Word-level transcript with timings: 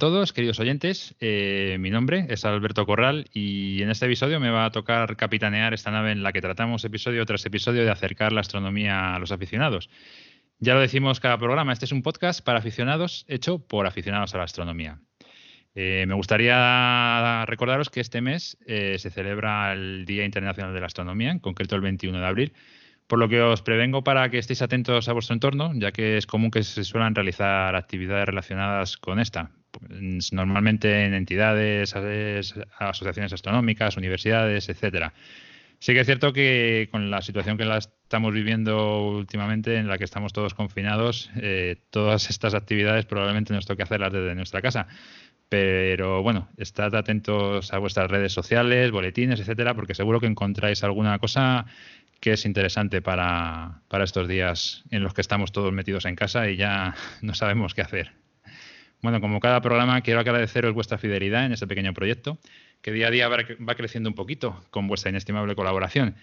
todos, 0.00 0.32
queridos 0.32 0.58
oyentes. 0.58 1.14
Eh, 1.20 1.76
mi 1.78 1.90
nombre 1.90 2.26
es 2.30 2.46
Alberto 2.46 2.86
Corral 2.86 3.26
y 3.34 3.82
en 3.82 3.90
este 3.90 4.06
episodio 4.06 4.40
me 4.40 4.48
va 4.50 4.64
a 4.64 4.70
tocar 4.72 5.14
capitanear 5.16 5.74
esta 5.74 5.90
nave 5.90 6.10
en 6.10 6.22
la 6.22 6.32
que 6.32 6.40
tratamos 6.40 6.84
episodio 6.86 7.24
tras 7.26 7.44
episodio 7.44 7.84
de 7.84 7.90
acercar 7.90 8.32
la 8.32 8.40
astronomía 8.40 9.14
a 9.14 9.18
los 9.18 9.30
aficionados. 9.30 9.90
Ya 10.58 10.72
lo 10.72 10.80
decimos 10.80 11.20
cada 11.20 11.36
programa, 11.36 11.74
este 11.74 11.84
es 11.84 11.92
un 11.92 12.02
podcast 12.02 12.42
para 12.42 12.60
aficionados 12.60 13.26
hecho 13.28 13.58
por 13.58 13.86
aficionados 13.86 14.34
a 14.34 14.38
la 14.38 14.44
astronomía. 14.44 15.00
Eh, 15.74 16.06
me 16.08 16.14
gustaría 16.14 17.44
recordaros 17.44 17.90
que 17.90 18.00
este 18.00 18.22
mes 18.22 18.56
eh, 18.66 18.96
se 18.98 19.10
celebra 19.10 19.74
el 19.74 20.06
Día 20.06 20.24
Internacional 20.24 20.72
de 20.72 20.80
la 20.80 20.86
Astronomía, 20.86 21.30
en 21.30 21.40
concreto 21.40 21.76
el 21.76 21.82
21 21.82 22.18
de 22.18 22.26
abril, 22.26 22.52
por 23.06 23.18
lo 23.18 23.28
que 23.28 23.42
os 23.42 23.60
prevengo 23.60 24.02
para 24.02 24.30
que 24.30 24.38
estéis 24.38 24.62
atentos 24.62 25.10
a 25.10 25.12
vuestro 25.12 25.34
entorno, 25.34 25.72
ya 25.74 25.92
que 25.92 26.16
es 26.16 26.26
común 26.26 26.50
que 26.50 26.62
se 26.62 26.84
suelan 26.84 27.14
realizar 27.14 27.76
actividades 27.76 28.24
relacionadas 28.24 28.96
con 28.96 29.20
esta. 29.20 29.50
Pues, 29.70 30.32
normalmente 30.32 31.04
en 31.04 31.14
entidades, 31.14 31.94
asociaciones 32.78 33.32
astronómicas, 33.32 33.96
universidades, 33.96 34.68
etcétera. 34.68 35.12
Sí 35.78 35.94
que 35.94 36.00
es 36.00 36.06
cierto 36.06 36.34
que 36.34 36.88
con 36.90 37.10
la 37.10 37.22
situación 37.22 37.56
que 37.56 37.64
la 37.64 37.78
estamos 37.78 38.34
viviendo 38.34 39.08
últimamente, 39.08 39.76
en 39.76 39.88
la 39.88 39.96
que 39.96 40.04
estamos 40.04 40.32
todos 40.34 40.52
confinados, 40.52 41.30
eh, 41.36 41.76
todas 41.88 42.28
estas 42.28 42.54
actividades 42.54 43.06
probablemente 43.06 43.54
nos 43.54 43.64
toque 43.64 43.82
hacerlas 43.82 44.12
desde 44.12 44.34
nuestra 44.34 44.60
casa. 44.60 44.88
Pero 45.48 46.22
bueno, 46.22 46.48
estad 46.58 46.94
atentos 46.94 47.72
a 47.72 47.78
vuestras 47.78 48.10
redes 48.10 48.32
sociales, 48.32 48.90
boletines, 48.90 49.40
etcétera, 49.40 49.74
porque 49.74 49.94
seguro 49.94 50.20
que 50.20 50.26
encontráis 50.26 50.84
alguna 50.84 51.18
cosa 51.18 51.66
que 52.20 52.32
es 52.32 52.44
interesante 52.44 53.00
para, 53.00 53.80
estos 54.04 54.28
días 54.28 54.84
en 54.90 55.02
los 55.02 55.14
que 55.14 55.22
estamos 55.22 55.50
todos 55.50 55.72
metidos 55.72 56.04
en 56.04 56.14
casa 56.14 56.48
y 56.50 56.56
ya 56.56 56.94
no 57.22 57.34
sabemos 57.34 57.74
qué 57.74 57.80
hacer. 57.80 58.19
Bueno, 59.02 59.20
como 59.20 59.40
cada 59.40 59.60
programa, 59.62 60.02
quiero 60.02 60.20
agradeceros 60.20 60.74
vuestra 60.74 60.98
fidelidad 60.98 61.46
en 61.46 61.52
este 61.52 61.66
pequeño 61.66 61.94
proyecto, 61.94 62.38
que 62.82 62.92
día 62.92 63.08
a 63.08 63.10
día 63.10 63.28
va 63.28 63.74
creciendo 63.74 64.10
un 64.10 64.14
poquito 64.14 64.62
con 64.70 64.88
vuestra 64.88 65.10
inestimable 65.10 65.54
colaboración. 65.54 66.16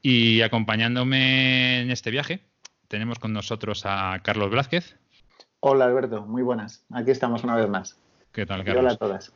Y 0.00 0.40
acompañándome 0.40 1.82
en 1.82 1.90
este 1.90 2.10
viaje, 2.10 2.40
tenemos 2.88 3.18
con 3.18 3.32
nosotros 3.32 3.82
a 3.84 4.18
Carlos 4.22 4.50
Blázquez. 4.50 4.96
Hola 5.60 5.84
Alberto, 5.84 6.22
muy 6.22 6.42
buenas. 6.42 6.84
Aquí 6.90 7.10
estamos 7.10 7.44
una 7.44 7.54
vez 7.54 7.68
más. 7.68 7.96
¿Qué 8.32 8.46
tal, 8.46 8.64
Carlos? 8.64 8.82
hola 8.82 8.92
a 8.92 8.96
todas. 8.96 9.32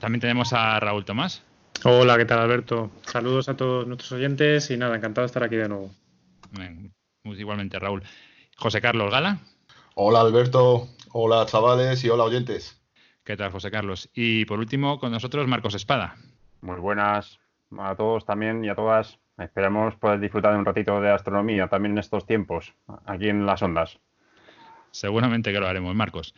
También 0.00 0.20
tenemos 0.20 0.52
a 0.52 0.78
Raúl 0.80 1.04
Tomás. 1.04 1.42
Hola, 1.84 2.16
¿qué 2.18 2.24
tal 2.24 2.40
Alberto? 2.40 2.90
Saludos 3.02 3.48
a 3.48 3.56
todos 3.56 3.86
nuestros 3.86 4.12
oyentes 4.12 4.70
y 4.70 4.76
nada, 4.76 4.96
encantado 4.96 5.22
de 5.22 5.26
estar 5.26 5.42
aquí 5.44 5.56
de 5.56 5.68
nuevo. 5.68 5.90
igualmente, 7.24 7.78
Raúl. 7.78 8.02
José 8.56 8.80
Carlos 8.80 9.10
Gala. 9.10 9.38
Hola 9.94 10.20
Alberto, 10.20 10.88
hola 11.18 11.46
chavales 11.46 12.04
y 12.04 12.10
hola 12.10 12.24
oyentes. 12.24 12.78
¿Qué 13.24 13.38
tal, 13.38 13.50
José 13.50 13.70
Carlos? 13.70 14.10
Y 14.12 14.44
por 14.44 14.58
último, 14.58 14.98
con 14.98 15.12
nosotros 15.12 15.46
Marcos 15.46 15.74
Espada. 15.74 16.14
Muy 16.60 16.78
buenas 16.78 17.38
a 17.78 17.96
todos 17.96 18.26
también 18.26 18.62
y 18.62 18.68
a 18.68 18.74
todas. 18.74 19.18
Esperamos 19.38 19.94
poder 19.96 20.20
disfrutar 20.20 20.52
de 20.52 20.58
un 20.58 20.66
ratito 20.66 21.00
de 21.00 21.10
astronomía 21.10 21.68
también 21.68 21.92
en 21.92 21.98
estos 21.98 22.26
tiempos, 22.26 22.74
aquí 23.06 23.30
en 23.30 23.46
las 23.46 23.62
ondas. 23.62 23.98
Seguramente 24.90 25.52
que 25.52 25.58
lo 25.58 25.66
haremos, 25.66 25.94
Marcos. 25.94 26.34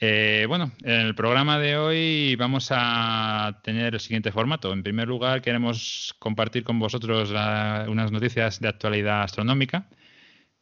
Eh, 0.00 0.46
bueno, 0.48 0.72
en 0.82 1.00
el 1.06 1.14
programa 1.14 1.60
de 1.60 1.76
hoy 1.76 2.34
vamos 2.34 2.70
a 2.72 3.60
tener 3.62 3.94
el 3.94 4.00
siguiente 4.00 4.32
formato. 4.32 4.72
En 4.72 4.82
primer 4.82 5.06
lugar, 5.06 5.42
queremos 5.42 6.16
compartir 6.18 6.64
con 6.64 6.80
vosotros 6.80 7.30
unas 7.30 8.10
noticias 8.10 8.58
de 8.58 8.66
actualidad 8.66 9.22
astronómica 9.22 9.88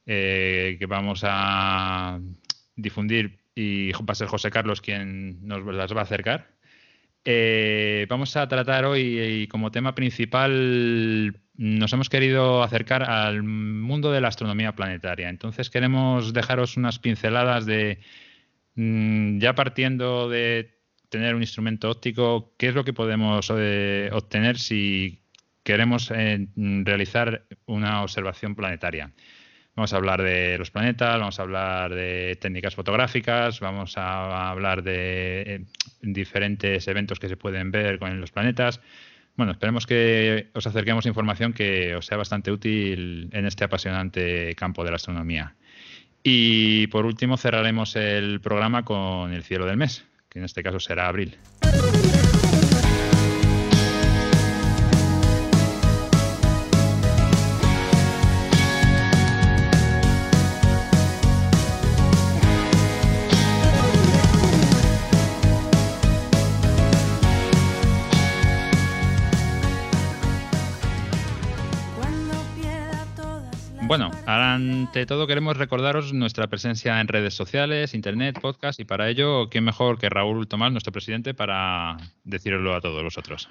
eh, 0.05 0.77
que 0.79 0.85
vamos 0.85 1.23
a 1.25 2.21
difundir 2.77 3.46
y 3.57 3.91
va 3.91 4.13
a 4.13 4.15
ser 4.15 4.29
José 4.29 4.51
Carlos 4.53 4.81
quien 4.81 5.45
nos 5.45 5.65
las 5.75 5.93
va 5.93 6.01
a 6.01 6.05
acercar. 6.05 6.55
Eh, 7.25 8.07
vamos 8.09 8.37
a 8.37 8.47
tratar 8.47 8.85
hoy 8.85 9.49
como 9.51 9.73
tema 9.73 9.97
principal, 9.97 11.41
nos 11.57 11.93
hemos 11.93 12.09
querido 12.09 12.63
acercar 12.63 13.03
al 13.03 13.43
mundo 13.43 14.13
de 14.13 14.21
la 14.21 14.29
astronomía 14.29 14.77
planetaria. 14.77 15.29
Entonces 15.29 15.69
queremos 15.71 16.33
dejaros 16.33 16.77
unas 16.77 17.01
pinceladas 17.01 17.67
de 17.67 17.99
Mm, 18.77 19.39
ya 19.39 19.55
partiendo 19.55 20.29
de 20.29 20.79
tener 21.09 21.35
un 21.35 21.43
instrumento 21.43 21.91
óptico, 21.91 22.55
¿qué 22.59 22.69
es 22.69 22.75
lo 22.75 22.85
que 22.85 22.93
podemos 22.93 23.51
eh, 23.57 24.11
obtener 24.13 24.59
si 24.59 25.23
queremos 25.63 26.11
eh, 26.15 26.47
realizar 26.55 27.47
una 27.65 28.03
observación 28.03 28.55
planetaria? 28.55 29.13
Vamos 29.77 29.93
a 29.93 29.97
hablar 29.99 30.23
de 30.23 30.57
los 30.57 30.71
planetas, 30.71 31.19
vamos 31.19 31.39
a 31.39 31.43
hablar 31.43 31.95
de 31.95 32.39
técnicas 32.41 32.75
fotográficas, 32.75 33.61
vamos 33.61 33.99
a 33.99 34.49
hablar 34.51 34.83
de 34.83 35.43
eh, 35.43 35.65
diferentes 36.01 36.89
eventos 36.89 37.19
que 37.19 37.29
se 37.29 37.37
pueden 37.37 37.71
ver 37.71 37.99
con 37.99 38.19
los 38.19 38.31
planetas. 38.31 38.81
Bueno, 39.37 39.53
esperemos 39.53 39.87
que 39.87 40.49
os 40.55 40.67
acerquemos 40.67 41.05
información 41.05 41.53
que 41.53 41.95
os 41.95 42.07
sea 42.07 42.17
bastante 42.17 42.51
útil 42.51 43.29
en 43.33 43.45
este 43.45 43.65
apasionante 43.65 44.55
campo 44.55 44.83
de 44.83 44.91
la 44.91 44.97
astronomía. 44.97 45.55
Y 46.23 46.87
por 46.87 47.05
último 47.05 47.37
cerraremos 47.37 47.97
el 47.97 48.41
programa 48.41 48.83
con 48.83 49.35
el 49.35 49.43
cielo 49.43 49.67
del 49.67 49.77
mes, 49.77 50.07
que 50.31 50.39
en 50.39 50.47
este 50.47 50.63
caso 50.63 50.81
será 50.81 51.07
abril. 51.07 51.37
Bueno, 73.87 74.11
ante 74.27 75.07
todo 75.07 75.27
queremos 75.29 75.57
recordaros 75.57 76.13
nuestra 76.13 76.49
presencia 76.49 77.01
en 77.01 77.07
redes 77.07 77.35
sociales, 77.35 77.95
internet, 77.95 78.41
podcast 78.41 78.81
y 78.81 78.85
para 78.85 79.09
ello, 79.09 79.49
¿quién 79.49 79.63
mejor 79.63 79.99
que 79.99 80.09
Raúl 80.09 80.49
Tomás, 80.49 80.73
nuestro 80.73 80.93
presidente, 80.93 81.35
para 81.35 81.97
decirlo 82.25 82.75
a 82.75 82.81
todos 82.81 83.05
vosotros? 83.05 83.49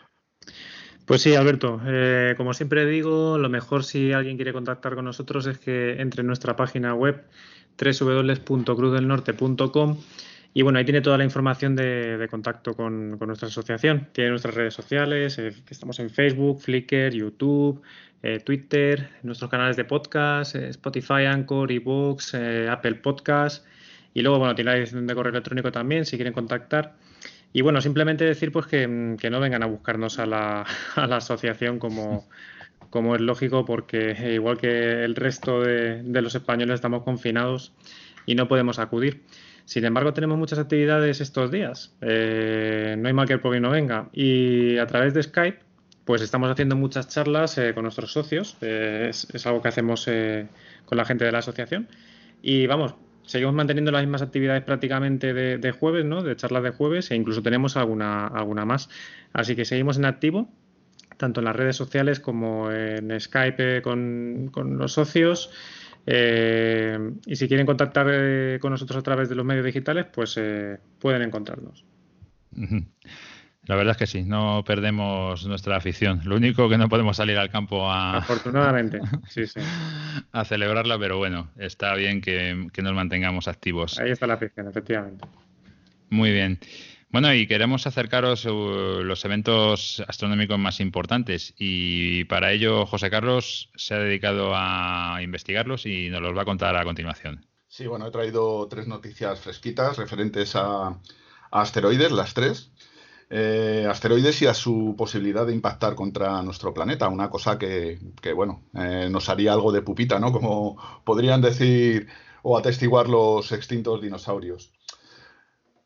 Pues 1.06 1.22
sí, 1.22 1.36
Alberto. 1.36 1.80
Eh, 1.88 2.34
como 2.36 2.54
siempre 2.54 2.86
digo, 2.86 3.38
lo 3.38 3.50
mejor 3.50 3.86
si 3.86 4.12
alguien 4.12 4.36
quiere 4.36 4.52
contactar 4.52 4.96
con 4.96 5.06
nosotros 5.06 5.48
es 5.48 5.58
que 5.58 6.02
entre 6.02 6.20
en 6.20 6.28
nuestra 6.28 6.58
página 6.58 6.94
web 6.94 7.24
www.cruzdelnorte.com 7.80 9.98
y 10.58 10.62
bueno, 10.62 10.80
ahí 10.80 10.86
tiene 10.86 11.02
toda 11.02 11.18
la 11.18 11.26
información 11.26 11.76
de, 11.76 12.28
contacto 12.32 12.76
con, 12.76 13.20
nuestra 13.20 13.50
asociación. 13.50 14.08
Tiene 14.14 14.30
nuestras 14.30 14.56
redes 14.56 14.74
sociales, 14.74 15.38
eh, 15.38 15.54
estamos 15.70 16.00
en 16.00 16.10
Facebook, 16.10 16.62
Flickr, 16.62 17.12
YouTube, 17.12 17.82
eh, 18.28 18.40
Twitter, 18.40 19.08
nuestros 19.22 19.52
canales 19.52 19.78
de 19.78 19.86
podcast, 19.86 20.56
eh, 20.56 20.70
Spotify, 20.70 21.26
Anchor, 21.28 21.72
eBooks, 21.72 22.34
eh, 22.34 22.68
Apple 22.68 22.96
Podcast. 22.96 23.64
Y 24.16 24.24
luego, 24.24 24.40
bueno, 24.40 24.56
tiene 24.56 24.72
la 24.72 24.76
dirección 24.78 25.06
de 25.06 25.14
correo 25.14 25.30
electrónico 25.30 25.72
también 25.72 26.06
si 26.06 26.16
quieren 26.16 26.34
contactar. 26.34 26.96
Y 27.54 27.62
bueno, 27.62 27.82
simplemente 27.82 28.26
decir 28.26 28.52
pues 28.52 28.66
que, 28.66 28.88
mm, 28.88 29.18
no 29.30 29.40
vengan 29.40 29.62
a 29.62 29.68
buscarnos 29.68 30.18
a 30.18 30.26
la, 30.26 30.66
asociación 30.96 31.78
como, 31.78 32.28
como 32.90 33.14
es 33.14 33.22
lógico, 33.22 33.64
porque 33.64 34.34
igual 34.34 34.58
que 34.58 35.04
el 35.04 35.16
resto 35.16 35.62
de, 35.62 36.02
los 36.04 36.34
españoles 36.34 36.74
estamos 36.74 37.04
confinados 37.04 37.74
y 38.26 38.34
no 38.34 38.48
podemos 38.48 38.80
acudir. 38.80 39.22
Sin 39.66 39.86
embargo, 39.86 40.14
tenemos 40.14 40.40
muchas 40.40 40.58
actividades 40.58 41.22
estos 41.22 41.52
días. 41.52 41.96
no 42.02 42.08
hay 43.08 43.14
mal 43.14 43.28
que 43.28 43.34
el 43.34 43.40
pobre 43.40 43.60
no 43.60 43.70
venga. 43.70 44.10
Y 44.14 44.80
a 44.80 44.88
través 44.88 45.14
de 45.14 45.22
Skype 45.22 45.65
pues 46.06 46.22
estamos 46.22 46.50
haciendo 46.52 46.76
muchas 46.76 47.08
charlas 47.08 47.58
eh, 47.58 47.74
con 47.74 47.84
nuestros 47.84 48.12
socios, 48.12 48.58
eh, 48.62 49.08
es, 49.10 49.46
algo 49.48 49.62
que 49.62 49.68
hacemos 49.68 50.08
eh, 50.08 50.48
con 50.86 50.98
la 50.98 51.06
gente 51.06 51.26
de 51.26 51.32
la 51.32 51.40
asociación. 51.40 51.88
Y 52.44 52.68
vamos, 52.68 52.94
seguimos 53.24 53.56
manteniendo 53.56 53.92
las 53.92 54.04
mismas 54.04 54.22
actividades 54.22 54.64
prácticamente 54.64 55.34
de, 55.34 55.72
jueves, 55.72 56.06
¿no? 56.06 56.22
De 56.22 56.36
charlas 56.36 56.62
de 56.62 56.70
jueves 56.70 57.10
e 57.10 57.16
incluso 57.16 57.42
tenemos 57.42 57.76
alguna, 57.76 58.28
alguna 58.28 58.66
más. 58.66 58.88
Así 59.34 59.56
que 59.56 59.66
seguimos 59.66 59.98
en 59.98 60.06
activo, 60.06 60.48
tanto 61.18 61.42
en 61.42 61.46
las 61.46 61.56
redes 61.56 61.76
sociales 61.76 62.20
como 62.20 62.72
en 62.72 63.20
Skype 63.20 63.82
con, 63.82 64.52
los 64.78 64.94
socios. 64.94 65.50
y 66.06 67.36
si 67.36 67.48
quieren 67.48 67.66
contactar 67.66 68.60
con 68.60 68.72
nosotros 68.72 69.00
a 69.00 69.02
través 69.02 69.28
de 69.28 69.34
los 69.34 69.44
medios 69.44 69.66
digitales, 69.66 70.06
pues 70.14 70.40
pueden 71.00 71.24
encontrarnos. 71.24 71.84
La 73.68 73.76
verdad 73.76 73.92
es 73.92 73.98
que 73.98 74.08
sí, 74.08 74.24
no 74.24 74.64
perdemos 74.66 75.46
nuestra 75.48 75.76
afición. 75.76 76.22
Lo 76.26 76.36
único 76.36 76.70
que 76.70 76.78
no 76.78 76.88
podemos 76.88 77.18
salir 77.18 77.38
al 77.38 77.50
campo 77.50 77.90
a. 77.90 78.18
Afortunadamente, 78.18 79.00
sí, 79.28 79.48
sí. 79.48 79.60
A 80.32 80.46
celebrarla, 80.46 81.00
pero 81.00 81.18
bueno, 81.18 81.50
está 81.58 81.96
bien 81.96 82.22
que, 82.22 82.68
nos 82.78 82.94
mantengamos 82.94 83.48
activos. 83.48 83.98
Ahí 84.00 84.12
está 84.12 84.28
la 84.28 84.36
afición, 84.36 84.68
efectivamente. 84.68 85.26
Muy 86.10 86.32
bien. 86.32 86.60
Bueno, 87.10 87.34
y 87.34 87.48
queremos 87.48 87.88
acercaros 87.88 88.46
uh, 88.46 89.02
los 89.04 89.24
eventos 89.26 90.04
astronómicos 90.08 90.60
más 90.60 90.80
importantes 90.80 91.54
y 91.58 92.26
para 92.26 92.52
ello 92.52 92.86
José 92.86 93.10
Carlos 93.10 93.72
se 93.76 93.94
ha 93.94 94.00
dedicado 94.00 94.52
a 94.54 95.20
investigarlos 95.24 95.86
y 95.86 96.10
nos 96.10 96.22
los 96.22 96.38
va 96.38 96.42
a 96.42 96.46
contar 96.46 96.76
a 96.76 96.84
continuación. 96.84 97.46
Sí, 97.68 97.88
bueno, 97.88 98.08
he 98.08 98.12
traído 98.12 98.68
tres 98.68 98.88
noticias 98.88 99.40
fresquitas 99.40 99.98
referentes 99.98 100.56
a, 100.56 100.88
a 100.88 100.98
asteroides, 101.52 102.12
las 102.12 102.34
tres. 102.34 102.72
Eh, 103.30 103.88
asteroides 103.90 104.42
y 104.44 104.48
a 104.48 104.54
su 104.54 104.94
posibilidad 104.96 105.48
de 105.48 105.54
impactar 105.54 105.96
contra 105.96 106.42
nuestro 106.44 106.74
planeta, 106.74 107.08
una 107.08 107.30
cosa 107.30 107.58
que, 107.58 108.00
bueno, 108.36 108.64
eh, 108.76 109.10
nos 109.10 109.30
haría 109.30 109.54
algo 109.54 109.72
de 109.72 109.82
pupita, 109.82 110.20
¿no? 110.20 110.32
Como 110.32 110.78
podrían 111.04 111.42
decir 111.42 112.08
o 112.44 112.58
atestiguar 112.58 113.10
los 113.10 113.52
extintos 113.52 114.02
dinosaurios. 114.02 114.72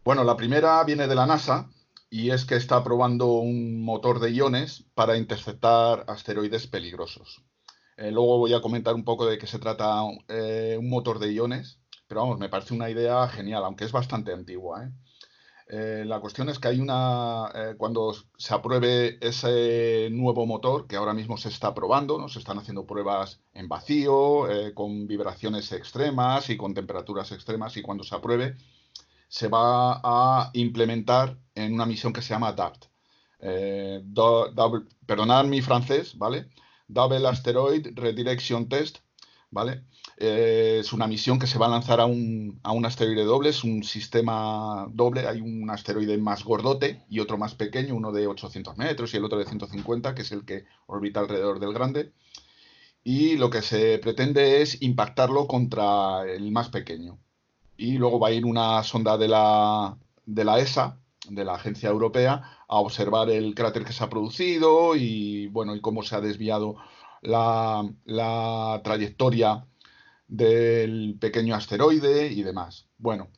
Bueno, 0.03 0.23
la 0.23 0.35
primera 0.35 0.83
viene 0.83 1.07
de 1.07 1.15
la 1.15 1.25
NASA 1.25 1.69
y 2.09 2.31
es 2.31 2.43
que 2.43 2.55
está 2.55 2.83
probando 2.83 3.27
un 3.33 3.81
motor 3.83 4.19
de 4.19 4.31
iones 4.31 4.85
para 4.93 5.15
interceptar 5.15 6.05
asteroides 6.07 6.67
peligrosos. 6.67 7.43
Eh, 7.95 8.11
luego 8.11 8.37
voy 8.37 8.53
a 8.53 8.61
comentar 8.61 8.95
un 8.95 9.05
poco 9.05 9.25
de 9.25 9.37
qué 9.37 9.47
se 9.47 9.59
trata 9.59 10.03
un 10.03 10.89
motor 10.89 11.19
de 11.19 11.31
iones, 11.31 11.79
pero 12.07 12.21
vamos, 12.21 12.39
me 12.39 12.49
parece 12.49 12.73
una 12.73 12.89
idea 12.89 13.27
genial, 13.29 13.63
aunque 13.63 13.85
es 13.85 13.91
bastante 13.91 14.33
antigua. 14.33 14.83
¿eh? 14.83 14.91
Eh, 15.71 16.03
la 16.03 16.19
cuestión 16.19 16.49
es 16.49 16.57
que 16.57 16.67
hay 16.67 16.79
una, 16.79 17.51
eh, 17.53 17.75
cuando 17.77 18.15
se 18.37 18.55
apruebe 18.55 19.19
ese 19.21 20.09
nuevo 20.11 20.47
motor, 20.47 20.87
que 20.87 20.95
ahora 20.95 21.13
mismo 21.13 21.37
se 21.37 21.49
está 21.49 21.75
probando, 21.75 22.17
¿no? 22.17 22.27
se 22.27 22.39
están 22.39 22.57
haciendo 22.57 22.87
pruebas 22.87 23.39
en 23.53 23.67
vacío, 23.67 24.49
eh, 24.49 24.73
con 24.73 25.05
vibraciones 25.05 25.71
extremas 25.71 26.49
y 26.49 26.57
con 26.57 26.73
temperaturas 26.73 27.31
extremas, 27.31 27.77
y 27.77 27.83
cuando 27.83 28.03
se 28.03 28.15
apruebe, 28.15 28.57
se 29.27 29.47
va 29.47 30.01
a 30.03 30.49
implementar 30.53 31.37
en 31.53 31.73
una 31.75 31.85
misión 31.85 32.13
que 32.13 32.23
se 32.23 32.29
llama 32.29 32.53
DART. 32.53 32.85
perdonad 35.05 35.45
mi 35.45 35.61
francés, 35.61 36.17
¿vale? 36.17 36.49
Double 36.87 37.27
Asteroid 37.27 37.89
Redirection 37.93 38.67
Test, 38.67 38.99
¿vale? 39.51 39.83
Eh, 40.21 40.79
es 40.81 40.91
una 40.91 41.07
misión 41.07 41.39
que 41.39 41.47
se 41.47 41.57
va 41.57 41.67
a 41.67 41.69
lanzar 41.69 42.01
a 42.01 42.05
un, 42.05 42.59
asteroide 42.85 43.23
doble, 43.23 43.49
es 43.51 43.63
un 43.63 43.83
sistema 43.83 44.85
doble, 44.91 45.25
hay 45.25 45.39
un 45.39 45.69
asteroide 45.69 46.17
más 46.17 46.43
gordote 46.43 47.05
y 47.09 47.21
otro 47.21 47.37
más 47.37 47.55
pequeño, 47.55 47.95
uno 47.95 48.11
de 48.11 48.27
800 48.27 48.77
metros 48.77 49.13
y 49.13 49.17
el 49.17 49.23
otro 49.23 49.39
de 49.39 49.45
150, 49.45 50.13
que 50.15 50.23
es 50.23 50.31
el 50.33 50.43
que 50.43 50.65
orbita 50.87 51.21
alrededor 51.21 51.61
del 51.61 51.73
grande. 51.73 52.11
Y 53.03 53.37
lo 53.37 53.49
que 53.49 53.61
se 53.61 53.97
pretende 53.99 54.61
es 54.61 54.81
impactarlo 54.81 55.47
contra 55.47 56.23
el 56.29 56.51
más 56.51 56.69
pequeño. 56.69 57.17
Y 57.77 57.97
luego 57.97 58.19
va 58.19 58.27
a 58.29 58.31
ir 58.31 58.45
una 58.45 58.83
sonda 58.83 59.17
de 59.17 59.29
la, 59.29 59.97
de 60.25 60.43
la 60.43 60.59
ESA, 60.59 60.99
de 61.29 61.45
la 61.45 61.55
Agencia 61.55 61.89
Europea, 61.89 62.43
a 62.67 62.79
observar 62.79 63.29
el 63.29 63.55
cráter 63.55 63.85
que 63.85 63.93
se 63.93 64.03
ha 64.03 64.09
producido 64.09 64.95
y, 64.97 65.47
bueno, 65.47 65.75
y 65.75 65.81
cómo 65.81 66.03
se 66.03 66.15
ha 66.15 66.21
desviado 66.21 66.75
la, 67.21 67.89
la 68.05 68.81
trayectoria 68.83 69.65
del 70.29 71.17
pequeño 71.19 71.55
asteroide 71.55 72.27
y 72.27 72.43
demás. 72.43 72.87
Bueno, 72.97 73.29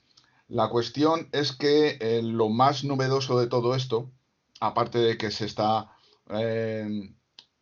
la 0.47 0.69
cuestión 0.69 1.29
es 1.31 1.53
que 1.53 1.97
eh, 2.01 2.21
lo 2.21 2.49
más 2.49 2.83
novedoso 2.83 3.39
de 3.39 3.47
todo 3.47 3.73
esto, 3.73 4.11
aparte 4.59 4.99
de 4.99 5.17
que 5.17 5.31
se 5.31 5.45
está 5.45 5.95
eh, 6.29 7.13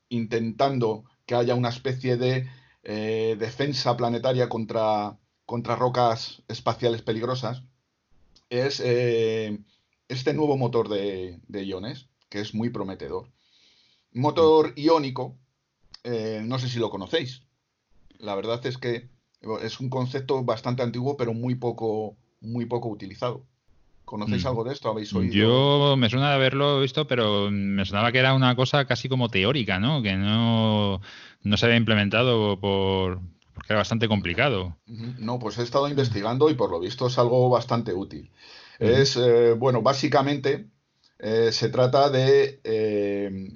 intentando 0.10 1.06
que 1.28 1.36
haya 1.36 1.54
una 1.54 1.70
especie 1.70 2.18
de 2.18 2.50
eh, 2.84 3.36
defensa 3.40 3.96
planetaria 3.96 4.50
contra, 4.50 5.20
contra 5.46 5.76
rocas 5.76 6.42
espaciales 6.48 7.04
peligrosas, 7.04 7.62
es 8.50 8.80
este 8.80 10.34
nuevo 10.34 10.58
motor 10.58 10.90
de, 10.90 11.40
de, 11.48 11.66
iones, 11.66 12.10
que 12.30 12.40
es 12.40 12.56
muy 12.56 12.72
prometedor. 12.72 13.32
Motor 14.12 14.74
iónico, 14.76 15.38
no 16.04 16.58
sé 16.58 16.68
si 16.68 16.80
lo 16.80 16.90
conocéis. 16.90 17.44
La 18.18 18.34
verdad 18.34 18.66
es 18.66 18.80
que 18.80 19.08
es 19.62 19.80
un 19.80 19.90
concepto 19.90 20.44
bastante 20.44 20.84
antiguo, 20.84 21.18
pero 21.18 21.34
muy 21.34 21.56
poco, 21.56 22.18
muy 22.42 22.66
poco 22.66 22.90
utilizado. 22.90 23.46
¿Conocéis 24.06 24.44
mm. 24.44 24.48
algo 24.48 24.64
de 24.64 24.74
esto? 24.74 24.90
¿Habéis 24.90 25.14
oído? 25.14 25.34
Yo 25.34 25.96
me 25.96 26.10
suena 26.10 26.30
de 26.30 26.36
haberlo 26.36 26.82
visto, 26.82 27.06
pero 27.08 27.52
me 27.52 27.86
sonaba 27.86 28.12
que 28.12 28.18
era 28.18 28.34
una 28.34 28.56
cosa 28.56 28.86
casi 28.86 29.08
como 29.08 29.30
teórica, 29.30 29.80
¿no? 29.80 30.02
Que 30.02 30.16
no, 30.16 31.00
no 31.44 31.58
se 31.58 31.66
había 31.66 31.78
implementado 31.78 32.60
por, 32.60 33.22
porque 33.54 33.74
era 33.74 33.78
bastante 33.78 34.08
complicado. 34.08 34.78
No, 34.88 35.38
pues 35.38 35.60
he 35.60 35.64
estado 35.64 35.88
investigando 35.88 36.50
y 36.50 36.56
por 36.56 36.72
lo 36.72 36.80
visto 36.80 37.08
es 37.08 37.20
algo 37.20 37.50
bastante 37.50 37.94
útil. 37.94 38.32
Es, 38.80 39.16
eh, 39.18 39.54
bueno, 39.54 39.82
básicamente 39.82 40.70
eh, 41.20 41.52
se 41.52 41.70
trata 41.70 42.10
de 42.10 42.62
eh, 42.64 43.54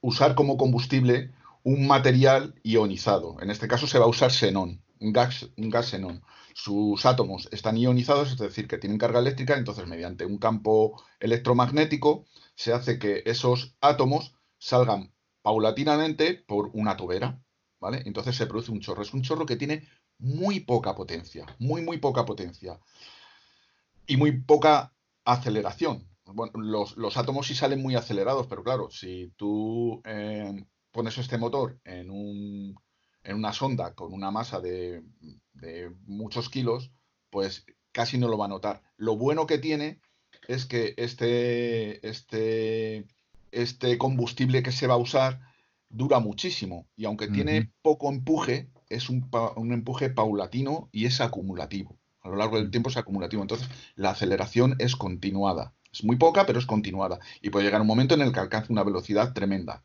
usar 0.00 0.34
como 0.34 0.56
combustible 0.56 1.32
un 1.62 1.86
material 1.86 2.54
ionizado. 2.62 3.36
En 3.42 3.50
este 3.50 3.68
caso 3.68 3.86
se 3.86 3.98
va 3.98 4.06
a 4.06 4.08
usar 4.08 4.30
xenón 4.30 4.80
gas, 5.00 5.48
un 5.56 5.70
gas 5.70 5.88
xenón. 5.88 6.22
Sus 6.54 7.06
átomos 7.06 7.48
están 7.52 7.76
ionizados, 7.76 8.32
es 8.32 8.38
decir, 8.38 8.68
que 8.68 8.78
tienen 8.78 8.98
carga 8.98 9.20
eléctrica, 9.20 9.56
entonces 9.56 9.86
mediante 9.86 10.26
un 10.26 10.38
campo 10.38 11.02
electromagnético 11.18 12.26
se 12.54 12.72
hace 12.72 12.98
que 12.98 13.22
esos 13.24 13.74
átomos 13.80 14.34
salgan 14.58 15.12
paulatinamente 15.42 16.34
por 16.46 16.70
una 16.74 16.96
tubera, 16.96 17.42
¿vale? 17.80 18.02
Entonces 18.04 18.36
se 18.36 18.46
produce 18.46 18.70
un 18.70 18.80
chorro. 18.80 19.02
Es 19.02 19.14
un 19.14 19.22
chorro 19.22 19.46
que 19.46 19.56
tiene 19.56 19.88
muy 20.18 20.60
poca 20.60 20.94
potencia, 20.94 21.46
muy, 21.58 21.82
muy 21.82 21.98
poca 21.98 22.24
potencia. 22.24 22.78
Y 24.06 24.16
muy 24.16 24.40
poca 24.42 24.92
aceleración. 25.24 26.08
Bueno, 26.26 26.52
los, 26.60 27.16
átomos 27.16 27.46
sí 27.46 27.54
salen 27.54 27.82
muy 27.82 27.96
acelerados, 27.96 28.46
pero 28.46 28.62
claro, 28.62 28.90
si 28.90 29.32
tú 29.36 30.02
eh, 30.04 30.64
pones 30.92 31.16
este 31.18 31.38
motor 31.38 31.80
en 31.84 32.10
un 32.10 32.74
en 33.24 33.36
una 33.36 33.52
sonda 33.52 33.94
con 33.94 34.12
una 34.12 34.30
masa 34.30 34.60
de, 34.60 35.02
muchos 36.06 36.48
kilos, 36.48 36.90
pues 37.28 37.66
casi 37.92 38.18
no 38.18 38.28
lo 38.28 38.38
va 38.38 38.46
a 38.46 38.48
notar. 38.48 38.82
Lo 38.96 39.16
bueno 39.16 39.46
que 39.46 39.58
tiene 39.58 40.00
es 40.48 40.64
que 40.64 40.94
este, 40.96 42.06
este, 42.08 43.06
este 43.52 43.98
combustible 43.98 44.62
que 44.62 44.72
se 44.72 44.86
va 44.86 44.94
a 44.94 44.98
usar 44.98 45.40
dura 45.90 46.20
muchísimo 46.20 46.86
y 46.96 47.04
aunque 47.04 47.28
tiene 47.28 47.72
poco 47.82 48.10
empuje, 48.10 48.70
es 48.88 49.10
un, 49.10 49.28
un, 49.56 49.72
empuje 49.72 50.08
paulatino 50.08 50.88
y 50.92 51.04
es 51.06 51.20
acumulativo. 51.20 51.98
A 52.22 52.28
lo 52.28 52.36
largo 52.36 52.56
del 52.56 52.68
mm. 52.68 52.70
tiempo 52.70 52.90
es 52.90 52.96
acumulativo. 52.96 53.42
Entonces, 53.42 53.68
la 53.96 54.10
aceleración 54.10 54.76
es 54.78 54.96
continuada. 54.96 55.74
Es 55.92 56.04
muy 56.04 56.16
poca, 56.16 56.46
pero 56.46 56.58
es 56.58 56.66
continuada. 56.66 57.18
Y 57.42 57.50
puede 57.50 57.64
llegar 57.64 57.80
un 57.80 57.86
momento 57.86 58.14
en 58.14 58.22
el 58.22 58.32
que 58.32 58.40
alcance 58.40 58.72
una 58.72 58.84
velocidad 58.84 59.32
tremenda 59.32 59.82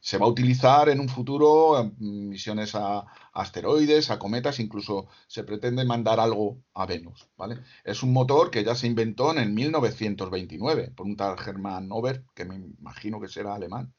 se 0.00 0.16
va 0.18 0.26
a 0.26 0.28
utilizar 0.28 0.88
en 0.88 0.98
un 0.98 1.08
futuro 1.08 1.78
en 1.78 1.94
misiones 2.30 2.74
a, 2.74 3.06
asteroides, 3.32 4.10
a 4.10 4.18
cometas, 4.18 4.58
incluso 4.58 5.08
se 5.26 5.44
pretende 5.44 5.84
mandar 5.84 6.18
algo 6.20 6.58
a 6.74 6.86
Venus, 6.86 7.28
¿vale? 7.36 7.58
Es 7.84 8.02
un 8.02 8.12
motor 8.12 8.50
que 8.50 8.64
ya 8.64 8.74
se 8.74 8.86
inventó 8.86 9.30
en 9.30 9.38
el 9.38 9.50
1929 9.50 10.92
por 10.96 11.06
un 11.06 11.16
tal 11.16 11.36
Hermann 11.38 11.92
Ober, 11.92 12.24
que 12.34 12.46
me 12.46 12.56
imagino 12.56 13.20
que 13.20 13.28
será 13.28 13.54
alemán. 13.54 13.92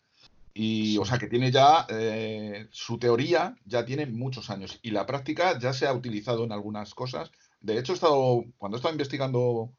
Y, 0.53 0.97
o 0.97 1.05
sea, 1.05 1.17
que 1.17 1.27
tiene 1.27 1.51
ya, 1.51 1.85
eh, 1.89 2.67
su 2.71 2.97
teoría 2.97 3.55
ya 3.65 3.85
tiene 3.85 4.05
muchos 4.05 4.49
años 4.49 4.79
y 4.81 4.91
la 4.91 5.05
práctica 5.05 5.57
ya 5.57 5.71
se 5.71 5.87
ha 5.87 5.93
utilizado 5.93 6.43
en 6.43 6.51
algunas 6.51 6.93
cosas. 6.93 7.31
De 7.61 7.77
hecho, 7.77 7.93
he 7.93 7.95
estado, 7.95 8.43
cuando 8.57 8.75
he 8.75 8.79
estado 8.79 8.93
investigando 8.93 9.71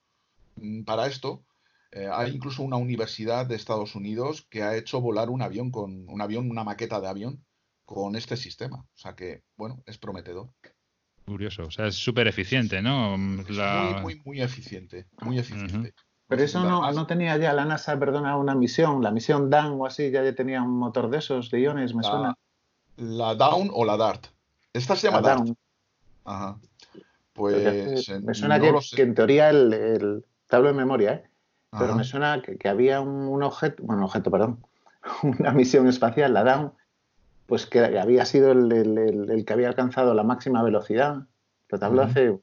mm, 0.56 0.84
para 0.84 1.06
esto, 1.06 1.42
eh, 1.92 2.08
hay 2.10 2.32
incluso 2.34 2.62
una 2.62 2.76
universidad 2.76 3.44
de 3.44 3.54
Estados 3.54 3.94
Unidos 3.94 4.46
que 4.48 4.62
ha 4.62 4.76
hecho 4.76 5.00
volar 5.00 5.28
un 5.28 5.42
avión 5.42 5.70
con 5.70 6.08
un 6.08 6.20
avión, 6.22 6.50
una 6.50 6.64
maqueta 6.64 7.00
de 7.00 7.08
avión 7.08 7.44
con 7.84 8.16
este 8.16 8.38
sistema. 8.38 8.78
O 8.78 8.98
sea 8.98 9.14
que, 9.14 9.42
bueno, 9.56 9.82
es 9.84 9.98
prometedor. 9.98 10.48
Curioso, 11.26 11.64
o 11.64 11.70
sea, 11.70 11.86
es 11.86 11.94
súper 11.94 12.26
eficiente, 12.28 12.80
¿no? 12.80 13.16
Muy, 13.18 13.44
muy, 14.02 14.22
muy 14.24 14.40
eficiente, 14.40 15.06
muy 15.20 15.38
eficiente. 15.38 15.94
Pero 16.26 16.42
eso 16.42 16.64
no, 16.64 16.90
no, 16.90 17.06
tenía 17.06 17.36
ya 17.36 17.52
la 17.52 17.66
NASA, 17.66 17.98
perdona, 17.98 18.38
una 18.38 18.54
misión, 18.54 19.02
la 19.02 19.10
misión 19.10 19.50
DAN 19.50 19.72
o 19.72 19.84
así, 19.84 20.10
ya 20.10 20.34
tenía 20.34 20.62
un 20.62 20.78
motor 20.78 21.10
de 21.10 21.18
esos, 21.18 21.50
de 21.50 21.60
iones, 21.60 21.94
me 21.94 22.02
suena. 22.02 22.34
La 22.96 23.34
Down 23.34 23.70
o 23.72 23.84
la 23.84 23.98
DART. 23.98 24.28
Esta 24.72 24.96
se 24.96 25.08
llama 25.08 25.20
DART. 25.20 25.50
Ajá. 26.24 26.58
Pues. 27.34 28.08
Me 28.22 28.34
suena 28.34 28.58
que, 28.58 29.02
en 29.02 29.14
teoría 29.14 29.50
el, 29.50 29.72
el, 29.72 30.24
tablo 30.46 30.68
de 30.68 30.74
memoria, 30.74 31.12
¿eh? 31.12 31.31
Pero 31.78 31.94
me 31.94 32.04
suena 32.04 32.42
que, 32.42 32.68
había 32.68 33.00
un, 33.00 33.42
objeto, 33.42 33.82
bueno, 33.82 34.04
objeto, 34.04 34.30
perdón, 34.30 34.64
una 35.22 35.52
misión 35.52 35.88
espacial, 35.88 36.34
la 36.34 36.44
DAWN, 36.44 36.72
pues 37.46 37.66
que 37.66 37.80
había 37.80 38.24
sido 38.24 38.52
el, 38.52 39.44
que 39.46 39.52
había 39.52 39.68
alcanzado 39.68 40.14
la 40.14 40.22
máxima 40.22 40.62
velocidad. 40.62 41.26
Pero 41.66 41.80
te 41.80 41.86
hablo 41.86 42.02
hace 42.02 42.38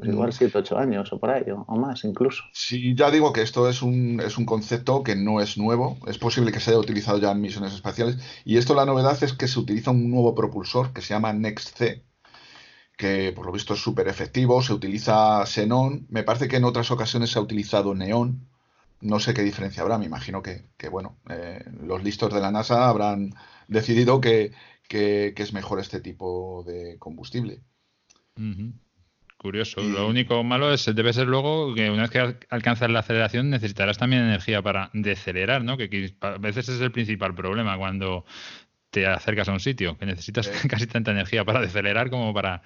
pues 0.00 0.08
igual 0.08 0.32
7, 0.32 0.56
8 0.56 0.78
años 0.78 1.12
o 1.12 1.18
por 1.18 1.30
ahí, 1.30 1.44
o, 1.50 1.76
más 1.76 2.04
incluso. 2.04 2.42
Sí, 2.52 2.94
ya 2.94 3.10
digo 3.10 3.34
que 3.34 3.42
esto 3.42 3.68
es 3.68 3.82
un, 3.82 4.20
es 4.24 4.38
un 4.38 4.46
concepto 4.46 5.02
que 5.02 5.16
no 5.16 5.40
es 5.40 5.58
nuevo. 5.58 5.98
Es 6.06 6.16
posible 6.16 6.52
que 6.52 6.60
se 6.60 6.70
haya 6.70 6.80
utilizado 6.80 7.18
ya 7.18 7.30
en 7.32 7.40
misiones 7.40 7.74
espaciales. 7.74 8.16
Y 8.44 8.56
esto 8.56 8.74
la 8.74 8.86
novedad 8.86 9.22
es 9.22 9.34
que 9.34 9.48
se 9.48 9.58
utiliza 9.58 9.90
un 9.90 10.10
nuevo 10.10 10.34
propulsor 10.34 10.94
que 10.94 11.02
se 11.02 11.12
llama 11.12 11.34
NextC, 11.34 12.02
que 13.00 13.32
por 13.32 13.46
lo 13.46 13.52
visto 13.52 13.72
es 13.72 13.80
súper 13.80 14.08
efectivo, 14.08 14.60
se 14.60 14.74
utiliza 14.74 15.46
xenón, 15.46 16.06
me 16.10 16.22
parece 16.22 16.48
que 16.48 16.56
en 16.56 16.64
otras 16.64 16.90
ocasiones 16.90 17.30
se 17.30 17.38
ha 17.38 17.42
utilizado 17.42 17.94
neón, 17.94 18.46
no 19.00 19.18
sé 19.20 19.32
qué 19.32 19.42
diferencia 19.42 19.82
habrá, 19.82 19.96
me 19.96 20.04
imagino 20.04 20.42
que, 20.42 20.68
bueno, 20.90 21.16
eh, 21.30 21.64
los 21.82 22.04
listos 22.04 22.34
de 22.34 22.42
la 22.42 22.50
NASA 22.50 22.90
habrán 22.90 23.32
decidido 23.68 24.20
que, 24.20 24.52
es 24.90 25.52
mejor 25.54 25.80
este 25.80 26.00
tipo 26.00 26.62
de 26.66 26.98
combustible. 26.98 27.62
Curioso. 29.38 29.80
Lo 29.80 30.06
único 30.06 30.44
malo 30.44 30.70
es 30.70 30.84
debe 30.94 31.14
ser 31.14 31.26
luego 31.26 31.74
que 31.74 31.88
una 31.88 32.02
vez 32.02 32.10
que 32.10 32.36
alcanzas 32.50 32.90
la 32.90 32.98
aceleración 32.98 33.48
necesitarás 33.48 33.96
también 33.96 34.24
energía 34.24 34.60
para 34.60 34.90
decelerar, 34.92 35.64
¿no? 35.64 35.78
Que, 35.78 36.14
a 36.20 36.36
veces 36.36 36.68
es 36.68 36.82
el 36.82 36.92
principal 36.92 37.34
problema 37.34 37.78
cuando 37.78 38.26
te 38.90 39.06
acercas 39.06 39.48
a 39.48 39.52
un 39.52 39.60
sitio, 39.60 39.96
que 39.98 40.06
necesitas 40.06 40.48
casi 40.68 40.86
tanta 40.86 41.10
energía 41.10 41.44
para 41.44 41.60
decelerar 41.60 42.10
como 42.10 42.34
para 42.34 42.62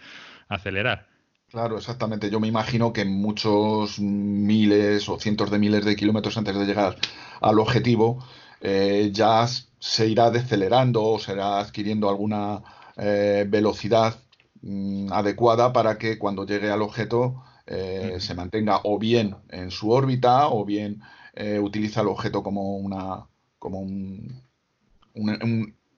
acelerar. 0.49 1.07
Claro, 1.55 1.77
exactamente. 1.79 2.31
Yo 2.31 2.41
me 2.41 2.49
imagino 2.49 2.93
que 2.93 3.05
muchos 3.05 4.01
miles 4.01 5.09
o 5.09 5.21
cientos 5.21 5.51
de 5.53 5.59
miles 5.59 5.85
de 5.85 5.95
kilómetros 5.95 6.37
antes 6.37 6.57
de 6.57 6.67
llegar 6.67 6.97
al 7.41 7.59
objetivo 7.61 8.25
eh, 8.61 9.11
ya 9.13 9.47
se 9.79 10.09
irá 10.09 10.31
decelerando 10.31 11.05
o 11.05 11.19
será 11.19 11.61
adquiriendo 11.61 12.09
alguna 12.09 12.63
eh, 12.97 13.45
velocidad 13.49 14.19
mm, 14.63 15.13
adecuada 15.13 15.73
para 15.73 15.97
que 15.99 16.19
cuando 16.19 16.47
llegue 16.47 16.71
al 16.71 16.83
objeto 16.83 17.45
eh, 17.67 18.17
se 18.19 18.35
mantenga 18.35 18.81
o 18.85 18.99
bien 18.99 19.37
en 19.51 19.71
su 19.71 19.91
órbita 19.91 20.49
o 20.49 20.65
bien 20.65 21.03
utiliza 21.61 22.01
el 22.01 22.09
objeto 22.09 22.43
como 22.45 22.77
una 22.77 23.27
como 23.59 23.81
un, 23.81 24.43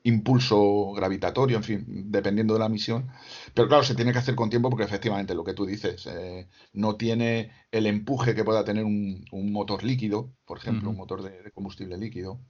impulso 0.06 0.92
gravitatorio, 0.92 1.56
en 1.56 1.64
fin, 1.64 1.84
dependiendo 1.86 2.54
de 2.54 2.60
la 2.60 2.68
misión. 2.68 3.08
Pero 3.54 3.68
claro, 3.68 3.82
se 3.82 3.94
tiene 3.94 4.12
que 4.12 4.18
hacer 4.18 4.36
con 4.36 4.50
tiempo 4.50 4.70
porque 4.70 4.84
efectivamente 4.84 5.34
lo 5.34 5.44
que 5.44 5.52
tú 5.52 5.66
dices, 5.66 6.06
eh, 6.06 6.48
no 6.72 6.96
tiene 6.96 7.50
el 7.72 7.86
empuje 7.86 8.34
que 8.34 8.44
pueda 8.44 8.64
tener 8.64 8.84
un, 8.84 9.24
motor 9.32 9.82
líquido, 9.82 10.32
por 10.44 10.58
ejemplo, 10.58 10.90
un 10.90 10.96
motor 10.96 11.22
de, 11.22 11.50
combustible 11.52 11.98
líquido. 11.98 12.40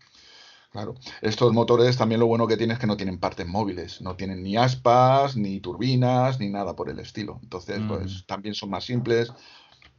Claro, 0.71 0.95
estos 1.23 1.53
motores 1.55 1.97
también 1.97 2.21
lo 2.21 2.27
bueno 2.27 2.47
que 2.47 2.59
tienen 2.59 2.75
es 2.75 2.81
que 2.81 2.87
no 2.87 2.99
tienen 2.99 3.19
partes 3.19 3.47
móviles, 3.47 4.03
no 4.03 4.15
tienen 4.17 4.43
ni 4.43 4.59
aspas, 4.59 5.35
ni 5.35 5.61
turbinas, 5.61 6.39
ni 6.39 6.51
nada 6.51 6.77
por 6.77 6.91
el 6.91 6.99
estilo. 6.99 7.41
Entonces, 7.43 7.81
pues 7.89 8.27
también 8.27 8.55
son 8.55 8.69
más 8.69 8.85
simples, 8.85 9.33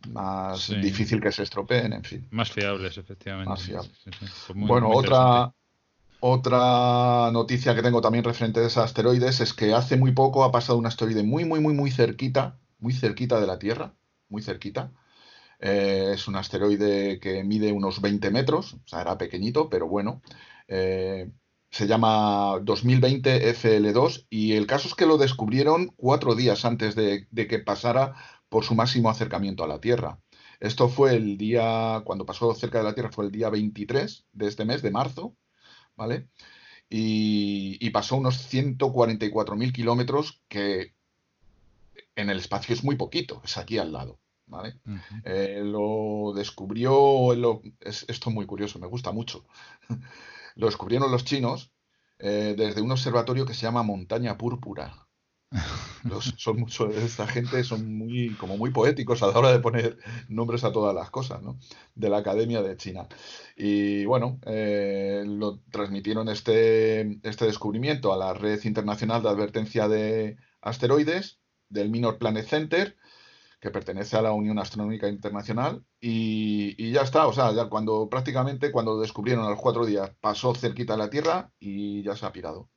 más 0.10 0.70
difícil 0.80 1.20
que 1.20 1.32
se 1.32 1.42
estropeen, 1.42 1.94
en 1.94 2.04
fin. 2.04 2.28
Más 2.30 2.52
fiables, 2.52 2.98
efectivamente. 3.00 3.50
Más 3.50 3.64
fiables. 3.64 4.00
Pues 4.20 4.56
bueno, 4.56 4.90
otra, 4.90 5.52
otra 6.20 7.30
noticia 7.32 7.76
que 7.76 7.82
tengo 7.82 8.02
también 8.02 8.24
referente 8.24 8.60
a 8.60 8.68
esos 8.68 8.84
asteroides 8.84 9.40
es 9.40 9.54
que 9.54 9.74
hace 9.74 9.98
muy 9.98 10.12
poco 10.12 10.44
ha 10.44 10.52
pasado 10.52 10.78
un 10.78 10.86
asteroide 10.86 11.24
muy, 11.24 11.46
muy, 11.46 11.60
muy, 11.60 11.74
muy 11.74 11.92
cerquita, 11.92 12.60
muy 12.80 12.94
cerquita 12.94 13.40
de 13.40 13.48
la 13.48 13.60
Tierra, 13.60 13.96
muy 14.30 14.42
cerquita. 14.42 14.92
Eh, 15.60 16.12
es 16.14 16.28
un 16.28 16.36
asteroide 16.36 17.20
que 17.20 17.44
mide 17.44 17.72
unos 17.72 18.02
20 18.02 18.32
metros, 18.32 18.74
o 18.74 18.88
sea, 18.88 19.02
era 19.02 19.18
pequeñito, 19.18 19.70
pero 19.70 19.88
bueno. 19.88 20.22
Eh, 20.68 21.32
se 21.70 21.88
llama 21.88 22.60
2020 22.64 23.54
FL2 23.54 24.28
y 24.30 24.54
el 24.54 24.68
caso 24.68 24.88
es 24.88 24.96
que 24.96 25.06
lo 25.06 25.18
descubrieron 25.18 25.88
cuatro 25.98 26.36
días 26.36 26.66
antes 26.66 26.96
de, 26.96 27.28
de 27.32 27.48
que 27.48 27.60
pasara 27.60 28.16
por 28.50 28.64
su 28.64 28.76
máximo 28.76 29.10
acercamiento 29.10 29.64
a 29.64 29.68
la 29.68 29.80
Tierra. 29.82 30.20
Esto 30.60 30.90
fue 30.90 31.16
el 31.16 31.38
día, 31.38 32.02
cuando 32.06 32.26
pasó 32.26 32.54
cerca 32.56 32.80
de 32.80 32.86
la 32.86 32.94
Tierra, 32.96 33.12
fue 33.12 33.26
el 33.26 33.32
día 33.32 33.50
23 33.50 34.26
de 34.34 34.48
este 34.48 34.66
mes, 34.66 34.82
de 34.82 34.92
marzo, 34.92 35.36
¿vale? 35.98 36.30
Y, 36.90 37.90
pasó 37.90 38.16
unos 38.16 38.54
144.000 38.54 39.74
kilómetros, 39.74 40.42
que 40.48 40.94
en 42.16 42.30
el 42.30 42.40
espacio 42.40 42.74
es 42.74 42.84
muy 42.84 42.96
poquito, 42.96 43.42
es 43.44 43.58
aquí 43.58 43.78
al 43.78 43.92
lado. 43.92 44.20
¿vale? 44.46 44.80
Eh, 45.26 45.62
lo 45.64 46.32
descubrió, 46.34 47.34
es, 47.82 48.06
esto 48.08 48.30
es 48.30 48.36
muy 48.36 48.46
curioso, 48.46 48.80
me 48.80 48.88
gusta 48.88 49.12
mucho. 49.12 49.46
lo 50.56 50.68
descubrieron 50.68 51.12
los 51.12 51.26
chinos 51.26 51.74
eh, 52.20 52.56
desde 52.58 52.82
un 52.82 52.92
observatorio 52.92 53.46
que 53.46 53.54
se 53.54 53.64
llama 53.64 53.84
Montaña 53.84 54.38
Púrpura. 54.38 55.07
Son 56.38 56.60
mucho, 56.60 56.90
esta 56.90 57.28
gente 57.28 57.64
son 57.64 57.98
muy, 57.98 58.36
como 58.36 58.58
muy 58.58 58.72
poéticos 58.72 59.24
a 59.24 59.28
la 59.28 59.40
hora 59.40 59.52
de 59.52 59.60
poner 59.60 59.98
nombres 60.28 60.64
a 60.64 60.72
todas 60.72 60.94
las 60.94 61.10
cosas, 61.10 61.42
¿no? 61.42 61.58
De 61.96 62.10
la 62.10 62.18
Academia 62.18 62.62
de 62.62 62.76
China. 62.78 63.08
Y 63.56 64.06
bueno, 64.06 64.40
eh, 64.46 65.24
lo 65.26 65.60
transmitieron 65.72 66.30
este, 66.30 67.20
este 67.24 67.46
descubrimiento 67.46 68.14
a 68.14 68.18
la 68.18 68.34
Red 68.34 68.64
Internacional 68.66 69.22
de 69.24 69.30
Advertencia 69.30 69.88
de 69.88 70.38
Asteroides 70.62 71.40
del 71.70 71.90
Minor 71.90 72.18
Planet 72.18 72.46
Center, 72.46 72.98
que 73.60 73.72
pertenece 73.72 74.18
a 74.18 74.22
la 74.22 74.34
Unión 74.34 74.60
Astronómica 74.60 75.08
Internacional, 75.10 75.84
y, 76.00 76.92
ya 76.92 77.02
está, 77.02 77.28
o 77.28 77.34
sea, 77.34 77.52
ya 77.54 77.66
cuando 77.70 78.08
prácticamente 78.10 78.72
cuando 78.72 78.94
lo 78.94 79.02
descubrieron 79.02 79.46
a 79.46 79.50
los 79.50 79.60
cuatro 79.60 79.86
días 79.86 80.12
pasó 80.22 80.54
cerquita 80.56 80.94
de 80.94 81.00
la 81.00 81.10
Tierra 81.10 81.52
y 81.60 82.04
ya 82.04 82.16
se 82.16 82.26
ha 82.26 82.32
pirado 82.32 82.70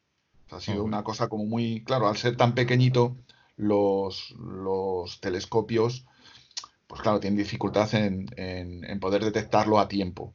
ha 0.53 0.61
sido 0.61 0.85
una 0.85 1.05
cosa 1.05 1.29
como 1.29 1.45
muy, 1.45 1.83
claro, 1.85 2.09
al 2.09 2.17
ser 2.17 2.37
tan 2.37 2.55
pequeñito, 2.55 3.17
los, 3.57 4.35
los 4.39 5.21
telescopios, 5.21 6.07
pues 6.87 7.03
claro, 7.03 7.21
tienen 7.21 7.39
dificultad 7.39 7.95
en, 7.95 8.29
en, 8.37 9.01
poder 9.01 9.25
detectarlo 9.25 9.79
a 9.79 9.89
tiempo. 9.89 10.35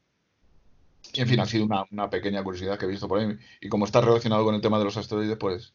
Y 1.14 1.22
en 1.22 1.28
fin, 1.28 1.40
ha 1.40 1.46
sido 1.46 1.66
una, 1.66 2.10
pequeña 2.10 2.44
curiosidad 2.44 2.78
que 2.78 2.86
he 2.86 2.90
visto 2.90 3.08
por 3.08 3.20
ahí. 3.20 3.38
Y 3.62 3.70
como 3.70 3.86
está 3.86 4.02
relacionado 4.02 4.44
con 4.46 4.56
el 4.56 4.62
tema 4.62 4.80
de 4.80 4.86
los 4.86 4.98
asteroides, 4.98 5.38
pues 5.38 5.74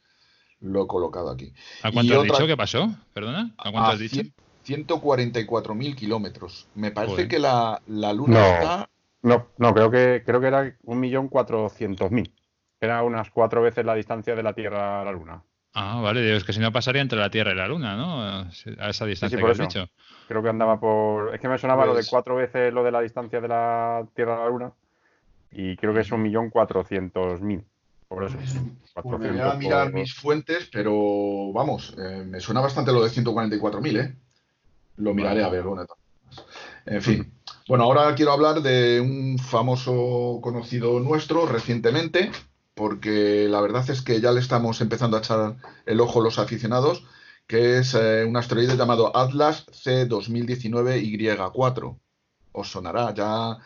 lo 0.61 0.85
he 0.85 0.87
colocado 0.87 1.31
aquí. 1.31 1.53
¿A 1.83 1.93
cuánto 1.93 2.21
has 2.21 2.25
dicho 2.25 2.47
que 2.47 2.57
pasó? 2.57 2.91
Perdona, 3.13 3.55
¿a 3.59 3.71
cuánto 3.71 3.91
has 3.91 3.99
dicho? 3.99 4.23
144.000 4.67 5.95
kilómetros. 5.95 6.69
Me 6.75 6.91
parece 6.91 7.29
que 7.29 7.39
la, 7.39 7.81
Luna 7.87 8.55
está... 8.55 8.91
No, 9.23 9.49
no, 9.59 9.75
creo 9.75 9.91
que, 9.91 10.23
creo 10.25 10.41
que 10.41 10.47
era 10.47 10.65
1.400.000. 10.85 12.33
Era 12.81 13.03
unas 13.03 13.31
cuatro 13.31 13.63
veces 13.63 13.85
la 13.85 13.95
distancia 13.95 14.35
de 14.35 14.43
la 14.43 14.55
Tierra 14.55 15.03
a 15.03 15.05
la 15.05 15.13
Luna. 15.13 15.43
Ah, 15.75 16.01
vale, 16.03 16.35
es 16.35 16.45
que 16.45 16.53
si 16.53 16.61
no 16.61 16.73
pasaría 16.73 17.03
entre 17.03 17.19
la 17.19 17.31
Tierra 17.31 17.53
y 17.53 17.57
la 17.57 17.69
Luna, 17.69 17.97
¿no? 17.97 18.23
A 18.23 18.89
esa 18.89 19.07
distancia 19.07 19.39
que 19.39 19.47
has 19.47 19.59
dicho. 19.59 19.89
Creo 20.27 20.43
que 20.43 20.49
andaba 20.49 20.81
por. 20.81 21.35
Es 21.35 21.41
que 21.41 21.49
me 21.49 21.59
sonaba 21.59 21.87
lo 21.87 21.93
de 21.93 21.99
pues 21.99 22.11
cuatro 22.11 22.37
veces 22.37 22.73
lo 22.73 22.83
de 22.83 22.91
la 22.91 23.01
distancia 23.01 23.41
de 23.41 23.49
la 23.49 24.05
Tierra 24.15 24.37
a 24.37 24.45
la 24.45 24.49
Luna. 24.49 24.73
Y 25.53 25.77
creo 25.77 25.93
que 25.93 26.01
es 26.01 26.11
un 26.13 26.23
millón 26.23 26.51
cuatrocientos 26.51 27.41
mil. 27.41 27.65
Por 28.09 28.25
eso. 28.25 28.37
Pues 29.03 29.21
me 29.21 29.31
voy 29.31 29.41
a 29.41 29.55
mirar 29.55 29.93
mis 29.93 30.15
fuentes, 30.15 30.69
pero 30.73 31.53
vamos, 31.53 31.95
eh, 31.97 32.25
me 32.27 32.41
suena 32.41 32.61
bastante 32.61 32.93
lo 32.93 33.05
de 33.05 33.09
144.000, 33.09 34.01
¿eh? 34.01 34.17
Lo 34.97 35.15
miraré 35.15 35.45
a 35.45 35.49
ver, 35.49 35.63
bueno, 35.63 35.87
En 36.87 37.03
fin. 37.03 37.33
Bueno, 37.69 37.85
ahora 37.85 38.13
quiero 38.17 38.33
hablar 38.33 38.63
de 38.63 39.01
un 39.01 39.39
famoso 39.39 40.41
conocido 40.43 40.99
nuestro 40.99 41.47
recientemente, 41.47 42.33
porque 42.81 43.47
la 43.47 43.61
verdad 43.61 43.89
es 43.91 44.01
que 44.01 44.23
ya 44.23 44.33
le 44.33 44.41
estamos 44.41 44.81
empezando 44.81 45.19
a 45.19 45.21
echar 45.21 45.57
el 45.85 46.01
ojo 46.01 46.23
los 46.23 46.39
aficionados, 46.39 47.05
que 47.47 47.77
es 47.77 47.93
eh, 47.93 48.25
un 48.25 48.39
asteroide 48.39 48.75
llamado 48.75 49.15
Atlas 49.15 49.67
C2019Y4. 49.67 52.01
Os 52.53 52.71
sonará, 52.71 53.13
ya 53.13 53.59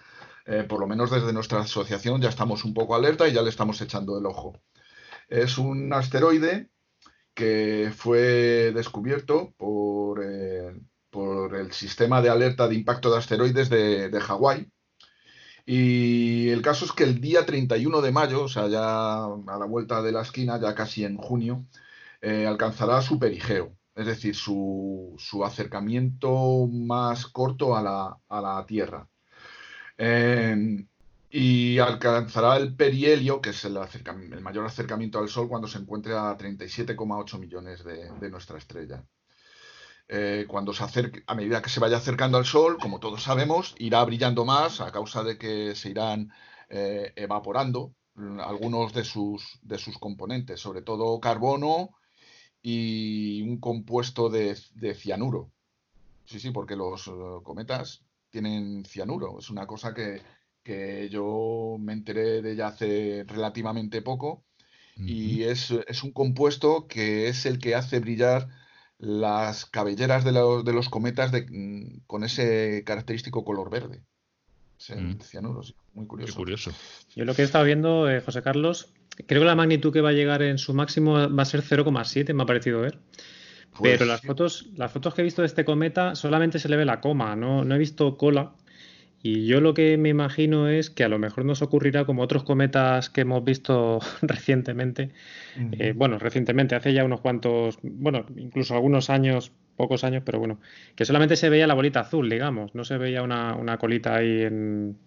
eh, 0.46 0.64
por 0.64 0.80
lo 0.80 0.88
menos 0.88 1.12
desde 1.12 1.32
nuestra 1.32 1.60
asociación 1.60 2.20
ya 2.20 2.28
estamos 2.28 2.64
un 2.64 2.74
poco 2.74 2.96
alerta 2.96 3.28
y 3.28 3.32
ya 3.32 3.42
le 3.42 3.50
estamos 3.50 3.80
echando 3.80 4.18
el 4.18 4.26
ojo. 4.26 4.60
Es 5.28 5.58
un 5.58 5.92
asteroide 5.92 6.70
que 7.34 7.92
fue 7.96 8.72
descubierto 8.74 9.54
por, 9.56 10.24
eh, 10.24 10.74
por 11.10 11.54
el 11.54 11.70
sistema 11.70 12.20
de 12.20 12.30
alerta 12.30 12.66
de 12.66 12.74
impacto 12.74 13.12
de 13.12 13.18
asteroides 13.18 13.70
de, 13.70 14.08
de 14.08 14.20
Hawái 14.20 14.72
y 15.66 16.50
el 16.50 16.62
caso 16.62 16.84
es 16.84 16.92
que 16.92 17.04
el 17.04 17.20
día 17.20 17.46
31 17.46 18.02
de 18.02 18.12
mayo, 18.12 18.44
o 18.44 18.48
sea, 18.48 18.68
ya 18.68 19.24
a 19.24 19.58
la 19.58 19.66
vuelta 19.66 20.02
de 20.02 20.12
la 20.12 20.22
esquina, 20.22 20.60
ya 20.60 20.74
casi 20.74 21.04
en 21.04 21.16
junio, 21.16 21.64
eh, 22.20 22.46
alcanzará 22.46 23.00
su 23.02 23.18
perigeo, 23.18 23.76
es 23.94 24.06
decir, 24.06 24.34
su, 24.36 25.16
acercamiento 25.44 26.66
más 26.68 27.26
corto 27.26 27.76
a 27.76 27.82
la, 27.82 28.64
Tierra. 28.66 29.08
Em, 29.96 30.86
y 31.30 31.78
alcanzará 31.78 32.56
el 32.56 32.74
perihelio, 32.76 33.40
que 33.40 33.50
es 33.50 33.64
el, 33.64 33.76
el, 33.78 34.40
mayor 34.42 34.66
acercamiento 34.66 35.18
al 35.18 35.28
Sol, 35.28 35.48
cuando 35.48 35.68
se 35.68 35.78
encuentre 35.78 36.14
a 36.14 36.36
37,8 36.36 37.38
millones 37.38 37.84
de 37.84 38.30
nuestra 38.30 38.58
estrella. 38.58 39.04
Eh, 40.08 40.44
cuando 40.46 40.74
se 40.74 40.84
acerque, 40.84 41.22
a 41.26 41.34
medida 41.34 41.62
que 41.62 41.70
se 41.70 41.80
vaya 41.80 41.96
acercando 41.96 42.36
al 42.36 42.44
Sol, 42.44 42.76
como 42.78 43.00
todos 43.00 43.22
sabemos, 43.22 43.74
irá 43.78 44.04
brillando 44.04 44.44
más 44.44 44.80
a 44.80 44.92
causa 44.92 45.22
de 45.24 45.38
que 45.38 45.74
se 45.74 45.90
irán 45.90 46.30
eh, 46.68 47.12
evaporando 47.16 47.94
mm, 48.14 48.40
algunos 48.40 48.92
de 48.92 49.04
sus, 49.04 49.58
de 49.62 49.78
sus 49.78 49.98
componentes, 49.98 50.60
sobre 50.60 50.82
todo 50.82 51.20
carbono 51.20 51.90
y 52.60 53.42
un 53.42 53.58
compuesto 53.58 54.28
de, 54.28 54.54
cianuro. 54.94 55.50
Sí, 56.26 56.38
sí, 56.38 56.50
porque 56.50 56.76
los 56.76 57.06
eh, 57.08 57.10
cometas 57.42 58.04
tienen 58.28 58.84
cianuro. 58.84 59.38
Es 59.38 59.48
una 59.48 59.66
cosa 59.66 59.94
que, 59.94 60.22
yo 61.10 61.76
me 61.78 61.92
enteré 61.92 62.40
de 62.40 62.56
ya 62.56 62.68
hace 62.68 63.24
relativamente 63.26 64.02
poco. 64.02 64.44
Y 64.96 65.42
es, 65.42 65.72
es, 65.88 66.04
un 66.04 66.12
compuesto 66.12 66.86
que 66.86 67.26
es 67.28 67.46
el 67.46 67.58
que 67.58 67.74
hace 67.74 67.98
brillar 67.98 68.48
las 68.98 69.66
cabelleras 69.66 70.24
de 70.24 70.32
los, 70.32 70.64
de 70.64 70.72
los 70.72 70.88
cometas 70.88 71.32
mm, 71.32 71.98
con 72.06 72.24
ese 72.24 72.82
característico 72.84 73.44
color 73.44 73.70
verde. 73.70 74.02
Mm. 74.88 75.16
muy 75.94 76.06
curioso. 76.06 76.34
curioso. 76.34 76.72
Yo 77.14 77.24
lo 77.24 77.34
que 77.34 77.42
he 77.42 77.44
estado 77.44 77.64
viendo, 77.64 78.10
eh, 78.10 78.20
José 78.20 78.42
Carlos, 78.42 78.92
creo 79.26 79.40
que 79.40 79.46
la 79.46 79.54
magnitud 79.54 79.92
que 79.92 80.00
va 80.00 80.10
a 80.10 80.12
llegar 80.12 80.42
en 80.42 80.58
su 80.58 80.74
máximo 80.74 81.14
va 81.14 81.42
a 81.42 81.46
ser 81.46 81.62
0,7, 81.62 82.34
me 82.34 82.42
ha 82.42 82.46
parecido 82.46 82.80
ver. 82.80 82.98
Pero 83.82 83.98
pues 83.98 84.06
las 84.06 84.20
fotos, 84.20 84.68
las 84.76 84.92
fotos 84.92 85.14
que 85.14 85.22
he 85.22 85.24
visto 85.24 85.42
de 85.42 85.46
este 85.46 85.64
cometa 85.64 86.14
solamente 86.14 86.58
se 86.58 86.68
le 86.68 86.76
ve 86.76 86.84
la 86.84 87.00
coma, 87.00 87.34
no, 87.34 87.64
no 87.64 87.74
he 87.74 87.78
visto 87.78 88.16
cola. 88.16 88.54
Y 89.26 89.46
yo 89.46 89.62
lo 89.62 89.72
que 89.72 89.96
me 89.96 90.10
imagino 90.10 90.68
es 90.68 90.90
que 90.90 91.02
a 91.02 91.08
lo 91.08 91.18
mejor 91.18 91.46
nos 91.46 91.62
ocurrirá 91.62 92.04
como 92.04 92.22
otros 92.22 92.44
cometas 92.44 93.08
que 93.08 93.22
hemos 93.22 93.42
visto 93.42 93.98
recientemente. 94.20 95.12
Eh, 95.72 95.94
bueno, 95.96 96.18
recientemente, 96.18 96.74
hace 96.74 96.92
ya 96.92 97.06
unos 97.06 97.22
cuantos, 97.22 97.78
bueno, 97.82 98.26
incluso 98.36 98.74
algunos 98.74 99.08
años, 99.08 99.50
pocos 99.76 100.04
años, 100.04 100.24
pero 100.26 100.40
bueno, 100.40 100.60
que 100.94 101.06
solamente 101.06 101.36
se 101.36 101.48
veía 101.48 101.66
la 101.66 101.72
bolita 101.72 102.00
azul, 102.00 102.28
digamos, 102.28 102.74
no 102.74 102.84
se 102.84 102.98
veía 102.98 103.22
una, 103.22 103.78
colita 103.78 104.14
ahí 104.14 104.42
en, 104.42 104.98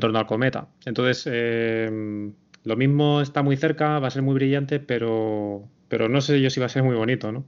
torno 0.00 0.18
al 0.18 0.26
cometa. 0.26 0.66
Entonces, 0.84 1.22
eh, 1.32 2.32
lo 2.64 2.76
mismo 2.76 3.20
está 3.20 3.44
muy 3.44 3.56
cerca, 3.56 4.00
va 4.00 4.08
a 4.08 4.10
ser 4.10 4.22
muy 4.22 4.34
brillante, 4.34 4.80
pero, 4.80 5.68
pero 5.86 6.08
no 6.08 6.20
sé 6.22 6.40
yo 6.40 6.50
si 6.50 6.58
va 6.58 6.66
a 6.66 6.70
ser 6.70 6.82
muy 6.82 6.96
bonito, 6.96 7.30
¿no? 7.30 7.44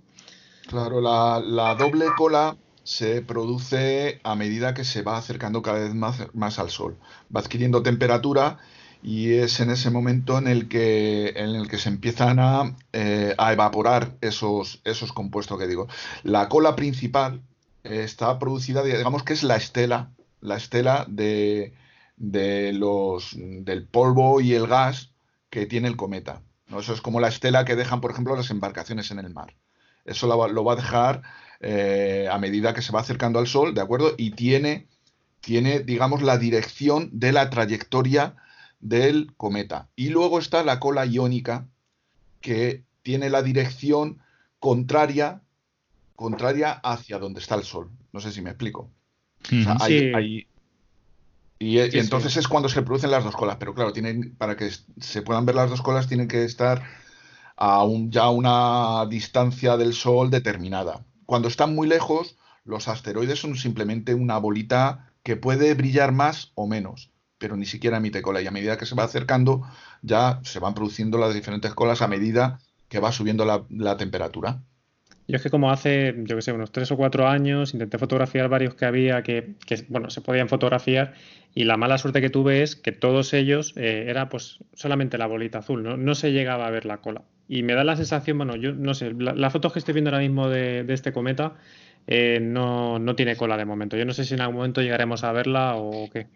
Claro, 0.69 1.01
la, 1.01 1.43
la 1.45 1.75
doble 1.75 2.07
cola 2.17 2.57
se 2.87 3.21
produce 3.21 4.21
a 4.23 4.37
medida 4.37 4.73
que 4.73 4.85
se 4.85 5.03
va 5.03 5.19
acercando 5.19 5.61
cada 5.61 5.81
vez 5.81 5.95
más, 5.95 6.59
al 6.61 6.71
Sol. 6.71 6.97
Va 7.35 7.41
adquiriendo 7.41 7.83
temperatura 7.83 8.59
y 9.03 9.33
es 9.35 9.59
en 9.59 9.71
ese 9.71 9.91
momento 9.91 10.39
en 10.39 10.47
el 10.47 10.69
que, 10.69 11.31
en 11.31 11.57
el 11.57 11.69
que 11.69 11.79
se 11.79 11.89
empiezan 11.89 12.39
a, 12.39 12.77
eh, 12.93 13.35
evaporar 13.39 14.17
esos, 14.21 14.81
esos 14.85 15.13
compuestos 15.13 15.59
que 15.59 15.67
digo. 15.67 15.89
La 16.23 16.49
cola 16.49 16.77
principal 16.77 17.43
está 17.83 18.39
producida, 18.39 18.85
digamos 18.85 19.25
que 19.25 19.33
es 19.33 19.43
la 19.43 19.57
estela, 19.57 20.13
la 20.41 20.57
estela 20.57 21.07
de, 21.09 21.73
los, 22.73 23.35
del 23.37 23.85
polvo 23.89 24.41
y 24.41 24.55
el 24.55 24.69
gas 24.69 25.11
que 25.51 25.67
tiene 25.67 25.89
el 25.89 25.97
cometa. 25.97 26.43
¿no? 26.69 26.79
Eso 26.79 26.95
es 26.95 27.01
como 27.01 27.19
la 27.19 27.29
estela 27.29 27.65
que 27.65 27.75
dejan, 27.75 28.01
por 28.01 28.13
ejemplo, 28.13 28.37
las 28.37 28.51
embarcaciones 28.51 29.11
en 29.11 29.19
el 29.19 29.35
mar. 29.35 29.57
Eso 30.07 30.27
lo 30.27 30.65
va 30.65 30.73
a 30.73 30.77
dejar 30.77 31.23
eh, 31.61 32.29
a 32.31 32.39
medida 32.39 32.75
que 32.75 32.83
se 32.83 32.93
va 32.93 33.01
acercando 33.01 33.39
al 33.39 33.47
Sol, 33.47 33.75
¿de 33.75 33.81
acuerdo? 33.81 34.15
Y 34.17 34.33
tiene, 34.33 34.87
tiene, 35.41 35.81
digamos, 35.81 36.23
la 36.23 36.39
dirección 36.39 37.09
de 37.13 37.33
la 37.33 37.49
trayectoria 37.51 38.37
del 38.81 39.33
cometa. 39.37 39.89
Y 39.97 40.11
luego 40.11 40.39
está 40.39 40.63
la 40.65 40.81
cola 40.81 41.07
iónica, 41.07 41.67
que 42.41 42.85
tiene 43.03 43.31
la 43.31 43.43
dirección 43.43 44.21
contraria, 44.61 45.41
contraria 46.15 46.73
hacia 46.73 47.19
donde 47.19 47.41
está 47.41 47.55
el 47.55 47.65
Sol. 47.65 47.91
No 48.13 48.21
sé 48.21 48.33
si 48.33 48.43
me 48.43 48.51
explico. 48.51 48.91
y, 51.59 51.79
entonces 51.79 52.37
es 52.37 52.49
cuando 52.49 52.69
se 52.69 52.83
producen 52.83 53.11
las 53.11 53.25
dos 53.25 53.35
colas. 53.35 53.57
Pero 53.59 53.75
claro, 53.75 53.93
tienen, 53.93 54.35
para 54.37 54.57
que 54.57 54.71
se 55.01 55.23
puedan 55.23 55.47
ver 55.47 55.55
las 55.55 55.71
dos 55.71 55.81
colas, 55.81 56.07
tienen 56.07 56.29
que 56.29 56.45
estar 56.45 56.83
a 57.57 57.85
un, 57.85 58.11
ya 58.11 58.31
una 58.31 59.07
distancia 59.07 59.77
del 59.77 59.95
Sol 59.95 60.31
determinada 60.31 61.05
cuando 61.27 61.49
están 61.49 61.75
muy 61.75 61.89
lejos, 61.89 62.37
los 62.65 62.89
asteroides 62.89 63.41
son 63.41 63.57
simplemente 63.57 64.15
una 64.15 64.39
bolita 64.39 65.11
que 65.23 65.37
puede 65.37 65.75
brillar 65.75 66.13
más 66.13 66.53
o 66.55 66.69
menos, 66.69 67.11
pero 67.37 67.57
ni 67.57 67.67
siquiera 67.67 67.99
emite 67.99 68.23
cola. 68.23 68.41
Y 68.41 68.47
a 68.47 68.53
medida 68.53 68.79
que 68.79 68.87
se 68.87 68.95
va 68.95 69.05
acercando, 69.05 69.63
ya 70.03 70.41
se 70.45 70.61
van 70.61 70.75
produciendo 70.75 71.19
las 71.19 71.35
diferentes 71.35 71.75
colas 71.75 72.01
a 72.01 72.09
medida 72.09 72.61
que 72.89 73.01
va 73.01 73.11
subiendo 73.11 73.45
la, 73.45 73.97
temperatura. 73.97 74.63
Yo 75.27 75.37
es 75.37 75.43
que 75.43 75.51
como 75.51 75.73
hace, 75.73 76.15
yo 76.19 76.37
que 76.37 76.43
sé, 76.43 76.53
unos 76.53 76.71
tres 76.71 76.93
o 76.93 76.97
cuatro 76.97 77.27
años 77.27 77.75
intenté 77.75 77.99
fotografiar 77.99 78.49
varios 78.49 78.77
que 78.77 78.85
había 78.85 79.25
que, 79.25 79.57
bueno, 79.89 80.09
se 80.09 80.21
podían 80.21 80.49
fotografiar 80.49 81.15
y 81.53 81.65
la 81.65 81.77
mala 81.77 81.99
suerte 81.99 82.21
que 82.21 82.31
tuve 82.31 82.63
es 82.63 82.77
que 82.77 82.93
todos 82.93 83.35
ellos 83.35 83.73
eh, 83.77 84.05
era 84.07 84.29
pues 84.29 84.59
solamente 84.75 85.19
la 85.19 85.27
bolita 85.27 85.59
azul, 85.59 85.83
¿no? 85.83 85.97
no 85.97 86.15
se 86.15 86.31
llegaba 86.31 86.69
a 86.69 86.71
ver 86.71 86.87
la 86.87 86.99
cola. 86.99 87.25
Y 87.49 87.63
me 87.63 87.75
da 87.75 87.85
la 87.85 87.97
sensación, 87.97 88.39
bueno, 88.39 88.57
yo 88.57 88.73
no 88.73 88.95
sé, 88.95 89.13
las 89.13 89.53
fotos 89.53 89.73
que 89.73 89.79
estoy 89.79 89.95
viendo 89.95 90.11
ahora 90.11 90.23
mismo 90.23 90.49
de, 90.49 90.85
este 90.89 91.13
cometa 91.13 91.55
eh, 92.07 92.41
no, 92.41 93.01
tiene 93.17 93.37
cola 93.37 93.57
de 93.57 93.65
momento. 93.65 93.97
Yo 93.97 94.05
no 94.05 94.13
sé 94.13 94.25
si 94.25 94.35
en 94.35 94.41
algún 94.41 94.57
momento 94.57 94.83
llegaremos 94.83 95.23
a 95.23 95.33
verla 95.33 95.77
o 95.77 96.11
qué. 96.11 96.27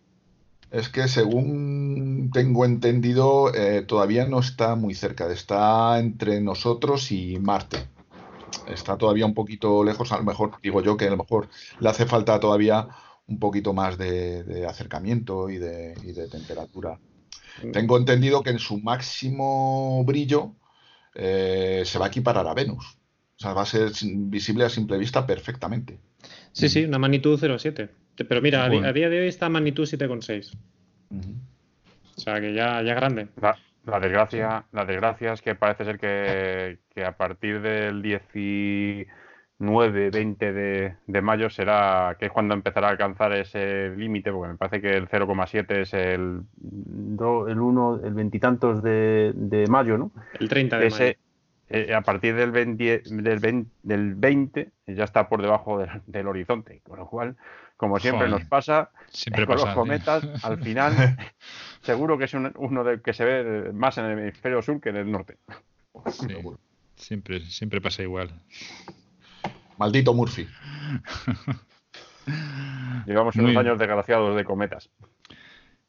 Es 0.71 0.89
que 0.89 1.09
según 1.09 2.31
tengo 2.33 2.65
entendido, 2.65 3.53
eh, 3.53 3.83
todavía 3.83 4.27
no 4.27 4.39
está 4.39 4.77
muy 4.77 4.95
cerca, 4.95 5.31
está 5.33 5.99
entre 5.99 6.41
nosotros 6.41 7.11
y 7.11 7.39
Marte. 7.41 7.79
Está 8.69 8.97
todavía 8.97 9.27
un 9.27 9.35
poquito 9.35 9.83
lejos, 9.83 10.13
a 10.13 10.19
lo 10.19 10.23
mejor 10.23 10.53
digo 10.63 10.81
yo 10.81 10.97
que 10.97 11.07
a 11.07 11.11
lo 11.11 11.17
mejor 11.17 11.49
le 11.81 11.89
hace 11.89 12.07
falta 12.07 12.39
todavía 12.39 12.87
un 13.27 13.41
poquito 13.41 13.73
más 13.73 13.99
de, 13.99 14.65
acercamiento 14.69 15.51
y 15.51 15.59
de, 15.59 15.95
y 16.05 16.13
de 16.13 16.29
temperatura. 16.29 17.01
Mm. 17.65 17.73
Tengo 17.73 17.97
entendido 17.97 18.45
que 18.45 18.51
en 18.51 18.61
su 18.61 18.79
máximo 18.79 20.05
brillo 20.05 20.55
eh, 21.15 21.83
se 21.85 21.99
va 21.99 22.07
a 22.07 22.09
equiparar 22.09 22.47
a 22.47 22.55
Venus. 22.55 22.99
O 23.37 23.43
sea, 23.43 23.53
va 23.53 23.63
a 23.63 23.67
ser 23.67 23.91
visible 24.05 24.65
a 24.65 24.69
simple 24.69 24.99
vista 24.99 25.27
perfectamente. 25.27 25.99
Sí, 26.53 26.69
sí, 26.69 26.85
una 26.85 26.99
magnitud 26.99 27.39
0,7. 27.41 27.89
Pero 28.29 28.43
mira, 28.43 28.65
a, 28.65 28.93
día 28.93 29.09
de 29.09 29.21
hoy 29.21 29.29
está 29.29 29.49
magnitud 29.49 29.85
7,6. 29.85 30.53
O 32.17 32.21
sea, 32.21 32.41
que 32.41 32.53
ya, 32.53 32.83
ya 32.83 32.93
es 32.93 32.97
grande. 32.97 33.29
La, 33.41 33.99
desgracia, 33.99 34.67
la 34.73 34.85
desgracia 34.85 35.33
es 35.33 35.41
que 35.41 35.55
parece 35.55 35.85
ser 35.85 35.99
que, 35.99 36.81
que 36.95 37.05
a 37.05 37.17
partir 37.17 37.63
del 37.63 38.03
10 38.03 38.23
9, 39.61 40.11
20 40.11 40.53
de, 40.53 40.95
de, 41.07 41.23
mayo 41.23 41.51
será 41.51 42.17
que 42.19 42.27
es 42.27 42.33
cuando 42.33 42.55
empezará 42.55 42.89
a 42.89 42.91
alcanzar 42.91 43.33
ese 43.35 43.91
límite, 43.91 44.33
porque 44.33 44.53
me 44.53 44.59
parece 44.59 44.81
que 44.81 44.97
el 44.97 45.07
0,7 45.07 45.77
es 45.77 45.93
el, 45.93 46.41
el 47.49 47.61
1, 47.61 48.01
el 48.03 48.15
veintitantos 48.15 48.83
de, 48.83 49.33
de 49.35 49.67
mayo, 49.67 49.99
¿no? 49.99 50.13
El 50.39 50.49
30 50.49 50.79
de 50.79 50.91
mayo. 50.91 51.15
Eh, 51.73 51.95
a 51.95 52.01
partir 52.01 52.35
del 52.35 52.51
20, 52.51 53.03
del, 53.05 53.67
del 53.83 54.15
20 54.17 54.71
ya 54.89 55.05
está 55.05 55.29
por 55.29 55.41
debajo 55.41 55.87
del, 56.07 56.27
horizonte, 56.27 56.81
con 56.83 56.99
lo 56.99 57.07
cual, 57.07 57.37
como 57.77 58.01
siempre 58.01 58.29
nos 58.29 58.45
pasa, 58.47 58.91
siempre 59.09 59.47
con 59.47 59.57
los 59.57 59.69
cometas, 59.75 60.27
al 60.43 60.59
final 60.59 60.93
seguro 61.83 62.17
que 62.17 62.25
es 62.25 62.35
uno 62.35 62.83
de, 62.83 63.01
que 63.03 63.13
se 63.13 63.25
ve 63.25 63.73
más 63.73 63.99
en 63.99 64.07
el 64.07 64.19
hemisferio 64.19 64.63
sur 64.63 64.81
que 64.81 64.89
en 64.89 64.97
el 64.97 65.13
norte. 65.13 65.37
siempre, 66.97 67.41
siempre 67.41 67.81
pasa 67.81 68.03
igual. 68.03 68.31
Maldito 69.81 70.13
Murphy. 70.13 70.47
Llevamos 73.07 73.35
unos 73.37 73.57
años 73.57 73.79
desgraciados 73.79 74.37
de 74.37 74.45
cometas. 74.45 74.91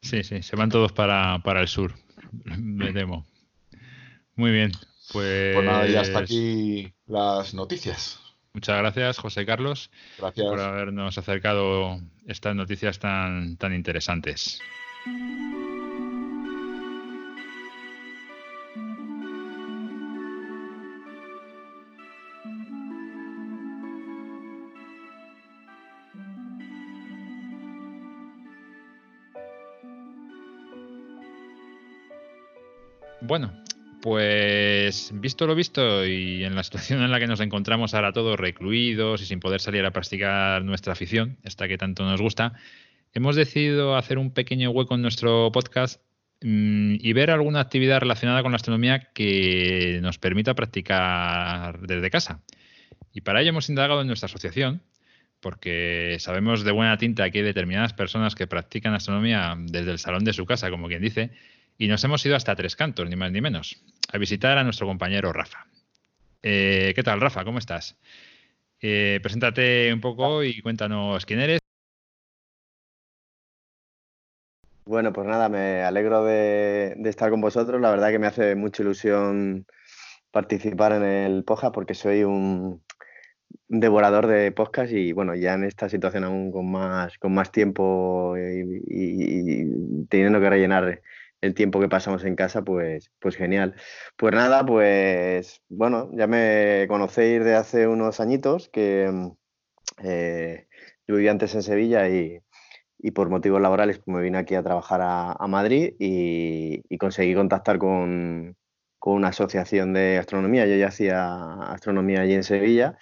Sí, 0.00 0.22
sí, 0.24 0.42
se 0.42 0.56
van 0.56 0.70
todos 0.70 0.92
para, 0.92 1.42
el 1.44 1.68
sur, 1.68 1.92
me 2.32 2.90
temo. 2.94 3.26
Muy 4.34 4.50
bien, 4.50 4.72
pues... 5.12 5.54
Pues 5.54 5.66
nada, 5.66 5.86
ya 5.86 6.00
hasta 6.00 6.20
aquí 6.20 6.94
las 7.06 7.52
noticias. 7.52 8.18
Muchas 8.54 8.78
gracias, 8.78 9.18
José 9.18 9.44
Carlos, 9.44 9.90
gracias. 10.18 10.46
por 10.46 10.58
habernos 10.58 11.18
acercado 11.18 12.00
estas 12.26 12.56
noticias 12.56 12.98
tan, 12.98 13.58
tan 13.58 13.74
interesantes. 13.74 14.58
Bueno, 33.32 33.50
pues 34.02 35.10
visto 35.14 35.46
lo 35.46 35.54
visto 35.54 36.04
y 36.04 36.44
en 36.44 36.54
la 36.54 36.62
situación 36.62 37.00
en 37.00 37.10
la 37.10 37.18
que 37.18 37.26
nos 37.26 37.40
encontramos 37.40 37.94
ahora 37.94 38.12
todos 38.12 38.38
recluidos 38.38 39.22
y 39.22 39.24
sin 39.24 39.40
poder 39.40 39.62
salir 39.62 39.86
a 39.86 39.90
practicar 39.90 40.62
nuestra 40.64 40.92
afición, 40.92 41.38
esta 41.42 41.66
que 41.66 41.78
tanto 41.78 42.04
nos 42.04 42.20
gusta, 42.20 42.52
hemos 43.14 43.34
decidido 43.34 43.96
hacer 43.96 44.18
un 44.18 44.32
pequeño 44.32 44.68
hueco 44.68 44.96
en 44.96 45.00
nuestro 45.00 45.50
podcast 45.50 46.02
mm, 46.42 46.96
y 47.00 47.12
ver 47.14 47.30
alguna 47.30 47.60
actividad 47.60 48.00
relacionada 48.00 48.42
con 48.42 48.52
la 48.52 48.56
astronomía 48.56 49.08
que 49.14 50.00
nos 50.02 50.18
permita 50.18 50.52
practicar 50.52 51.80
desde 51.80 52.10
casa. 52.10 52.42
Y 53.14 53.22
para 53.22 53.40
ello 53.40 53.48
hemos 53.48 53.70
indagado 53.70 54.02
en 54.02 54.08
nuestra 54.08 54.26
asociación, 54.26 54.82
porque 55.40 56.18
sabemos 56.20 56.64
de 56.64 56.72
buena 56.72 56.98
tinta 56.98 57.30
que 57.30 57.38
hay 57.38 57.44
determinadas 57.44 57.94
personas 57.94 58.34
que 58.34 58.46
practican 58.46 58.92
astronomía 58.92 59.56
desde 59.58 59.92
el 59.92 59.98
salón 59.98 60.22
de 60.22 60.34
su 60.34 60.44
casa, 60.44 60.68
como 60.68 60.88
quien 60.88 61.00
dice, 61.00 61.30
y 61.78 61.88
nos 61.88 62.02
hemos 62.04 62.24
ido 62.24 62.36
hasta 62.36 62.54
Tres 62.54 62.76
Cantos, 62.76 63.08
ni 63.08 63.16
más 63.16 63.32
ni 63.32 63.40
menos, 63.40 63.82
a 64.12 64.18
visitar 64.18 64.58
a 64.58 64.64
nuestro 64.64 64.86
compañero 64.86 65.32
Rafa. 65.32 65.66
Eh, 66.42 66.92
¿Qué 66.94 67.02
tal, 67.02 67.20
Rafa? 67.20 67.44
¿Cómo 67.44 67.58
estás? 67.58 67.96
Eh, 68.80 69.20
preséntate 69.22 69.92
un 69.92 70.00
poco 70.00 70.42
y 70.42 70.60
cuéntanos 70.60 71.24
quién 71.24 71.40
eres. 71.40 71.60
Bueno, 74.84 75.12
pues 75.12 75.26
nada, 75.28 75.48
me 75.48 75.82
alegro 75.82 76.24
de, 76.24 76.96
estar 77.04 77.30
con 77.30 77.40
vosotros. 77.40 77.80
La 77.80 77.90
verdad 77.90 78.10
que 78.10 78.18
me 78.18 78.26
hace 78.26 78.56
mucha 78.56 78.82
ilusión 78.82 79.66
participar 80.32 80.92
en 80.92 81.04
el 81.04 81.44
podcast 81.44 81.72
porque 81.72 81.94
soy 81.94 82.24
un 82.24 82.82
devorador 83.68 84.26
de 84.26 84.50
podcast 84.50 84.92
y 84.92 85.12
bueno, 85.12 85.34
ya 85.34 85.54
en 85.54 85.64
esta 85.64 85.88
situación 85.88 86.24
aún 86.24 86.50
con 86.50 86.70
más, 86.70 87.16
con 87.18 87.32
más 87.32 87.52
tiempo 87.52 88.34
y 88.36 90.06
teniendo 90.08 90.40
que 90.40 90.50
rellenar 90.50 91.00
el 91.42 91.54
tiempo 91.54 91.80
que 91.80 91.88
pasamos 91.88 92.24
en 92.24 92.36
casa, 92.36 92.62
pues, 92.62 93.10
pues 93.20 93.36
genial. 93.36 93.74
Pues 94.16 94.32
nada, 94.34 94.64
pues 94.64 95.60
bueno, 95.68 96.08
ya 96.14 96.26
me 96.26 96.86
conocéis 96.88 97.44
de 97.44 97.56
hace 97.56 97.86
unos 97.88 98.20
añitos 98.20 98.68
que 98.70 99.10
eh, 100.02 100.68
yo 101.06 101.16
vivía 101.16 101.32
antes 101.32 101.54
en 101.54 101.62
Sevilla 101.62 102.08
y, 102.08 102.40
por 103.14 103.28
motivos 103.30 103.60
laborales 103.60 103.98
pues 103.98 104.16
me 104.16 104.22
vine 104.22 104.38
aquí 104.38 104.54
a 104.54 104.62
trabajar 104.62 105.00
a, 105.02 105.46
Madrid 105.48 105.94
y, 105.98 106.96
conseguí 106.98 107.34
contactar 107.34 107.78
con, 107.78 108.56
una 109.04 109.28
asociación 109.28 109.92
de 109.92 110.18
astronomía. 110.18 110.66
Yo 110.66 110.76
ya 110.76 110.88
hacía 110.88 111.54
astronomía 111.72 112.20
allí 112.22 112.34
en 112.34 112.44
Sevilla 112.44 112.96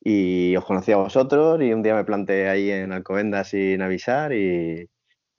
y 0.00 0.54
os 0.56 0.64
conocí 0.66 0.92
a 0.92 0.96
vosotros 0.96 1.60
y 1.62 1.72
un 1.72 1.82
día 1.82 1.94
me 1.94 2.04
planté 2.04 2.48
ahí 2.50 2.70
en 2.70 2.92
Alcobendas 2.92 3.48
sin 3.48 3.80
avisar 3.82 4.34
y, 4.34 4.88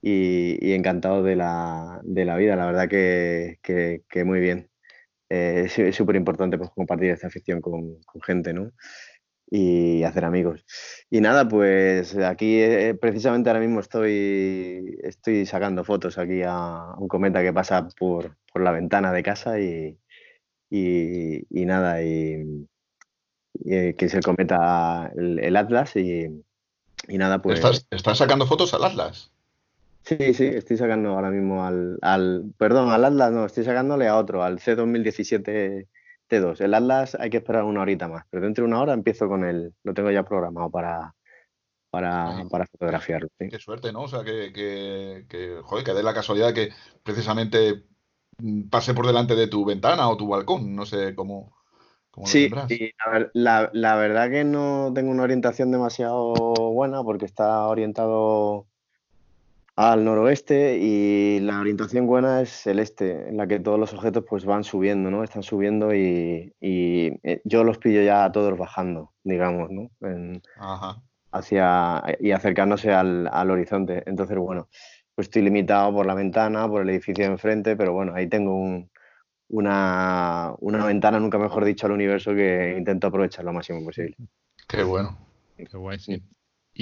y, 0.02 0.72
encantado 0.72 1.22
de 1.22 1.36
la, 1.36 2.00
de 2.02 2.24
la, 2.24 2.36
vida, 2.36 2.56
la 2.56 2.66
verdad 2.66 2.88
que, 2.88 3.58
que, 3.62 4.24
muy 4.24 4.40
bien. 4.40 4.70
Eh, 5.28 5.68
es 5.76 5.96
súper 5.96 6.16
importante 6.16 6.58
pues, 6.58 6.70
compartir 6.70 7.10
esta 7.10 7.28
afición 7.28 7.60
con, 7.60 8.00
con, 8.04 8.20
gente, 8.22 8.52
¿no? 8.52 8.72
Y 9.50 10.02
hacer 10.04 10.24
amigos. 10.24 10.64
Y 11.10 11.20
nada, 11.20 11.48
pues 11.48 12.16
aquí 12.16 12.60
eh, 12.60 12.94
precisamente 13.00 13.50
ahora 13.50 13.60
mismo 13.60 13.80
estoy, 13.80 14.98
estoy 15.02 15.46
sacando 15.46 15.84
fotos 15.84 16.18
aquí 16.18 16.42
a 16.44 16.94
un 16.98 17.08
cometa 17.08 17.42
que 17.42 17.52
pasa 17.52 17.88
por, 17.98 18.36
por 18.52 18.62
la 18.62 18.72
ventana 18.72 19.12
de 19.12 19.22
casa 19.22 19.60
y, 19.60 19.98
y, 20.70 21.64
nada, 21.66 22.02
y, 22.02 22.66
eh, 23.66 23.94
que 23.96 24.06
es 24.06 24.14
el 24.14 24.22
cometa, 24.22 25.12
el, 25.16 25.56
Atlas 25.56 25.96
y, 25.96 26.26
y, 27.08 27.18
nada, 27.18 27.42
pues... 27.42 27.58
¿Estás, 27.58 27.86
¿Estás 27.90 28.18
sacando 28.18 28.46
fotos 28.46 28.72
al 28.74 28.84
Atlas? 28.84 29.32
Sí, 30.02 30.34
sí, 30.34 30.46
estoy 30.46 30.76
sacando 30.76 31.10
ahora 31.10 31.30
mismo 31.30 31.64
al, 31.64 31.98
al, 32.02 32.52
perdón, 32.56 32.90
al 32.90 33.04
Atlas 33.04 33.32
no, 33.32 33.44
estoy 33.46 33.64
sacándole 33.64 34.08
a 34.08 34.16
otro, 34.16 34.42
al 34.42 34.58
C2017 34.58 35.86
T2. 36.28 36.60
El 36.60 36.74
Atlas 36.74 37.16
hay 37.20 37.30
que 37.30 37.38
esperar 37.38 37.64
una 37.64 37.82
horita 37.82 38.08
más, 38.08 38.24
pero 38.30 38.44
dentro 38.44 38.64
de 38.64 38.68
una 38.68 38.80
hora 38.80 38.94
empiezo 38.94 39.28
con 39.28 39.44
él, 39.44 39.74
lo 39.82 39.94
tengo 39.94 40.10
ya 40.10 40.24
programado 40.24 40.70
para, 40.70 41.14
para, 41.90 42.44
para 42.50 42.66
fotografiarlo. 42.66 43.28
Qué 43.38 43.58
suerte, 43.58 43.92
¿no? 43.92 44.02
O 44.02 44.08
sea, 44.08 44.24
que, 44.24 44.52
que, 44.52 45.26
que, 45.28 45.60
joder, 45.62 45.84
que 45.84 45.94
dé 45.94 46.02
la 46.02 46.14
casualidad 46.14 46.54
que 46.54 46.70
precisamente 47.02 47.84
pase 48.70 48.94
por 48.94 49.06
delante 49.06 49.34
de 49.34 49.48
tu 49.48 49.64
ventana 49.64 50.08
o 50.08 50.16
tu 50.16 50.28
balcón, 50.28 50.74
no 50.74 50.86
sé 50.86 51.14
cómo. 51.14 51.52
sí, 52.24 52.50
y 52.68 52.92
la, 53.34 53.70
la, 53.72 53.96
verdad 53.96 54.30
que 54.30 54.44
no 54.44 54.92
tengo 54.94 55.10
una 55.10 55.24
orientación 55.24 55.70
demasiado 55.70 56.32
buena 56.72 57.02
porque 57.02 57.26
está 57.26 57.66
orientado 57.66 58.66
al 59.80 60.04
noroeste 60.04 60.76
y 60.78 61.40
la 61.40 61.58
orientación 61.58 62.06
buena 62.06 62.42
es 62.42 62.66
el 62.66 62.80
este, 62.80 63.30
en 63.30 63.38
la 63.38 63.46
que 63.46 63.60
todos 63.60 63.78
los 63.78 63.94
objetos 63.94 64.24
pues 64.28 64.44
van 64.44 64.62
subiendo, 64.62 65.10
¿no? 65.10 65.24
Están 65.24 65.42
subiendo 65.42 65.94
y, 65.94 66.52
eh, 66.60 67.40
yo 67.44 67.64
los 67.64 67.78
pillo 67.78 68.02
ya 68.02 68.24
a 68.24 68.32
todos 68.32 68.58
bajando, 68.58 69.14
digamos, 69.24 69.70
¿no? 69.70 69.90
Hacia, 71.32 72.02
y 72.20 72.32
acercándose 72.32 72.92
al, 72.92 73.50
horizonte. 73.50 74.02
Entonces, 74.04 74.36
bueno, 74.36 74.68
pues 75.14 75.28
estoy 75.28 75.42
limitado 75.42 75.94
por 75.94 76.04
la 76.04 76.14
ventana, 76.14 76.68
por 76.68 76.82
el 76.82 76.90
edificio 76.90 77.24
de 77.24 77.30
enfrente, 77.30 77.74
pero 77.74 77.94
bueno, 77.94 78.12
ahí 78.14 78.28
tengo 78.28 78.84
una, 79.48 80.54
una 80.58 80.84
ventana, 80.84 81.18
nunca 81.18 81.38
mejor 81.38 81.64
dicho, 81.64 81.86
al 81.86 81.92
universo 81.92 82.34
que 82.34 82.74
intento 82.76 83.06
aprovechar 83.06 83.46
lo 83.46 83.54
máximo 83.54 83.82
posible. 83.82 84.14
Qué 84.68 84.82
bueno. 84.82 85.16
Qué 85.56 85.64
guay, 85.74 85.98
sí. 85.98 86.22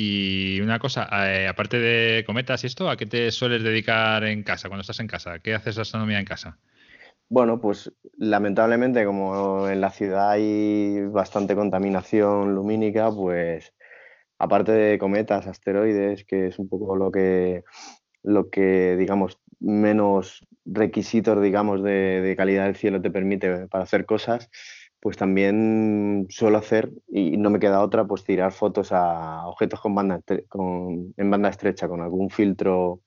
Y 0.00 0.60
una 0.60 0.78
cosa, 0.78 1.08
eh, 1.26 1.48
aparte 1.48 1.80
de 1.80 2.22
cometas 2.24 2.62
y 2.62 2.68
esto, 2.68 2.88
¿a 2.88 2.96
qué 2.96 3.04
te 3.04 3.32
sueles 3.32 3.64
dedicar 3.64 4.22
en 4.22 4.44
casa, 4.44 4.68
cuando 4.68 4.82
estás 4.82 5.00
en 5.00 5.08
casa? 5.08 5.40
¿Qué 5.40 5.56
haces 5.56 5.76
astronomía 5.76 6.20
en 6.20 6.24
casa? 6.24 6.56
Bueno, 7.28 7.60
pues 7.60 7.92
lamentablemente 8.16 9.04
como 9.04 9.68
en 9.68 9.80
la 9.80 9.90
ciudad 9.90 10.30
hay 10.30 11.00
bastante 11.06 11.56
contaminación 11.56 12.54
lumínica, 12.54 13.10
pues 13.10 13.74
aparte 14.38 14.70
de 14.70 14.98
cometas, 15.00 15.48
asteroides, 15.48 16.24
que 16.24 16.46
es 16.46 16.60
un 16.60 16.68
poco 16.68 16.94
lo 16.94 17.10
que, 17.10 17.64
lo 18.22 18.50
que 18.50 18.94
digamos, 18.96 19.40
menos 19.58 20.46
requisitos, 20.64 21.42
digamos, 21.42 21.82
de, 21.82 22.20
de 22.20 22.36
calidad 22.36 22.66
del 22.66 22.76
cielo 22.76 23.02
te 23.02 23.10
permite 23.10 23.66
para 23.66 23.82
hacer 23.82 24.06
cosas, 24.06 24.48
pues 25.00 25.16
también 25.16 26.26
suelo 26.28 26.58
hacer, 26.58 26.90
y 27.08 27.36
no 27.36 27.50
me 27.50 27.60
queda 27.60 27.82
otra, 27.82 28.06
pues 28.06 28.24
tirar 28.24 28.52
fotos 28.52 28.92
a 28.92 29.46
objetos 29.46 29.80
con 29.80 29.94
banda, 29.94 30.20
con, 30.48 31.14
en 31.16 31.30
banda 31.30 31.50
estrecha, 31.50 31.88
con 31.88 32.00
algún 32.00 32.30
filtro 32.30 33.00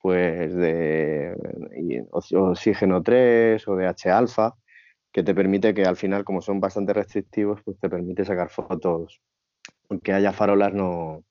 pues 0.00 0.54
de 0.54 1.34
oxígeno 2.12 3.02
3 3.02 3.66
o 3.68 3.76
de 3.76 3.86
H-alfa, 3.86 4.54
que 5.12 5.22
te 5.22 5.34
permite 5.34 5.74
que 5.74 5.84
al 5.84 5.96
final, 5.96 6.24
como 6.24 6.42
son 6.42 6.60
bastante 6.60 6.92
restrictivos, 6.92 7.62
pues 7.64 7.78
te 7.80 7.88
permite 7.88 8.24
sacar 8.24 8.50
fotos, 8.50 9.20
aunque 9.88 10.12
haya 10.12 10.32
farolas, 10.32 10.74
no, 10.74 11.24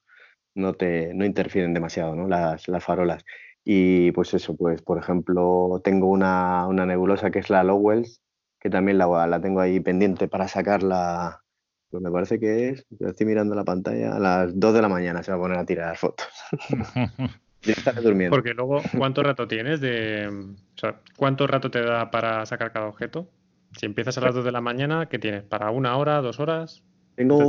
no 0.55 0.73
te 0.73 1.13
no 1.13 1.25
interfieren 1.25 1.73
demasiado 1.73 2.15
¿no? 2.15 2.27
las, 2.27 2.67
las 2.67 2.83
farolas. 2.83 3.23
Y 3.63 4.11
pues 4.11 4.33
eso, 4.33 4.55
pues 4.55 4.81
por 4.81 4.97
ejemplo, 4.97 5.81
tengo 5.83 6.07
una, 6.07 6.67
una 6.67 6.85
nebulosa 6.85 7.31
que 7.31 7.39
es 7.39 7.49
la 7.49 7.63
Lowells, 7.63 8.21
que 8.65 8.71
también 8.71 8.97
la, 8.97 9.27
la 9.27 9.39
tengo 9.39 9.59
ahí 9.59 9.79
pendiente 9.79 10.27
para 10.27 10.47
sacarla, 10.47 11.43
pues 11.91 12.01
me 12.01 12.09
parece 12.09 12.39
que 12.39 12.69
es, 12.69 12.87
estoy 12.99 13.27
mirando 13.27 13.53
la 13.53 13.63
pantalla, 13.63 14.15
a 14.15 14.19
las 14.19 14.59
2 14.59 14.73
de 14.73 14.81
la 14.81 14.89
mañana 14.89 15.21
se 15.21 15.29
va 15.29 15.37
a 15.37 15.39
poner 15.39 15.59
a 15.59 15.65
tirar 15.67 15.95
fotos. 15.97 16.25
Yo 17.61 17.73
estaré 17.73 18.01
durmiendo. 18.01 18.35
Porque 18.35 18.55
luego, 18.55 18.81
¿cuánto 18.97 19.21
rato 19.21 19.47
tienes 19.47 19.81
de, 19.81 20.27
o 20.29 20.79
sea, 20.79 20.99
cuánto 21.15 21.45
rato 21.45 21.69
te 21.69 21.79
da 21.79 22.09
para 22.09 22.43
sacar 22.47 22.71
cada 22.71 22.87
objeto? 22.87 23.29
Si 23.77 23.85
empiezas 23.85 24.17
a 24.17 24.21
las 24.21 24.33
2 24.33 24.43
de 24.43 24.51
la 24.51 24.61
mañana, 24.61 25.09
¿qué 25.09 25.19
tienes? 25.19 25.43
¿Para 25.43 25.69
una 25.69 25.95
hora, 25.97 26.19
dos 26.21 26.39
horas? 26.39 26.83
Tengo 27.13 27.47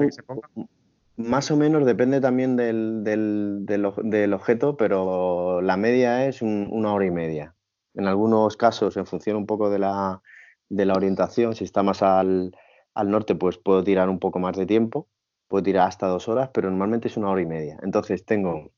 más 1.17 1.51
o 1.51 1.57
menos, 1.57 1.87
depende 1.87 2.21
también 2.21 2.57
del, 2.57 3.05
del, 3.05 3.65
del, 3.65 4.35
objeto, 4.35 4.77
pero 4.77 5.63
la 5.63 5.79
media 5.79 6.27
es 6.27 6.43
una 6.43 6.93
hora 6.93 7.07
y 7.07 7.11
media. 7.11 7.55
En 7.95 8.07
algunos 8.07 8.59
casos, 8.59 8.99
en 8.99 9.07
función 9.07 9.39
un 9.39 9.47
poco 9.47 9.71
de 9.71 9.79
la, 9.79 10.21
de 10.69 10.87
la 10.87 10.95
orientación. 10.95 11.55
Si 11.55 11.65
está 11.65 11.83
más 11.83 12.03
al, 12.03 12.53
norte, 12.95 13.35
pues 13.35 13.59
puedo 13.59 13.85
tirar 13.85 14.09
un 14.09 14.19
poco 14.19 14.39
más 14.39 14.57
de 14.57 14.67
tiempo, 14.67 15.09
puedo 15.49 15.63
tirar 15.63 15.89
hasta 15.89 16.07
dos 16.07 16.29
horas, 16.29 16.51
pero 16.53 16.71
normalmente 16.71 17.09
es 17.09 17.17
una 17.17 17.31
hora 17.31 17.43
y 17.43 17.47
media. 17.47 17.79
Entonces 17.83 18.25
tengo 18.25 18.71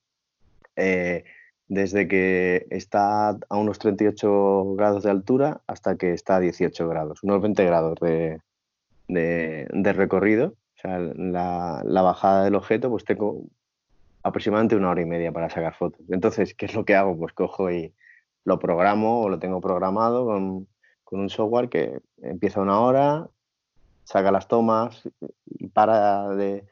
eh, 0.76 1.24
desde 1.66 2.08
que 2.08 2.66
está 2.70 3.30
a 3.30 3.56
unos 3.56 3.78
38 3.78 4.74
grados 4.74 5.02
de 5.04 5.10
altura 5.10 5.60
hasta 5.66 5.96
que 5.96 6.12
está 6.12 6.36
a 6.36 6.40
18 6.40 6.88
grados, 6.88 7.22
unos 7.22 7.40
20 7.42 7.64
grados 7.64 7.98
de, 8.00 8.40
de, 9.08 9.92
recorrido. 9.92 10.54
O 10.76 10.80
sea, 10.80 10.98
la, 10.98 11.82
la, 11.84 12.02
bajada 12.02 12.44
del 12.44 12.54
objeto, 12.54 12.88
pues 12.88 13.04
tengo 13.04 13.42
aproximadamente 14.22 14.76
una 14.76 14.90
hora 14.90 15.02
y 15.02 15.06
media 15.06 15.32
para 15.32 15.50
sacar 15.50 15.74
fotos. 15.74 16.00
Entonces, 16.10 16.54
¿qué 16.54 16.66
es 16.66 16.74
lo 16.74 16.84
que 16.84 16.94
hago? 16.94 17.18
Pues 17.18 17.32
cojo 17.32 17.70
y 17.70 17.94
lo 18.44 18.58
programo 18.58 19.22
o 19.22 19.28
lo 19.28 19.38
tengo 19.38 19.60
programado 19.60 20.24
con, 20.26 20.68
con 21.08 21.20
un 21.20 21.30
software 21.30 21.70
que 21.70 22.02
empieza 22.20 22.60
una 22.60 22.80
hora, 22.80 23.30
saca 24.04 24.30
las 24.30 24.46
tomas 24.46 25.08
y 25.46 25.68
para 25.68 26.28
de, 26.34 26.66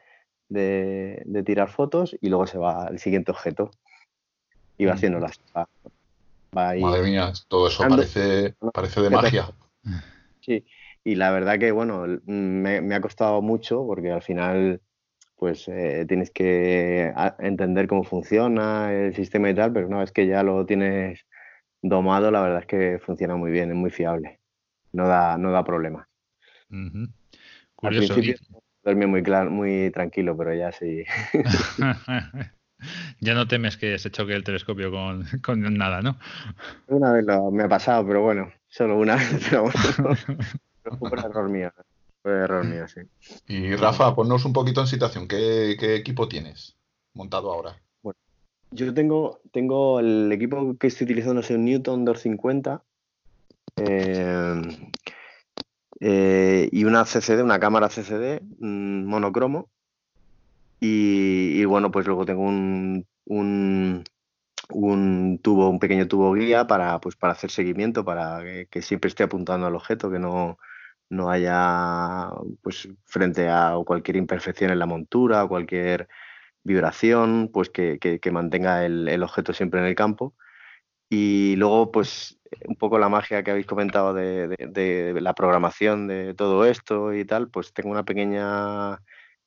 tirar 1.43 1.69
fotos 1.71 2.15
y 2.21 2.29
luego 2.29 2.45
se 2.45 2.59
va 2.59 2.85
al 2.85 2.99
siguiente 2.99 3.31
objeto. 3.31 3.71
Y 4.77 4.85
va 4.85 4.93
haciendo 4.93 5.19
las 5.19 5.39
Madre 6.51 7.01
mía, 7.01 7.33
todo 7.47 7.67
eso 7.67 7.83
parece, 7.89 8.53
parece 8.71 9.01
de 9.01 9.09
magia. 9.09 9.49
Sí, 10.41 10.63
y 11.03 11.15
la 11.15 11.31
verdad 11.31 11.57
que 11.57 11.71
bueno, 11.71 12.05
me, 12.27 12.93
ha 12.93 13.01
costado 13.01 13.41
mucho 13.41 13.87
porque 13.87 14.11
al 14.11 14.21
final 14.21 14.81
pues 15.35 15.67
eh, 15.67 16.05
tienes 16.07 16.29
que 16.29 17.11
entender 17.39 17.87
cómo 17.87 18.03
funciona 18.03 18.93
el 18.93 19.15
sistema 19.15 19.49
y 19.49 19.55
tal, 19.55 19.73
pero 19.73 19.87
una 19.87 19.99
vez 19.99 20.11
que 20.11 20.27
ya 20.27 20.43
lo 20.43 20.63
tienes 20.67 21.25
domado, 21.81 22.31
la 22.31 22.41
verdad 22.41 22.59
es 22.59 22.65
que 22.65 22.99
funciona 22.99 23.35
muy 23.35 23.51
bien, 23.51 23.69
es 23.69 23.75
muy 23.75 23.89
fiable. 23.89 24.39
No 24.91 25.07
da, 25.07 25.37
no 25.37 25.51
da 25.51 25.63
problemas. 25.63 26.07
Al 26.69 27.95
principio 27.95 28.35
dormía 28.83 29.07
muy 29.07 29.21
claro, 29.23 29.51
muy 29.51 29.91
tranquilo, 29.91 30.35
pero 30.37 30.53
ya 30.53 30.71
sí. 30.71 31.03
ya 33.19 33.33
no 33.33 33.47
temes 33.47 33.77
que 33.77 33.99
se 33.99 34.11
choque 34.11 34.33
el 34.33 34.43
telescopio 34.43 34.91
con, 34.91 35.25
con 35.43 35.61
nada, 35.77 36.01
¿no? 36.01 36.17
Una 36.87 37.11
vez 37.11 37.25
me 37.51 37.63
ha 37.63 37.69
pasado, 37.69 38.07
pero 38.07 38.21
bueno, 38.21 38.51
solo 38.67 38.97
una 38.97 39.15
vez, 39.17 39.47
pero 39.49 39.63
bueno. 39.63 40.17
fue 40.99 41.19
error 41.19 41.49
mío. 41.49 41.71
Fue 42.21 42.31
error 42.31 42.65
mío, 42.65 42.87
sí. 42.87 43.01
Y 43.47 43.75
Rafa, 43.75 44.15
ponnos 44.15 44.45
un 44.45 44.53
poquito 44.53 44.81
en 44.81 44.87
situación. 44.87 45.27
¿Qué, 45.27 45.75
qué 45.79 45.95
equipo 45.95 46.27
tienes 46.27 46.77
montado 47.13 47.51
ahora? 47.51 47.77
Yo 48.71 48.93
tengo, 48.93 49.39
tengo 49.51 49.99
el 49.99 50.31
equipo 50.31 50.77
que 50.77 50.87
estoy 50.87 51.05
utilizando 51.05 51.41
es 51.41 51.49
un 51.49 51.65
Newton 51.65 52.03
250 52.05 52.83
eh, 53.77 54.61
eh, 55.99 56.69
y 56.71 56.83
una 56.83 57.05
CCD, 57.05 57.43
una 57.43 57.59
cámara 57.59 57.89
CCD 57.89 58.41
mm, 58.59 59.05
monocromo. 59.05 59.69
Y, 60.79 61.65
bueno, 61.65 61.89
pues 61.91 62.05
luego 62.05 62.25
tengo 62.25 62.43
un, 62.43 63.07
un, 63.25 64.03
un 64.69 65.39
tubo, 65.41 65.69
un 65.69 65.79
pequeño 65.79 66.07
tubo 66.07 66.33
guía 66.33 66.67
para, 66.67 66.99
pues, 66.99 67.15
para 67.15 67.33
hacer 67.33 67.49
seguimiento, 67.49 68.05
para 68.05 68.43
que, 68.69 68.81
siempre 68.83 69.07
esté 69.07 69.23
apuntando 69.23 69.65
al 69.65 69.75
objeto, 69.75 70.11
que 70.11 70.19
no, 70.19 70.59
no 71.09 71.31
haya 71.31 72.29
pues 72.61 72.87
frente 73.05 73.49
a 73.49 73.75
cualquier 73.85 74.17
imperfección 74.17 74.69
en 74.71 74.79
la 74.79 74.85
montura 74.85 75.43
o 75.43 75.49
cualquier 75.49 76.07
vibración, 76.67 77.49
pues 77.53 77.69
que, 77.69 77.99
que, 77.99 78.31
mantenga 78.31 78.85
el, 78.85 79.23
objeto 79.23 79.53
siempre 79.53 79.79
en 79.79 79.87
el 79.87 79.95
campo. 79.95 80.35
Y 81.09 81.55
luego, 81.57 81.91
pues, 81.91 82.39
un 82.67 82.75
poco 82.75 82.99
la 82.99 83.09
magia 83.09 83.43
que 83.43 83.51
habéis 83.51 83.65
comentado 83.65 84.13
de, 84.13 85.17
la 85.21 85.33
programación 85.33 86.07
de 86.07 86.33
todo 86.33 86.65
esto 86.65 87.13
y 87.13 87.25
tal, 87.25 87.49
pues 87.49 87.73
tengo 87.73 87.91
una 87.91 88.05
pequeña 88.05 88.99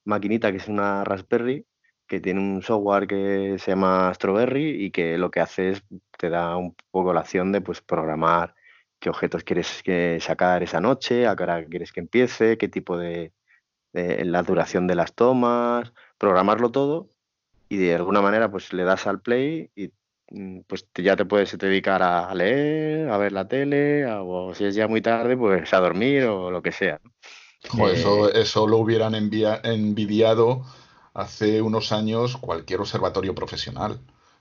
maquinita 0.04 0.50
que 0.50 0.58
es 0.58 0.68
una 0.68 1.04
Raspberry 1.04 1.66
que 2.08 2.20
tiene 2.20 2.40
un 2.40 2.62
software 2.62 3.06
que 3.06 3.56
se 3.58 3.70
llama 3.70 4.08
Astroberry 4.08 4.84
y 4.84 4.90
que 4.90 5.16
lo 5.16 5.30
que 5.30 5.40
hace 5.40 5.70
es 5.70 5.84
te 6.18 6.28
da 6.28 6.56
un 6.56 6.74
poco 6.90 7.12
la 7.14 7.20
acción 7.20 7.52
de 7.52 7.60
pues 7.60 7.80
programar 7.82 8.54
qué 8.98 9.10
objetos 9.10 9.44
quieres 9.44 9.82
que 9.84 10.18
sacar 10.20 10.62
esa 10.62 10.80
noche, 10.80 11.26
a 11.28 11.36
qué 11.36 11.42
hora 11.44 11.64
quieres 11.66 11.92
que 11.92 12.00
empiece, 12.00 12.58
qué 12.58 12.68
tipo 12.68 12.98
de, 12.98 13.32
la 13.92 14.42
duración 14.42 14.86
de 14.86 14.94
las 14.96 15.14
tomas, 15.14 15.92
programarlo 16.20 16.70
todo 16.70 17.08
y 17.70 17.78
de 17.78 17.94
alguna 17.94 18.20
manera 18.20 18.50
pues 18.50 18.72
le 18.74 18.84
das 18.84 19.06
al 19.06 19.20
play 19.20 19.70
y 19.74 19.90
mm, 20.30 20.60
pues 20.66 20.86
ya 20.94 21.16
te 21.16 21.24
puedes 21.24 21.56
dedicar 21.56 22.02
a 22.02 22.32
leer, 22.34 23.08
a 23.08 23.16
ver 23.16 23.32
la 23.32 23.48
tele, 23.48 24.06
o 24.06 24.54
si 24.54 24.66
es 24.66 24.74
ya 24.74 24.86
muy 24.86 25.00
tarde, 25.00 25.36
pues 25.36 25.72
a 25.72 25.80
dormir 25.80 26.24
o 26.24 26.50
lo 26.50 26.62
que 26.62 26.72
sea. 26.72 27.00
eso, 27.90 28.28
eh, 28.28 28.42
eso 28.42 28.68
lo 28.68 28.76
hubieran 28.76 29.14
envidiado 29.14 30.62
hace 31.14 31.62
unos 31.62 31.90
años 31.90 32.36
cualquier 32.36 32.80
observatorio 32.80 33.34
profesional, 33.34 33.98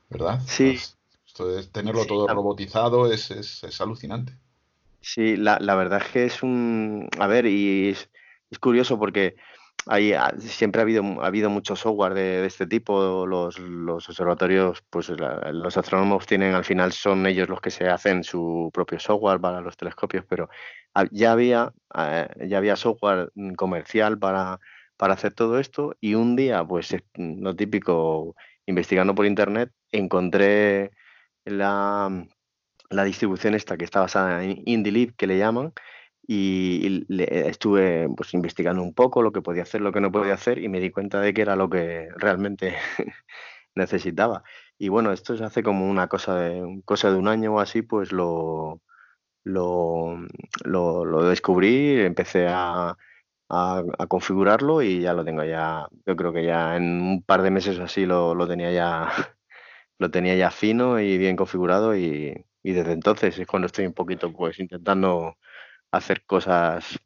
¿verdad? 0.09 0.41
Sí. 0.45 0.77
esto 1.25 1.57
es, 1.57 1.71
tenerlo 1.71 2.05
todo 2.05 2.27
robotizado 2.27 3.11
es, 3.11 3.31
es, 3.31 3.81
alucinante. 3.81 4.33
Sí, 4.99 5.37
la, 5.37 5.57
la, 5.61 5.75
verdad 5.75 6.01
es 6.05 6.11
que 6.11 6.25
es 6.25 6.43
un... 6.43 7.07
A 7.19 7.27
ver, 7.27 7.45
y 7.45 7.89
es, 7.89 8.09
es 8.51 8.59
curioso 8.59 8.99
porque 8.99 9.37
hay, 9.85 10.13
ah, 10.13 10.33
siempre 10.39 10.81
ha 10.81 10.83
habido, 10.83 11.03
ha 11.21 11.27
habido 11.27 11.49
mucho 11.49 11.75
software 11.75 12.13
de, 12.13 12.45
este 12.45 12.67
tipo. 12.67 13.25
Los, 13.25 13.59
los 13.59 14.07
observatorios, 14.09 14.83
pues 14.89 15.09
los 15.09 15.77
astrónomos 15.77 16.25
tienen, 16.25 16.53
al 16.55 16.65
final 16.65 16.91
son 16.91 17.25
ellos 17.25 17.49
los 17.49 17.61
que 17.61 17.71
se 17.71 17.87
hacen 17.87 18.23
su 18.23 18.69
propio 18.73 18.99
software 18.99 19.39
para 19.39 19.61
los 19.61 19.77
telescopios, 19.77 20.25
pero 20.27 20.49
ya 21.11 21.31
había, 21.31 21.73
eh, 21.95 22.27
ya 22.47 22.57
había 22.57 22.75
software 22.75 23.31
comercial 23.55 24.19
para 24.19 24.59
para 24.99 25.13
hacer 25.13 25.33
todo 25.33 25.59
esto 25.59 25.95
y 26.01 26.15
un 26.15 26.35
día, 26.35 26.65
pues 26.65 26.93
lo 27.15 27.55
típico, 27.55 28.35
investigando 28.65 29.15
por 29.15 29.25
internet, 29.25 29.71
encontré 29.93 30.91
la, 31.45 32.27
la 32.89 33.03
distribución 33.05 33.55
esta 33.55 33.77
que 33.77 33.85
está 33.85 34.01
basada 34.01 34.43
en 34.43 34.61
IndieLib, 34.65 35.15
que 35.15 35.25
le 35.25 35.37
llaman, 35.37 35.71
y, 36.31 37.07
estuve 37.17 38.07
pues 38.15 38.35
investigando 38.35 38.83
un 38.83 38.93
poco 38.93 39.23
lo 39.23 39.31
que 39.31 39.41
podía 39.41 39.63
hacer, 39.63 39.81
lo 39.81 39.91
que 39.91 39.99
no 39.99 40.11
podía 40.11 40.35
hacer 40.35 40.59
y 40.59 40.69
me 40.69 40.79
di 40.79 40.91
cuenta 40.91 41.19
de 41.21 41.33
que 41.33 41.41
era 41.41 41.55
lo 41.55 41.69
que 41.71 42.09
realmente 42.17 42.75
necesitaba. 43.75 44.43
Y 44.77 44.89
bueno, 44.89 45.11
esto 45.11 45.35
se 45.35 45.43
hace 45.43 45.63
como 45.63 45.89
una 45.89 46.07
cosa 46.07 46.35
de, 46.39 46.81
cosa 46.85 47.11
de 47.11 47.17
un 47.17 47.27
año 47.27 47.55
o 47.55 47.59
así, 47.59 47.81
pues 47.81 48.11
lo, 48.11 48.79
lo, 49.43 50.17
lo, 50.65 51.05
lo 51.05 51.23
descubrí, 51.23 51.99
empecé 52.01 52.47
a, 52.47 52.95
a, 53.49 53.83
configurarlo 54.07 54.83
y 54.83 55.01
ya 55.01 55.13
lo 55.13 55.25
tengo 55.25 55.43
ya, 55.43 55.87
yo 56.05 56.15
creo 56.15 56.31
que 56.33 56.45
ya 56.45 56.77
en 56.77 57.01
un 57.01 57.23
par 57.23 57.41
de 57.41 57.51
meses 57.51 57.79
así 57.79 58.05
lo, 58.05 58.35
lo 58.35 58.47
tenía 58.47 58.71
ya 58.71 59.09
lo 59.99 60.11
tenía 60.11 60.35
ya 60.35 60.51
fino 60.51 60.99
y 60.99 61.17
bien 61.17 61.35
configurado 61.35 61.95
y, 61.95 62.45
y, 62.63 62.73
desde 62.73 62.93
entonces 62.93 63.39
es 63.39 63.47
cuando 63.47 63.65
estoy 63.67 63.87
un 63.87 63.93
poquito 63.93 64.31
pues 64.31 64.59
intentando 64.59 65.37
hacer 65.91 66.25
cosas 66.25 66.99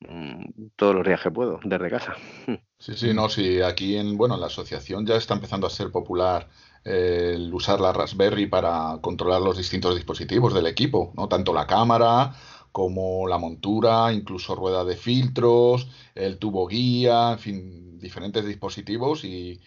mm, 0.00 0.68
todos 0.76 0.94
los 0.94 1.06
días 1.06 1.20
que 1.22 1.30
puedo 1.30 1.60
desde 1.64 1.90
casa. 1.90 2.16
Sí, 2.80 2.94
sí, 2.94 3.12
no, 3.12 3.28
sí, 3.28 3.60
aquí 3.60 3.96
en, 3.96 4.16
bueno, 4.16 4.36
en 4.36 4.40
la 4.40 4.46
asociación 4.46 5.04
ya 5.04 5.16
está 5.16 5.34
empezando 5.34 5.66
a 5.66 5.70
ser 5.70 5.90
popular 5.90 6.48
el 6.84 7.52
usar 7.52 7.80
la 7.80 7.92
Raspberry 7.92 8.46
para 8.46 8.98
controlar 9.00 9.42
los 9.42 9.58
distintos 9.58 9.96
dispositivos 9.96 10.54
del 10.54 10.66
equipo, 10.66 11.12
¿no? 11.16 11.28
Tanto 11.28 11.52
la 11.52 11.66
cámara 11.66 12.32
como 12.72 13.26
la 13.26 13.38
montura, 13.38 14.12
incluso 14.12 14.54
rueda 14.54 14.84
de 14.84 14.96
filtros, 14.96 15.88
el 16.14 16.38
tubo 16.38 16.66
guía, 16.66 17.32
en 17.32 17.38
fin, 17.38 17.98
diferentes 17.98 18.44
dispositivos 18.46 19.24
y, 19.24 19.60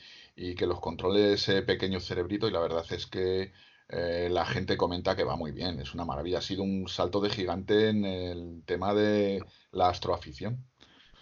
que 0.58 0.66
los 0.66 0.80
controle 0.80 1.34
ese 1.34 1.62
pequeño 1.62 2.00
cerebrito 2.00 2.48
y 2.48 2.52
la 2.52 2.62
verdad 2.62 2.86
es 2.90 3.06
que 3.06 3.52
eh, 3.92 4.30
la 4.32 4.46
gente 4.46 4.78
comenta 4.78 5.16
que 5.16 5.24
va 5.24 5.36
muy 5.36 5.52
bien, 5.52 5.80
es 5.80 5.94
una 5.94 6.06
maravilla, 6.06 6.40
ha 6.40 6.42
sido 6.42 6.64
un 6.64 6.88
salto 6.88 7.22
de 7.22 7.30
gigante 7.30 7.90
en 7.90 8.06
el 8.06 8.64
tema 8.66 8.94
de 8.94 9.44
la 9.72 9.90
astroafición. 9.90 10.66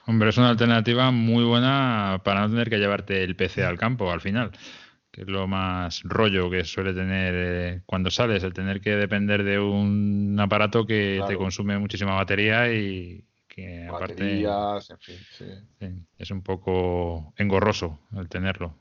Hombre, 0.06 0.30
es 0.30 0.38
una 0.38 0.50
alternativa 0.50 1.12
muy 1.12 1.44
buena 1.44 2.22
para 2.24 2.42
no 2.42 2.50
tener 2.50 2.70
que 2.70 2.78
llevarte 2.78 3.24
el 3.24 3.36
PC 3.36 3.64
al 3.64 3.78
campo 3.78 4.12
al 4.12 4.22
final 4.22 4.52
que 5.12 5.22
es 5.22 5.28
lo 5.28 5.48
más 5.48 6.02
rollo 6.04 6.50
que 6.50 6.64
suele 6.64 6.94
tener 6.94 7.34
eh, 7.36 7.82
cuando 7.86 8.12
sales, 8.12 8.44
el 8.44 8.54
tener 8.54 8.80
que 8.80 8.96
depender 8.96 9.44
de 9.44 9.60
un 9.60 10.38
aparato 10.40 10.86
que 10.86 11.22
te 11.28 11.36
consume 11.36 11.78
muchísima 11.80 12.14
batería 12.14 12.72
y 12.72 13.26
que 13.48 13.88
aparte 13.88 14.46
es 16.18 16.32
un 16.32 16.42
poco 16.44 17.34
engorroso 17.38 18.00
el 18.16 18.30
tenerlo. 18.30 18.76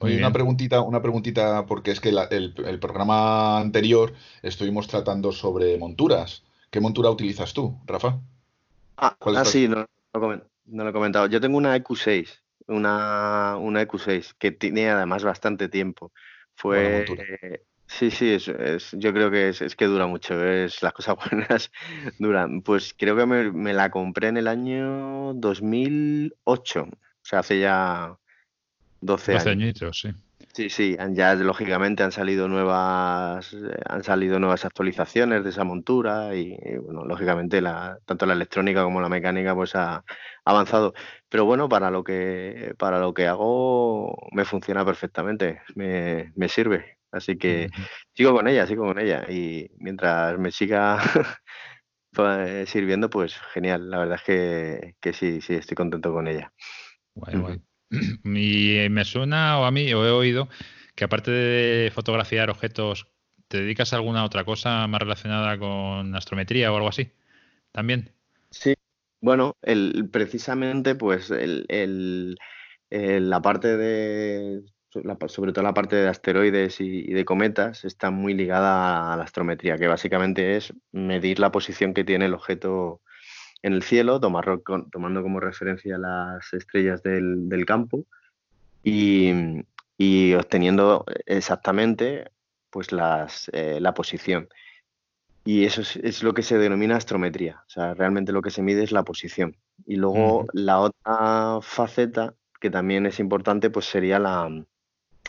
Oye, 0.00 0.16
una 0.16 0.32
preguntita, 0.32 0.80
una 0.80 1.02
preguntita, 1.02 1.66
porque 1.66 1.90
es 1.90 2.00
que 2.00 2.08
el, 2.08 2.78
programa 2.80 3.58
anterior 3.58 4.14
estuvimos 4.42 4.88
tratando 4.88 5.30
sobre 5.30 5.76
monturas. 5.76 6.42
¿Qué 6.70 6.80
montura 6.80 7.10
utilizas 7.10 7.52
tú, 7.52 7.78
Rafa? 7.86 8.18
Ah, 8.96 9.16
ah 9.20 9.44
sí, 9.44 9.68
no, 9.68 9.86
no, 10.14 10.84
lo 10.84 10.88
he 10.88 10.92
comentado. 10.92 11.26
Yo 11.26 11.40
tengo 11.40 11.58
una 11.58 11.76
EQ6 11.76 12.28
una, 12.70 13.56
una 13.58 13.82
EQ6 13.82 14.34
que 14.38 14.52
tiene 14.52 14.88
además 14.88 15.24
bastante 15.24 15.68
tiempo. 15.68 16.12
Fue. 16.54 17.04
Sí, 17.86 18.12
sí, 18.12 18.30
es, 18.30 18.92
yo 18.92 19.12
creo 19.12 19.32
que 19.32 19.48
es, 19.48 19.74
que 19.74 19.86
dura 19.86 20.06
mucho, 20.06 20.44
es, 20.44 20.80
las 20.80 20.92
cosas 20.92 21.16
buenas 21.30 21.72
duran. 22.18 22.62
Pues 22.62 22.94
creo 22.96 23.16
que 23.16 23.26
me, 23.26 23.74
la 23.74 23.90
compré 23.90 24.28
en 24.28 24.36
el 24.36 24.46
año 24.46 25.34
2008, 25.34 26.82
o 26.82 26.88
sea, 27.20 27.40
hace 27.40 27.58
ya 27.58 28.16
12, 29.00 29.32
12 29.32 29.50
añitos, 29.50 30.00
sí. 30.00 30.10
Sí, 30.52 30.68
sí, 30.68 30.96
ya 31.12 31.34
lógicamente 31.34 32.02
han 32.02 32.10
salido 32.10 32.48
nuevas 32.48 33.54
han 33.86 34.02
salido 34.02 34.40
nuevas 34.40 34.64
actualizaciones 34.64 35.44
de 35.44 35.50
esa 35.50 35.62
montura 35.62 36.34
y, 36.34 36.56
bueno, 36.82 37.04
lógicamente 37.04 37.60
la, 37.60 37.98
tanto 38.04 38.26
la 38.26 38.32
electrónica 38.32 38.82
como 38.82 39.00
la 39.00 39.08
mecánica 39.08 39.54
pues 39.54 39.76
ha 39.76 40.02
avanzado. 40.44 40.92
Pero 41.28 41.44
bueno, 41.44 41.68
para 41.68 41.90
lo 41.90 42.02
que 42.02 42.74
para 42.78 42.98
lo 42.98 43.14
que 43.14 43.28
hago 43.28 44.16
me 44.32 44.44
funciona 44.44 44.84
perfectamente, 44.84 45.60
me, 45.76 46.32
me 46.34 46.48
sirve. 46.48 46.98
Así 47.12 47.36
que 47.36 47.68
sigo 48.14 48.32
con 48.32 48.48
ella, 48.48 48.66
sigo 48.66 48.84
con 48.84 48.98
ella 48.98 49.26
y 49.30 49.68
mientras 49.78 50.38
me 50.38 50.50
siga 50.50 50.98
pues, 52.12 52.68
sirviendo, 52.68 53.08
pues 53.10 53.36
genial. 53.52 53.88
La 53.90 53.98
verdad 53.98 54.16
es 54.16 54.22
que, 54.22 54.96
que 55.00 55.12
sí, 55.12 55.40
sí, 55.40 55.54
estoy 55.54 55.74
contento 55.76 56.12
con 56.12 56.28
ella. 56.28 56.52
Guay, 57.14 57.36
guay. 57.36 57.62
Y 58.24 58.88
me 58.90 59.04
suena, 59.04 59.58
o 59.58 59.64
a 59.64 59.70
mí, 59.70 59.92
o 59.92 60.04
he 60.06 60.10
oído, 60.10 60.48
que 60.94 61.04
aparte 61.04 61.30
de 61.30 61.90
fotografiar 61.90 62.50
objetos, 62.50 63.08
¿te 63.48 63.60
dedicas 63.62 63.92
a 63.92 63.96
alguna 63.96 64.24
otra 64.24 64.44
cosa 64.44 64.86
más 64.86 65.00
relacionada 65.00 65.58
con 65.58 66.14
astrometría 66.14 66.72
o 66.72 66.76
algo 66.76 66.88
así? 66.88 67.10
¿También? 67.72 68.12
Sí, 68.50 68.74
bueno, 69.20 69.56
el, 69.62 70.08
precisamente, 70.10 70.94
pues, 70.94 71.30
el, 71.30 72.36
la 72.90 73.42
parte 73.42 73.76
de, 73.76 74.62
sobre 75.26 75.52
todo 75.52 75.62
la 75.62 75.74
parte 75.74 75.96
de 75.96 76.08
asteroides 76.08 76.80
y, 76.80 77.12
de 77.12 77.24
cometas, 77.24 77.84
está 77.84 78.10
muy 78.10 78.34
ligada 78.34 79.12
a 79.12 79.16
la 79.16 79.24
astrometría, 79.24 79.76
que 79.78 79.86
básicamente 79.86 80.56
es 80.56 80.72
medir 80.92 81.38
la 81.38 81.52
posición 81.52 81.94
que 81.94 82.04
tiene 82.04 82.26
el 82.26 82.34
objeto 82.34 83.00
en 83.62 83.74
el 83.74 83.82
cielo, 83.82 84.20
tomando 84.20 85.22
como 85.22 85.40
referencia 85.40 85.98
las 85.98 86.52
estrellas 86.52 87.02
del, 87.02 87.64
campo 87.66 88.04
y, 88.82 89.54
obteniendo 90.34 91.04
exactamente 91.26 92.30
pues 92.70 92.92
las, 92.92 93.50
eh, 93.52 93.78
la 93.80 93.94
posición. 93.94 94.48
Y 95.44 95.64
eso 95.64 95.80
es, 95.80 96.22
lo 96.22 96.34
que 96.34 96.42
se 96.42 96.58
denomina 96.58 96.96
astrometría. 96.96 97.62
O 97.66 97.70
sea, 97.70 97.94
realmente 97.94 98.32
lo 98.32 98.42
que 98.42 98.50
se 98.50 98.62
mide 98.62 98.82
es 98.82 98.92
la 98.92 99.04
posición. 99.04 99.56
Y 99.86 99.96
luego 99.96 100.46
la 100.52 100.80
otra 100.80 101.58
faceta 101.62 102.34
que 102.60 102.70
también 102.70 103.06
es 103.06 103.18
importante, 103.20 103.70
pues 103.70 103.86
sería 103.86 104.18
la, 104.18 104.64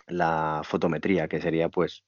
la 0.08 0.62
fotometría, 0.64 1.28
que 1.28 1.42
sería 1.42 1.70
pues 1.70 2.04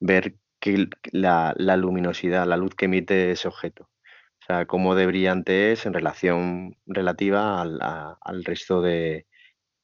ver 0.00 0.36
que 0.60 0.88
la, 1.12 1.52
la, 1.56 1.76
luminosidad, 1.76 2.46
la 2.46 2.56
luz 2.56 2.74
que 2.74 2.86
emite 2.86 3.32
ese 3.32 3.48
objeto 3.48 3.88
sea, 4.48 4.66
cómo 4.66 4.94
de 4.94 5.06
brillante 5.06 5.72
es 5.72 5.86
en 5.86 5.94
relación 5.94 6.76
relativa 6.86 7.60
al, 7.60 8.44
resto 8.44 8.82
de, 8.82 9.26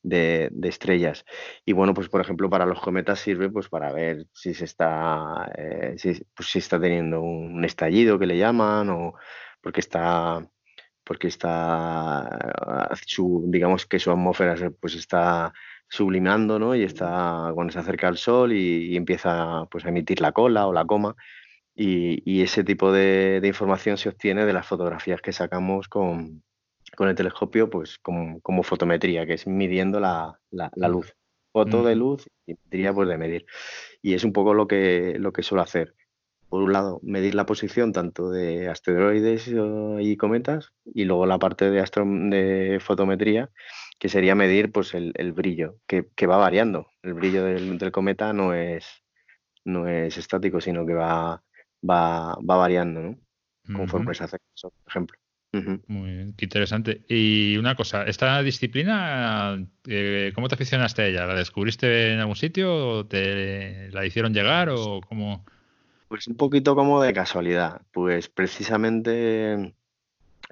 de, 0.02 0.50
estrellas. 0.64 1.24
Y 1.64 1.72
bueno, 1.72 1.94
pues 1.94 2.08
por 2.08 2.20
ejemplo 2.20 2.50
para 2.50 2.66
los 2.66 2.80
cometas 2.80 3.20
sirve 3.20 3.50
pues 3.50 3.68
para 3.68 3.92
ver 3.92 4.26
si 4.32 4.54
se 4.54 4.64
está, 4.64 5.50
eh, 5.56 5.94
si, 5.98 6.24
pues, 6.34 6.48
si 6.50 6.58
está 6.58 6.80
teniendo 6.80 7.20
un 7.22 7.64
estallido 7.64 8.18
que 8.18 8.26
le 8.26 8.38
llaman 8.38 8.90
o 8.90 9.14
porque 9.60 9.80
está 9.80 10.46
porque 11.04 11.28
está 11.28 12.28
su, 13.06 13.44
digamos 13.48 13.86
que 13.86 13.98
su 13.98 14.10
atmósfera 14.10 14.56
pues 14.80 14.94
está 14.94 15.52
sublimando 15.88 16.58
¿no? 16.58 16.74
y 16.74 16.82
está 16.82 17.50
cuando 17.54 17.72
se 17.72 17.78
acerca 17.78 18.08
al 18.08 18.16
sol 18.16 18.52
y, 18.52 18.96
empieza 18.96 19.66
pues 19.70 19.84
a 19.84 19.90
emitir 19.90 20.20
la 20.20 20.32
cola 20.32 20.66
o 20.66 20.72
la 20.72 20.86
coma 20.86 21.14
y, 21.76 22.42
ese 22.42 22.62
tipo 22.62 22.92
de, 22.92 23.40
información 23.44 23.98
se 23.98 24.08
obtiene 24.08 24.46
de 24.46 24.52
las 24.52 24.66
fotografías 24.66 25.20
que 25.20 25.32
sacamos 25.32 25.88
con, 25.88 26.42
con 26.96 27.08
el 27.08 27.16
telescopio, 27.16 27.68
pues 27.68 27.98
como, 27.98 28.40
como, 28.40 28.62
fotometría, 28.62 29.26
que 29.26 29.34
es 29.34 29.46
midiendo 29.46 29.98
la, 30.00 30.40
la, 30.50 30.70
luz. 30.88 31.14
Foto 31.52 31.84
de 31.84 31.94
luz 31.94 32.28
y 32.46 32.54
pues 32.54 33.08
de 33.08 33.18
medir. 33.18 33.46
Y 34.02 34.14
es 34.14 34.24
un 34.24 34.32
poco 34.32 34.54
lo 34.54 34.66
que, 34.66 35.16
lo 35.18 35.32
que 35.32 35.42
suelo 35.42 35.62
hacer. 35.62 35.94
Por 36.48 36.62
un 36.62 36.72
lado, 36.72 37.00
medir 37.02 37.34
la 37.34 37.46
posición 37.46 37.92
tanto 37.92 38.30
de 38.30 38.68
asteroides 38.68 39.52
y 40.00 40.16
cometas, 40.16 40.72
y 40.84 41.04
luego 41.04 41.26
la 41.26 41.38
parte 41.38 41.70
de, 41.70 41.80
de 41.82 42.80
fotometría, 42.80 43.50
que 43.98 44.08
sería 44.08 44.34
medir 44.34 44.70
pues 44.70 44.94
el, 44.94 45.12
el 45.16 45.32
brillo, 45.32 45.78
que, 45.86 46.06
que, 46.14 46.26
va 46.26 46.36
variando. 46.36 46.86
El 47.02 47.14
brillo 47.14 47.44
del, 47.44 47.78
del, 47.78 47.92
cometa 47.92 48.32
no 48.32 48.52
es, 48.54 48.86
no 49.64 49.88
es 49.88 50.16
estático, 50.16 50.60
sino 50.60 50.86
que 50.86 50.94
va, 50.94 51.42
va, 51.88 52.34
va 52.36 52.56
variando, 52.56 53.00
¿no? 53.00 53.18
Conforme 53.74 54.14
se 54.14 54.24
hace 54.24 54.36
por 54.60 54.72
ejemplo. 54.86 55.18
Muy 55.86 56.10
bien, 56.10 56.34
qué 56.36 56.46
interesante. 56.46 57.04
Y 57.08 57.56
una 57.56 57.76
cosa, 57.76 58.04
¿esta 58.04 58.42
disciplina, 58.42 59.64
eh, 59.86 60.32
cómo 60.34 60.48
te 60.48 60.56
aficionaste 60.56 61.02
a 61.02 61.06
ella? 61.06 61.26
¿La 61.26 61.34
descubriste 61.34 62.12
en 62.12 62.18
algún 62.18 62.36
sitio 62.36 62.74
o 62.74 63.06
te 63.06 63.88
la 63.90 64.04
hicieron 64.04 64.34
llegar 64.34 64.68
o 64.70 65.00
cómo? 65.06 65.44
Pues 66.08 66.26
un 66.26 66.36
poquito 66.36 66.74
como 66.74 67.00
de 67.02 67.12
casualidad. 67.12 67.82
Pues 67.92 68.28
precisamente, 68.28 69.74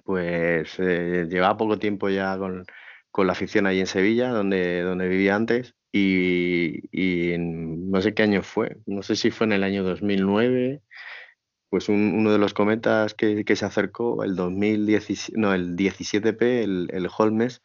pues 0.05 0.79
eh, 0.79 1.27
llevaba 1.29 1.57
poco 1.57 1.79
tiempo 1.79 2.09
ya 2.09 2.39
con, 2.39 2.65
la 3.27 3.33
afición 3.33 3.67
ahí 3.67 3.81
en 3.81 3.87
Sevilla, 3.87 4.29
donde, 4.29 4.83
donde 4.83 5.09
vivía 5.09 5.35
antes, 5.35 5.75
y, 5.91 6.81
y 6.93 7.37
no 7.39 8.01
sé 8.01 8.15
qué 8.15 8.23
año 8.23 8.43
fue, 8.43 8.79
no 8.87 9.03
sé 9.03 9.17
si 9.17 9.31
fue 9.31 9.47
en 9.47 9.53
el 9.53 9.65
año 9.65 9.83
2009 9.83 10.81
pues 11.73 11.89
uno 11.89 12.31
de 12.31 12.37
los 12.37 12.53
cometas 12.53 13.15
que, 13.15 13.45
se 13.57 13.65
acercó, 13.65 14.25
el 14.25 14.37
2017, 14.37 15.41
no, 15.41 15.55
el 15.55 15.75
17P, 15.75 16.43
el, 16.43 16.89
el 16.93 17.09
Holmes, 17.17 17.63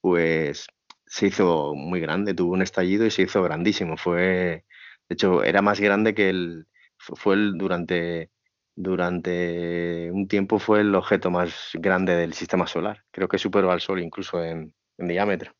pues 0.00 0.66
se 1.06 1.28
hizo 1.28 1.72
muy 1.76 2.00
grande, 2.00 2.34
tuvo 2.34 2.52
un 2.54 2.62
estallido 2.62 3.06
y 3.06 3.12
se 3.12 3.22
hizo 3.22 3.44
grandísimo. 3.44 3.96
Fue, 3.96 4.64
de 5.08 5.14
hecho, 5.14 5.44
era 5.44 5.62
más 5.62 5.78
grande 5.78 6.14
que 6.14 6.30
el, 6.30 6.66
fue 6.98 7.36
el 7.36 7.56
durante, 7.56 8.32
durante 8.74 10.10
un 10.10 10.26
tiempo 10.26 10.58
fue 10.58 10.80
el 10.80 10.92
objeto 10.96 11.30
más 11.30 11.70
grande 11.74 12.16
del 12.16 12.34
sistema 12.34 12.66
solar. 12.66 13.04
Creo 13.12 13.28
que 13.28 13.38
superó 13.38 13.70
al 13.70 13.80
Sol 13.80 14.00
incluso 14.00 14.42
en 14.42 14.74
diámetro 14.98 15.54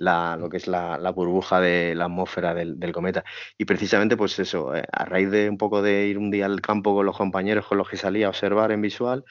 la, 0.00 0.36
lo 0.36 0.48
que 0.48 0.56
es 0.56 0.66
la, 0.66 0.98
burbuja 1.14 1.60
de 1.60 1.94
la 1.94 2.06
atmósfera 2.06 2.54
del, 2.54 2.92
cometa. 2.92 3.24
Y 3.58 3.66
precisamente, 3.66 4.16
pues 4.16 4.38
eso, 4.38 4.74
eh, 4.74 4.82
a 4.92 5.04
raíz 5.04 5.30
de 5.30 5.48
un 5.48 5.58
poco 5.58 5.82
de 5.82 6.06
ir 6.06 6.18
un 6.18 6.30
día 6.30 6.46
al 6.46 6.60
campo 6.60 6.94
con 6.94 7.06
los 7.06 7.16
compañeros 7.16 7.66
con 7.66 7.78
los 7.78 7.88
que 7.88 7.96
salía 7.96 8.26
a 8.26 8.30
observar 8.30 8.72
en 8.72 8.80
visual, 8.80 9.24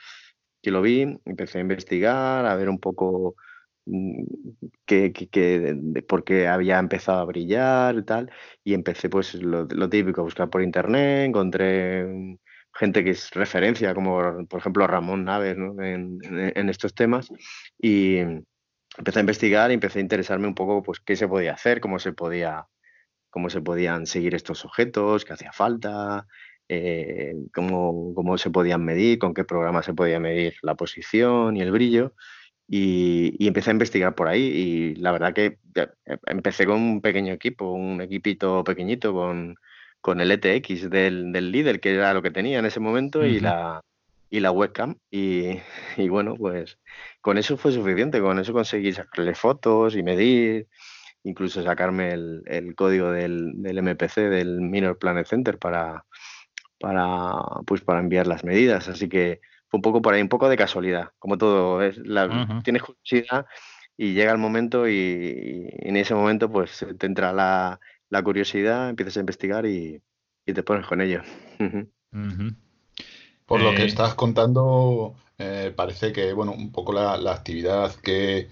que 0.62 0.72
lo 0.72 0.82
vi, 0.82 1.02
empecé 1.26 1.58
a 1.60 1.62
investigar, 1.62 2.46
a 2.46 2.56
ver 2.56 2.70
un 2.70 2.80
poco 2.80 3.36
mm, 3.86 4.24
que, 4.86 6.04
por 6.08 6.24
qué 6.24 6.48
había 6.48 6.80
empezado 6.80 7.20
a 7.20 7.26
brillar 7.26 7.96
y 7.96 8.04
tal, 8.04 8.32
y 8.64 8.74
empecé 8.74 9.10
pues 9.10 9.34
lo, 9.36 9.68
típico, 9.90 10.22
a 10.22 10.24
buscar 10.26 10.50
por 10.50 10.62
internet, 10.62 11.26
encontré 11.28 12.38
gente 12.74 13.04
que 13.04 13.12
es 13.12 13.32
referencia, 13.32 13.94
como 13.96 14.46
por 14.48 14.60
ejemplo 14.60 14.88
Ramón 14.88 15.26
Naves 15.26 15.58
en, 15.58 16.70
estos 16.70 16.94
temas, 16.94 17.30
y, 17.82 18.20
empecé 19.00 19.20
a 19.20 19.22
investigar 19.22 19.72
y 19.72 19.74
empecé 19.74 20.00
a 20.00 20.02
interesarme 20.02 20.48
un 20.48 20.56
poco 20.56 20.84
pues 20.84 21.00
qué 21.00 21.16
se 21.16 21.28
podía 21.28 21.54
hacer, 21.54 21.80
cómo 21.82 22.00
se 22.00 22.14
podía 22.14 22.68
cómo 23.30 23.50
se 23.50 23.62
podían 23.62 24.06
seguir 24.06 24.36
estos 24.36 24.66
objetos, 24.66 25.24
qué 25.24 25.34
hacía 25.34 25.52
falta, 25.52 26.28
eh, 26.68 27.36
cómo, 27.54 28.14
cómo, 28.16 28.38
se 28.38 28.50
podían 28.50 28.84
medir, 28.84 29.20
con 29.20 29.34
qué 29.34 29.44
programa 29.44 29.84
se 29.84 29.94
podía 29.94 30.20
medir 30.20 30.56
la 30.64 30.76
posición 30.76 31.56
y 31.56 31.62
el 31.62 31.72
brillo. 31.72 32.14
Y, 32.68 33.48
empecé 33.48 33.72
a 33.72 33.74
investigar 33.74 34.16
por 34.16 34.28
ahí 34.28 34.42
y 34.42 34.96
la 34.96 35.12
verdad 35.12 35.34
que 35.34 35.60
empecé 36.26 36.66
con 36.66 36.78
un 36.78 37.02
pequeño 37.02 37.34
equipo, 37.34 37.72
un 37.72 38.02
equipito 38.02 38.64
pequeñito 38.64 39.14
con, 39.14 39.56
con 40.02 40.22
el 40.22 40.32
ETX 40.32 40.90
del, 40.90 41.32
del 41.32 41.52
líder, 41.52 41.80
que 41.80 41.94
era 41.94 42.14
lo 42.14 42.22
que 42.22 42.32
tenía 42.32 42.60
en 42.60 42.66
ese 42.66 42.80
momento, 42.80 43.26
y 43.26 43.40
la, 43.40 43.82
y 44.30 44.40
la 44.40 44.52
webcam. 44.52 44.98
Y, 45.98 46.08
bueno, 46.10 46.36
pues 46.36 46.78
con 47.22 47.38
eso 47.38 47.58
fue 47.58 47.72
suficiente, 47.72 48.22
con 48.22 48.40
eso 48.40 48.54
conseguí 48.54 48.94
sacarle 48.94 49.36
fotos 49.36 49.96
y 49.96 50.04
medir, 50.04 50.68
incluso 51.24 51.62
sacarme 51.64 52.14
el, 52.14 52.74
código 52.76 53.12
del, 53.12 53.52
del, 53.62 53.80
MPC, 53.80 54.30
del 54.30 54.62
Minor 54.62 54.98
Planet 54.98 55.28
Center, 55.28 55.58
para, 55.58 56.06
para, 56.80 57.34
pues 57.66 57.82
para 57.82 58.00
enviar 58.00 58.28
las 58.28 58.44
medidas. 58.44 58.88
Así 58.88 59.10
que 59.10 59.42
fue 59.68 59.80
un 59.80 59.82
poco 59.82 60.02
por 60.02 60.14
ahí, 60.14 60.22
un 60.22 60.30
poco 60.30 60.50
de 60.50 60.58
casualidad, 60.58 61.12
como 61.20 61.38
todo, 61.38 61.82
es 61.82 61.98
la, 61.98 62.62
tienes 62.64 62.84
curiosidad 62.84 63.46
y 63.98 64.14
llega 64.14 64.32
el 64.32 64.38
momento 64.38 64.88
y, 64.88 65.68
en 65.72 65.98
ese 65.98 66.16
momento 66.16 66.50
pues 66.50 66.86
te 66.98 67.06
entra 67.06 67.34
la, 67.34 67.80
la 68.10 68.24
curiosidad, 68.24 68.90
empiezas 68.90 69.18
a 69.18 69.20
investigar 69.20 69.66
y, 69.66 70.02
y 70.46 70.54
te 70.54 70.64
pones 70.64 70.88
con 70.88 71.02
ello. 71.02 71.22
Por 73.50 73.62
lo 73.62 73.74
que 73.74 73.82
eh, 73.82 73.88
estás 73.88 74.14
contando, 74.14 75.16
eh, 75.40 75.74
parece 75.76 76.14
que, 76.14 76.34
bueno, 76.34 76.52
un 76.52 76.72
poco 76.72 76.94
la, 76.94 77.14
actividad 77.32 77.96
que, 77.96 78.48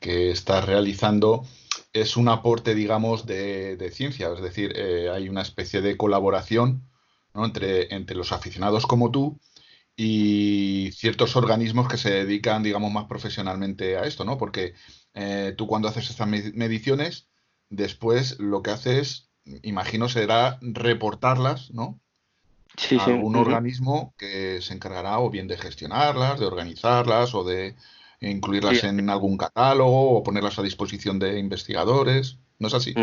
estás 0.00 0.66
realizando 0.66 1.46
es 1.94 2.18
un 2.18 2.28
aporte, 2.28 2.74
digamos, 2.74 3.24
de, 3.24 3.90
ciencia. 3.90 4.30
Es 4.34 4.42
decir, 4.42 4.74
eh, 4.76 5.08
hay 5.08 5.30
una 5.30 5.40
especie 5.40 5.80
de 5.80 5.96
colaboración 5.96 6.86
entre, 7.34 7.94
entre 7.94 8.16
los 8.16 8.32
aficionados 8.32 8.86
como 8.86 9.10
tú 9.10 9.40
y 9.96 10.90
ciertos 10.92 11.36
organismos 11.36 11.88
que 11.88 11.96
se 11.96 12.10
dedican, 12.10 12.62
digamos, 12.62 12.92
más 12.92 13.06
profesionalmente 13.06 13.96
a 13.96 14.04
esto, 14.04 14.26
¿no? 14.26 14.36
Porque 14.36 14.74
tú 15.56 15.66
cuando 15.66 15.88
haces 15.88 16.10
estas 16.10 16.28
mediciones, 16.28 17.28
después 17.70 18.38
lo 18.40 18.62
que 18.62 18.72
haces, 18.72 19.30
imagino, 19.62 20.10
será 20.10 20.58
reportarlas, 20.60 21.70
¿no? 21.70 22.03
Sí, 22.76 22.98
algún 23.00 23.36
organismo 23.36 24.14
que 24.18 24.60
se 24.60 24.74
encargará 24.74 25.18
o 25.20 25.30
bien 25.30 25.48
de 25.48 25.56
gestionarlas, 25.56 26.40
de 26.40 26.46
organizarlas 26.46 27.34
o 27.34 27.44
de 27.44 27.74
incluirlas 28.20 28.84
en 28.84 29.08
algún 29.10 29.36
catálogo 29.36 30.12
o 30.12 30.22
ponerlas 30.22 30.58
a 30.58 30.62
disposición 30.62 31.18
de 31.18 31.38
investigadores. 31.38 32.38
¿No 32.58 32.68
es 32.68 32.74
así? 32.74 32.94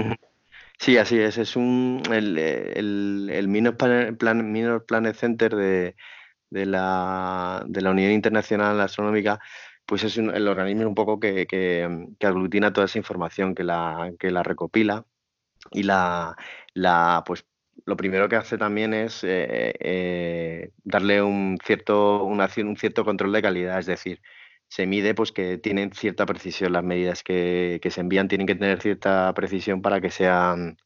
Sí, 0.79 0.97
así 0.97 1.19
es. 1.19 1.37
Es 1.37 1.55
un 1.55 2.01
el, 2.11 2.37
el, 2.37 3.47
Minor, 3.47 3.77
Planet 3.77 5.15
Center 5.15 5.55
de, 5.55 5.95
de, 6.49 6.65
la, 6.65 7.63
de 7.67 7.81
la 7.81 7.91
Unión 7.91 8.11
Internacional 8.11 8.79
Astronómica 8.79 9.39
pues 9.85 10.05
es 10.05 10.17
el 10.17 10.47
organismo 10.47 10.87
un 10.87 10.95
poco 10.95 11.19
que, 11.19 11.45
que, 11.47 12.07
que, 12.17 12.25
aglutina 12.25 12.71
toda 12.71 12.85
esa 12.85 12.97
información, 12.97 13.53
que 13.53 13.63
la, 13.65 14.13
que 14.17 14.31
la 14.31 14.41
recopila 14.41 15.05
y 15.69 15.83
la, 15.83 16.37
la 16.73 17.23
pues 17.25 17.45
lo 17.85 17.97
primero 17.97 18.29
que 18.29 18.35
hace 18.35 18.57
también 18.57 18.93
es 18.93 19.23
eh, 19.23 19.73
eh, 19.79 20.71
darle 20.83 21.21
un 21.21 21.57
cierto, 21.63 22.23
un 22.23 22.77
cierto 22.77 23.05
control 23.05 23.31
de 23.31 23.41
calidad, 23.41 23.79
es 23.79 23.85
decir, 23.85 24.21
se 24.67 24.85
mide 24.87 25.13
pues 25.13 25.31
que 25.31 25.57
tienen 25.57 25.91
cierta 25.91 26.25
precisión, 26.25 26.73
las 26.73 26.83
medidas 26.83 27.23
que, 27.23 27.79
se 27.83 28.01
envían 28.01 28.27
tienen 28.27 28.47
que 28.47 28.55
tener 28.55 28.81
cierta 28.81 29.33
precisión 29.33 29.81
para 29.81 29.99
que 29.99 30.11
sean, 30.11 30.77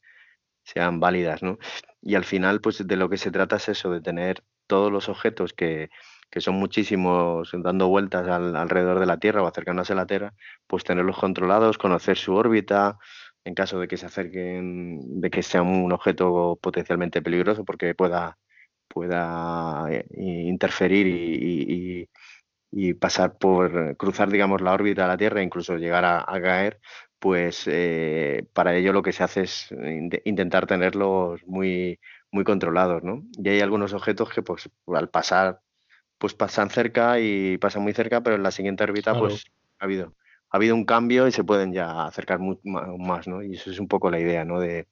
sean 0.64 1.00
válidas, 1.00 1.42
¿no? 1.42 1.58
Y 2.02 2.16
al 2.16 2.24
final, 2.24 2.60
pues 2.60 2.86
de 2.86 2.96
lo 2.96 3.08
que 3.08 3.16
se 3.18 3.30
trata 3.30 3.56
es 3.56 3.68
eso, 3.68 3.90
de 3.90 4.00
tener 4.00 4.42
todos 4.66 4.90
los 4.90 5.08
objetos 5.08 5.52
que, 5.52 5.90
que 6.30 6.40
son 6.40 6.56
muchísimos 6.56 7.50
dando 7.54 7.88
vueltas 7.88 8.26
alrededor 8.28 8.98
de 8.98 9.06
la 9.06 9.18
Tierra 9.18 9.42
o 9.42 9.46
acercándose 9.46 9.92
a 9.92 9.96
la 9.96 10.06
Tierra, 10.06 10.34
pues 10.66 10.84
tenerlos 10.84 11.18
controlados, 11.18 11.78
conocer 11.78 12.16
su 12.16 12.34
órbita, 12.34 12.98
en 13.46 13.54
caso 13.54 13.78
de 13.78 13.86
que 13.88 13.96
se 13.96 14.06
acerquen, 14.06 15.20
de 15.20 15.30
que 15.30 15.42
sea 15.42 15.62
un 15.62 15.92
objeto 15.92 16.58
potencialmente 16.60 17.22
peligroso 17.22 17.64
porque 17.64 17.94
pueda, 17.94 18.38
pueda 18.88 19.86
eh, 19.90 20.04
interferir 20.10 21.06
y, 21.08 22.08
pasar 23.00 23.38
por, 23.38 23.96
cruzar, 23.96 24.28
digamos, 24.30 24.60
la 24.60 24.72
órbita 24.72 25.02
de 25.02 25.08
la 25.08 25.16
Tierra 25.16 25.40
e 25.40 25.44
incluso 25.44 25.76
llegar 25.76 26.04
a, 26.04 26.40
caer, 26.42 26.80
pues 27.18 27.64
eh, 27.66 28.46
para 28.52 28.74
ello 28.76 28.92
lo 28.92 29.02
que 29.02 29.12
se 29.12 29.22
hace 29.22 29.42
es 29.42 29.68
intentar 30.24 30.66
tenerlos 30.66 31.40
muy, 31.46 32.00
muy 32.30 32.44
controlados, 32.44 33.02
¿no? 33.02 33.22
Y 33.38 33.48
hay 33.48 33.60
algunos 33.60 33.94
objetos 33.94 34.30
que, 34.30 34.42
pues, 34.42 34.68
al 34.88 35.08
pasar, 35.08 35.60
pues 36.18 36.34
pasan 36.34 36.70
cerca 36.70 37.18
y 37.20 37.58
pasan 37.58 37.82
muy 37.82 37.94
cerca, 37.94 38.22
pero 38.22 38.36
en 38.36 38.42
la 38.42 38.50
siguiente 38.50 38.84
órbita, 38.84 39.18
pues 39.18 39.44
ha 39.78 39.84
habido 39.84 40.12
ha 40.50 40.56
habido 40.56 40.74
un 40.74 40.84
cambio 40.84 41.26
y 41.26 41.32
se 41.32 41.44
pueden 41.44 41.72
ya 41.72 42.06
acercar 42.06 42.40
más, 42.64 43.28
¿no? 43.28 43.42
Y 43.42 43.54
eso 43.54 43.70
es 43.70 43.78
un 43.78 43.88
poco 43.88 44.10
la 44.10 44.20
idea, 44.20 44.44
¿no? 44.44 44.60
De, 44.60 44.86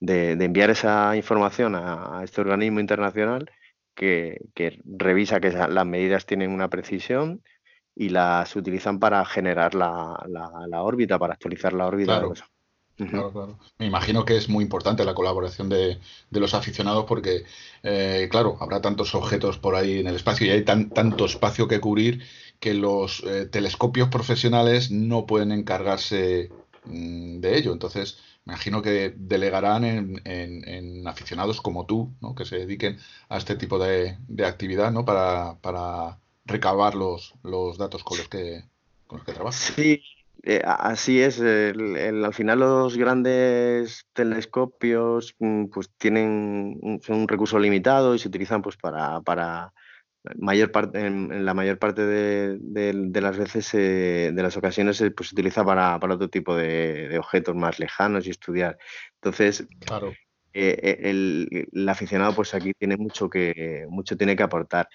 enviar 0.00 0.70
esa 0.70 1.16
información 1.16 1.74
a, 1.74 2.20
este 2.22 2.40
organismo 2.40 2.80
internacional 2.80 3.50
que, 3.94 4.38
revisa 4.84 5.40
que 5.40 5.50
las 5.50 5.86
medidas 5.86 6.26
tienen 6.26 6.50
una 6.50 6.68
precisión 6.68 7.42
y 7.94 8.10
las 8.10 8.54
utilizan 8.56 8.98
para 8.98 9.24
generar 9.24 9.74
la, 9.74 10.18
órbita, 10.82 11.18
para 11.18 11.34
actualizar 11.34 11.72
la 11.72 11.86
órbita 11.86 12.20
de 12.20 12.28
los 12.28 12.44
Claro, 12.96 13.30
claro. 13.30 13.58
Me 13.78 13.86
imagino 13.86 14.24
que 14.24 14.38
es 14.38 14.48
muy 14.48 14.64
importante 14.64 15.04
la 15.04 15.14
colaboración 15.14 15.68
de, 15.68 15.98
los 16.30 16.54
aficionados 16.54 17.04
porque, 17.04 17.44
eh, 17.82 18.28
claro, 18.30 18.56
habrá 18.60 18.80
tantos 18.80 19.14
objetos 19.14 19.58
por 19.58 19.74
ahí 19.74 20.00
en 20.00 20.06
el 20.06 20.16
espacio 20.16 20.46
y 20.46 20.50
hay 20.50 20.64
tan, 20.64 20.88
tanto 20.88 21.26
espacio 21.26 21.68
que 21.68 21.78
cubrir 21.78 22.22
que 22.60 22.74
los 22.74 23.22
eh, 23.24 23.46
telescopios 23.46 24.08
profesionales 24.08 24.90
no 24.90 25.26
pueden 25.26 25.52
encargarse 25.52 26.50
mm, 26.84 27.40
de 27.40 27.58
ello. 27.58 27.72
Entonces, 27.72 28.18
me 28.44 28.54
imagino 28.54 28.82
que 28.82 29.14
delegarán 29.16 29.84
en, 29.84 31.06
aficionados 31.06 31.60
como 31.60 31.86
tú, 31.86 32.12
¿no? 32.20 32.34
que 32.34 32.44
se 32.44 32.58
dediquen 32.58 32.98
a 33.28 33.38
este 33.38 33.56
tipo 33.56 33.78
de, 33.78 34.16
actividad 34.44 34.92
¿no? 34.92 35.04
para, 35.04 35.56
para 35.60 36.18
recabar 36.44 36.94
los, 36.94 37.34
los 37.42 37.76
datos 37.78 38.04
con 38.04 38.18
los 38.18 38.28
que, 38.28 38.64
con 39.06 39.18
los 39.18 39.26
que 39.26 39.32
trabajan. 39.32 39.74
Sí, 39.74 40.02
eh, 40.44 40.62
así 40.64 41.20
es, 41.20 41.40
al 41.40 42.34
final 42.34 42.60
los 42.60 42.96
grandes 42.96 44.06
telescopios 44.12 45.34
mm, 45.40 45.66
pues 45.66 45.90
tienen 45.98 46.78
un, 46.82 47.00
son 47.02 47.16
un 47.16 47.28
recurso 47.28 47.58
limitado 47.58 48.14
y 48.14 48.20
se 48.20 48.28
utilizan 48.28 48.62
pues 48.62 48.76
para 48.76 49.72
mayor 50.36 50.72
parte, 50.72 51.06
en, 51.06 51.44
la 51.44 51.54
mayor 51.54 51.78
parte 51.78 52.04
de, 52.06 53.20
las 53.20 53.36
veces, 53.36 53.72
eh, 53.74 54.30
de 54.32 54.42
las 54.42 54.56
ocasiones, 54.56 55.02
pues, 55.16 55.28
se 55.28 55.34
utiliza 55.34 55.64
para, 55.64 55.96
otro 55.96 56.28
tipo 56.28 56.56
de, 56.56 57.18
objetos 57.18 57.54
más 57.54 57.78
lejanos 57.78 58.26
y 58.26 58.30
estudiar. 58.30 58.78
Entonces, 59.14 59.66
claro. 59.80 60.12
Eh, 60.58 61.00
el, 61.02 61.88
aficionado 61.88 62.34
pues 62.34 62.54
aquí 62.54 62.72
tiene 62.72 62.96
mucho 62.96 63.28
que, 63.28 63.86
mucho 63.90 64.16
tiene 64.16 64.34
que 64.34 64.42
aportar. 64.42 64.88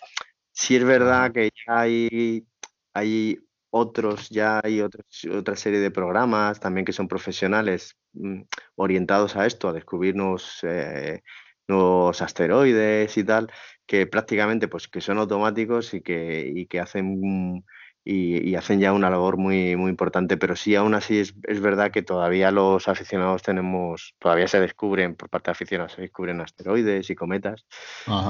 Si 0.51 0.75
es 0.75 0.83
verdad 0.83 1.31
que 1.31 1.51
ya 1.67 1.81
hay, 1.81 2.47
hay 2.93 3.37
otros, 3.69 4.29
ya 4.29 4.59
hay 4.63 4.81
otra 4.81 5.55
serie 5.55 5.79
de 5.79 5.91
programas 5.91 6.59
también 6.59 6.83
que 6.83 6.93
son 6.93 7.07
profesionales 7.07 7.95
mm, 8.13 8.41
orientados 8.75 9.35
a 9.35 9.45
esto, 9.45 9.69
a 9.69 9.73
descubrir 9.73 10.15
eh, 10.63 11.21
nuevos, 11.67 12.21
asteroides 12.23 13.15
y 13.17 13.23
tal, 13.23 13.51
que 13.91 14.07
prácticamente 14.07 14.69
pues 14.69 14.87
que 14.87 15.01
son 15.01 15.17
automáticos 15.17 15.93
y 15.93 15.99
que, 15.99 16.49
y 16.55 16.65
que 16.67 16.79
hacen 16.79 17.61
y, 18.05 18.55
hacen 18.55 18.79
ya 18.79 18.93
una 18.93 19.09
labor 19.09 19.35
muy, 19.35 19.75
muy 19.75 19.89
importante, 19.89 20.37
pero 20.37 20.55
sí, 20.55 20.75
aún 20.75 20.93
así 20.93 21.19
es, 21.19 21.35
es, 21.43 21.59
verdad 21.59 21.91
que 21.91 22.01
todavía 22.01 22.51
los 22.51 22.87
aficionados 22.87 23.41
tenemos, 23.43 24.15
todavía 24.17 24.47
se 24.47 24.61
descubren, 24.61 25.15
por 25.15 25.27
parte 25.27 25.49
de 25.49 25.51
aficionados, 25.51 25.91
se 25.91 26.03
descubren 26.03 26.39
asteroides 26.39 27.09
y 27.09 27.15
cometas. 27.15 27.65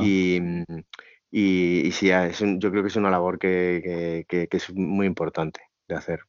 Y, 0.02 0.40
y, 1.30 1.92
sí, 1.92 2.10
yo 2.58 2.72
creo 2.72 2.82
que 2.82 2.90
es 2.90 2.96
una 2.96 3.12
labor 3.12 3.38
que, 3.38 4.26
es 4.28 4.74
muy 4.74 5.06
importante 5.06 5.62
de 5.88 5.96
hacer. 5.96 6.22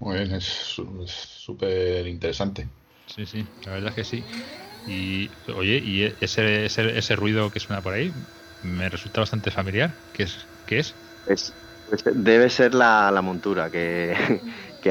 Muy 0.00 0.18
bien, 0.18 0.32
es 0.32 0.44
súper 0.44 2.06
interesante. 2.06 2.68
Sí, 3.06 3.24
sí, 3.24 3.46
la 3.64 3.72
verdad 3.72 3.88
es 3.88 3.94
que 3.94 4.04
sí. 4.04 4.24
Y 4.86 5.30
oye, 5.54 5.78
y 5.78 6.14
ese, 6.20 6.66
ese, 6.66 6.98
ese, 6.98 7.16
ruido 7.16 7.50
que 7.50 7.60
suena 7.60 7.80
por 7.80 7.94
ahí 7.94 8.12
me 8.62 8.88
resulta 8.88 9.20
bastante 9.20 9.50
familiar. 9.50 9.92
¿Qué 10.12 10.24
es? 10.24 10.46
¿Qué 10.66 10.78
es? 10.78 10.94
es 11.26 11.54
debe 12.14 12.50
ser 12.50 12.74
la, 12.74 13.20
montura 13.22 13.70
que, 13.70 14.14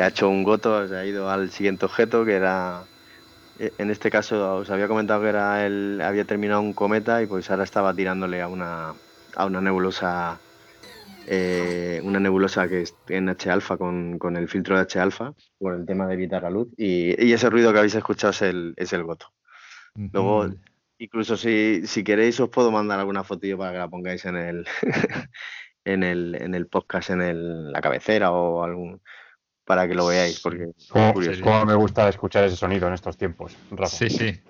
ha 0.01 0.07
hecho 0.07 0.29
un 0.29 0.43
goto, 0.43 0.87
se 0.87 0.95
ha 0.95 1.05
ido 1.05 1.29
al 1.29 1.51
siguiente 1.51 1.85
objeto 1.85 2.25
que 2.25 2.33
era 2.33 2.83
e, 3.59 3.71
en 3.77 3.91
este 3.91 4.09
caso 4.09 4.57
os 4.57 4.69
había 4.69 4.87
comentado 4.87 5.21
que 5.21 5.29
era 5.29 5.65
el 5.65 6.01
había 6.01 6.25
terminado 6.25 6.61
un 6.61 6.73
cometa 6.73 7.21
y 7.21 7.27
pues 7.27 7.49
ahora 7.49 7.63
estaba 7.63 7.93
tirándole 7.93 8.41
a 8.41 8.47
una 8.47 8.93
a 9.35 9.45
una 9.45 9.61
nebulosa 9.61 10.39
eh, 11.25 12.01
una 12.03 12.19
nebulosa 12.19 12.67
que 12.67 12.81
es 12.81 12.95
en 13.07 13.29
H 13.29 13.49
alfa 13.49 13.77
con, 13.77 14.19
el 14.35 14.47
filtro 14.49 14.75
de 14.75 14.81
H 14.81 14.99
alfa 14.99 15.33
por 15.57 15.73
el 15.73 15.85
tema 15.85 16.07
de 16.07 16.15
evitar 16.15 16.43
la 16.43 16.49
luz 16.49 16.67
y, 16.77 17.31
ese 17.33 17.49
ruido 17.49 17.71
que 17.71 17.79
habéis 17.79 17.95
escuchado 17.95 18.31
es 18.31 18.41
el, 18.41 18.73
es 18.77 18.93
el 18.93 19.03
goto. 19.03 19.27
Luego, 19.95 20.49
incluso 20.97 21.37
si, 21.37 21.85
si, 21.85 22.03
queréis 22.03 22.39
os 22.39 22.49
puedo 22.49 22.71
mandar 22.71 22.99
alguna 22.99 23.23
fotillo 23.23 23.57
para 23.57 23.71
que 23.71 23.77
la 23.77 23.89
pongáis 23.89 24.25
en 24.25 24.35
el 24.35 24.67
en 25.85 26.03
el, 26.03 26.35
en 26.35 26.55
el 26.55 26.67
podcast, 26.67 27.11
en 27.11 27.21
el, 27.21 27.71
la 27.71 27.81
cabecera 27.81 28.31
o 28.31 28.63
algún 28.63 29.01
para 29.65 29.87
que 29.87 29.93
lo 29.93 30.07
veáis, 30.07 30.39
porque 30.41 30.71
¿Cómo, 31.41 31.65
me 31.65 31.75
gusta 31.75 32.09
escuchar 32.09 32.43
ese 32.43 32.57
sonido 32.57 32.87
en 32.87 32.95
estos 32.95 33.15
tiempos, 33.17 33.55
Sí, 33.87 34.09
sí. 34.09 34.41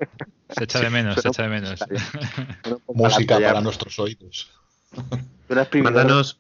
Se 0.50 0.64
echa 0.64 0.80
de 0.80 0.90
menos, 0.90 1.22
se 1.22 1.28
echa 1.28 1.44
de 1.44 1.50
menos. 1.50 1.80
Música 2.88 3.40
para 3.40 3.62
nuestros 3.62 4.00
oídos. 4.00 4.52
Mándanos, 5.84 6.40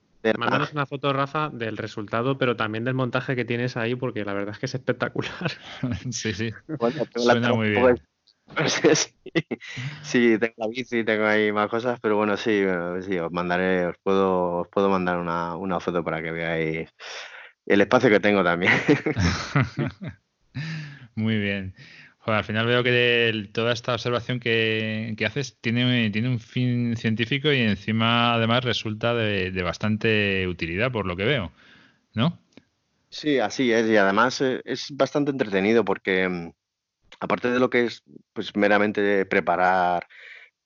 una 0.73 0.85
foto, 0.85 1.13
Rafa, 1.13 1.49
del 1.49 1.77
resultado, 1.77 2.37
pero 2.37 2.55
también 2.55 2.83
del 2.83 2.93
montaje 2.93 3.35
que 3.35 3.45
tienes 3.45 3.77
ahí, 3.77 3.95
porque 3.95 4.25
la 4.25 4.33
verdad 4.33 4.53
es 4.53 4.59
que 4.59 4.65
es 4.65 4.75
espectacular. 4.75 5.51
sí, 6.11 6.33
sí. 6.33 6.51
Suena 7.15 7.53
muy 7.53 7.69
bien. 7.69 8.01
sí, 10.03 10.37
tengo 10.37 10.53
la 10.57 10.67
bici, 10.67 11.03
tengo 11.03 11.25
ahí 11.25 11.51
más 11.51 11.69
cosas, 11.69 11.99
pero 11.99 12.17
bueno, 12.17 12.37
sí, 12.37 12.63
sí 13.01 13.17
os 13.17 13.31
mandaré, 13.31 13.87
os 13.87 13.95
puedo, 14.03 14.61
os 14.61 14.67
puedo 14.67 14.89
mandar 14.89 15.17
una, 15.17 15.55
una 15.55 15.79
foto 15.79 16.03
para 16.03 16.21
que 16.21 16.31
veáis 16.31 16.89
el 17.65 17.81
espacio 17.81 18.09
que 18.09 18.19
tengo 18.19 18.43
también. 18.43 18.73
muy 21.15 21.37
bien 21.37 21.73
al 22.31 22.43
final 22.43 22.65
veo 22.65 22.83
que 22.83 23.49
toda 23.51 23.73
esta 23.73 23.93
observación 23.93 24.39
que, 24.39 25.15
haces 25.25 25.57
tiene, 25.59 26.09
tiene, 26.11 26.29
un 26.29 26.39
fin 26.39 26.95
científico 26.95 27.51
y 27.51 27.59
encima 27.59 28.33
además 28.33 28.63
resulta 28.63 29.13
de, 29.13 29.63
bastante 29.63 30.47
utilidad 30.47 30.91
por 30.91 31.05
lo 31.05 31.17
que 31.17 31.25
veo, 31.25 31.51
¿no? 32.13 32.39
Sí, 33.09 33.39
así 33.39 33.71
es 33.71 33.87
y 33.89 33.97
además 33.97 34.41
eh, 34.41 34.61
es 34.65 34.95
bastante 34.95 35.31
entretenido 35.31 35.85
porque 35.85 36.27
mm, 36.27 36.51
aparte 37.23 37.49
de 37.51 37.59
lo 37.59 37.69
que 37.69 37.85
es 37.85 38.03
pues 38.33 38.55
meramente 38.55 39.25
preparar, 39.25 40.07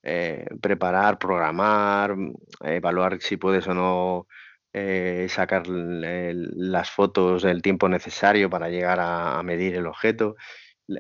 eh, 0.03 0.45
preparar, 0.61 1.19
programar, 1.19 2.15
mm, 2.15 2.33
evaluar 2.63 3.19
si 3.21 3.37
puedes 3.37 3.67
o 3.67 3.73
no 3.73 4.27
eh, 4.73 5.27
sacar 5.29 5.63
las 5.67 6.91
fotos 6.91 7.43
del 7.43 7.61
tiempo 7.61 7.89
necesario 7.89 8.49
para 8.49 8.69
llegar 8.69 8.99
a 9.01 9.41
medir 9.43 9.75
el 9.75 9.87
objeto 9.87 10.35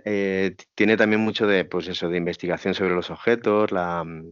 eh, 0.05 0.55
tiene 0.75 0.97
también 0.97 1.21
mucho 1.21 1.47
de, 1.47 1.65
pues 1.65 1.87
eso, 1.87 2.09
de 2.09 2.17
investigación 2.17 2.73
sobre 2.73 2.95
los 2.95 3.09
objetos, 3.09 3.71
mm, 3.71 4.29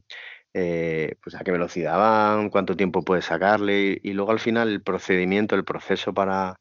eh, 0.54 1.16
pues 1.22 1.36
a 1.36 1.44
qué 1.44 1.52
velocidad 1.52 1.98
van, 1.98 2.50
cuánto 2.50 2.76
tiempo 2.76 3.04
puedes 3.04 3.26
sacarle 3.26 4.00
y, 4.02 4.14
luego 4.14 4.32
al 4.32 4.40
final 4.40 4.70
el 4.70 4.82
procedimiento, 4.84 5.56
el 5.56 5.66
proceso 5.66 6.14
para, 6.14 6.60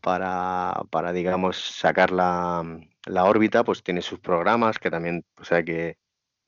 para, 0.00 0.82
para 0.90 1.12
digamos, 1.12 1.56
sacar 1.58 2.12
la, 2.12 2.62
mm, 2.64 2.88
la, 3.06 3.24
órbita, 3.24 3.64
pues 3.64 3.82
tiene 3.82 4.02
sus 4.02 4.20
programas 4.20 4.78
que 4.78 4.90
también, 4.90 5.24
pues 5.34 5.52
hay 5.52 5.64
que, 5.64 5.98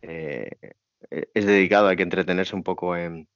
eh, 0.03 0.51
es 1.11 1.47
dedicado, 1.47 1.89
hay 1.89 1.97
que 1.97 2.03
entretenerse 2.03 2.55
un 2.55 2.63
poco 2.63 2.97
en, 2.97 3.29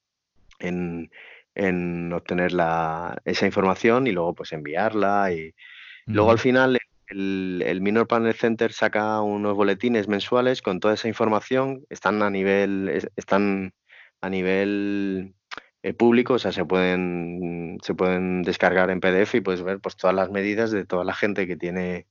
en, 0.58 1.10
en 1.54 2.12
obtener 2.12 2.52
la, 2.52 3.20
esa 3.24 3.46
información 3.46 4.06
y 4.06 4.12
luego 4.12 4.34
pues 4.34 4.52
enviarla 4.52 5.32
y 5.32 5.54
luego 6.06 6.30
al 6.30 6.38
final 6.38 6.78
el, 7.12 7.80
Minor 7.80 8.06
Panel 8.06 8.34
Center 8.34 8.72
saca 8.72 9.20
unos 9.20 9.54
boletines 9.54 10.08
mensuales 10.08 10.62
con 10.62 10.80
toda 10.80 10.94
esa 10.94 11.08
información. 11.08 11.84
Están 11.90 12.22
a 12.22 12.30
nivel, 12.30 13.08
están 13.16 13.74
a 14.20 14.30
nivel 14.30 15.34
eh, 15.82 15.94
público, 15.94 16.34
o 16.34 16.38
sea, 16.38 16.52
se 16.52 16.64
pueden, 16.64 17.78
se 17.82 17.94
pueden 17.94 18.42
descargar 18.42 18.90
en 18.90 19.00
PDF 19.00 19.34
y 19.36 19.40
puedes 19.40 19.62
ver 19.62 19.80
pues, 19.80 19.96
todas 19.96 20.16
las 20.16 20.30
medidas 20.30 20.70
de 20.70 20.84
toda 20.86 21.04
la 21.04 21.14
gente 21.14 21.46
que 21.46 21.56
tiene, 21.56 22.06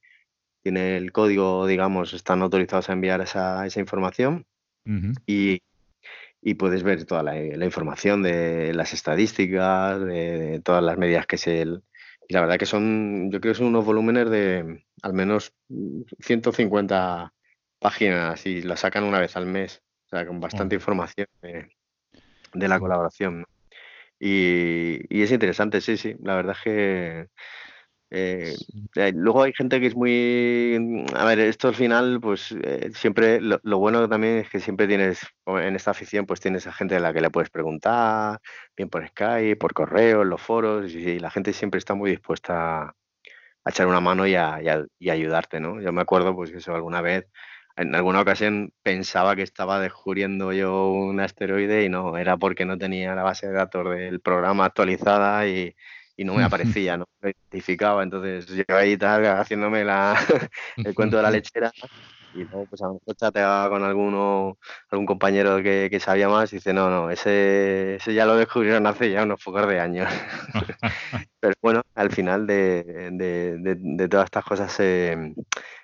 tiene 0.62 0.98
el 0.98 1.12
código, 1.12 1.66
digamos, 1.68 2.14
están 2.14 2.42
autorizados 2.42 2.90
a 2.90 2.94
enviar 2.94 3.22
esa, 3.22 3.66
esa 3.66 3.80
información. 3.80 4.46
y, 5.26 5.62
y, 6.42 6.54
puedes 6.56 6.84
ver 6.84 7.06
toda 7.06 7.24
la, 7.24 7.66
información 7.66 8.24
de 8.24 8.74
las 8.74 8.94
estadísticas, 8.94 10.00
de, 10.02 10.62
todas 10.64 10.84
las 10.84 10.98
medidas 10.98 11.28
que 11.28 11.38
se, 11.38 11.62
y 12.28 12.34
la 12.34 12.42
verdad 12.42 12.58
que 12.58 12.66
son, 12.66 13.30
yo 13.32 13.42
creo 13.42 13.54
que 13.54 13.58
son 13.58 13.68
unos 13.68 13.86
volúmenes 13.86 14.30
de 14.30 14.84
al 15.02 15.14
menos 15.14 15.54
150 16.22 17.34
páginas 17.80 18.46
y 18.46 18.62
la 18.62 18.78
sacan 18.78 19.04
una 19.04 19.20
vez 19.20 19.36
al 19.36 19.46
mes. 19.46 19.82
O 20.06 20.10
sea, 20.10 20.26
con 20.26 20.40
bastante 20.40 20.76
información 20.76 21.28
de, 21.42 21.68
la 22.54 22.80
colaboración. 22.80 23.46
Y, 24.20 25.00
y, 25.10 25.24
es 25.24 25.32
interesante, 25.32 25.82
sí, 25.82 25.98
sí. 25.98 26.16
La 26.22 26.36
verdad 26.36 26.56
es 26.58 26.64
que 26.64 27.28
eh, 28.14 28.56
eh, 28.96 29.14
luego 29.16 29.44
hay 29.44 29.54
gente 29.54 29.80
que 29.80 29.88
es 29.88 29.96
muy... 29.96 30.78
Mm, 30.80 31.16
a 31.16 31.24
ver, 31.26 31.40
esto 31.40 31.70
al 31.70 31.76
final, 31.76 32.20
pues 32.22 32.54
eh, 32.62 32.92
siempre, 32.94 33.40
lo, 33.42 33.60
bueno 33.80 34.08
también 34.10 34.40
es 34.40 34.50
que 34.50 34.60
siempre 34.60 34.86
tienes, 34.88 35.22
en 35.46 35.76
esta 35.78 35.92
afición, 35.92 36.26
pues 36.26 36.42
tienes 36.42 36.68
a 36.68 36.74
gente 36.74 36.98
a 36.98 37.00
la 37.00 37.14
que 37.14 37.22
le 37.22 37.30
puedes 37.30 37.50
preguntar, 37.50 38.42
bien 38.76 38.90
por 38.90 39.08
Skype, 39.08 39.56
por 39.56 39.74
correo, 39.74 40.24
en 40.24 40.30
los 40.30 40.42
foros, 40.42 40.94
y, 40.94 41.20
la 41.20 41.32
gente 41.32 41.54
siempre 41.54 41.78
está 41.78 41.94
muy 41.96 42.12
dispuesta 42.12 42.96
echar 43.66 43.88
una 43.88 44.02
mano 44.02 44.28
y 44.28 44.36
a, 44.36 44.60
y 45.00 45.10
ayudarte, 45.10 45.60
¿no? 45.60 45.82
Yo 45.82 45.94
me 45.94 46.02
acuerdo, 46.02 46.36
pues 46.36 46.52
que 46.52 46.58
eso 46.58 46.76
alguna 46.76 47.02
vez, 47.02 47.28
en 47.78 47.96
alguna 47.96 48.22
ocasión 48.22 48.74
pensaba 48.84 49.36
que 49.36 49.44
estaba 49.44 49.80
descubriendo 49.80 50.52
yo 50.54 50.90
un 50.92 51.20
asteroide 51.22 51.86
y 51.86 51.90
no, 51.90 52.18
era 52.18 52.38
porque 52.38 52.66
no 52.66 52.78
tenía 52.78 53.16
la 53.16 53.24
base 53.24 53.48
de 53.48 53.54
datos 53.54 53.90
del 53.96 54.20
programa 54.22 54.66
actualizada 54.66 55.48
y, 55.48 55.76
y 56.22 56.24
no 56.24 56.36
me 56.36 56.44
aparecía, 56.44 56.98
no 56.98 57.06
me 57.22 57.32
identificaba. 57.32 58.04
Entonces 58.04 58.46
yo 58.48 58.64
ahí 58.76 58.96
tal, 58.98 59.26
haciéndome 59.26 59.84
la, 59.84 60.16
el 60.78 60.94
cuento 60.94 61.18
de 61.18 61.24
la 61.24 61.32
lechera 61.32 61.72
y 62.34 62.44
luego 62.44 62.66
pues 62.68 62.82
a 62.82 62.88
lo 62.88 62.94
mejor 62.94 63.16
chateaba 63.16 63.70
con 63.70 63.84
alguno, 63.84 64.58
algún 64.90 65.06
compañero 65.06 65.62
que, 65.62 65.90
que, 65.92 66.00
sabía 66.00 66.30
más 66.30 66.52
y 66.54 66.58
dice, 66.58 66.74
no, 66.74 66.90
no, 66.90 67.10
ese, 67.10 67.96
ese 67.96 68.14
ya 68.14 68.26
lo 68.26 68.36
descubrieron 68.36 68.88
hace 68.88 69.12
ya 69.12 69.24
unos 69.24 69.44
pocos 69.44 69.68
de 69.68 69.80
años. 69.80 70.10
Pero 71.40 71.56
bueno, 71.62 71.82
al 71.96 72.12
final 72.12 72.46
de, 72.48 72.84
de, 73.12 73.76
de, 73.76 74.08
todas 74.08 74.26
estas 74.26 74.46
cosas 74.46 74.72
se, 74.72 75.34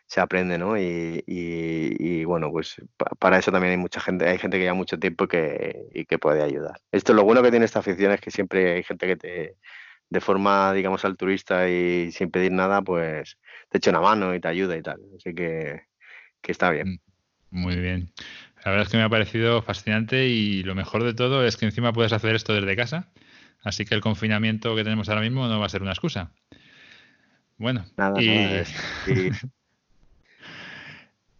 se 0.05 0.21
aprende, 0.21 0.57
¿no? 0.57 0.77
Y, 0.77 1.23
y, 1.25 2.23
bueno, 2.25 2.51
pues 2.51 2.75
para 3.19 3.39
eso 3.39 3.51
también 3.51 3.71
hay 3.71 3.77
mucha 3.77 3.99
gente, 3.99 4.27
hay 4.27 4.38
gente 4.38 4.57
que 4.57 4.63
lleva 4.63 4.75
mucho 4.75 4.99
tiempo 4.99 5.27
que, 5.27 5.88
y 5.93 6.05
que 6.05 6.19
puede 6.19 6.43
ayudar. 6.43 6.79
Esto 6.91 7.13
lo 7.13 7.23
bueno 7.23 7.41
que 7.41 7.51
tiene 7.51 7.65
esta 7.65 7.79
afición 7.79 8.11
es 8.11 8.21
que 8.21 8.31
siempre 8.31 8.75
hay 8.75 8.83
gente 8.83 9.07
que 9.07 9.15
te, 9.17 9.57
de 10.10 10.22
forma, 10.22 10.74
digamos, 10.74 11.05
altruista 11.05 11.70
y 11.70 12.12
sin 12.12 12.32
pedir 12.32 12.51
nada, 12.51 12.82
pues 12.82 13.38
te 13.70 13.78
echa 13.78 13.91
una 13.91 14.01
mano 14.01 14.34
y 14.34 14.39
te 14.39 14.47
ayuda 14.47 14.78
y 14.78 14.82
tal. 14.82 15.01
Así 15.18 15.34
que 15.34 15.88
que 16.41 16.51
está 16.51 16.72
bien. 16.72 16.99
Mm, 17.51 17.62
muy 17.62 17.76
bien. 17.76 18.14
La 18.64 18.72
verdad 18.72 18.86
es 18.86 18.91
que 18.91 18.97
me 18.97 19.03
ha 19.03 19.10
parecido 19.10 19.62
fascinante 19.62 20.28
y 20.28 20.64
lo 20.64 20.76
mejor 20.76 21.03
de 21.03 21.14
todo 21.14 21.45
es 21.45 21.58
que 21.58 21.66
encima 21.66 21.93
puedes 21.93 22.14
hacer 22.14 22.36
esto 22.36 22.53
desde 22.53 22.76
casa. 22.76 23.12
Así 23.64 23.86
que 23.86 23.95
el 23.95 24.01
confinamiento 24.01 24.76
que 24.76 24.84
tenemos 24.84 25.10
ahora 25.10 25.22
mismo 25.22 25.47
no 25.47 25.60
va 25.60 25.66
a 25.66 25.70
ser 25.70 25.82
una 25.82 25.91
excusa. 25.91 26.32
Bueno, 27.58 27.86
nada, 27.97 28.22
y... 28.22 28.64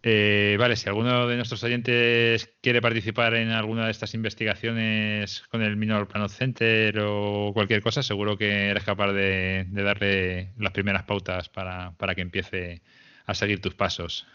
Eh, 0.04 0.56
vale, 0.60 0.76
si 0.76 0.88
alguno 0.88 1.28
de 1.28 1.36
nuestros 1.36 1.64
oyentes 1.64 2.54
quiere 2.62 2.82
participar 2.82 3.34
en 3.34 3.50
alguna 3.50 3.86
de 3.86 3.92
estas 3.92 4.14
investigaciones 4.14 5.44
con 5.50 5.62
el 5.62 5.76
Minor 5.76 6.08
Planet 6.08 6.30
Center 6.30 7.00
o 7.00 7.52
cualquier 7.54 7.82
cosa, 7.82 8.04
seguro 8.04 8.38
que 8.38 8.70
eres 8.70 8.84
capaz 8.84 9.12
de, 9.12 9.66
darle 9.72 10.54
las 10.58 10.72
primeras 10.72 11.04
pautas 11.04 11.50
para, 11.50 11.92
para 11.98 12.16
que 12.16 12.22
empiece 12.22 12.82
a 13.26 13.34
seguir 13.34 13.60
tus 13.60 13.74
pasos. 13.74 14.28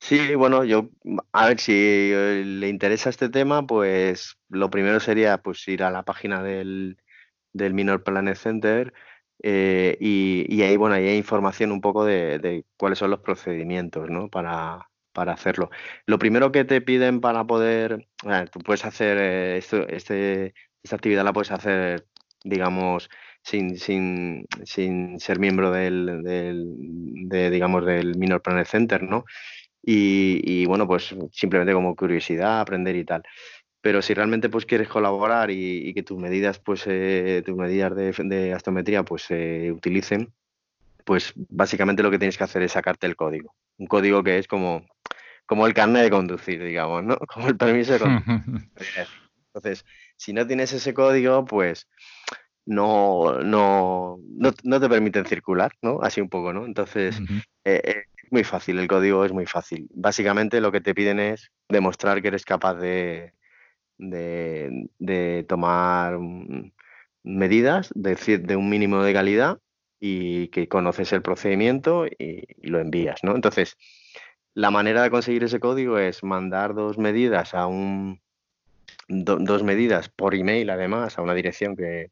Sí, 0.00 0.34
bueno, 0.34 0.64
yo, 0.64 0.90
a 1.30 1.46
ver, 1.46 1.60
si 1.60 1.72
eh, 1.72 2.42
le 2.44 2.68
interesa 2.68 3.08
este 3.08 3.28
tema, 3.28 3.64
pues 3.64 4.36
lo 4.48 4.68
primero 4.68 4.98
sería 4.98 5.38
pues 5.38 5.66
ir 5.68 5.84
a 5.84 5.92
la 5.92 6.02
página 6.02 6.42
del, 6.42 6.98
del 7.52 7.72
Minor 7.72 8.02
Planet 8.02 8.36
Center 8.36 8.92
eh, 9.42 9.96
y, 10.00 10.62
ahí, 10.62 10.76
bueno, 10.76 10.94
ahí 10.94 11.08
hay 11.08 11.16
información 11.16 11.72
un 11.72 11.80
poco 11.80 12.04
de, 12.04 12.64
cuáles 12.76 12.98
son 12.98 13.10
los 13.10 13.20
procedimientos, 13.20 14.08
¿no? 14.10 14.28
Para, 14.28 14.88
para 15.12 15.32
hacerlo. 15.32 15.70
Lo 16.06 16.18
primero 16.18 16.52
que 16.52 16.64
te 16.64 16.80
piden 16.80 17.20
para 17.20 17.44
poder, 17.44 18.08
tú 18.52 18.60
puedes 18.60 18.84
hacer 18.84 19.18
eh, 19.18 19.56
esto, 19.58 19.86
este, 19.88 20.54
esta 20.82 20.96
actividad 20.96 21.24
la 21.24 21.32
puedes 21.32 21.50
hacer, 21.52 22.06
digamos, 22.44 23.08
sin, 23.42 23.78
sin, 23.78 24.46
sin 24.64 25.18
ser 25.20 25.38
miembro 25.38 25.70
del, 25.72 26.22
del 26.22 26.74
de, 27.28 27.50
digamos, 27.50 27.84
del 27.86 28.16
Minor 28.16 28.42
Planet 28.42 28.66
Center, 28.66 29.02
¿no? 29.02 29.24
y, 29.84 30.64
bueno, 30.66 30.86
pues 30.86 31.14
simplemente 31.32 31.72
como 31.74 31.96
curiosidad, 31.96 32.60
aprender 32.60 32.96
y 32.96 33.04
tal. 33.04 33.22
Pero 33.82 34.00
si 34.00 34.14
realmente 34.14 34.48
pues 34.48 34.64
quieres 34.64 34.88
colaborar 34.88 35.50
y, 35.50 35.92
que 35.92 36.02
tus 36.02 36.18
medidas, 36.18 36.58
pues 36.60 36.84
eh, 36.86 37.42
tus 37.44 37.56
medidas 37.56 37.94
de, 37.94 38.14
de 38.24 38.54
astrometría 38.54 39.02
pues 39.02 39.22
se 39.22 39.72
utilicen, 39.72 40.32
pues 41.04 41.32
básicamente 41.34 42.02
lo 42.02 42.10
que 42.10 42.18
tienes 42.18 42.38
que 42.38 42.44
hacer 42.44 42.62
es 42.62 42.72
sacarte 42.72 43.06
el 43.06 43.16
código. 43.16 43.54
Un 43.78 43.88
código 43.88 44.22
que 44.22 44.38
es 44.38 44.46
como, 44.46 44.86
como 45.46 45.66
el 45.66 45.74
carnet 45.74 46.04
de 46.04 46.10
conducir, 46.10 46.62
digamos, 46.62 47.02
¿no? 47.04 47.16
Como 47.32 47.48
el 47.48 47.56
permiso 47.56 47.94
de 47.94 47.98
conducir. 47.98 48.68
Entonces, 49.54 49.84
si 50.16 50.32
no 50.32 50.46
tienes 50.46 50.72
ese 50.72 50.94
código, 50.94 51.44
pues 51.44 51.88
no, 52.64 53.40
no, 53.40 54.18
no, 54.62 54.80
te 54.80 54.88
permiten 54.88 55.26
circular, 55.26 55.72
¿no? 55.82 55.98
Así 56.02 56.20
un 56.20 56.30
poco, 56.30 56.54
¿no? 56.54 56.64
Entonces, 56.64 57.20
muy 58.30 58.44
fácil, 58.44 58.78
el 58.78 58.88
código 58.88 59.26
es 59.26 59.32
muy 59.32 59.44
fácil. 59.44 59.88
Básicamente 59.92 60.62
lo 60.62 60.72
que 60.72 60.80
te 60.80 60.94
piden 60.94 61.20
es 61.20 61.52
demostrar 61.68 62.22
que 62.22 62.28
eres 62.28 62.46
capaz 62.46 62.76
de, 62.76 63.34
de, 64.10 65.44
tomar 65.48 66.18
mm, 66.18 66.72
medidas, 67.24 67.90
de, 67.94 68.38
de 68.38 68.56
un 68.56 68.68
mínimo 68.68 69.02
de 69.02 69.12
calidad 69.12 69.58
y 70.00 70.48
que 70.48 70.68
conoces 70.68 71.12
el 71.12 71.22
procedimiento 71.22 72.06
y, 72.06 72.46
lo 72.62 72.80
envías, 72.80 73.22
¿no? 73.22 73.34
Entonces, 73.34 73.76
la 74.54 74.70
manera 74.70 75.02
de 75.02 75.10
conseguir 75.10 75.44
ese 75.44 75.60
código 75.60 75.98
es 75.98 76.24
mandar 76.24 76.74
dos 76.74 76.98
medidas 76.98 77.54
a 77.54 77.66
un 77.66 78.20
dos 79.08 79.62
medidas 79.62 80.08
por 80.08 80.34
email 80.34 80.70
además 80.70 81.18
a 81.18 81.22
una 81.22 81.34
dirección 81.34 81.76
que, 81.76 82.10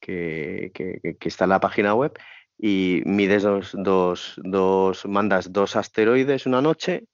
que, 0.00 0.70
que, 0.72 1.28
está 1.28 1.44
en 1.44 1.50
la 1.50 1.60
página 1.60 1.94
web 1.94 2.12
y 2.58 3.02
mides 3.06 3.42
dos, 3.42 3.74
dos, 3.76 4.40
dos, 4.42 5.06
mandas 5.06 5.52
dos 5.52 5.76
asteroides 5.76 6.46
una 6.46 6.62
noche 6.62 7.04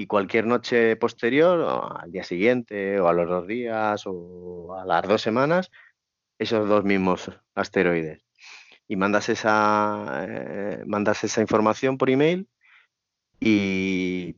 y 0.00 0.06
cualquier 0.06 0.46
noche 0.46 0.96
posterior, 0.96 1.98
al 2.00 2.10
día 2.10 2.24
siguiente, 2.24 2.98
o 3.00 3.08
a 3.08 3.12
los 3.12 3.28
dos 3.28 3.46
días, 3.46 4.04
o 4.06 4.74
a 4.74 4.86
las 4.86 5.06
dos 5.06 5.20
semanas, 5.20 5.70
esos 6.38 6.66
dos 6.66 6.84
mismos 6.84 7.30
asteroides. 7.54 8.24
Y 8.88 8.96
mandas 8.96 9.28
esa, 9.28 10.24
eh, 10.26 10.82
mandas 10.86 11.22
esa 11.24 11.42
información 11.42 11.98
por 11.98 12.08
email 12.08 12.48
y 13.40 14.36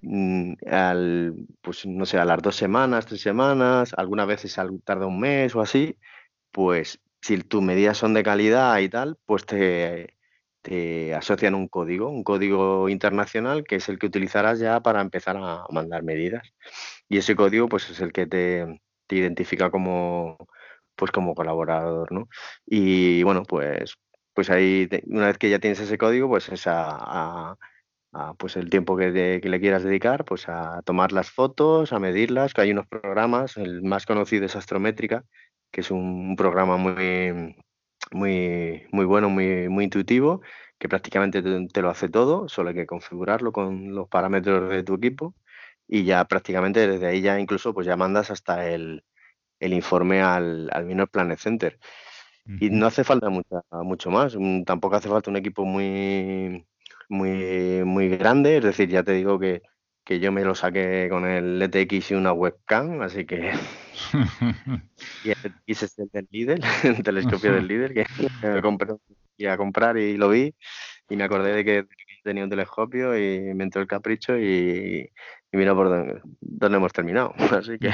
mm, 0.00 0.54
al, 0.70 1.34
pues 1.60 1.84
no 1.84 2.06
sé, 2.06 2.16
a 2.16 2.24
las 2.24 2.40
dos 2.40 2.56
semanas, 2.56 3.04
tres 3.04 3.20
semanas, 3.20 3.92
algunas 3.98 4.26
veces 4.26 4.56
tarda 4.84 5.04
un 5.04 5.20
mes 5.20 5.54
o 5.54 5.60
así, 5.60 5.98
pues 6.50 6.98
si 7.20 7.36
tus 7.42 7.62
medidas 7.62 7.98
son 7.98 8.14
de 8.14 8.22
calidad 8.22 8.78
y 8.78 8.88
tal, 8.88 9.18
pues 9.26 9.44
te, 9.44 10.13
te 10.64 11.14
asocian 11.14 11.54
un 11.54 11.68
código, 11.68 12.08
un 12.08 12.24
código 12.24 12.88
internacional 12.88 13.64
que 13.64 13.76
es 13.76 13.88
el 13.90 13.98
que 13.98 14.06
utilizarás 14.06 14.58
ya 14.58 14.80
para 14.80 15.02
empezar 15.02 15.36
a 15.38 15.64
mandar 15.70 16.02
medidas. 16.04 16.48
Y 17.08 17.18
ese 17.18 17.36
código 17.36 17.68
pues 17.68 17.90
es 17.90 18.00
el 18.00 18.12
que 18.12 18.26
te, 18.26 18.80
te 19.06 19.16
identifica 19.16 19.70
como 19.70 20.38
pues 20.96 21.12
como 21.12 21.34
colaborador, 21.34 22.12
¿no? 22.12 22.28
Y 22.66 23.22
bueno, 23.24 23.42
pues 23.44 23.96
pues 24.34 24.50
ahí 24.50 24.88
una 25.06 25.28
vez 25.28 25.38
que 25.38 25.50
ya 25.50 25.58
tienes 25.60 25.80
ese 25.80 25.98
código, 25.98 26.28
pues 26.28 26.48
es 26.50 26.64
a, 26.66 27.56
pues 28.38 28.56
el 28.56 28.70
tiempo 28.70 28.96
que, 28.96 29.40
le 29.42 29.60
quieras 29.60 29.84
dedicar, 29.84 30.24
pues 30.24 30.48
a 30.48 30.82
tomar 30.84 31.12
las 31.12 31.30
fotos, 31.30 31.92
a 31.92 31.98
medirlas, 31.98 32.54
que 32.54 32.62
hay 32.62 32.72
unos 32.72 32.86
programas, 32.86 33.56
el 33.56 33.82
más 33.82 34.06
conocido 34.06 34.46
es 34.46 34.56
Astrométrica, 34.56 35.24
que 35.72 35.82
es 35.82 35.90
un 35.90 36.36
programa 36.36 36.76
muy, 36.76 37.56
muy, 38.12 38.86
muy 38.92 39.04
bueno, 39.04 39.28
muy, 39.30 39.68
muy 39.68 39.84
intuitivo, 39.84 40.42
que 40.78 40.88
prácticamente 40.88 41.42
te, 41.42 41.82
lo 41.82 41.90
hace 41.90 42.08
todo, 42.08 42.48
solo 42.48 42.70
hay 42.70 42.74
que 42.74 42.86
configurarlo 42.86 43.52
con 43.52 43.94
los 43.94 44.08
parámetros 44.08 44.70
de 44.70 44.82
tu 44.82 44.94
equipo 44.94 45.34
y 45.86 46.04
ya 46.04 46.24
prácticamente 46.26 46.86
desde 46.86 47.06
ahí 47.06 47.20
ya 47.20 47.38
incluso 47.38 47.74
pues 47.74 47.86
ya 47.86 47.96
mandas 47.96 48.30
hasta 48.30 48.68
el, 48.68 49.04
informe 49.60 50.22
al, 50.22 50.68
al 50.72 50.84
Minor 50.86 51.08
Planet 51.10 51.38
Center. 51.38 51.78
Y 52.60 52.68
no 52.68 52.86
hace 52.86 53.04
falta 53.04 53.30
mucha, 53.30 53.62
mucho 53.70 54.10
más, 54.10 54.36
mm, 54.36 54.64
tampoco 54.64 54.96
hace 54.96 55.08
falta 55.08 55.30
un 55.30 55.36
equipo 55.38 55.64
muy, 55.64 56.66
muy, 57.08 57.82
muy 57.84 58.08
grande, 58.18 58.58
es 58.58 58.64
decir, 58.64 58.90
ya 58.90 59.02
te 59.02 59.12
digo 59.12 59.38
que 59.38 59.62
que 60.04 60.20
yo 60.20 60.30
me 60.32 60.44
lo 60.44 60.54
saqué 60.54 61.08
con 61.10 61.26
el 61.26 61.58
LTX 61.58 62.10
y 62.10 62.14
una 62.14 62.32
webcam, 62.32 63.00
así 63.02 63.24
que... 63.24 63.52
y 65.24 65.30
el 65.30 65.36
LTX 65.42 65.82
es 65.82 65.98
el 65.98 66.08
del 66.12 66.28
líder, 66.30 66.60
el 66.84 67.02
telescopio 67.02 67.52
del 67.54 67.66
líder, 67.66 67.94
que 67.94 68.04
me 68.42 68.62
compré 68.62 68.94
y 69.36 69.46
a 69.46 69.56
comprar 69.56 69.96
y 69.98 70.16
lo 70.16 70.28
vi 70.28 70.54
y 71.08 71.16
me 71.16 71.24
acordé 71.24 71.52
de 71.52 71.64
que 71.64 71.86
tenía 72.22 72.44
un 72.44 72.50
telescopio 72.50 73.18
y 73.18 73.54
me 73.54 73.64
entró 73.64 73.82
el 73.82 73.88
capricho 73.88 74.38
y, 74.38 75.10
mira 75.52 75.74
por 75.74 75.88
dónde, 76.40 76.76
hemos 76.76 76.92
terminado. 76.92 77.34
Así 77.36 77.78
que... 77.78 77.92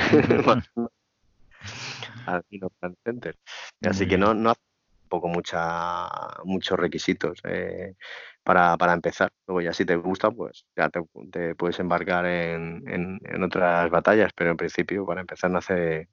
Center. 3.05 3.37
Así 3.83 4.07
que 4.07 4.17
no, 4.17 4.35
no 4.35 4.51
hace 4.51 4.61
poco 5.09 5.29
mucha, 5.29 6.09
muchos 6.45 6.79
requisitos. 6.79 7.41
Eh, 7.45 7.95
para, 8.43 8.76
para 8.76 8.93
empezar. 8.93 9.30
Luego 9.47 9.61
ya 9.61 9.72
si 9.72 9.84
te 9.84 9.97
gusta, 9.97 10.30
pues 10.30 10.64
ya 10.76 10.88
te, 10.88 11.55
puedes 11.55 11.78
embarcar 11.80 12.26
en, 12.26 12.82
en, 12.86 13.43
otras 13.43 13.91
batallas, 13.91 14.32
pero 14.34 14.51
en 14.51 14.57
principio 14.57 15.07
para 15.07 15.20
empezar 15.20 15.51
no 15.51 15.59
hace, 15.59 16.09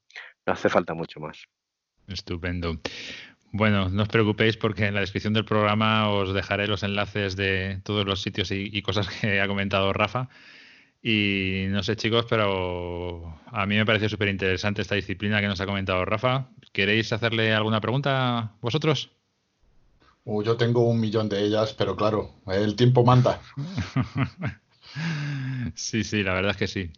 no 0.46 0.54
hace 0.54 0.70
falta 0.70 0.94
mucho 0.94 1.20
más. 1.20 1.46
Estupendo. 2.08 2.80
Bueno, 3.52 3.90
no 3.90 4.04
os 4.04 4.10
preocupéis 4.10 4.58
porque 4.58 4.88
en 4.88 4.94
la 4.94 5.00
descripción 5.02 5.34
del 5.34 5.46
programa 5.46 6.10
os 6.10 6.34
dejaré 6.34 6.68
los 6.68 6.84
enlaces 6.84 7.36
de 7.36 7.82
todos 7.84 8.06
los 8.06 8.22
sitios 8.22 8.52
y, 8.52 8.82
cosas 8.82 9.08
que 9.08 9.42
ha 9.42 9.48
comentado 9.48 9.94
Rafa. 9.94 10.30
Y 11.02 11.66
no 11.70 11.84
sé, 11.84 11.96
chicos, 11.96 12.26
pero 12.30 13.40
a 13.46 13.66
mí 13.66 13.76
me 13.76 13.86
parece 13.86 14.10
súper 14.10 14.28
interesante 14.30 14.82
esta 14.82 14.96
disciplina 14.96 15.40
que 15.40 15.48
nos 15.48 15.62
ha 15.62 15.66
comentado 15.66 16.04
Rafa. 16.06 16.50
¿Queréis 16.74 17.14
hacerle 17.14 17.54
alguna 17.54 17.80
pregunta 17.80 18.56
vosotros? 18.62 19.17
Uh, 20.30 20.44
yo 20.44 20.58
tengo 20.58 20.82
un 20.82 21.00
millón 21.00 21.30
de 21.30 21.42
ellas, 21.42 21.74
pero 21.74 21.96
claro, 21.96 22.34
el 22.48 22.76
tiempo 22.76 23.06
manda. 23.06 23.40
sí, 25.74 26.04
sí, 26.04 26.22
la 26.22 26.34
verdad 26.34 26.52
es 26.52 26.58
que 26.58 26.68
sí. 26.68 26.92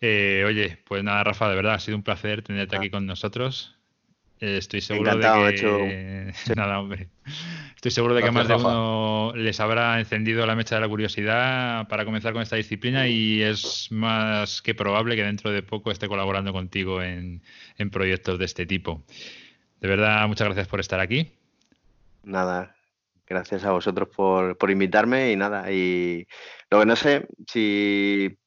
Eh, 0.00 0.42
oye, 0.46 0.78
pues 0.88 1.04
nada, 1.04 1.22
Rafa, 1.22 1.50
de 1.50 1.56
verdad 1.56 1.74
ha 1.74 1.78
sido 1.80 1.98
un 1.98 2.02
placer 2.02 2.40
tenerte 2.40 2.74
aquí 2.74 2.88
con 2.88 3.04
nosotros. 3.04 3.76
Eh, 4.40 4.56
estoy 4.56 4.80
seguro 4.80 5.14
de 5.14 5.54
que. 5.54 6.32
Nada, 6.56 6.80
hombre. 6.80 7.10
Estoy 7.76 7.90
seguro 7.90 8.14
de 8.14 8.22
que 8.22 8.30
más 8.30 8.48
de 8.48 8.54
uno 8.54 9.34
les 9.36 9.60
habrá 9.60 10.00
encendido 10.00 10.46
la 10.46 10.56
mecha 10.56 10.76
de 10.76 10.80
la 10.80 10.88
curiosidad 10.88 11.86
para 11.88 12.06
comenzar 12.06 12.32
con 12.32 12.40
esta 12.40 12.56
disciplina 12.56 13.06
y 13.06 13.42
es 13.42 13.88
más 13.90 14.62
que 14.62 14.74
probable 14.74 15.14
que 15.14 15.24
dentro 15.24 15.50
de 15.50 15.62
poco 15.62 15.90
esté 15.90 16.08
colaborando 16.08 16.54
contigo 16.54 17.02
en, 17.02 17.42
proyectos 17.90 18.38
de 18.38 18.46
este 18.46 18.64
tipo. 18.64 19.04
De 19.78 19.88
verdad, 19.88 20.26
muchas 20.26 20.46
gracias 20.46 20.68
por 20.68 20.80
estar 20.80 21.00
aquí. 21.00 21.32
Nada, 22.24 22.76
gracias 23.26 23.64
a 23.64 23.72
vosotros 23.72 24.08
por, 24.14 24.56
por 24.56 24.70
invitarme 24.70 25.32
y 25.32 25.36
nada. 25.36 25.70
Y 25.70 26.26
lo 26.70 26.80
que 26.80 26.86
no 26.86 26.96
sé, 26.96 27.26
si 27.46 28.38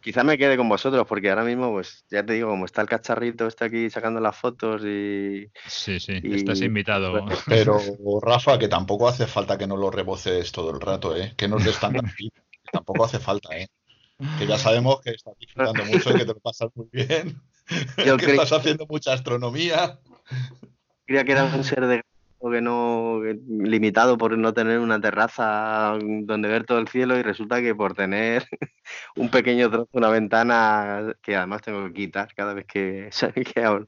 Quizá 0.00 0.24
me 0.24 0.38
quede 0.38 0.56
con 0.56 0.68
vosotros, 0.68 1.06
porque 1.06 1.28
ahora 1.28 1.44
mismo, 1.44 1.72
pues 1.72 2.06
ya 2.10 2.24
te 2.24 2.32
digo, 2.32 2.48
como 2.48 2.64
está 2.64 2.80
el 2.80 2.88
cacharrito, 2.88 3.46
está 3.46 3.66
aquí 3.66 3.90
sacando 3.90 4.18
las 4.18 4.34
fotos 4.34 4.82
y. 4.82 5.50
Sí, 5.66 6.00
sí, 6.00 6.20
estás 6.24 6.62
invitado. 6.62 7.26
Pero, 7.46 7.78
Rafa, 8.22 8.58
que 8.58 8.68
tampoco 8.68 9.08
hace 9.08 9.26
falta 9.26 9.58
que 9.58 9.66
no 9.66 9.76
lo 9.76 9.90
reboces 9.90 10.52
todo 10.52 10.70
el 10.70 10.80
rato, 10.80 11.14
¿eh? 11.14 11.34
Que 11.36 11.48
nos 11.48 11.62
des 11.64 11.78
tanta 11.78 12.00
Tampoco 12.72 13.04
hace 13.04 13.18
falta, 13.18 13.54
¿eh? 13.58 13.68
Que 14.38 14.46
ya 14.46 14.56
sabemos 14.56 15.02
que 15.02 15.10
estás 15.10 15.36
disfrutando 15.38 15.84
mucho 15.84 16.10
y 16.10 16.14
que 16.14 16.24
te 16.24 16.32
lo 16.32 16.40
pasas 16.40 16.70
muy 16.74 16.88
bien. 16.90 17.42
que 17.96 18.30
estás 18.30 18.52
haciendo 18.52 18.86
mucha 18.86 19.12
astronomía. 19.12 19.98
Creía 21.04 21.24
que 21.24 21.32
era 21.32 21.44
un 21.44 21.64
ser 21.64 21.86
de 21.86 22.02
que 22.48 22.60
no 22.60 23.20
limitado 23.48 24.16
por 24.16 24.38
no 24.38 24.54
tener 24.54 24.78
una 24.78 25.00
terraza 25.00 25.98
donde 26.00 26.48
ver 26.48 26.64
todo 26.64 26.78
el 26.78 26.88
cielo 26.88 27.18
y 27.18 27.22
resulta 27.22 27.60
que 27.60 27.74
por 27.74 27.94
tener 27.94 28.46
un 29.16 29.28
pequeño 29.30 29.68
trozo, 29.68 29.88
una 29.92 30.08
ventana 30.08 31.14
que 31.22 31.36
además 31.36 31.62
tengo 31.62 31.84
que 31.86 31.92
quitar 31.92 32.32
cada 32.34 32.54
vez 32.54 32.66
que, 32.66 33.10
que, 33.34 33.86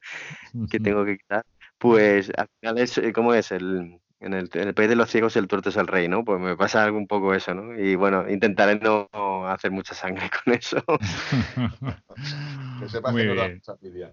que 0.71 0.81
tengo 0.81 1.05
que 1.05 1.19
quitar, 1.19 1.47
pues 1.79 2.31
al 2.37 2.49
final 2.61 2.79
es 2.79 3.01
como 3.15 3.33
es 3.33 3.53
el 3.53 3.99
en 4.23 4.35
el, 4.35 4.49
en 4.53 4.69
el, 4.69 4.75
país 4.75 4.89
de 4.89 4.97
los 4.97 5.11
ciegos 5.11 5.37
el 5.37 5.49
tuerto 5.49 5.71
es 5.71 5.77
el 5.77 5.89
rey, 5.89 6.07
¿no? 6.09 6.25
Pues 6.25 6.41
me 6.41 6.57
pasa 6.57 6.85
algo 6.85 6.97
un 6.97 7.09
poco 7.09 7.35
eso, 7.35 7.55
¿no? 7.55 7.77
Y 7.77 7.97
bueno, 7.97 8.31
intentaré 8.31 8.79
no 8.79 9.09
hacer 9.49 9.73
mucha 9.73 9.95
sangre 9.95 10.31
con 10.45 10.55
eso. 10.55 10.83
que 12.81 12.89
sepas 12.89 13.15
que 13.15 13.25
no 13.25 13.35
da 13.35 13.49
mucha 13.49 13.73
envidia. 13.73 14.13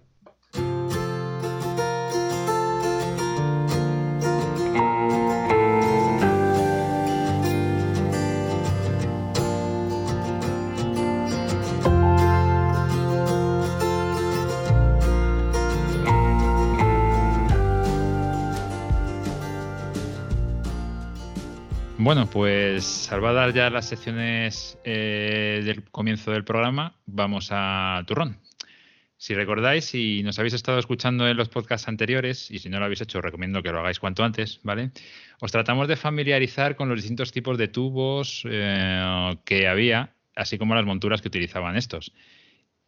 Bueno, 22.02 22.30
pues 22.30 23.12
al 23.12 23.20
dar 23.20 23.52
ya 23.52 23.68
las 23.68 23.86
secciones 23.90 24.78
eh, 24.84 25.60
del 25.62 25.84
comienzo 25.90 26.30
del 26.30 26.44
programa, 26.44 26.94
vamos 27.04 27.48
a 27.50 28.02
turrón. 28.06 28.38
Si 29.18 29.34
recordáis 29.34 29.94
y 29.94 30.22
nos 30.22 30.38
habéis 30.38 30.54
estado 30.54 30.78
escuchando 30.78 31.28
en 31.28 31.36
los 31.36 31.50
podcasts 31.50 31.88
anteriores, 31.88 32.50
y 32.50 32.58
si 32.58 32.70
no 32.70 32.78
lo 32.78 32.86
habéis 32.86 33.02
hecho, 33.02 33.20
recomiendo 33.20 33.62
que 33.62 33.70
lo 33.70 33.80
hagáis 33.80 33.98
cuanto 34.00 34.24
antes, 34.24 34.60
¿vale? 34.62 34.92
Os 35.42 35.52
tratamos 35.52 35.88
de 35.88 35.96
familiarizar 35.96 36.74
con 36.74 36.88
los 36.88 36.96
distintos 36.96 37.32
tipos 37.32 37.58
de 37.58 37.68
tubos 37.68 38.44
eh, 38.50 39.36
que 39.44 39.68
había, 39.68 40.14
así 40.34 40.56
como 40.56 40.74
las 40.74 40.86
monturas 40.86 41.20
que 41.20 41.28
utilizaban 41.28 41.76
estos. 41.76 42.14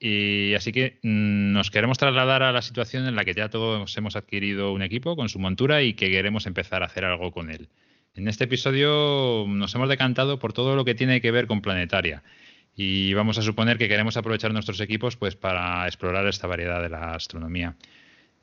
Y 0.00 0.54
así 0.54 0.72
que 0.72 1.00
mm, 1.02 1.52
nos 1.52 1.70
queremos 1.70 1.98
trasladar 1.98 2.42
a 2.42 2.50
la 2.50 2.62
situación 2.62 3.06
en 3.06 3.14
la 3.14 3.26
que 3.26 3.34
ya 3.34 3.50
todos 3.50 3.94
hemos 3.94 4.16
adquirido 4.16 4.72
un 4.72 4.80
equipo 4.80 5.16
con 5.16 5.28
su 5.28 5.38
montura 5.38 5.82
y 5.82 5.92
que 5.92 6.10
queremos 6.10 6.46
empezar 6.46 6.82
a 6.82 6.86
hacer 6.86 7.04
algo 7.04 7.30
con 7.30 7.50
él. 7.50 7.68
En 8.14 8.28
este 8.28 8.44
episodio 8.44 9.46
nos 9.48 9.74
hemos 9.74 9.88
decantado 9.88 10.38
por 10.38 10.52
todo 10.52 10.76
lo 10.76 10.84
que 10.84 10.94
tiene 10.94 11.22
que 11.22 11.30
ver 11.30 11.46
con 11.46 11.62
planetaria 11.62 12.22
y 12.76 13.14
vamos 13.14 13.38
a 13.38 13.42
suponer 13.42 13.78
que 13.78 13.88
queremos 13.88 14.18
aprovechar 14.18 14.52
nuestros 14.52 14.80
equipos 14.80 15.16
pues 15.16 15.34
para 15.34 15.86
explorar 15.86 16.26
esta 16.26 16.46
variedad 16.46 16.82
de 16.82 16.90
la 16.90 17.14
astronomía. 17.14 17.74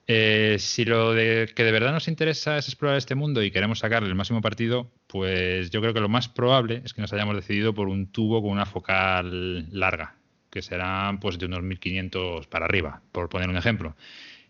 Eh, 0.08 0.56
si 0.58 0.86
lo 0.86 1.14
que 1.14 1.54
de 1.56 1.72
verdad 1.72 1.92
nos 1.92 2.08
interesa 2.08 2.58
es 2.58 2.68
explorar 2.68 2.98
este 2.98 3.14
mundo 3.14 3.44
y 3.44 3.52
queremos 3.52 3.78
sacarle 3.78 4.10
el 4.10 4.16
máximo 4.16 4.42
partido, 4.42 4.92
pues 5.06 5.70
yo 5.70 5.82
creo 5.82 5.94
que 5.94 6.00
lo 6.00 6.10
más 6.10 6.28
probable 6.30 6.82
es 6.84 6.96
que 6.96 7.02
nos 7.02 7.14
hayamos 7.14 7.36
decidido 7.36 7.76
por 7.76 7.90
un 7.90 8.08
tubo 8.12 8.42
con 8.42 8.50
una 8.50 8.66
focal 8.66 9.70
larga, 9.72 10.16
que 10.50 10.64
serán 10.64 11.20
pues 11.20 11.38
de 11.38 11.46
unos 11.46 11.62
1500 11.62 12.48
para 12.48 12.66
arriba, 12.66 13.04
por 13.12 13.30
poner 13.30 13.50
un 13.50 13.58
ejemplo. 13.58 13.96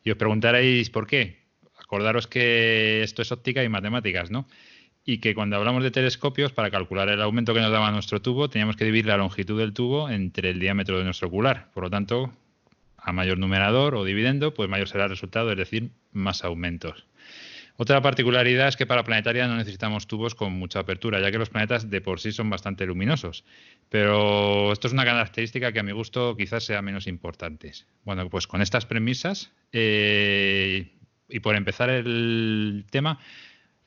Y 0.02 0.12
os 0.12 0.18
preguntaréis 0.18 0.90
por 0.90 1.08
qué. 1.08 1.40
Acordaros 1.78 2.28
que 2.28 3.04
esto 3.04 3.22
es 3.22 3.32
óptica 3.34 3.64
y 3.64 3.70
matemáticas, 3.70 4.32
¿no? 4.32 4.48
Y 5.06 5.20
que 5.20 5.34
cuando 5.34 5.56
hablamos 5.56 5.84
de 5.84 5.92
telescopios, 5.92 6.52
para 6.52 6.70
calcular 6.70 7.10
el 7.10 7.22
aumento 7.22 7.54
que 7.54 7.62
nos 7.62 7.72
daba 7.72 7.92
nuestro 7.92 8.22
tubo, 8.22 8.50
teníamos 8.50 8.76
que 8.76 8.86
dividir 8.86 9.06
la 9.06 9.18
longitud 9.18 9.58
del 9.60 9.74
tubo 9.74 10.10
entre 10.10 10.52
el 10.52 10.60
diámetro 10.60 10.98
de 10.98 11.04
nuestro 11.04 11.28
ocular. 11.30 11.70
Por 11.74 11.84
lo 11.84 11.90
tanto, 11.90 12.32
a 12.98 13.12
mayor 13.12 13.38
numerador 13.38 13.96
o 13.96 14.04
dividendo, 14.04 14.54
pues 14.54 14.70
mayor 14.70 14.88
será 14.88 15.06
el 15.06 15.10
resultado, 15.10 15.52
es 15.52 15.58
decir, 15.58 15.90
más 16.12 16.44
aumentos. 16.44 17.06
Otra 17.82 18.02
particularidad 18.02 18.68
es 18.68 18.76
que 18.76 18.86
para 18.86 19.06
planetaria 19.06 19.48
no 19.48 19.56
necesitamos 19.56 20.06
tubos 20.06 20.36
con 20.36 20.52
mucha 20.52 20.80
apertura, 20.80 21.22
ya 21.22 21.32
que 21.32 21.38
los 21.38 21.50
planetas 21.50 21.90
de 21.90 22.02
por 22.02 22.20
sí 22.20 22.34
son 22.34 22.50
bastante 22.50 22.86
luminosos. 22.86 23.46
Pero 23.88 24.74
esto 24.74 24.88
es 24.88 24.94
una 24.94 25.06
característica 25.06 25.72
que 25.72 25.80
a 25.80 25.84
mi 25.84 25.94
gusto 25.94 26.36
quizás 26.36 26.66
sea 26.66 26.82
menos 26.82 27.08
importante. 27.08 27.72
Bueno, 28.04 28.30
pues 28.30 28.48
con 28.48 28.62
estas 28.62 28.86
premisas 28.86 29.54
eh, 29.72 30.92
y 31.30 31.40
por 31.40 31.56
empezar 31.56 31.90
el 31.90 32.84
tema, 32.92 33.18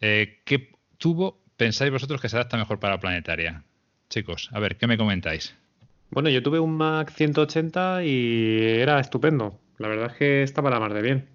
eh, 0.01 0.41
¿qué 0.47 0.72
tubo 1.03 1.41
pensáis 1.57 1.91
vosotros 1.91 2.21
que 2.21 2.29
se 2.29 2.37
adapta 2.37 2.57
mejor 2.57 2.79
para 2.79 3.01
planetaria? 3.01 3.65
Chicos, 4.09 4.49
a 4.53 4.61
ver, 4.61 4.77
¿qué 4.77 4.87
me 4.87 4.97
comentáis? 4.97 5.53
Bueno, 6.11 6.29
yo 6.31 6.45
tuve 6.45 6.61
un 6.61 6.77
Mac 6.77 7.11
180 7.11 8.05
y 8.05 8.59
era 8.79 9.01
estupendo. 9.01 9.59
La 9.79 9.89
verdad 9.89 10.13
es 10.13 10.17
que 10.17 10.43
estaba 10.45 10.71
la 10.71 10.79
mar 10.79 10.95
de 10.95 11.03
bien. 11.03 11.27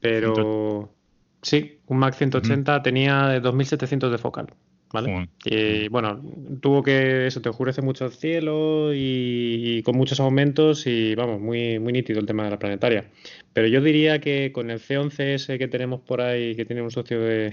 Pero 0.00 0.92
sí, 1.40 1.78
un 1.86 1.98
Mac 1.98 2.14
180 2.14 2.82
tenía 2.82 3.28
de 3.28 3.40
2700 3.40 4.10
de 4.10 4.18
focal. 4.18 4.46
¿Vale? 4.92 5.28
Y 5.44 5.86
bueno, 5.86 6.20
tuvo 6.60 6.82
que, 6.82 7.28
eso, 7.28 7.40
te 7.40 7.48
oscurece 7.48 7.80
mucho 7.80 8.06
el 8.06 8.10
cielo 8.10 8.90
y, 8.92 9.82
con 9.84 9.96
muchos 9.96 10.18
aumentos 10.18 10.84
y 10.88 11.14
vamos, 11.14 11.40
muy, 11.40 11.78
muy 11.78 11.92
nítido 11.92 12.18
el 12.18 12.26
tema 12.26 12.42
de 12.42 12.50
la 12.50 12.58
planetaria. 12.58 13.04
Pero 13.52 13.68
yo 13.68 13.80
diría 13.80 14.20
que 14.20 14.50
con 14.50 14.68
el 14.68 14.80
C11S 14.80 15.58
que 15.58 15.68
tenemos 15.68 16.00
por 16.00 16.20
ahí, 16.20 16.56
que 16.56 16.64
tiene 16.64 16.82
un 16.82 16.90
socio 16.90 17.20
de, 17.20 17.52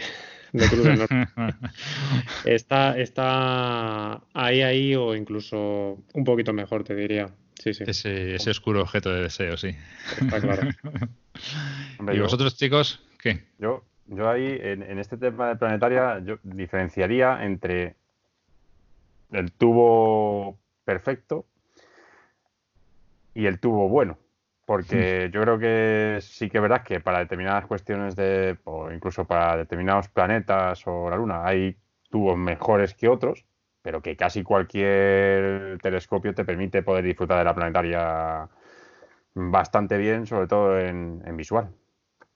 está, 2.46 2.98
está 2.98 4.22
ahí, 4.34 4.62
ahí 4.62 4.96
o 4.96 5.16
incluso 5.16 6.04
un 6.14 6.24
poquito 6.24 6.54
mejor, 6.54 6.84
te 6.84 6.96
diría. 6.96 7.30
Sí, 7.56 7.74
sí. 7.74 7.84
Ese, 7.88 8.36
ese 8.36 8.52
oscuro 8.52 8.82
objeto 8.82 9.12
de 9.12 9.24
deseo, 9.24 9.58
sí. 9.58 9.76
Está 10.22 10.42
claro. 10.42 10.70
¿Y 12.14 12.20
vosotros, 12.20 12.56
chicos, 12.56 13.04
qué? 13.22 13.44
Yo, 13.58 13.84
yo 14.08 14.30
ahí, 14.30 14.58
en, 14.62 15.00
este 15.00 15.18
tema 15.18 15.50
de 15.50 15.56
planetaria, 15.56 16.20
yo 16.20 16.38
diferenciaría 16.44 17.44
entre 17.44 17.96
el 19.32 19.52
tubo 19.52 20.60
perfecto 20.86 21.46
y 23.34 23.46
el 23.46 23.60
tubo 23.60 23.90
bueno. 23.90 24.18
Porque 24.68 25.30
yo 25.32 25.42
creo 25.44 25.58
que 25.58 26.18
sí 26.20 26.50
que 26.50 26.58
es 26.58 26.62
verdad 26.62 26.84
que 26.84 27.00
para 27.00 27.20
determinadas 27.20 27.66
cuestiones 27.68 28.18
de, 28.18 28.58
o 28.66 28.92
incluso 28.92 29.24
para 29.24 29.56
determinados 29.56 30.10
planetas 30.10 30.86
o 30.88 31.10
la 31.10 31.16
Luna, 31.16 31.48
hay 31.48 31.78
tubos 32.10 32.38
mejores 32.38 32.94
que 32.94 33.08
otros, 33.08 33.46
pero 33.82 34.02
que 34.02 34.18
casi 34.18 34.44
cualquier 34.44 35.78
telescopio 35.82 36.36
te 36.36 36.44
permite 36.44 36.84
poder 36.84 37.06
disfrutar 37.06 37.38
de 37.38 37.46
la 37.46 37.56
planetaria 37.56 38.50
bastante 39.36 39.98
bien, 39.98 40.26
sobre 40.26 40.48
todo 40.48 40.78
en, 40.78 41.24
visual. 41.38 41.70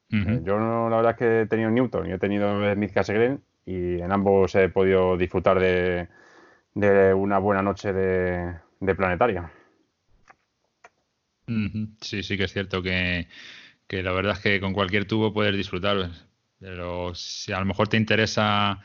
Yo 0.08 0.58
no, 0.58 0.90
la 0.90 0.96
verdad 0.96 1.12
es 1.12 1.18
que 1.18 1.42
he 1.42 1.46
tenido 1.48 1.70
Newton 1.70 2.08
y 2.08 2.14
he 2.14 2.18
tenido 2.18 2.74
Smith 2.74 2.94
Cassegrain 2.94 3.42
y 3.66 4.00
en 4.00 4.10
ambos 4.10 4.56
he 4.56 4.70
podido 4.70 5.18
disfrutar 5.18 5.60
de, 5.60 6.08
una 7.14 7.40
buena 7.40 7.62
noche 7.62 7.92
de 7.92 8.96
planetaria. 8.96 9.52
Sí, 12.02 12.24
sí 12.24 12.38
que 12.38 12.46
es 12.46 12.54
cierto 12.54 12.82
que, 12.82 13.28
la 13.90 14.12
verdad 14.12 14.34
es 14.34 14.40
que 14.40 14.60
con 14.60 14.74
cualquier 14.74 15.06
tubo 15.06 15.34
puedes 15.34 15.56
disfrutar, 15.56 16.12
pero 16.60 17.14
si 17.16 17.52
a 17.52 17.60
lo 17.60 17.66
mejor 17.66 17.88
te 17.88 17.98
interesa 17.98 18.82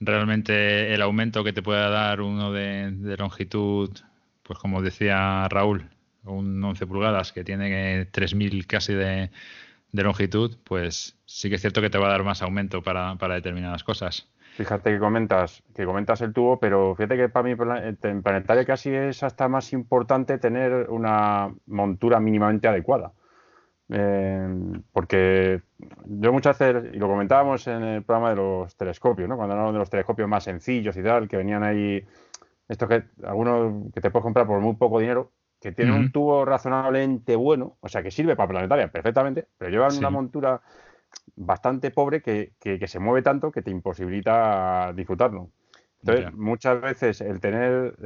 realmente 0.00 0.94
el 0.94 1.02
aumento 1.02 1.44
que 1.44 1.52
te 1.52 1.62
pueda 1.62 1.88
dar 1.90 2.20
uno 2.20 2.52
de, 2.52 3.16
longitud, 3.18 3.90
pues 4.42 4.58
como 4.58 4.82
decía 4.82 5.48
Raúl, 5.48 5.88
un 6.24 6.62
11 6.62 6.86
pulgadas 6.86 7.32
que 7.32 7.44
tiene 7.44 8.06
3000 8.06 8.66
casi 8.66 8.94
de, 8.94 9.30
longitud, 9.92 10.56
pues 10.64 11.16
sí 11.26 11.48
que 11.48 11.56
es 11.56 11.60
cierto 11.62 11.80
que 11.80 11.90
te 11.90 11.98
va 11.98 12.08
a 12.08 12.10
dar 12.10 12.24
más 12.24 12.42
aumento 12.42 12.82
para, 12.82 13.16
para 13.16 13.34
determinadas 13.34 13.84
cosas. 13.84 14.28
Fíjate 14.56 14.90
que 14.90 14.98
comentas, 14.98 15.62
que 15.74 15.84
comentas 15.84 16.22
el 16.22 16.32
tubo, 16.32 16.58
pero 16.58 16.94
fíjate 16.94 17.18
que 17.18 17.28
para 17.28 17.42
mí 17.42 17.54
en 18.02 18.22
planetaria 18.22 18.64
casi 18.64 18.88
es 18.94 19.22
hasta 19.22 19.48
más 19.48 19.74
importante 19.74 20.38
tener 20.38 20.88
una 20.88 21.54
montura 21.66 22.20
mínimamente 22.20 22.66
adecuada. 22.66 23.12
Eh, 23.90 24.48
porque 24.92 25.60
yo 26.06 26.32
muchas 26.32 26.58
veces, 26.58 26.94
y 26.94 26.96
lo 26.96 27.06
comentábamos 27.06 27.66
en 27.66 27.82
el 27.82 28.02
programa 28.02 28.30
de 28.30 28.36
los 28.36 28.74
telescopios, 28.76 29.28
¿no? 29.28 29.36
cuando 29.36 29.52
hablábamos 29.52 29.74
de 29.74 29.80
los 29.80 29.90
telescopios 29.90 30.26
más 30.26 30.44
sencillos 30.44 30.96
y 30.96 31.02
tal, 31.02 31.28
que 31.28 31.36
venían 31.36 31.62
ahí, 31.62 32.02
estos 32.66 32.88
que 32.88 33.04
algunos 33.24 33.92
que 33.92 34.00
te 34.00 34.10
puedes 34.10 34.24
comprar 34.24 34.46
por 34.46 34.60
muy 34.60 34.76
poco 34.76 35.00
dinero, 35.00 35.32
que 35.60 35.72
tienen 35.72 35.94
un 35.94 36.12
tubo 36.12 36.46
razonablemente 36.46 37.36
bueno, 37.36 37.76
o 37.80 37.88
sea, 37.88 38.02
que 38.02 38.10
sirve 38.10 38.36
para 38.36 38.48
planetaria 38.48 38.88
perfectamente, 38.88 39.48
pero 39.58 39.70
llevan 39.70 39.98
una 39.98 40.08
montura 40.08 40.62
bastante 41.34 41.90
pobre 41.90 42.22
que, 42.22 42.52
que, 42.60 42.86
se 42.86 42.98
mueve 42.98 43.22
tanto 43.22 43.52
que 43.52 43.62
te 43.62 43.70
imposibilita 43.70 44.92
disfrutarlo. 44.94 45.50
Entonces, 46.00 46.32
muchas 46.34 46.80
veces 46.80 47.20
el 47.20 47.40
tener 47.40 47.96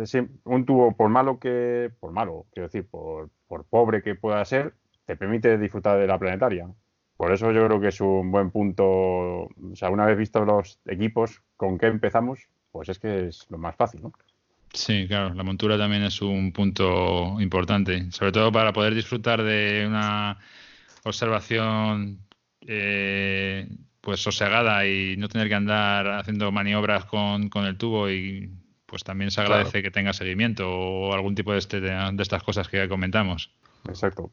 un 0.45 0.65
tubo, 0.65 0.97
por 0.97 1.11
malo 1.11 1.39
que, 1.39 1.91
por 2.01 2.13
malo, 2.13 2.47
quiero 2.53 2.69
decir, 2.69 2.87
por, 2.89 3.29
por 3.47 3.65
pobre 3.65 4.03
que 4.03 4.15
pueda 4.15 4.43
ser, 4.45 4.75
te 5.05 5.17
permite 5.17 5.59
disfrutar 5.59 5.99
de 5.99 6.07
la 6.07 6.19
planetaria. 6.19 6.69
Por 7.17 7.33
eso 7.33 7.53
yo 7.53 7.67
creo 7.67 7.81
que 7.81 7.89
es 7.89 8.01
un 8.01 8.33
buen 8.33 8.51
punto. 8.51 8.87
O 8.87 9.51
sea, 9.75 9.91
una 9.91 10.07
vez 10.07 10.17
visto 10.17 10.43
los 10.45 10.79
equipos 10.87 11.43
con 11.57 11.77
qué 11.77 11.89
empezamos, 11.89 12.49
pues 12.73 12.89
es 12.89 12.99
que 12.99 13.29
es 13.29 13.47
lo 13.51 13.59
más 13.59 13.77
fácil, 13.77 14.03
¿no? 14.03 14.13
Sí, 14.73 15.07
claro, 15.09 15.35
la 15.35 15.43
montura 15.43 15.77
también 15.77 16.05
es 16.05 16.23
un 16.23 16.53
punto 16.53 17.41
importante, 17.41 18.11
sobre 18.13 18.33
todo 18.33 18.53
para 18.53 18.73
poder 18.73 18.95
disfrutar 18.95 19.43
de 19.43 19.85
una 19.87 20.39
observación 21.05 22.21
eh, 22.67 23.69
pues 24.01 24.21
sosegada 24.21 24.87
y 24.87 25.17
no 25.17 25.29
tener 25.29 25.49
que 25.49 25.55
andar 25.55 26.09
haciendo 26.09 26.51
maniobras 26.53 27.05
con, 27.05 27.49
con 27.49 27.65
el 27.67 27.77
tubo 27.77 28.11
y 28.11 28.51
pues 28.87 29.05
también 29.05 29.31
se 29.31 29.41
agradece 29.41 29.83
que 29.83 29.91
tenga 29.91 30.13
seguimiento 30.13 30.69
o 30.69 31.13
algún 31.13 31.35
tipo 31.35 31.53
de, 31.53 31.59
este, 31.59 31.81
de 31.81 32.15
estas 32.19 32.43
cosas 32.43 32.69
que 32.69 32.89
comentamos. 32.89 33.55
Exacto. 33.89 34.33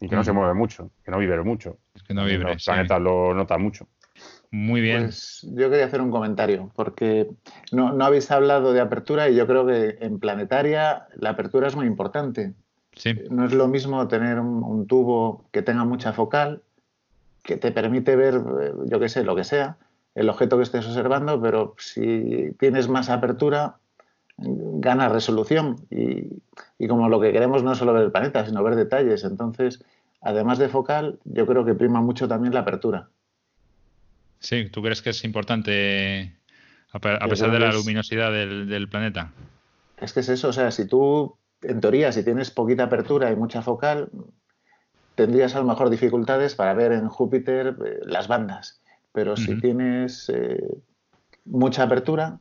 Y 0.00 0.08
que 0.08 0.16
no 0.16 0.24
se 0.24 0.32
mm. 0.32 0.36
mueve 0.36 0.54
mucho, 0.54 0.90
que 1.04 1.10
no 1.10 1.18
vibre 1.18 1.42
mucho. 1.42 1.78
que 2.06 2.12
no 2.12 2.24
vibre. 2.24 2.52
Los 2.52 2.64
planetas 2.64 3.00
lo 3.00 3.32
nota 3.32 3.56
mucho. 3.56 3.88
Muy 4.50 4.80
bien. 4.80 5.04
Pues 5.04 5.44
yo 5.50 5.68
quería 5.68 5.86
hacer 5.86 6.00
un 6.00 6.10
comentario, 6.10 6.70
porque 6.76 7.28
no, 7.72 7.92
no, 7.92 8.04
habéis 8.04 8.30
hablado 8.30 8.72
de 8.72 8.80
apertura 8.80 9.28
y 9.28 9.34
yo 9.34 9.46
creo 9.46 9.66
que 9.66 9.98
en 10.00 10.20
planetaria 10.20 11.08
la 11.16 11.30
apertura 11.30 11.66
es 11.66 11.74
muy 11.74 11.86
importante. 11.86 12.54
Sí. 12.92 13.14
No 13.30 13.44
es 13.46 13.52
lo 13.52 13.66
mismo 13.66 14.06
tener 14.06 14.38
un, 14.38 14.86
tubo 14.86 15.48
que 15.50 15.62
tenga 15.62 15.84
mucha 15.84 16.12
focal, 16.12 16.62
que 17.44 17.56
te 17.56 17.70
permite 17.70 18.16
ver, 18.16 18.34
eh, 18.34 18.72
yo 18.86 18.98
qué 18.98 19.08
sé, 19.08 19.22
lo 19.22 19.36
que 19.36 19.44
sea, 19.44 19.76
el 20.16 20.28
objeto 20.28 20.56
que 20.56 20.64
estés 20.64 20.86
observando, 20.86 21.40
pero 21.40 21.76
si 21.78 22.52
tienes 22.58 22.88
más 22.88 23.10
apertura, 23.10 23.76
gana 24.36 25.08
resolución. 25.08 25.86
Y, 25.90 26.42
y 26.78 26.88
como 26.88 27.08
lo 27.08 27.20
que 27.20 27.32
queremos 27.32 27.62
no 27.62 27.72
es 27.72 27.78
solo 27.78 27.92
ver 27.92 28.04
el 28.04 28.12
planeta, 28.12 28.44
sino 28.44 28.64
ver 28.64 28.74
detalles. 28.74 29.22
Entonces, 29.22 29.84
además 30.20 30.58
de 30.58 30.68
focal, 30.68 31.20
yo 31.24 31.46
creo 31.46 31.64
que 31.64 31.74
prima 31.74 32.00
mucho 32.00 32.26
también 32.26 32.54
la 32.54 32.60
apertura. 32.60 33.10
Sí, 34.40 34.68
¿tú 34.70 34.82
crees 34.82 35.00
que 35.00 35.10
es 35.10 35.24
importante 35.24 36.36
a, 36.92 37.28
pesar 37.28 37.50
de 37.50 37.58
la 37.58 37.72
luminosidad 37.72 38.30
del, 38.30 38.88
planeta? 38.88 39.32
Es 39.96 40.12
que 40.12 40.20
es 40.20 40.28
eso, 40.28 40.48
o 40.48 40.52
sea, 40.52 40.70
si 40.70 40.86
tú, 40.86 41.36
en 41.62 41.80
teoría, 41.80 42.12
si 42.12 42.22
tienes 42.22 42.50
poquita 42.50 42.84
apertura 42.84 43.32
y 43.32 43.36
mucha 43.36 43.62
focal, 43.62 44.10
tendrías 45.14 45.54
a 45.54 45.60
lo 45.60 45.66
mejor 45.66 45.90
dificultades 45.90 46.54
para 46.54 46.74
ver 46.74 46.92
en 46.92 47.08
Júpiter 47.08 47.76
eh, 47.84 48.00
las 48.04 48.28
bandas. 48.28 48.80
Pero 49.12 49.36
si 49.36 49.60
tienes 49.60 50.28
eh, 50.28 50.76
mucha 51.44 51.84
apertura, 51.84 52.38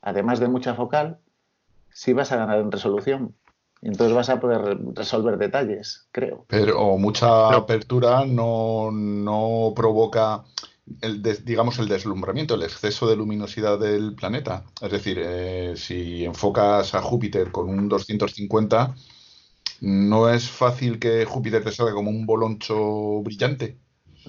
además 0.00 0.40
de 0.40 0.48
mucha 0.48 0.74
focal, 0.74 1.18
sí 1.90 2.14
vas 2.14 2.32
a 2.32 2.36
ganar 2.36 2.60
en 2.60 2.72
resolución. 2.72 3.34
Y 3.82 3.88
entonces 3.88 4.16
vas 4.16 4.30
a 4.30 4.40
poder 4.40 4.78
resolver 4.94 5.36
detalles, 5.36 6.08
creo. 6.12 6.46
Pero 6.48 6.96
mucha 6.96 7.54
apertura 7.54 8.24
no, 8.24 8.90
no 8.90 9.74
provoca 9.76 10.44
el 11.00 11.22
digamos 11.44 11.78
el 11.78 11.88
deslumbramiento, 11.88 12.54
el 12.54 12.62
exceso 12.62 13.06
de 13.06 13.16
luminosidad 13.16 13.78
del 13.78 14.14
planeta. 14.14 14.64
Es 14.80 14.90
decir, 14.90 15.18
eh, 15.20 15.74
si 15.76 16.24
enfocas 16.24 16.94
a 16.94 17.02
Júpiter 17.02 17.50
con 17.50 17.68
un 17.68 17.88
250, 17.88 18.94
no 19.84 20.30
es 20.30 20.50
fácil 20.50 20.98
que 20.98 21.26
Júpiter 21.26 21.62
te 21.62 21.70
salga 21.70 21.92
como 21.92 22.10
un 22.10 22.24
boloncho 22.24 23.22
brillante. 23.22 23.76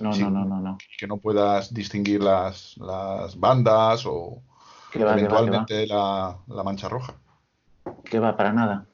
No, 0.02 0.12
no, 0.12 0.30
no, 0.30 0.44
no, 0.44 0.60
no. 0.60 0.78
Que 0.98 1.08
no 1.08 1.18
puedas 1.18 1.74
distinguir 1.74 2.22
las, 2.22 2.76
bandas 3.38 4.06
o 4.06 4.42
eventualmente 4.94 5.88
La, 5.88 6.38
la 6.48 6.64
mancha 6.64 6.90
roja. 6.90 7.16
Que 8.04 8.20
va 8.20 8.36
para 8.36 8.52
nada. 8.52 8.86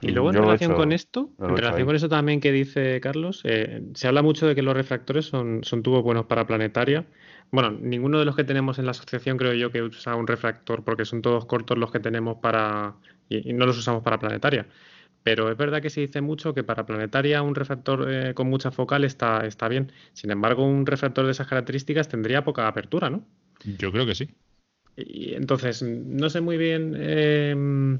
Y 0.00 0.08
luego 0.12 0.30
en 0.30 0.36
relación 0.36 0.74
con 0.74 0.92
esto, 0.92 1.30
en 1.38 1.56
relación 1.56 1.86
con 1.86 1.96
eso 1.96 2.08
también 2.08 2.40
que 2.40 2.52
dice 2.52 3.00
Carlos, 3.00 3.42
eh, 3.44 3.82
se 3.94 4.08
habla 4.08 4.22
mucho 4.22 4.46
de 4.46 4.54
que 4.54 4.62
los 4.62 4.74
refractores 4.74 5.26
son, 5.26 5.64
son 5.64 5.82
tubos 5.82 6.02
buenos 6.02 6.26
para 6.26 6.46
planetaria. 6.46 7.06
Bueno, 7.50 7.70
ninguno 7.70 8.18
de 8.18 8.24
los 8.24 8.36
que 8.36 8.44
tenemos 8.44 8.78
en 8.78 8.86
la 8.86 8.90
asociación 8.90 9.36
creo 9.36 9.54
yo 9.54 9.70
que 9.70 9.82
usa 9.82 10.14
un 10.14 10.26
refractor 10.26 10.84
porque 10.84 11.04
son 11.04 11.22
todos 11.22 11.46
cortos 11.46 11.78
los 11.78 11.90
que 11.90 12.00
tenemos 12.00 12.38
para 12.38 12.96
y, 13.28 13.52
no 13.52 13.66
los 13.66 13.78
usamos 13.78 14.02
para 14.02 14.18
planetaria. 14.18 14.66
Pero 15.26 15.50
es 15.50 15.56
verdad 15.56 15.82
que 15.82 15.90
se 15.90 16.02
dice 16.02 16.20
mucho 16.20 16.54
que 16.54 16.62
para 16.62 16.86
planetaria 16.86 17.42
un 17.42 17.56
refractor 17.56 18.06
eh, 18.08 18.32
con 18.32 18.48
mucha 18.48 18.70
focal 18.70 19.02
está, 19.02 19.44
está 19.44 19.66
bien. 19.66 19.90
Sin 20.12 20.30
embargo, 20.30 20.64
un 20.64 20.86
refractor 20.86 21.24
de 21.24 21.32
esas 21.32 21.48
características 21.48 22.08
tendría 22.08 22.44
poca 22.44 22.68
apertura, 22.68 23.10
¿no? 23.10 23.26
Yo 23.64 23.90
creo 23.90 24.06
que 24.06 24.14
sí. 24.14 24.28
Y 24.96 25.34
entonces, 25.34 25.82
no 25.82 26.30
sé 26.30 26.40
muy 26.40 26.56
bien 26.56 26.94
eh, 26.96 27.98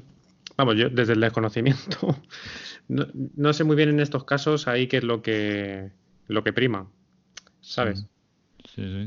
vamos, 0.55 0.77
yo 0.77 0.89
desde 0.89 1.13
el 1.13 1.19
desconocimiento, 1.19 2.15
no, 2.87 3.51
sé 3.51 3.65
muy 3.65 3.75
bien 3.75 3.89
en 3.89 3.99
estos 3.99 4.23
casos 4.23 4.69
ahí 4.69 4.87
qué 4.87 4.97
es 4.97 5.03
lo 5.03 5.21
que, 5.21 5.91
lo 6.29 6.45
que 6.45 6.53
prima, 6.53 6.89
¿sabes? 7.59 7.99
Sí, 7.99 8.05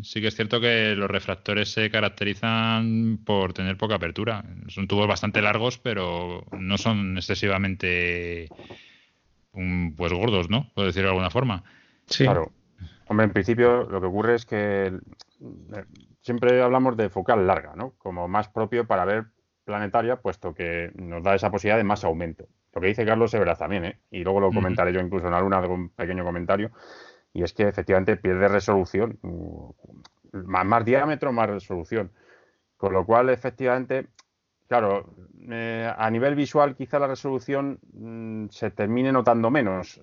sí, 0.02 0.20
que 0.20 0.28
es 0.28 0.36
cierto 0.36 0.60
que 0.60 0.94
los 0.94 1.10
refractores 1.10 1.72
se 1.72 1.90
caracterizan 1.90 3.18
por 3.24 3.52
tener 3.52 3.76
poca 3.76 3.96
apertura. 3.96 4.44
Son 4.68 4.88
tubos 4.88 5.06
bastante 5.06 5.42
largos, 5.42 5.78
pero 5.78 6.44
no 6.58 6.78
son 6.78 7.16
excesivamente 7.16 8.48
pues 9.96 10.12
gordos, 10.12 10.48
¿no? 10.48 10.70
Puedo 10.74 10.86
decirlo 10.86 11.08
de 11.08 11.12
alguna 11.12 11.30
forma. 11.30 11.64
Sí. 12.06 12.24
Claro. 12.24 12.52
Hombre, 13.08 13.24
en 13.26 13.32
principio 13.32 13.84
lo 13.84 14.00
que 14.00 14.06
ocurre 14.06 14.36
es 14.36 14.46
que 14.46 14.86
eh, 14.86 15.84
siempre 16.20 16.62
hablamos 16.62 16.96
de 16.96 17.08
focal 17.08 17.46
larga, 17.46 17.74
¿no? 17.74 17.94
Como 17.98 18.28
más 18.28 18.48
propio 18.48 18.86
para 18.86 19.04
ver 19.04 19.26
planetaria, 19.64 20.16
puesto 20.16 20.54
que 20.54 20.92
nos 20.94 21.22
da 21.22 21.34
esa 21.34 21.50
posibilidad 21.50 21.78
de 21.78 21.84
más 21.84 22.04
aumento. 22.04 22.46
Lo 22.72 22.80
que 22.80 22.88
dice 22.88 23.04
Carlos 23.04 23.34
es 23.34 23.40
verdad 23.40 23.58
también, 23.58 23.84
¿eh? 23.84 23.98
y 24.10 24.22
luego 24.22 24.40
lo 24.40 24.52
comentaré 24.52 24.92
yo 24.92 25.00
incluso 25.00 25.26
en 25.26 25.34
alguna 25.34 25.58
un 25.60 25.90
pequeño 25.90 26.24
comentario, 26.24 26.70
y 27.32 27.42
es 27.42 27.52
que 27.52 27.68
efectivamente 27.68 28.16
pierde 28.16 28.48
resolución, 28.48 29.18
más, 30.32 30.84
diámetro, 30.84 31.32
más 31.32 31.48
resolución. 31.48 32.12
Con 32.76 32.92
lo 32.92 33.04
cual, 33.04 33.28
efectivamente, 33.30 34.08
claro, 34.66 35.14
eh, 35.50 35.92
a 35.96 36.10
nivel 36.10 36.34
visual 36.34 36.74
quizá 36.74 36.98
la 36.98 37.06
resolución 37.06 37.78
mm, 37.92 38.48
se 38.48 38.70
termine 38.70 39.12
notando 39.12 39.50
menos, 39.50 40.00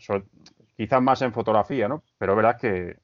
quizás 0.75 1.01
más 1.01 1.21
en 1.21 1.34
fotografía, 1.34 1.88
¿no? 1.88 2.03
Pero 2.17 2.36
verdad 2.36 2.59
que 2.59 2.97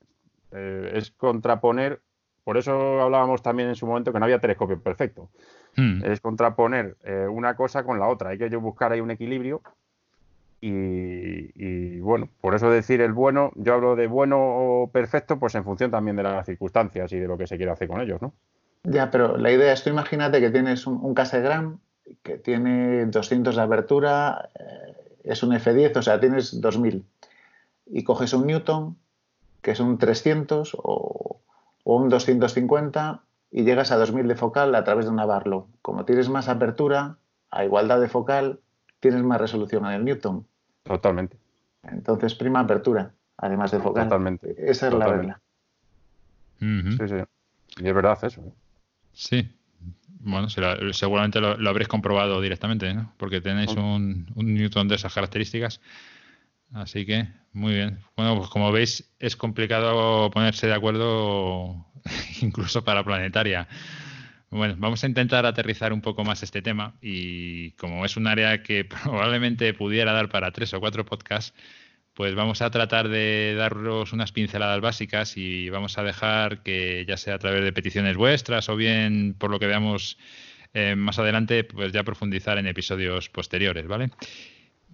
eh, 0.51 0.91
es 0.93 1.11
contraponer, 1.11 2.01
por 2.43 2.57
eso 2.57 3.01
hablábamos 3.01 3.41
también 3.41 3.69
en 3.69 3.75
su 3.75 3.87
momento 3.87 4.13
que 4.13 4.19
no 4.19 4.25
había 4.25 4.39
telescopio 4.39 4.81
perfecto. 4.81 5.31
Hmm. 5.75 6.03
Es 6.05 6.21
contraponer 6.21 6.97
eh, 7.03 7.27
una 7.27 7.55
cosa 7.55 7.83
con 7.83 7.99
la 7.99 8.07
otra. 8.07 8.29
Hay 8.29 8.37
que 8.37 8.55
buscar 8.57 8.91
ahí 8.91 9.01
un 9.01 9.11
equilibrio. 9.11 9.61
Y, 10.65 11.99
bueno, 11.99 12.29
por 12.39 12.55
eso 12.55 12.69
decir 12.69 13.01
el 13.01 13.11
bueno, 13.11 13.51
yo 13.55 13.73
hablo 13.73 13.97
de 13.97 14.07
bueno 14.07 14.37
o 14.39 14.87
perfecto, 14.87 15.37
pues 15.37 15.55
en 15.55 15.65
función 15.65 15.91
también 15.91 16.15
de 16.15 16.23
las 16.23 16.45
circunstancias 16.45 17.11
y 17.11 17.19
de 17.19 17.27
lo 17.27 17.37
que 17.37 17.47
se 17.47 17.57
quiere 17.57 17.71
hacer 17.71 17.89
con 17.89 17.99
ellos, 17.99 18.21
¿no? 18.21 18.33
Ya, 18.85 19.11
pero 19.11 19.37
la 19.37 19.51
idea 19.51 19.73
es, 19.73 19.83
tú 19.83 19.89
imagínate 19.89 20.39
que 20.39 20.51
tienes 20.51 20.87
un, 20.87 21.03
un 21.03 21.13
Cassegramm 21.13 21.79
que 22.21 22.37
tiene 22.37 23.05
200 23.05 23.55
de 23.55 23.61
abertura, 23.61 24.49
eh, 24.57 25.17
es 25.23 25.43
un 25.43 25.51
F10, 25.51 25.97
o 25.97 26.01
sea, 26.01 26.19
tienes 26.19 26.61
2000. 26.61 27.03
Y 27.87 28.03
coges 28.05 28.33
un 28.33 28.47
Newton, 28.47 28.97
que 29.61 29.71
es 29.71 29.81
un 29.81 29.97
300 29.97 30.77
o, 30.81 31.41
o 31.83 31.95
un 31.95 32.07
250 32.07 33.21
y 33.51 33.63
llegas 33.63 33.91
a 33.91 33.97
2000 33.97 34.29
de 34.29 34.35
focal 34.35 34.73
a 34.75 34.83
través 34.85 35.05
de 35.05 35.11
una 35.11 35.25
Barlow. 35.25 35.67
Como 35.81 36.05
tienes 36.05 36.29
más 36.29 36.47
apertura, 36.47 37.17
a 37.51 37.65
igualdad 37.65 37.99
de 37.99 38.07
focal, 38.07 38.61
tienes 39.01 39.23
más 39.23 39.41
resolución 39.41 39.85
en 39.85 39.91
el 39.91 40.05
Newton. 40.05 40.47
Totalmente. 40.83 41.37
Entonces, 41.83 42.35
prima 42.35 42.61
apertura, 42.61 43.13
además 43.37 43.71
de 43.71 43.79
focal. 43.79 44.05
Totalmente. 44.05 44.55
Esa 44.57 44.87
es 44.87 44.93
la 44.93 45.07
regla. 45.07 45.41
Sí, 46.59 47.07
sí. 47.07 47.15
Y 47.83 47.87
es 47.87 47.93
verdad 47.93 48.17
eso. 48.23 48.41
¿eh? 48.41 48.53
Sí. 49.11 49.49
Bueno, 50.19 50.47
seguramente 50.49 51.41
lo, 51.41 51.69
habréis 51.69 51.89
comprobado 51.89 52.39
directamente, 52.39 52.93
¿no? 52.93 53.13
Porque 53.17 53.41
tenéis 53.41 53.71
un, 53.75 54.31
un 54.35 54.53
Newton 54.53 54.87
de 54.87 54.95
esas 54.95 55.13
características. 55.13 55.81
Así 56.73 57.05
que, 57.05 57.27
muy 57.51 57.73
bien. 57.73 57.99
Bueno, 58.15 58.37
pues 58.37 58.49
como 58.49 58.71
veis, 58.71 59.13
es 59.19 59.35
complicado 59.35 60.31
ponerse 60.31 60.67
de 60.67 60.73
acuerdo 60.73 61.85
incluso 62.41 62.83
para 62.83 63.03
planetaria. 63.03 63.67
Bueno, 64.53 64.75
vamos 64.77 65.03
a 65.03 65.07
intentar 65.07 65.47
aterrizar 65.47 65.93
un 65.93 66.01
poco 66.01 66.23
más 66.23 66.43
este 66.43 66.61
tema 66.61 66.95
y 67.01 67.71
como 67.71 68.05
es 68.05 68.17
un 68.17 68.27
área 68.27 68.61
que 68.61 68.85
probablemente 69.03 69.73
pudiera 69.73 70.13
dar 70.13 70.29
para 70.29 70.51
tres 70.51 70.75
o 70.75 70.79
cuatro 70.79 71.05
podcasts, 71.05 71.55
pues 72.13 72.35
vamos 72.35 72.61
a 72.61 72.69
tratar 72.69 73.09
de 73.09 73.55
daros 73.57 74.13
unas 74.13 74.31
pinceladas 74.31 74.79
básicas 74.79 75.37
y 75.37 75.71
vamos 75.71 75.97
a 75.97 76.03
dejar 76.03 76.61
que 76.61 77.03
ya 77.07 77.17
sea 77.17 77.33
a 77.35 77.39
través 77.39 77.63
de 77.63 77.73
peticiones 77.73 78.15
vuestras 78.15 78.69
o 78.69 78.75
bien 78.75 79.35
por 79.39 79.49
lo 79.49 79.57
que 79.57 79.65
veamos 79.65 80.19
eh, 80.75 80.95
más 80.95 81.17
adelante, 81.17 81.63
pues 81.63 81.91
ya 81.91 82.03
profundizar 82.03 82.59
en 82.59 82.67
episodios 82.67 83.29
posteriores, 83.29 83.87
¿vale? 83.87 84.11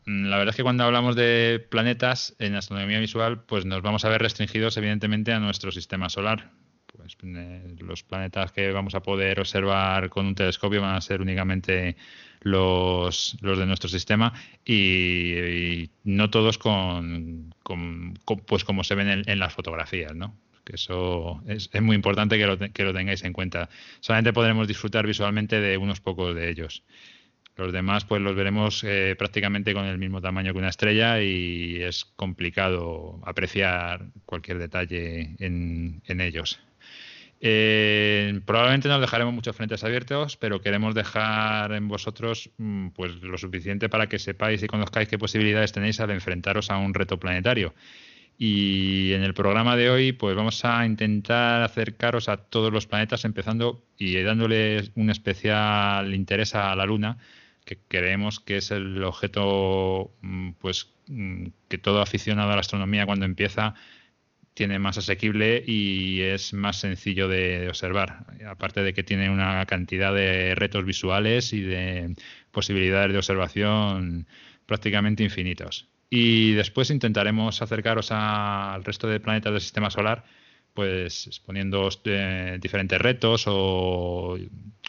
Mm, 0.06 0.28
la 0.28 0.38
verdad 0.38 0.52
es 0.54 0.56
que 0.56 0.64
cuando 0.64 0.86
hablamos 0.86 1.18
de 1.18 1.66
planetas 1.70 2.34
en 2.40 2.56
astronomía 2.56 3.00
visual, 3.00 3.44
pues 3.44 3.66
nos 3.66 3.82
vamos 3.82 4.06
a 4.06 4.10
ver 4.10 4.22
restringidos 4.22 4.78
evidentemente 4.78 5.34
a 5.34 5.40
nuestro 5.40 5.72
sistema 5.74 6.08
solar. 6.08 6.50
Pues 6.96 7.16
eh, 7.24 7.76
los 7.80 8.04
planetas 8.04 8.52
que 8.52 8.72
vamos 8.72 8.96
a 8.96 9.02
poder 9.02 9.40
observar 9.40 10.10
con 10.10 10.26
un 10.26 10.36
telescopio 10.36 10.82
van 10.82 10.96
a 10.96 11.02
ser 11.02 11.22
únicamente 11.22 11.96
los, 12.42 13.38
los 13.42 13.58
de 13.58 13.66
nuestro 13.66 13.90
sistema 13.90 14.34
y, 14.66 15.90
no 16.04 16.30
todos 16.30 16.58
con, 16.58 17.54
pues 18.46 18.64
como 18.64 18.84
se 18.84 18.96
ven 18.96 19.24
en, 19.26 19.40
las 19.40 19.54
fotografías, 19.54 20.16
¿no? 20.16 20.36
Que 20.64 20.76
eso 20.76 21.42
es, 21.48 21.70
muy 21.82 21.96
importante 21.96 22.38
que 22.38 22.46
lo, 22.46 22.58
que 22.58 22.84
lo 22.84 22.94
tengáis 22.94 23.24
en 23.24 23.34
cuenta. 23.34 23.70
Solamente 24.00 24.34
podremos 24.34 24.68
disfrutar 24.68 25.06
visualmente 25.06 25.60
de 25.60 25.78
unos 25.78 26.00
pocos 26.00 26.36
de 26.36 26.50
ellos. 26.50 26.84
Los 27.56 27.74
demás, 27.74 28.06
pues 28.06 28.22
los 28.22 28.36
veremos 28.36 28.84
eh, 28.86 29.16
prácticamente 29.18 29.74
con 29.74 29.86
el 29.86 29.98
mismo 29.98 30.22
tamaño 30.22 30.54
que 30.54 30.60
una 30.60 30.70
estrella 30.70 31.22
y 31.22 31.82
es 31.82 32.06
complicado 32.16 33.20
apreciar 33.26 34.06
cualquier 34.26 34.60
detalle 34.60 35.36
en, 35.40 36.02
en 36.06 36.22
ellos. 36.22 36.62
Eh, 37.42 38.42
probablemente 38.46 38.90
nos 38.90 39.00
dejaremos 39.00 39.34
muchos 39.34 39.56
frentes 39.56 39.84
abiertos, 39.84 40.36
pero 40.36 40.60
queremos 40.60 40.94
dejar 40.94 41.72
en 41.72 41.88
vosotros 41.88 42.50
mm, 42.58 42.90
pues 42.90 43.16
lo 43.22 43.38
suficiente 43.38 43.88
para 43.88 44.08
que 44.08 44.20
sepáis 44.20 44.62
y 44.62 44.68
conozcáis 44.68 45.08
qué 45.08 45.18
posibilidades 45.18 45.72
tenéis 45.72 46.00
al 46.02 46.12
enfrentaros 46.12 46.70
a 46.70 46.78
un 46.78 46.94
reto 46.94 47.18
planetario. 47.18 47.74
Y 48.38 49.12
en 49.14 49.24
el 49.24 49.34
programa 49.34 49.76
de 49.76 49.90
hoy, 49.90 50.14
pues 50.14 50.36
vamos 50.36 50.64
a 50.64 50.86
intentar 50.86 51.62
acercaros 51.62 52.30
a 52.30 52.38
todos 52.38 52.72
los 52.72 52.88
planetas, 52.88 53.26
empezando 53.26 53.84
y 53.98 54.22
dándoles 54.22 54.92
un 54.96 55.10
especial 55.10 56.14
interés 56.14 56.56
a 56.56 56.74
la 56.76 56.86
Luna, 56.86 57.18
que 57.66 57.78
creemos 57.88 58.40
que 58.40 58.58
es 58.58 58.72
el 58.72 59.04
objeto, 59.04 60.14
mm, 60.22 60.52
pues 60.54 60.94
mm, 61.08 61.48
que 61.68 61.78
todo 61.78 62.02
aficionado 62.02 62.52
a 62.52 62.56
la 62.56 62.62
astronomía 62.62 63.06
cuando 63.06 63.26
empieza 63.26 63.76
tiene 64.54 64.80
más 64.80 64.98
asequible 64.98 65.64
y 65.66 66.22
es 66.22 66.54
más 66.54 66.78
sencillo 66.78 67.28
de, 67.28 67.68
observar. 67.70 68.26
Aparte 68.48 68.84
de 68.84 68.94
que 68.94 69.04
tiene 69.04 69.30
una 69.30 69.66
cantidad 69.66 70.14
de 70.14 70.56
retos 70.56 70.86
visuales 70.86 71.54
y 71.54 71.62
de 71.62 72.16
posibilidades 72.52 73.12
de 73.12 73.18
observación 73.18 74.28
prácticamente 74.66 75.24
infinitos. 75.24 75.88
Y 76.10 76.54
después 76.54 76.90
intentaremos 76.90 77.62
acercaros 77.62 78.12
al 78.12 78.84
resto 78.84 79.08
de 79.08 79.20
planetas 79.20 79.54
del 79.54 79.62
sistema 79.62 79.90
solar, 79.90 80.26
pues 80.74 81.28
exponiendo 81.28 81.90
eh, 82.06 82.58
diferentes 82.62 83.00
retos 83.00 83.46
o 83.48 84.38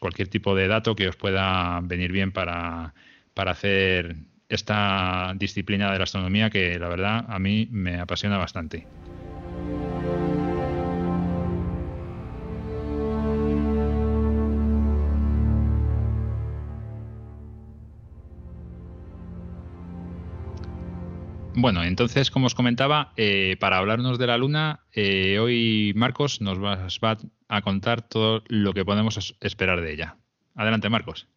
cualquier 0.01 0.29
tipo 0.29 0.55
de 0.55 0.69
dato 0.69 0.97
que 0.97 1.09
os 1.09 1.17
pueda 1.17 1.81
venir 1.83 2.11
bien 2.13 2.33
para, 2.33 2.95
para 3.35 3.53
hacer 3.53 4.17
esta 4.49 5.33
disciplina 5.37 5.93
de 5.93 5.99
la 5.99 6.05
astronomía 6.05 6.51
que 6.51 6.79
la 6.79 6.89
verdad 6.89 7.25
a 7.29 7.39
mí 7.39 7.69
me 7.71 8.01
apasiona 8.01 8.37
bastante. 8.37 8.87
Bueno, 21.61 21.85
entonces, 21.85 22.31
como 22.31 22.47
os 22.47 22.55
comentaba, 22.55 23.13
eh, 23.19 23.59
para 23.61 23.77
hablarnos 23.77 24.19
de 24.19 24.27
la 24.27 24.39
Luna, 24.39 24.81
eh, 24.95 25.39
hoy 25.39 25.93
Marcos 25.95 26.41
nos 26.41 26.59
va, 26.59 26.89
a 27.49 27.61
contar 27.61 28.01
todo 28.01 28.43
lo 28.49 28.73
que 28.73 28.87
podemos 28.87 29.37
esperar 29.43 29.83
de 29.83 29.93
ella. 29.93 30.17
Adelante, 30.55 30.89
Marcos. 30.89 31.29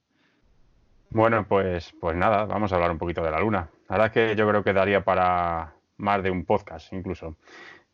Bueno, 1.09 1.45
pues, 1.45 1.93
pues 1.99 2.15
nada, 2.15 2.45
vamos 2.45 2.71
a 2.71 2.75
hablar 2.75 2.91
un 2.91 2.99
poquito 2.99 3.21
de 3.21 3.31
la 3.31 3.41
Luna. 3.41 3.69
La 3.89 3.97
verdad 3.97 4.07
es 4.07 4.13
que 4.13 4.35
yo 4.37 4.47
creo 4.47 4.63
que 4.63 4.71
daría 4.71 5.03
para 5.03 5.73
más 5.97 6.23
de 6.23 6.31
un 6.31 6.45
podcast 6.45 6.93
incluso. 6.93 7.35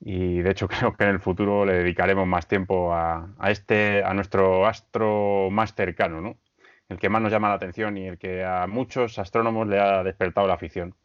Y 0.02 0.42
de 0.42 0.52
hecho 0.52 0.68
creo 0.70 0.96
que 0.96 1.04
en 1.04 1.12
el 1.12 1.20
futuro 1.20 1.66
le 1.66 1.74
dedicaremos 1.74 2.28
más 2.28 2.48
tiempo 2.48 2.94
a, 2.94 3.30
a 3.38 3.52
este, 3.52 4.04
a 4.04 4.14
nuestro 4.14 4.66
astro 4.66 5.50
más 5.52 5.74
cercano, 5.74 6.22
¿no? 6.22 6.38
El 6.90 6.98
que 6.98 7.10
más 7.10 7.22
nos 7.22 7.32
llama 7.32 7.50
la 7.50 7.56
atención 7.56 7.98
y 7.98 8.08
el 8.08 8.18
que 8.18 8.44
a 8.44 8.66
muchos 8.66 9.20
astrónomos 9.20 9.68
le 9.68 9.80
ha 9.80 10.04
despertado 10.04 10.48
la 10.48 10.56
afición. 10.56 10.96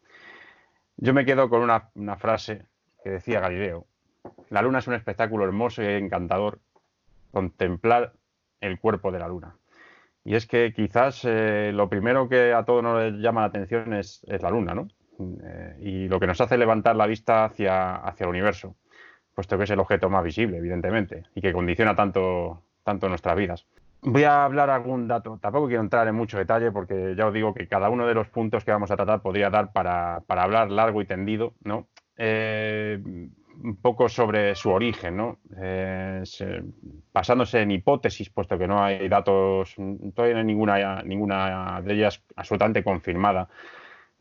Yo 0.97 1.13
me 1.13 1.25
quedo 1.25 1.49
con 1.49 1.61
una, 1.61 2.15
frase 2.17 2.65
que 3.03 3.11
decía 3.11 3.39
Galileo. 3.39 3.85
La 4.49 4.61
luna 4.61 4.79
es 4.79 4.87
un 4.87 4.93
espectáculo 4.93 5.43
hermoso 5.43 5.83
y 5.83 5.87
encantador. 5.87 6.59
Contemplar 7.31 8.13
el 8.61 8.79
cuerpo 8.79 9.11
de 9.11 9.19
la 9.19 9.27
luna. 9.27 9.57
Y 10.23 10.35
es 10.35 10.47
que 10.47 10.73
quizás 10.73 11.23
eh, 11.25 11.71
lo 11.73 11.89
primero 11.89 12.29
que 12.29 12.53
a 12.53 12.63
todos 12.63 12.81
nos 12.81 13.13
llama 13.19 13.41
la 13.41 13.47
atención 13.47 13.93
es, 13.93 14.25
la 14.27 14.49
luna, 14.49 14.73
¿no? 14.73 14.87
Eh, 15.19 15.77
y 15.81 16.07
lo 16.07 16.19
que 16.19 16.27
nos 16.27 16.41
hace 16.41 16.57
levantar 16.57 16.95
la 16.95 17.05
vista 17.05 17.45
hacia, 17.45 17.95
hacia 17.95 18.23
el 18.23 18.29
universo, 18.29 18.75
puesto 19.35 19.57
que 19.57 19.65
es 19.65 19.69
el 19.69 19.79
objeto 19.79 20.09
más 20.09 20.23
visible, 20.23 20.57
evidentemente, 20.57 21.23
y 21.35 21.41
que 21.41 21.53
condiciona 21.53 21.95
tanto, 21.95 22.61
tanto 22.83 23.09
nuestras 23.09 23.35
vidas. 23.35 23.67
Voy 24.01 24.23
a 24.23 24.45
hablar 24.45 24.69
algún 24.69 25.07
dato. 25.07 25.39
Tampoco 25.41 25.67
quiero 25.67 25.81
entrar 25.81 26.07
en 26.07 26.15
mucho 26.15 26.37
detalle 26.37 26.71
porque 26.71 27.15
ya 27.17 27.27
os 27.27 27.33
digo 27.33 27.53
que 27.53 27.67
cada 27.67 27.89
uno 27.89 28.05
de 28.05 28.13
los 28.13 28.27
puntos 28.29 28.63
que 28.63 28.71
vamos 28.71 28.91
a 28.91 28.95
tratar 28.95 29.21
podría 29.21 29.49
dar 29.49 29.73
para, 29.73 30.21
hablar 30.27 30.69
largo 30.69 31.01
y 31.01 31.05
tendido, 31.05 31.55
¿no? 31.63 31.87
Eh, 32.17 33.01
un 33.03 33.77
poco 33.81 34.07
sobre 34.07 34.53
su 34.53 34.69
origen, 34.69 35.17
¿no? 35.17 35.39
Eh, 35.59 36.23
basándose 37.11 37.61
en 37.61 37.71
hipótesis, 37.71 38.29
puesto 38.29 38.59
que 38.59 38.67
no 38.67 38.83
hay 38.83 39.07
datos, 39.09 39.75
todavía 40.13 40.35
no 40.35 40.39
hay 40.39 40.45
ninguna, 40.45 41.01
ninguna 41.01 41.81
de 41.81 41.93
ellas 41.93 42.21
absolutamente 42.35 42.83
confirmada. 42.83 43.47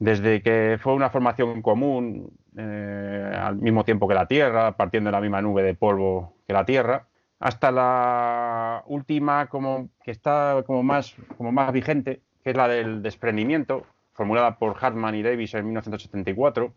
Desde 0.04 0.42
que 0.42 0.76
fue 0.78 0.92
una 0.92 1.08
formación 1.08 1.62
común 1.62 2.30
eh, 2.58 3.32
al 3.34 3.56
mismo 3.56 3.84
tiempo 3.84 4.06
que 4.06 4.12
la 4.12 4.26
Tierra, 4.26 4.76
partiendo 4.76 5.08
de 5.08 5.12
la 5.12 5.20
misma 5.22 5.40
nube 5.40 5.62
de 5.62 5.74
polvo 5.74 6.34
que 6.46 6.52
la 6.52 6.66
Tierra, 6.66 7.06
hasta 7.40 7.70
la 7.70 8.82
última 8.86 9.48
que 9.48 10.10
está 10.10 10.62
como 10.66 10.82
más, 10.82 11.16
como 11.38 11.52
más 11.52 11.72
vigente, 11.72 12.20
que 12.42 12.50
es 12.50 12.56
la 12.56 12.68
del 12.68 13.02
desprendimiento, 13.02 13.86
formulada 14.12 14.58
por 14.58 14.76
Hartman 14.78 15.14
y 15.14 15.22
Davis 15.22 15.54
en 15.54 15.64
1974. 15.64 16.74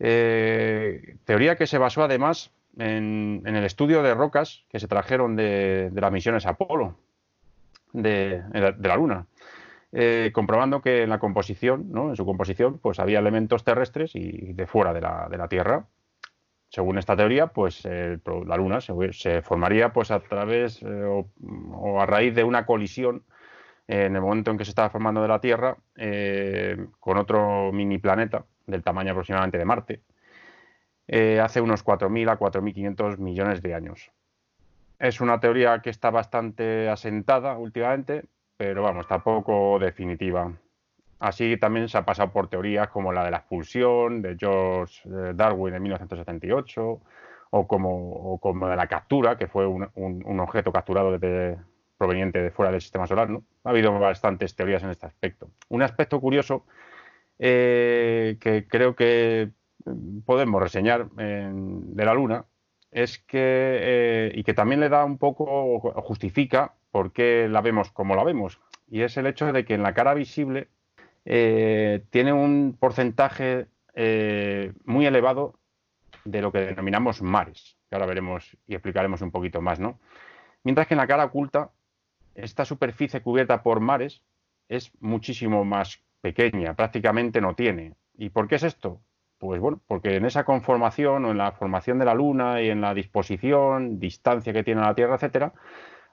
Eh, 0.00 1.18
teoría 1.24 1.54
que 1.54 1.68
se 1.68 1.78
basó 1.78 2.02
además 2.02 2.50
en, 2.76 3.42
el 3.46 3.64
estudio 3.64 4.02
de 4.02 4.12
rocas 4.12 4.64
que 4.70 4.80
se 4.80 4.88
trajeron 4.88 5.36
de, 5.36 5.92
las 5.94 6.10
misiones 6.10 6.46
Apolo 6.46 6.96
de, 7.92 8.42
la 8.52 8.96
Luna, 8.96 9.26
eh, 9.92 10.30
comprobando 10.32 10.82
que 10.82 11.02
en 11.02 11.10
la 11.10 11.18
composición, 11.18 11.90
¿no? 11.90 12.10
en 12.10 12.16
su 12.16 12.24
composición, 12.24 12.78
pues 12.78 12.98
había 13.00 13.18
elementos 13.18 13.64
terrestres 13.64 14.14
y 14.14 14.52
de 14.52 14.66
fuera 14.66 14.92
de 14.92 15.00
la 15.00 15.48
Tierra. 15.48 15.86
Según 16.70 16.98
esta 16.98 17.16
teoría, 17.16 17.48
pues 17.48 17.84
la 17.84 18.56
Luna 18.56 18.80
se, 18.80 19.42
formaría 19.42 19.92
pues 19.92 20.12
a 20.12 20.20
través 20.20 20.80
eh, 20.82 21.04
o, 21.04 22.00
a 22.00 22.06
raíz 22.06 22.32
de 22.32 22.44
una 22.44 22.64
colisión 22.64 23.24
en 23.88 24.14
el 24.14 24.22
momento 24.22 24.52
en 24.52 24.58
que 24.58 24.64
se 24.64 24.70
estaba 24.70 24.88
formando 24.88 25.20
de 25.20 25.26
la 25.26 25.40
Tierra 25.40 25.76
eh, 25.96 26.76
con 27.00 27.18
otro 27.18 27.72
mini 27.72 27.98
planeta 27.98 28.44
del 28.68 28.84
tamaño 28.84 29.10
aproximadamente 29.10 29.58
de 29.58 29.64
Marte 29.64 30.02
eh, 31.08 31.40
hace 31.40 31.60
unos 31.60 31.84
4.000 31.84 32.30
a 32.30 32.38
4.500 32.38 33.18
millones 33.18 33.62
de 33.62 33.74
años. 33.74 34.12
Es 35.00 35.20
una 35.20 35.40
teoría 35.40 35.80
que 35.82 35.90
está 35.90 36.10
bastante 36.10 36.88
asentada 36.88 37.58
últimamente, 37.58 38.26
pero 38.60 38.82
vamos, 38.82 39.08
tampoco 39.08 39.78
definitiva. 39.78 40.52
Así 41.18 41.56
también 41.56 41.88
se 41.88 41.96
ha 41.96 42.04
pasado 42.04 42.30
por 42.30 42.48
teorías 42.48 42.90
como 42.90 43.10
la 43.10 43.24
de 43.24 43.30
la 43.30 43.38
expulsión 43.38 44.20
de 44.20 44.36
George 44.38 45.00
eh, 45.08 45.32
Darwin 45.34 45.72
en 45.76 45.82
1978 45.82 47.00
o 47.52 47.66
como, 47.66 48.38
como 48.38 48.68
de 48.68 48.76
la 48.76 48.86
captura, 48.86 49.38
que 49.38 49.46
fue 49.46 49.66
un, 49.66 50.40
objeto 50.40 50.72
capturado 50.72 51.18
proveniente 51.96 52.42
de 52.42 52.50
fuera 52.50 52.70
del 52.70 52.82
sistema 52.82 53.06
solar. 53.06 53.30
¿no? 53.30 53.44
Ha 53.64 53.70
habido 53.70 53.98
bastantes 53.98 54.54
teorías 54.54 54.82
en 54.82 54.90
este 54.90 55.06
aspecto. 55.06 55.48
Un 55.70 55.80
aspecto 55.80 56.20
curioso 56.20 56.66
eh, 57.38 58.36
que 58.42 58.68
creo 58.68 58.94
que 58.94 59.52
podemos 60.26 60.60
reseñar 60.60 61.08
de 61.12 62.04
la 62.04 62.12
Luna 62.12 62.44
es 62.90 63.18
que, 63.18 63.38
eh, 63.40 64.32
y 64.34 64.42
que 64.42 64.54
también 64.54 64.80
le 64.80 64.88
da 64.88 65.04
un 65.04 65.18
poco, 65.18 65.80
justifica 66.02 66.74
por 66.90 67.12
qué 67.12 67.48
la 67.48 67.60
vemos 67.60 67.90
como 67.90 68.16
la 68.16 68.24
vemos, 68.24 68.60
y 68.88 69.02
es 69.02 69.16
el 69.16 69.26
hecho 69.26 69.52
de 69.52 69.64
que 69.64 69.74
en 69.74 69.82
la 69.82 69.94
cara 69.94 70.14
visible 70.14 70.68
eh, 71.24 72.04
tiene 72.10 72.32
un 72.32 72.76
porcentaje 72.78 73.66
eh, 73.94 74.72
muy 74.84 75.06
elevado 75.06 75.54
de 76.24 76.42
lo 76.42 76.52
que 76.52 76.60
denominamos 76.60 77.22
mares, 77.22 77.76
que 77.88 77.96
ahora 77.96 78.06
veremos 78.06 78.56
y 78.66 78.74
explicaremos 78.74 79.22
un 79.22 79.30
poquito 79.30 79.60
más, 79.60 79.78
¿no? 79.78 79.98
Mientras 80.64 80.86
que 80.86 80.94
en 80.94 80.98
la 80.98 81.06
cara 81.06 81.24
oculta, 81.24 81.70
esta 82.34 82.64
superficie 82.64 83.22
cubierta 83.22 83.62
por 83.62 83.80
mares 83.80 84.22
es 84.68 84.92
muchísimo 85.00 85.64
más 85.64 86.00
pequeña, 86.20 86.74
prácticamente 86.74 87.40
no 87.40 87.54
tiene. 87.54 87.94
¿Y 88.16 88.30
por 88.30 88.48
qué 88.48 88.56
es 88.56 88.62
esto? 88.62 89.00
Pues 89.40 89.58
bueno, 89.58 89.80
porque 89.86 90.16
en 90.16 90.26
esa 90.26 90.44
conformación 90.44 91.24
o 91.24 91.30
en 91.30 91.38
la 91.38 91.52
formación 91.52 91.98
de 91.98 92.04
la 92.04 92.12
Luna 92.12 92.60
y 92.60 92.68
en 92.68 92.82
la 92.82 92.92
disposición, 92.92 93.98
distancia 93.98 94.52
que 94.52 94.62
tiene 94.62 94.82
la 94.82 94.94
Tierra, 94.94 95.14
etcétera, 95.14 95.54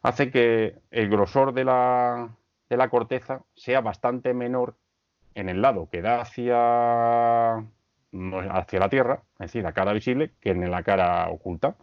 hace 0.02 0.32
que 0.32 0.76
el 0.92 1.10
grosor 1.10 1.54
de 1.54 1.66
la, 1.66 2.30
de 2.70 2.78
la 2.78 2.90
corteza 2.90 3.44
sea 3.54 3.82
bastante 3.82 4.34
menor 4.34 4.76
en 5.36 5.50
el 5.50 5.62
lado 5.62 5.90
que 5.92 6.02
da 6.02 6.22
hacia, 6.22 7.58
hacia 7.58 8.80
la 8.80 8.90
Tierra, 8.90 9.24
es 9.34 9.48
decir, 9.52 9.64
la 9.64 9.74
cara 9.74 9.92
visible, 9.92 10.32
que 10.40 10.52
en 10.52 10.72
la 10.72 10.84
cara 10.84 11.30
oculta. 11.30 11.76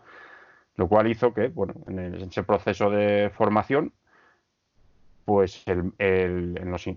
Lo 0.76 0.88
cual 0.88 1.08
hizo 1.08 1.34
que, 1.34 1.48
bueno, 1.48 1.74
en 1.88 2.14
ese 2.14 2.42
proceso 2.42 2.88
de 2.88 3.30
formación, 3.34 3.92
pues 5.26 5.62
en, 5.66 6.54
los, 6.70 6.88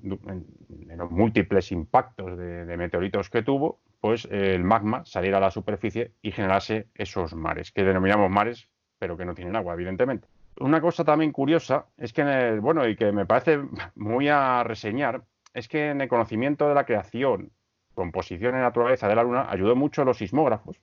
múltiples 1.11 1.71
impactos 1.73 2.37
de, 2.37 2.77
meteoritos 2.77 3.29
que 3.29 3.43
tuvo, 3.43 3.79
pues 3.99 4.27
el 4.31 4.63
magma 4.63 5.03
saliera 5.05 5.37
a 5.37 5.41
la 5.41 5.51
superficie 5.51 6.11
y 6.21 6.31
generase 6.31 6.87
esos 6.95 7.33
mares, 7.33 7.71
que 7.71 7.83
denominamos 7.83 8.29
mares, 8.29 8.69
pero 8.99 9.17
que 9.17 9.25
no 9.25 9.33
tienen 9.33 9.55
agua, 9.55 9.73
evidentemente. 9.73 10.27
Una 10.59 10.81
cosa 10.81 11.03
también 11.03 11.31
curiosa 11.31 11.85
es 11.97 12.13
que, 12.13 12.57
bueno, 12.59 12.87
y 12.87 12.95
que 12.95 13.11
me 13.11 13.25
parece 13.25 13.59
muy 13.95 14.27
a 14.27 14.63
reseñar, 14.63 15.23
es 15.53 15.67
que 15.67 15.89
en 15.89 16.01
el 16.01 16.07
conocimiento 16.07 16.67
de 16.67 16.75
la 16.75 16.85
creación, 16.85 17.51
composición 17.93 18.55
y 18.55 18.59
naturaleza 18.59 19.07
de 19.07 19.15
la 19.15 19.23
Luna 19.23 19.47
ayudó 19.49 19.75
mucho 19.75 20.01
a 20.01 20.05
los 20.05 20.17
sismógrafos, 20.17 20.79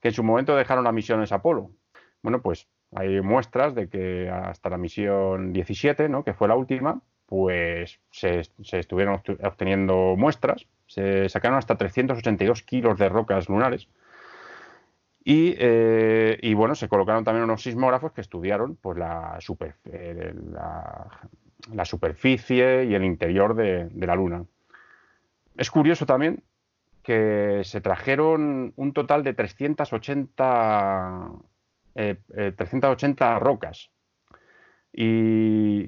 que 0.00 0.08
en 0.08 0.14
su 0.14 0.22
momento 0.22 0.56
dejaron 0.56 0.84
las 0.84 0.94
misiones 0.94 1.32
Apolo. 1.32 1.70
Bueno, 2.22 2.40
pues 2.40 2.68
hay 2.94 3.20
muestras 3.20 3.74
de 3.74 3.88
que 3.88 4.28
hasta 4.28 4.68
la 4.68 4.78
misión 4.78 5.52
17, 5.52 6.08
¿no? 6.08 6.24
que 6.24 6.34
fue 6.34 6.48
la 6.48 6.56
última, 6.56 7.00
pues 7.26 8.00
se, 8.10 8.42
estuvieron 8.72 9.22
obteniendo 9.42 10.16
muestras, 10.16 10.66
se 10.90 11.28
sacaron 11.28 11.56
hasta 11.56 11.76
382 11.76 12.62
kilos 12.62 12.98
de 12.98 13.08
rocas 13.08 13.48
lunares. 13.48 13.86
Y, 15.22 15.54
eh, 15.56 16.36
y, 16.42 16.54
bueno, 16.54 16.74
se 16.74 16.88
colocaron 16.88 17.22
también 17.22 17.44
unos 17.44 17.62
sismógrafos 17.62 18.10
que 18.12 18.22
estudiaron 18.22 18.74
pues, 18.74 18.98
la, 18.98 19.38
eh, 19.84 20.34
superficie 21.84 22.86
y 22.86 22.94
el 22.94 23.04
interior 23.04 23.54
de, 23.54 23.88
la 23.94 24.16
Luna. 24.16 24.44
Es 25.56 25.70
curioso 25.70 26.06
también 26.06 26.42
que 27.04 27.60
se 27.62 27.80
trajeron 27.80 28.72
un 28.74 28.92
total 28.92 29.22
de 29.22 29.34
380, 29.34 31.30
380 31.94 33.36
eh, 33.36 33.38
rocas. 33.38 33.92
Y, 34.92 35.84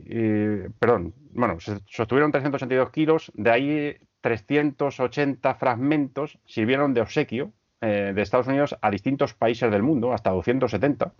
perdón, 0.78 1.12
bueno, 1.32 1.58
se 1.58 1.80
sostuvieron 1.86 2.30
382 2.30 2.90
kilos, 2.90 3.32
de 3.34 3.50
ahí 3.50 3.98
380 4.22 5.54
fragmentos 5.56 6.38
sirvieron 6.46 6.94
de 6.94 7.02
obsequio 7.02 7.52
eh, 7.82 8.12
de 8.14 8.22
Estados 8.22 8.46
Unidos 8.46 8.76
a 8.80 8.90
distintos 8.90 9.34
países 9.34 9.70
del 9.70 9.82
mundo, 9.82 10.14
hasta 10.14 10.30
270. 10.30 11.12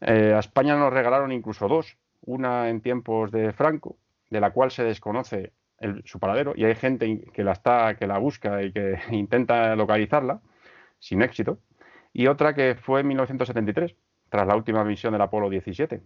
a 0.00 0.38
España 0.38 0.76
nos 0.76 0.92
regalaron 0.92 1.30
incluso 1.32 1.68
dos, 1.68 1.98
una 2.22 2.70
en 2.70 2.80
tiempos 2.80 3.30
de 3.30 3.52
Franco, 3.52 3.96
de 4.30 4.40
la 4.40 4.50
cual 4.50 4.70
se 4.70 4.84
desconoce 4.84 5.52
su 6.04 6.18
paradero 6.18 6.54
y 6.56 6.64
hay 6.64 6.74
gente 6.74 7.24
que 7.32 7.44
la 7.44 7.52
está 7.52 7.96
que 7.96 8.06
la 8.06 8.18
busca 8.18 8.62
y 8.62 8.72
que 8.72 8.98
intenta 9.10 9.74
localizarla 9.76 10.40
sin 10.98 11.22
éxito 11.22 11.58
y 12.12 12.26
otra 12.26 12.54
que 12.54 12.74
fue 12.74 13.00
en 13.00 13.08
1973 13.08 13.94
tras 14.28 14.46
la 14.46 14.56
última 14.56 14.84
misión 14.84 15.12
del 15.12 15.22
Apolo 15.22 15.50
17 15.50 16.00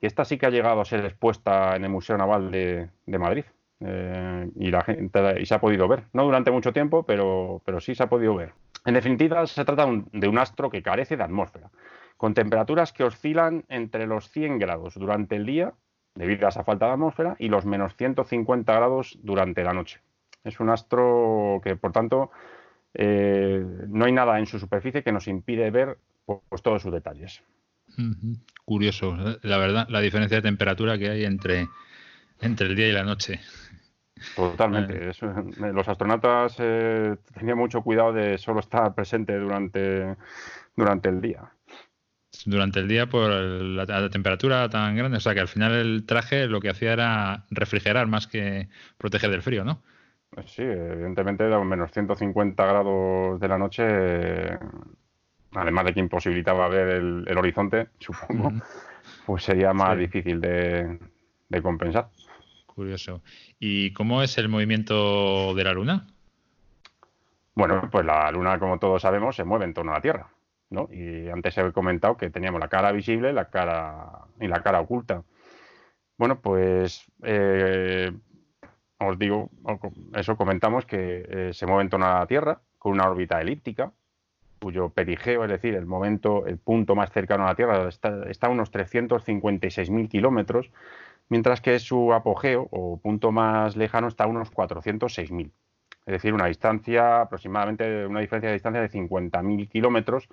que 0.00 0.06
esta 0.06 0.24
sí 0.24 0.38
que 0.38 0.46
ha 0.46 0.50
llegado 0.50 0.80
a 0.80 0.84
ser 0.84 1.04
expuesta 1.04 1.76
en 1.76 1.84
el 1.84 1.90
Museo 1.90 2.16
Naval 2.16 2.50
de, 2.50 2.88
Madrid 3.06 3.44
eh, 3.84 4.50
y 4.56 4.70
la 4.70 4.82
gente 4.82 5.40
y 5.40 5.46
se 5.46 5.54
ha 5.54 5.60
podido 5.60 5.88
ver 5.88 6.04
no 6.12 6.24
durante 6.24 6.50
mucho 6.50 6.72
tiempo 6.72 7.04
pero 7.04 7.60
pero 7.64 7.80
sí 7.80 7.94
se 7.94 8.02
ha 8.02 8.08
podido 8.08 8.34
ver 8.34 8.52
en 8.84 8.94
definitiva 8.94 9.46
se 9.46 9.64
trata 9.64 9.86
de 10.12 10.28
un 10.28 10.38
astro 10.38 10.70
que 10.70 10.82
carece 10.82 11.16
de 11.16 11.24
atmósfera 11.24 11.70
con 12.22 12.34
temperaturas 12.34 12.92
que 12.92 13.02
oscilan 13.02 13.64
entre 13.68 14.06
los 14.06 14.30
100 14.30 14.60
grados 14.60 14.94
durante 14.94 15.34
el 15.34 15.44
día, 15.44 15.74
debido 16.14 16.46
a 16.46 16.50
esa 16.50 16.62
falta 16.62 16.86
de 16.86 16.92
atmósfera, 16.92 17.34
y 17.40 17.48
los 17.48 17.66
menos 17.66 17.96
150 17.96 18.72
grados 18.72 19.18
durante 19.24 19.64
la 19.64 19.72
noche. 19.72 19.98
Es 20.44 20.60
un 20.60 20.70
astro 20.70 21.60
que, 21.64 21.74
por 21.74 21.90
tanto, 21.90 22.30
eh, 22.94 23.60
no 23.88 24.04
hay 24.04 24.12
nada 24.12 24.38
en 24.38 24.46
su 24.46 24.60
superficie 24.60 25.02
que 25.02 25.10
nos 25.10 25.26
impide 25.26 25.72
ver 25.72 25.98
pues, 26.24 26.62
todos 26.62 26.82
sus 26.82 26.92
detalles. 26.92 27.42
Curioso, 28.64 29.16
la 29.42 29.58
verdad, 29.58 29.88
la 29.88 30.00
diferencia 30.00 30.36
de 30.36 30.42
temperatura 30.42 30.96
que 30.98 31.10
hay 31.10 31.24
entre, 31.24 31.66
entre 32.40 32.68
el 32.68 32.76
día 32.76 32.86
y 32.86 32.92
la 32.92 33.02
noche. 33.02 33.40
Totalmente. 34.36 35.10
Eh. 35.10 35.72
los 35.72 35.88
astronautas 35.88 36.56
eh, 36.58 37.16
tenían 37.34 37.58
mucho 37.58 37.82
cuidado 37.82 38.12
de 38.12 38.38
solo 38.38 38.60
estar 38.60 38.94
presente 38.94 39.38
durante, 39.38 40.16
durante 40.76 41.08
el 41.08 41.20
día 41.20 41.52
durante 42.46 42.80
el 42.80 42.88
día 42.88 43.08
por 43.08 43.30
la, 43.30 44.08
temperatura 44.10 44.68
tan 44.68 44.96
grande. 44.96 45.18
O 45.18 45.20
sea 45.20 45.34
que 45.34 45.40
al 45.40 45.48
final 45.48 45.72
el 45.72 46.06
traje 46.06 46.46
lo 46.46 46.60
que 46.60 46.70
hacía 46.70 46.92
era 46.92 47.44
refrigerar 47.50 48.06
más 48.06 48.26
que 48.26 48.68
proteger 48.98 49.30
del 49.30 49.42
frío, 49.42 49.64
¿no? 49.64 49.82
Pues 50.30 50.50
sí, 50.50 50.62
evidentemente 50.62 51.44
a 51.52 51.58
menos 51.60 51.92
150 51.92 52.64
grados 52.64 53.38
de 53.38 53.48
la 53.48 53.58
noche, 53.58 53.84
además 55.52 55.84
de 55.84 55.94
que 55.94 56.00
imposibilitaba 56.00 56.68
ver 56.68 56.88
el, 56.88 57.36
horizonte, 57.38 57.88
supongo, 57.98 58.52
pues 59.26 59.44
sería 59.44 59.74
más 59.74 59.98
difícil 59.98 60.40
de, 60.40 60.98
de 61.48 61.62
compensar. 61.62 62.08
Curioso. 62.74 63.22
¿Y 63.58 63.92
cómo 63.92 64.22
es 64.22 64.38
el 64.38 64.48
movimiento 64.48 65.54
de 65.54 65.64
la 65.64 65.72
Luna? 65.72 66.06
Bueno, 67.54 67.88
pues 67.90 68.04
la 68.06 68.30
Luna, 68.30 68.58
como 68.58 68.78
todos 68.78 69.02
sabemos, 69.02 69.36
se 69.36 69.44
mueve 69.44 69.66
en 69.66 69.74
torno 69.74 69.92
a 69.92 69.96
la 69.96 70.00
Tierra. 70.00 70.28
Y 70.90 71.28
antes 71.28 71.58
he 71.58 71.72
comentado 71.72 72.16
que 72.16 72.30
teníamos 72.30 72.60
la 72.60 72.68
cara 72.68 72.92
visible 72.92 73.32
la 73.32 73.50
cara, 73.50 74.26
y 74.40 74.48
la 74.48 74.62
cara 74.62 74.80
oculta. 74.80 75.22
Bueno, 76.16 76.40
pues 76.40 77.04
eh, 77.22 78.12
os 78.98 79.18
digo, 79.18 79.50
eso 80.14 80.36
comentamos 80.36 80.86
que 80.86 81.26
eh, 81.28 81.50
se 81.52 81.66
mueve 81.66 81.82
en 81.82 81.90
torno 81.90 82.06
a 82.06 82.20
la 82.20 82.26
Tierra 82.26 82.60
con 82.78 82.92
una 82.92 83.08
órbita 83.08 83.40
elíptica, 83.40 83.92
cuyo 84.60 84.90
perigeo, 84.90 85.44
es 85.44 85.50
decir, 85.50 85.74
el 85.74 85.86
momento, 85.86 86.46
el 86.46 86.58
punto 86.58 86.94
más 86.94 87.10
cercano 87.10 87.44
a 87.44 87.48
la 87.48 87.54
Tierra, 87.54 87.88
está, 87.88 88.30
está 88.30 88.46
a 88.46 88.50
unos 88.50 88.72
356.000 88.72 90.08
kilómetros, 90.08 90.70
mientras 91.32 91.62
que 91.62 91.78
su 91.78 92.12
apogeo 92.12 92.68
o 92.70 92.98
punto 92.98 93.32
más 93.32 93.74
lejano 93.74 94.08
está 94.08 94.24
a 94.24 94.26
unos 94.26 94.52
406.000. 94.52 95.50
Es 96.04 96.12
decir, 96.12 96.34
una 96.34 96.44
distancia 96.44 97.22
aproximadamente, 97.22 98.04
una 98.04 98.20
diferencia 98.20 98.50
de 98.50 98.52
distancia 98.52 98.82
de 98.82 98.90
50.000 98.90 99.66
kilómetros 99.70 100.28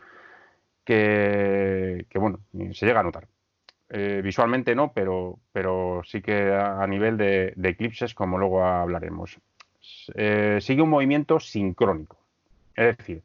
que, 0.83 2.05
bueno, 2.15 2.39
se 2.73 2.85
llega 2.85 2.99
a 2.99 3.03
notar. 3.03 3.29
Eh, 3.87 4.19
visualmente 4.21 4.75
no, 4.75 4.91
pero, 4.91 5.39
pero 5.53 6.01
sí 6.03 6.21
que 6.21 6.51
a, 6.51 6.85
nivel 6.85 7.15
de, 7.15 7.53
eclipses, 7.63 8.13
como 8.13 8.37
luego 8.37 8.65
hablaremos. 8.65 9.39
Eh, 10.15 10.57
sigue 10.59 10.81
un 10.81 10.89
movimiento 10.89 11.39
sincrónico. 11.39 12.17
Es 12.75 12.97
decir, 12.97 13.23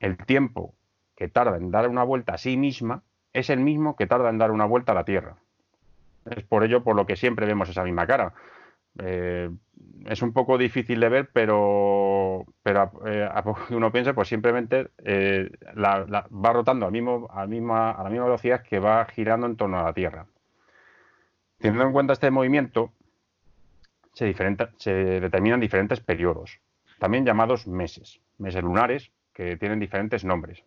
el 0.00 0.18
tiempo 0.18 0.74
que 1.16 1.28
tarda 1.28 1.56
en 1.56 1.70
dar 1.70 1.88
una 1.88 2.02
vuelta 2.02 2.34
a 2.34 2.38
sí 2.38 2.58
misma 2.58 3.02
es 3.32 3.48
el 3.48 3.60
mismo 3.60 3.96
que 3.96 4.06
tarda 4.06 4.28
en 4.28 4.36
dar 4.36 4.50
una 4.50 4.66
vuelta 4.66 4.92
a 4.92 4.94
la 4.94 5.06
Tierra. 5.06 5.38
Es 6.30 6.44
por 6.44 6.64
ello 6.64 6.82
por 6.82 6.96
lo 6.96 7.06
que 7.06 7.16
siempre 7.16 7.46
vemos 7.46 7.68
esa 7.68 7.84
misma 7.84 8.06
cara. 8.06 8.34
Eh, 8.98 9.50
es 10.06 10.22
un 10.22 10.32
poco 10.32 10.56
difícil 10.56 11.00
de 11.00 11.08
ver, 11.08 11.30
pero, 11.32 12.46
pero 12.62 12.92
eh, 13.06 13.28
a 13.30 13.42
poco 13.42 13.66
que 13.66 13.74
uno 13.74 13.92
piense, 13.92 14.14
pues 14.14 14.28
simplemente 14.28 14.88
eh, 15.04 15.50
va 15.76 16.52
rotando 16.52 16.86
al 16.86 16.92
misma, 16.92 17.26
a 17.26 17.44
la 18.04 18.10
misma 18.10 18.24
velocidad 18.24 18.62
que 18.62 18.78
va 18.78 19.04
girando 19.06 19.46
en 19.46 19.56
torno 19.56 19.78
a 19.78 19.84
la 19.84 19.92
Tierra. 19.92 20.26
Teniendo 21.58 21.84
en 21.84 21.92
cuenta 21.92 22.12
este 22.12 22.30
movimiento, 22.30 22.92
se, 24.12 24.34
se 24.76 24.92
determinan 24.92 25.60
diferentes 25.60 26.00
periodos, 26.00 26.60
también 26.98 27.24
llamados 27.24 27.66
meses, 27.66 28.20
meses 28.38 28.62
lunares, 28.62 29.10
que 29.32 29.56
tienen 29.56 29.80
diferentes 29.80 30.24
nombres. 30.24 30.62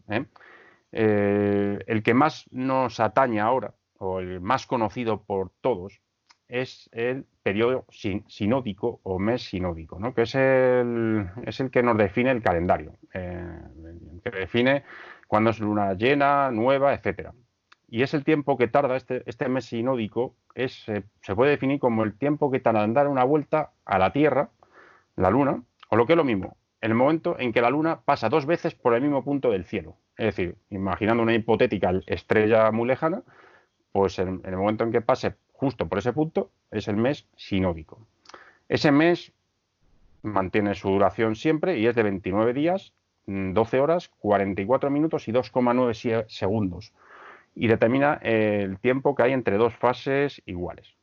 el 0.92 2.04
que 2.04 2.14
más 2.14 2.46
nos 2.52 3.00
atañe 3.00 3.40
ahora, 3.40 3.74
o 4.00 4.20
el 4.20 4.42
más 4.42 4.66
conocido 4.66 5.24
por 5.24 5.52
todos, 5.62 6.02
es 6.48 6.90
el 6.92 7.26
periodo 7.44 7.86
sinódico 8.28 9.00
o 9.04 9.20
mes 9.20 9.44
sinódico, 9.44 10.00
¿no? 10.00 10.16
que 10.16 10.24
es 10.24 10.34
el, 10.34 11.30
que 11.72 11.84
nos 11.84 11.98
define 11.98 12.32
el 12.32 12.42
calendario, 12.42 12.96
eh, 13.14 13.60
que 14.24 14.32
define 14.32 14.84
cuándo 15.28 15.52
es 15.52 15.60
luna 15.60 15.94
llena, 15.94 16.50
nueva, 16.50 16.94
etcétera. 16.94 17.34
Y 17.88 18.02
es 18.02 18.14
el 18.14 18.24
tiempo 18.24 18.58
que 18.58 18.68
tarda 18.68 18.96
este, 18.96 19.24
este 19.26 19.48
mes 19.48 19.66
sinódico, 19.66 20.36
es, 20.56 20.74
se 20.84 21.36
puede 21.36 21.52
definir 21.52 21.80
como 21.80 22.04
el 22.04 22.18
tiempo 22.18 22.52
que 22.52 22.60
tarda 22.60 22.84
en 22.84 22.94
dar 22.94 23.08
una 23.08 23.24
vuelta 23.24 23.72
a 23.86 24.00
la 24.00 24.12
Tierra, 24.12 24.50
la 25.16 25.30
Luna, 25.30 25.64
o 25.90 25.96
lo 25.96 26.06
que 26.06 26.14
es 26.14 26.18
lo 26.18 26.24
mismo, 26.24 26.58
el 26.82 26.94
momento 26.96 27.38
en 27.40 27.52
que 27.52 27.62
la 27.62 27.70
Luna 27.70 28.02
pasa 28.06 28.30
dos 28.30 28.46
veces 28.46 28.74
por 28.76 28.94
el 28.94 29.02
mismo 29.02 29.24
punto 29.24 29.52
del 29.52 29.66
cielo. 29.66 29.98
Es 30.18 30.36
decir, 30.36 30.58
imaginando 30.70 31.24
una 31.24 31.34
hipotética 31.34 31.94
estrella 32.08 32.72
muy 32.72 32.88
lejana, 32.88 33.24
pues 33.92 34.20
en, 34.20 34.42
el 34.44 34.58
momento 34.58 34.84
en 34.84 34.92
que 34.92 35.02
pase 35.02 35.36
justo 35.54 35.88
por 35.88 35.98
ese 35.98 36.14
punto 36.14 36.52
es 36.72 36.88
el 36.88 36.98
mes 36.98 37.28
sinódico. 37.36 38.00
Ese 38.68 38.92
mes 38.92 39.32
mantiene 40.22 40.76
su 40.76 40.90
duración 40.90 41.36
siempre 41.36 41.80
y 41.80 41.88
es 41.88 41.96
de 41.96 42.04
29 42.04 42.54
días, 42.54 42.94
12 43.26 43.80
horas, 43.80 44.10
44 44.20 44.90
minutos 44.90 45.28
y 45.28 45.32
2,9 45.32 46.26
segundos. 46.28 46.94
Y 47.56 47.68
determina 47.68 48.16
el 48.22 48.80
tiempo 48.80 49.16
que 49.16 49.24
hay 49.24 49.34
entre 49.34 49.58
dos 49.58 49.76
fases 49.76 50.42
iguales. 50.46 50.96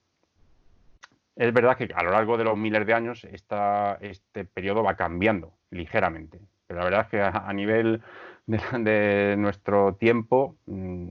Es 1.36 1.52
verdad 1.52 1.76
que 1.76 1.88
a 1.94 2.02
lo 2.02 2.10
largo 2.10 2.38
de 2.38 2.44
los 2.44 2.56
miles 2.56 2.86
de 2.86 2.94
años 2.94 3.24
este 3.24 4.44
periodo 4.46 4.82
va 4.82 4.96
cambiando 4.96 5.52
ligeramente, 5.70 6.40
pero 6.66 6.80
la 6.80 6.84
verdad 6.84 7.00
es 7.02 7.08
que 7.08 7.20
a, 7.20 7.52
nivel 7.52 8.02
de, 8.46 9.34
nuestro 9.38 9.94
tiempo 9.94 10.56
mm, 10.66 11.08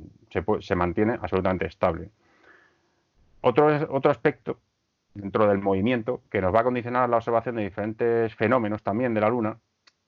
se, 0.59 0.75
mantiene 0.75 1.17
absolutamente 1.21 1.65
estable. 1.65 2.09
Otro, 3.41 4.09
aspecto 4.09 4.59
dentro 5.13 5.47
del 5.47 5.59
movimiento 5.59 6.21
que 6.29 6.41
nos 6.41 6.53
va 6.53 6.61
a 6.61 6.63
condicionar 6.63 7.09
la 7.09 7.17
observación 7.17 7.55
de 7.55 7.63
diferentes 7.63 8.33
fenómenos 8.35 8.81
también 8.83 9.13
de 9.13 9.21
la 9.21 9.29
Luna 9.29 9.57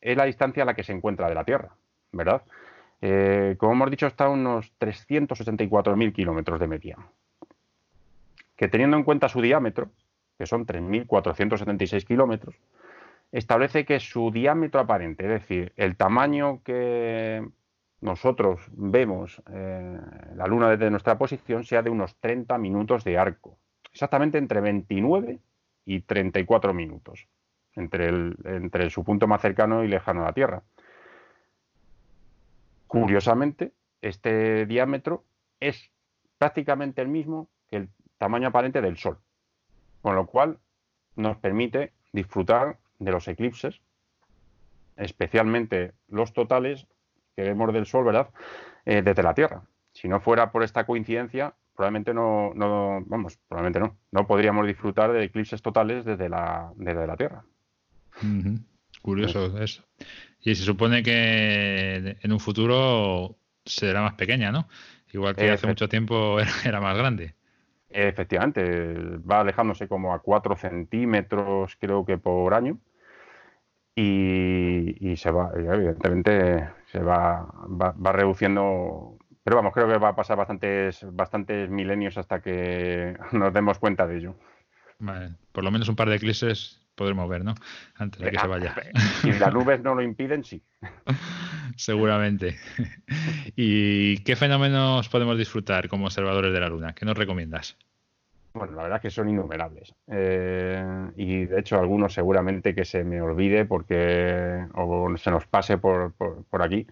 es 0.01 0.17
la 0.17 0.25
distancia 0.25 0.63
a 0.63 0.65
la 0.65 0.73
que 0.73 0.83
se 0.83 0.93
encuentra 0.93 1.29
de 1.29 1.35
la 1.35 1.43
Tierra, 1.43 1.69
¿verdad? 2.11 2.41
Eh, 3.01 3.55
como 3.57 3.73
hemos 3.73 3.91
dicho, 3.91 4.07
está 4.07 4.25
a 4.25 4.29
unos 4.29 4.73
384.000 4.79 6.13
kilómetros 6.13 6.59
de 6.59 6.67
media. 6.67 6.97
Que 8.55 8.67
teniendo 8.67 8.97
en 8.97 9.03
cuenta 9.03 9.29
su 9.29 9.41
diámetro, 9.41 9.91
que 10.37 10.45
son 10.45 10.65
3.476 10.65 12.05
kilómetros, 12.05 12.55
establece 13.31 13.85
que 13.85 13.99
su 13.99 14.31
diámetro 14.31 14.79
aparente, 14.79 15.23
es 15.23 15.41
decir, 15.41 15.73
el 15.75 15.95
tamaño 15.95 16.61
que 16.63 17.47
nosotros 18.01 18.61
vemos 18.71 19.41
eh, 19.51 19.99
la 20.35 20.47
Luna 20.47 20.69
desde 20.69 20.89
nuestra 20.89 21.17
posición, 21.17 21.63
sea 21.63 21.81
de 21.81 21.89
unos 21.89 22.15
30 22.17 22.57
minutos 22.57 23.03
de 23.03 23.17
arco, 23.17 23.57
exactamente 23.91 24.37
entre 24.37 24.61
29 24.61 25.39
y 25.85 26.01
34 26.01 26.73
minutos, 26.73 27.27
entre, 27.75 28.07
entre 28.07 28.89
su 28.89 29.03
punto 29.03 29.27
más 29.27 29.41
cercano 29.41 29.83
y 29.83 29.87
lejano 29.87 30.21
a 30.21 30.25
la 30.25 30.33
Tierra. 30.33 30.63
Curiosamente, 32.87 33.73
este 34.01 34.65
diámetro 34.65 35.25
es 35.59 35.91
prácticamente 36.37 37.01
el 37.01 37.07
mismo 37.07 37.49
que 37.67 37.77
el 37.77 37.89
tamaño 38.17 38.47
aparente 38.47 38.81
del 38.81 38.97
Sol 38.97 39.17
con 40.07 40.15
lo 40.15 40.25
cual 40.25 40.59
nos 41.17 41.37
permite 41.37 41.91
disfrutar 42.13 42.77
de 42.99 43.11
los 43.11 43.27
eclipses, 43.27 43.81
especialmente 44.95 45.93
los 46.07 46.33
totales 46.33 46.87
que 47.35 47.43
vemos 47.43 47.71
del 47.73 47.85
Sol, 47.85 48.05
¿verdad? 48.05 48.29
Eh, 48.85 49.01
desde 49.01 49.23
la 49.23 49.33
Tierra. 49.33 49.63
Si 49.93 50.07
no 50.07 50.19
fuera 50.19 50.51
por 50.51 50.63
esta 50.63 50.85
coincidencia, 50.85 51.53
probablemente 51.75 52.13
no, 52.13 52.53
vamos, 53.05 53.37
probablemente 53.47 53.79
no, 53.79 53.97
no 54.11 54.27
podríamos 54.27 54.65
disfrutar 54.65 55.11
de 55.11 55.23
eclipses 55.23 55.61
totales 55.61 56.05
desde 56.05 56.29
la, 56.29 56.71
desde 56.75 57.07
la 57.07 57.15
Tierra. 57.15 57.43
Curioso 59.01 59.61
eso. 59.61 59.83
Y 60.41 60.55
se 60.55 60.63
supone 60.63 61.03
que 61.03 62.17
en 62.21 62.31
un 62.31 62.39
futuro 62.39 63.37
será 63.65 64.01
más 64.01 64.13
pequeña, 64.15 64.51
¿no? 64.51 64.67
Igual 65.13 65.35
que 65.35 65.49
hace 65.49 65.67
mucho 65.67 65.87
tiempo 65.87 66.39
era 66.65 66.81
más 66.81 66.97
grande. 66.97 67.35
Efectivamente, 67.89 68.93
va 69.19 69.41
alejándose 69.41 69.87
como 69.87 70.13
a 70.13 70.19
4 70.19 70.55
centímetros, 70.55 71.77
creo 71.79 72.05
que 72.05 72.17
por 72.17 72.53
año. 72.53 72.79
Y, 73.95 75.15
se 75.17 75.31
va, 75.31 75.51
evidentemente, 75.55 76.69
se 76.91 76.99
va, 76.99 77.47
va, 77.67 78.11
reduciendo. 78.11 79.17
Pero 79.43 79.55
vamos, 79.55 79.73
creo 79.73 79.87
que 79.87 79.97
va 79.97 80.09
a 80.09 80.15
pasar 80.15 80.37
bastantes, 80.37 81.03
bastantes 81.13 81.69
milenios 81.69 82.17
hasta 82.17 82.41
que 82.41 83.17
nos 83.31 83.53
demos 83.53 83.79
cuenta 83.79 84.05
de 84.05 84.17
ello. 84.17 84.35
por 85.51 85.63
lo 85.63 85.71
menos 85.71 85.89
un 85.89 85.95
par 85.95 86.09
de 86.09 86.17
eclipses 86.17 86.81
podremos 86.93 87.29
ver, 87.29 87.45
¿no? 87.45 87.55
Antes 87.95 88.21
de 88.21 88.31
que 88.31 88.39
se 88.39 88.47
vaya. 88.47 88.75
Si 89.21 89.31
las 89.31 89.53
nubes 89.53 89.81
no 89.81 89.95
lo 89.95 90.01
impiden, 90.01 90.43
sí. 90.43 90.61
Seguramente. 91.77 92.55
¿Y 93.55 94.17
qué 94.23 94.35
fenómenos 94.35 95.07
podemos 95.09 95.37
disfrutar 95.37 95.87
como 95.87 96.05
observadores 96.05 96.51
de 96.51 96.59
la 96.59 96.69
Luna? 96.69 96.93
¿Qué 96.93 97.05
nos 97.05 97.17
recomiendas? 97.17 97.77
Bueno, 98.53 98.75
la 98.75 98.83
verdad 98.83 99.01
que 99.01 99.11
son 99.11 99.29
innumerables. 99.29 99.93
Eh, 100.07 101.11
y 101.15 101.45
de 101.45 101.59
hecho, 101.59 101.79
algunos 101.79 102.13
seguramente 102.13 102.73
que 102.73 102.83
se 102.83 103.03
me 103.03 103.21
olvide 103.21 103.65
porque 103.65 104.65
o 104.73 105.15
se 105.17 105.29
nos 105.29 105.45
pase 105.45 105.77
por, 105.77 106.13
por, 106.13 106.61
aquí, 106.63 106.87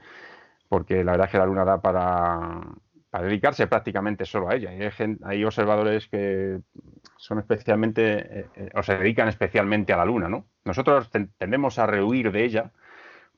porque 0.69 1.03
la 1.03 1.13
verdad 1.13 1.25
es 1.25 1.31
que 1.31 1.38
la 1.39 1.47
Luna 1.47 1.65
da 1.65 1.81
para, 1.81 2.61
para 3.09 3.25
dedicarse 3.25 3.65
prácticamente 3.65 4.25
solo 4.25 4.49
a 4.49 4.55
ella. 4.55 4.69
Hay, 4.69 5.17
hay 5.23 5.43
observadores 5.43 6.07
que 6.07 6.59
son 7.17 7.39
especialmente, 7.39 8.39
eh, 8.39 8.45
eh, 8.55 8.69
o 8.75 8.83
se 8.83 8.95
dedican 8.97 9.27
especialmente 9.29 9.91
a 9.93 9.97
la 9.97 10.05
Luna, 10.05 10.29
¿no? 10.29 10.45
Nosotros 10.65 11.09
tendemos 11.09 11.79
a 11.79 11.88
rehuir 11.88 12.31
de 12.31 12.45
ella 12.45 12.71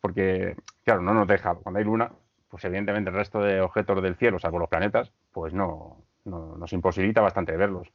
porque, 0.01 0.55
claro, 0.83 1.01
no 1.01 1.13
nos 1.13 1.27
deja, 1.27 1.55
cuando 1.55 1.79
hay 1.79 1.85
Luna, 1.85 2.11
pues 2.49 2.63
evidentemente 2.65 3.09
el 3.09 3.15
resto 3.15 3.41
de 3.41 3.61
objetos 3.61 4.01
del 4.01 4.15
cielo, 4.15 4.39
salvo 4.39 4.59
los 4.59 4.69
planetas, 4.69 5.11
pues 5.31 5.53
no, 5.53 5.97
nos 6.25 6.73
imposibilita 6.73 7.21
bastante 7.21 7.55
verlos. 7.57 7.91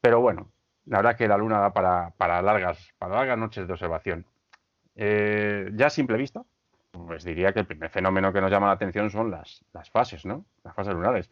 Pero 0.00 0.20
bueno, 0.20 0.50
la 0.86 0.98
verdad 0.98 1.16
que 1.16 1.28
la 1.28 1.36
Luna 1.36 1.58
da 1.58 1.72
para, 1.72 2.10
para 2.16 2.42
largas, 2.42 2.92
para 2.98 3.16
largas 3.16 3.38
noches 3.38 3.66
de 3.66 3.72
observación. 3.72 4.24
Eh, 4.94 5.70
ya 5.74 5.86
a 5.86 5.90
simple 5.90 6.16
vista, 6.16 6.42
pues 6.90 7.24
diría 7.24 7.52
que 7.52 7.60
el 7.60 7.66
primer 7.66 7.90
fenómeno 7.90 8.32
que 8.32 8.40
nos 8.40 8.50
llama 8.50 8.68
la 8.68 8.72
atención 8.72 9.10
son 9.10 9.30
las, 9.30 9.64
las 9.72 9.90
fases, 9.90 10.24
¿no? 10.24 10.44
Las 10.64 10.74
fases 10.74 10.94
lunares. 10.94 11.30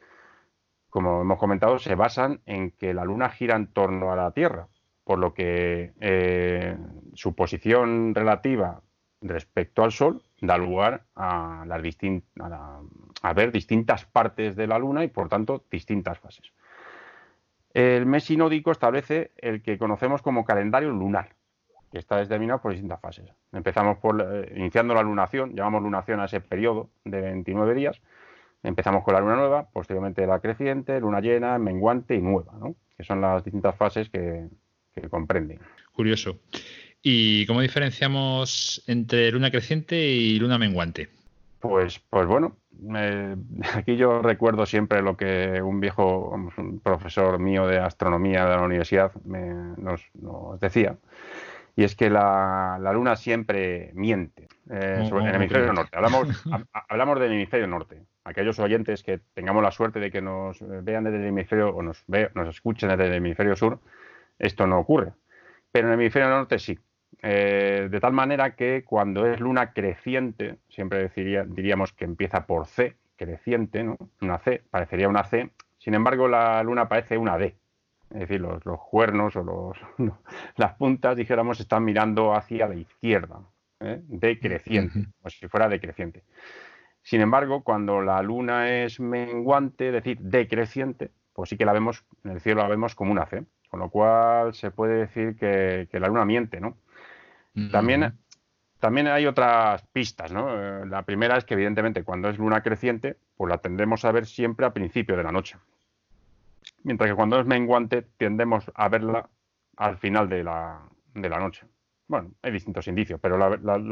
Como 0.91 1.23
hemos 1.23 1.39
comentado, 1.39 1.79
se 1.79 1.95
basan 1.95 2.41
en 2.47 2.71
que 2.71 2.95
la 2.95 3.05
Luna 3.05 3.31
gira 3.31 3.57
en 3.57 3.69
torno 3.69 4.13
a 4.13 4.17
la 4.17 4.31
Tierra, 4.33 4.69
por 5.05 5.19
lo 5.19 5.35
que 5.35 5.93
eh, 6.01 6.77
su 7.15 7.35
posición 7.35 8.15
relativa 8.15 8.81
respecto 9.25 9.83
al 9.83 9.93
Sol 9.93 10.23
da 10.41 10.59
lugar 10.59 11.05
a, 11.17 11.65
las 11.67 11.83
ver 13.35 13.53
distintas 13.53 14.05
partes 14.05 14.55
de 14.55 14.67
la 14.67 14.79
Luna 14.79 15.03
y, 15.03 15.09
por 15.09 15.29
tanto, 15.29 15.65
distintas 15.71 16.19
fases. 16.19 16.53
El 17.73 18.07
mes 18.07 18.25
sinódico 18.25 18.71
establece 18.71 19.33
el 19.39 19.63
que 19.63 19.79
conocemos 19.79 20.23
como 20.23 20.45
calendario 20.45 20.91
lunar, 20.91 21.35
que 21.91 21.99
está 21.99 22.19
determinado 22.19 22.61
por 22.61 22.73
distintas 22.73 23.01
fases. 23.01 23.33
Empezamos 23.53 23.99
por 23.99 24.21
eh, 24.21 24.53
iniciando 24.57 24.95
la 24.95 25.03
lunación, 25.03 25.57
llamamos 25.57 25.83
lunación 25.83 26.21
a 26.21 26.27
ese 26.27 26.41
periodo 26.41 26.91
de 27.05 27.21
29 27.21 27.75
días. 27.75 28.01
Empezamos 28.63 29.03
con 29.03 29.15
la 29.15 29.21
luna 29.21 29.37
nueva, 29.37 29.69
posteriormente 29.73 30.27
la 30.27 30.41
creciente, 30.41 31.01
luna 31.01 31.21
llena, 31.21 31.59
menguante 31.59 32.15
y 32.15 32.23
nueva, 32.23 32.53
¿no? 32.59 32.77
que 32.97 33.03
son 33.03 33.21
las 33.21 33.43
distintas 33.43 33.75
fases 33.77 34.09
que, 34.09 34.49
que 34.95 35.09
comprenden. 35.09 35.59
Curioso. 35.93 36.39
¿Y 37.07 37.45
cómo 37.45 37.61
diferenciamos 37.61 38.83
entre 38.87 39.31
luna 39.31 39.51
creciente 39.51 39.95
y 39.95 40.39
luna 40.39 40.57
menguante? 40.57 41.11
Pues, 41.61 41.99
pues 41.99 42.27
bueno, 42.27 42.57
aquí 43.75 43.97
yo 43.97 44.23
recuerdo 44.23 44.65
siempre 44.65 45.03
lo 45.03 45.15
que 45.15 45.61
un 45.61 45.81
viejo 45.81 46.31
un 46.31 46.81
profesor 46.81 47.39
mío 47.39 47.67
de 47.67 47.79
astronomía 47.79 48.47
de 48.47 48.57
la 48.57 48.63
universidad 48.63 49.13
nos, 49.27 50.01
decía, 50.59 50.97
y 51.77 51.85
es 51.85 51.95
que 51.95 52.09
la, 52.09 52.79
luna 52.95 53.17
siempre 53.17 53.91
miente 53.93 54.49
eh, 54.71 55.07
en 55.07 55.27
el 55.27 55.35
hemisferio 55.35 55.75
norte. 55.75 55.95
Hablamos, 55.99 56.45
hablamos 56.89 57.21
del 57.21 57.33
hemisferio 57.33 57.67
norte. 57.67 58.01
Aquellos 58.25 58.59
oyentes 58.59 59.03
que 59.03 59.21
tengamos 59.35 59.63
la 59.63 59.73
suerte 59.73 60.01
de 60.01 60.11
que 60.11 60.23
nos 60.23 60.57
vean 60.83 61.05
desde 61.05 61.19
el 61.19 61.27
hemisferio 61.27 61.69
o 61.69 61.83
nos, 61.83 62.03
nos 62.09 62.49
escuchen 62.49 62.89
desde 62.89 63.09
el 63.09 63.13
hemisferio 63.13 63.57
sur, 63.57 63.79
esto 64.39 64.67
no 64.67 64.79
ocurre. 64.79 65.13
Pero 65.71 65.89
en 65.89 65.93
el 65.93 66.01
hemisferio 66.01 66.31
norte 66.31 66.59
sí. 66.59 66.79
Eh, 67.23 67.89
de 67.91 68.01
tal 68.01 68.13
manera 68.13 68.55
que 68.55 68.85
cuando 68.85 69.27
es 69.27 69.41
luna 69.41 69.73
creciente, 69.73 70.59
siempre 70.69 71.11
diríamos 71.49 71.93
que 71.93 72.05
empieza 72.05 72.47
por 72.47 72.67
C, 72.67 72.97
creciente, 73.17 73.83
¿no? 73.83 73.97
Una 74.21 74.39
C, 74.39 74.63
parecería 74.71 75.09
una 75.09 75.25
C. 75.25 75.51
Sin 75.79 75.95
embargo, 75.95 76.29
la 76.29 76.63
luna 76.63 76.89
parece 76.89 77.19
una 77.19 77.39
D. 77.39 77.57
Es 78.11 78.21
decir, 78.21 78.41
los, 78.41 78.63
cuernos 78.91 79.35
o 79.37 79.43
los, 79.43 79.79
las 80.57 80.75
puntas, 80.75 81.17
dijéramos, 81.17 81.61
están 81.61 81.85
mirando 81.85 82.35
hacia 82.35 82.69
la 82.69 82.77
izquierda, 82.77 83.41
¿eh? 83.81 84.01
decreciente, 84.07 85.07
como 85.21 85.31
si 85.31 85.49
fuera 85.49 85.69
decreciente. 85.69 86.23
Sin 87.03 87.21
embargo, 87.21 87.63
cuando 87.63 88.01
la 88.01 88.23
luna 88.23 88.71
es 88.83 89.01
menguante, 89.01 89.89
es 89.89 89.93
decir, 89.95 90.19
decreciente, 90.21 91.11
pues 91.35 91.51
sí 91.51 91.57
que 91.57 91.65
la 91.67 91.73
vemos, 91.73 92.05
en 92.25 92.31
el 92.33 92.41
cielo 92.41 92.63
la 92.63 92.69
vemos 92.69 92.95
como 92.95 93.13
una 93.13 93.27
C. 93.27 93.45
Con 93.69 93.81
lo 93.81 93.91
cual 93.91 94.55
se 94.55 94.71
puede 94.71 95.01
decir 95.01 95.37
que, 95.37 95.89
que 95.91 95.99
la 95.99 96.07
luna 96.07 96.25
miente, 96.25 96.61
¿no? 96.61 96.77
También, 97.71 98.19
también 98.81 99.07
hay 99.07 99.27
otras 99.27 99.83
pistas, 99.93 100.33
¿no? 100.33 100.61
Eh, 100.61 100.87
la 100.87 101.03
primera 101.03 101.37
es 101.37 101.45
que 101.45 101.55
evidentemente 101.55 102.03
cuando 102.03 102.29
es 102.29 102.39
luna 102.39 102.63
creciente, 102.63 103.17
pues 103.37 103.49
la 103.49 103.59
tendremos 103.59 104.05
a 104.05 104.13
ver 104.13 104.27
siempre 104.27 104.67
a 104.67 104.73
principio 104.73 105.17
de 105.17 105.23
la 105.23 105.33
noche. 105.33 105.57
Mientras 106.83 107.09
que 107.09 107.17
cuando 107.17 107.39
es 107.39 107.47
menguante 107.47 108.03
tendemos 108.17 108.71
a 108.75 108.89
verla 108.89 109.29
al 109.77 109.99
final 109.99 110.29
de 110.29 110.45
la, 110.45 110.81
de 111.15 111.29
la 111.29 111.39
noche. 111.39 111.67
bueno, 112.09 112.33
hay 112.43 112.53
distintos 112.53 112.87
indicios, 112.89 113.19
pero 113.21 113.39
lo, 113.39 113.51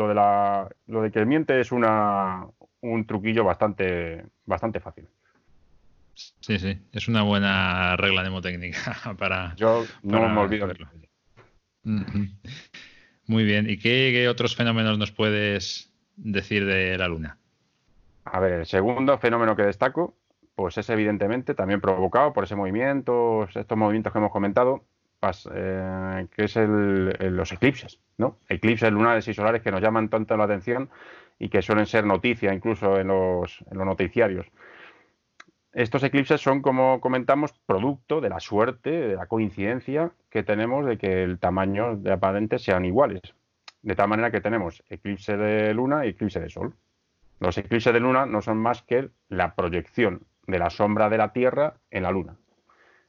de 0.08 0.14
la, 0.14 0.68
lo 0.86 1.02
de 1.02 1.10
que 1.10 1.24
miente 1.24 1.60
es 1.60 1.72
una, 1.72 2.46
un 2.80 3.06
truquillo 3.06 3.44
bastante, 3.44 4.24
bastante 4.44 4.80
fácil. 4.80 5.08
Sí, 6.14 6.58
sí, 6.58 6.78
es 6.92 7.08
una 7.08 7.22
buena 7.22 7.96
regla 7.96 8.22
mnemotécnica 8.22 9.14
para. 9.18 9.54
Yo 9.56 9.84
no 10.02 10.28
me 10.28 10.40
olvido 10.40 10.66
verlo. 10.66 10.88
Muy 13.32 13.44
bien. 13.44 13.68
¿Y 13.68 13.78
qué, 13.78 14.28
otros 14.28 14.54
fenómenos 14.54 14.98
nos 14.98 15.10
puedes 15.10 15.90
decir 16.16 16.66
de 16.66 16.98
la 16.98 17.08
Luna? 17.08 17.38
A 18.26 18.40
ver, 18.40 18.52
el 18.52 18.66
segundo 18.66 19.16
fenómeno 19.16 19.56
que 19.56 19.62
destaco, 19.62 20.14
pues 20.54 20.76
es 20.76 20.90
evidentemente 20.90 21.54
también 21.54 21.80
provocado 21.80 22.34
por 22.34 22.44
ese 22.44 22.56
movimiento, 22.56 23.44
estos 23.44 23.78
movimientos 23.78 24.12
que 24.12 24.18
hemos 24.18 24.32
comentado, 24.32 24.84
eh, 25.54 26.26
que 26.36 26.44
es 26.44 26.56
los 26.56 27.52
eclipses, 27.52 28.00
¿no? 28.18 28.36
Eclipses 28.50 28.92
lunares 28.92 29.26
y 29.28 29.32
solares 29.32 29.62
que 29.62 29.70
nos 29.70 29.80
llaman 29.80 30.10
tanto 30.10 30.36
la 30.36 30.44
atención 30.44 30.90
y 31.38 31.48
que 31.48 31.62
suelen 31.62 31.86
ser 31.86 32.04
noticia 32.04 32.52
incluso 32.52 33.00
en 33.00 33.08
los 33.08 33.64
noticiarios. 33.70 34.46
Estos 35.72 36.02
eclipses 36.02 36.40
son, 36.40 36.60
como 36.60 37.00
comentamos, 37.00 37.52
producto 37.64 38.20
de 38.20 38.28
la 38.28 38.40
suerte, 38.40 38.90
de 38.90 39.14
la 39.16 39.26
coincidencia 39.26 40.12
que 40.28 40.42
tenemos 40.42 40.84
de 40.84 40.98
que 40.98 41.22
el 41.22 41.38
tamaño 41.38 41.96
de 41.96 42.12
aparentes 42.12 42.62
sean 42.62 42.84
iguales. 42.84 43.22
De 43.80 43.94
tal 43.94 44.08
manera 44.08 44.30
que 44.30 44.42
tenemos 44.42 44.82
eclipse 44.90 45.36
de 45.36 45.72
luna 45.72 46.04
y 46.04 46.10
eclipse 46.10 46.40
de 46.40 46.50
sol. 46.50 46.74
Los 47.40 47.56
eclipses 47.56 47.92
de 47.92 48.00
luna 48.00 48.26
no 48.26 48.42
son 48.42 48.58
más 48.58 48.82
que 48.82 49.08
la 49.28 49.54
proyección 49.54 50.26
de 50.46 50.58
la 50.58 50.68
sombra 50.68 51.08
de 51.08 51.18
la 51.18 51.32
Tierra 51.32 51.74
en 51.90 52.02
la 52.02 52.10
luna. 52.10 52.36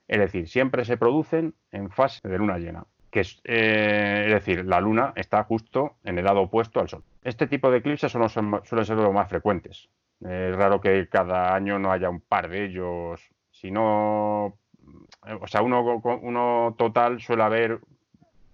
Es 0.07 0.19
decir, 0.19 0.47
siempre 0.47 0.85
se 0.85 0.95
producen 0.95 1.55
en 1.71 1.89
fase 1.89 2.25
de 2.27 2.37
luna 2.37 2.59
llena. 2.59 2.85
Que 3.11 3.19
es, 3.19 3.41
eh, 3.43 4.25
decir, 4.29 4.65
la 4.65 4.79
luna 4.79 5.11
está 5.17 5.43
justo 5.43 5.97
en 6.03 6.17
el 6.17 6.25
lado 6.25 6.41
opuesto 6.41 6.79
al 6.79 6.87
sol. 6.87 7.03
Este 7.23 7.45
tipo 7.45 7.69
de 7.69 7.79
eclipses 7.79 8.11
son, 8.11 8.29
suelen 8.29 8.85
ser 8.85 8.95
los 8.95 9.13
más 9.13 9.29
frecuentes. 9.29 9.89
Es 10.23 10.55
raro 10.55 10.79
que 10.79 11.07
cada 11.09 11.53
año 11.53 11.79
no 11.79 11.91
haya 11.91 12.09
un 12.09 12.21
par 12.21 12.49
de 12.49 12.65
ellos. 12.65 13.21
Si 13.51 13.71
no, 13.71 14.45
o 14.45 15.47
sea, 15.47 15.61
uno, 15.61 16.75
total 16.77 17.19
suele 17.19 17.43
haber, 17.43 17.79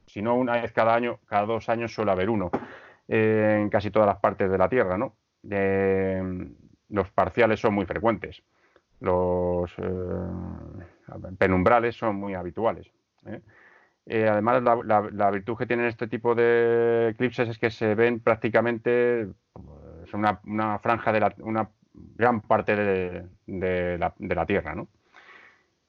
si 0.07 0.21
no 0.21 0.35
una 0.35 0.53
vez 0.61 0.71
cada 0.71 0.95
año, 0.95 1.19
cada 1.27 1.45
dos 1.45 1.69
años 1.69 1.93
suele 1.93 2.11
haber 2.11 2.29
uno 2.29 2.49
eh, 3.07 3.59
en 3.61 3.69
casi 3.69 3.91
todas 3.91 4.07
las 4.07 4.19
partes 4.19 4.49
de 4.49 4.57
la 4.57 4.69
Tierra, 4.69 4.97
¿no? 4.97 5.15
los 6.89 7.09
parciales 7.11 7.59
son 7.59 7.73
muy 7.73 7.85
frecuentes. 7.85 8.43
Los 8.99 9.71
eh, 9.77 10.27
penumbrales 11.37 11.95
son 11.95 12.17
muy 12.17 12.33
habituales. 12.33 12.91
¿eh? 13.25 13.41
Eh, 14.05 14.27
además, 14.27 14.63
la, 14.63 15.31
virtud 15.31 15.55
que 15.55 15.67
tienen 15.67 15.85
este 15.85 16.07
tipo 16.07 16.35
de 16.35 17.09
eclipses 17.09 17.47
es 17.49 17.57
que 17.57 17.69
se 17.69 17.95
ven 17.95 18.19
prácticamente 18.19 19.27
una, 20.14 20.80
franja 20.80 21.11
de 21.11 21.19
la, 21.19 21.34
una 21.40 21.69
gran 21.94 22.41
parte 22.41 22.76
de, 22.76 23.98
la, 23.98 24.45
Tierra, 24.45 24.76
¿no? 24.76 24.88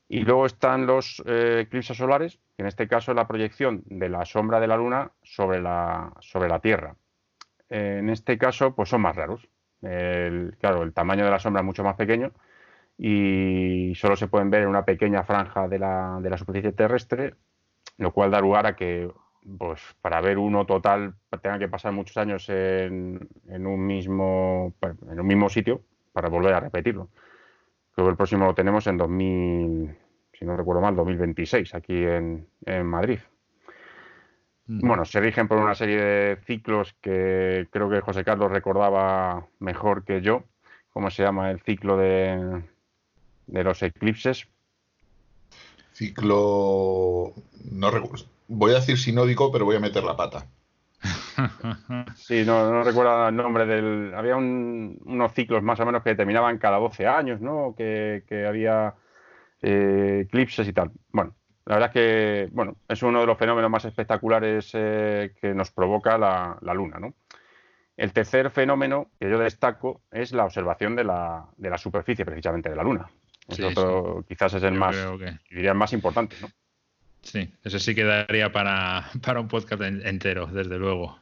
Y 0.09 0.21
luego 0.21 0.47
están 0.47 0.87
los 0.87 1.23
eclipses 1.25 1.97
solares, 1.97 2.41
que 2.57 2.63
en 2.63 2.67
este 2.67 2.89
caso 2.89 3.13
es 3.13 3.17
la 3.17 3.29
proyección 3.29 3.83
de 3.87 4.09
la 4.09 4.25
sombra 4.25 4.59
de 4.59 4.67
la 4.67 4.77
Luna 4.77 5.13
sobre 5.23 5.61
la, 5.61 6.13
sobre 6.21 6.49
la 6.49 6.59
Tierra. 6.59 6.97
en 7.69 8.11
este 8.11 8.37
caso, 8.37 8.75
pues 8.75 8.89
son 8.89 9.03
más 9.03 9.15
raros. 9.15 9.49
claro, 9.81 10.83
el 10.83 10.93
tamaño 10.93 11.25
de 11.25 11.31
la 11.31 11.39
sombra 11.39 11.61
es 11.61 11.67
mucho 11.67 11.85
más 11.85 11.95
pequeño 11.95 12.33
y 13.03 13.95
solo 13.95 14.15
se 14.15 14.29
pueden 14.29 14.51
ver 14.51 14.63
en 14.63 14.69
una 14.69 14.85
pequeña 14.85 15.23
franja 15.25 15.69
de 15.69 15.79
la, 15.79 16.19
de 16.21 16.29
la 16.29 16.37
superficie 16.37 16.73
terrestre, 16.73 17.35
lo 17.97 18.13
cual 18.13 18.31
da 18.31 18.41
lugar 18.43 18.67
a 18.67 18.77
que 18.77 19.11
pues 19.59 19.81
para 20.01 20.21
ver 20.21 20.39
uno 20.39 20.67
total 20.67 21.15
tenga 21.43 21.59
que 21.59 21.69
pasar 21.69 21.93
muchos 21.93 22.17
años 22.17 22.49
en, 22.49 23.29
en, 23.49 23.67
un 23.67 23.87
mismo 23.87 24.75
en 24.83 25.21
un 25.21 25.27
mismo 25.27 25.49
sitio 25.49 25.83
para 26.13 26.29
volver 26.29 26.55
a 26.55 26.61
repetirlo. 26.61 27.09
Creo 27.93 28.07
que 28.07 28.11
el 28.11 28.17
próximo 28.17 28.47
lo 28.47 28.55
tenemos 28.55 28.87
en 28.87 28.97
2000, 28.97 29.97
si 30.33 30.45
no 30.45 30.57
recuerdo 30.57 30.83
mal, 30.83 30.95
2026 30.97 31.75
aquí 31.75 32.05
en, 32.05 32.47
en 32.67 32.87
Madrid. 32.87 33.19
Mm. 34.67 34.87
Bueno, 34.87 35.05
se 35.05 35.21
rigen 35.21 35.49
por 35.49 35.59
una 35.59 35.75
serie 35.75 36.01
de 36.01 36.37
ciclos 36.45 36.95
que 37.01 37.69
creo 37.71 37.91
que 37.91 38.01
José 38.01 38.25
Carlos 38.25 38.51
recordaba 38.51 39.47
mejor 39.59 40.05
que 40.05 40.21
yo. 40.21 40.45
¿Cómo 40.93 41.11
se 41.11 41.23
llama 41.23 41.51
el 41.51 41.61
ciclo 41.61 41.97
de, 41.97 42.63
de 43.51 43.65
los 43.65 43.83
eclipses. 43.83 44.47
Ciclo. 45.93 47.35
No 47.71 47.91
voy 48.51 48.73
a 48.73 48.77
decir 48.77 48.99
sinódico, 48.99 49.51
pero 49.53 49.65
voy 49.65 49.77
a 49.77 49.81
meter 49.81 50.05
la 50.05 50.17
pata. 50.17 50.47
Sí, 52.17 52.45
no, 52.45 52.83
recuerdo 52.83 53.29
el 53.29 53.37
nombre 53.37 53.65
del. 53.65 54.13
Había 54.15 54.37
unos 54.37 55.33
ciclos 55.33 55.63
más 55.63 55.81
o 55.81 55.87
menos 55.87 56.03
que 56.03 56.15
terminaban 56.15 56.59
cada 56.59 56.77
12 56.77 57.07
años, 57.07 57.41
¿no? 57.41 57.75
Que, 57.75 58.23
había 58.47 58.95
eh, 59.63 60.25
eclipses 60.27 60.69
y 60.69 60.75
tal. 60.75 60.91
Bueno, 61.11 61.35
la 61.65 61.77
verdad 61.77 61.89
es 61.89 61.95
que 61.95 62.49
bueno, 62.53 62.77
es 62.87 63.03
uno 63.03 63.21
de 63.21 63.27
los 63.27 63.39
fenómenos 63.39 63.71
más 63.71 63.87
espectaculares 63.87 64.71
eh, 64.75 65.33
que 65.41 65.55
nos 65.55 65.71
provoca 65.71 66.19
la, 66.19 66.59
la, 66.61 66.75
Luna, 66.75 66.99
¿no? 66.99 67.15
El 67.97 68.13
tercer 68.13 68.51
fenómeno 68.51 69.11
que 69.19 69.31
yo 69.31 69.39
destaco 69.39 70.03
es 70.11 70.33
la 70.33 70.45
observación 70.45 70.95
de 70.97 71.05
la, 71.05 71.47
de 71.57 71.71
la 71.71 71.79
superficie 71.79 72.27
precisamente 72.27 72.69
de 72.69 72.77
la 72.77 72.83
Luna 72.83 73.09
quizás 74.29 74.55
es 74.55 74.63
el 74.63 74.75
más, 74.75 74.97
diría 75.51 75.75
más 75.75 75.93
importante, 75.93 76.37
¿no? 76.41 76.49
Sí, 77.23 77.53
ese 77.65 77.79
sí 77.79 77.95
quedaría 77.95 78.51
para, 78.53 79.11
para 79.23 79.41
un 79.41 79.49
podcast 79.49 79.83
entero, 79.83 80.47
desde 80.47 80.79
luego. 80.79 81.19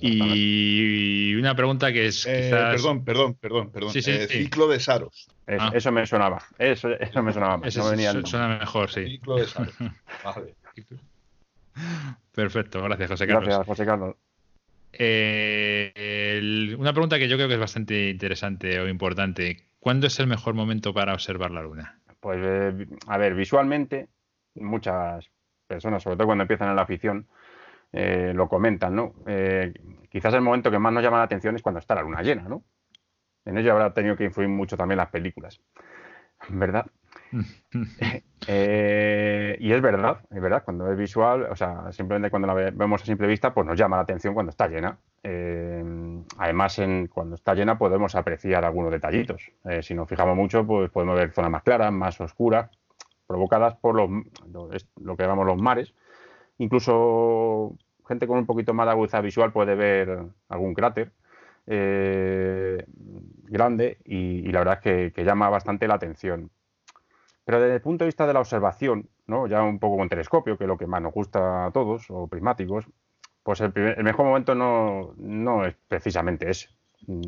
Y 0.00 1.34
una 1.34 1.54
pregunta 1.54 1.92
que 1.92 2.06
es 2.06 2.26
eh, 2.26 2.48
perdón, 2.50 3.04
perdón, 3.04 3.34
perdón, 3.34 3.70
perdón. 3.70 3.92
Eh, 3.94 4.26
ciclo 4.28 4.66
de 4.68 4.80
Saros. 4.80 5.28
Ah. 5.46 5.72
Eso 5.74 5.92
me 5.92 6.06
sonaba. 6.06 6.42
Eso, 6.58 6.90
eso 6.90 7.22
me 7.22 7.32
sonaba. 7.32 7.58
no 7.58 7.70
suena 8.26 8.58
mejor, 8.58 8.90
sí. 8.90 9.04
Ciclo 9.04 9.36
de 9.36 9.46
Saros. 9.46 9.74
vale. 10.24 10.54
Perfecto, 12.34 12.82
gracias, 12.82 13.10
José 13.10 13.26
Carlos. 13.26 13.44
Gracias, 13.44 13.66
José 13.66 13.84
Carlos. 13.84 14.16
Eh, 14.92 16.74
una 16.78 16.92
pregunta 16.92 17.18
que 17.18 17.28
yo 17.28 17.36
creo 17.36 17.48
que 17.48 17.54
es 17.54 17.60
bastante 17.60 18.10
interesante 18.10 18.78
o 18.80 18.88
importante. 18.88 19.68
¿Cuándo 19.80 20.06
es 20.06 20.18
el 20.18 20.26
mejor 20.26 20.54
momento 20.54 20.94
para 20.94 21.12
observar 21.12 21.50
la 21.50 21.62
luna? 21.62 21.98
Pues, 22.20 22.38
eh, 22.42 22.86
a 23.06 23.18
ver, 23.18 23.34
visualmente, 23.34 24.08
muchas 24.56 25.30
personas, 25.66 26.02
sobre 26.02 26.16
todo 26.16 26.26
cuando 26.26 26.42
empiezan 26.42 26.70
en 26.70 26.76
la 26.76 26.82
afición, 26.82 27.26
eh, 27.92 28.32
lo 28.34 28.48
comentan, 28.48 28.94
¿no? 28.94 29.14
Eh, 29.26 29.72
quizás 30.10 30.34
el 30.34 30.40
momento 30.40 30.70
que 30.70 30.78
más 30.78 30.92
nos 30.92 31.02
llama 31.02 31.18
la 31.18 31.24
atención 31.24 31.54
es 31.56 31.62
cuando 31.62 31.78
está 31.78 31.94
la 31.94 32.02
luna 32.02 32.22
llena, 32.22 32.42
¿no? 32.48 32.64
En 33.44 33.58
ello 33.58 33.72
habrá 33.72 33.92
tenido 33.92 34.16
que 34.16 34.24
influir 34.24 34.48
mucho 34.48 34.76
también 34.76 34.98
las 34.98 35.10
películas, 35.10 35.60
¿verdad? 36.48 36.86
y 38.48 39.72
es 39.72 39.82
verdad, 39.82 40.20
es 40.30 40.40
verdad, 40.40 40.62
cuando 40.64 40.90
es 40.90 40.96
visual, 40.96 41.48
o 41.50 41.56
sea, 41.56 41.92
simplemente 41.92 42.30
cuando 42.30 42.48
la 42.48 42.54
vemos 42.54 43.02
a 43.02 43.06
simple 43.06 43.26
vista, 43.26 43.52
pues 43.52 43.66
nos 43.66 43.78
llama 43.78 43.96
la 43.96 44.02
atención 44.02 44.34
cuando 44.34 44.50
está 44.50 44.68
llena. 44.68 44.98
Eh, 45.22 45.82
además, 46.38 46.78
en, 46.78 47.06
cuando 47.08 47.34
está 47.34 47.54
llena 47.54 47.78
podemos 47.78 48.14
apreciar 48.14 48.64
algunos 48.64 48.92
detallitos. 48.92 49.50
Eh, 49.64 49.82
si 49.82 49.94
nos 49.94 50.08
fijamos 50.08 50.36
mucho, 50.36 50.66
pues 50.66 50.90
podemos 50.90 51.16
ver 51.16 51.32
zonas 51.32 51.50
más 51.50 51.62
claras, 51.62 51.92
más 51.92 52.20
oscuras, 52.20 52.70
provocadas 53.26 53.76
por 53.76 53.94
los, 53.94 54.10
lo, 55.00 55.16
que 55.16 55.22
llamamos 55.22 55.46
los 55.46 55.60
mares. 55.60 55.94
Incluso 56.58 57.76
gente 58.06 58.26
con 58.26 58.38
un 58.38 58.46
poquito 58.46 58.74
más 58.74 58.86
de 58.86 58.92
agudeza 58.92 59.20
visual 59.20 59.52
puede 59.52 59.74
ver 59.74 60.26
algún 60.48 60.74
cráter 60.74 61.12
eh, 61.66 62.84
grande 63.44 63.98
y, 64.04 64.50
la 64.52 64.60
verdad 64.60 64.80
es 64.82 65.12
que, 65.12 65.24
llama 65.24 65.48
bastante 65.48 65.88
la 65.88 65.94
atención. 65.94 66.50
Pero 67.44 67.60
desde 67.60 67.76
el 67.76 67.82
punto 67.82 68.04
de 68.04 68.08
vista 68.08 68.26
de 68.26 68.32
la 68.32 68.40
observación, 68.40 69.08
¿no? 69.26 69.46
ya 69.46 69.62
un 69.62 69.78
poco 69.78 69.98
con 69.98 70.08
telescopio, 70.08 70.56
que 70.56 70.64
es 70.64 70.68
lo 70.68 70.78
que 70.78 70.86
más 70.86 71.02
nos 71.02 71.12
gusta 71.12 71.66
a 71.66 71.70
todos, 71.72 72.06
o 72.10 72.26
prismáticos, 72.26 72.86
pues 73.42 73.60
el, 73.60 73.72
mejor 74.02 74.24
momento 74.24 74.54
no, 74.54 75.64
es 75.66 75.76
precisamente 75.86 76.50
ese. 76.50 76.70
Mm, 77.06 77.24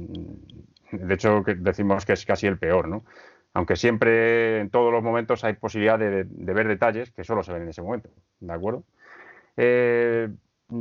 de 0.93 1.15
hecho, 1.15 1.43
decimos 1.59 2.07
que 2.07 2.15
es 2.15 2.25
casi 2.25 2.47
el 2.47 2.59
peor, 2.59 2.89
¿no? 2.89 3.05
Aunque 3.57 3.77
siempre, 3.77 4.61
en 4.61 4.69
todos 4.69 4.93
los 4.93 5.03
momentos, 5.03 5.43
hay 5.43 5.55
posibilidad 5.55 5.99
de, 5.99 6.25
ver 6.29 6.69
detalles 6.69 7.11
que 7.11 7.25
solo 7.25 7.43
se 7.43 7.55
ven 7.55 7.63
en 7.63 7.71
ese 7.71 7.81
momento, 7.81 8.11
¿de 8.39 8.53
acuerdo? 8.53 8.85
Eh, 9.57 10.29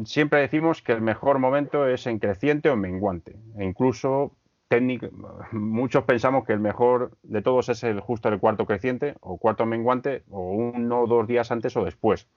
siempre 0.03 0.41
decimos 0.41 0.81
que 0.81 0.91
el 0.91 0.99
mejor 0.99 1.39
momento 1.39 1.88
es 1.88 2.06
en 2.06 2.19
creciente 2.19 2.69
o 2.69 2.73
en 2.73 2.81
menguante. 2.81 3.38
E 3.57 3.64
incluso 3.64 4.35
técnico, 4.68 5.07
muchos 5.53 6.03
pensamos 6.03 6.43
que 6.43 6.52
el 6.52 6.60
mejor 6.60 7.11
de 7.23 7.41
todos 7.41 7.69
es 7.69 7.81
el 7.85 8.02
justo 8.02 8.27
el 8.27 8.41
cuarto 8.41 8.65
creciente 8.65 9.15
o 9.22 9.38
cuarto 9.38 9.65
menguante 9.65 10.23
o 10.30 10.52
uno 10.52 11.03
o 11.03 11.07
dos 11.07 11.27
días 11.27 11.52
antes 11.52 11.77
o 11.77 11.85
después. 11.85 12.27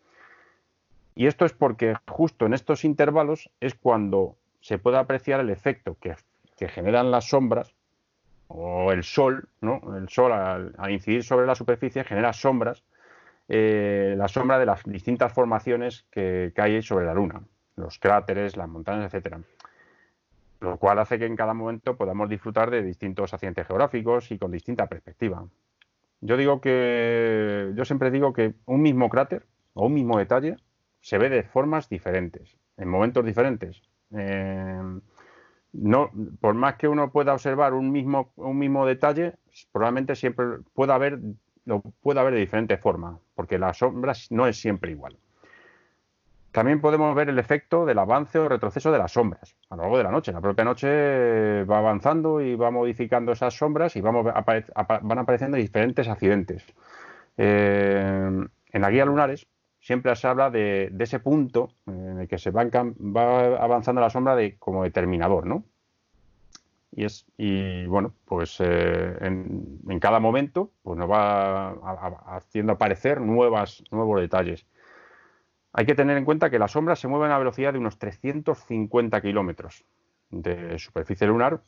Y 1.16 1.26
esto 1.26 1.46
es 1.46 1.52
porque 1.52 1.96
justo 2.06 2.46
en 2.46 2.54
estos 2.54 2.84
intervalos 2.84 3.50
es 3.58 3.74
cuando 3.74 4.36
se 4.60 4.78
puede 4.78 4.98
apreciar 4.98 5.40
el 5.40 5.50
efecto 5.50 5.96
que, 6.00 6.14
generan 6.68 7.10
las 7.10 7.28
sombras 7.28 7.74
o 8.48 8.92
el 8.92 9.04
sol, 9.04 9.48
¿no? 9.60 9.96
El 9.96 10.08
sol 10.08 10.32
al, 10.32 10.74
incidir 10.90 11.22
sobre 11.22 11.46
la 11.46 11.54
superficie 11.54 12.04
genera 12.04 12.32
sombras, 12.32 12.82
eh, 13.48 14.14
la 14.16 14.28
sombra 14.28 14.58
de 14.58 14.66
las 14.66 14.82
distintas 14.84 15.32
formaciones 15.32 16.06
que, 16.10 16.52
hay 16.56 16.82
sobre 16.82 17.06
la 17.06 17.14
luna. 17.14 17.42
los 17.76 17.98
cráteres, 17.98 18.56
las 18.56 18.68
montañas, 18.68 19.06
etcétera. 19.06 19.40
Lo 20.60 20.76
cual 20.78 20.98
hace 20.98 21.18
que 21.18 21.26
en 21.26 21.36
cada 21.36 21.54
momento 21.54 21.96
podamos 21.96 22.28
disfrutar 22.28 22.70
de 22.70 22.82
distintos 22.82 23.32
accidentes 23.32 23.66
geográficos 23.66 24.32
y 24.32 24.38
con 24.38 24.50
distinta 24.50 24.88
perspectiva. 24.88 25.44
Yo 26.20 26.36
digo 26.36 26.60
que, 26.60 27.72
yo 27.76 27.84
siempre 27.84 28.10
digo 28.10 28.32
que 28.32 28.54
un 28.66 28.82
mismo 28.82 29.08
cráter 29.08 29.46
o 29.74 29.86
un 29.86 29.94
mismo 29.94 30.18
detalle 30.18 30.56
se 31.00 31.18
ve 31.18 31.28
de 31.28 31.44
formas 31.44 31.88
diferentes, 31.88 32.56
en 32.76 32.88
momentos 32.88 33.24
diferentes. 33.24 33.80
Eh, 34.10 34.82
no, 35.72 36.10
por 36.40 36.54
más 36.54 36.76
que 36.76 36.88
uno 36.88 37.10
pueda 37.10 37.34
observar 37.34 37.74
un 37.74 37.90
mismo, 37.90 38.32
un 38.36 38.58
mismo 38.58 38.86
detalle, 38.86 39.34
probablemente 39.72 40.16
siempre 40.16 40.46
pueda 40.74 40.94
haber, 40.94 41.18
lo 41.64 41.80
pueda 42.02 42.22
ver 42.22 42.34
de 42.34 42.40
diferente 42.40 42.78
forma, 42.78 43.18
porque 43.34 43.58
la 43.58 43.74
sombra 43.74 44.14
no 44.30 44.46
es 44.46 44.60
siempre 44.60 44.90
igual. 44.90 45.16
También 46.50 46.80
podemos 46.80 47.14
ver 47.14 47.28
el 47.28 47.38
efecto 47.38 47.84
del 47.84 47.98
avance 47.98 48.38
o 48.38 48.48
retroceso 48.48 48.90
de 48.90 48.98
las 48.98 49.12
sombras 49.12 49.54
a 49.68 49.76
lo 49.76 49.82
largo 49.82 49.98
de 49.98 50.04
la 50.04 50.10
noche. 50.10 50.32
La 50.32 50.40
propia 50.40 50.64
noche 50.64 51.64
va 51.64 51.78
avanzando 51.78 52.40
y 52.40 52.56
va 52.56 52.70
modificando 52.70 53.32
esas 53.32 53.54
sombras 53.54 53.94
y 53.96 54.00
van 54.00 55.18
apareciendo 55.18 55.56
diferentes 55.58 56.08
accidentes. 56.08 56.64
Eh, 57.36 58.46
en 58.72 58.80
la 58.80 58.90
guía 58.90 59.04
lunares 59.04 59.46
siempre 59.88 60.14
se 60.16 60.28
habla 60.28 60.50
de, 60.50 60.92
ese 60.98 61.18
punto 61.18 61.70
en 61.86 62.18
el 62.18 62.28
que 62.28 62.36
se 62.36 62.50
va, 62.50 62.60
avanzando 63.58 64.02
la 64.02 64.10
sombra 64.10 64.36
de, 64.36 64.58
como 64.58 64.84
determinador, 64.84 65.46
¿no? 65.46 65.64
Y, 66.92 67.06
es, 67.06 67.24
y 67.38 67.86
bueno, 67.86 68.12
pues 68.26 68.58
eh, 68.60 69.16
en, 69.22 69.98
cada 69.98 70.20
momento 70.20 70.72
pues 70.82 70.98
nos 70.98 71.10
va 71.10 71.70
haciendo 72.36 72.74
aparecer 72.74 73.22
nuevas, 73.22 73.82
nuevos 73.90 74.20
detalles. 74.20 74.66
Hay 75.72 75.86
que 75.86 75.94
tener 75.94 76.18
en 76.18 76.26
cuenta 76.26 76.50
que 76.50 76.58
la 76.58 76.68
sombra 76.68 76.94
se 76.94 77.08
mueve 77.08 77.24
a 77.24 77.28
una 77.28 77.38
velocidad 77.38 77.72
de 77.72 77.78
unos 77.78 77.98
350 77.98 79.22
kilómetros 79.22 79.86
de 80.28 80.78
superficie 80.78 81.26
lunar 81.26 81.62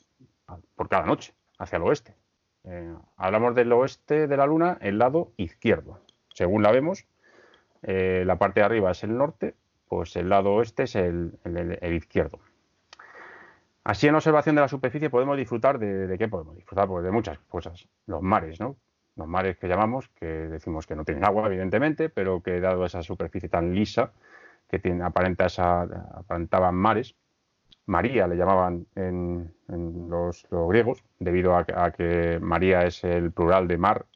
por 0.76 0.90
cada 0.90 1.06
noche, 1.06 1.32
hacia 1.58 1.76
el 1.76 1.84
oeste. 1.84 2.14
Eh, 2.64 2.94
hablamos 3.16 3.54
del 3.54 3.72
oeste 3.72 4.26
de 4.26 4.36
la 4.36 4.44
Luna, 4.44 4.76
el 4.82 4.98
lado 4.98 5.32
izquierdo. 5.38 6.00
Según 6.34 6.62
la 6.62 6.70
vemos, 6.70 7.06
eh, 7.82 8.24
la 8.26 8.36
parte 8.36 8.60
de 8.60 8.66
arriba 8.66 8.90
es 8.90 9.02
el 9.04 9.16
norte, 9.16 9.54
pues 9.88 10.16
el 10.16 10.28
lado 10.28 10.54
oeste 10.54 10.84
es 10.84 10.96
el, 10.96 11.38
izquierdo. 11.82 12.38
Así 13.82 14.06
en 14.06 14.14
observación 14.14 14.54
de 14.54 14.60
la 14.60 14.68
superficie 14.68 15.10
podemos 15.10 15.36
disfrutar 15.36 15.78
de, 15.78 16.16
qué 16.18 16.28
podemos 16.28 16.54
disfrutar, 16.54 16.86
pues 16.86 17.04
de 17.04 17.10
muchas 17.10 17.38
cosas. 17.48 17.88
Los 18.06 18.22
mares, 18.22 18.60
¿no? 18.60 18.76
Los 19.16 19.26
mares 19.26 19.58
que 19.58 19.68
llamamos, 19.68 20.08
que 20.10 20.26
decimos 20.26 20.86
que 20.86 20.94
no 20.94 21.04
tienen 21.04 21.24
agua, 21.24 21.46
evidentemente, 21.46 22.08
pero 22.08 22.42
que 22.42 22.60
dado 22.60 22.84
esa 22.84 23.02
superficie 23.02 23.48
tan 23.48 23.74
lisa, 23.74 24.12
que 24.68 24.78
tiene, 24.78 25.02
aparenta 25.02 25.46
esa, 25.46 25.82
aparentaban 25.82 26.74
mares, 26.76 27.16
María 27.86 28.28
le 28.28 28.36
llamaban 28.36 28.86
en, 28.94 29.52
los, 30.08 30.46
griegos, 30.50 31.02
debido 31.18 31.56
a, 31.56 31.90
que 31.90 32.38
María 32.40 32.84
es 32.84 33.02
el 33.02 33.32
plural 33.32 33.66
de 33.66 33.78
mar 33.78 34.06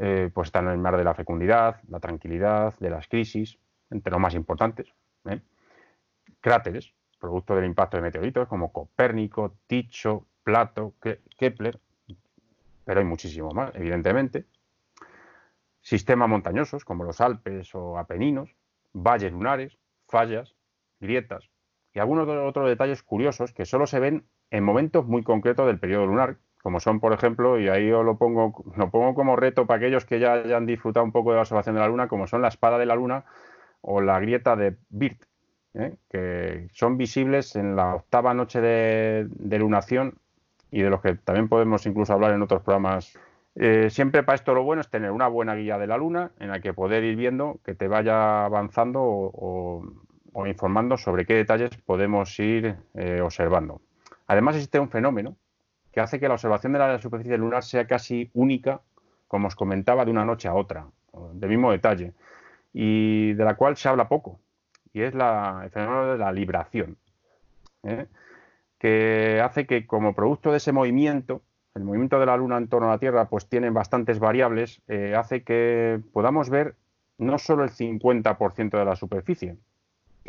eh, 0.00 0.30
pues 0.32 0.48
están 0.48 0.66
en 0.66 0.72
el 0.72 0.78
mar 0.78 0.96
de 0.96 1.04
la 1.04 1.14
fecundidad, 1.14 1.80
la 1.88 1.98
tranquilidad, 1.98 2.74
de 2.78 2.90
las 2.90 3.08
crisis, 3.08 3.58
entre 3.90 4.12
los 4.12 4.20
más 4.20 4.34
importantes. 4.34 4.92
¿eh? 5.24 5.40
Cráteres, 6.40 6.92
producto 7.18 7.56
del 7.56 7.64
impacto 7.64 7.96
de 7.96 8.04
meteoritos, 8.04 8.46
como 8.46 8.72
Copérnico, 8.72 9.56
Ticho, 9.66 10.26
Plato, 10.44 10.94
Kepler, 11.36 11.80
pero 12.84 13.00
hay 13.00 13.06
muchísimo 13.06 13.50
más, 13.50 13.74
evidentemente. 13.74 14.46
Sistemas 15.80 16.28
montañosos, 16.28 16.84
como 16.84 17.02
los 17.02 17.20
Alpes 17.20 17.74
o 17.74 17.98
Apeninos, 17.98 18.54
valles 18.92 19.32
lunares, 19.32 19.78
fallas, 20.06 20.54
grietas, 21.00 21.50
y 21.92 21.98
algunos 21.98 22.28
otros 22.28 22.68
detalles 22.68 23.02
curiosos 23.02 23.52
que 23.52 23.64
solo 23.64 23.86
se 23.86 23.98
ven 23.98 24.24
en 24.50 24.64
momentos 24.64 25.06
muy 25.06 25.22
concretos 25.22 25.66
del 25.66 25.80
periodo 25.80 26.06
lunar, 26.06 26.38
como 26.68 26.80
son, 26.80 27.00
por 27.00 27.14
ejemplo, 27.14 27.58
y 27.58 27.66
ahí 27.70 27.90
os 27.90 28.04
lo 28.04 28.18
pongo, 28.18 28.62
lo 28.76 28.90
pongo 28.90 29.14
como 29.14 29.36
reto 29.36 29.66
para 29.66 29.78
aquellos 29.78 30.04
que 30.04 30.20
ya 30.20 30.34
hayan 30.34 30.66
disfrutado 30.66 31.02
un 31.02 31.12
poco 31.12 31.30
de 31.30 31.36
la 31.36 31.40
observación 31.40 31.76
de 31.76 31.80
la 31.80 31.88
Luna, 31.88 32.08
como 32.08 32.26
son 32.26 32.42
la 32.42 32.48
espada 32.48 32.76
de 32.76 32.84
la 32.84 32.94
Luna 32.94 33.24
o 33.80 34.02
la 34.02 34.20
grieta 34.20 34.54
de 34.54 34.76
Birt, 34.90 35.22
¿eh? 35.72 35.94
que 36.10 36.68
son 36.74 36.98
visibles 36.98 37.56
en 37.56 37.74
la 37.74 37.94
octava 37.94 38.34
noche 38.34 38.60
de, 38.60 39.58
lunación 39.58 40.18
y 40.70 40.82
de 40.82 40.90
los 40.90 41.00
que 41.00 41.14
también 41.14 41.48
podemos 41.48 41.86
incluso 41.86 42.12
hablar 42.12 42.34
en 42.34 42.42
otros 42.42 42.60
programas. 42.60 43.18
Eh, 43.54 43.88
siempre 43.88 44.22
para 44.22 44.36
esto 44.36 44.52
lo 44.52 44.62
bueno 44.62 44.82
es 44.82 44.90
tener 44.90 45.10
una 45.10 45.26
buena 45.26 45.54
guía 45.54 45.78
de 45.78 45.86
la 45.86 45.96
Luna 45.96 46.32
en 46.38 46.50
la 46.50 46.60
que 46.60 46.74
poder 46.74 47.02
ir 47.02 47.16
viendo 47.16 47.60
que 47.64 47.74
te 47.74 47.88
vaya 47.88 48.44
avanzando 48.44 49.00
o, 49.02 49.84
informando 50.46 50.98
sobre 50.98 51.24
qué 51.24 51.32
detalles 51.32 51.70
podemos 51.86 52.38
ir 52.38 52.76
eh, 52.92 53.22
observando. 53.22 53.80
Además 54.26 54.56
existe 54.56 54.78
un 54.78 54.90
fenómeno 54.90 55.38
que 55.92 56.00
hace 56.00 56.20
que 56.20 56.28
la 56.28 56.34
observación 56.34 56.72
de 56.72 56.78
la 56.78 57.00
superficie 57.00 57.38
lunar 57.38 57.62
sea 57.64 57.86
casi 57.86 58.30
única, 58.34 58.80
como 59.26 59.48
os 59.48 59.56
comentaba, 59.56 60.04
de 60.04 60.10
una 60.10 60.24
noche 60.24 60.48
a 60.48 60.54
otra, 60.54 60.86
de 61.32 61.48
mismo 61.48 61.70
detalle, 61.70 62.12
y 62.72 63.32
de 63.34 63.44
la 63.44 63.54
cual 63.54 63.76
se 63.76 63.88
habla 63.88 64.08
poco, 64.08 64.38
y 64.92 65.02
es 65.02 65.14
la, 65.14 65.62
el 65.64 65.70
fenómeno 65.70 66.12
de 66.12 66.18
la 66.18 66.32
libración, 66.32 66.96
¿eh? 67.82 68.06
que 68.78 69.40
hace 69.42 69.66
que 69.66 69.86
como 69.86 70.14
producto 70.14 70.50
de 70.50 70.58
ese 70.58 70.72
movimiento, 70.72 71.42
el 71.74 71.84
movimiento 71.84 72.18
de 72.20 72.26
la 72.26 72.36
Luna 72.36 72.58
en 72.58 72.68
torno 72.68 72.88
a 72.88 72.92
la 72.92 72.98
Tierra, 72.98 73.28
pues 73.28 73.48
tiene 73.48 73.70
bastantes 73.70 74.18
variables, 74.18 74.82
eh, 74.88 75.14
hace 75.16 75.42
que 75.42 76.00
podamos 76.12 76.50
ver 76.50 76.76
no 77.18 77.38
solo 77.38 77.64
el 77.64 77.70
50% 77.70 78.78
de 78.78 78.84
la 78.84 78.96
superficie, 78.96 79.56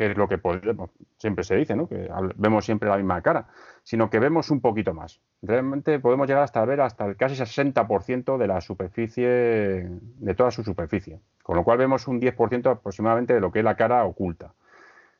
que 0.00 0.12
es 0.12 0.16
lo 0.16 0.28
que 0.28 0.38
podemos, 0.38 0.88
siempre 1.18 1.44
se 1.44 1.56
dice, 1.56 1.76
¿no? 1.76 1.86
que 1.86 2.08
vemos 2.36 2.64
siempre 2.64 2.88
la 2.88 2.96
misma 2.96 3.20
cara, 3.20 3.48
sino 3.82 4.08
que 4.08 4.18
vemos 4.18 4.50
un 4.50 4.62
poquito 4.62 4.94
más. 4.94 5.20
Realmente 5.42 5.98
podemos 5.98 6.26
llegar 6.26 6.42
hasta 6.42 6.64
ver 6.64 6.80
hasta 6.80 7.04
el 7.04 7.18
casi 7.18 7.34
60% 7.34 8.38
de 8.38 8.46
la 8.46 8.62
superficie, 8.62 9.28
de 9.28 10.34
toda 10.34 10.52
su 10.52 10.64
superficie, 10.64 11.20
con 11.42 11.54
lo 11.54 11.64
cual 11.64 11.76
vemos 11.76 12.08
un 12.08 12.18
10% 12.18 12.70
aproximadamente 12.70 13.34
de 13.34 13.40
lo 13.40 13.52
que 13.52 13.58
es 13.58 13.64
la 13.66 13.76
cara 13.76 14.02
oculta. 14.06 14.54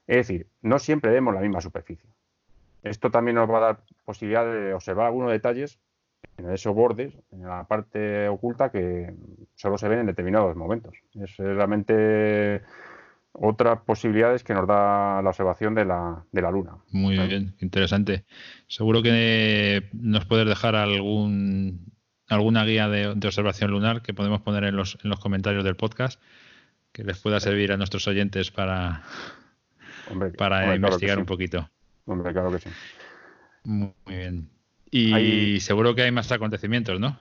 Es 0.07 0.27
decir, 0.27 0.47
no 0.63 0.79
siempre 0.79 1.11
vemos 1.11 1.35
la 1.35 1.43
misma 1.43 1.61
superficie. 1.61 2.09
Esto 2.83 3.11
también 3.11 3.35
nos 3.35 3.51
va 3.51 3.59
a 3.59 3.61
dar 3.61 3.81
posibilidad 4.07 4.51
de 4.51 4.73
observar 4.73 5.09
algunos 5.09 5.31
detalles 5.31 5.79
en 6.39 6.51
esos 6.51 6.75
bordes, 6.75 7.13
en 7.33 7.43
la 7.43 7.65
parte 7.65 8.29
oculta, 8.29 8.71
que 8.71 9.13
solo 9.57 9.77
se 9.77 9.89
ven 9.89 9.99
en 9.99 10.07
determinados 10.07 10.57
momentos. 10.57 10.97
Es 11.21 11.37
realmente 11.37 12.63
otras 13.33 13.81
posibilidades 13.81 14.45
que 14.45 14.55
nos 14.55 14.67
da 14.67 15.23
la 15.23 15.31
observación 15.31 15.75
de 15.75 15.85
la, 15.85 16.25
de 16.33 16.43
la 16.43 16.51
Luna. 16.51 16.77
Muy 16.91 17.17
bien, 17.19 17.55
interesante. 17.61 18.25
Seguro 18.67 19.03
que 19.03 19.89
nos 19.93 20.27
puedes 20.27 20.47
dejar 20.47 20.75
algún 20.75 21.91
alguna 22.29 22.65
guía 22.65 22.89
de, 22.89 23.09
observación 23.09 23.73
lunar 23.73 24.03
que 24.03 24.15
podemos 24.15 24.41
poner 24.41 24.65
en 24.65 24.77
los, 24.77 24.99
en 25.03 25.11
los 25.11 25.19
comentarios 25.19 25.65
del 25.65 25.75
podcast 25.75 26.21
que 26.93 27.05
les 27.05 27.19
pueda 27.19 27.41
servir 27.41 27.73
a 27.73 27.77
nuestros 27.77 28.07
oyentes 28.07 28.51
para, 28.51 29.03
para 30.39 30.75
investigar 30.75 31.19
un 31.19 31.27
poquito. 31.27 31.69
Hombre, 32.07 32.33
claro 32.33 32.51
que 32.53 32.59
sí. 32.59 32.71
Muy, 33.65 33.93
bien. 34.07 34.49
Y 34.91 35.61
seguro 35.61 35.95
que 35.95 36.03
hay 36.03 36.11
más 36.11 36.33
acontecimientos, 36.33 36.99
¿no? 36.99 37.19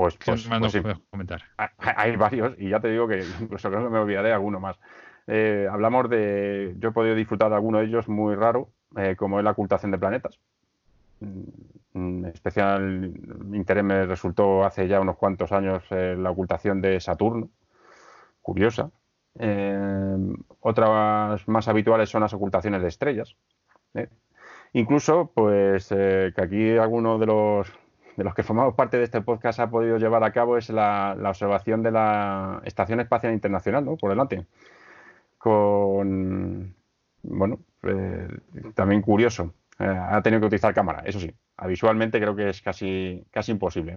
Pues, 0.00 0.16
pues, 0.24 0.48
pues 0.48 0.98
comentar? 1.10 1.42
Hay, 1.76 2.16
varios 2.16 2.54
y 2.58 2.70
ya 2.70 2.80
te 2.80 2.88
digo 2.88 3.06
que 3.06 3.22
incluso 3.40 3.68
creo 3.68 3.84
que 3.84 3.90
me 3.90 3.98
olvidaré 3.98 4.32
alguno 4.32 4.58
más. 4.58 4.78
Eh, 5.26 5.68
hablamos 5.70 6.08
de, 6.08 6.74
yo 6.78 6.88
he 6.88 6.92
podido 6.92 7.14
disfrutar 7.14 7.50
de 7.50 7.56
alguno 7.56 7.78
de 7.78 7.84
ellos 7.84 8.08
muy 8.08 8.34
raro, 8.34 8.70
eh, 8.96 9.14
como 9.14 9.38
es 9.38 9.44
la 9.44 9.50
ocultación 9.50 9.90
de 9.90 9.98
planetas. 9.98 10.40
Mm, 11.92 12.24
especial 12.26 13.12
interés 13.52 13.84
me 13.84 14.06
resultó 14.06 14.64
hace 14.64 14.88
ya 14.88 15.00
unos 15.00 15.18
cuantos 15.18 15.52
años 15.52 15.84
eh, 15.90 16.16
la 16.18 16.30
ocultación 16.30 16.80
de 16.80 16.98
Saturno, 16.98 17.50
curiosa. 18.40 18.90
otras 20.60 21.46
más 21.46 21.68
habituales 21.68 22.08
son 22.08 22.22
las 22.22 22.32
ocultaciones 22.32 22.80
de 22.80 22.88
estrellas. 22.88 23.36
Incluso, 24.72 25.30
pues, 25.34 25.88
que 25.88 26.32
aquí 26.38 26.78
alguno 26.78 27.18
de 27.18 27.26
los 27.26 27.79
de 28.20 28.24
los 28.24 28.34
que 28.34 28.42
formamos 28.42 28.74
parte 28.74 28.98
de 28.98 29.04
este 29.04 29.22
podcast 29.22 29.60
ha 29.60 29.70
podido 29.70 29.96
llevar 29.96 30.22
a 30.24 30.30
cabo 30.30 30.58
es 30.58 30.68
la, 30.68 31.16
observación 31.24 31.82
de 31.82 31.90
la 31.90 32.60
Estación 32.66 33.00
Espacial 33.00 33.32
Internacional, 33.32 33.82
¿no? 33.82 33.96
Por 33.96 34.10
delante. 34.10 34.46
Con, 35.38 36.74
bueno, 37.22 37.60
eh, 37.82 38.28
también 38.74 39.00
curioso. 39.00 39.54
Eh, 39.78 39.86
ha 39.86 40.20
tenido 40.20 40.40
que 40.40 40.48
utilizar 40.48 40.74
cámara, 40.74 41.02
eso 41.06 41.18
sí. 41.18 41.32
Visualmente 41.66 42.20
creo 42.20 42.36
que 42.36 42.50
es 42.50 42.60
casi, 42.60 43.24
casi 43.30 43.52
imposible. 43.52 43.96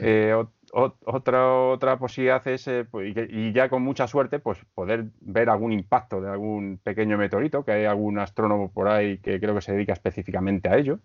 Eh, 0.00 0.34
otra, 0.72 1.52
otra 1.52 1.98
posibilidad 1.98 2.46
es, 2.48 2.70
pues, 2.90 3.14
y 3.14 3.52
ya 3.52 3.68
con 3.68 3.82
mucha 3.82 4.06
suerte, 4.06 4.38
pues 4.38 4.64
poder 4.74 5.08
ver 5.20 5.50
algún 5.50 5.72
impacto 5.72 6.22
de 6.22 6.30
algún 6.30 6.80
pequeño 6.82 7.18
meteorito, 7.18 7.66
que 7.66 7.72
hay 7.72 7.84
algún 7.84 8.18
astrónomo 8.18 8.72
por 8.72 8.88
ahí 8.88 9.18
que 9.18 9.38
creo 9.38 9.54
que 9.54 9.60
se 9.60 9.72
dedica 9.72 9.92
específicamente 9.92 10.70
a 10.70 10.78
ello. 10.78 11.00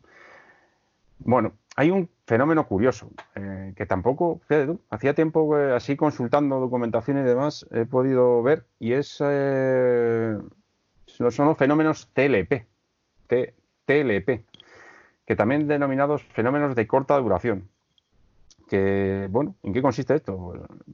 Bueno, 1.24 1.54
hay 1.76 1.92
un 1.92 2.10
fenómeno 2.26 2.68
curioso 2.68 3.10
eh, 3.36 3.74
que 3.76 3.86
tampoco, 3.86 4.42
hacía 4.90 5.14
tiempo 5.14 5.56
así 5.56 5.96
consultando 5.96 6.60
documentación 6.60 7.20
y 7.20 7.22
demás 7.22 7.66
he 7.72 7.86
podido 7.86 8.42
ver 8.42 8.66
y 8.80 8.94
es, 8.94 9.18
eh, 9.24 10.38
son 11.06 11.46
los 11.46 11.58
fenómenos 11.58 12.10
TLP, 12.14 12.66
TLP, 13.28 14.46
que 15.26 15.36
también 15.36 15.68
denominados 15.68 16.24
fenómenos 16.24 16.76
de 16.76 16.88
corta 16.88 17.18
duración. 17.18 17.70
Que, 18.68 19.28
bueno, 19.30 19.56
¿en 19.64 19.74
qué 19.74 19.82
consiste 19.82 20.16
esto? 20.16 20.54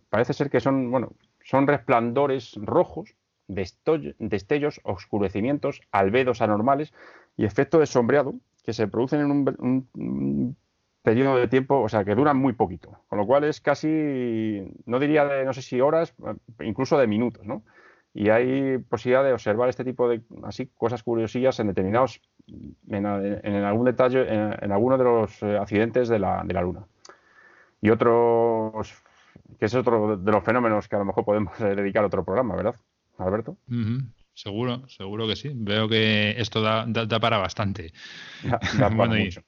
Parece 0.10 0.34
ser 0.34 0.50
que 0.50 0.60
son, 0.60 0.90
bueno, 0.90 1.14
son 1.44 1.68
resplandores 1.68 2.56
rojos, 2.62 3.16
destellos, 3.48 4.82
oscurecimientos, 4.84 5.82
albedos 5.92 6.42
anormales 6.42 6.94
y 7.38 7.46
efectos 7.46 7.80
de 7.80 7.86
sombreado 7.86 8.34
que 8.68 8.74
se 8.74 8.90
producen 8.90 9.22
en 9.22 9.32
un, 9.32 10.58
periodo 11.02 11.38
de 11.38 11.48
tiempo, 11.48 11.80
o 11.80 11.88
sea, 11.88 12.04
que 12.04 12.16
duran 12.16 12.36
muy 12.36 12.52
poquito, 12.52 13.00
con 13.08 13.18
lo 13.18 13.26
cual 13.26 13.46
es 13.46 13.62
casi, 13.62 14.62
no 14.86 15.00
diría 15.00 15.24
de, 15.24 15.46
no 15.46 15.54
sé 15.54 15.62
si 15.62 15.80
horas, 15.80 16.14
incluso 16.60 17.00
de 17.00 17.08
minutos, 17.08 17.46
¿no? 17.46 17.64
Y 18.14 18.28
hay 18.28 18.78
posibilidad 18.80 19.24
de 19.24 19.32
observar 19.32 19.70
este 19.70 19.86
tipo 19.86 20.10
de, 20.10 20.22
así, 20.44 20.70
cosas 20.76 21.02
curiosillas 21.02 21.58
en 21.62 21.68
determinados, 21.68 22.22
en, 22.90 23.06
algún 23.06 23.86
detalle, 23.86 24.28
en, 24.28 24.70
alguno 24.74 24.98
de 24.98 25.04
los 25.06 25.42
eh, 25.44 25.58
accidentes 25.58 26.10
de 26.10 26.20
la, 26.20 26.44
de 26.44 26.54
la 26.54 26.62
Luna. 26.62 26.88
Y 27.80 27.90
otros, 27.90 29.02
que 29.58 29.68
es 29.68 29.76
otro 29.76 30.18
de 30.18 30.32
los 30.32 30.44
fenómenos 30.44 30.90
que 30.90 30.98
a 30.98 31.00
lo 31.00 31.06
mejor 31.06 31.24
podemos 31.24 31.58
dedicar 31.58 32.04
otro 32.04 32.26
programa, 32.26 32.54
¿verdad, 32.54 32.76
Alberto? 33.18 33.56
Seguro, 34.38 34.88
seguro 34.88 35.28
que 35.28 35.36
sí. 35.36 35.52
Veo 35.56 35.90
que 35.90 36.36
esto 36.38 36.62
da, 36.62 36.86
para 37.20 37.40
bastante. 37.40 37.92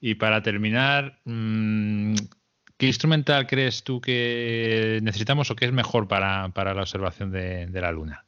Y, 0.00 0.14
para 0.14 0.42
terminar, 0.42 1.18
mm, 1.26 2.14
¿qué 2.78 2.86
instrumental 2.86 3.46
crees 3.46 3.84
tú 3.84 4.00
que 4.00 4.98
necesitamos 5.02 5.50
o 5.50 5.56
qué 5.56 5.66
es 5.66 5.72
mejor 5.72 6.08
para, 6.08 6.48
la 6.48 6.80
observación 6.80 7.30
de, 7.30 7.68
la 7.70 7.92
Luna? 7.92 8.24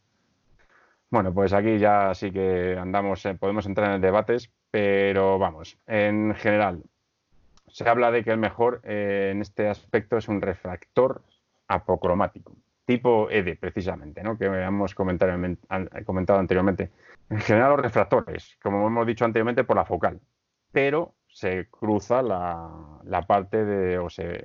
Bueno, 1.08 1.32
pues 1.32 1.54
aquí 1.54 1.78
ya 1.78 2.14
sí 2.14 2.30
que 2.30 2.76
andamos, 2.78 3.26
podemos 3.40 3.64
entrar 3.64 3.94
en 3.94 4.02
debates, 4.02 4.50
pero 4.70 5.38
vamos, 5.38 5.78
en 5.86 6.34
general, 6.34 6.82
se 7.68 7.88
habla 7.88 8.10
de 8.10 8.22
que 8.22 8.30
el 8.30 8.38
mejor 8.38 8.82
eh, 8.84 9.30
en 9.32 9.40
este 9.40 9.68
aspecto 9.68 10.18
es 10.18 10.28
un 10.28 10.42
refractor 10.42 11.22
apocromático 11.68 12.54
tipo 12.88 13.28
ED, 13.30 13.58
precisamente, 13.58 14.22
¿no? 14.22 14.38
que 14.38 14.46
hemos 14.46 14.94
comentado, 14.94 15.30
anteriormente. 16.38 16.90
En 17.28 17.38
general, 17.40 17.72
los 17.72 17.80
refractores, 17.80 18.56
como 18.62 18.86
hemos 18.86 19.06
dicho 19.06 19.26
anteriormente, 19.26 19.62
por 19.62 19.76
la 19.76 19.84
focal, 19.84 20.18
pero 20.72 21.14
se 21.26 21.68
cruza 21.68 22.22
la, 22.22 23.26
parte 23.26 23.62
de, 23.62 23.98
o 23.98 24.08
se, 24.08 24.42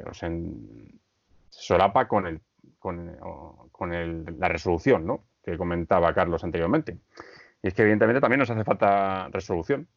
solapa 1.48 2.10
con, 2.10 2.28
el, 2.28 2.42
con, 2.80 3.94
el, 3.94 4.26
la 4.38 4.50
resolución 4.50 5.08
¿no? 5.08 5.24
que 5.42 5.58
comentaba 5.58 6.14
Carlos 6.14 6.44
anteriormente. 6.44 6.98
Y 7.62 7.70
es 7.70 7.74
que 7.74 7.84
evidentemente 7.84 8.20
también 8.20 8.40
nos 8.40 8.50
hace 8.50 8.66
falta 8.66 9.30
resolución. 9.30 9.88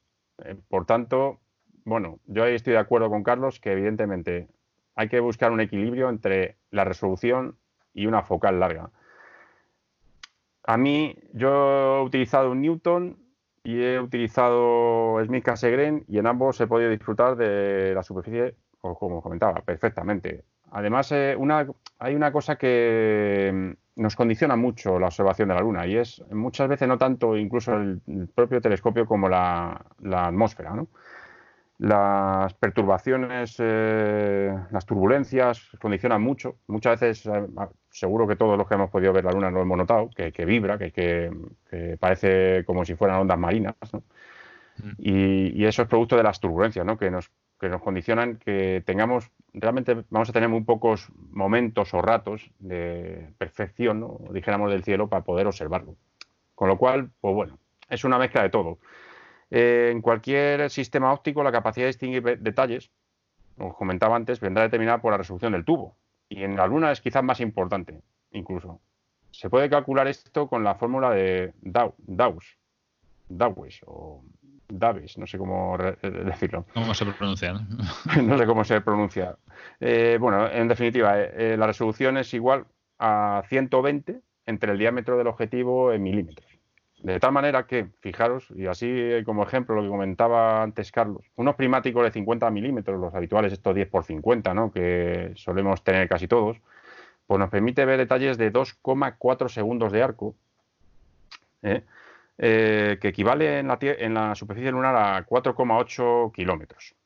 Eh, 0.45 0.55
por 0.69 0.87
tanto, 0.87 1.41
bueno, 1.85 2.21
yo 2.27 2.45
ahí 2.45 2.55
estoy 2.55 2.75
de 2.75 2.79
acuerdo 2.79 3.11
con 3.11 3.25
Carlos 3.25 3.59
que 3.59 3.73
evidentemente 3.73 4.47
hay 4.95 5.09
que 5.09 5.19
buscar 5.19 5.51
un 5.51 5.61
equilibrio 5.61 6.09
entre 6.09 6.59
la 6.71 6.85
resolución 6.85 7.57
y 7.97 8.07
una 8.07 8.23
focal 8.23 8.61
larga. 8.61 8.91
A 10.65 10.77
mí, 10.77 11.17
yo 11.33 11.99
he 11.99 12.03
utilizado 12.03 12.53
un 12.53 12.61
Newton 12.61 13.17
y 13.65 13.83
he 13.83 13.99
utilizado 13.99 15.19
Smith 15.25 15.45
Cassegrain 15.45 16.05
y 16.07 16.19
en 16.19 16.27
ambos 16.27 16.61
he 16.61 16.67
podido 16.67 16.91
disfrutar 16.91 17.37
de 17.37 17.95
la 17.95 18.03
superficie, 18.03 18.55
como 18.81 19.23
comentaba, 19.23 19.63
perfectamente. 19.63 20.45
Además, 20.73 21.11
eh, 21.13 21.37
hay 21.99 22.15
una 22.15 22.33
cosa 22.33 22.57
que 22.57 23.77
nos 23.97 24.15
condiciona 24.15 24.57
mucho 24.57 24.99
la 24.99 25.07
observación 25.07 25.49
de 25.49 25.55
la 25.55 25.61
Luna 25.61 25.87
y 25.87 25.97
es 25.97 26.23
muchas 26.31 26.69
veces 26.69 26.87
no 26.87 26.99
tanto 26.99 27.37
incluso 27.37 27.75
el, 27.75 28.01
propio 28.35 28.61
telescopio 28.61 29.07
como 29.07 29.29
la, 29.29 29.81
la 30.01 30.27
atmósfera. 30.27 30.75
¿no? 30.75 30.89
Las 31.79 32.55
perturbaciones, 32.55 33.57
eh, 33.59 34.51
las 34.71 34.87
turbulencias 34.87 35.69
condicionan 35.79 36.23
mucho. 36.23 36.57
Muchas 36.69 36.99
veces, 36.99 37.27
eh, 37.27 37.47
seguro 37.91 38.27
que 38.27 38.37
todos 38.37 38.57
los 38.57 38.67
que 38.67 38.75
hemos 38.75 38.91
podido 38.91 39.13
ver 39.13 39.25
la 39.25 39.33
Luna 39.33 39.51
lo 39.51 39.61
hemos 39.61 39.77
notado, 39.77 40.09
que, 40.11 40.45
vibra, 40.47 40.79
que, 40.79 41.31
parece 42.01 42.65
como 42.65 42.85
si 42.85 42.95
fueran 42.95 43.21
ondas 43.21 43.39
marinas. 43.39 43.75
Mm. 44.79 44.91
Y, 44.99 45.65
eso 45.65 45.83
es 45.83 45.89
producto 45.89 46.17
de 46.17 46.23
las 46.23 46.41
turbulencias, 46.41 46.85
¿no? 46.87 46.97
que, 46.97 47.11
nos, 47.11 47.31
que 47.61 47.69
nos 47.69 47.83
condicionan 47.83 48.37
que 48.37 48.83
tengamos, 48.87 49.31
realmente 49.53 50.05
vamos 50.09 50.31
a 50.31 50.33
tener 50.33 50.49
muy 50.49 50.63
pocos 50.63 51.11
momentos 51.31 51.93
o 51.93 52.01
ratos 52.01 52.51
de 52.59 53.33
perfección, 53.37 54.01
¿no? 54.01 54.19
dijéramos, 54.31 54.71
del 54.71 54.83
cielo 54.83 55.09
para 55.09 55.25
poder 55.25 55.47
observarlo. 55.47 55.97
Con 56.55 56.69
lo 56.69 56.79
cual, 56.79 57.11
pues 57.21 57.35
bueno, 57.35 57.59
es 57.91 58.05
una 58.05 58.19
mezcla 58.19 58.43
de 58.43 58.49
todo. 58.49 58.79
Eh, 59.51 59.91
en 59.93 60.03
cualquier 60.03 60.71
sistema 60.71 61.13
óptico, 61.13 61.43
la 61.43 61.53
capacidad 61.53 61.85
de 61.85 61.89
distinguir 61.89 62.39
detalles, 62.41 62.91
como 63.57 63.75
comentaba 63.75 64.17
antes, 64.17 64.41
vendrá 64.41 64.65
determinada 64.65 65.01
por 65.01 65.13
la 65.13 65.19
resolución 65.19 65.53
del 65.53 65.65
tubo. 65.65 65.97
Y 66.29 66.43
en 66.43 66.57
la 66.57 66.67
Luna 66.67 66.91
es 66.93 67.01
quizás 67.01 67.23
más 67.23 67.41
importante, 67.41 68.03
incluso. 68.33 68.81
Se 69.31 69.49
puede 69.51 69.71
calcular 69.71 70.09
esto 70.09 70.49
con 70.49 70.65
la 70.65 70.75
fórmula 70.75 71.11
de 71.11 71.53
Dawes, 71.63 72.57
Dawes 73.29 73.81
o 73.87 74.25
Davis, 74.69 75.17
no 75.19 75.27
sé 75.27 75.39
cómo 75.39 75.77
decirlo. 76.03 76.67
¿Cómo 76.75 76.95
se 76.95 77.05
pronuncia? 77.07 77.55
No, 78.23 78.39
sé 78.39 78.47
cómo 78.47 78.65
se 78.65 78.81
pronuncia. 78.81 79.37
Eh, 79.81 80.19
bueno, 80.21 80.49
en 80.51 80.69
definitiva, 80.69 81.21
eh, 81.21 81.57
la 81.57 81.67
resolución 81.67 82.17
es 82.17 82.33
igual 82.35 82.67
a 82.99 83.43
120 83.49 84.21
entre 84.47 84.73
el 84.73 84.79
diámetro 84.79 85.17
del 85.19 85.27
objetivo 85.27 85.93
en 85.93 86.03
milímetros. 86.03 86.47
De 87.07 87.21
tal 87.21 87.31
manera 87.31 87.69
que, 87.69 87.87
fijaros, 88.01 88.49
y 88.57 88.67
así 88.67 89.23
como 89.25 89.45
ejemplo 89.45 89.77
lo 89.77 89.83
que 89.83 89.89
comentaba 89.89 90.65
antes 90.65 90.91
Carlos, 90.91 91.25
unos 91.37 91.55
primáticos 91.55 92.03
de 92.03 92.11
50 92.11 92.51
milímetros, 92.51 92.99
los 92.99 93.15
habituales 93.15 93.53
estos 93.53 93.77
10 93.77 93.89
por 93.89 94.03
50, 94.03 94.53
¿no? 94.55 94.73
que 94.73 95.31
solemos 95.37 95.85
tener 95.85 96.09
casi 96.09 96.27
todos, 96.27 96.61
pues 97.29 97.39
nos 97.39 97.49
permite 97.49 97.85
ver 97.85 97.99
detalles 97.99 98.39
de 98.39 98.53
2,4 98.53 99.49
segundos 99.49 99.93
de 99.93 100.03
arco, 100.03 100.35
¿eh? 101.63 101.85
Eh, 102.39 102.99
que 103.01 103.07
equivale 103.07 103.61
en 103.61 103.69
la, 103.69 103.79
en 103.81 104.13
la, 104.13 104.35
superficie 104.35 104.73
lunar 104.73 104.97
a 104.97 105.25
4,8 105.25 106.33
kilómetros. 106.33 106.97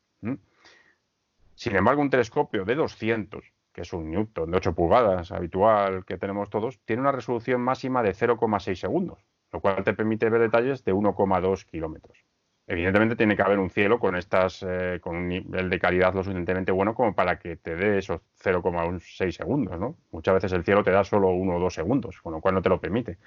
Sin 1.55 1.77
embargo, 1.77 2.01
un 2.01 2.09
telescopio 2.09 2.65
de 2.65 2.75
200, 2.75 3.45
que 3.75 3.83
es 3.83 3.93
un 3.93 4.11
Newton 4.11 4.51
de 4.51 4.57
8 4.57 4.75
pulgadas 4.75 5.31
habitual 5.31 6.07
que 6.07 6.17
tenemos 6.17 6.49
todos, 6.49 6.81
tiene 6.87 7.03
una 7.03 7.13
resolución 7.13 7.61
máxima 7.61 8.03
de 8.03 8.15
0,6 8.15 8.77
segundos 8.77 9.19
lo 9.53 9.61
cual 9.61 9.83
te 9.85 9.95
permite 9.95 10.29
ver 10.31 10.41
detalles 10.41 10.85
de 10.85 10.93
1,2 10.95 11.65
kilómetros. 11.67 12.19
Evidentemente 12.67 13.17
tiene 13.17 13.35
que 13.35 13.43
haber 13.43 13.59
un 13.59 13.69
cielo 13.69 13.99
con 13.99 14.15
estas 14.15 14.65
eh, 14.67 15.01
con 15.03 15.17
un 15.17 15.29
nivel 15.29 15.69
de 15.69 15.81
calidad 15.81 16.15
lo 16.15 16.23
suficientemente 16.23 16.71
bueno 16.71 16.95
como 16.95 17.15
para 17.17 17.37
que 17.37 17.57
te 17.57 17.75
dé 17.75 17.99
esos 17.99 18.21
0,6 18.45 19.33
segundos, 19.33 19.81
¿no? 19.81 19.97
Muchas 20.13 20.35
veces 20.35 20.53
el 20.53 20.65
cielo 20.65 20.85
te 20.85 20.93
da 20.93 21.03
solo 21.03 21.31
1 21.31 21.57
o 21.57 21.59
2 21.59 21.75
segundos, 21.75 22.21
con 22.23 22.33
lo 22.33 22.41
cual 22.41 22.55
no 22.55 22.63
te 22.63 22.69
lo 22.69 22.81
permite. 22.81 23.19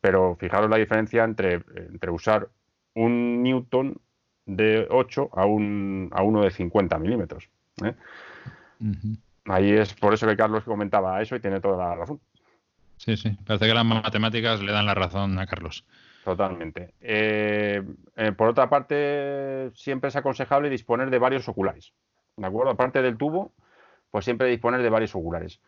Pero 0.00 0.34
fijaros 0.34 0.68
la 0.68 0.76
diferencia 0.78 1.22
entre, 1.22 1.62
entre 1.76 2.10
usar 2.10 2.48
un 2.94 3.42
Newton 3.42 4.00
de 4.46 4.88
8 4.90 5.30
a, 5.32 5.46
un, 5.46 6.10
a 6.12 6.22
uno 6.22 6.42
de 6.42 6.50
50 6.50 6.98
milímetros. 6.98 7.50
¿eh? 7.84 7.94
Ahí 9.44 9.72
es 9.72 9.94
por 9.94 10.12
eso 10.14 10.26
que 10.26 10.36
Carlos 10.36 10.64
comentaba 10.64 11.22
eso 11.22 11.36
y 11.36 11.40
tiene 11.40 11.60
toda 11.60 11.76
la 11.76 11.94
razón. 11.94 12.20
Sí, 12.98 13.16
sí. 13.16 13.36
Parece 13.46 13.66
que 13.66 13.74
las 13.74 13.84
matemáticas 13.84 14.60
le 14.60 14.72
dan 14.72 14.86
la 14.86 14.94
razón 14.94 15.38
a 15.38 15.46
Carlos. 15.46 15.84
Totalmente. 16.24 16.94
Eh, 17.00 17.82
eh, 18.16 18.32
por 18.32 18.48
otra 18.48 18.68
parte, 18.68 19.70
siempre 19.74 20.08
es 20.08 20.16
aconsejable 20.16 20.68
disponer 20.68 21.08
de 21.08 21.18
varios 21.18 21.48
oculares. 21.48 21.94
¿De 22.36 22.46
acuerdo? 22.46 22.72
Aparte 22.72 23.00
del 23.00 23.16
tubo, 23.16 23.52
pues 24.10 24.24
siempre 24.24 24.48
disponer 24.48 24.82
de 24.82 24.90
varios 24.90 25.14
oculares. 25.14 25.60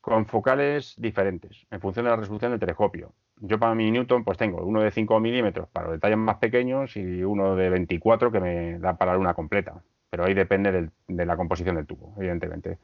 Con 0.00 0.26
focales 0.26 0.94
diferentes, 0.98 1.66
en 1.70 1.80
función 1.80 2.04
de 2.04 2.10
la 2.10 2.16
resolución 2.16 2.52
del 2.52 2.60
telescopio. 2.60 3.12
Yo 3.40 3.58
para 3.58 3.74
mi 3.74 3.90
Newton, 3.90 4.24
pues 4.24 4.38
tengo 4.38 4.62
uno 4.62 4.82
de 4.82 4.90
5 4.90 5.18
milímetros 5.20 5.68
para 5.70 5.86
los 5.86 5.96
detalles 5.96 6.18
más 6.18 6.36
pequeños 6.36 6.96
y 6.96 7.24
uno 7.24 7.56
de 7.56 7.68
24 7.68 8.30
que 8.30 8.40
me 8.40 8.78
da 8.78 8.96
para 8.96 9.18
una 9.18 9.34
completa. 9.34 9.82
Pero 10.10 10.24
ahí 10.24 10.34
depende 10.34 10.90
de 11.08 11.26
la 11.26 11.36
composición 11.36 11.76
del 11.76 11.86
tubo, 11.86 12.14
evidentemente. 12.18 12.78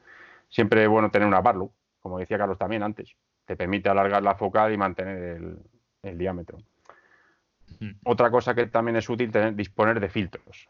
Siempre 0.48 0.82
es 0.82 0.88
bueno 0.88 1.10
tener 1.10 1.26
una 1.28 1.40
Barlow, 1.40 1.72
como 2.00 2.18
decía 2.18 2.38
Carlos 2.38 2.58
también 2.58 2.82
antes, 2.82 3.16
te 3.44 3.56
permite 3.56 3.88
alargar 3.88 4.22
la 4.22 4.34
focal 4.34 4.72
y 4.72 4.76
mantener 4.76 5.40
el, 6.02 6.18
diámetro. 6.18 6.58
Mm. 7.80 7.90
Otra 8.04 8.30
cosa 8.30 8.54
que 8.54 8.66
también 8.66 8.96
es 8.96 9.08
útil 9.08 9.30
tener, 9.30 9.54
disponer 9.54 10.00
de 10.00 10.08
filtros. 10.08 10.68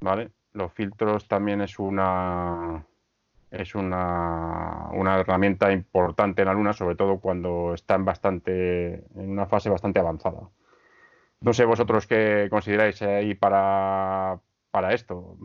¿Vale? 0.00 0.30
Los 0.52 0.72
filtros 0.72 1.26
también 1.26 1.60
es 1.60 1.78
una 1.78 2.84
es 3.50 3.74
una, 3.74 4.88
una, 4.92 5.18
herramienta 5.18 5.72
importante 5.72 6.42
en 6.42 6.48
la 6.48 6.54
Luna, 6.54 6.74
sobre 6.74 6.96
todo 6.96 7.18
cuando 7.18 7.72
está 7.74 7.94
en 7.94 8.04
bastante 8.04 8.94
en 9.14 9.30
una 9.30 9.46
fase 9.46 9.70
bastante 9.70 9.98
avanzada. 10.00 10.50
No 11.40 11.52
sé 11.52 11.64
vosotros 11.64 12.06
qué 12.06 12.48
consideráis 12.50 13.00
ahí 13.02 13.34
para, 13.34 14.40
para 14.70 14.92
esto. 14.92 15.36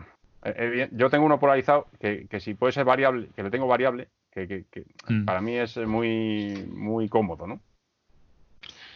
Eh, 0.44 0.54
eh, 0.58 0.90
yo 0.92 1.10
tengo 1.10 1.26
uno 1.26 1.40
polarizado 1.40 1.88
que, 2.00 2.28
que 2.28 2.40
si 2.40 2.56
puede 2.56 2.74
ser 2.74 2.84
variable, 2.84 3.30
que 3.36 3.44
lo 3.44 3.52
tengo 3.52 3.68
variable, 3.68 4.10
que, 4.34 4.66
mm. 5.08 5.26
para 5.26 5.42
mí 5.42 5.56
es 5.56 5.78
muy, 5.78 6.66
muy 6.68 7.08
cómodo, 7.08 7.48
¿no? 7.48 7.62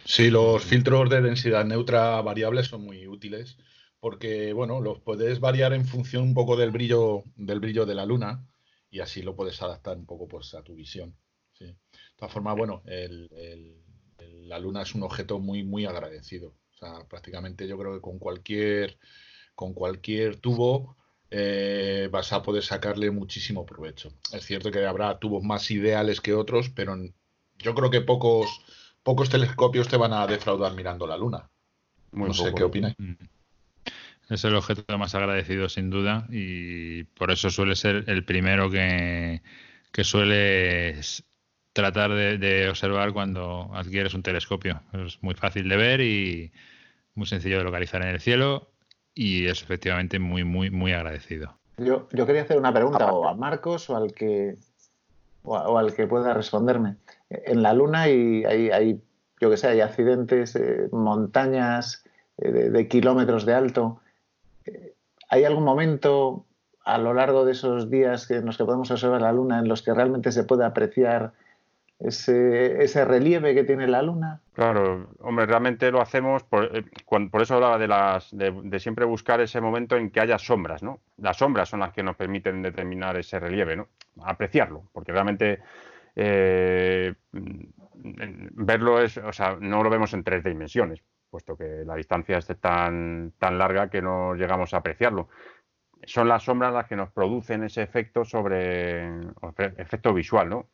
Sí, 0.04 0.30
los 0.30 0.64
filtros 0.64 1.10
de 1.10 1.20
densidad 1.20 1.64
neutra 1.64 2.20
variables 2.22 2.66
son 2.66 2.82
muy 2.82 3.06
útiles 3.06 3.58
porque, 4.00 4.52
bueno, 4.52 4.80
los 4.80 5.00
puedes 5.00 5.40
variar 5.40 5.72
en 5.72 5.84
función 5.84 6.22
un 6.22 6.34
poco 6.34 6.56
del 6.56 6.70
brillo, 6.70 7.24
del 7.36 7.60
brillo 7.60 7.84
de 7.84 7.94
la 7.94 8.06
luna 8.06 8.46
y 8.90 9.00
así 9.00 9.22
lo 9.22 9.36
puedes 9.36 9.60
adaptar 9.60 9.96
un 9.96 10.06
poco 10.06 10.26
pues, 10.28 10.54
a 10.54 10.62
tu 10.62 10.74
visión. 10.74 11.14
De 11.58 11.76
todas 12.16 12.32
formas, 12.32 12.56
bueno, 12.56 12.82
la 14.44 14.58
luna 14.58 14.82
es 14.82 14.94
un 14.94 15.02
objeto 15.02 15.40
muy, 15.40 15.62
muy 15.64 15.84
agradecido. 15.84 16.54
O 16.72 16.76
sea, 16.78 17.06
prácticamente 17.08 17.66
yo 17.66 17.76
creo 17.76 17.94
que 17.94 18.00
con 18.00 18.18
cualquier, 18.18 18.98
con 19.54 19.74
cualquier 19.74 20.36
tubo 20.36 20.96
eh, 21.30 22.08
vas 22.10 22.32
a 22.32 22.42
poder 22.42 22.62
sacarle 22.62 23.10
muchísimo 23.10 23.66
provecho. 23.66 24.12
Es 24.32 24.44
cierto 24.44 24.70
que 24.70 24.86
habrá 24.86 25.18
tubos 25.18 25.42
más 25.42 25.70
ideales 25.70 26.20
que 26.20 26.34
otros, 26.34 26.70
pero 26.70 26.96
yo 27.58 27.74
creo 27.74 27.90
que 27.90 28.00
pocos 28.00 28.62
pocos 29.08 29.30
telescopios 29.30 29.88
te 29.88 29.96
van 29.96 30.12
a 30.12 30.26
defraudar 30.26 30.74
mirando 30.74 31.06
la 31.06 31.16
Luna. 31.16 31.48
no 32.12 32.34
sé 32.34 32.52
qué 32.54 32.64
opináis. 32.64 32.94
Mm. 32.98 33.14
Es 34.28 34.44
el 34.44 34.54
objeto 34.54 34.98
más 34.98 35.14
agradecido 35.14 35.70
sin 35.70 35.88
duda 35.88 36.26
y 36.30 37.04
por 37.04 37.30
eso 37.30 37.48
suele 37.48 37.74
ser 37.74 38.04
el 38.08 38.24
primero 38.24 38.70
que, 38.70 39.40
que 39.92 40.04
sueles 40.04 41.24
tratar 41.72 42.12
de, 42.12 42.68
observar 42.68 43.14
cuando 43.14 43.70
adquieres 43.72 44.12
un 44.12 44.22
telescopio. 44.22 44.82
Es 44.92 45.22
muy 45.22 45.34
fácil 45.34 45.68
de 45.70 45.76
ver 45.78 46.00
y 46.02 46.52
muy 47.14 47.26
sencillo 47.26 47.56
de 47.56 47.64
localizar 47.64 48.02
en 48.02 48.08
el 48.08 48.20
cielo 48.20 48.70
y 49.18 49.48
es 49.48 49.62
efectivamente 49.62 50.20
muy, 50.20 50.44
muy, 50.44 50.70
muy 50.70 50.92
agradecido. 50.92 51.52
Yo, 51.76 52.08
yo 52.12 52.24
quería 52.24 52.42
hacer 52.42 52.56
una 52.56 52.72
pregunta 52.72 53.12
o 53.12 53.26
a 53.26 53.34
Marcos 53.34 53.90
o 53.90 53.96
al 53.96 54.12
que 54.12 54.56
o, 55.42 55.76
al 55.76 55.92
que 55.92 56.06
pueda 56.06 56.34
responderme. 56.34 56.98
En 57.28 57.62
la 57.64 57.72
Luna 57.72 58.08
y 58.08 58.44
hay, 58.44 59.00
yo 59.40 59.50
que 59.50 59.56
sé, 59.56 59.66
hay 59.66 59.80
accidentes, 59.80 60.54
eh, 60.54 60.88
montañas 60.92 62.04
eh, 62.36 62.70
de, 62.70 62.86
kilómetros 62.86 63.44
de 63.44 63.54
alto. 63.54 64.00
Eh, 64.66 64.94
¿Hay 65.30 65.42
algún 65.42 65.64
momento 65.64 66.46
a 66.84 66.98
lo 66.98 67.12
largo 67.12 67.44
de 67.44 67.52
esos 67.52 67.90
días 67.90 68.30
en 68.30 68.46
los 68.46 68.56
que 68.56 68.64
podemos 68.64 68.88
observar 68.92 69.22
la 69.22 69.32
Luna 69.32 69.58
en 69.58 69.66
los 69.66 69.82
que 69.82 69.94
realmente 69.94 70.30
se 70.30 70.44
puede 70.44 70.64
apreciar 70.64 71.32
ese, 71.98 73.04
relieve 73.04 73.54
que 73.54 73.64
tiene 73.64 73.86
la 73.86 74.02
luna. 74.02 74.40
Claro, 74.54 75.08
hombre, 75.20 75.46
realmente 75.46 75.90
lo 75.90 76.00
hacemos, 76.00 76.44
por, 76.44 76.70
por 77.30 77.42
eso 77.42 77.54
hablaba 77.54 77.78
de, 77.78 77.88
las, 77.88 78.28
de, 78.32 78.78
siempre 78.78 79.04
buscar 79.04 79.40
ese 79.40 79.60
momento 79.60 79.96
en 79.96 80.10
que 80.10 80.20
haya 80.20 80.38
sombras, 80.38 80.82
¿no? 80.82 81.00
Las 81.16 81.38
sombras 81.38 81.68
son 81.68 81.80
las 81.80 81.92
que 81.92 82.02
nos 82.02 82.16
permiten 82.16 82.62
determinar 82.62 83.16
ese 83.16 83.40
relieve, 83.40 83.76
¿no? 83.76 83.88
apreciarlo, 84.22 84.84
porque 84.92 85.12
realmente 85.12 85.60
eh, 86.16 87.14
verlo 87.32 89.00
es, 89.00 89.16
o 89.18 89.32
sea, 89.32 89.56
no 89.60 89.82
lo 89.82 89.90
vemos 89.90 90.12
en 90.14 90.24
tres 90.24 90.44
dimensiones, 90.44 91.02
puesto 91.30 91.56
que 91.56 91.84
la 91.84 91.94
distancia 91.94 92.38
es 92.38 92.46
tan, 92.60 93.32
tan 93.38 93.58
larga 93.58 93.90
que 93.90 94.02
no 94.02 94.34
llegamos 94.34 94.74
a 94.74 94.78
apreciarlo. 94.78 95.28
Son 96.04 96.28
las 96.28 96.44
sombras 96.44 96.72
las 96.72 96.86
que 96.86 96.96
nos 96.96 97.10
producen 97.10 97.64
ese 97.64 97.82
efecto 97.82 98.24
sobre 98.24 99.08
efecto 99.76 100.14
visual, 100.14 100.48
¿no? 100.48 100.68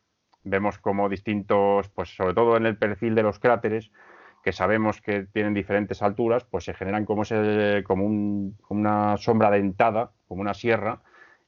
Vemos 0.44 0.78
como 0.78 1.08
distintos, 1.08 1.88
pues 1.88 2.14
sobre 2.14 2.34
todo 2.34 2.56
en 2.56 2.66
el 2.66 2.76
perfil 2.76 3.14
de 3.14 3.22
los 3.22 3.38
cráteres, 3.38 3.90
que 4.42 4.52
sabemos 4.52 5.00
que 5.00 5.22
tienen 5.32 5.54
diferentes 5.54 6.02
alturas, 6.02 6.44
pues 6.44 6.64
se 6.64 6.74
generan 6.74 7.06
como, 7.06 7.22
ese, 7.22 7.82
como, 7.84 8.04
un, 8.04 8.56
como 8.60 8.80
una 8.80 9.16
sombra 9.16 9.50
dentada, 9.50 10.12
como 10.28 10.42
una 10.42 10.54
sierra, 10.54 11.00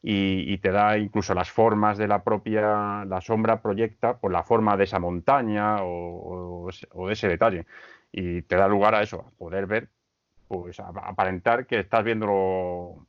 y, 0.09 0.59
te 0.59 0.71
da 0.71 0.97
incluso 0.99 1.35
las 1.35 1.51
formas 1.51 1.99
de 1.99 2.07
la 2.07 2.23
propia, 2.23 3.05
la 3.05 3.21
sombra 3.21 3.61
proyecta 3.61 4.19
por 4.19 4.31
la 4.31 4.45
forma 4.45 4.77
de 4.77 4.85
esa 4.85 5.01
montaña 5.01 5.79
o, 5.83 6.71
de 7.09 7.13
ese 7.13 7.29
detalle. 7.29 7.67
Y 8.13 8.43
te 8.43 8.55
da 8.55 8.69
lugar 8.69 8.95
a 8.95 9.03
eso, 9.03 9.25
a 9.27 9.31
poder 9.37 9.67
ver, 9.67 9.89
pues 10.47 10.79
aparentar 10.79 11.67
que 11.67 11.81
estás 11.81 12.05
viéndolo 12.05 13.05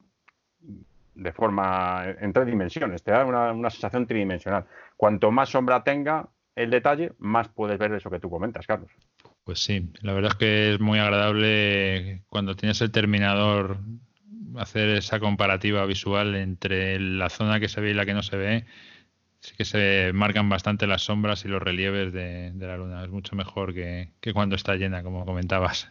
de 1.17 1.33
forma 1.33 2.05
en 2.19 2.31
tres 2.31 2.45
dimensiones, 2.45 3.03
te 3.03 3.11
da 3.11 3.25
una, 3.25 3.51
una 3.51 3.69
sensación 3.69 4.07
tridimensional. 4.07 4.65
Cuanto 4.95 5.31
más 5.31 5.49
sombra 5.49 5.83
tenga 5.83 6.29
el 6.55 6.69
detalle, 6.69 7.13
más 7.19 7.49
puedes 7.49 7.77
ver 7.77 7.93
eso 7.93 8.09
que 8.09 8.19
tú 8.19 8.29
comentas, 8.29 8.65
Carlos. 8.65 8.91
Pues 9.43 9.59
sí, 9.59 9.91
la 10.01 10.13
verdad 10.13 10.31
es 10.31 10.37
que 10.37 10.73
es 10.73 10.79
muy 10.79 10.99
agradable 10.99 12.23
cuando 12.27 12.55
tienes 12.55 12.81
el 12.81 12.91
terminador 12.91 13.77
hacer 14.57 14.89
esa 14.89 15.19
comparativa 15.19 15.85
visual 15.85 16.35
entre 16.35 16.99
la 16.99 17.29
zona 17.29 17.59
que 17.59 17.69
se 17.69 17.81
ve 17.81 17.91
y 17.91 17.93
la 17.93 18.05
que 18.05 18.13
no 18.13 18.23
se 18.23 18.37
ve, 18.37 18.65
sí 19.39 19.55
que 19.55 19.65
se 19.65 20.11
marcan 20.13 20.49
bastante 20.49 20.87
las 20.87 21.03
sombras 21.03 21.45
y 21.45 21.47
los 21.47 21.61
relieves 21.61 22.11
de, 22.11 22.51
la 22.57 22.77
luna. 22.77 23.03
Es 23.03 23.09
mucho 23.09 23.35
mejor 23.35 23.73
que, 23.73 24.11
cuando 24.33 24.55
está 24.55 24.75
llena, 24.75 25.03
como 25.03 25.25
comentabas. 25.25 25.89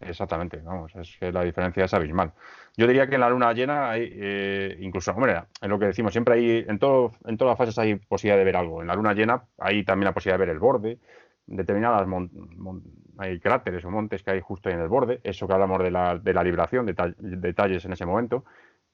Exactamente, 0.00 0.58
vamos, 0.58 0.94
es 0.94 1.16
que 1.18 1.32
la 1.32 1.42
diferencia 1.42 1.84
es 1.84 1.92
abismal. 1.92 2.32
Yo 2.76 2.86
diría 2.86 3.08
que 3.08 3.16
en 3.16 3.20
la 3.20 3.30
luna 3.30 3.52
llena 3.52 3.90
hay, 3.90 4.08
eh, 4.14 4.76
incluso, 4.80 5.10
hombre, 5.10 5.42
en 5.60 5.68
lo 5.68 5.78
que 5.78 5.86
decimos, 5.86 6.12
siempre 6.12 6.34
hay, 6.34 6.64
en, 6.68 6.78
todo, 6.78 7.12
en 7.24 7.36
todas 7.36 7.52
las 7.52 7.58
fases 7.58 7.78
hay 7.78 7.96
posibilidad 7.96 8.38
de 8.38 8.44
ver 8.44 8.56
algo. 8.56 8.80
En 8.80 8.86
la 8.88 8.94
luna 8.94 9.12
llena 9.12 9.42
hay 9.58 9.84
también 9.84 10.04
la 10.04 10.14
posibilidad 10.14 10.38
de 10.38 10.46
ver 10.46 10.54
el 10.54 10.60
borde, 10.60 10.98
determinadas 11.46 12.06
hay 13.18 13.40
cráteres 13.40 13.84
o 13.84 13.90
montes 13.90 14.22
que 14.22 14.30
hay 14.30 14.40
justo 14.40 14.70
en 14.70 14.78
el 14.78 14.88
borde, 14.88 15.20
eso 15.24 15.48
que 15.48 15.54
hablamos 15.54 15.82
de 15.82 15.90
la, 15.90 16.16
de 16.16 16.32
la 16.32 16.44
libración, 16.44 16.86
detalles 16.86 17.84
en 17.84 17.92
ese 17.92 18.06
momento, 18.06 18.44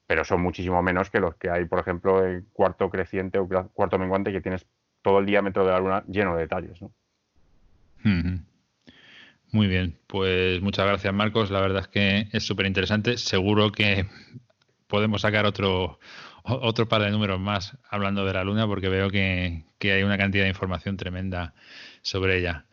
pero 0.07 0.25
son 0.25 0.41
muchísimo 0.41 0.83
menos 0.83 1.11
que 1.11 1.21
los 1.21 1.35
que 1.35 1.51
hay, 1.51 1.67
por 1.67 1.81
ejemplo, 1.81 2.25
en 2.25 2.47
cuarto 2.53 2.89
creciente 2.89 3.39
o 3.39 3.47
cuarto 3.47 3.99
menguante, 3.99 4.33
que 4.33 4.41
tienes 4.41 4.67
todo 5.03 5.19
el 5.19 5.27
diámetro 5.27 5.67
de 5.67 5.73
la 5.73 5.79
luna 5.81 6.05
lleno 6.07 6.35
de 6.35 6.43
detalles. 6.43 6.81
Muy 9.55 9.69
bien, 9.69 9.97
pues 10.09 10.61
muchas 10.63 10.85
gracias 10.85 11.15
Marcos, 11.15 11.53
la 11.53 11.61
verdad 11.61 11.83
es 11.83 11.87
que 11.87 12.27
es 12.33 12.45
súper 12.45 12.67
interesante, 12.67 13.17
seguro 13.19 13.71
que 13.71 14.05
podemos 14.89 15.23
sacar 15.23 15.47
otro, 15.47 16.01
otro 16.43 16.89
par 16.89 17.03
de 17.03 17.13
números 17.13 17.39
más 17.39 17.79
hablando 17.89 18.25
de 18.25 18.33
la 18.33 18.43
luna 18.43 18.67
porque 18.67 18.89
veo 18.89 19.11
que, 19.11 19.63
que 19.79 19.93
hay 19.93 20.03
una 20.03 20.19
cantidad 20.19 20.43
de 20.43 20.49
información 20.49 20.97
tremenda 20.97 21.55
sobre 22.03 22.39
ella. 22.39 22.67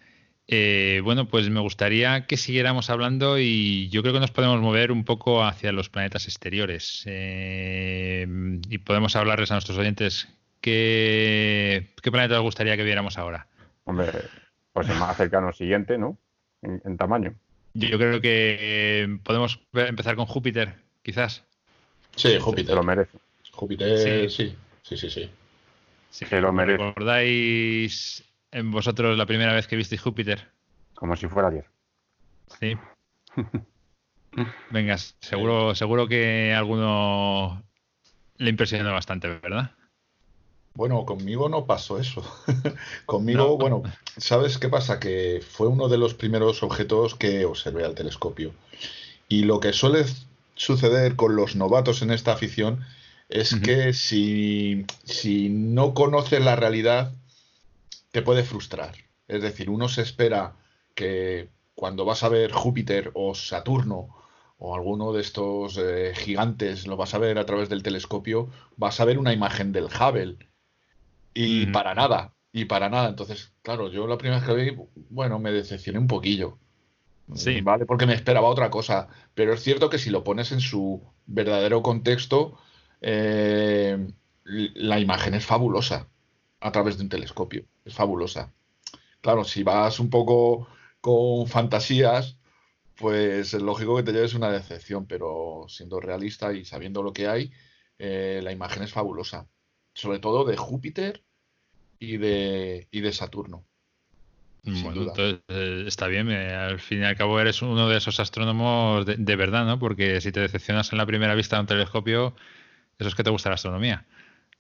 Eh, 0.48 1.02
bueno, 1.04 1.28
pues 1.28 1.52
me 1.52 1.60
gustaría 1.60 2.26
que 2.26 2.36
siguiéramos 2.36 2.90
hablando 2.90 3.38
y 3.38 3.88
yo 3.90 4.02
creo 4.02 4.16
que 4.16 4.20
nos 4.20 4.32
podemos 4.32 4.60
mover 4.60 4.92
un 4.92 5.06
poco 5.06 5.44
hacia 5.44 5.72
los 5.72 5.90
planetas 5.90 6.26
exteriores 6.26 7.04
eh, 7.06 8.26
y 8.72 8.78
podemos 8.80 9.16
hablarles 9.16 9.52
a 9.52 9.54
nuestros 9.54 9.78
oyentes 9.78 10.30
qué, 10.62 11.94
qué 12.02 12.12
planeta 12.12 12.40
os 12.40 12.44
gustaría 12.44 12.76
que 12.76 12.84
viéramos 12.84 13.20
ahora. 13.20 13.46
Hombre, 13.84 14.08
pues 14.74 14.90
el 14.90 14.98
más 14.98 15.16
cercano 15.16 15.54
siguiente, 15.54 16.00
¿no? 16.00 16.18
En, 16.62 16.98
tamaño. 16.98 17.34
Yo 17.74 17.98
creo 17.98 18.22
que 18.22 19.18
podemos 19.24 19.60
empezar 19.74 20.16
con 20.16 20.26
Júpiter, 20.26 20.76
quizás. 21.02 21.44
Sí, 22.16 22.38
Júpiter. 22.40 22.76
lo 22.76 22.84
merece. 22.84 23.18
Júpiter, 23.52 24.30
sí, 24.30 24.56
sí, 24.84 24.98
sí, 24.98 25.10
sí. 25.10 25.30
sí. 26.10 26.26
lo 26.40 26.52
merece. 26.52 26.84
¿Recordáis 26.84 28.24
en 28.52 28.72
vosotros 28.72 29.18
la 29.18 29.26
primera 29.26 29.54
vez 29.54 29.68
que 29.68 29.76
visteis 29.76 30.02
Júpiter? 30.02 30.48
Como 30.94 31.16
si 31.16 31.28
fuera 31.28 31.48
ayer. 31.48 31.66
Sí. 32.60 32.78
Venga, 34.70 34.98
seguro, 34.98 35.76
seguro 35.76 36.08
que 36.08 36.54
alguno 36.54 37.64
le 38.38 38.50
impresionó 38.50 38.92
bastante, 38.94 39.28
¿verdad? 39.28 39.72
Bueno, 40.74 41.06
conmigo 41.06 41.50
no 41.50 41.66
pasó 41.66 42.00
eso. 42.00 42.24
conmigo, 43.06 43.58
bueno, 43.58 43.84
¿sabes 44.18 44.58
qué 44.58 44.70
pasa? 44.70 45.00
Que 45.00 45.44
fue 45.48 45.68
uno 45.68 45.90
de 45.90 45.98
los 45.98 46.14
primeros 46.14 46.64
objetos 46.64 47.16
que 47.16 47.46
observé 47.46 47.84
al 47.84 47.96
telescopio. 47.96 48.54
Y 49.28 49.44
lo 49.44 49.60
que 49.60 49.74
suele 49.74 50.06
suceder 50.56 51.16
con 51.16 51.36
los 51.36 51.56
novatos 51.56 52.02
en 52.02 52.12
esta 52.12 52.34
afición 52.34 52.86
es 53.30 53.56
que 53.56 53.94
si, 53.94 54.86
si 55.06 55.50
no 55.50 55.94
conoces 55.94 56.44
la 56.44 56.56
realidad, 56.56 57.14
te 58.12 58.22
puede 58.22 58.44
frustrar. 58.44 58.94
Es 59.28 59.42
decir, 59.42 59.70
uno 59.70 59.88
se 59.88 60.02
espera 60.02 60.56
que 60.96 61.50
cuando 61.76 62.04
vas 62.06 62.24
a 62.24 62.30
ver 62.30 62.52
Júpiter 62.52 63.12
o 63.14 63.34
Saturno 63.34 64.10
o 64.58 64.76
alguno 64.76 65.14
de 65.14 65.22
estos 65.22 65.78
eh, 65.78 66.14
gigantes, 66.14 66.86
lo 66.86 66.98
vas 66.98 67.14
a 67.14 67.18
ver 67.18 67.40
a 67.40 67.46
través 67.46 67.70
del 67.70 67.84
telescopio, 67.84 68.50
vas 68.78 69.00
a 69.00 69.06
ver 69.06 69.18
una 69.18 69.34
imagen 69.34 69.72
del 69.72 69.86
Hubble. 69.86 70.38
Y 71.34 71.68
para 71.68 71.96
nada, 71.96 72.34
y 72.52 72.66
para 72.66 72.90
nada. 72.90 73.10
Entonces, 73.10 73.54
claro, 73.62 73.90
yo 73.90 74.08
la 74.08 74.18
primera 74.18 74.40
vez 74.40 74.48
que 74.48 74.72
vi, 74.72 74.88
bueno, 75.10 75.40
me 75.40 75.52
decepcioné 75.52 76.00
un 76.00 76.08
poquillo. 76.08 76.58
Sí. 77.34 77.62
¿Vale? 77.62 77.86
Porque 77.86 78.06
me 78.06 78.14
esperaba 78.14 78.50
otra 78.50 78.70
cosa. 78.70 79.08
Pero 79.34 79.54
es 79.54 79.62
cierto 79.62 79.90
que 79.90 79.98
si 79.98 80.10
lo 80.10 80.24
pones 80.24 80.52
en 80.52 80.60
su 80.60 81.02
verdadero 81.26 81.82
contexto, 81.82 82.58
eh, 83.00 83.98
la 84.44 85.00
imagen 85.00 85.34
es 85.34 85.46
fabulosa 85.46 86.08
a 86.60 86.72
través 86.72 86.98
de 86.98 87.04
un 87.04 87.10
telescopio. 87.10 87.66
Es 87.86 87.94
fabulosa. 87.94 88.54
Claro, 89.22 89.44
si 89.44 89.64
vas 89.64 90.00
un 90.00 90.10
poco 90.10 90.68
con 91.00 91.48
fantasías, 91.48 92.38
pues 92.96 93.54
es 93.54 93.62
lógico 93.62 93.96
que 93.96 94.04
te 94.04 94.12
lleves 94.12 94.34
una 94.34 94.52
decepción, 94.52 95.06
pero 95.06 95.66
siendo 95.68 96.00
realista 96.00 96.54
y 96.54 96.66
sabiendo 96.66 97.02
lo 97.02 97.14
que 97.14 97.28
hay, 97.28 97.52
eh, 97.98 98.42
la 98.44 98.52
imagen 98.52 98.84
es 98.84 98.92
fabulosa. 98.92 99.48
Sobre 99.94 100.20
todo 100.20 100.46
de 100.46 100.58
Júpiter 100.58 101.24
y 102.00 102.18
de, 102.18 102.88
y 102.92 103.02
de 103.02 103.14
Saturno. 103.14 103.66
Bueno, 104.64 105.04
entonces 105.04 105.40
eh, 105.48 105.84
está 105.88 106.08
bien. 106.08 106.30
Eh, 106.30 106.54
al 106.54 106.80
fin 106.80 107.02
y 107.02 107.04
al 107.04 107.16
cabo 107.16 107.40
eres 107.40 107.62
uno 107.62 107.90
de 107.90 107.98
esos 107.98 108.20
astrónomos 108.20 109.06
de, 109.06 109.36
verdad, 109.36 109.66
¿no? 109.66 109.80
Porque 109.80 110.22
si 110.22 110.32
te 110.32 110.40
decepcionas 110.40 110.92
en 110.92 111.00
la 111.00 111.06
primera 111.06 111.34
vista 111.34 111.56
de 111.56 111.62
un 111.62 111.68
telescopio, 111.68 112.36
eso 113.00 113.10
es 113.10 113.16
que 113.16 113.24
te 113.24 113.32
gusta 113.32 113.50
la 113.50 113.56
astronomía. 113.56 114.06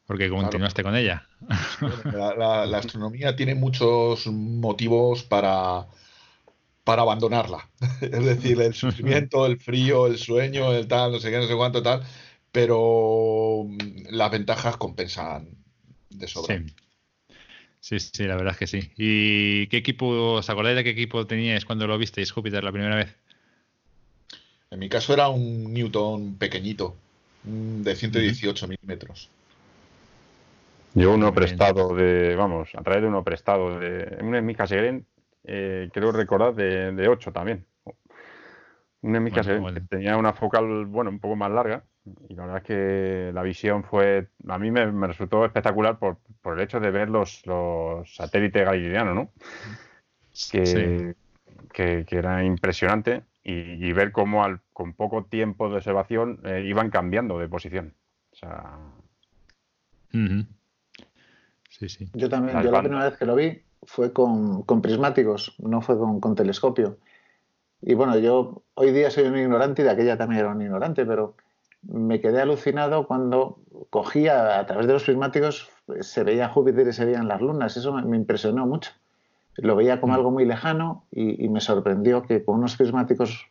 Porque 0.08 0.30
continuaste 0.30 0.84
con 0.84 0.95
ella. 0.95 1.28
La, 2.14 2.78
astronomía 2.78 3.36
tiene 3.36 3.56
muchos 3.56 4.28
motivos 4.28 5.24
para, 5.24 5.86
para 6.84 7.03
abandonarla. 7.03 7.70
es 8.02 8.26
decir, 8.26 8.60
el 8.60 8.74
sufrimiento, 8.74 9.45
el 9.45 9.60
frío, 9.60 10.08
el 10.08 10.18
sueño, 10.18 10.74
el 10.74 10.88
tal, 10.88 11.12
no 11.12 11.20
sé 11.20 11.30
qué, 11.30 11.38
no 11.38 11.48
sé 11.48 11.56
cuánto, 11.56 11.84
tal. 11.84 12.02
Pero 12.52 13.65
mm, 13.65 14.11
las 14.11 14.32
ventajas 14.32 14.78
compensan 14.78 15.49
de 16.10 16.28
sobra. 16.28 16.57
Sí. 16.57 16.76
Sí, 17.82 17.99
sí, 17.99 18.26
la 18.26 18.36
verdad 18.36 18.53
es 18.53 18.60
que 18.60 18.68
sí. 18.68 18.91
¿Y 18.95 19.65
qué 19.68 19.78
equipo, 19.78 20.36
os 20.36 20.49
acordáis 20.52 20.76
de 20.76 20.84
qué 20.84 20.91
equipo 20.91 21.26
teníais 21.26 21.65
cuando 21.65 21.88
lo 21.88 21.98
visteis 21.98 22.32
Júpiter 22.32 22.64
la 22.64 22.72
primera 22.72 22.95
vez? 22.95 23.15
En 24.69 24.78
mi 24.78 24.88
caso 24.88 25.14
era 25.14 25.30
un 25.30 25.73
Newton 25.73 26.36
pequeñito, 26.36 26.95
de 27.44 27.95
118 27.95 28.68
milímetros. 28.68 29.32
Yo 30.94 31.11
uno 31.11 31.34
prestado 31.34 31.95
de, 31.95 32.36
vamos, 32.36 32.69
a 32.76 32.84
través 32.84 33.02
de 33.02 33.07
uno 33.07 33.23
prestado 33.23 33.80
de 33.80 34.18
un 34.22 34.45
Mica 34.45 34.68
Segren, 34.68 35.06
eh, 35.44 35.90
creo 35.91 36.11
recordar 36.11 36.53
de, 36.53 36.91
de 36.91 37.07
8 37.07 37.32
también. 37.32 37.65
Un 39.02 39.23
Mica 39.23 39.41
que 39.41 39.82
tenía 39.90 40.18
una 40.18 40.34
focal, 40.34 40.86
bueno, 40.86 41.10
un 41.10 41.19
poco 41.19 41.36
más 41.36 41.49
larga 41.49 41.84
y 42.06 42.34
la 42.34 42.45
verdad 42.45 42.57
es 42.57 42.64
que 42.64 43.32
la 43.34 43.44
visión 43.44 43.84
fue, 43.84 44.30
a 44.48 44.57
mí 44.57 44.72
me, 44.72 44.86
resultó 45.07 45.45
espectacular 45.45 45.99
por, 45.99 46.18
por, 46.41 46.57
el 46.57 46.64
hecho 46.64 46.80
de 46.80 46.90
ver 46.90 47.10
los, 47.10 47.45
los 47.45 48.15
satélites 48.15 48.65
galileanos, 48.65 49.15
¿no? 49.15 49.32
Que, 50.52 51.15
que, 51.72 52.06
era 52.10 52.44
impresionante 52.44 53.23
y, 53.44 53.91
ver 53.94 54.11
cómo 54.11 54.44
al, 54.44 54.61
con 54.73 54.94
poco 54.94 55.26
tiempo 55.26 55.69
de 55.69 55.78
observación 55.78 56.40
eh, 56.44 56.64
iban 56.65 56.90
cambiando 56.90 57.38
de 57.38 57.48
posición. 57.48 57.94
O 58.32 58.36
sea... 58.36 58.80
Sí, 61.69 61.88
sí. 61.88 62.10
Yo 62.14 62.30
también, 62.30 62.61
yo 62.61 62.72
la 62.72 62.82
primera 62.82 63.06
vez 63.10 63.18
que 63.18 63.26
lo 63.26 63.36
vi 63.36 63.61
fue 63.84 64.11
con, 64.11 64.64
con 64.64 64.82
prismáticos, 64.82 65.56
no 65.60 65.82
fue 65.82 65.98
con, 65.98 66.19
con 66.19 66.36
telescopio. 66.36 66.98
Y 67.82 67.94
bueno, 67.94 68.18
yo 68.19 68.64
hoy 68.76 68.91
día 68.91 69.10
soy 69.10 69.26
un 69.26 69.38
ignorante 69.38 69.82
y 69.82 69.86
de 69.86 69.91
aquella 69.91 70.18
también 70.18 70.41
era 70.41 70.49
un 70.49 70.61
ignorante, 70.61 71.06
pero 71.06 71.36
me 71.84 72.22
quedé 72.22 72.41
alucinado 72.41 73.08
cuando 73.08 73.60
cogía 73.90 74.60
a 74.60 74.66
través 74.66 74.88
de 74.88 74.94
los 74.94 75.03
prismáticos, 75.03 75.70
se 76.02 76.24
veía 76.24 76.49
Júpiter 76.49 76.88
y 76.88 76.94
se 76.94 77.06
veían 77.06 77.28
las 77.28 77.41
lunas. 77.41 77.76
Eso 77.78 77.94
me, 77.94 78.16
impresionó 78.16 78.66
mucho. 78.66 78.91
Lo 79.56 79.76
veía 79.76 79.99
como 79.99 80.14
mm. 80.14 80.16
algo 80.16 80.32
muy 80.32 80.45
lejano 80.45 81.06
y, 81.12 81.48
me 81.49 81.60
sorprendió 81.60 82.24
que 82.24 82.44
con 82.44 82.60
unos 82.60 82.76
prismáticos, 82.76 83.48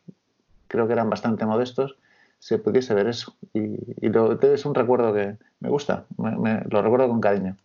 creo 0.67 0.87
que 0.87 0.93
eran 0.93 1.09
bastante 1.09 1.45
modestos, 1.45 1.97
se 2.39 2.57
pudiese 2.57 2.93
ver 2.93 3.07
eso. 3.07 3.35
Y, 3.53 3.75
es 4.01 4.65
un 4.65 4.75
recuerdo 4.75 5.13
que 5.13 5.35
me 5.59 5.69
gusta, 5.69 6.05
lo 6.17 6.81
recuerdo 6.81 7.07
con 7.07 7.21
cariño. 7.21 7.57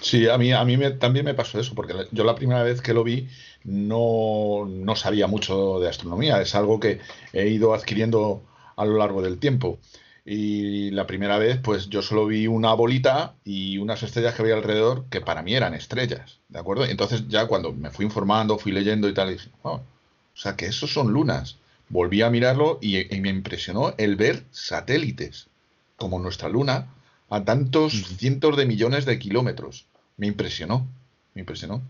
Sí, 0.00 0.28
a 0.28 0.38
mí, 0.38 0.52
a 0.52 0.64
mí 0.64 0.78
también 0.98 1.24
me 1.24 1.34
pasó 1.34 1.58
eso, 1.58 1.74
porque 1.74 1.92
yo 2.12 2.22
la 2.22 2.36
primera 2.36 2.62
vez 2.62 2.80
que 2.80 2.94
lo 2.94 3.02
vi 3.02 3.28
no, 3.64 4.64
no 4.68 4.94
sabía 4.94 5.26
mucho 5.26 5.80
de 5.80 5.88
astronomía. 5.88 6.40
Es 6.40 6.54
algo 6.54 6.78
que 6.78 7.00
he 7.32 7.48
ido 7.48 7.74
adquiriendo 7.74 8.42
a 8.78 8.86
lo 8.86 8.96
largo 8.96 9.20
del 9.20 9.38
tiempo. 9.38 9.78
Y 10.24 10.90
la 10.90 11.06
primera 11.06 11.38
vez, 11.38 11.58
pues 11.62 11.88
yo 11.88 12.02
solo 12.02 12.26
vi 12.26 12.46
una 12.46 12.74
bolita 12.74 13.34
y 13.44 13.78
unas 13.78 14.02
estrellas 14.02 14.34
que 14.34 14.42
había 14.42 14.56
alrededor 14.56 15.06
que 15.10 15.20
para 15.20 15.42
mí 15.42 15.54
eran 15.54 15.74
estrellas, 15.74 16.38
¿de 16.48 16.58
acuerdo? 16.58 16.84
Entonces 16.84 17.28
ya 17.28 17.46
cuando 17.46 17.72
me 17.72 17.90
fui 17.90 18.04
informando, 18.04 18.58
fui 18.58 18.72
leyendo 18.72 19.08
y 19.08 19.14
tal, 19.14 19.30
dije, 19.30 19.48
oh, 19.62 19.76
o 19.76 20.40
sea 20.40 20.54
que 20.54 20.66
esos 20.66 20.92
son 20.92 21.12
lunas. 21.12 21.56
Volví 21.88 22.20
a 22.20 22.30
mirarlo 22.30 22.78
y, 22.82 23.06
me 23.20 23.30
impresionó 23.30 23.94
el 23.96 24.16
ver 24.16 24.44
satélites, 24.50 25.48
como 25.96 26.18
nuestra 26.18 26.50
luna, 26.50 26.88
a 27.30 27.44
tantos 27.44 27.94
cientos 28.18 28.56
de 28.56 28.66
millones 28.66 29.06
de 29.06 29.18
kilómetros. 29.18 29.86
Me 30.18 30.26
impresionó, 30.26 30.86
me 31.34 31.40
impresionó. 31.40 31.80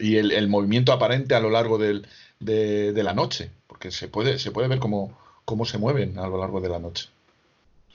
Y 0.00 0.16
el, 0.16 0.48
movimiento 0.48 0.92
aparente 0.92 1.36
a 1.36 1.40
lo 1.40 1.50
largo 1.50 1.78
del, 1.78 2.06
de, 2.40 2.92
de, 2.92 3.02
la 3.04 3.14
noche, 3.14 3.50
porque 3.68 3.92
se 3.92 4.08
puede, 4.08 4.40
se 4.40 4.50
puede 4.50 4.66
ver 4.66 4.80
como 4.80 5.16
cómo 5.46 5.64
se 5.64 5.78
mueven 5.78 6.18
a 6.18 6.26
lo 6.26 6.36
largo 6.38 6.60
de 6.60 6.68
la 6.68 6.78
noche. 6.78 7.08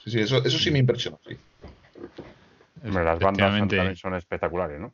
Sí, 0.02 0.10
sí, 0.10 0.20
eso, 0.20 0.38
eso 0.38 0.58
sí 0.58 0.72
me 0.72 0.80
impresiona, 0.80 1.18
sí. 1.24 1.36
las 2.82 3.20
bandas 3.20 3.58
también 3.58 3.94
son 3.94 4.16
espectaculares, 4.16 4.80
¿no? 4.80 4.92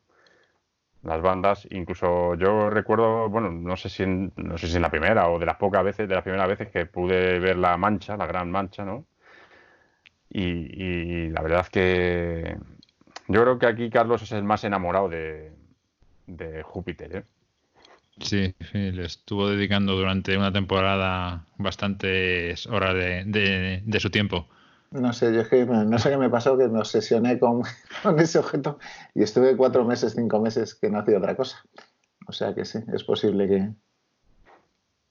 Las 1.01 1.21
bandas, 1.21 1.65
incluso 1.71 2.35
yo 2.35 2.69
recuerdo, 2.69 3.29
bueno, 3.29 3.49
no 3.49 3.77
sé 3.77 3.89
si 3.89 4.03
en, 4.03 4.33
no 4.35 4.57
sé 4.57 4.67
si 4.67 4.75
en 4.75 4.81
la 4.81 4.91
primera 4.91 5.29
o 5.29 5.39
de 5.39 5.45
las 5.45 5.55
pocas 5.55 5.83
veces, 5.83 6.09
de 6.09 6.13
las 6.13 6.23
primeras 6.23 6.49
veces 6.49 6.67
que 6.67 6.85
pude 6.85 7.39
ver 7.39 7.55
la 7.55 7.77
mancha, 7.77 8.17
la 8.17 8.27
gran 8.27 8.51
mancha, 8.51 8.83
¿no? 8.83 9.05
Y, 10.29 11.29
la 11.29 11.41
verdad 11.41 11.61
es 11.61 11.69
que 11.69 12.57
yo 13.29 13.41
creo 13.41 13.57
que 13.57 13.65
aquí 13.65 13.89
Carlos 13.89 14.21
es 14.21 14.31
el 14.33 14.43
más 14.43 14.63
enamorado 14.63 15.09
de, 15.09 15.53
de 16.27 16.61
Júpiter, 16.61 17.15
¿eh? 17.15 17.23
Sí, 18.21 18.53
le 18.73 19.05
estuvo 19.05 19.49
dedicando 19.49 19.95
durante 19.95 20.37
una 20.37 20.51
temporada 20.51 21.45
bastantes 21.57 22.67
horas 22.67 22.93
de, 22.95 23.99
su 23.99 24.09
tiempo. 24.09 24.47
No 24.91 25.13
sé, 25.13 25.33
yo 25.33 25.41
es 25.41 25.47
que 25.47 25.65
no 25.65 25.99
sé 25.99 26.09
qué 26.09 26.17
me 26.17 26.29
pasó, 26.29 26.57
que 26.57 26.67
me 26.67 26.79
obsesioné 26.79 27.39
con, 27.39 27.63
ese 28.17 28.39
objeto 28.39 28.79
y 29.15 29.23
estuve 29.23 29.55
cuatro 29.55 29.85
meses, 29.85 30.13
cinco 30.15 30.39
meses 30.39 30.75
que 30.75 30.89
no 30.89 30.99
hacía 30.99 31.17
otra 31.17 31.35
cosa. 31.35 31.63
O 32.27 32.31
sea 32.31 32.53
que 32.53 32.65
sí, 32.65 32.79
es 32.93 33.03
posible 33.03 33.47
que. 33.47 33.69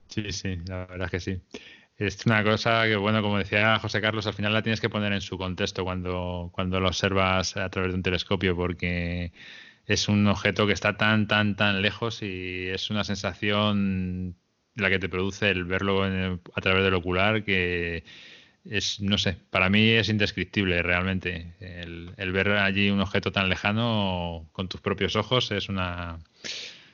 Sí, 0.09 0.32
sí, 0.32 0.56
la 0.66 0.86
verdad 0.86 1.06
es 1.06 1.10
que 1.10 1.20
sí. 1.20 1.40
Es 1.97 2.24
una 2.26 2.44
cosa 2.44 2.85
que, 2.85 2.94
bueno, 2.97 3.22
como 3.22 3.39
decía 3.39 3.78
José 3.80 4.01
Carlos, 4.01 4.26
al 4.28 4.35
final 4.35 4.52
la 4.52 4.62
tienes 4.62 4.80
que 4.80 4.89
poner 4.89 5.12
en 5.12 5.20
su 5.20 5.36
contexto 5.36 5.82
cuando, 5.82 6.51
cuando 6.52 6.78
lo 6.78 6.89
observas 6.89 7.56
a 7.56 7.68
través 7.70 7.90
de 7.90 7.97
un 7.97 8.05
telescopio, 8.05 8.55
porque 8.55 9.32
es 9.89 10.09
un 10.09 10.27
objeto 10.28 10.66
que 10.66 10.74
está 10.74 10.97
tan, 10.97 11.27
tan, 11.27 11.56
tan 11.56 11.82
lejos 11.82 12.23
y 12.23 12.69
es 12.69 12.90
una 12.90 13.05
sensación 13.05 14.36
la 14.74 14.90
que 14.90 14.98
te 14.98 15.09
produce 15.09 15.51
el 15.51 15.65
verlo 15.65 16.05
a 16.05 16.60
través 16.60 16.85
del 16.85 16.94
ocular 16.94 17.43
que 17.43 18.05
es, 18.65 19.01
no 19.01 19.16
sé, 19.16 19.39
para 19.51 19.70
mí 19.70 19.89
es 19.89 20.10
indescriptible 20.10 20.82
realmente. 20.82 21.55
El, 21.60 22.32
ver 22.32 22.51
allí 22.51 22.90
un 22.90 23.01
objeto 23.01 23.32
tan 23.32 23.48
lejano 23.48 24.48
con 24.52 24.69
tus 24.69 24.81
propios 24.82 25.16
ojos 25.16 25.51
es 25.52 25.70
una, 25.70 26.19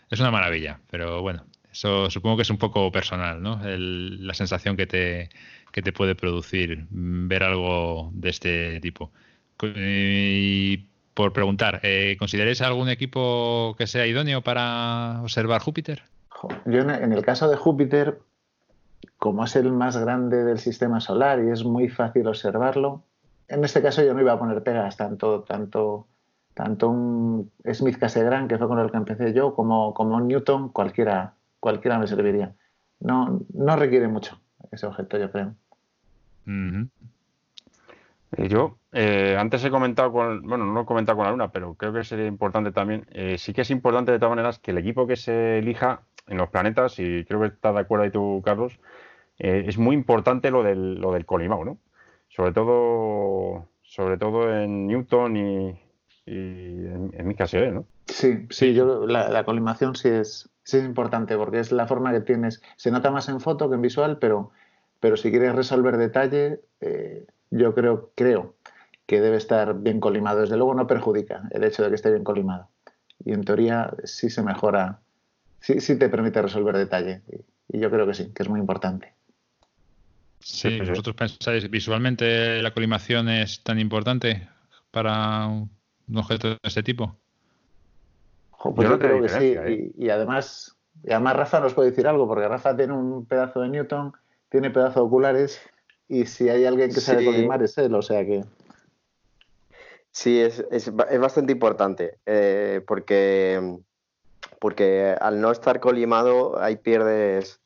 es 0.08 0.20
una 0.20 0.30
maravilla, 0.30 0.80
pero 0.88 1.20
bueno, 1.20 1.44
eso 1.72 2.08
supongo 2.10 2.36
que 2.36 2.42
es 2.42 2.50
un 2.50 2.58
poco 2.58 2.92
personal, 2.92 3.42
¿no? 3.42 3.60
la 3.64 4.34
sensación 4.34 4.76
que 4.76 4.86
te, 4.86 5.30
que 5.72 5.82
te 5.82 5.92
puede 5.92 6.14
producir 6.14 6.86
ver 6.90 7.42
algo 7.42 8.12
de 8.14 8.30
este 8.30 8.80
tipo. 8.80 9.12
Y 9.76 10.93
por 11.14 11.32
preguntar, 11.32 11.80
eh, 11.82 12.16
¿consideráis 12.18 12.60
algún 12.60 12.88
equipo 12.88 13.74
que 13.78 13.86
sea 13.86 14.06
idóneo 14.06 14.42
para 14.42 15.20
observar 15.22 15.60
Júpiter? 15.60 16.02
Yo 16.66 16.80
en 16.80 17.12
el 17.12 17.24
caso 17.24 17.48
de 17.48 17.56
Júpiter, 17.56 18.18
como 19.16 19.44
es 19.44 19.56
el 19.56 19.72
más 19.72 19.96
grande 19.96 20.44
del 20.44 20.58
sistema 20.58 21.00
solar 21.00 21.42
y 21.42 21.50
es 21.50 21.64
muy 21.64 21.88
fácil 21.88 22.26
observarlo, 22.26 23.04
en 23.48 23.64
este 23.64 23.82
caso 23.82 24.02
yo 24.02 24.14
no 24.14 24.20
iba 24.20 24.32
a 24.32 24.38
poner 24.38 24.62
pegas 24.62 24.96
tanto, 24.96 25.42
tanto, 25.42 26.06
tanto 26.54 26.88
un 26.88 27.50
Smith 27.72 27.98
Cassegrain, 27.98 28.48
que 28.48 28.58
fue 28.58 28.68
con 28.68 28.78
el 28.78 28.90
que 28.90 28.96
empecé 28.96 29.32
yo, 29.32 29.54
como, 29.54 29.94
como 29.94 30.16
un 30.16 30.28
Newton, 30.28 30.70
cualquiera, 30.70 31.34
cualquiera 31.60 31.98
me 31.98 32.06
serviría. 32.06 32.54
No, 33.00 33.40
no 33.52 33.76
requiere 33.76 34.08
mucho 34.08 34.40
ese 34.72 34.86
objeto, 34.86 35.18
yo 35.18 35.30
creo. 35.30 35.54
Eh, 36.46 36.86
yo 38.38 38.78
eh, 38.92 39.36
antes 39.38 39.64
he 39.64 39.70
comentado 39.70 40.12
con, 40.12 40.42
bueno, 40.42 40.64
no 40.66 40.82
he 40.82 40.84
comentado 40.84 41.16
con 41.16 41.26
la 41.26 41.32
Luna, 41.32 41.50
pero 41.50 41.74
creo 41.74 41.92
que 41.92 42.04
sería 42.04 42.26
importante 42.26 42.72
también. 42.72 43.06
Eh, 43.10 43.38
sí 43.38 43.52
que 43.52 43.62
es 43.62 43.70
importante 43.70 44.12
de 44.12 44.18
todas 44.18 44.30
maneras 44.30 44.58
que 44.58 44.70
el 44.70 44.78
equipo 44.78 45.06
que 45.06 45.16
se 45.16 45.58
elija 45.58 46.02
en 46.26 46.38
los 46.38 46.48
planetas, 46.48 46.98
y 46.98 47.24
creo 47.24 47.40
que 47.40 47.48
estás 47.48 47.74
de 47.74 47.80
acuerdo 47.80 48.04
ahí 48.04 48.10
tú, 48.10 48.40
Carlos, 48.44 48.78
es 49.36 49.78
muy 49.78 49.96
importante 49.96 50.50
lo 50.50 50.62
del, 50.62 51.00
lo 51.00 51.12
del 51.12 51.26
colimao, 51.26 51.64
¿no? 51.64 51.78
Sobre 52.28 52.52
todo, 52.52 53.68
sobre 53.82 54.16
todo 54.16 54.56
en 54.56 54.86
Newton 54.86 55.36
y, 55.36 55.80
en, 56.26 57.26
mi 57.26 57.34
caso, 57.34 57.58
¿no? 57.72 57.84
Sí, 58.06 58.46
sí, 58.50 58.74
yo 58.74 59.06
la, 59.06 59.44
colimación 59.44 59.96
sí 59.96 60.08
es, 60.08 60.48
sí 60.62 60.78
es 60.78 60.84
importante 60.84 61.36
porque 61.36 61.58
es 61.58 61.72
la 61.72 61.86
forma 61.86 62.12
que 62.12 62.20
tienes. 62.20 62.62
Se 62.76 62.90
nota 62.90 63.10
más 63.10 63.28
en 63.28 63.40
foto 63.40 63.68
que 63.68 63.74
en 63.74 63.82
visual, 63.82 64.18
pero, 64.18 64.52
pero 65.00 65.16
si 65.16 65.30
quieres 65.30 65.54
resolver 65.54 65.96
detalle, 65.96 66.60
yo 67.50 67.74
creo, 67.74 68.12
creo 68.14 68.54
que 69.06 69.20
debe 69.20 69.36
estar 69.36 69.74
bien 69.78 70.00
colimado. 70.00 70.40
Desde 70.40 70.56
luego 70.56 70.74
no 70.74 70.86
perjudica 70.86 71.48
el 71.50 71.64
hecho 71.64 71.82
de 71.82 71.90
que 71.90 71.94
esté 71.94 72.10
bien 72.10 72.24
colimado. 72.24 72.68
Y 73.24 73.32
en 73.32 73.44
teoría 73.44 73.94
sí 74.04 74.30
se 74.30 74.42
mejora, 74.42 75.00
sí, 75.60 75.80
sí 75.80 75.98
te 75.98 76.08
permite 76.08 76.42
resolver 76.42 76.76
detalle. 76.76 77.22
Y, 77.68 77.78
yo 77.78 77.90
creo 77.90 78.06
que 78.06 78.14
sí, 78.14 78.32
que 78.32 78.42
es 78.42 78.48
muy 78.48 78.60
importante. 78.60 79.14
Sí, 80.38 80.78
¿vosotros 80.78 81.16
pensáis 81.16 81.68
visualmente 81.70 82.60
la 82.62 82.72
colimación 82.72 83.28
es 83.28 83.62
tan 83.62 83.78
importante 83.80 84.46
para 84.90 85.46
un 85.46 85.70
objeto 86.16 86.50
de 86.50 86.58
este 86.62 86.82
tipo? 86.82 87.16
pues 88.72 88.88
yo, 88.88 88.98
creo 88.98 89.20
que 89.20 89.28
sí. 89.28 89.54
¿eh? 89.56 89.92
Y, 89.96 90.08
además, 90.10 90.76
y 91.02 91.12
además 91.12 91.36
Rafa 91.36 91.60
nos 91.60 91.74
puede 91.74 91.90
decir 91.90 92.06
algo, 92.06 92.26
porque 92.26 92.48
Rafa 92.48 92.76
tiene 92.76 92.92
un 92.92 93.26
pedazo 93.26 93.60
de 93.60 93.68
Newton, 93.68 94.12
tiene 94.48 94.70
pedazo 94.70 95.00
de 95.00 95.06
oculares, 95.06 95.60
y 96.08 96.26
si 96.26 96.48
hay 96.48 96.64
alguien 96.64 96.92
que 96.92 97.00
sabe 97.00 97.24
colimar 97.24 97.62
es 97.62 97.76
él, 97.78 97.94
o 97.94 98.02
sea 98.02 98.24
que... 98.24 98.44
Sí, 100.10 100.40
es, 100.40 100.64
es, 100.70 100.92
es 101.10 101.20
bastante 101.20 101.52
importante, 101.52 102.18
eh, 102.24 102.82
porque, 102.86 103.78
porque 104.60 105.16
al 105.20 105.40
no 105.40 105.50
estar 105.50 105.80
colimado 105.80 106.62
ahí 106.62 106.76
pierdes, 106.76 107.60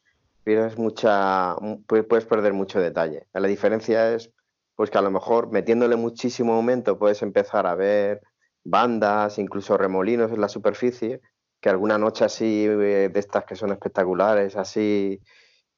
pierdes 0.44 0.78
mucha, 0.78 1.56
puedes 1.86 2.24
perder 2.24 2.54
mucho 2.54 2.80
detalle. 2.80 3.26
La 3.34 3.46
diferencia 3.48 4.14
es 4.14 4.30
pues 4.76 4.90
que 4.90 4.96
a 4.96 5.02
lo 5.02 5.10
mejor 5.10 5.50
metiéndole 5.50 5.96
muchísimo 5.96 6.54
aumento 6.54 6.98
puedes 6.98 7.20
empezar 7.22 7.66
a 7.66 7.74
ver 7.74 8.22
bandas, 8.64 9.38
incluso 9.38 9.76
remolinos 9.76 10.30
en 10.30 10.40
la 10.40 10.48
superficie, 10.48 11.20
que 11.60 11.68
alguna 11.68 11.98
noche 11.98 12.24
así 12.24 12.64
eh, 12.64 13.10
de 13.12 13.20
estas 13.20 13.44
que 13.44 13.56
son 13.56 13.72
espectaculares, 13.72 14.56
así 14.56 15.20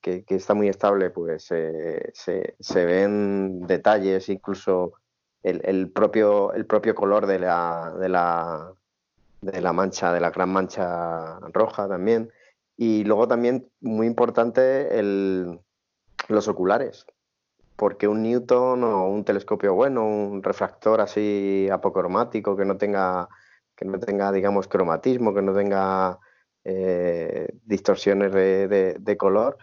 que, 0.01 0.25
está 0.29 0.55
muy 0.55 0.69
estable, 0.69 1.11
pues 1.11 1.45
se, 1.45 2.85
ven 2.85 3.67
detalles, 3.67 4.29
incluso 4.29 4.95
el, 5.43 5.91
propio, 5.91 6.53
el 6.53 6.67
propio 6.67 6.95
color 6.95 7.27
de 7.27 7.39
la, 7.39 7.95
de, 7.99 8.09
la, 8.09 8.73
de 9.41 9.61
la 9.61 9.73
mancha, 9.73 10.13
de 10.13 10.21
la 10.21 10.31
gran 10.31 10.51
mancha 10.51 11.39
roja 11.53 11.89
también. 11.89 12.31
Y 12.77 13.05
luego 13.05 13.29
también, 13.29 13.69
muy 13.81 14.07
importante, 14.07 14.99
el, 14.99 15.61
los 16.29 16.49
oculares 16.49 17.07
porque 17.81 18.07
un 18.07 18.23
Newton 18.23 18.85
o 18.85 19.09
un 19.09 19.25
telescopio 19.25 19.73
bueno, 19.73 20.07
un 20.07 20.43
refractor 20.43 21.01
así 21.01 21.67
apocromático 21.73 22.55
que 22.55 22.67
no 22.67 22.77
tenga, 22.77 23.27
que 23.75 23.87
no 23.87 23.99
tenga 23.99 24.31
digamos, 24.33 24.69
cromatismo, 24.69 25.33
que 25.33 25.41
no 25.41 25.55
tenga 25.55 26.19
eh, 26.63 27.49
distorsiones 27.65 28.33
de, 28.33 29.17
color, 29.19 29.57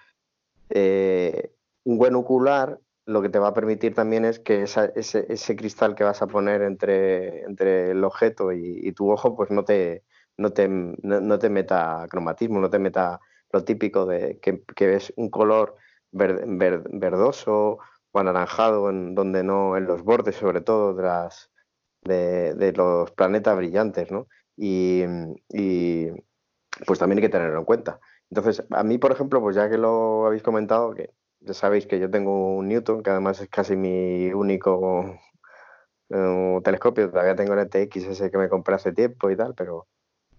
eh, 0.70 1.52
un 1.84 1.98
buen 1.98 2.16
ocular 2.16 2.80
lo 3.06 3.22
que 3.22 3.30
te 3.30 3.40
va 3.40 3.50
a 3.50 3.54
permitir 3.54 3.96
también 3.96 4.26
es 4.26 4.40
que 4.40 4.64
ese, 4.64 5.56
cristal 5.56 5.96
que 5.96 6.04
vas 6.04 6.22
a 6.22 6.28
poner 6.28 6.62
entre, 6.62 7.44
entre 7.44 7.92
el 7.92 8.04
objeto 8.04 8.52
y, 8.52 8.92
tu 8.92 9.10
ojo, 9.10 9.36
pues 9.36 9.50
no 9.50 9.64
te, 9.64 10.04
no 10.36 10.52
te, 10.52 10.68
no, 10.68 11.40
te 11.40 11.50
meta 11.50 12.06
cromatismo, 12.10 12.60
no 12.60 12.70
te 12.70 12.80
meta 12.80 13.22
lo 13.54 13.64
típico 13.64 14.06
de 14.06 14.40
que, 14.40 14.62
ves 14.86 15.14
un 15.16 15.30
color 15.30 15.78
verdoso 16.12 17.80
anaranjado, 18.14 18.90
en 18.90 19.16
donde 19.16 19.44
no, 19.44 19.78
en 19.78 19.86
los 19.86 20.04
bordes 20.04 20.36
sobre 20.36 20.62
todo 20.62 20.94
de, 20.94 21.04
las, 21.04 21.52
de, 22.02 22.74
los 22.76 23.12
planetas 23.12 23.56
brillantes, 23.56 24.12
¿no? 24.12 24.28
Y, 24.56 25.04
pues 26.86 27.00
también 27.00 27.18
hay 27.20 27.24
que 27.24 27.30
tenerlo 27.30 27.60
en 27.60 27.66
cuenta. 27.66 28.00
Entonces, 28.30 28.64
a 28.72 28.84
mí, 28.84 28.98
por 28.98 29.12
ejemplo, 29.12 29.42
pues 29.42 29.56
ya 29.56 29.70
que 29.70 29.78
lo 29.78 30.26
habéis 30.26 30.44
comentado, 30.44 30.94
que 30.94 31.12
ya 31.42 31.54
sabéis 31.54 31.88
que 31.88 32.00
yo 32.00 32.10
tengo 32.10 32.58
un 32.58 32.68
Newton, 32.68 33.04
que 33.04 33.10
además 33.10 33.40
es 33.42 33.50
casi 33.50 33.76
mi 33.76 34.32
único 34.34 35.18
eh, 36.10 36.60
telescopio, 36.64 37.10
todavía 37.10 37.36
tengo 37.36 37.54
el 37.54 37.60
ETX 37.60 37.98
ese 37.98 38.32
que 38.32 38.38
me 38.38 38.50
compré 38.50 38.76
hace 38.76 38.94
tiempo 38.94 39.30
y 39.30 39.38
tal, 39.38 39.56
pero 39.56 39.88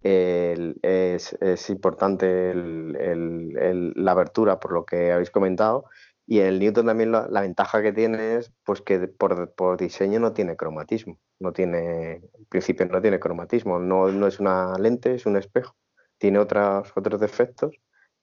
es, 0.02 1.70
importante 1.70 2.52
la 2.55 4.12
abertura, 4.12 4.60
por 4.60 4.73
lo 4.73 4.85
que 4.85 5.12
habéis 5.12 5.31
comentado, 5.31 5.85
y 6.27 6.40
el 6.40 6.59
Newton 6.60 6.86
también 6.86 7.12
la, 7.12 7.40
ventaja 7.40 7.82
que 7.82 7.93
tiene 7.93 8.36
es 8.36 8.52
pues 8.65 8.82
que 8.82 9.09
por, 9.09 9.78
diseño 9.78 10.20
no 10.20 10.32
tiene 10.32 10.56
cromatismo, 10.56 11.19
no 11.40 11.52
tiene, 11.52 12.16
en 12.16 12.44
principio 12.51 12.86
no 12.86 13.01
tiene 13.01 13.19
cromatismo, 13.19 13.78
no 13.78 14.27
es 14.27 14.40
una 14.40 14.78
lente, 14.78 15.15
es 15.15 15.27
un 15.27 15.36
espejo. 15.36 15.74
Tiene 16.19 16.39
otros, 16.39 16.93
otros 16.95 17.20
defectos, 17.20 17.77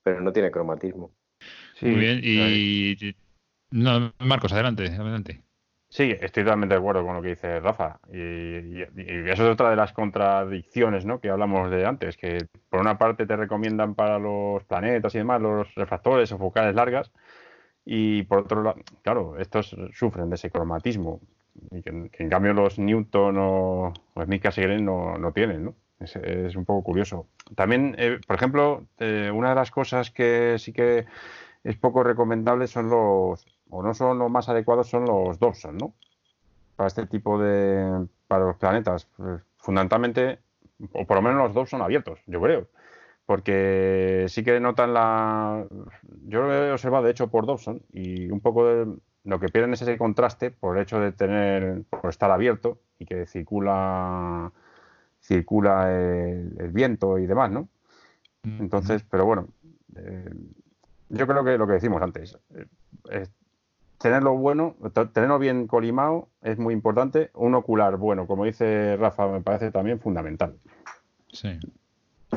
pero 0.04 0.22
no 0.22 0.32
tiene 0.32 0.52
cromatismo. 0.52 1.12
Muy 1.82 1.96
bien, 1.96 2.22
y 2.24 3.16
no, 3.72 4.14
Marcos, 4.20 4.54
adelante, 4.54 4.88
adelante. 4.88 5.42
Sí, 5.90 6.14
estoy 6.20 6.44
totalmente 6.44 6.76
de 6.76 6.80
acuerdo 6.80 7.06
con 7.06 7.16
lo 7.16 7.22
que 7.22 7.30
dice 7.30 7.60
Rafa. 7.60 8.00
Y, 8.12 8.82
eso 8.82 9.46
es 9.46 9.54
otra 9.54 9.70
de 9.70 9.76
las 9.76 9.94
contradicciones 9.94 11.06
¿no? 11.06 11.20
que 11.20 11.30
hablamos 11.30 11.72
de 11.72 11.86
antes, 11.86 12.18
que 12.18 12.48
por 12.70 12.82
una 12.82 12.98
parte 12.98 13.26
te 13.26 13.36
recomiendan 13.36 13.96
para 13.96 14.20
los 14.20 14.64
planetas 14.66 15.16
y 15.16 15.20
demás 15.20 15.42
los 15.42 15.74
refractores 15.76 16.32
o 16.32 16.38
focales 16.38 16.76
largas, 16.76 17.12
y 17.86 18.24
por 18.24 18.40
otro 18.40 18.64
lado, 18.64 18.82
claro, 19.04 19.38
estos 19.40 19.76
sufren 19.94 20.30
de 20.30 20.36
ese 20.36 20.50
cromatismo, 20.50 21.22
y 21.72 21.82
que, 21.82 21.90
en 21.90 22.30
cambio 22.30 22.54
los 22.54 22.80
Newton 22.80 23.38
o, 23.38 23.94
o 24.14 24.24
Smith 24.24 24.44
no, 24.82 25.18
no 25.18 25.32
tienen, 25.32 25.66
¿no? 25.66 25.76
Es, 26.00 26.56
un 26.56 26.66
poco 26.66 26.84
curioso. 26.84 27.28
También, 27.56 27.96
eh, 27.98 28.20
por 28.28 28.36
ejemplo, 28.36 28.86
eh, 29.00 29.32
una 29.34 29.50
de 29.50 29.56
las 29.56 29.72
cosas 29.72 30.12
que 30.12 30.58
sí 30.60 30.74
que 30.74 31.06
es 31.64 31.76
poco 31.78 32.04
recomendable 32.04 32.68
son 32.68 32.90
los, 32.90 33.46
o 33.70 33.82
no 33.82 33.94
son 33.94 34.20
los 34.20 34.30
más 34.30 34.50
adecuados, 34.50 34.90
son 34.90 35.06
los 35.06 35.40
Dobson, 35.40 35.78
¿no? 35.78 35.94
Para 36.76 36.88
este 36.88 37.08
tipo 37.08 37.40
de, 37.40 38.08
para 38.28 38.46
los 38.46 38.58
planetas. 38.58 39.08
Pues, 39.18 39.42
fundamentalmente, 39.58 40.40
o 40.94 41.06
por 41.06 41.18
lo 41.18 41.22
menos 41.22 41.38
los 41.40 41.54
Dobson 41.54 41.82
abiertos, 41.82 42.20
yo 42.28 42.42
creo 42.42 42.68
porque 43.26 44.26
sí 44.30 44.44
que 44.44 44.60
notan 44.60 44.94
la... 44.94 45.66
Yo 46.28 46.44
lo 46.44 46.54
he 46.54 46.72
observado, 46.72 47.04
de 47.04 47.12
hecho, 47.12 47.30
por 47.30 47.46
Dobson, 47.46 47.82
y 47.92 48.30
un 48.30 48.40
poco 48.40 48.68
de... 48.68 48.98
lo 49.24 49.40
que 49.40 49.50
pierden 49.50 49.74
es 49.74 49.82
ese 49.82 49.98
contraste 49.98 50.52
por 50.52 50.78
el 50.78 50.84
hecho 50.84 51.00
de 51.00 51.12
tener, 51.12 51.84
por 51.90 52.10
estar 52.10 52.32
abierto 52.32 52.80
y 53.00 53.06
que 53.06 53.26
circula 53.26 54.52
circula 55.26 55.92
el, 55.92 56.72
viento 56.72 57.18
y 57.18 57.26
demás, 57.26 57.52
¿no? 57.52 57.68
Entonces, 58.44 59.04
pero 59.10 59.26
bueno, 59.26 59.48
eh, 59.96 60.30
yo 61.10 61.26
creo 61.26 61.44
que 61.44 61.58
lo 61.58 61.66
que 61.66 61.74
decimos 61.74 62.02
antes, 62.02 62.38
eh, 63.10 63.28
tenerlo 63.98 64.36
bueno, 64.38 64.76
tenerlo 65.14 65.40
bien 65.40 65.66
colimado 65.68 66.30
es 66.44 66.60
muy 66.60 66.74
importante. 66.74 67.32
Un 67.34 67.56
ocular 67.56 67.98
bueno, 67.98 68.28
como 68.28 68.46
dice 68.46 68.98
Rafa, 68.98 69.28
me 69.28 69.42
parece 69.42 69.72
también 69.72 70.00
fundamental. 70.00 70.56
Sí. 71.32 71.60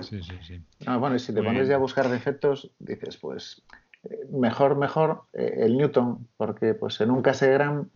Sí, 0.01 0.23
sí, 0.23 0.39
sí. 0.43 0.63
Ah, 0.87 0.97
bueno, 0.97 1.17
y 1.17 1.19
si 1.19 1.35
te 1.35 1.43
pones 1.43 1.69
ya 1.69 1.75
a 1.75 1.79
buscar 1.79 2.09
defectos, 2.09 2.71
dices, 2.79 3.17
pues 3.17 3.63
eh, 4.05 4.27
mejor, 4.31 4.77
mejor 4.77 5.25
eh, 5.33 5.55
el 5.59 5.77
Newton, 5.77 6.29
porque 6.37 6.75
pues 6.75 7.01
en 7.01 7.11
un 7.11 7.23
casegram, 7.23 7.89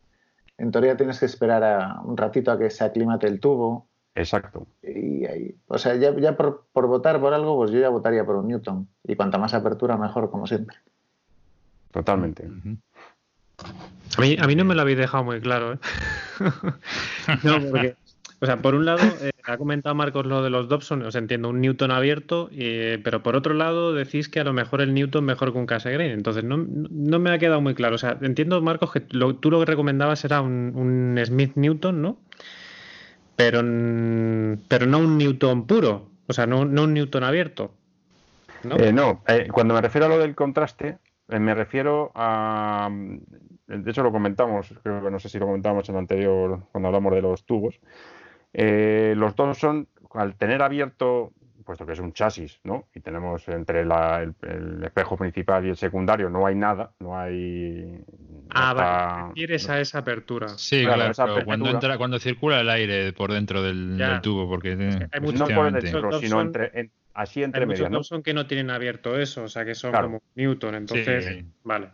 en 0.58 0.70
teoría 0.70 0.96
tienes 0.96 1.20
que 1.20 1.26
esperar 1.26 1.62
a, 1.62 2.00
un 2.02 2.16
ratito 2.16 2.50
a 2.50 2.58
que 2.58 2.70
se 2.70 2.84
aclimate 2.84 3.26
el 3.26 3.40
tubo. 3.40 3.88
Exacto. 4.14 4.66
Y 4.82 5.24
ahí, 5.24 5.54
o 5.68 5.78
sea, 5.78 5.94
ya, 5.96 6.36
por, 6.36 6.64
votar 6.74 7.20
por 7.20 7.32
algo, 7.32 7.56
pues 7.56 7.70
yo 7.70 7.80
ya 7.80 7.88
votaría 7.88 8.24
por 8.24 8.36
un 8.36 8.48
Newton. 8.48 8.88
Y 9.04 9.16
cuanta 9.16 9.38
más 9.38 9.54
apertura, 9.54 9.96
mejor, 9.96 10.30
como 10.30 10.46
siempre. 10.46 10.76
Totalmente. 11.92 12.48
A 14.16 14.20
mí, 14.20 14.36
a 14.38 14.46
mí 14.46 14.54
no 14.54 14.64
me 14.64 14.74
lo 14.74 14.82
habéis 14.82 14.98
dejado 14.98 15.24
muy 15.24 15.40
claro, 15.40 15.74
¿eh? 15.74 15.78
no, 17.42 17.60
porque 17.70 17.96
o 18.42 18.46
sea, 18.46 18.56
por 18.60 18.74
un 18.74 18.84
lado, 18.84 19.04
eh, 19.20 19.30
ha 19.44 19.56
comentado 19.56 19.94
Marcos 19.94 20.26
lo 20.26 20.42
de 20.42 20.50
los 20.50 20.68
Dobson, 20.68 21.02
os 21.02 21.14
entiendo, 21.14 21.48
un 21.48 21.60
Newton 21.60 21.92
abierto, 21.92 22.50
pero 23.04 23.22
por 23.22 23.36
otro 23.36 23.54
lado 23.54 23.94
decís 23.94 24.28
que 24.28 24.40
a 24.40 24.44
lo 24.44 24.52
mejor 24.52 24.80
el 24.80 24.94
Newton 24.94 25.24
mejor 25.24 25.52
que 25.52 25.58
un 25.60 25.66
Cassegrain. 25.66 26.10
Entonces, 26.10 26.42
no, 26.42 26.58
me 26.58 27.30
ha 27.30 27.38
quedado 27.38 27.60
muy 27.60 27.76
claro. 27.76 27.94
O 27.94 27.98
sea, 27.98 28.18
entiendo, 28.20 28.60
Marcos, 28.60 28.90
que 28.90 28.98
tú 28.98 29.48
lo 29.48 29.60
que 29.60 29.66
recomendabas 29.66 30.24
era 30.24 30.40
un, 30.40 31.16
Smith 31.24 31.52
Newton, 31.54 32.02
¿no? 32.02 32.18
Pero, 33.36 33.60
pero 34.68 34.86
no 34.86 34.98
un 34.98 35.18
Newton 35.18 35.66
puro, 35.66 36.10
o 36.26 36.32
sea, 36.32 36.46
no, 36.46 36.60
un 36.60 36.94
Newton 36.94 37.24
abierto. 37.24 37.74
No, 38.62 38.76
eh, 38.76 38.92
no 38.92 39.22
eh, 39.26 39.48
cuando 39.50 39.74
me 39.74 39.80
refiero 39.80 40.06
a 40.06 40.08
lo 40.08 40.18
del 40.18 40.34
contraste, 40.34 40.98
me 41.28 41.54
refiero 41.54 42.12
a. 42.14 42.90
De 43.66 43.90
hecho, 43.90 44.02
lo 44.02 44.12
comentamos, 44.12 44.74
no 44.84 45.18
sé 45.18 45.28
si 45.28 45.38
lo 45.38 45.46
comentamos 45.46 45.88
en 45.88 45.94
el 45.94 46.00
anterior, 46.00 46.64
cuando 46.70 46.88
hablamos 46.88 47.14
de 47.14 47.22
los 47.22 47.44
tubos. 47.44 47.80
Eh, 48.52 49.14
los 49.16 49.34
dos 49.34 49.58
son, 49.58 49.88
al 50.12 50.36
tener 50.36 50.62
abierto, 50.62 51.32
puesto 51.62 51.86
que 51.86 51.92
es 51.92 51.98
un 51.98 52.12
chasis, 52.12 52.60
¿no? 52.64 52.88
Y 52.94 53.00
tenemos 53.00 53.46
entre 53.48 53.80
el, 53.80 54.82
espejo 54.84 55.16
principal 55.16 55.64
y 55.66 55.70
el 55.70 55.76
secundario 55.76 56.28
no 56.28 56.46
hay 56.46 56.54
nada, 56.54 56.92
no 57.00 57.18
hay... 57.18 57.98
Ah, 58.50 58.74
vale, 58.74 59.28
refieres 59.28 59.68
a 59.68 59.80
esa 59.80 59.98
apertura. 59.98 60.48
Sí, 60.48 60.84
claro, 60.84 61.44
cuando, 61.44 61.70
entra, 61.70 61.98
cuando 61.98 62.18
circula 62.18 62.60
el 62.60 62.68
aire 62.68 63.12
por 63.12 63.32
dentro 63.32 63.62
del, 63.62 64.20
tubo, 64.22 64.48
porque... 64.48 64.72
hay 65.10 65.20
muchos 65.20 65.48
no 65.48 65.54
por 65.54 65.72
dentro, 65.72 66.20
sino 66.20 66.40
entre, 66.40 66.90
así 67.14 67.42
entre 67.42 67.66
medias, 67.66 67.90
¿no? 67.90 68.02
son 68.02 68.22
que 68.22 68.34
no 68.34 68.46
tienen 68.46 68.70
abierto 68.70 69.18
eso, 69.18 69.44
o 69.44 69.48
sea 69.48 69.64
que 69.64 69.74
son 69.74 69.92
como 69.92 70.22
Newton, 70.34 70.74
entonces, 70.74 71.44
vale. 71.62 71.88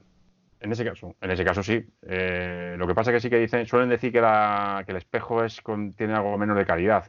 En 0.60 0.72
ese 0.72 0.84
caso, 0.84 1.14
en 1.20 1.30
ese 1.30 1.44
caso 1.44 1.62
sí. 1.62 1.84
Eh, 2.02 2.74
lo 2.76 2.88
que 2.88 2.94
pasa 2.94 3.10
es 3.10 3.16
que 3.16 3.20
sí 3.20 3.30
que 3.30 3.38
dicen, 3.38 3.66
suelen 3.66 3.88
decir 3.88 4.10
que, 4.10 4.20
la, 4.20 4.82
que 4.84 4.90
el 4.90 4.98
espejo 4.98 5.44
es 5.44 5.62
tiene 5.96 6.14
algo 6.14 6.36
menos 6.36 6.56
de 6.56 6.66
calidad, 6.66 7.08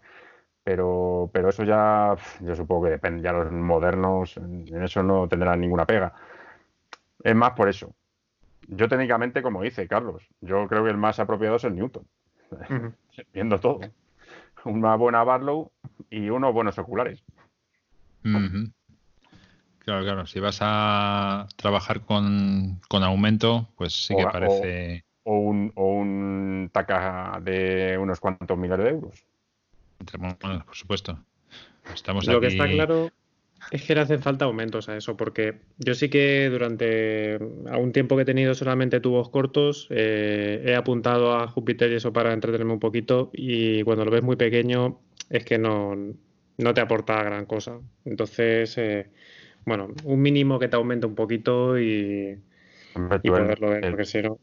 pero, 0.64 1.30
pero 1.34 1.50
eso 1.50 1.64
ya, 1.64 2.16
yo 2.42 2.56
supongo 2.56 2.86
que 2.86 2.92
depende. 2.92 3.22
Ya 3.22 3.32
los 3.32 3.52
modernos 3.52 4.38
en 4.38 4.84
eso 4.84 5.02
no 5.04 5.28
tendrán 5.28 5.60
ninguna 5.60 5.86
pega. 5.86 6.14
Es 7.24 7.36
más 7.36 7.52
por 7.52 7.70
eso. 7.70 7.94
Yo 8.68 8.88
técnicamente, 8.88 9.42
como 9.42 9.64
dice 9.64 9.88
Carlos, 9.88 10.28
yo 10.42 10.68
creo 10.68 10.84
que 10.84 10.92
el 10.92 10.98
más 10.98 11.20
apropiado 11.20 11.56
es 11.56 11.64
el 11.64 11.76
Newton, 11.76 12.06
viendo 13.34 13.60
todo. 13.60 13.80
Una 14.66 14.96
buena 14.96 15.24
Barlow 15.24 15.72
y 16.10 16.30
unos 16.30 16.54
buenos 16.54 16.78
oculares. 16.78 17.24
Claro, 19.80 20.04
claro. 20.04 20.26
Si 20.28 20.40
vas 20.40 20.60
a 20.62 21.48
trabajar 21.56 22.02
con, 22.02 22.80
aumento, 22.92 23.70
pues 23.76 24.06
sí 24.06 24.16
que 24.16 24.24
parece. 24.24 25.04
O, 25.24 25.40
un, 25.40 25.72
o 25.76 25.94
un 25.94 26.70
TACA 26.72 27.40
de 27.42 27.98
unos 27.98 28.20
cuantos 28.20 28.58
miles 28.58 28.78
de 28.78 28.90
euros. 28.90 29.26
Bueno, 30.42 30.66
por 30.66 30.76
supuesto. 30.76 31.20
Estamos 31.94 32.28
Lo 32.28 32.40
que 32.40 32.48
está 32.48 32.68
claro 32.68 33.12
es 33.72 33.84
que 33.84 33.94
le 33.94 34.02
hacen 34.02 34.22
falta 34.22 34.46
aumentos 34.46 34.90
a 34.90 34.98
eso, 34.98 35.18
porque 35.18 35.60
yo 35.78 35.94
sí 35.94 36.10
que 36.10 36.50
durante 36.50 37.36
algún 37.68 37.92
tiempo 37.92 38.16
que 38.16 38.24
he 38.24 38.26
tenido 38.26 38.56
solamente 38.56 39.00
tubos 39.00 39.30
cortos, 39.30 39.88
eh, 39.90 40.64
he 40.66 40.76
apuntado 40.76 41.36
a 41.36 41.48
Júpiter 41.48 41.92
y 41.92 41.96
eso 41.96 42.14
para 42.14 42.34
entretenerme 42.34 42.74
un 42.74 42.80
poquito, 42.80 43.30
y 43.34 43.84
cuando 43.84 44.06
lo 44.06 44.12
ves 44.12 44.24
muy 44.24 44.38
pequeño 44.38 45.00
es 45.30 45.46
que 45.46 45.58
no, 45.58 45.96
no 46.58 46.74
te 46.74 46.82
aporta 46.82 47.22
gran 47.24 47.46
cosa. 47.46 47.80
Entonces, 48.06 48.78
eh, 48.78 49.10
bueno, 49.66 49.90
un 50.04 50.22
mínimo 50.22 50.58
que 50.58 50.68
te 50.68 50.76
aumente 50.76 51.06
un 51.06 51.16
poquito 51.16 51.78
y, 51.78 52.40
y 53.24 53.30
poderlo 53.30 53.70
ver, 53.70 53.90
porque 53.90 54.06
si 54.06 54.22
no 54.22 54.40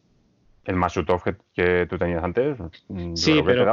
el 0.67 0.75
Masutov 0.75 1.23
que, 1.55 1.87
tú 1.89 1.97
tenías 1.97 2.23
antes. 2.23 2.59
Mm, 2.89 3.15
sí, 3.15 3.41
pero 3.45 3.73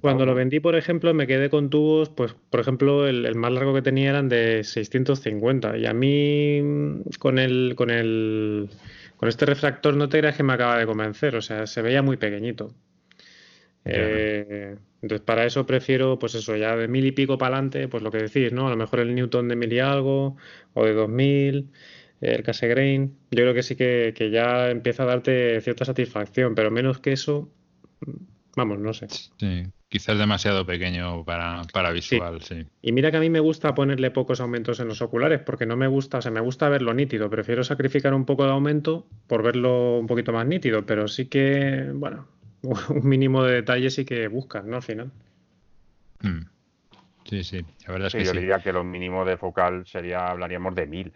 cuando, 0.00 0.24
lo 0.24 0.34
vendí, 0.34 0.58
por 0.58 0.74
ejemplo, 0.74 1.12
me 1.12 1.26
quedé 1.26 1.50
con 1.50 1.68
tubos, 1.68 2.08
pues, 2.08 2.34
por 2.48 2.60
ejemplo, 2.60 3.06
el, 3.06 3.34
más 3.34 3.52
largo 3.52 3.74
que 3.74 3.82
tenía 3.82 4.10
eran 4.10 4.28
de 4.28 4.64
650. 4.64 5.76
Y 5.76 5.86
a 5.86 5.92
mí, 5.92 6.60
mm, 6.62 7.02
con 7.18 7.38
el, 7.38 7.74
con 7.76 7.90
el, 7.90 8.70
con 9.18 9.28
este 9.28 9.44
refractor, 9.44 9.94
no 9.96 10.08
te 10.08 10.18
creas 10.18 10.36
que 10.36 10.42
me 10.42 10.54
acaba 10.54 10.78
de 10.78 10.86
convencer. 10.86 11.36
O 11.36 11.42
sea, 11.42 11.66
se 11.66 11.82
veía 11.82 12.02
muy 12.02 12.16
pequeñito. 12.16 12.74
Eh, 13.84 14.76
entonces, 15.02 15.24
para 15.24 15.44
eso 15.44 15.66
prefiero, 15.66 16.18
pues 16.18 16.34
eso, 16.34 16.56
ya 16.56 16.74
de 16.74 16.88
mil 16.88 17.04
y 17.04 17.12
pico 17.12 17.36
para 17.36 17.56
adelante, 17.56 17.86
pues 17.88 18.02
lo 18.02 18.10
que 18.10 18.18
decís, 18.18 18.52
¿no? 18.52 18.66
A 18.66 18.70
lo 18.70 18.76
mejor 18.76 19.00
el 19.00 19.14
Newton 19.14 19.48
de 19.48 19.56
mil 19.56 19.72
y 19.72 19.78
algo, 19.78 20.36
o 20.72 20.84
de 20.84 20.94
dos 20.94 21.08
mil 21.08 21.70
el 22.20 22.42
Cassegrain, 22.42 23.16
yo 23.30 23.42
creo 23.42 23.54
que 23.54 23.62
sí 23.62 23.76
que, 23.76 24.30
ya 24.32 24.70
empieza 24.70 25.04
a 25.04 25.06
darte 25.06 25.60
cierta 25.60 25.84
satisfacción, 25.84 26.54
pero 26.54 26.70
menos 26.70 26.98
que 26.98 27.12
eso, 27.12 27.50
vamos, 28.56 28.78
no 28.78 28.92
sé. 28.92 29.08
Sí, 29.08 29.64
quizás 29.88 30.18
demasiado 30.18 30.66
pequeño 30.66 31.24
para, 31.24 31.62
visual, 31.92 32.42
sí. 32.42 32.66
Y 32.82 32.92
mira 32.92 33.10
que 33.10 33.16
a 33.16 33.20
mí 33.20 33.30
me 33.30 33.40
gusta 33.40 33.74
ponerle 33.74 34.10
pocos 34.10 34.40
aumentos 34.40 34.80
en 34.80 34.88
los 34.88 35.00
oculares, 35.00 35.40
porque 35.40 35.64
no 35.64 35.76
me 35.76 35.86
gusta, 35.86 36.18
o 36.18 36.22
sea, 36.22 36.30
me 36.30 36.40
gusta 36.40 36.68
verlo 36.68 36.92
nítido, 36.92 37.30
prefiero 37.30 37.64
sacrificar 37.64 38.12
un 38.12 38.26
poco 38.26 38.44
de 38.44 38.50
aumento 38.50 39.06
por 39.26 39.42
verlo 39.42 39.98
un 39.98 40.06
poquito 40.06 40.32
más 40.32 40.46
nítido, 40.46 40.84
pero 40.84 41.08
sí 41.08 41.26
que, 41.26 41.90
bueno, 41.94 42.28
un 42.62 43.08
mínimo 43.08 43.44
de 43.44 43.54
detalle 43.54 43.88
sí 43.90 44.04
que 44.04 44.28
buscas, 44.28 44.64
¿no? 44.66 44.76
Al 44.76 44.82
final. 44.82 45.10
Hmm. 46.20 46.40
Sí, 47.24 47.44
sí, 47.44 47.64
la 47.86 47.92
verdad 47.92 48.08
es 48.08 48.14
que 48.14 48.24
yo 48.24 48.32
diría 48.32 48.58
que 48.58 48.72
lo 48.72 48.82
mínimo 48.82 49.24
de 49.24 49.36
focal 49.36 49.86
sería, 49.86 50.26
hablaríamos 50.26 50.74
de 50.74 50.86
mil. 50.86 51.12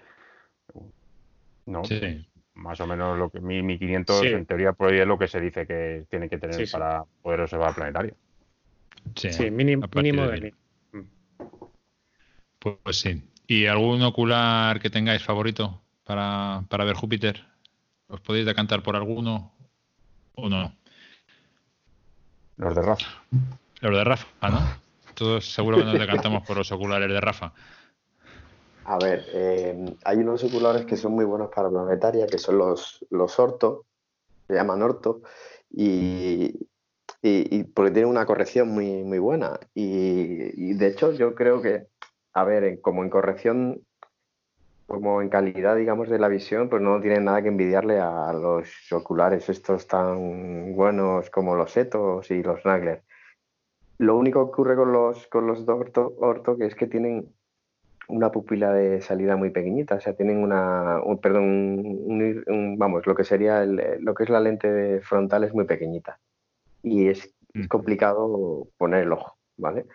¿No? 1.66 1.82
Más 2.54 2.80
o 2.80 2.86
menos 2.86 3.18
lo 3.18 3.30
que 3.30 3.40
1500 3.40 4.24
en 4.26 4.46
teoría 4.46 4.72
por 4.72 4.92
ahí 4.92 5.00
es 5.00 5.06
lo 5.06 5.18
que 5.18 5.26
se 5.26 5.40
dice 5.40 5.66
que 5.66 6.06
tiene 6.08 6.28
que 6.28 6.38
tener 6.38 6.70
para 6.70 7.04
poder 7.22 7.40
observar 7.40 7.70
el 7.70 7.74
planetario. 7.74 8.14
Sí, 9.16 9.50
mínimo, 9.50 9.86
de, 9.86 10.54
Pues, 12.58 12.98
sí. 12.98 13.22
¿Y 13.46 13.66
algún 13.66 14.02
ocular 14.02 14.80
que 14.80 14.88
tengáis 14.88 15.22
favorito 15.22 15.82
para, 16.04 16.62
para 16.68 16.84
ver 16.84 16.94
Júpiter? 16.94 17.44
¿Os 18.08 18.20
podéis 18.20 18.46
decantar 18.46 18.82
por 18.82 18.96
alguno 18.96 19.52
o 20.34 20.48
no? 20.48 20.74
Los 22.56 22.74
de 22.74 22.82
Rafa. 22.82 23.22
Los 23.80 23.96
de 23.96 24.04
Rafa, 24.04 24.48
¿no? 24.48 24.60
Todos 25.14 25.52
seguro 25.52 25.78
que 25.78 25.84
nos 25.84 25.98
decantamos 25.98 26.46
por 26.46 26.56
los 26.56 26.70
oculares 26.72 27.08
de 27.08 27.20
Rafa. 27.20 27.52
A 28.86 28.98
ver, 28.98 29.24
eh, 29.32 29.96
hay 30.04 30.18
unos 30.18 30.44
oculares 30.44 30.84
que 30.84 30.96
son 30.96 31.12
muy 31.12 31.24
buenos 31.24 31.50
para 31.54 31.70
planetaria, 31.70 32.26
que 32.26 32.38
son 32.38 32.58
los, 32.58 33.04
los 33.10 33.38
orto, 33.38 33.86
se 34.46 34.54
llaman 34.54 34.82
orto, 34.82 35.22
y, 35.70 36.68
y, 37.22 37.64
porque 37.64 37.92
tienen 37.92 38.10
una 38.10 38.26
corrección 38.26 38.68
muy, 38.68 39.02
muy 39.02 39.18
buena. 39.18 39.58
Y, 39.74 40.74
de 40.74 40.86
hecho 40.86 41.12
yo 41.12 41.34
creo 41.34 41.62
que, 41.62 41.86
a 42.34 42.44
ver, 42.44 42.80
como 42.82 43.02
en 43.02 43.08
corrección, 43.08 43.80
como 44.86 45.22
en 45.22 45.30
calidad, 45.30 45.76
digamos, 45.76 46.10
de 46.10 46.18
la 46.18 46.28
visión, 46.28 46.68
pues 46.68 46.82
no 46.82 47.00
tienen 47.00 47.24
nada 47.24 47.40
que 47.40 47.48
envidiarle 47.48 48.00
a 48.00 48.34
los 48.34 48.68
oculares 48.92 49.48
estos 49.48 49.86
tan 49.86 50.74
buenos 50.74 51.30
como 51.30 51.54
los 51.54 51.74
Etos 51.78 52.30
y 52.30 52.42
los 52.42 52.62
Nagler. 52.66 53.02
Lo 53.96 54.16
único 54.18 54.44
que 54.44 54.52
ocurre 54.52 54.76
con 54.76 54.92
los, 54.92 55.26
con 55.28 55.46
los 55.46 55.66
orto, 55.66 56.14
orto 56.18 56.58
que 56.58 56.66
es 56.66 56.74
que 56.74 56.86
tienen 56.86 57.32
una 58.08 58.30
pupila 58.30 58.72
de 58.72 59.00
salida 59.00 59.36
muy 59.36 59.50
pequeñita, 59.50 59.96
o 59.96 60.00
sea, 60.00 60.14
tienen 60.14 60.38
una, 60.38 61.00
perdón, 61.22 62.76
vamos, 62.78 63.06
lo 63.06 63.14
que 63.14 63.24
sería 63.24 63.64
lo 63.64 64.14
que 64.14 64.24
es 64.24 64.30
la 64.30 64.40
lente 64.40 65.00
frontal 65.00 65.44
es 65.44 65.54
muy 65.54 65.64
pequeñita 65.64 66.18
y 66.82 67.08
es, 67.08 67.34
complicado 67.68 68.68
poner 68.76 69.04
el 69.04 69.12
ojo, 69.12 69.36
¿vale? 69.56 69.86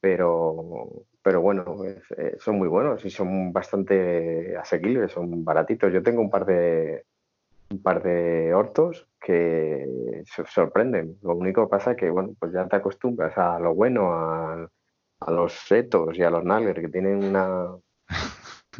Pero, 0.00 1.06
pero 1.20 1.40
bueno, 1.40 1.76
eh, 2.16 2.36
son 2.38 2.58
muy 2.58 2.68
buenos 2.68 3.04
y 3.04 3.10
son 3.10 3.52
bastante 3.52 4.56
asequibles, 4.56 5.10
son 5.10 5.44
baratitos. 5.44 5.92
Yo 5.92 6.02
tengo 6.02 6.20
un 6.20 6.30
par 6.30 6.46
de 6.46 7.04
un 7.70 7.82
par 7.82 8.02
de 8.02 8.54
hortos 8.54 9.08
que 9.20 9.84
sorprenden. 10.48 11.18
Lo 11.22 11.34
único 11.34 11.64
que 11.64 11.70
pasa 11.70 11.92
es 11.92 11.96
que, 11.96 12.10
bueno, 12.10 12.34
pues 12.38 12.52
ya 12.52 12.68
te 12.68 12.76
acostumbras 12.76 13.36
a 13.36 13.58
lo 13.58 13.74
bueno, 13.74 14.12
a 14.12 14.68
a 15.20 15.30
los 15.30 15.52
setos 15.52 16.18
y 16.18 16.22
a 16.22 16.30
los 16.30 16.44
nalger 16.44 16.80
que 16.80 16.88
tienen 16.88 17.24
una, 17.24 17.74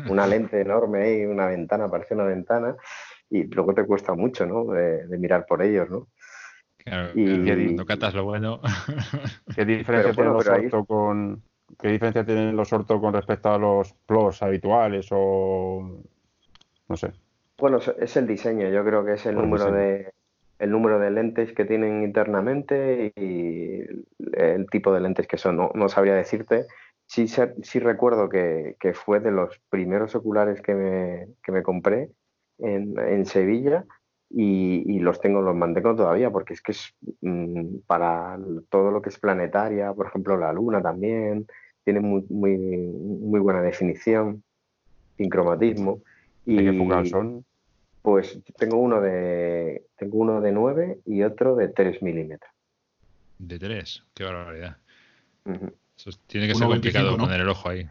una 0.09 0.27
lente 0.27 0.61
enorme 0.61 1.03
ahí, 1.03 1.25
una 1.25 1.47
ventana, 1.47 1.89
parece 1.89 2.15
una 2.15 2.25
ventana, 2.25 2.77
y 3.31 3.45
luego 3.45 3.75
te 3.75 3.85
cuesta 3.85 4.15
mucho, 4.15 4.47
¿no? 4.47 4.65
De, 4.67 5.07
mirar 5.19 5.47
por 5.47 5.63
ellos, 5.63 5.89
¿no? 5.91 6.09
Claro, 6.77 7.19
y 7.19 7.75
no 7.75 7.85
catas 7.85 8.15
lo 8.15 8.25
bueno. 8.25 8.61
¿Qué 9.57 9.65
diferencia 9.65 10.13
tienen 10.13 10.33
los 10.33 10.47
orto 10.47 10.85
con 10.85 11.43
qué 11.79 11.89
diferencia 11.89 12.25
tienen 12.25 12.57
los 12.57 12.73
orto 12.73 13.01
con 13.01 13.13
respecto 13.13 13.51
a 13.51 13.59
los 13.59 13.93
plus 14.07 14.41
habituales 14.43 15.09
o 15.11 16.03
no 16.89 16.97
sé? 16.97 17.13
Bueno, 17.59 17.79
es 17.99 18.17
el 18.17 18.27
diseño, 18.27 18.69
yo 18.69 18.85
creo 18.85 19.05
que 19.05 19.15
es 19.15 19.27
el 19.27 19.35
número 19.35 19.73
de 19.73 20.13
el 20.59 20.71
número 20.71 20.99
de 20.99 21.11
lentes 21.11 21.53
que 21.53 21.65
tienen 21.65 22.03
internamente 22.03 23.13
y 23.17 23.83
el 24.33 24.67
tipo 24.71 24.93
de 24.93 25.01
lentes 25.01 25.27
que 25.27 25.39
son. 25.39 25.57
No, 25.57 25.89
sabría 25.89 26.15
decirte. 26.15 26.67
Sí, 27.07 27.29
sí 27.29 27.79
recuerdo 27.79 28.29
que, 28.29 28.77
fue 28.95 29.21
de 29.21 29.31
los 29.31 29.61
primeros 29.71 30.15
oculares 30.15 30.61
que 30.61 30.75
me, 30.75 31.29
que 31.43 31.53
me 31.53 31.63
compré 31.63 32.11
en, 32.59 32.99
en 32.99 33.27
Sevilla 33.27 33.85
y, 34.31 34.99
los 34.99 35.21
tengo, 35.21 35.41
los 35.41 35.55
mantengo 35.55 35.95
todavía 35.95 36.31
porque 36.31 36.55
es 36.55 36.63
que 36.63 36.73
es 36.73 36.95
mm, 37.21 37.79
para 37.87 38.39
todo 38.71 38.91
lo 38.91 39.01
que 39.03 39.11
es 39.11 39.19
planetaria, 39.19 39.93
por 39.93 40.09
ejemplo 40.09 40.37
la 40.37 40.53
luna 40.53 40.83
también, 40.83 41.47
tiene 41.85 42.01
muy, 42.01 42.25
muy, 42.29 42.57
muy 42.59 43.41
buena 43.41 43.63
definición, 43.63 44.43
sin 45.17 45.29
cromatismo. 45.29 46.01
¿Y 46.45 46.57
qué 46.57 47.09
son? 47.09 47.45
Pues 48.07 48.39
tengo 48.57 48.77
uno 48.77 49.01
de 49.01 49.89
tengo 49.97 50.19
uno 50.19 50.41
de 50.41 50.53
9 50.53 51.01
y 51.07 51.25
otro 51.25 51.57
de 51.57 51.67
3 51.67 52.03
milímetros. 52.03 52.53
De 53.37 53.59
3, 53.59 54.05
qué 54.15 54.23
barbaridad. 54.23 54.77
tiene 56.29 56.47
que 56.47 56.55
ser 56.55 56.69
complicado 56.69 57.17
poner 57.17 57.41
el 57.41 57.49
ojo 57.49 57.69
ahí. 57.69 57.91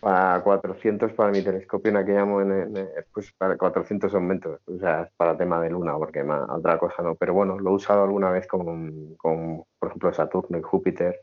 Para 0.00 0.42
400 0.42 1.12
para 1.12 1.32
mi 1.32 1.42
telescopio, 1.42 1.90
en 1.90 1.98
aquella 1.98 2.22
en, 2.22 2.88
pues 3.12 3.30
para 3.32 3.58
400 3.58 4.14
aumentos, 4.14 4.58
o 4.64 4.78
sea, 4.78 5.10
para 5.18 5.36
tema 5.36 5.60
de 5.60 5.68
luna, 5.68 5.98
porque 5.98 6.24
más, 6.24 6.48
otra 6.48 6.78
cosa 6.78 7.02
no. 7.02 7.14
Pero 7.16 7.34
bueno, 7.34 7.58
lo 7.58 7.72
he 7.72 7.74
usado 7.74 8.04
alguna 8.04 8.30
vez 8.30 8.46
con, 8.46 9.16
con, 9.16 9.64
por 9.78 9.90
ejemplo, 9.90 10.14
Saturno 10.14 10.56
y 10.56 10.62
Júpiter, 10.62 11.20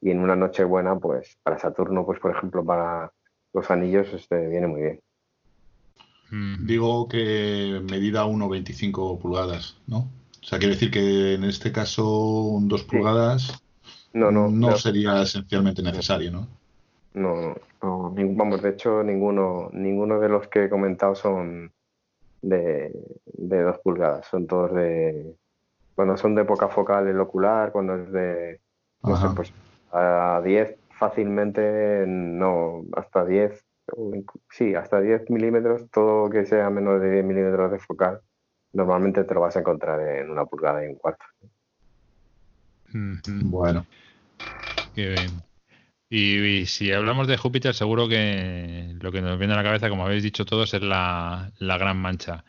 y 0.00 0.12
en 0.12 0.20
una 0.20 0.36
noche 0.36 0.62
buena, 0.62 0.96
pues 0.96 1.38
para 1.42 1.58
Saturno, 1.58 2.06
pues 2.06 2.20
por 2.20 2.30
ejemplo, 2.30 2.64
para 2.64 3.10
los 3.52 3.68
anillos, 3.68 4.12
este 4.12 4.46
viene 4.46 4.68
muy 4.68 4.80
bien. 4.80 5.00
Digo 6.60 7.08
que 7.08 7.80
medida 7.88 8.26
1,25 8.26 9.20
pulgadas, 9.20 9.76
¿no? 9.86 10.08
O 10.42 10.46
sea, 10.46 10.58
quiere 10.58 10.74
decir 10.74 10.90
que 10.90 11.34
en 11.34 11.44
este 11.44 11.70
caso 11.70 12.58
2 12.60 12.82
pulgadas 12.84 13.62
no, 14.12 14.30
no, 14.30 14.48
no, 14.48 14.76
sería 14.76 15.22
esencialmente 15.22 15.82
necesario, 15.82 16.30
¿no? 16.32 16.48
No, 17.14 17.54
no, 17.82 18.14
vamos, 18.36 18.62
de 18.62 18.70
hecho 18.70 19.02
ninguno, 19.02 19.70
ninguno 19.72 20.18
de 20.18 20.28
los 20.28 20.48
que 20.48 20.64
he 20.64 20.68
comentado 20.68 21.14
son 21.14 21.72
de, 22.42 22.92
de 23.26 23.62
2 23.62 23.78
pulgadas, 23.78 24.26
son 24.26 24.46
todos 24.46 24.74
de, 24.74 25.34
cuando 25.94 26.16
son 26.16 26.34
de 26.34 26.44
poca 26.44 26.68
focal 26.68 27.06
el 27.06 27.20
ocular, 27.20 27.70
cuando 27.70 27.94
es 27.94 28.10
de, 28.10 28.60
no 29.02 29.16
sé, 29.16 29.28
pues 29.36 29.52
a 29.92 30.42
10 30.44 30.76
fácilmente, 30.98 32.04
no, 32.06 32.84
hasta 32.96 33.24
10 33.24 33.64
sí, 34.50 34.74
hasta 34.74 35.00
10 35.00 35.30
milímetros, 35.30 35.90
todo 35.90 36.30
que 36.30 36.46
sea 36.46 36.70
menos 36.70 37.00
de 37.00 37.10
10 37.10 37.24
milímetros 37.24 37.72
de 37.72 37.78
focal, 37.78 38.20
normalmente 38.72 39.24
te 39.24 39.34
lo 39.34 39.40
vas 39.40 39.56
a 39.56 39.60
encontrar 39.60 40.00
en 40.00 40.30
una 40.30 40.44
pulgada 40.44 40.84
y 40.84 40.88
un 40.88 40.96
cuarto. 40.96 41.24
Bueno. 43.44 43.86
Qué 44.94 45.08
bien. 45.08 45.42
Y, 46.08 46.66
si 46.66 46.92
hablamos 46.92 47.26
de 47.26 47.36
Júpiter, 47.36 47.74
seguro 47.74 48.08
que 48.08 48.94
lo 49.00 49.10
que 49.10 49.20
nos 49.20 49.36
viene 49.38 49.54
a 49.54 49.56
la 49.56 49.64
cabeza, 49.64 49.88
como 49.88 50.04
habéis 50.04 50.22
dicho 50.22 50.44
todos, 50.44 50.72
es 50.72 50.82
la, 50.82 51.50
gran 51.58 51.96
mancha. 51.96 52.44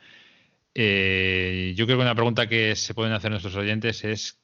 Eh, 0.76 1.74
yo 1.76 1.86
creo 1.86 1.98
que 1.98 2.04
una 2.04 2.14
pregunta 2.14 2.48
que 2.48 2.76
se 2.76 2.94
pueden 2.94 3.14
hacer 3.14 3.32
nuestros 3.32 3.56
oyentes 3.56 4.04
es 4.04 4.40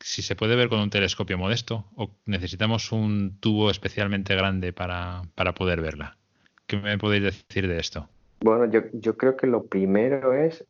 si 0.00 0.22
se 0.22 0.36
puede 0.36 0.56
ver 0.56 0.68
con 0.68 0.80
un 0.80 0.90
telescopio 0.90 1.38
modesto 1.38 1.86
o 1.96 2.10
necesitamos 2.26 2.92
un 2.92 3.38
tubo 3.40 3.70
especialmente 3.70 4.34
grande 4.34 4.72
para, 4.72 5.22
poder 5.54 5.80
verla. 5.80 6.18
¿Qué 6.66 6.76
me 6.76 6.98
podéis 6.98 7.24
decir 7.24 7.68
de 7.68 7.78
esto? 7.78 8.08
Bueno, 8.40 8.66
yo, 8.66 8.82
yo 8.92 9.16
creo 9.16 9.36
que 9.36 9.46
lo 9.46 9.66
primero 9.66 10.34
es 10.34 10.64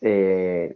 eh, 0.00 0.74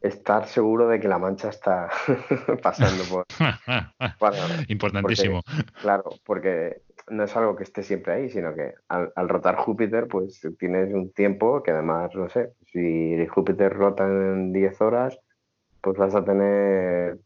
estar 0.00 0.46
seguro 0.46 0.88
de 0.88 1.00
que 1.00 1.08
la 1.08 1.18
mancha 1.18 1.48
está 1.48 1.88
pasando 2.62 3.04
por... 3.04 3.24
Importantísimo. 4.68 5.40
claro, 5.80 6.10
porque 6.24 6.82
no 7.08 7.24
es 7.24 7.36
algo 7.36 7.56
que 7.56 7.64
esté 7.64 7.82
siempre 7.82 8.12
ahí, 8.12 8.30
sino 8.30 8.54
que 8.54 8.74
al, 8.88 9.28
rotar 9.28 9.56
Júpiter, 9.56 10.06
pues 10.08 10.40
tienes 10.58 10.92
un 10.92 11.12
tiempo 11.12 11.62
que 11.62 11.70
además, 11.70 12.14
no 12.14 12.28
sé, 12.28 12.52
si 12.72 13.26
Júpiter 13.26 13.72
rota 13.72 14.04
en 14.04 14.52
10 14.52 14.80
horas, 14.80 15.18
pues 15.80 15.96
vas 15.98 16.14
a 16.14 16.24
tener, 16.24 17.18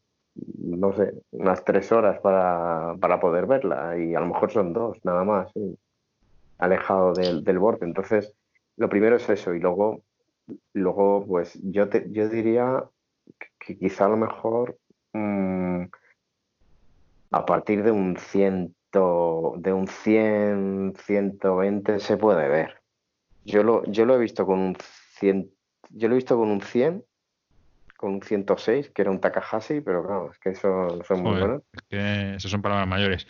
no 0.59 0.93
sé, 0.93 1.13
unas 1.31 1.65
3 1.65 1.93
horas 1.93 2.21
para, 2.21 2.97
poder 3.21 3.47
verla 3.47 3.97
y 3.99 4.15
a 4.15 4.21
lo 4.21 4.27
mejor 4.27 4.51
son 4.51 4.73
dos, 4.73 4.99
nada 5.05 5.25
más, 5.25 5.53
alejado 6.59 7.15
del, 7.15 7.45
del 7.45 7.59
borde. 7.59 7.87
Entonces, 7.87 8.35
lo 8.77 8.89
primero 8.89 9.17
es 9.17 9.29
eso 9.29 9.55
y 9.55 9.61
luego 9.61 10.03
Luego, 10.73 11.27
pues 11.27 11.59
yo, 11.63 11.89
te, 11.89 12.07
yo 12.11 12.29
diría 12.29 12.85
que, 13.59 13.79
quizá 13.79 14.07
a 14.07 14.09
lo 14.09 14.17
mejor 14.17 14.79
mm, 15.13 15.85
a 17.31 17.47
partir 17.47 17.83
de 17.83 17.91
un 17.91 18.17
ciento, 18.17 19.55
de 19.59 19.73
un 19.73 19.87
100, 19.87 20.95
120 20.97 22.01
se 22.01 22.17
puede 22.17 22.49
ver. 22.49 22.81
Yo 23.45 23.63
lo, 23.63 23.85
yo 23.85 24.07
lo 24.07 24.15
he 24.15 24.19
visto 24.19 24.47
con 24.47 24.59
un 24.59 24.77
100, 25.19 25.51
yo 25.91 26.09
lo 26.09 26.15
he 26.15 26.19
visto 26.19 26.37
con 26.37 26.49
un 26.51 26.61
100 26.61 27.05
con 27.99 28.15
un 28.15 28.23
106, 28.23 28.91
que 28.91 29.03
era 29.03 29.11
un 29.11 29.21
Takahashi, 29.21 29.81
pero 29.81 30.07
claro, 30.07 30.31
es 30.31 30.39
que 30.39 30.51
eso 30.51 31.03
son 31.03 31.21
muy 31.21 31.37
buenos. 31.37 31.65
Es 31.73 31.83
que 31.89 32.35
esos 32.37 32.49
son 32.49 32.63
palabras 32.63 32.87
mayores. 32.87 33.27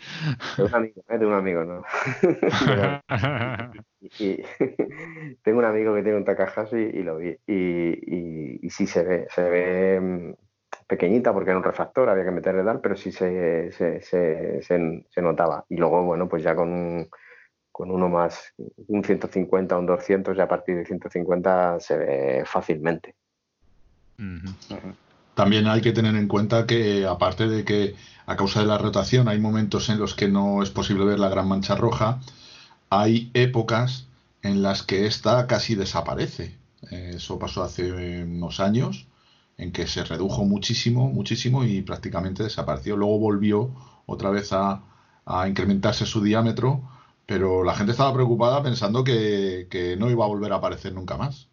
De 0.57 0.63
un 0.63 0.75
amigo, 0.75 1.03
¿eh? 1.09 1.17
de 1.17 1.25
un 1.25 1.33
amigo, 1.33 1.63
¿no? 1.65 1.83
y, 4.19 4.43
tengo 5.43 5.57
un 5.57 5.65
amigo 5.65 5.95
que 5.95 6.03
tiene 6.03 6.19
un 6.19 6.23
Takahashi 6.23 6.77
y 6.77 7.01
lo 7.01 7.17
vi. 7.17 7.35
Y, 7.47 8.59
y, 8.63 8.69
sí 8.69 8.85
se 8.85 9.03
ve, 9.03 9.27
se 9.31 9.41
ve 9.41 9.99
mm, 9.99 10.33
pequeñita 10.85 11.33
porque 11.33 11.49
era 11.49 11.57
un 11.57 11.63
refractor, 11.63 12.07
había 12.07 12.25
que 12.25 12.31
meterle 12.31 12.63
tal, 12.63 12.79
pero 12.79 12.95
sí 12.95 13.11
se, 13.11 13.71
se, 13.71 14.01
se, 14.01 14.61
se, 14.61 15.21
notaba. 15.23 15.65
Y 15.67 15.77
luego, 15.77 16.03
bueno, 16.03 16.29
pues 16.29 16.43
ya 16.43 16.55
con 16.55 17.09
con 17.71 17.91
uno 17.91 18.09
más, 18.09 18.53
un 18.87 19.03
150, 19.03 19.77
un 19.79 19.85
200, 19.85 20.37
y 20.37 20.41
a 20.41 20.47
partir 20.47 20.75
de 20.75 20.85
150 20.85 21.79
se 21.79 21.97
ve 21.97 22.43
fácilmente. 22.45 23.15
También 25.33 25.67
hay 25.67 25.81
que 25.81 25.93
tener 25.93 26.15
en 26.15 26.27
cuenta 26.27 26.65
que, 26.65 27.05
aparte 27.05 27.47
de 27.47 27.63
que 27.63 27.95
a 28.25 28.35
causa 28.35 28.59
de 28.59 28.67
la 28.67 28.77
rotación 28.77 29.27
hay 29.27 29.39
momentos 29.39 29.89
en 29.89 29.99
los 29.99 30.13
que 30.13 30.27
no 30.27 30.61
es 30.61 30.69
posible 30.69 31.05
ver 31.05 31.19
la 31.19 31.29
gran 31.29 31.47
mancha 31.47 31.75
roja, 31.75 32.19
hay 32.89 33.31
épocas 33.33 34.07
en 34.41 34.61
las 34.61 34.83
que 34.83 35.05
esta 35.05 35.47
casi 35.47 35.75
desaparece. 35.75 36.57
Eso 36.91 37.39
pasó 37.39 37.63
hace 37.63 38.23
unos 38.23 38.59
años, 38.59 39.07
en 39.57 39.71
que 39.71 39.87
se 39.87 40.03
redujo 40.03 40.45
muchísimo, 40.45 41.09
muchísimo 41.09 41.63
y 41.63 41.81
prácticamente 41.81 42.43
desapareció. 42.43 42.97
Luego 42.97 43.19
volvió 43.19 43.71
otra 44.05 44.29
vez 44.29 44.51
a, 44.53 44.83
incrementarse 45.47 46.07
su 46.07 46.23
diámetro, 46.23 46.81
pero 47.27 47.63
la 47.63 47.75
gente 47.75 47.91
estaba 47.91 48.13
preocupada 48.13 48.63
pensando 48.63 49.03
que 49.03 49.95
no 49.99 50.09
iba 50.09 50.25
a 50.25 50.27
volver 50.27 50.53
a 50.53 50.55
aparecer 50.55 50.93
nunca 50.93 51.17
más. 51.17 51.48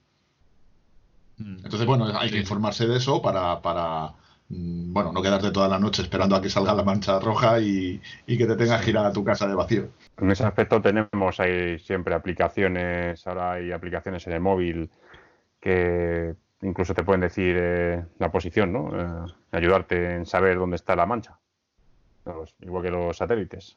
Mm. 1.38 1.56
Entonces, 1.64 1.86
bueno, 1.86 2.06
hay 2.18 2.30
que 2.30 2.38
informarse 2.38 2.86
de 2.86 2.96
eso 2.96 3.20
para, 3.20 3.60
para 3.60 4.12
mm, 4.48 4.92
bueno, 4.92 5.12
no 5.12 5.22
quedarte 5.22 5.50
toda 5.50 5.68
la 5.68 5.78
noche 5.78 6.02
esperando 6.02 6.36
a 6.36 6.40
que 6.40 6.48
salga 6.48 6.74
la 6.74 6.82
mancha 6.82 7.18
roja 7.18 7.60
y, 7.60 8.00
que 8.26 8.46
te 8.46 8.56
tengas 8.56 8.82
que 8.82 8.90
ir 8.90 8.98
a 8.98 9.12
tu 9.12 9.24
casa 9.24 9.46
de 9.46 9.54
vacío. 9.54 9.88
En 10.16 10.30
ese 10.30 10.44
aspecto 10.44 10.80
tenemos 10.80 11.40
ahí 11.40 11.78
siempre 11.78 12.14
aplicaciones, 12.14 13.26
ahora 13.26 13.52
hay 13.52 13.72
aplicaciones 13.72 14.26
en 14.26 14.32
el 14.32 14.40
móvil 14.40 14.90
que 15.60 16.34
incluso 16.62 16.94
te 16.94 17.02
pueden 17.02 17.20
decir 17.20 17.56
eh, 17.58 18.04
la 18.18 18.30
posición, 18.30 18.72
¿no? 18.72 18.90
Eh, 18.98 19.32
ayudarte 19.52 20.14
en 20.14 20.26
saber 20.26 20.58
dónde 20.58 20.76
está 20.76 20.96
la 20.96 21.06
mancha, 21.06 21.38
igual 22.60 22.82
que 22.82 22.90
los 22.90 23.16
satélites. 23.16 23.76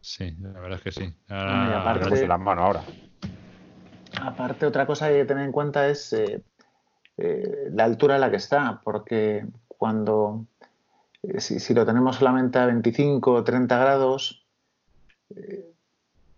Sí, 0.00 0.34
la 0.40 0.60
verdad 0.60 0.78
es 0.78 0.84
que 0.84 0.92
sí. 0.92 1.14
Ahora, 1.28 1.80
aparte, 1.80 2.26
la 2.26 2.38
mano 2.38 2.62
ahora. 2.62 2.82
Aparte, 4.22 4.66
otra 4.66 4.86
cosa 4.86 5.06
que 5.06 5.14
hay 5.14 5.20
que 5.20 5.26
tener 5.26 5.44
en 5.44 5.52
cuenta 5.52 5.88
es 5.88 6.12
eh, 6.12 6.42
eh, 7.16 7.68
la 7.72 7.84
altura 7.84 8.16
a 8.16 8.18
la 8.18 8.30
que 8.30 8.36
está, 8.36 8.80
porque 8.82 9.46
cuando, 9.68 10.46
eh, 11.22 11.40
si, 11.40 11.74
lo 11.74 11.86
tenemos 11.86 12.16
solamente 12.16 12.58
a 12.58 12.66
25 12.66 13.32
o 13.32 13.44
30 13.44 13.78
grados, 13.78 14.44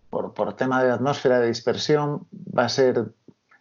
por, 0.09 0.53
tema 0.55 0.83
de 0.83 0.91
atmósfera, 0.91 1.39
de 1.39 1.47
dispersión, 1.47 2.27
va 2.31 2.65
a 2.65 2.69
ser, 2.69 3.13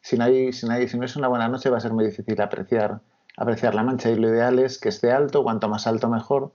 si 0.02 0.16
no, 0.18 0.24
hay, 0.24 0.52
si, 0.52 0.66
no 0.66 0.74
si 0.86 0.98
no 0.98 1.04
es 1.04 1.16
una 1.16 1.28
buena 1.28 1.48
noche, 1.48 1.70
va 1.70 1.78
a 1.78 1.80
ser 1.80 1.92
muy 1.92 2.04
difícil 2.04 2.40
apreciar, 2.40 3.00
apreciar 3.36 3.74
la 3.74 3.84
mancha. 3.84 4.10
Y 4.10 4.16
lo 4.16 4.28
ideal 4.28 4.58
es 4.58 4.78
que 4.78 4.88
esté 4.88 5.12
alto, 5.12 5.44
cuanto 5.44 5.68
más 5.68 5.86
alto 5.86 6.08
mejor. 6.08 6.52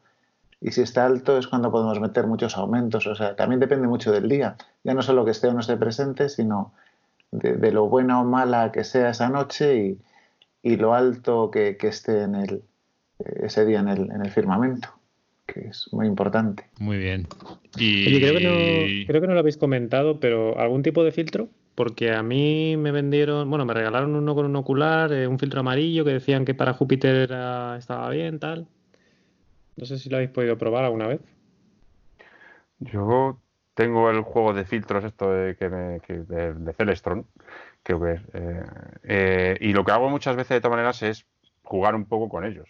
Y 0.61 0.71
si 0.71 0.81
está 0.81 1.05
alto 1.05 1.37
es 1.37 1.47
cuando 1.47 1.71
podemos 1.71 1.99
meter 1.99 2.27
muchos 2.27 2.57
aumentos. 2.57 3.07
O 3.07 3.15
sea, 3.15 3.35
también 3.35 3.59
depende 3.59 3.87
mucho 3.87 4.11
del 4.11 4.27
día. 4.27 4.57
Ya 4.83 4.93
no 4.93 5.01
solo 5.01 5.23
que 5.23 5.31
esté 5.31 5.47
o 5.47 5.53
no 5.53 5.61
esté 5.61 5.77
presente, 5.77 6.27
sino 6.27 6.73
de, 7.31 7.71
lo 7.71 7.87
buena 7.87 8.21
o 8.21 8.25
mala 8.25 8.71
que 8.71 8.83
sea 8.83 9.09
esa 9.09 9.29
noche 9.29 9.97
y, 10.63 10.75
lo 10.77 10.93
alto 10.93 11.51
que, 11.51 11.77
esté 11.81 12.23
en 12.23 12.35
el, 12.35 12.63
ese 13.19 13.65
día 13.65 13.79
en 13.79 13.89
el, 13.89 14.11
en 14.11 14.21
el, 14.21 14.31
firmamento, 14.31 14.89
que 15.45 15.67
es 15.67 15.89
muy 15.91 16.07
importante. 16.07 16.65
Muy 16.79 16.97
bien. 16.97 17.27
Y... 17.77 18.19
creo, 18.19 18.37
que 18.37 18.43
no, 18.43 19.07
creo 19.07 19.21
que 19.21 19.27
no 19.27 19.33
lo 19.33 19.39
habéis 19.39 19.57
comentado, 19.57 20.19
pero 20.19 20.59
¿algún 20.59 20.81
tipo 20.81 21.03
de 21.03 21.11
filtro? 21.11 21.49
Porque 21.75 22.13
a 22.13 22.23
mí 22.23 22.77
me 22.77 22.91
vendieron, 22.91 23.49
bueno, 23.49 23.65
me 23.65 23.73
regalaron 23.73 24.15
uno 24.15 24.33
con 24.33 24.45
un 24.45 24.55
ocular, 24.55 25.11
eh, 25.11 25.27
un 25.27 25.37
filtro 25.37 25.59
amarillo 25.59 26.05
que 26.05 26.13
decían 26.13 26.45
que 26.45 26.55
para 26.55 26.73
Júpiter 26.73 27.29
estaba 27.77 28.09
bien, 28.09 28.39
tal. 28.39 28.67
No 29.75 29.85
sé 29.85 29.99
si 29.99 30.09
lo 30.09 30.15
habéis 30.17 30.31
podido 30.31 30.57
probar 30.57 30.85
alguna 30.85 31.07
vez. 31.07 31.21
Yo 32.79 33.37
tengo 33.75 34.09
el 34.09 34.21
juego 34.21 34.53
de 34.53 34.65
filtros 34.65 35.03
esto 35.03 35.31
de, 35.31 35.55
que 35.55 35.69
de, 35.69 36.73
Celestron, 36.73 37.27
creo 37.83 38.01
que 38.01 38.21
eh, 38.33 38.63
eh, 39.03 39.57
y 39.59 39.73
lo 39.73 39.83
que 39.83 39.91
hago 39.91 40.09
muchas 40.09 40.35
veces 40.35 40.55
de 40.55 40.61
todas 40.61 40.77
maneras 40.77 41.03
es 41.03 41.27
jugar 41.61 41.93
un 41.93 42.05
poco 42.05 42.29
con 42.29 42.45
ellos. 42.45 42.69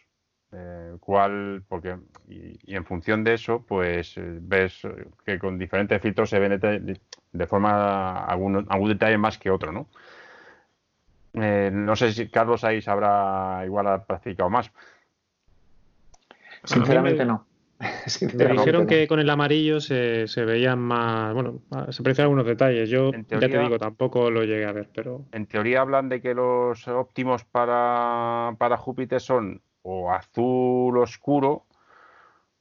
Eh, 0.52 0.96
cuál, 1.00 1.64
porque, 1.68 1.98
y, 2.28 2.76
en 2.76 2.86
función 2.86 3.24
de 3.24 3.36
eso, 3.36 3.64
pues 3.68 4.16
ves 4.18 4.82
que 5.26 5.38
con 5.38 5.60
diferentes 5.60 6.02
filtros 6.02 6.30
se 6.30 6.40
ven 6.40 6.60
de, 6.60 7.48
forma 7.48 8.26
algún, 8.26 8.66
algún 8.68 8.90
detalle 8.90 9.18
más 9.18 9.38
que 9.38 9.52
otro, 9.52 9.72
¿no? 9.72 9.88
no 11.34 11.98
sé 11.98 12.14
si 12.14 12.30
Carlos 12.30 12.64
ahí 12.64 12.82
sabrá 12.82 13.62
igual 13.66 13.88
ha 13.88 14.06
practicado 14.06 14.50
más. 14.50 14.72
Sinceramente 16.64 17.26
no. 17.26 17.46
Te 18.20 18.48
dijeron 18.48 18.88
que 18.88 19.08
con 19.08 19.20
el 19.20 19.30
amarillo 19.30 19.82
se, 19.82 20.26
veían 20.46 20.80
más, 20.80 21.34
bueno, 21.34 21.62
se 21.90 22.02
aprecian 22.02 22.26
algunos 22.26 22.46
detalles. 22.46 22.90
Yo 22.90 23.12
ya 23.12 23.40
te 23.40 23.60
digo, 23.60 23.78
tampoco 23.78 24.32
lo 24.32 24.44
llegué 24.44 24.66
a 24.66 24.72
ver, 24.72 24.90
pero... 24.94 25.26
En 25.32 25.46
teoría 25.46 25.82
hablan 25.82 26.08
de 26.08 26.22
que 26.22 26.34
los 26.34 26.88
óptimos 26.88 27.44
para, 27.44 28.78
Júpiter 28.78 29.20
son 29.20 29.62
o 29.82 30.12
azul 30.12 30.98
oscuro 30.98 31.66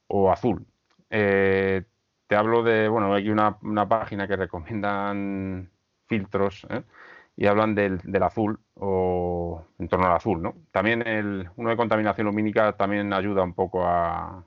o 0.09 0.31
azul. 0.31 0.67
Eh, 1.11 1.83
te 2.27 2.37
hablo 2.37 2.63
de, 2.63 2.89
bueno, 2.89 3.15
hay 3.15 3.31
una, 3.31 3.57
página 3.89 4.27
que 4.27 4.37
recomiendan 4.37 5.71
filtros 6.07 6.67
¿eh? 6.71 6.83
y 7.37 7.47
hablan 7.47 7.75
del, 7.75 7.99
del, 7.99 8.23
azul 8.23 8.59
o 8.75 9.65
en 9.79 9.89
torno 9.89 10.07
al 10.07 10.17
azul, 10.17 10.43
¿no? 10.43 10.55
También 10.73 11.07
el, 11.07 11.49
uno 11.57 11.71
de 11.71 11.77
contaminación 11.77 12.27
lumínica 12.27 12.73
también 12.73 13.13
ayuda 13.13 13.43
un 13.43 13.55
poco 13.55 13.87
a 13.87 14.45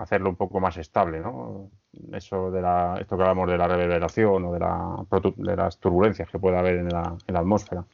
hacerlo 0.00 0.30
un 0.30 0.36
poco 0.36 0.60
más 0.60 0.76
estable, 0.76 1.20
¿no? 1.20 1.70
Eso 2.12 2.50
de 2.50 2.62
la, 2.62 2.98
esto 3.00 3.16
que 3.16 3.22
hablamos 3.22 3.48
de 3.50 3.58
la 3.58 3.68
reverberación 3.68 4.44
o 4.44 4.52
de, 4.52 4.58
la, 4.58 5.04
de 5.36 5.56
las 5.56 5.78
turbulencias 5.78 6.28
que 6.30 6.38
puede 6.38 6.56
haber 6.56 6.76
en 6.76 6.88
la, 6.88 7.16
en 7.26 7.34
la 7.34 7.40
atmósfera. 7.40 7.84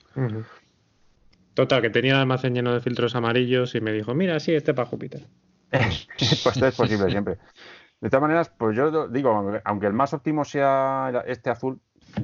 Total, 1.54 1.82
que 1.82 1.90
tenía 1.90 2.12
el 2.12 2.20
almacén 2.20 2.54
lleno 2.54 2.72
de 2.72 2.80
filtros 2.80 3.16
amarillos 3.16 3.74
y 3.74 3.80
me 3.80 3.92
dijo, 3.92 4.14
mira, 4.14 4.38
sí, 4.40 4.54
este 4.54 4.74
para 4.74 4.88
Júpiter. 4.88 5.26
pues 5.70 6.08
esto 6.22 6.66
es 6.66 6.76
posible 6.76 7.10
siempre. 7.10 7.38
De 8.00 8.10
todas 8.10 8.22
maneras, 8.22 8.52
pues 8.56 8.76
yo 8.76 9.08
digo, 9.08 9.60
aunque 9.64 9.86
el 9.86 9.94
más 9.94 10.12
óptimo 10.12 10.44
sea 10.44 11.24
este 11.26 11.50
azul, 11.50 11.80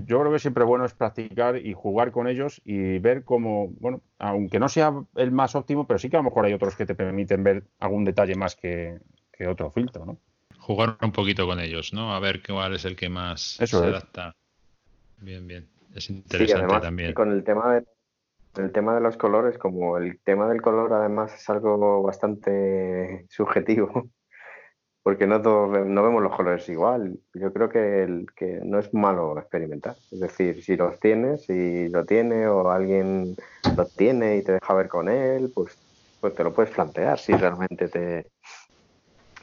yo 0.06 0.20
creo 0.20 0.32
que 0.32 0.38
siempre 0.38 0.64
bueno 0.64 0.84
es 0.84 0.94
practicar 0.94 1.56
y 1.56 1.74
jugar 1.74 2.12
con 2.12 2.28
ellos 2.28 2.60
y 2.64 2.98
ver 2.98 3.24
cómo, 3.24 3.68
bueno, 3.80 4.00
aunque 4.18 4.58
no 4.58 4.68
sea 4.68 4.92
el 5.16 5.32
más 5.32 5.54
óptimo, 5.54 5.86
pero 5.86 5.98
sí 5.98 6.08
que 6.08 6.16
a 6.16 6.20
lo 6.20 6.24
mejor 6.24 6.44
hay 6.44 6.52
otros 6.52 6.76
que 6.76 6.86
te 6.86 6.94
permiten 6.94 7.42
ver 7.42 7.64
algún 7.78 8.04
detalle 8.04 8.34
más 8.36 8.54
que, 8.54 9.00
otro 9.46 9.70
filtro, 9.70 10.04
¿no? 10.04 10.18
jugar 10.62 10.96
un 11.02 11.12
poquito 11.12 11.46
con 11.46 11.60
ellos, 11.60 11.92
¿no? 11.92 12.14
A 12.14 12.20
ver 12.20 12.40
cuál 12.42 12.74
es 12.74 12.84
el 12.84 12.96
que 12.96 13.08
más 13.08 13.58
se 13.62 13.76
adapta. 13.76 14.34
Bien, 15.18 15.46
bien. 15.46 15.68
Es 15.94 16.08
interesante 16.08 16.80
también. 16.80 17.12
Con 17.14 17.32
el 17.32 17.44
tema 17.44 17.74
de 17.74 17.84
el 18.56 18.70
tema 18.70 18.94
de 18.94 19.00
los 19.00 19.16
colores, 19.16 19.56
como 19.56 19.96
el 19.96 20.20
tema 20.20 20.46
del 20.48 20.60
color 20.60 20.92
además 20.92 21.34
es 21.34 21.48
algo 21.48 22.02
bastante 22.02 23.24
subjetivo, 23.30 24.10
porque 25.02 25.26
no, 25.26 25.38
no 25.38 26.02
vemos 26.02 26.22
los 26.22 26.36
colores 26.36 26.68
igual. 26.68 27.18
Yo 27.34 27.52
creo 27.52 27.68
que, 27.68 28.02
el, 28.02 28.26
que 28.36 28.60
no 28.62 28.78
es 28.78 28.92
malo 28.92 29.38
experimentar. 29.38 29.96
Es 30.10 30.20
decir, 30.20 30.62
si 30.62 30.76
los 30.76 31.00
tienes, 31.00 31.46
si 31.46 31.88
lo 31.88 32.04
tiene 32.04 32.46
o 32.46 32.70
alguien 32.70 33.36
lo 33.74 33.86
tiene 33.86 34.36
y 34.36 34.42
te 34.42 34.52
deja 34.52 34.74
ver 34.74 34.88
con 34.88 35.08
él, 35.08 35.50
pues, 35.54 35.76
pues 36.20 36.34
te 36.34 36.44
lo 36.44 36.52
puedes 36.52 36.72
plantear 36.72 37.18
si 37.18 37.32
realmente 37.32 37.88
te, 37.88 38.26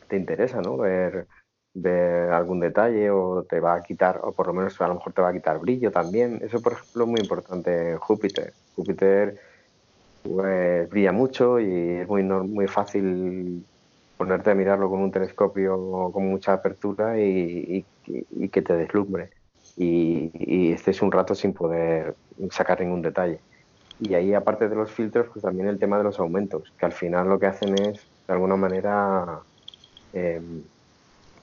te 0.10 0.18
interesa, 0.18 0.61
¿no? 0.61 0.77
Ver, 0.77 1.27
ver 1.73 2.31
algún 2.31 2.60
detalle 2.60 3.10
o 3.11 3.44
te 3.44 3.60
va 3.60 3.76
a 3.76 3.84
quitar, 3.84 4.19
o 4.23 4.34
por 4.34 4.48
lo 4.48 4.53
menos 4.53 4.80
a 4.81 4.88
lo 4.88 4.95
mejor 4.95 5.14
te 5.14 5.22
va 5.22 5.30
a 5.30 5.34
quitar 5.34 5.60
brillo 5.60 5.91
también. 5.91 6.40
Eso, 6.44 6.61
por 6.61 6.73
ejemplo, 6.73 7.03
es 7.03 7.10
muy 7.10 7.19
importante 7.22 7.91
en 7.91 7.98
Júpiter. 7.99 8.53
Júpiter 8.76 9.40
pues, 10.23 10.90
brilla 10.90 11.11
mucho 11.11 11.60
y 11.60 12.02
es 12.02 12.07
muy, 12.07 12.23
muy 12.23 12.68
fácil 12.68 13.65
ponerte 14.18 14.52
a 14.52 14.56
mirarlo 14.56 14.90
con 14.90 15.02
un 15.02 15.11
telescopio 15.11 16.11
con 16.11 16.27
mucha 16.27 16.53
apertura 16.53 17.18
y, 17.19 17.86
que 18.52 18.61
te 18.61 18.73
deslumbre. 18.76 19.30
Y, 19.77 20.31
y 20.34 20.73
estés 20.73 21.02
un 21.02 21.11
rato 21.11 21.36
sin 21.36 21.53
poder 21.53 22.15
sacar 22.52 22.81
ningún 22.81 23.02
detalle. 23.02 23.40
Y 24.02 24.14
ahí, 24.14 24.34
aparte 24.34 24.69
de 24.69 24.76
los 24.76 24.91
filtros, 24.91 25.27
pues 25.31 25.44
también 25.44 25.68
el 25.68 25.77
tema 25.77 25.98
de 25.98 26.06
los 26.06 26.19
aumentos, 26.19 26.73
que 26.77 26.86
al 26.86 26.94
final 26.94 27.27
lo 27.27 27.38
que 27.38 27.48
hacen 27.48 27.73
es, 27.73 28.07
de 28.27 28.34
alguna 28.34 28.56
manera, 28.56 29.41
eh, 30.14 30.41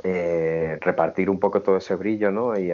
eh, 0.04 0.78
repartir 0.80 1.30
un 1.30 1.40
poco 1.40 1.62
todo 1.62 1.78
ese 1.78 1.94
brillo 1.94 2.30
¿no? 2.30 2.58
y 2.58 2.72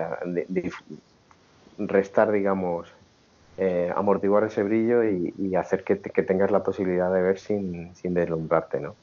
restar, 1.79 2.31
digamos, 2.31 2.89
eh, 3.59 3.93
amortiguar 3.95 4.45
ese 4.45 4.63
brillo 4.63 5.05
y, 5.05 5.55
hacer 5.55 5.85
que, 5.85 5.97
tengas 5.97 6.51
la 6.51 6.63
posibilidad 6.63 7.13
de 7.13 7.23
ver 7.23 7.39
sin, 7.39 7.95
sin 7.95 8.15
deslumbrarte. 8.15 8.81
¿no? 8.81 8.95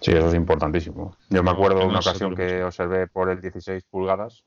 Sí, 0.00 0.12
eso 0.12 0.28
es 0.28 0.34
importantísimo. 0.34 1.14
Yo 1.28 1.42
me 1.42 1.50
acuerdo 1.50 1.80
de 1.80 1.86
una 1.86 1.98
ocasión 2.00 2.34
que 2.34 2.62
observé 2.62 3.06
por 3.06 3.30
el 3.30 3.40
16 3.40 3.84
pulgadas, 3.84 4.44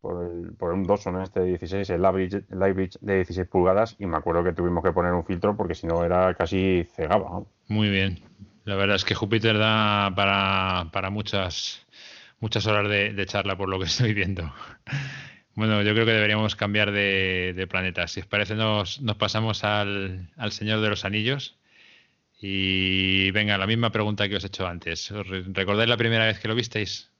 por, 0.00 0.24
el, 0.24 0.52
por 0.52 0.72
un 0.72 0.84
Dawson 0.84 1.20
este 1.20 1.40
de 1.40 1.46
16, 1.46 1.90
el 1.90 2.02
Light 2.02 2.94
de 3.00 3.14
16 3.16 3.48
pulgadas, 3.48 3.96
y 3.98 4.06
me 4.06 4.16
acuerdo 4.16 4.42
que 4.42 4.52
tuvimos 4.52 4.82
que 4.82 4.92
poner 4.92 5.12
un 5.12 5.24
filtro 5.24 5.56
porque 5.56 5.74
si 5.74 5.86
no 5.86 6.04
era 6.04 6.34
casi 6.34 6.86
cegaba. 6.94 7.42
Muy 7.68 7.90
bien. 7.90 8.18
La 8.64 8.76
verdad 8.76 8.96
es 8.96 9.04
que 9.04 9.14
Júpiter 9.14 9.58
da 9.58 10.12
para, 10.14 11.10
muchas, 11.10 11.86
muchas 12.40 12.66
horas 12.66 12.88
de, 12.88 13.26
charla 13.26 13.56
por 13.56 13.68
lo 13.68 13.78
que 13.78 13.84
estoy 13.86 14.14
viendo. 14.14 14.52
Bueno, 15.54 15.82
yo 15.82 15.92
creo 15.92 16.06
que 16.06 16.12
deberíamos 16.12 16.56
cambiar 16.56 16.92
de, 16.92 17.66
planeta. 17.68 18.06
Si 18.08 18.20
os 18.20 18.26
parece, 18.26 18.54
nos, 18.54 19.00
nos 19.00 19.16
pasamos 19.16 19.64
al, 19.64 20.30
al 20.36 20.52
Señor 20.52 20.80
de 20.80 20.88
los 20.88 21.04
Anillos. 21.04 21.56
Y 22.40 23.30
venga, 23.32 23.58
la 23.58 23.66
misma 23.66 23.92
pregunta 23.92 24.28
que 24.28 24.36
os 24.36 24.44
he 24.44 24.46
hecho 24.46 24.66
antes. 24.66 25.10
¿Recordáis 25.10 25.88
la 25.88 25.96
primera 25.98 26.26
vez 26.26 26.38
que 26.38 26.48
lo 26.48 26.54
visteis? 26.54 27.10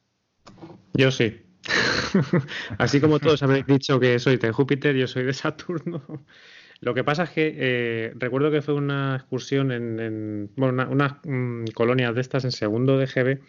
Yo 0.94 1.10
sí. 1.10 1.42
Así 2.78 3.00
como 3.00 3.18
todos 3.18 3.42
habéis 3.42 3.66
dicho 3.66 4.00
que 4.00 4.18
soy 4.18 4.38
de 4.38 4.52
Júpiter, 4.52 4.96
yo 4.96 5.06
soy 5.06 5.24
de 5.24 5.34
Saturno. 5.34 6.24
Lo 6.80 6.94
que 6.94 7.04
pasa 7.04 7.24
es 7.24 7.30
que 7.30 7.54
eh, 7.56 8.12
recuerdo 8.16 8.50
que 8.50 8.62
fue 8.62 8.74
una 8.74 9.16
excursión 9.16 9.70
en, 9.70 10.50
bueno, 10.56 10.88
unas 10.90 11.16
mm, 11.24 11.66
colonias 11.74 12.14
de 12.14 12.22
estas 12.22 12.44
en 12.44 12.52
segundo 12.52 12.96
de 12.96 13.06
GB 13.06 13.40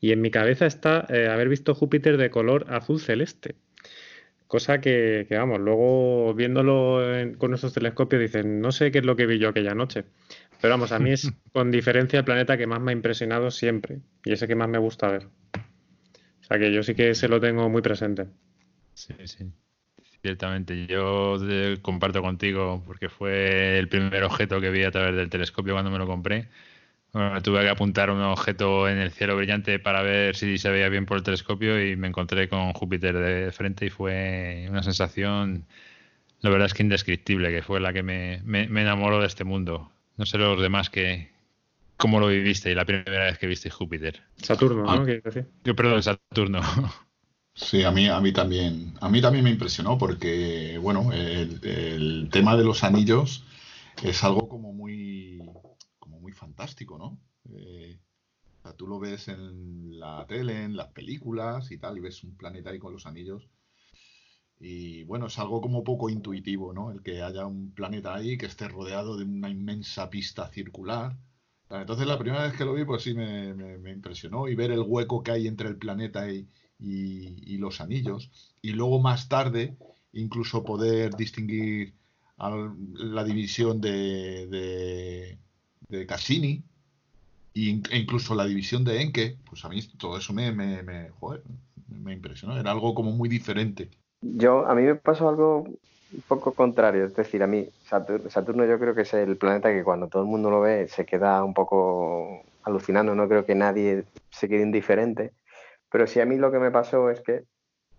y 0.00 0.12
en 0.12 0.20
mi 0.20 0.30
cabeza 0.30 0.66
está 0.66 1.06
eh, 1.08 1.28
haber 1.28 1.48
visto 1.48 1.74
Júpiter 1.74 2.16
de 2.16 2.30
color 2.30 2.66
azul 2.68 3.00
celeste. 3.00 3.54
Cosa 4.48 4.80
que, 4.80 5.26
vamos, 5.30 5.60
luego 5.60 6.34
viéndolo 6.34 7.00
con 7.38 7.50
nuestros 7.50 7.72
telescopios 7.72 8.20
dicen, 8.20 8.60
no 8.60 8.72
sé 8.72 8.92
qué 8.92 8.98
es 8.98 9.04
lo 9.04 9.16
que 9.16 9.26
vi 9.26 9.38
yo 9.38 9.48
aquella 9.48 9.74
noche. 9.74 10.04
Pero 10.60 10.74
vamos, 10.74 10.92
a 10.92 10.98
mí 10.98 11.12
es 11.12 11.32
con 11.52 11.70
diferencia 11.70 12.18
el 12.18 12.24
planeta 12.24 12.56
que 12.56 12.66
más 12.66 12.80
me 12.80 12.92
ha 12.92 12.94
impresionado 12.94 13.50
siempre 13.50 14.00
y 14.24 14.32
ese 14.32 14.46
que 14.46 14.54
más 14.54 14.68
me 14.68 14.78
gusta 14.78 15.08
ver. 15.08 15.24
O 15.24 16.46
sea 16.46 16.58
que 16.58 16.72
yo 16.72 16.82
sí 16.82 16.94
que 16.94 17.14
se 17.14 17.28
lo 17.28 17.40
tengo 17.40 17.68
muy 17.68 17.82
presente. 17.82 18.26
Sí, 18.94 19.14
sí. 19.24 19.46
Ciertamente, 20.24 20.86
yo 20.86 21.36
comparto 21.82 22.22
contigo 22.22 22.82
porque 22.86 23.10
fue 23.10 23.78
el 23.78 23.88
primer 23.88 24.24
objeto 24.24 24.58
que 24.58 24.70
vi 24.70 24.82
a 24.82 24.90
través 24.90 25.14
del 25.14 25.28
telescopio 25.28 25.74
cuando 25.74 25.90
me 25.90 25.98
lo 25.98 26.06
compré. 26.06 26.48
Bueno, 27.12 27.42
tuve 27.42 27.60
que 27.60 27.68
apuntar 27.68 28.08
un 28.08 28.22
objeto 28.22 28.88
en 28.88 28.96
el 28.96 29.10
cielo 29.10 29.36
brillante 29.36 29.78
para 29.78 30.00
ver 30.00 30.34
si 30.34 30.56
se 30.56 30.70
veía 30.70 30.88
bien 30.88 31.04
por 31.04 31.18
el 31.18 31.24
telescopio 31.24 31.78
y 31.86 31.94
me 31.96 32.08
encontré 32.08 32.48
con 32.48 32.72
Júpiter 32.72 33.18
de 33.18 33.52
frente 33.52 33.84
y 33.84 33.90
fue 33.90 34.66
una 34.70 34.82
sensación, 34.82 35.66
la 36.40 36.48
verdad 36.48 36.68
es 36.68 36.72
que 36.72 36.84
indescriptible, 36.84 37.50
que 37.50 37.60
fue 37.60 37.78
la 37.78 37.92
que 37.92 38.02
me, 38.02 38.36
enamoró 38.80 39.20
de 39.20 39.26
este 39.26 39.44
mundo. 39.44 39.92
No 40.16 40.24
sé 40.24 40.38
los 40.38 40.58
demás 40.58 40.88
que 40.88 41.32
cómo 41.98 42.18
lo 42.18 42.28
viviste 42.28 42.70
y 42.70 42.74
la 42.74 42.86
primera 42.86 43.26
vez 43.26 43.36
que 43.36 43.46
viste 43.46 43.68
Júpiter. 43.68 44.22
Saturno, 44.36 44.84
¿no? 44.84 44.90
Ah, 44.90 45.42
yo, 45.64 45.76
perdón, 45.76 46.02
Saturno. 46.02 46.62
Sí, 47.56 47.84
a 47.84 47.90
mí, 47.92 48.08
a 48.08 48.20
mí 48.20 48.32
también, 48.32 48.94
a 49.00 49.08
mí 49.08 49.20
también 49.22 49.44
me 49.44 49.50
impresionó 49.50 49.96
porque, 49.96 50.76
bueno, 50.78 51.12
el, 51.12 52.28
tema 52.30 52.56
de 52.56 52.64
los 52.64 52.82
anillos 52.82 53.44
es 54.02 54.24
algo 54.24 54.48
como 54.48 54.72
muy, 54.72 55.40
como 56.00 56.18
muy 56.18 56.32
fantástico, 56.32 56.98
¿no? 56.98 57.20
Eh, 57.56 58.00
tú 58.76 58.88
lo 58.88 58.98
ves 58.98 59.28
en 59.28 60.00
la 60.00 60.26
tele, 60.26 60.64
en 60.64 60.76
las 60.76 60.88
películas 60.88 61.70
y 61.70 61.78
tal, 61.78 61.96
y 61.96 62.00
ves 62.00 62.24
un 62.24 62.36
planeta 62.36 62.70
ahí 62.70 62.78
con 62.80 62.92
los 62.92 63.06
anillos. 63.06 63.48
Y 64.58 65.04
bueno, 65.04 65.26
es 65.26 65.38
algo 65.38 65.60
como 65.60 65.84
poco 65.84 66.10
intuitivo, 66.10 66.72
¿no? 66.72 66.90
El 66.90 67.02
que 67.02 67.22
haya 67.22 67.46
un 67.46 67.72
planeta 67.72 68.14
ahí 68.14 68.36
que 68.36 68.46
esté 68.46 68.68
rodeado 68.68 69.16
de 69.16 69.24
una 69.24 69.48
inmensa 69.48 70.10
pista 70.10 70.48
circular. 70.48 71.16
Entonces 71.70 72.06
la 72.06 72.18
primera 72.18 72.44
vez 72.44 72.54
que 72.54 72.64
lo 72.64 72.74
vi, 72.74 72.84
pues 72.84 73.02
sí 73.02 73.14
me, 73.14 73.54
me 73.54 73.92
impresionó 73.92 74.48
y 74.48 74.54
ver 74.56 74.72
el 74.72 74.80
hueco 74.80 75.22
que 75.22 75.32
hay 75.32 75.46
entre 75.48 75.68
el 75.68 75.76
planeta 75.76 76.30
y, 76.30 76.48
y, 76.78 77.56
los 77.58 77.80
anillos. 77.80 78.30
Y 78.62 78.72
luego 78.72 79.00
más 79.00 79.28
tarde, 79.28 79.76
incluso 80.12 80.64
poder 80.64 81.14
distinguir 81.14 81.94
la 82.36 83.24
división 83.24 83.80
de, 83.80 85.38
de, 85.88 86.06
Cassini 86.06 86.62
e 87.54 87.96
incluso 87.96 88.34
la 88.34 88.46
división 88.46 88.84
de 88.84 89.00
Enke, 89.00 89.38
pues 89.48 89.64
a 89.64 89.68
mí 89.68 89.80
todo 89.96 90.18
eso 90.18 90.32
me, 90.32 90.50
me, 90.50 90.82
me, 90.82 91.10
me 91.88 92.12
impresionó. 92.12 92.58
Era 92.58 92.72
algo 92.72 92.94
como 92.94 93.12
muy 93.12 93.28
diferente. 93.28 93.90
Yo, 94.20 94.66
a 94.66 94.74
mí 94.74 94.82
me 94.82 94.96
pasó 94.96 95.28
algo 95.28 95.64
un 96.14 96.22
poco 96.26 96.52
contrario. 96.52 97.04
Es 97.04 97.14
decir, 97.14 97.42
a 97.42 97.46
mí 97.46 97.68
Saturno, 97.84 98.30
Saturno 98.30 98.64
yo 98.64 98.78
creo 98.78 98.94
que 98.94 99.02
es 99.02 99.14
el 99.14 99.36
planeta 99.36 99.70
que 99.72 99.84
cuando 99.84 100.08
todo 100.08 100.22
el 100.22 100.28
mundo 100.28 100.50
lo 100.50 100.60
ve 100.60 100.88
se 100.88 101.04
queda 101.04 101.44
un 101.44 101.54
poco 101.54 102.42
alucinando. 102.62 103.14
No 103.14 103.28
creo 103.28 103.44
que 103.44 103.54
nadie 103.54 104.04
se 104.30 104.48
quede 104.48 104.62
indiferente. 104.62 105.32
Pero 105.94 106.08
sí 106.08 106.18
a 106.18 106.26
mí 106.26 106.36
lo 106.38 106.50
que 106.50 106.58
me 106.58 106.72
pasó 106.72 107.08
es 107.08 107.20
que 107.20 107.44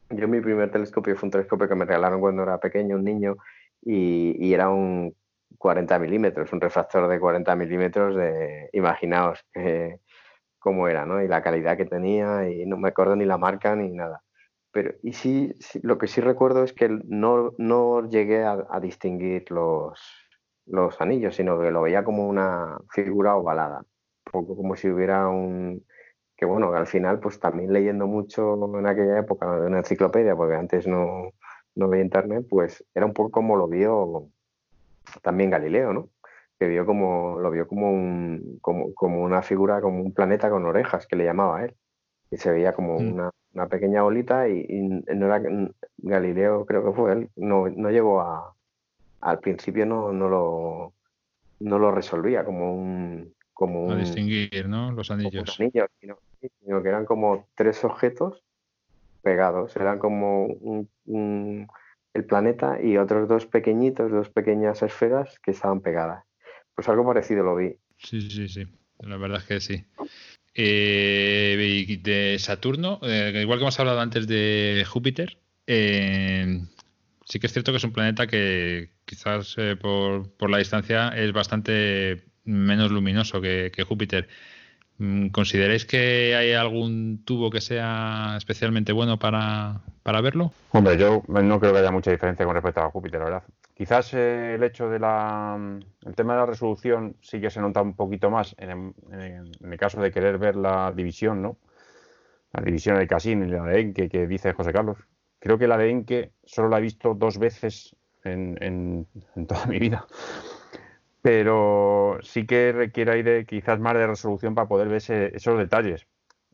yo 0.09 0.27
mi 0.27 0.41
primer 0.41 0.69
telescopio 0.69 1.15
fue 1.15 1.27
un 1.27 1.31
telescopio 1.31 1.69
que 1.69 1.75
me 1.75 1.85
regalaron 1.85 2.19
cuando 2.19 2.43
era 2.43 2.59
pequeño, 2.59 2.97
un 2.97 3.05
niño, 3.05 3.37
y, 3.81 4.53
era 4.53 4.67
un 4.67 5.15
40 5.57 5.97
milímetros, 5.99 6.51
un 6.51 6.59
refractor 6.59 7.07
de 7.07 7.21
40 7.21 7.55
milímetros 7.55 8.17
de, 8.17 8.69
imaginaos 8.73 9.39
eh, 9.53 9.99
cómo 10.59 10.89
era, 10.89 11.05
¿no? 11.05 11.23
Y 11.23 11.29
la 11.29 11.41
calidad 11.41 11.77
que 11.77 11.85
tenía, 11.85 12.49
y 12.49 12.65
no 12.65 12.75
me 12.75 12.89
acuerdo 12.89 13.15
ni 13.15 13.23
la 13.23 13.37
marca 13.37 13.73
ni 13.77 13.89
nada. 13.93 14.21
Pero, 14.73 14.95
y 15.01 15.13
sí, 15.13 15.53
lo 15.81 15.97
que 15.97 16.07
sí 16.07 16.19
recuerdo 16.19 16.65
es 16.65 16.73
que 16.73 16.89
no, 16.89 17.53
no 17.57 18.09
llegué 18.09 18.43
a, 18.43 18.77
distinguir 18.81 19.49
los, 19.51 20.01
los 20.65 20.99
anillos, 20.99 21.37
sino 21.37 21.57
que 21.61 21.71
lo 21.71 21.83
veía 21.83 22.03
como 22.03 22.27
una 22.27 22.77
figura 22.89 23.37
ovalada, 23.37 23.85
poco 24.29 24.57
como 24.57 24.75
si 24.75 24.89
hubiera 24.89 25.29
un, 25.29 25.85
que 26.37 26.45
bueno, 26.45 26.73
al 26.73 26.87
final 26.87 27.19
pues 27.19 27.39
también 27.39 27.71
leyendo 27.71 28.07
mucho 28.07 28.55
en 28.77 28.87
aquella 28.87 29.19
época 29.19 29.49
una 29.51 29.79
enciclopedia, 29.79 30.35
porque 30.35 30.55
antes 30.55 30.87
no, 30.87 31.31
no 31.75 31.87
veía 31.87 32.03
internet, 32.03 32.45
pues 32.49 32.83
era 32.93 33.05
un 33.05 33.13
poco 33.13 33.31
como 33.31 33.55
lo 33.55 33.67
vio 33.67 34.29
también 35.21 35.49
Galileo, 35.49 35.93
¿no? 35.93 36.09
Que 36.59 36.67
vio 36.67 36.85
como, 36.85 37.39
lo 37.39 37.51
vio 37.51 37.67
como, 37.67 37.91
un, 37.91 38.59
como, 38.61 38.93
como 38.93 39.21
una 39.23 39.41
figura, 39.41 39.81
como 39.81 40.01
un 40.01 40.13
planeta 40.13 40.49
con 40.49 40.65
orejas, 40.65 41.05
que 41.07 41.15
le 41.15 41.25
llamaba 41.25 41.59
a 41.59 41.65
él. 41.65 41.75
Y 42.31 42.37
se 42.37 42.51
veía 42.51 42.73
como 42.73 42.99
mm. 42.99 43.13
una, 43.13 43.31
una, 43.53 43.67
pequeña 43.67 44.01
bolita 44.01 44.47
y, 44.49 44.65
no 44.79 45.25
era 45.25 45.41
Galileo, 45.97 46.65
creo 46.65 46.83
que 46.85 46.91
fue 46.93 47.13
él, 47.13 47.29
no, 47.35 47.69
no 47.69 47.91
llegó 47.91 48.21
a, 48.21 48.55
al 49.21 49.39
principio 49.39 49.85
no, 49.85 50.11
no, 50.11 50.29
lo, 50.29 50.93
no 51.59 51.79
lo 51.79 51.91
resolvía 51.91 52.43
como 52.45 52.73
un, 52.73 53.33
como 53.55 53.89
a 53.91 53.95
distinguir, 53.95 54.67
¿no? 54.67 54.91
Los 54.91 55.09
anillos. 55.09 55.55
sino, 55.55 56.83
que 56.83 56.89
eran 56.89 57.05
como 57.05 57.47
tres 57.55 57.83
objetos 57.83 58.43
pegados. 59.23 59.75
Eran 59.77 59.97
como 59.97 60.45
un, 60.45 61.67
el 62.13 62.25
planeta 62.25 62.79
y 62.81 62.97
otros 62.97 63.27
dos 63.27 63.47
pequeñitos, 63.47 64.11
dos 64.11 64.29
pequeñas 64.29 64.83
esferas 64.83 65.39
que 65.39 65.51
estaban 65.51 65.81
pegadas. 65.81 66.23
Pues 66.75 66.87
algo 66.89 67.05
parecido 67.05 67.43
lo 67.43 67.55
vi. 67.55 67.77
Sí, 67.97 68.29
sí, 68.29 68.47
sí. 68.49 68.67
La 68.99 69.17
verdad 69.17 69.39
es 69.39 69.45
que 69.45 69.59
sí. 69.61 69.85
Eh, 70.53 71.99
de 72.03 72.37
Saturno, 72.39 72.99
eh, 73.03 73.39
igual 73.41 73.59
que 73.59 73.63
hemos 73.63 73.79
hablado 73.79 74.01
antes 74.01 74.27
de 74.27 74.85
Júpiter, 74.87 75.37
eh, 75.65 76.61
sí 77.25 77.39
que 77.39 77.47
es 77.47 77.53
cierto 77.53 77.71
que 77.71 77.77
es 77.77 77.83
un 77.83 77.93
planeta 77.93 78.27
que 78.27 78.91
quizás 79.05 79.55
por, 79.81 80.49
la 80.49 80.57
distancia 80.57 81.09
es 81.09 81.31
bastante 81.31 82.24
menos 82.45 82.91
luminoso 82.91 83.41
que, 83.41 83.71
Júpiter. 83.87 84.27
Mm, 84.97 85.27
¿Consideráis 85.27 85.85
que 85.85 86.35
hay 86.35 86.53
algún 86.53 87.23
tubo 87.25 87.51
que 87.51 87.59
sea 87.59 88.35
especialmente 88.37 88.93
bueno 88.93 89.19
para, 89.19 89.81
para, 90.03 90.21
verlo? 90.21 90.53
Hombre, 90.71 90.97
yo 90.97 91.21
no 91.27 91.59
creo 91.59 91.73
que 91.73 91.79
haya 91.79 91.91
mucha 91.91 92.11
diferencia 92.11 92.45
con 92.45 92.55
respecto 92.55 92.81
a 92.81 92.89
Júpiter, 92.89 93.19
la 93.19 93.25
verdad. 93.25 93.43
Quizás 93.75 94.13
el 94.13 94.63
hecho 94.63 94.89
de 94.89 94.99
la. 94.99 95.59
El 96.05 96.15
tema 96.15 96.33
de 96.33 96.39
la 96.39 96.45
resolución 96.45 97.17
sí 97.21 97.41
que 97.41 97.49
se 97.49 97.59
nota 97.59 97.81
un 97.81 97.93
poquito 97.93 98.29
más 98.29 98.55
en 98.57 98.93
el, 99.11 99.77
caso 99.77 100.01
de 100.01 100.11
querer 100.11 100.37
ver 100.37 100.55
la 100.55 100.93
división, 100.95 101.41
¿no? 101.41 101.57
La 102.53 102.63
división 102.63 102.97
de 102.97 103.05
Cassini 103.05 103.47
y 103.47 103.49
la 103.49 103.63
de 103.63 103.81
Enke 103.81 104.07
que 104.07 104.27
dice 104.27 104.53
José 104.53 104.71
Carlos. 104.71 104.97
Creo 105.39 105.57
que 105.57 105.67
la 105.67 105.77
de 105.77 105.89
Enke 105.89 106.31
solo 106.45 106.69
la 106.69 106.77
he 106.77 106.81
visto 106.81 107.13
dos 107.15 107.37
veces 107.37 107.97
en, 108.23 109.07
toda 109.47 109.65
mi 109.65 109.77
vida. 109.77 110.05
Pero 111.25 112.19
sí 112.21 112.45
que 112.45 112.71
requiere 112.71 113.13
ahí 113.13 113.23
de 113.23 113.47
quizás 113.47 113.79
más 113.79 113.95
de 113.95 114.05
resolución 114.05 114.53
para 114.53 114.67
poder 114.67 114.89
ver 114.89 115.01
esos 115.33 115.57
detalles. 115.57 116.05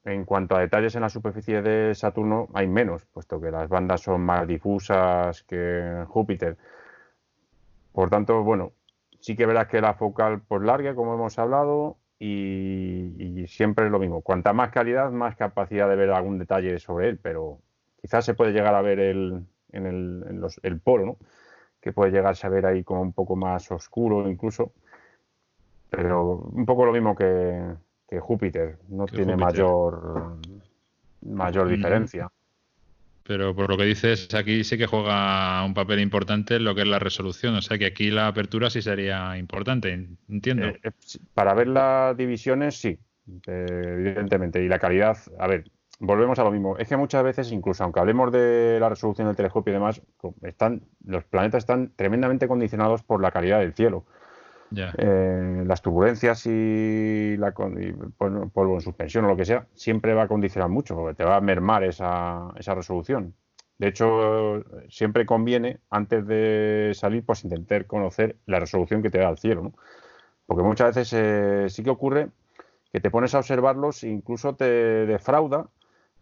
En 0.06 0.24
cuanto 0.24 0.56
a 0.56 0.62
detalles 0.62 0.96
en 0.96 1.02
la 1.02 1.10
superficie 1.10 1.62
de 1.62 1.94
Saturno, 1.94 2.48
hay 2.54 2.68
menos, 2.68 3.06
puesto 3.08 3.42
que 3.42 3.52
las 3.52 3.68
bandas 3.68 4.00
son 4.00 4.22
más 4.22 4.48
difusas 4.48 5.44
que 5.44 6.06
Júpiter. 6.08 6.56
Por 7.92 8.10
tanto, 8.10 8.44
bueno, 8.44 8.72
sí 9.20 9.36
que 9.36 9.46
verás 9.46 9.68
que 9.68 9.82
la 9.82 9.96
focal 9.96 10.42
pues 10.48 10.62
larga, 10.62 10.96
como 10.96 11.16
hemos 11.16 11.38
hablado, 11.38 11.98
y, 12.18 13.46
siempre 13.48 13.88
es 13.88 13.92
lo 13.92 14.00
mismo. 14.00 14.22
Cuanta 14.22 14.54
más 14.54 14.72
calidad, 14.72 15.12
más 15.12 15.36
capacidad 15.36 15.90
de 15.90 15.98
ver 15.98 16.12
algún 16.12 16.40
detalle 16.40 16.80
sobre 16.80 17.10
él, 17.10 17.20
pero 17.22 17.60
quizás 18.02 18.24
se 18.24 18.36
puede 18.36 18.54
llegar 18.54 18.74
a 18.74 18.82
ver 18.82 19.02
el, 19.02 19.46
en 19.74 19.86
el, 19.86 20.46
el 20.64 20.80
polo, 20.80 21.06
¿no? 21.06 21.18
Que 21.82 21.92
puede 21.92 22.12
llegarse 22.12 22.48
a 22.48 22.50
ver 22.50 22.66
ahí 22.66 22.84
como 22.84 23.02
un 23.02 23.14
poco 23.14 23.36
más 23.36 23.72
oscuro 23.72 24.30
incluso, 24.30 24.74
pero 25.90 26.36
un 26.36 26.66
poco 26.66 26.86
lo 26.86 26.94
mismo 26.94 27.16
que, 27.16 27.76
Júpiter, 28.20 28.78
no 28.90 29.06
tiene 29.06 29.36
mayor 29.36 30.38
mayor 31.22 31.68
diferencia. 31.68 32.30
Pero 33.24 33.56
por 33.56 33.70
lo 33.70 33.78
que 33.78 33.86
dices, 33.86 34.34
aquí 34.34 34.64
sí 34.64 34.78
que 34.78 34.88
juega 34.88 35.64
un 35.64 35.74
papel 35.74 36.00
importante 36.00 36.60
lo 36.60 36.74
que 36.74 36.82
es 36.82 36.88
la 36.88 37.00
resolución. 37.00 37.56
O 37.56 37.62
sea 37.62 37.78
que 37.78 37.86
aquí 37.86 38.10
la 38.10 38.28
apertura 38.28 38.70
sí 38.70 38.82
sería 38.82 39.38
importante, 39.38 40.08
entiendo. 40.28 40.68
Eh, 40.68 40.80
eh, 40.84 40.92
para 41.34 41.54
ver 41.54 41.68
las 41.68 42.18
divisiones, 42.18 42.76
sí, 42.76 42.98
eh, 43.48 43.66
evidentemente. 43.70 44.64
Y 44.64 44.68
la 44.68 44.80
calidad, 44.80 45.18
a 45.40 45.48
ver, 45.48 45.70
volvemos 46.02 46.40
a 46.40 46.44
lo 46.44 46.52
mismo. 46.52 46.78
Es 46.78 46.88
que 46.88 46.98
muchas 46.98 47.24
veces, 47.24 47.52
incluso 47.52 47.84
aunque 47.84 48.00
hablemos 48.00 48.32
de 48.32 48.78
la 48.80 48.90
resolución 48.90 49.28
del 49.28 49.36
telescopio 49.36 49.72
y 49.72 49.76
demás, 49.76 50.02
están, 50.42 50.82
los 51.06 51.24
planetas 51.24 51.60
están 51.60 51.94
tremendamente 51.96 52.48
condicionados 52.48 53.04
por 53.04 53.22
la 53.22 53.32
calidad 53.32 53.60
del 53.60 53.74
cielo. 53.74 54.04
Eh, 54.74 55.64
las 55.66 55.82
turbulencias 55.82 56.46
y 56.46 57.36
la 57.38 57.52
polvo 57.52 58.76
en 58.76 58.82
suspensión 58.82 59.26
o 59.26 59.28
lo 59.28 59.36
que 59.36 59.46
sea, 59.46 59.68
siempre 59.76 60.14
va 60.14 60.24
a 60.24 60.28
condicionar 60.28 60.70
mucho, 60.70 60.96
porque 60.96 61.16
te 61.16 61.24
va 61.24 61.36
a 61.36 61.42
mermar 61.42 61.84
esa, 61.84 62.52
esa 62.58 62.74
resolución. 62.74 63.34
De 63.78 63.88
hecho, 63.88 64.64
siempre 64.90 65.26
conviene, 65.26 65.80
antes 65.90 66.26
de 66.26 66.92
salir, 66.94 67.26
pues 67.26 67.44
intentar 67.44 67.86
conocer 67.86 68.38
la 68.46 68.60
resolución 68.60 69.02
que 69.02 69.10
te 69.10 69.20
da 69.20 69.30
el 69.30 69.38
cielo, 69.38 69.64
¿no? 69.64 69.74
Porque 70.46 70.64
muchas 70.64 70.96
veces 70.96 71.14
eh, 71.14 71.66
sí 71.70 71.84
que 71.84 71.90
ocurre 71.90 72.30
que 72.92 73.00
te 73.00 73.10
pones 73.10 73.34
a 73.36 73.40
observarlos 73.40 74.04
e 74.04 74.10
incluso 74.10 74.56
te 74.56 74.66
defrauda 75.06 75.68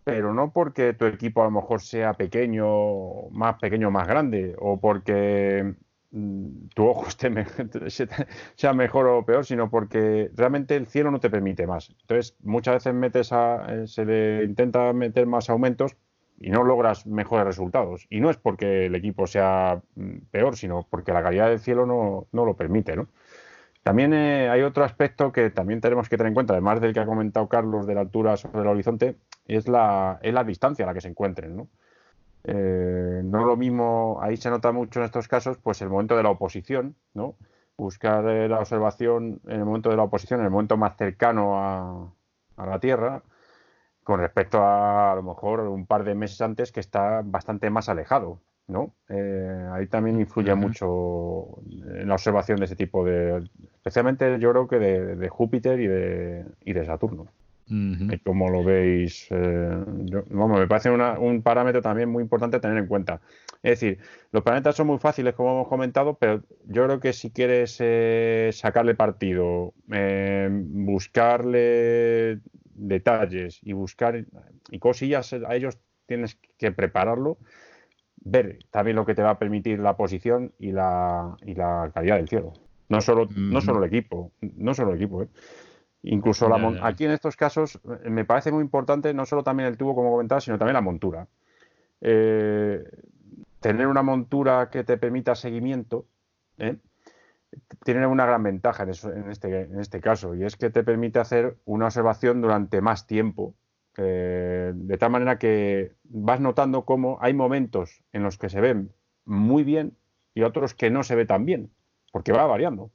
pero 0.04 0.34
no 0.34 0.52
porque 0.52 0.94
tu 0.94 1.06
equipo 1.06 1.42
a 1.42 1.46
lo 1.46 1.52
mejor 1.52 1.82
sea 1.82 2.14
pequeño, 2.14 3.30
más 3.32 3.56
pequeño 3.60 3.90
o 3.90 3.92
más 3.92 4.08
grande, 4.08 4.56
o 4.60 4.80
porque 4.80 5.76
mm, 6.12 6.68
tu 6.74 6.88
ojo 6.88 7.08
esté 7.86 8.08
sea 8.56 8.74
mejor 8.74 9.08
o 9.08 9.26
peor, 9.26 9.46
sino 9.46 9.70
porque 9.70 10.32
realmente 10.36 10.76
el 10.76 10.88
cielo 10.88 11.12
no 11.12 11.20
te 11.20 11.30
permite 11.30 11.68
más. 11.68 11.90
Entonces, 12.02 12.36
muchas 12.44 12.76
veces 12.76 12.94
metes 12.94 13.32
a, 13.32 13.66
eh, 13.70 13.88
se 13.88 14.06
le 14.06 14.44
intenta 14.44 14.92
meter 14.94 15.28
más 15.28 15.50
aumentos 15.50 15.96
y 16.40 16.50
no 16.50 16.64
logras 16.64 17.06
mejores 17.06 17.46
resultados. 17.46 18.08
Y 18.10 18.22
no 18.22 18.30
es 18.30 18.38
porque 18.38 18.86
el 18.86 18.96
equipo 18.96 19.28
sea 19.28 19.82
mm, 19.96 20.18
peor, 20.32 20.56
sino 20.56 20.88
porque 20.90 21.14
la 21.14 21.24
calidad 21.24 21.50
del 21.50 21.60
cielo 21.60 21.86
no, 21.86 22.28
no 22.32 22.46
lo 22.46 22.56
permite, 22.56 22.96
¿no? 22.96 23.08
También 23.84 24.14
eh, 24.14 24.50
hay 24.50 24.62
otro 24.62 24.84
aspecto 24.84 25.32
que 25.32 25.50
también 25.50 25.82
tenemos 25.82 26.10
que 26.10 26.18
tener 26.18 26.30
en 26.30 26.34
cuenta, 26.34 26.54
además 26.54 26.82
del 26.82 26.94
que 26.94 27.00
ha 27.00 27.06
comentado 27.06 27.48
Carlos 27.48 27.88
de 27.88 27.96
la 27.96 28.02
altura 28.02 28.38
sobre 28.38 28.62
el 28.62 28.68
horizonte, 28.68 29.16
es 29.56 29.68
la, 29.68 30.20
es 30.22 30.34
la 30.34 30.44
distancia 30.44 30.86
a 30.86 30.88
la 30.88 30.94
que 30.94 31.02
se 31.02 31.08
encuentren. 31.08 31.56
¿no? 31.56 31.68
Eh, 32.44 33.22
no 33.24 33.46
lo 33.46 33.58
mismo, 33.58 34.20
ahí 34.22 34.38
se 34.38 34.50
nota 34.50 34.72
mucho 34.72 35.00
en 35.00 35.06
estos 35.06 35.28
casos, 35.28 35.58
pues 35.58 35.82
el 35.82 35.90
momento 35.90 36.16
de 36.16 36.24
la 36.24 36.30
oposición, 36.30 36.96
¿no? 37.14 37.36
buscar 37.78 38.28
eh, 38.28 38.50
la 38.50 38.60
observación 38.60 39.42
en 39.48 39.60
el 39.60 39.66
momento 39.66 39.90
de 39.90 39.98
la 39.98 40.04
oposición, 40.04 40.42
en 40.42 40.46
el 40.46 40.52
momento 40.52 40.78
más 40.78 40.98
cercano 40.98 41.58
a, 41.58 42.14
a 42.58 42.66
la 42.66 42.80
Tierra, 42.80 43.24
con 44.04 44.20
respecto 44.20 44.60
a 44.64 45.12
a 45.12 45.16
lo 45.16 45.24
mejor 45.24 45.62
un 45.62 45.86
par 45.86 46.04
de 46.04 46.16
meses 46.16 46.42
antes 46.42 46.72
que 46.72 46.80
está 46.80 47.22
bastante 47.24 47.70
más 47.70 47.90
alejado. 47.90 48.40
¿no? 48.70 48.94
Eh, 49.10 49.70
ahí 49.74 49.88
también 49.88 50.20
influye 50.20 50.54
mucho 50.54 51.60
en 51.68 52.08
la 52.08 52.14
observación 52.14 52.60
de 52.60 52.66
ese 52.66 52.76
tipo 52.76 53.04
de, 53.04 53.50
especialmente 53.74 54.40
yo 54.40 54.52
creo 54.52 54.68
que 54.68 54.78
de, 54.78 55.30
Júpiter 55.30 55.80
y 55.80 55.88
de, 55.88 56.46
y 56.64 56.74
de 56.74 56.86
Saturno. 56.86 57.28
Como 58.24 58.50
lo 58.50 58.64
veis, 58.64 59.28
eh, 59.30 59.84
me 60.30 60.68
parece 60.68 60.90
un 60.90 61.42
parámetro 61.44 61.82
también 61.82 62.10
muy 62.10 62.24
importante 62.24 62.60
tener 62.60 62.78
en 62.78 62.88
cuenta. 62.88 63.22
Es 63.62 63.80
decir, 63.80 64.00
los 64.32 64.44
planetas 64.44 64.76
son 64.76 64.88
muy 64.88 64.98
fáciles, 64.98 65.36
como 65.36 65.52
hemos 65.52 65.68
comentado, 65.68 66.16
pero 66.16 66.42
yo 66.66 66.86
creo 66.86 67.00
que 67.00 67.14
si 67.14 67.32
quieres 67.32 67.78
eh, 67.80 68.50
sacarle 68.54 68.96
partido, 68.96 69.74
buscarle 70.60 72.40
detalles 72.74 73.60
y 73.62 73.74
buscar 73.74 74.26
y 74.72 74.80
cosillas 74.80 75.34
a 75.34 75.56
ellos, 75.56 75.78
tienes 76.08 76.40
que 76.58 76.72
prepararlo 76.72 77.38
ver 78.22 78.60
también 78.72 78.96
lo 78.96 79.06
que 79.06 79.16
te 79.16 79.22
va 79.22 79.32
a 79.32 79.40
permitir 79.40 79.80
la 79.80 79.96
posición 79.96 80.54
y 80.60 80.72
la, 80.72 81.38
y 81.46 81.56
la 81.56 81.92
calidad 81.94 82.18
del 82.18 82.28
cielo. 82.28 82.54
No 82.90 83.02
solo, 83.02 83.30
no 83.36 83.62
solo 83.62 83.84
el 83.84 83.88
equipo, 83.88 84.32
no 84.42 84.74
solo 84.74 84.92
el 84.92 84.98
equipo. 84.98 85.24
¿eh? 85.24 85.28
Incluso 86.04 86.48
la 86.48 86.88
aquí 86.88 87.06
en 87.06 87.12
estos 87.12 87.36
casos 87.36 87.80
eh, 88.04 88.10
me 88.10 88.24
parece 88.26 88.52
muy 88.52 88.62
importante 88.62 89.14
no 89.14 89.26
solo 89.26 89.44
también 89.44 89.68
el 89.68 89.78
tubo, 89.78 89.96
como 89.96 90.12
comentaba, 90.12 90.40
sino 90.40 90.58
también 90.58 90.76
la 90.76 90.82
montura. 90.82 91.28
Eh, 92.02 92.84
tener 93.60 93.88
una 93.88 94.02
montura 94.02 94.70
que 94.70 94.84
te 94.84 94.98
permita 94.98 95.36
seguimiento 95.36 96.06
tiene 97.84 98.08
una 98.08 98.26
gran 98.26 98.44
ventaja 98.44 98.84
en, 98.84 98.90
en, 98.90 99.32
este, 99.32 99.62
en 99.62 99.80
este 99.80 100.00
caso 100.00 100.36
y 100.36 100.44
es 100.44 100.56
que 100.56 100.70
te 100.70 100.84
permite 100.84 101.20
hacer 101.20 101.58
una 101.66 101.86
observación 101.86 102.42
durante 102.42 102.80
más 102.80 103.08
tiempo 103.08 103.54
eh, 104.02 104.72
de 104.74 104.98
tal 104.98 105.12
manera 105.12 105.38
que 105.38 105.92
vas 106.06 106.40
notando 106.40 106.86
cómo 106.86 107.18
hay 107.22 107.34
momentos 107.34 108.02
en 108.14 108.24
los 108.24 108.38
que 108.38 108.48
se 108.48 108.62
ven 108.62 108.94
muy 109.26 109.64
bien 109.64 109.98
y 110.34 110.44
otros 110.44 110.74
que 110.74 110.90
no 110.90 111.04
se 111.04 111.16
ve 111.16 111.26
tan 111.26 111.46
bien, 111.46 111.70
porque 112.14 112.32
va 112.32 112.46
variando. 112.46 112.92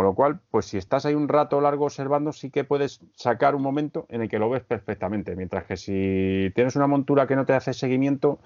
Con 0.00 0.06
lo 0.06 0.14
cual, 0.14 0.40
pues 0.50 0.64
si 0.64 0.78
estás 0.78 1.04
ahí 1.04 1.14
un 1.14 1.28
rato 1.28 1.60
largo 1.60 1.84
observando, 1.84 2.32
sí 2.32 2.48
que 2.48 2.64
puedes 2.64 3.02
sacar 3.14 3.54
un 3.54 3.60
momento 3.60 4.06
en 4.08 4.22
el 4.22 4.30
que 4.30 4.38
lo 4.38 4.48
ves 4.48 4.62
perfectamente. 4.62 5.36
Mientras 5.36 5.64
que 5.64 5.76
si 5.76 6.50
tienes 6.54 6.74
una 6.74 6.86
montura 6.86 7.26
que 7.26 7.36
no 7.36 7.44
te 7.44 7.52
hace 7.52 7.74
seguimiento, 7.74 8.40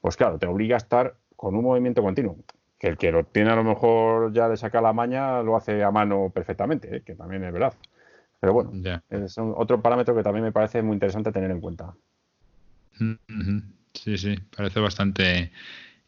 pues 0.00 0.16
claro, 0.16 0.40
te 0.40 0.48
obliga 0.48 0.74
a 0.74 0.78
estar 0.78 1.14
con 1.36 1.54
un 1.54 1.62
movimiento 1.62 2.02
continuo. 2.02 2.38
Que 2.76 2.88
el 2.88 2.96
que 2.96 3.12
lo 3.12 3.22
tiene 3.22 3.50
a 3.50 3.54
lo 3.54 3.62
mejor 3.62 4.32
ya 4.32 4.48
de 4.48 4.56
sacar 4.56 4.82
la 4.82 4.92
maña 4.92 5.44
lo 5.44 5.56
hace 5.56 5.84
a 5.84 5.92
mano 5.92 6.32
perfectamente, 6.34 6.96
¿eh? 6.96 7.02
que 7.02 7.14
también 7.14 7.44
es 7.44 7.52
verdad. 7.52 7.74
Pero 8.40 8.52
bueno, 8.52 8.72
es 9.08 9.38
otro 9.38 9.80
parámetro 9.80 10.12
que 10.12 10.24
también 10.24 10.42
me 10.42 10.50
parece 10.50 10.82
muy 10.82 10.94
interesante 10.94 11.30
tener 11.30 11.52
en 11.52 11.60
cuenta. 11.60 11.94
Sí, 13.92 14.18
sí, 14.18 14.36
parece 14.56 14.80
bastante 14.80 15.52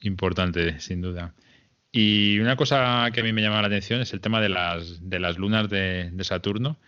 importante, 0.01 0.81
sin 0.81 1.01
duda. 1.03 1.35
Y 1.91 2.39
una 2.41 2.57
cosa 2.57 3.09
que 3.13 3.21
a 3.21 3.25
mí 3.25 3.33
me 3.33 3.43
llama 3.43 3.63
la 3.63 3.69
atención 3.69 4.01
es 4.01 4.13
el 4.13 4.21
tema 4.21 4.41
de 4.41 4.49
las, 4.49 5.09
de 5.09 5.19
las 5.19 5.39
lunas 5.39 5.69
de, 5.69 6.13
Saturno. 6.23 6.79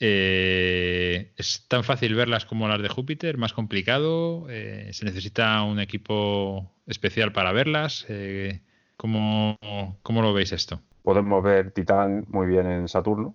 Eh, 0.00 1.32
¿Es 1.36 1.66
tan 1.66 1.82
fácil 1.82 2.14
verlas 2.14 2.44
como 2.44 2.68
las 2.68 2.80
de 2.80 2.88
Júpiter? 2.88 3.36
¿Más 3.36 3.52
complicado? 3.52 4.46
Eh, 4.48 4.90
¿Se 4.92 5.04
necesita 5.04 5.62
un 5.62 5.80
equipo 5.80 6.70
especial 6.86 7.32
para 7.32 7.52
verlas? 7.52 8.06
Eh, 8.08 8.60
¿cómo, 8.96 9.58
¿Cómo 10.02 10.22
lo 10.22 10.32
veis 10.32 10.52
esto? 10.52 10.80
Podemos 11.02 11.42
ver 11.42 11.72
Titán 11.72 12.26
muy 12.28 12.46
bien 12.46 12.66
en 12.66 12.86
Saturno, 12.86 13.34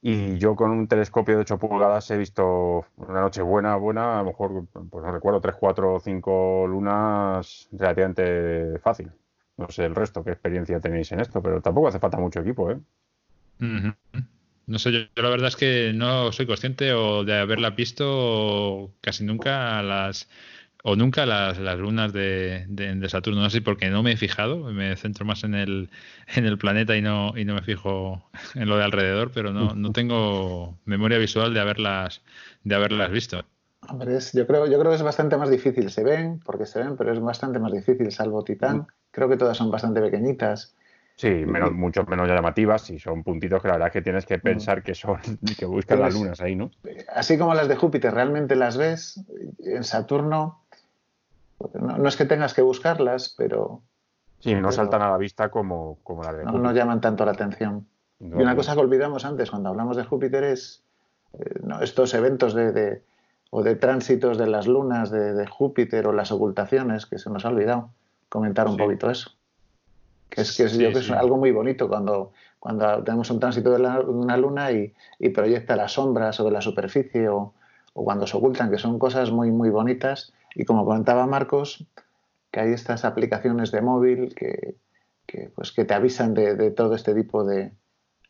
y 0.00 0.38
yo 0.38 0.54
con 0.54 0.70
un 0.70 0.86
telescopio 0.86 1.34
de 1.34 1.40
8 1.40 1.58
pulgadas 1.58 2.10
he 2.10 2.16
visto 2.16 2.84
una 2.96 3.20
noche 3.20 3.42
buena, 3.42 3.76
buena, 3.76 4.20
a 4.20 4.22
lo 4.22 4.28
mejor, 4.28 4.66
pues 4.72 5.04
no 5.04 5.12
recuerdo, 5.12 5.40
3, 5.40 5.56
4, 5.58 6.00
5 6.00 6.66
lunas 6.68 7.68
relativamente 7.72 8.78
fácil. 8.78 9.10
No 9.58 9.68
sé 9.70 9.84
el 9.84 9.94
resto, 9.94 10.24
qué 10.24 10.30
experiencia 10.30 10.80
tenéis 10.80 11.10
en 11.12 11.20
esto, 11.20 11.42
pero 11.42 11.60
tampoco 11.60 11.88
hace 11.88 11.98
falta 11.98 12.16
mucho 12.16 12.40
equipo, 12.40 12.70
¿eh? 12.70 12.78
No 14.66 14.78
sé, 14.78 14.92
yo, 14.92 15.22
la 15.22 15.30
verdad 15.30 15.48
es 15.48 15.56
que 15.56 15.92
no 15.94 16.30
soy 16.30 16.46
consciente 16.46 16.92
o 16.92 17.24
de 17.24 17.38
haberla 17.38 17.70
visto 17.70 18.94
casi 19.00 19.24
nunca 19.24 19.82
las 19.82 20.28
o 20.84 20.94
nunca 20.94 21.26
las, 21.26 21.58
las 21.58 21.78
lunas 21.78 22.12
de, 22.12 22.66
de, 22.68 23.08
Saturno. 23.08 23.40
No 23.40 23.50
sé 23.50 23.62
porque 23.62 23.90
no 23.90 24.02
me 24.02 24.12
he 24.12 24.16
fijado, 24.16 24.72
me 24.72 24.96
centro 24.96 25.24
más 25.24 25.42
en 25.42 25.54
el, 25.54 25.90
en 26.36 26.46
el 26.46 26.56
planeta 26.56 26.96
y 26.96 27.02
no, 27.02 27.36
y 27.36 27.44
no 27.44 27.54
me 27.54 27.62
fijo 27.62 28.30
en 28.54 28.68
lo 28.68 28.76
de 28.76 28.84
alrededor, 28.84 29.32
pero 29.32 29.52
no, 29.52 29.74
no 29.74 29.90
tengo 29.92 30.78
memoria 30.84 31.18
visual 31.18 31.52
de 31.52 31.60
haberlas, 31.60 32.22
de 32.62 32.74
haberlas 32.76 33.10
visto. 33.10 33.44
Hombre, 33.86 34.18
yo, 34.32 34.46
creo, 34.46 34.66
yo 34.66 34.78
creo 34.78 34.90
que 34.90 34.96
es 34.96 35.02
bastante 35.02 35.36
más 35.36 35.50
difícil. 35.50 35.90
Se 35.90 36.02
ven, 36.02 36.40
porque 36.44 36.66
se 36.66 36.80
ven, 36.80 36.96
pero 36.96 37.12
es 37.12 37.20
bastante 37.20 37.58
más 37.58 37.72
difícil, 37.72 38.10
salvo 38.10 38.42
Titán. 38.42 38.86
Creo 39.10 39.28
que 39.28 39.36
todas 39.36 39.56
son 39.56 39.70
bastante 39.70 40.00
pequeñitas. 40.00 40.74
Sí, 41.14 41.28
menos, 41.28 41.72
mucho 41.72 42.04
menos 42.04 42.28
llamativas 42.28 42.90
y 42.90 42.98
son 43.00 43.24
puntitos 43.24 43.60
que 43.60 43.66
la 43.66 43.74
verdad 43.74 43.88
es 43.88 43.92
que 43.92 44.02
tienes 44.02 44.24
que 44.24 44.38
pensar 44.38 44.84
que 44.84 44.94
son, 44.94 45.18
que 45.58 45.66
buscan 45.66 46.00
las 46.00 46.14
lunas 46.14 46.40
ahí, 46.40 46.54
¿no? 46.54 46.70
Así 47.12 47.36
como 47.36 47.54
las 47.54 47.66
de 47.66 47.74
Júpiter, 47.74 48.14
realmente 48.14 48.54
las 48.54 48.76
ves. 48.76 49.24
En 49.58 49.82
Saturno, 49.82 50.62
no, 51.74 52.08
es 52.08 52.16
que 52.16 52.24
tengas 52.24 52.54
que 52.54 52.62
buscarlas, 52.62 53.34
pero. 53.36 53.82
Sí, 54.38 54.54
no 54.54 54.70
saltan 54.70 55.02
a 55.02 55.10
la 55.10 55.18
vista 55.18 55.50
como, 55.50 55.98
como 56.04 56.22
las 56.22 56.36
de 56.36 56.44
no, 56.44 56.52
No 56.52 56.72
llaman 56.72 57.00
tanto 57.00 57.24
la 57.24 57.32
atención. 57.32 57.86
y 58.20 58.26
una 58.26 58.54
cosa 58.54 58.74
que 58.74 58.80
olvidamos 58.80 59.24
antes 59.24 59.50
cuando 59.50 59.70
hablamos 59.70 59.96
de 59.96 60.04
Júpiter 60.04 60.44
es 60.44 60.84
eh, 61.32 61.60
estos 61.80 62.14
eventos 62.14 62.54
de, 62.54 63.02
o 63.50 63.62
de 63.62 63.76
tránsitos 63.76 64.38
de 64.38 64.46
las 64.46 64.66
lunas 64.66 65.10
de, 65.10 65.46
Júpiter 65.46 66.06
o 66.06 66.12
las 66.12 66.30
ocultaciones, 66.32 67.06
que 67.06 67.18
se 67.18 67.30
nos 67.30 67.44
ha 67.44 67.48
olvidado 67.48 67.90
comentar 68.28 68.68
un 68.68 68.76
poquito 68.76 69.10
eso. 69.10 69.30
Que 70.28 70.42
es, 70.42 70.56
que 70.56 70.64
es 70.64 71.10
algo 71.10 71.38
muy 71.38 71.52
bonito 71.52 71.88
cuando, 71.88 72.32
cuando 72.58 73.02
tenemos 73.02 73.30
un 73.30 73.40
tránsito 73.40 73.70
de, 73.70 73.82
una 73.82 74.36
luna 74.36 74.72
y, 74.72 74.92
proyecta 75.30 75.76
las 75.76 75.92
sombras 75.92 76.36
sobre 76.36 76.52
la 76.52 76.60
superficie 76.60 77.28
o, 77.28 77.54
cuando 77.94 78.26
se 78.26 78.36
ocultan, 78.36 78.70
que 78.70 78.78
son 78.78 78.98
cosas 78.98 79.30
muy, 79.30 79.50
muy 79.50 79.70
bonitas. 79.70 80.32
Y 80.54 80.64
como 80.64 80.84
comentaba 80.84 81.26
Marcos, 81.26 81.84
que 82.52 82.60
hay 82.60 82.72
estas 82.72 83.04
aplicaciones 83.04 83.72
de 83.72 83.80
móvil 83.80 84.34
que, 84.34 84.76
pues, 85.54 85.72
que 85.72 85.84
te 85.84 85.94
avisan 85.94 86.34
de, 86.34 86.70
todo 86.70 86.94
este 86.94 87.14
tipo 87.14 87.44
de, 87.44 87.72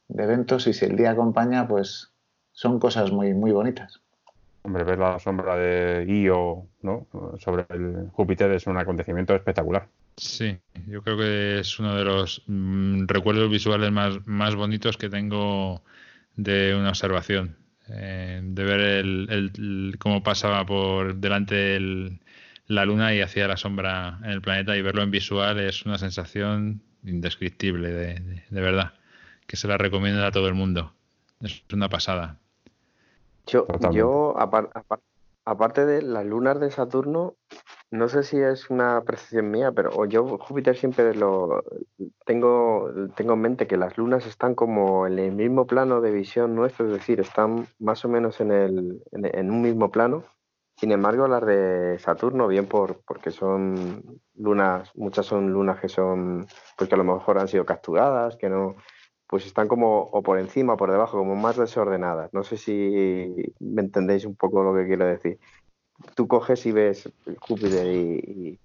eventos 0.09 0.67
y 0.69 0.73
si 0.73 0.87
el 0.87 0.97
día 0.97 1.11
acompaña, 1.11 1.69
pues 1.69 2.13
son 2.53 2.79
cosas 2.79 3.13
muy, 3.13 3.35
muy 3.35 3.53
bonitas. 3.53 4.01
Hombre, 4.69 4.85
ver 4.85 4.99
la 4.99 5.19
sombra 5.19 5.57
de 5.57 6.05
Io 6.07 6.67
¿no? 6.83 7.09
sobre 7.39 7.65
el 7.71 8.11
Júpiter 8.13 8.51
es 8.53 8.67
un 8.67 8.77
acontecimiento 8.77 9.35
espectacular. 9.35 9.89
Sí, 10.19 10.59
yo 10.87 11.01
creo 11.03 11.17
que 11.17 11.61
es 11.61 11.79
uno 11.79 11.97
de 11.97 12.05
los 12.05 12.43
mm, 12.47 13.07
recuerdos 13.07 13.51
visuales 13.51 13.91
más, 13.91 14.55
bonitos 14.57 14.99
que 14.99 15.09
tengo 15.09 15.83
de 16.37 16.75
una 16.79 16.91
observación. 16.91 17.57
Eh, 17.89 18.43
de 18.43 18.65
ver 18.65 18.81
el, 18.81 19.97
cómo 19.99 20.23
pasaba 20.23 20.67
por 20.67 21.15
delante 21.15 21.81
la 22.67 22.85
luna 22.85 23.15
y 23.15 23.23
hacía 23.23 23.49
la 23.49 23.57
sombra 23.57 24.19
en 24.23 24.33
el 24.33 24.43
planeta 24.43 24.77
y 24.77 24.83
verlo 24.83 25.01
en 25.01 25.11
visual 25.11 25.61
es 25.61 25.87
una 25.87 25.97
sensación 25.97 26.83
indescriptible, 27.05 27.91
de, 27.91 28.61
verdad, 28.61 28.93
que 29.47 29.57
se 29.57 29.67
la 29.67 29.79
recomiendo 29.79 30.23
a 30.27 30.31
todo 30.31 30.47
el 30.47 30.53
mundo. 30.53 30.93
Es 31.41 31.63
una 31.73 31.89
pasada. 31.89 32.37
Yo, 33.49 33.67
yo 33.91 34.35
aparte 35.45 35.87
de 35.87 36.03
las 36.03 36.27
lunas 36.27 36.61
de 36.61 36.71
Saturno, 36.71 37.35
no 37.91 38.09
sé 38.09 38.23
si 38.23 38.39
es 38.39 38.69
una 38.69 39.01
percepción 39.01 39.51
mía, 39.51 39.73
pero 39.73 40.05
yo 40.05 40.37
Júpiter 40.39 40.77
siempre 40.77 41.15
lo 41.15 41.65
tengo, 42.27 42.91
tengo 43.17 43.33
en 43.33 43.41
mente 43.41 43.67
que 43.67 43.79
las 43.79 43.97
lunas 43.97 44.27
están 44.27 44.55
como 44.55 45.07
en 45.07 45.19
el 45.19 45.33
mismo 45.33 45.67
plano 45.67 46.03
de 46.03 46.11
visión 46.11 46.55
nuestro, 46.55 46.87
es 46.87 46.93
decir, 46.93 47.21
están 47.21 47.67
más 47.79 48.05
o 48.05 48.09
menos 48.09 48.41
en, 48.41 48.53
el, 48.53 49.03
en, 49.13 49.51
un 49.51 49.63
mismo 49.63 49.91
plano. 49.91 50.25
Sin 50.77 50.93
embargo, 50.93 51.27
las 51.27 51.45
de 51.45 51.99
Saturno, 51.99 52.47
bien 52.47 52.67
por 52.67 53.01
porque 53.07 53.31
son 53.31 54.21
lunas, 54.35 54.93
muchas 54.95 55.25
son 55.25 55.51
lunas 55.51 55.81
que 55.81 55.89
son, 55.89 56.47
pues 56.77 56.89
que 56.89 56.95
a 56.95 56.99
lo 56.99 57.05
mejor 57.05 57.39
han 57.39 57.49
sido 57.49 57.65
capturadas, 57.65 58.37
que 58.37 58.51
no, 58.51 58.77
pues 59.29 59.47
están 59.47 59.69
como 59.69 60.03
o 60.03 60.23
por 60.23 60.39
encima 60.39 60.75
o 60.75 60.77
por 60.77 60.91
debajo, 60.91 61.19
como 61.19 61.37
más 61.37 61.57
desordenadas. 61.57 62.33
No 62.33 62.43
sé 62.43 62.57
si 62.57 63.35
me 63.61 63.83
entendéis 63.83 64.25
un 64.25 64.35
poco 64.35 64.63
lo 64.63 64.75
que 64.75 64.87
quiero 64.87 65.07
decir 65.07 65.39
tú 66.15 66.29
coges 66.29 66.65
y 66.67 66.73
ves 66.73 67.11
Júpiter 67.41 67.87
y, 67.87 68.59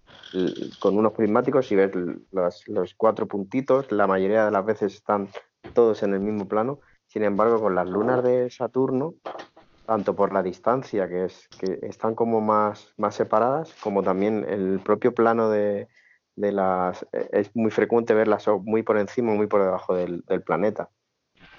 con 0.80 0.98
unos 0.98 1.14
prismáticos 1.14 1.72
y 1.72 1.76
ves 1.76 1.92
los, 2.32 2.96
cuatro 2.96 3.28
puntitos, 3.28 3.92
la 3.92 4.08
mayoría 4.08 4.46
de 4.46 4.52
las 4.52 4.66
veces 4.66 4.96
están 4.96 5.30
todos 5.74 6.02
en 6.04 6.14
el 6.14 6.20
mismo 6.20 6.48
plano. 6.48 6.80
Sin 7.06 7.24
embargo, 7.24 7.62
con 7.62 7.76
las 7.76 7.88
lunas 7.88 8.24
de 8.24 8.50
Saturno, 8.50 9.14
tanto 9.86 10.16
por 10.16 10.34
la 10.34 10.42
distancia, 10.42 11.08
que 11.08 11.26
es 11.26 11.48
que 11.60 11.80
están 11.84 12.16
como 12.16 12.42
más, 12.42 12.94
más 12.98 13.14
separadas, 13.14 13.76
como 13.84 14.02
también 14.02 14.46
el 14.48 14.80
propio 14.80 15.14
plano 15.14 15.50
de, 15.50 15.88
las 16.36 17.06
es 17.32 17.56
muy 17.56 17.72
frecuente 17.72 18.14
verlas 18.14 18.48
muy 18.64 18.84
por 18.84 18.98
encima 18.98 19.34
o 19.34 19.36
muy 19.36 19.48
por 19.48 19.64
debajo 19.64 19.96
del 19.96 20.24
planeta. 20.46 20.90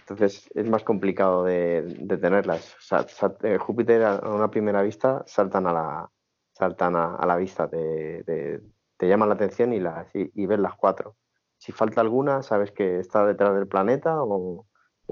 Entonces 0.07 0.51
es 0.55 0.69
más 0.69 0.85
complicado 0.85 1.45
de, 1.45 1.83
tenerlas. 2.21 2.77
Eh, 3.43 3.57
Júpiter 3.59 4.03
a 4.03 4.19
una 4.29 4.51
primera 4.51 4.83
vista 4.83 5.25
saltan 5.27 5.67
a 5.67 5.73
la, 5.73 6.11
saltan 6.53 6.95
a, 6.95 7.25
la 7.25 7.37
vista, 7.37 7.69
te, 7.69 8.23
te, 8.23 9.09
llaman 9.09 9.31
la 9.31 9.35
atención 9.35 9.73
y, 9.73 9.81
las, 9.81 10.07
y, 10.15 10.47
ves 10.47 10.59
las 10.59 10.75
cuatro. 10.75 11.17
Si 11.57 11.73
falta 11.73 12.03
alguna, 12.03 12.43
sabes 12.43 12.71
que 12.71 12.99
está 12.99 13.25
detrás 13.25 13.55
del 13.55 13.67
planeta 13.67 14.23
o, 14.23 14.67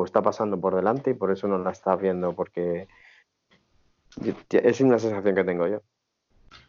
está 0.04 0.20
pasando 0.20 0.60
por 0.60 0.74
delante 0.74 1.12
y 1.12 1.14
por 1.14 1.32
eso 1.32 1.48
no 1.48 1.56
la 1.56 1.70
estás 1.70 1.98
viendo, 1.98 2.34
porque 2.34 2.86
es 4.50 4.80
una 4.82 4.98
sensación 4.98 5.34
que 5.34 5.44
tengo 5.44 5.66
yo. 5.68 5.80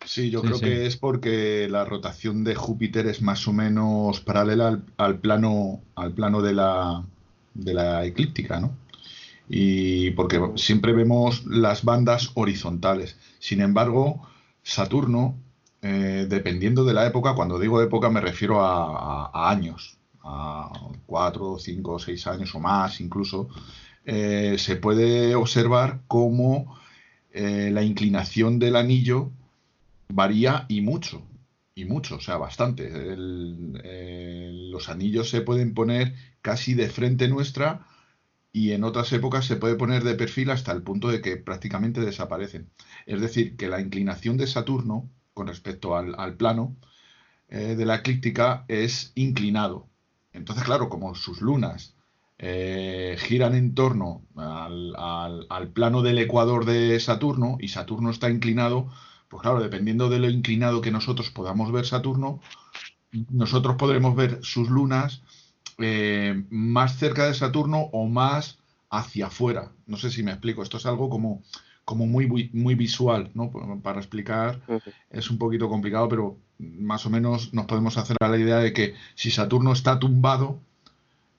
Sí, 0.06 0.30
yo 0.30 0.42
creo 0.42 0.60
que 0.60 0.86
es 0.86 0.98
porque 0.98 1.68
la 1.70 1.86
rotación 1.86 2.44
de 2.44 2.56
Júpiter 2.56 3.08
es 3.08 3.22
más 3.22 3.48
o 3.48 3.54
menos 3.54 4.20
paralela 4.20 4.82
al 4.98 5.20
plano, 5.20 5.82
al 5.96 6.14
plano 6.14 6.42
de 6.42 6.54
la, 6.54 7.04
de 7.54 7.74
la 7.74 8.06
eclíptica, 8.06 8.60
¿no? 8.60 8.76
Y 9.48 10.12
porque 10.12 10.42
siempre 10.56 10.94
vemos 10.94 11.46
las 11.46 11.84
bandas 11.84 12.32
horizontales. 12.36 13.18
Sin 13.40 13.62
embargo, 13.62 14.22
Saturno, 14.62 15.36
eh, 15.82 16.26
dependiendo 16.30 16.86
de 16.86 16.94
la 16.94 17.06
época, 17.06 17.36
cuando 17.36 17.60
digo 17.60 17.82
época 17.82 18.10
me 18.10 18.22
refiero 18.22 18.62
a, 18.62 19.50
años, 19.52 19.98
a 20.24 20.72
cuatro, 21.06 21.58
cinco, 21.60 22.00
seis 22.00 22.26
años 22.28 22.56
o 22.56 22.60
más 22.60 23.02
incluso, 23.02 23.50
eh, 24.06 24.56
se 24.58 24.76
puede 24.78 25.36
observar 25.36 26.02
cómo 26.08 26.78
eh, 27.32 27.70
la 27.72 27.84
inclinación 27.84 28.60
del 28.60 28.76
anillo 28.76 29.32
varía 30.14 30.66
y 30.70 30.82
mucho 30.82 31.28
y 31.76 31.86
mucho, 31.86 32.18
o 32.18 32.22
sea, 32.22 32.38
bastante. 32.38 32.92
los 33.18 34.90
anillos 34.90 35.30
se 35.30 35.42
pueden 35.42 35.74
poner 35.74 36.14
casi 36.42 36.74
de 36.74 36.90
frente 36.90 37.28
nuestra 37.28 37.88
y 38.52 38.72
en 38.74 38.84
otras 38.84 39.12
épocas 39.14 39.46
se 39.46 39.56
puede 39.56 39.76
poner 39.76 40.04
de 40.04 40.16
perfil 40.16 40.52
hasta 40.52 40.72
el 40.72 40.84
punto 40.84 41.08
de 41.10 41.22
que 41.22 41.38
prácticamente 41.38 42.02
desaparecen. 42.02 42.70
Es 43.08 43.22
decir, 43.22 43.58
que 43.58 43.68
la 43.70 43.82
inclinación 43.82 44.38
de 44.38 44.48
Saturno 44.48 45.10
con 45.34 45.48
respecto 45.48 45.96
al, 45.96 46.36
plano 46.38 46.76
eh, 47.50 47.76
de 47.76 47.86
la 47.86 47.96
eclíptica 47.96 48.66
es 48.68 49.12
inclinado. 49.16 49.90
Entonces, 50.32 50.64
claro, 50.64 50.90
como 50.90 51.16
sus 51.16 51.42
lunas 51.42 51.96
eh, 52.38 53.16
giran 53.20 53.56
en 53.56 53.74
torno 53.74 54.26
al, 54.36 54.94
al 55.50 55.70
plano 55.70 56.04
del 56.04 56.20
ecuador 56.20 56.66
de 56.66 57.00
Saturno 57.00 57.58
y 57.60 57.70
Saturno 57.70 58.12
está 58.12 58.30
inclinado, 58.30 58.92
pues 59.34 59.42
claro, 59.42 59.60
dependiendo 59.60 60.10
de 60.10 60.20
lo 60.20 60.30
inclinado 60.30 60.80
que 60.80 60.92
nosotros 60.92 61.32
podamos 61.32 61.72
ver 61.72 61.88
Saturno, 61.88 62.40
nosotros 63.32 63.78
podremos 63.78 64.16
ver 64.16 64.38
sus 64.44 64.70
lunas 64.70 65.24
eh, 65.80 66.44
más 66.52 67.00
cerca 67.00 67.26
de 67.26 67.34
Saturno 67.34 67.90
o 67.94 68.08
más 68.08 68.60
hacia 68.92 69.26
afuera. 69.26 69.72
No 69.88 69.98
sé 69.98 70.12
si 70.12 70.22
me 70.22 70.30
explico. 70.30 70.62
Esto 70.62 70.78
es 70.78 70.86
algo 70.86 71.10
como, 71.10 71.42
como 71.84 72.06
muy, 72.06 72.28
muy, 72.54 72.76
visual, 72.76 73.32
¿no? 73.34 73.52
Para 73.82 73.98
explicar 73.98 74.62
es 75.10 75.32
un 75.32 75.40
poquito 75.40 75.68
complicado, 75.68 76.08
pero 76.08 76.38
más 76.60 77.08
o 77.08 77.10
menos 77.10 77.56
nos 77.56 77.66
podemos 77.66 77.98
hacer 77.98 78.18
a 78.20 78.28
la 78.28 78.38
idea 78.38 78.58
de 78.58 78.72
que 78.72 78.94
si 79.16 79.32
Saturno 79.32 79.74
está 79.74 79.98
tumbado, 79.98 80.60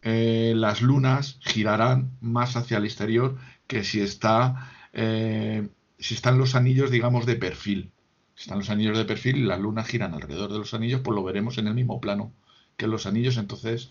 eh, 0.03 0.53
las 0.57 0.83
lunas 0.83 1.39
girarán 1.43 2.11
más 2.21 2.57
hacia 2.57 2.79
el 2.79 2.87
exterior 2.87 3.39
que 3.69 3.85
si 3.85 4.01
está 4.01 4.69
eh, 4.93 5.69
si 5.99 6.15
están 6.15 6.39
los 6.39 6.55
anillos, 6.55 6.91
digamos, 6.91 7.27
de 7.27 7.37
perfil. 7.37 7.91
Si 8.35 8.43
están 8.43 8.59
los 8.59 8.71
anillos 8.71 8.99
de 8.99 9.05
perfil 9.05 9.37
y 9.37 9.43
las 9.43 9.61
lunas 9.61 9.87
giran 9.87 10.15
alrededor 10.15 10.53
de 10.53 10.59
los 10.59 10.75
anillos, 10.75 11.01
pues 11.05 11.15
lo 11.15 11.23
veremos 11.23 11.59
en 11.59 11.69
el 11.69 11.75
mismo 11.75 12.01
plano 12.01 12.33
que 12.77 12.87
los 12.87 13.07
anillos, 13.07 13.37
entonces 13.37 13.91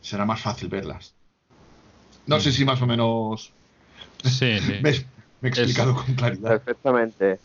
será 0.00 0.24
más 0.24 0.40
fácil 0.40 0.68
verlas. 0.68 1.14
No 2.26 2.38
sé 2.38 2.52
si 2.52 2.64
más 2.64 2.80
o 2.82 2.86
menos 2.86 3.52
sí, 4.22 4.58
me, 4.82 4.90
he 4.90 5.48
explicado 5.48 5.94
con 5.94 6.14
claridad. 6.14 6.50
Perfectamente. 6.50 7.40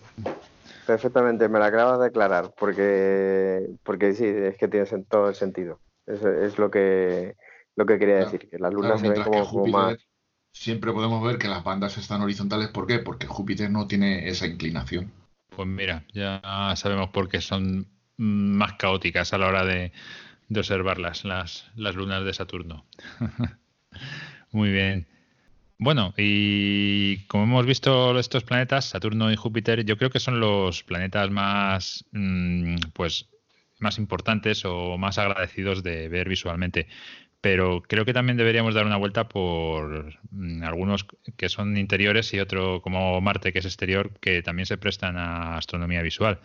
Perfectamente, 0.85 1.47
me 1.47 1.59
la 1.59 1.67
acabas 1.67 1.99
de 1.99 2.07
aclarar, 2.07 2.53
porque, 2.59 3.69
porque 3.83 4.13
sí, 4.13 4.25
es 4.25 4.57
que 4.57 4.67
tiene 4.67 4.85
todo 5.09 5.29
el 5.29 5.35
sentido. 5.35 5.79
Es, 6.05 6.21
es 6.21 6.57
lo 6.59 6.69
que 6.69 7.35
lo 7.75 7.85
que 7.85 7.97
quería 7.97 8.17
decir, 8.17 8.49
que 8.49 8.59
las 8.59 8.73
lunas 8.73 9.01
se 9.01 9.09
ven 9.09 9.23
como, 9.23 9.67
más 9.67 9.97
siempre 10.53 10.93
podemos 10.93 11.21
ver 11.23 11.37
que 11.37 11.47
las 11.47 11.63
bandas 11.63 11.97
están 11.97 12.21
horizontales. 12.21 12.69
¿Por 12.69 12.87
qué? 12.87 12.99
Porque 12.99 13.27
Júpiter 13.27 13.69
no 13.69 13.87
tiene 13.87 14.29
esa 14.29 14.47
inclinación. 14.47 15.11
Pues 15.49 15.67
mira, 15.67 16.05
ya 16.13 16.41
sabemos 16.75 17.09
por 17.09 17.27
qué 17.27 17.41
son 17.41 17.87
más 18.17 18.73
caóticas 18.73 19.33
a 19.33 19.37
la 19.37 19.47
hora 19.47 19.65
de, 19.65 19.91
observarlas, 20.55 21.25
las, 21.25 21.69
las 21.75 21.95
lunas 21.95 22.23
de 22.23 22.33
Saturno. 22.33 22.85
Muy 24.51 24.71
bien. 24.71 25.07
Bueno, 25.79 26.13
y 26.15 27.25
como 27.25 27.43
hemos 27.43 27.65
visto 27.65 28.17
estos 28.17 28.43
planetas, 28.43 28.85
Saturno 28.85 29.31
y 29.31 29.35
Júpiter, 29.35 29.83
yo 29.83 29.97
creo 29.97 30.11
que 30.11 30.19
son 30.19 30.39
los 30.39 30.83
planetas 30.83 31.29
más, 31.29 32.05
mm, 32.11 32.75
pues, 32.93 33.27
más 33.79 33.97
importantes 33.97 34.63
o 34.65 34.97
más 34.97 35.17
agradecidos 35.17 35.83
de 35.83 36.07
ver 36.07 36.29
visualmente. 36.29 36.87
Pero 37.43 37.83
creo 37.83 38.05
que 38.05 38.13
también 38.13 38.37
deberíamos 38.37 38.73
dar 38.73 38.85
una 38.85 38.95
vuelta 38.95 39.27
por 39.27 40.13
mm, 40.31 40.63
algunos 40.63 41.05
que 41.35 41.49
son 41.49 41.75
interiores 41.77 42.33
y 42.33 42.39
otro 42.39 42.81
como 42.81 43.19
Marte, 43.19 43.51
que 43.51 43.59
es 43.59 43.65
exterior, 43.65 44.11
que 44.21 44.41
también 44.41 44.65
se 44.65 44.77
prestan 44.77 45.17
a 45.17 45.57
astronomía 45.57 46.01
visual. 46.01 46.39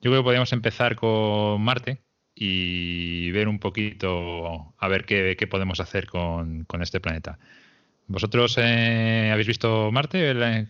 Yo 0.00 0.10
creo 0.10 0.22
que 0.22 0.24
podríamos 0.24 0.52
empezar 0.52 0.96
con 0.96 1.62
Marte 1.62 2.02
y 2.34 3.30
ver 3.30 3.46
un 3.46 3.60
poquito 3.60 4.74
a 4.78 4.88
ver 4.88 5.04
qué, 5.04 5.46
podemos 5.48 5.78
hacer 5.80 6.06
con 6.08 6.66
este 6.82 7.00
planeta. 7.00 7.38
¿Vosotros 8.12 8.58
eh, 8.58 9.30
habéis 9.32 9.46
visto 9.46 9.90
Marte? 9.90 10.66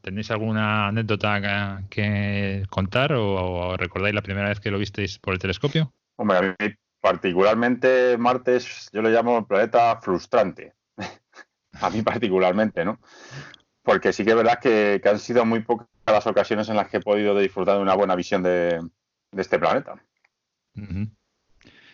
¿Tenéis 0.00 0.30
alguna 0.30 0.88
anécdota 0.88 1.82
que, 1.90 2.64
contar 2.68 3.14
o, 3.14 3.76
recordáis 3.76 4.14
la 4.14 4.22
primera 4.22 4.48
vez 4.48 4.60
que 4.60 4.70
lo 4.70 4.78
visteis 4.78 5.18
por 5.18 5.34
el 5.34 5.40
telescopio? 5.40 5.92
Hombre, 6.16 6.36
a 6.36 6.42
mí 6.42 6.74
particularmente 7.00 8.16
Marte 8.18 8.56
es, 8.56 8.90
yo 8.92 9.02
lo 9.02 9.08
llamo 9.08 9.46
planeta 9.46 10.00
frustrante. 10.00 10.74
a 11.80 11.90
mí 11.90 12.02
particularmente, 12.02 12.84
¿no? 12.84 12.98
Porque 13.82 14.12
sí 14.12 14.24
que 14.24 14.30
es 14.30 14.36
verdad 14.36 14.60
que, 14.60 15.00
han 15.04 15.18
sido 15.18 15.44
muy 15.44 15.60
pocas 15.60 15.88
las 16.06 16.26
ocasiones 16.26 16.68
en 16.68 16.76
las 16.76 16.88
que 16.88 16.98
he 16.98 17.00
podido 17.00 17.38
disfrutar 17.38 17.76
de 17.76 17.82
una 17.82 17.94
buena 17.94 18.14
visión 18.14 18.42
de, 18.42 18.80
este 19.36 19.58
planeta. 19.58 19.94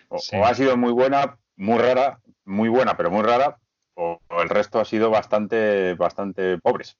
o 0.08 0.44
ha 0.44 0.54
sido 0.54 0.76
muy 0.76 0.92
buena, 0.92 1.38
muy 1.56 1.78
rara, 1.78 2.20
muy 2.44 2.68
buena, 2.68 2.96
pero 2.96 3.10
muy 3.10 3.22
rara, 3.22 3.58
o, 3.94 4.20
el 4.40 4.48
resto 4.48 4.80
ha 4.80 4.84
sido 4.84 5.10
bastante, 5.10 5.94
bastante 5.94 6.58
pobres. 6.58 6.98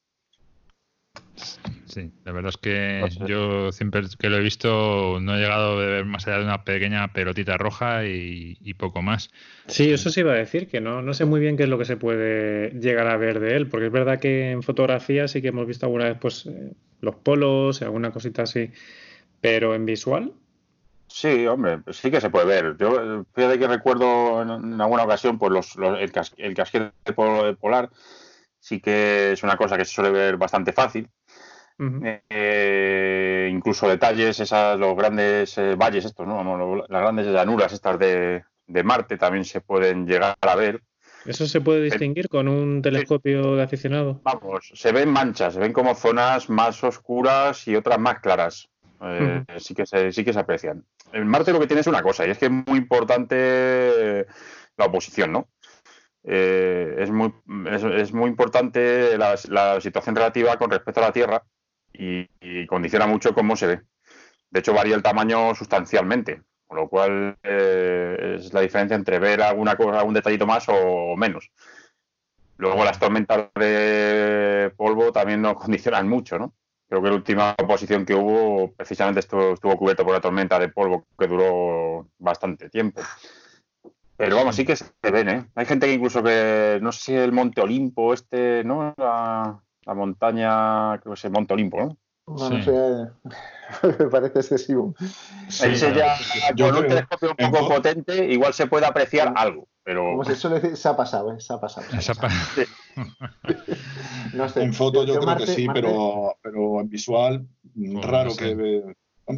Sí, 1.86 2.10
la 2.24 2.32
verdad 2.32 2.50
es 2.50 2.56
que 2.56 3.08
yo 3.26 3.70
siempre 3.72 4.02
que 4.18 4.30
lo 4.30 4.36
he 4.36 4.40
visto 4.40 5.18
no 5.20 5.36
he 5.36 5.38
llegado 5.38 5.72
a 5.72 5.86
ver 5.86 6.04
más 6.04 6.26
allá 6.26 6.38
de 6.38 6.44
una 6.44 6.64
pequeña 6.64 7.12
pelotita 7.12 7.56
roja 7.56 8.04
y, 8.06 8.74
poco 8.78 9.02
más. 9.02 9.30
Sí, 9.66 9.92
eso 9.92 10.10
sí 10.10 10.20
iba 10.20 10.32
a 10.32 10.36
decir, 10.36 10.68
que 10.68 10.80
no, 10.80 11.02
no 11.02 11.14
sé 11.14 11.24
muy 11.24 11.40
bien 11.40 11.56
qué 11.56 11.64
es 11.64 11.68
lo 11.68 11.78
que 11.78 11.84
se 11.84 11.96
puede 11.96 12.70
llegar 12.80 13.06
a 13.06 13.16
ver 13.16 13.38
de 13.38 13.56
él, 13.56 13.68
porque 13.68 13.86
es 13.86 13.92
verdad 13.92 14.18
que 14.18 14.50
en 14.50 14.62
fotografía 14.62 15.28
sí 15.28 15.42
que 15.42 15.48
hemos 15.48 15.66
visto 15.66 15.86
alguna 15.86 16.06
vez 16.06 16.18
pues, 16.20 16.46
eh, 16.46 16.72
los 17.00 17.14
polos 17.16 17.80
y 17.80 17.84
alguna 17.84 18.10
cosita 18.10 18.42
así, 18.42 18.70
pero 19.40 19.74
en 19.74 19.86
visual 19.86 20.32
Sí, 21.06 21.46
hombre, 21.46 21.80
sí 21.92 22.10
que 22.10 22.20
se 22.20 22.28
puede 22.28 22.46
ver. 22.46 22.76
Yo 22.76 23.24
fíjate 23.34 23.56
que 23.56 23.68
recuerdo 23.68 24.42
en, 24.42 24.80
alguna 24.80 25.04
ocasión 25.04 25.38
pues 25.38 25.52
los, 25.52 25.76
el, 25.76 26.10
casquete 26.54 26.92
polar 27.60 27.90
sí 28.58 28.80
que 28.80 29.32
es 29.32 29.42
una 29.42 29.56
cosa 29.56 29.76
que 29.76 29.84
se 29.84 29.92
suele 29.92 30.10
ver 30.10 30.36
bastante 30.36 30.72
fácil. 30.72 31.08
Eh, 31.78 33.48
incluso 33.50 33.88
detalles, 33.88 34.38
esas, 34.38 34.78
los 34.78 34.96
grandes 34.96 35.58
eh, 35.58 35.74
valles 35.74 36.04
estos, 36.04 36.26
¿no? 36.26 36.76
las 36.88 37.02
grandes 37.02 37.26
llanuras 37.26 37.72
estas 37.72 37.98
de, 37.98 38.44
Marte 38.84 39.16
también 39.18 39.44
se 39.44 39.60
pueden 39.60 40.06
llegar 40.06 40.36
a 40.40 40.54
ver. 40.54 40.82
¿Eso 41.26 41.46
se 41.46 41.60
puede 41.60 41.82
distinguir 41.82 42.28
con 42.28 42.48
un 42.48 42.82
telescopio 42.82 43.56
de 43.56 43.62
aficionado? 43.62 44.20
Vamos, 44.22 44.70
se 44.74 44.92
ven 44.92 45.10
manchas, 45.10 45.54
se 45.54 45.60
ven 45.60 45.72
como 45.72 45.94
zonas 45.94 46.50
más 46.50 46.84
oscuras 46.84 47.66
y 47.66 47.76
otras 47.76 47.98
más 47.98 48.20
claras. 48.20 48.68
Eh, 49.00 49.44
sí, 49.58 49.74
que 49.74 49.86
se, 49.86 50.12
sí 50.12 50.24
que 50.24 50.32
se 50.32 50.38
aprecian. 50.38 50.84
En 51.12 51.26
Marte 51.26 51.52
lo 51.52 51.60
que 51.60 51.66
tiene 51.66 51.80
es 51.80 51.86
una 51.86 52.02
cosa, 52.02 52.26
y 52.26 52.30
es 52.30 52.38
que 52.38 52.46
es 52.46 52.50
muy 52.50 52.78
importante 52.78 54.26
la 54.76 54.86
oposición, 54.86 55.32
¿no? 55.32 55.48
Eh, 56.26 56.96
es, 56.98 57.10
muy, 57.10 57.34
es, 57.70 58.12
muy 58.14 58.30
importante 58.30 59.18
la, 59.18 59.36
situación 59.80 60.16
relativa 60.16 60.56
con 60.56 60.70
respecto 60.70 61.00
a 61.00 61.04
la 61.04 61.12
Tierra 61.12 61.44
y, 61.94 62.66
condiciona 62.66 63.06
mucho 63.06 63.34
cómo 63.34 63.56
se 63.56 63.66
ve. 63.66 63.80
De 64.50 64.60
hecho, 64.60 64.74
varía 64.74 64.94
el 64.94 65.02
tamaño 65.02 65.54
sustancialmente, 65.54 66.42
con 66.66 66.78
lo 66.78 66.88
cual 66.88 67.36
eh, 67.42 68.36
es 68.36 68.52
la 68.52 68.60
diferencia 68.60 68.96
entre 68.96 69.18
ver 69.18 69.42
alguna 69.42 69.76
cosa, 69.76 69.98
algún 69.98 70.14
detallito 70.14 70.46
más 70.46 70.66
o 70.68 71.16
menos. 71.16 71.50
Luego 72.56 72.84
las 72.84 72.98
tormentas 72.98 73.48
de 73.54 74.72
polvo 74.76 75.12
también 75.12 75.42
nos 75.42 75.54
condicionan 75.62 76.08
mucho, 76.08 76.38
¿no? 76.38 76.54
Creo 76.88 77.02
que 77.02 77.08
la 77.08 77.14
última 77.14 77.54
oposición 77.60 78.04
que 78.04 78.14
hubo, 78.14 78.72
precisamente 78.72 79.20
esto 79.20 79.54
estuvo 79.54 79.76
cubierto 79.76 80.04
por 80.04 80.14
la 80.14 80.20
tormenta 80.20 80.58
de 80.58 80.68
polvo 80.68 81.06
que 81.18 81.26
duró 81.26 82.08
bastante 82.18 82.68
tiempo. 82.68 83.00
Pero 84.16 84.36
vamos, 84.36 84.54
sí 84.54 84.64
que 84.64 84.76
se 84.76 84.86
ven, 85.02 85.28
¿eh? 85.28 85.46
Hay 85.56 85.66
gente 85.66 85.86
que 85.86 85.94
incluso 85.94 86.22
que, 86.22 86.78
no 86.80 86.92
sé 86.92 87.00
si 87.00 87.14
el 87.14 87.32
Monte 87.32 87.60
Olimpo, 87.60 88.14
este, 88.14 88.62
¿no? 88.62 88.94
Montaña, 89.92 90.98
creo 91.00 91.12
que 91.12 91.18
es 91.18 91.24
el 91.26 91.32
Monte 91.32 91.52
Olimpo, 91.52 91.78
¿no? 91.78 91.98
No, 92.26 92.48
no 92.48 92.62
sé, 92.62 93.10
me 93.98 94.08
parece 94.08 94.38
excesivo. 94.38 94.94
Ese 95.46 95.94
ya, 95.94 96.16
con 96.56 96.76
un 96.76 96.88
telescopio 96.88 97.34
un 97.38 97.50
poco 97.50 97.68
potente, 97.68 98.32
igual 98.32 98.54
se 98.54 98.66
puede 98.66 98.86
apreciar 98.86 99.34
algo, 99.36 99.68
pero... 99.82 100.04
Como 100.04 100.24
se 100.24 100.34
suele 100.34 100.60
decir, 100.60 100.76
se 100.78 100.88
ha 100.88 100.96
pasado, 100.96 101.34
¿eh? 101.34 101.40
Se 101.40 101.52
ha 101.52 101.60
pasado. 101.60 101.86
Se 102.00 102.12
ha 102.12 102.14
pasado. 102.14 102.66
no 104.32 104.48
sé, 104.48 104.62
en 104.62 104.72
foto 104.72 105.04
yo, 105.04 105.20
creo 105.20 105.36
que 105.36 105.46
sí, 105.46 105.66
pero, 105.72 106.38
pero 106.40 106.80
en 106.80 106.88
visual, 106.88 107.46
pues 107.74 108.06
raro 108.06 108.34
que... 108.34 108.94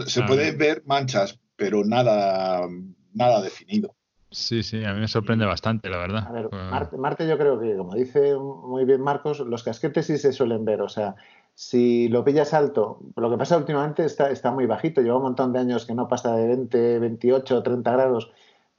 Se 0.06 0.22
puede 0.22 0.52
ver 0.52 0.84
manchas, 0.86 1.40
pero 1.56 1.84
nada, 1.84 2.68
nada 3.12 3.40
definido. 3.42 3.95
Sí, 4.36 4.62
sí, 4.62 4.84
a 4.84 4.92
mí 4.92 5.00
me 5.00 5.08
sorprende 5.08 5.46
bastante, 5.46 5.88
la 5.88 5.96
verdad. 5.96 6.26
A 6.28 6.30
ver, 6.30 6.52
Marte, 6.52 6.98
Marte, 6.98 7.26
yo 7.26 7.38
creo 7.38 7.58
que, 7.58 7.74
como 7.74 7.94
dice 7.94 8.36
muy 8.36 8.84
bien 8.84 9.00
Marcos, 9.00 9.40
los 9.40 9.64
casquetes 9.64 10.06
sí 10.06 10.18
se 10.18 10.30
suelen 10.30 10.66
ver. 10.66 10.82
O 10.82 10.90
sea, 10.90 11.16
si 11.54 12.08
lo 12.08 12.22
pillas 12.22 12.52
alto, 12.52 13.00
lo 13.16 13.30
que 13.30 13.38
pasa 13.38 13.56
últimamente 13.56 14.04
está, 14.04 14.30
está 14.30 14.50
muy 14.50 14.66
bajito, 14.66 15.00
lleva 15.00 15.16
un 15.16 15.22
montón 15.22 15.54
de 15.54 15.60
años 15.60 15.86
que 15.86 15.94
no 15.94 16.06
pasa 16.06 16.36
de 16.36 16.48
20, 16.48 16.98
28, 16.98 17.62
30 17.62 17.92
grados, 17.92 18.30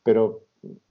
pero 0.03 0.43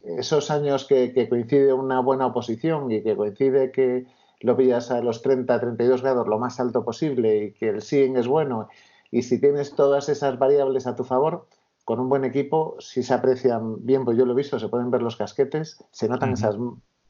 esos 0.03 0.51
años 0.51 0.85
que, 0.85 1.29
coincide 1.29 1.73
una 1.73 2.01
buena 2.01 2.27
oposición 2.27 2.91
y 2.91 3.05
que 3.05 3.15
coincide 3.15 3.71
que 3.71 4.07
lo 4.41 4.57
pillas 4.57 4.91
a 4.91 5.01
los 5.01 5.23
30, 5.23 5.61
32 5.61 6.03
grados 6.03 6.27
lo 6.27 6.41
más 6.41 6.59
alto 6.59 6.85
posible 6.85 7.37
y 7.37 7.53
que 7.53 7.69
el 7.69 7.83
seeing 7.83 8.17
es 8.17 8.27
bueno 8.27 8.69
y 9.13 9.23
si 9.23 9.41
tienes 9.41 9.77
todas 9.77 10.09
esas 10.09 10.41
variables 10.41 10.89
a 10.89 10.97
tu 10.97 11.05
favor, 11.05 11.47
con 11.87 12.01
un 12.01 12.09
buen 12.09 12.25
equipo, 12.25 12.75
si 12.81 13.05
se 13.05 13.15
aprecian 13.15 13.87
bien, 13.87 14.05
pues 14.05 14.19
yo 14.19 14.27
lo 14.27 14.33
he 14.33 14.37
visto, 14.37 14.59
se 14.59 14.69
pueden 14.69 14.91
ver 14.91 15.03
los 15.03 15.15
casquetes, 15.15 15.79
se 15.93 16.09
notan 16.09 16.33
esas, 16.33 16.57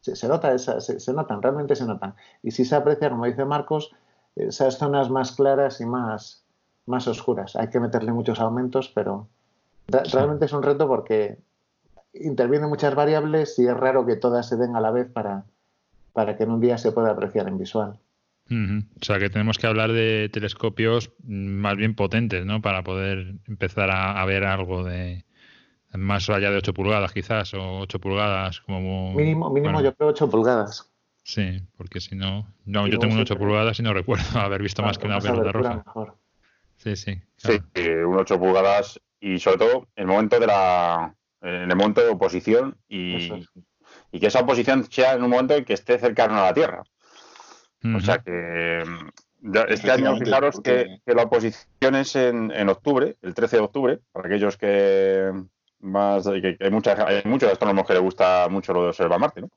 se, 0.03 0.29
nota 0.29 0.53
esa, 0.53 0.83
se, 0.83 1.13
notan, 1.15 1.41
realmente 1.41 1.75
se 1.75 1.87
notan. 1.87 2.15
Y 2.43 2.51
si 2.51 2.67
se 2.67 2.77
aprecia, 2.77 3.09
como 3.09 3.25
dice 3.25 3.47
Marcos, 3.47 3.91
esas 4.37 4.77
zonas 4.77 5.09
más 5.09 5.33
claras 5.33 5.81
y 5.81 5.87
más, 5.87 6.45
más 6.85 7.09
oscuras. 7.09 7.57
Hay 7.57 7.71
que 7.71 7.81
meterle 7.81 8.13
muchos 8.13 8.39
aumentos, 8.39 8.93
pero 8.95 9.29
realmente 9.89 10.45
es 10.45 10.53
un 10.53 10.63
reto 10.63 10.87
porque 10.87 11.39
intervienen 12.13 12.69
muchas 12.69 12.95
variables 12.95 13.59
y 13.59 13.67
es 13.67 13.75
raro 13.75 14.05
que 14.05 14.17
todas 14.17 14.47
se 14.47 14.59
den 14.59 14.77
a 14.77 14.83
la 14.83 14.91
vez 14.91 15.11
para, 15.11 15.47
para 16.13 16.37
que 16.37 16.43
en 16.43 16.51
un 16.51 16.61
día 16.61 16.77
se 16.77 16.93
pueda 16.93 17.13
apreciar 17.13 17.49
en 17.49 17.57
visual. 17.57 17.99
O 18.49 19.05
sea 19.05 19.19
que 19.19 19.29
tenemos 19.29 19.59
que 19.59 19.67
hablar 19.67 19.93
de 19.93 20.29
telescopios 20.33 21.11
más 21.25 21.77
bien 21.77 21.95
potentes, 21.95 22.47
¿no? 22.47 22.63
Para 22.63 22.85
poder 22.85 23.35
empezar 23.47 23.91
a, 23.91 24.25
ver 24.25 24.45
algo 24.45 24.85
de 24.85 25.25
más 25.93 26.29
allá 26.31 26.51
de 26.51 26.59
8 26.59 26.73
pulgadas 26.75 27.13
quizás, 27.13 27.55
o 27.55 27.81
8 27.81 27.99
pulgadas 27.99 28.61
como... 28.61 29.15
Mínimo, 29.15 29.51
mínimo 29.51 29.81
yo 29.81 29.95
creo 29.95 30.11
8 30.11 30.31
pulgadas. 30.31 30.93
Sí, 31.25 31.61
porque 31.77 32.01
si 32.01 32.15
no, 32.15 32.47
no 32.67 32.87
yo 32.87 32.99
tengo 32.99 33.15
un 33.15 33.21
8 33.21 33.37
pulgadas 33.37 33.81
y 33.81 33.83
no 33.83 33.93
recuerdo 33.93 34.25
haber 34.39 34.63
visto 34.63 34.83
más 34.83 34.99
que 34.99 35.07
una 35.07 35.19
pelota 35.19 35.51
roja. 35.51 35.85
Sí, 36.77 36.95
sí. 36.95 37.21
Sí, 37.37 37.59
un 38.07 38.17
8 38.17 38.39
pulgadas 38.39 39.01
y 39.19 39.41
sobre 39.41 39.59
todo 39.59 39.89
en 39.97 40.03
el 40.03 40.07
momento 40.07 40.39
de 40.39 40.47
la 40.47 41.15
en 41.43 41.71
el 41.71 41.77
momento 41.77 42.01
de 42.01 42.09
oposición 42.09 42.77
y, 42.89 43.31
y 44.13 44.21
que 44.21 44.27
esa 44.27 44.41
oposición 44.41 44.85
sea 44.91 45.15
en 45.15 45.23
un 45.23 45.31
momento 45.31 45.55
en 45.55 45.65
que 45.65 45.75
esté 45.75 45.99
cercano 45.99 46.39
a 46.39 46.45
la 46.45 46.55
Tierra. 46.55 46.83
O 47.85 48.01
sea 48.01 48.19
que 48.19 48.83
este 49.69 49.91
año, 49.91 50.17
fijaros 50.17 50.61
que, 50.61 50.99
la 51.07 51.23
oposición 51.23 51.95
es 51.95 52.17
en, 52.17 52.51
en, 52.51 52.69
octubre, 52.69 53.17
el 53.23 53.35
13 53.35 53.57
de 53.57 53.63
octubre, 53.63 54.01
para 54.13 54.29
aquellos 54.29 54.57
que 54.57 55.31
más 55.81 56.25
que, 56.25 56.57
hay, 56.59 56.71
muchas, 56.71 56.99
hay 56.99 57.23
muchos 57.25 57.53
astrónomos 57.53 57.87
que 57.87 57.93
les 57.93 58.03
gusta 58.03 58.49
mucho 58.49 58.73
lo 58.73 58.83
de 58.83 58.89
observar 58.89 59.21
Marte, 59.21 59.43
¿no? 59.43 59.51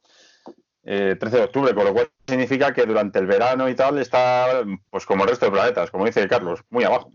13 0.83 1.15
eh, 1.15 1.15
de 1.15 1.43
octubre, 1.43 1.73
con 1.73 1.85
lo 1.85 1.93
cual 1.93 2.09
significa 2.27 2.73
que 2.73 2.85
durante 2.85 3.19
el 3.19 3.27
verano 3.27 3.69
y 3.69 3.75
tal 3.75 3.99
está, 3.99 4.63
pues 4.89 5.05
como 5.05 5.23
el 5.23 5.29
resto 5.29 5.45
de 5.45 5.51
planetas, 5.51 5.91
como 5.91 6.05
dice 6.05 6.27
Carlos, 6.27 6.61
muy 6.69 6.83
abajo. 6.83 7.11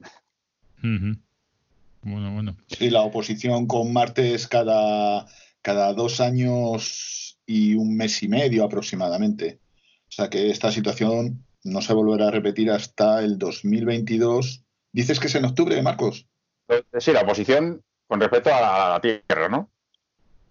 Bueno, 2.02 2.32
bueno. 2.32 2.56
Sí, 2.66 2.90
la 2.90 3.00
oposición 3.00 3.66
con 3.66 3.92
Marte 3.92 4.34
es 4.34 4.46
cada, 4.46 5.26
cada 5.62 5.92
dos 5.94 6.20
años 6.20 7.38
y 7.46 7.74
un 7.74 7.96
mes 7.96 8.22
y 8.22 8.28
medio 8.28 8.64
aproximadamente. 8.64 9.58
Sea 10.14 10.30
que 10.30 10.50
esta 10.50 10.70
situación 10.70 11.44
no 11.64 11.80
se 11.80 11.94
volverá 11.94 12.28
a 12.28 12.30
repetir 12.30 12.70
hasta 12.70 13.22
el 13.22 13.38
2022. 13.38 14.64
Dices 14.92 15.18
que 15.18 15.26
es 15.26 15.34
en 15.34 15.46
octubre, 15.46 15.80
Marcos. 15.82 16.26
Sí, 16.98 17.12
la 17.12 17.26
posición 17.26 17.82
con 18.06 18.20
respecto 18.20 18.54
a 18.54 18.90
la 18.90 19.00
Tierra, 19.00 19.48
¿no? 19.48 19.70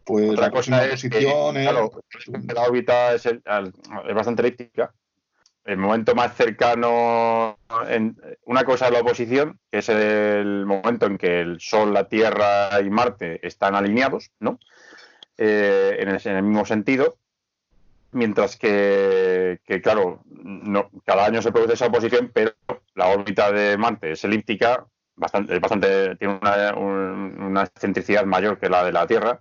Pues 0.04 0.38
la 0.38 0.52
próxima 0.52 0.82
posición 0.90 1.58
es... 1.58 1.66
la 1.66 2.62
órbita 2.62 3.14
es, 3.14 3.24
bastante 4.14 4.42
elíptica. 4.42 4.94
El 5.64 5.78
momento 5.78 6.14
más 6.14 6.36
cercano, 6.36 7.58
en, 7.88 8.18
una 8.44 8.66
cosa 8.66 8.88
es 8.88 8.92
la 8.92 9.00
oposición, 9.00 9.60
que 9.72 9.78
es 9.78 9.88
el 9.88 10.66
momento 10.66 11.06
en 11.06 11.18
que 11.18 11.40
el 11.40 11.62
Sol, 11.62 11.94
la 11.94 12.10
Tierra 12.10 12.82
y 12.82 12.90
Marte 12.90 13.40
están 13.48 13.74
alineados, 13.76 14.32
¿no? 14.42 14.60
Eh, 15.38 15.96
en, 16.00 16.10
el, 16.10 16.44
mismo 16.44 16.66
sentido, 16.66 17.18
mientras 18.14 18.58
que, 18.58 19.60
claro, 19.84 20.24
no, 20.26 20.90
cada 21.06 21.26
año 21.26 21.42
se 21.42 21.52
produce 21.52 21.74
esa 21.74 21.88
oposición, 21.88 22.32
pero 22.34 22.54
la 22.96 23.08
órbita 23.08 23.52
de 23.52 23.78
Marte 23.78 24.12
es 24.12 24.24
elíptica, 24.24 24.86
bastante, 25.16 25.60
bastante 25.60 26.16
tiene 26.16 26.40
una, 26.42 26.74
una 26.76 27.64
excentricidad 27.64 28.26
mayor 28.26 28.60
que 28.60 28.70
la 28.70 28.84
de 28.84 28.92
la 28.92 29.08
Tierra, 29.08 29.40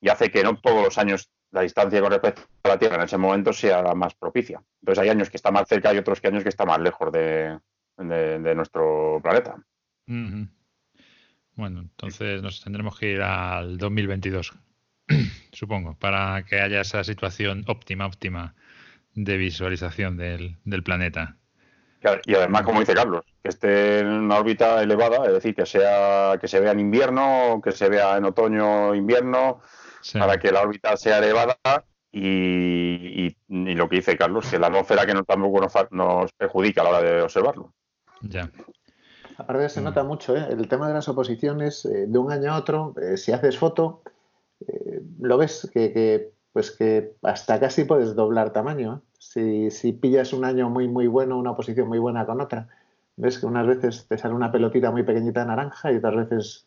y 0.00 0.08
hace 0.08 0.30
que 0.30 0.42
no 0.42 0.56
todos 0.56 0.84
los 0.84 0.98
años 0.98 1.30
la 1.52 1.60
distancia 1.60 2.00
con 2.00 2.10
respecto 2.10 2.42
a 2.64 2.68
la 2.68 2.78
Tierra 2.78 2.96
en 2.96 3.02
ese 3.02 3.18
momento 3.18 3.52
sea 3.52 3.82
la 3.82 3.94
más 3.94 4.14
propicia. 4.14 4.62
Entonces 4.80 5.02
hay 5.02 5.10
años 5.10 5.30
que 5.30 5.36
está 5.36 5.50
más 5.50 5.68
cerca 5.68 5.94
y 5.94 5.98
otros 5.98 6.20
que 6.20 6.28
años 6.28 6.42
que 6.42 6.48
está 6.48 6.64
más 6.64 6.80
lejos 6.80 7.12
de, 7.12 7.58
nuestro 7.98 9.20
planeta. 9.22 9.56
Bueno, 11.54 11.80
entonces 11.80 12.42
nos 12.42 12.62
tendremos 12.62 12.98
que 12.98 13.12
ir 13.12 13.22
al 13.22 13.76
2022, 13.76 14.54
supongo, 15.52 15.94
para 15.98 16.42
que 16.44 16.60
haya 16.60 16.80
esa 16.80 17.04
situación 17.04 17.64
óptima, 17.68 18.06
óptima 18.06 18.54
de 19.14 19.36
visualización 19.36 20.16
del, 20.16 20.56
planeta. 20.82 21.36
y 22.24 22.34
además, 22.34 22.62
como 22.62 22.80
dice 22.80 22.94
Carlos, 22.94 23.24
que 23.42 23.50
esté 23.50 24.00
en 24.00 24.08
una 24.08 24.38
órbita 24.38 24.82
elevada, 24.82 25.26
es 25.26 25.32
decir, 25.32 25.54
que 25.54 25.66
sea 25.66 26.38
que 26.40 26.48
se 26.48 26.60
vea 26.60 26.72
en 26.72 26.80
invierno, 26.80 27.60
que 27.62 27.72
se 27.72 27.88
vea 27.88 28.16
en 28.16 28.24
otoño, 28.24 28.94
invierno, 28.94 29.60
para 30.14 30.38
que 30.38 30.50
la 30.50 30.62
órbita 30.62 30.96
sea 30.96 31.18
elevada 31.18 31.58
y, 32.10 33.36
lo 33.48 33.88
que 33.88 33.96
dice 33.96 34.16
Carlos, 34.16 34.48
que 34.48 34.58
la 34.58 34.66
atmósfera 34.66 35.06
que 35.06 35.14
no, 35.14 35.24
tampoco 35.24 35.66
nos, 35.90 36.32
perjudica 36.32 36.80
a 36.80 36.84
la 36.84 36.90
hora 36.90 37.02
de 37.02 37.22
observarlo. 37.22 37.72
Ya. 38.22 38.50
Aparte 39.38 39.68
se 39.68 39.80
nota 39.80 40.04
mucho, 40.04 40.36
¿eh? 40.36 40.46
el 40.50 40.68
tema 40.68 40.88
de 40.88 40.94
las 40.94 41.08
oposiciones, 41.08 41.84
eh, 41.84 42.06
de 42.06 42.18
un 42.18 42.30
año 42.30 42.52
a 42.52 42.58
otro, 42.58 42.94
eh, 43.00 43.16
si 43.16 43.32
haces 43.32 43.58
foto, 43.58 44.02
lo 45.20 45.38
ves 45.38 45.70
que, 45.72 46.32
pues 46.52 46.70
que 46.70 47.14
hasta 47.22 47.60
casi 47.60 47.84
puedes 47.84 48.14
doblar 48.14 48.52
tamaño. 48.52 49.02
Si, 49.18 49.70
si 49.70 49.92
pillas 49.92 50.32
un 50.32 50.44
año 50.44 50.68
muy, 50.68 50.88
muy 50.88 51.06
bueno, 51.06 51.38
una 51.38 51.52
oposición 51.52 51.88
muy 51.88 51.98
buena 51.98 52.26
con 52.26 52.40
otra, 52.40 52.68
ves 53.16 53.38
que 53.38 53.46
unas 53.46 53.66
veces 53.66 54.06
te 54.08 54.18
sale 54.18 54.34
una 54.34 54.50
pelotita 54.50 54.90
muy 54.90 55.02
pequeñita 55.02 55.40
de 55.40 55.46
naranja 55.46 55.92
y 55.92 55.96
otras 55.96 56.16
veces 56.16 56.66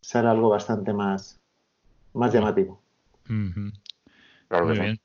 sale 0.00 0.28
algo 0.28 0.48
bastante 0.48 0.92
más, 0.92 1.40
más 2.12 2.32
llamativo. 2.32 2.80
Muy 3.28 4.78
bien. 4.78 5.00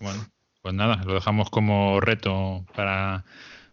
Bueno, 0.00 0.20
pues 0.62 0.74
nada, 0.74 1.02
lo 1.04 1.14
dejamos 1.14 1.50
como 1.50 2.00
reto 2.00 2.64
para, 2.74 3.24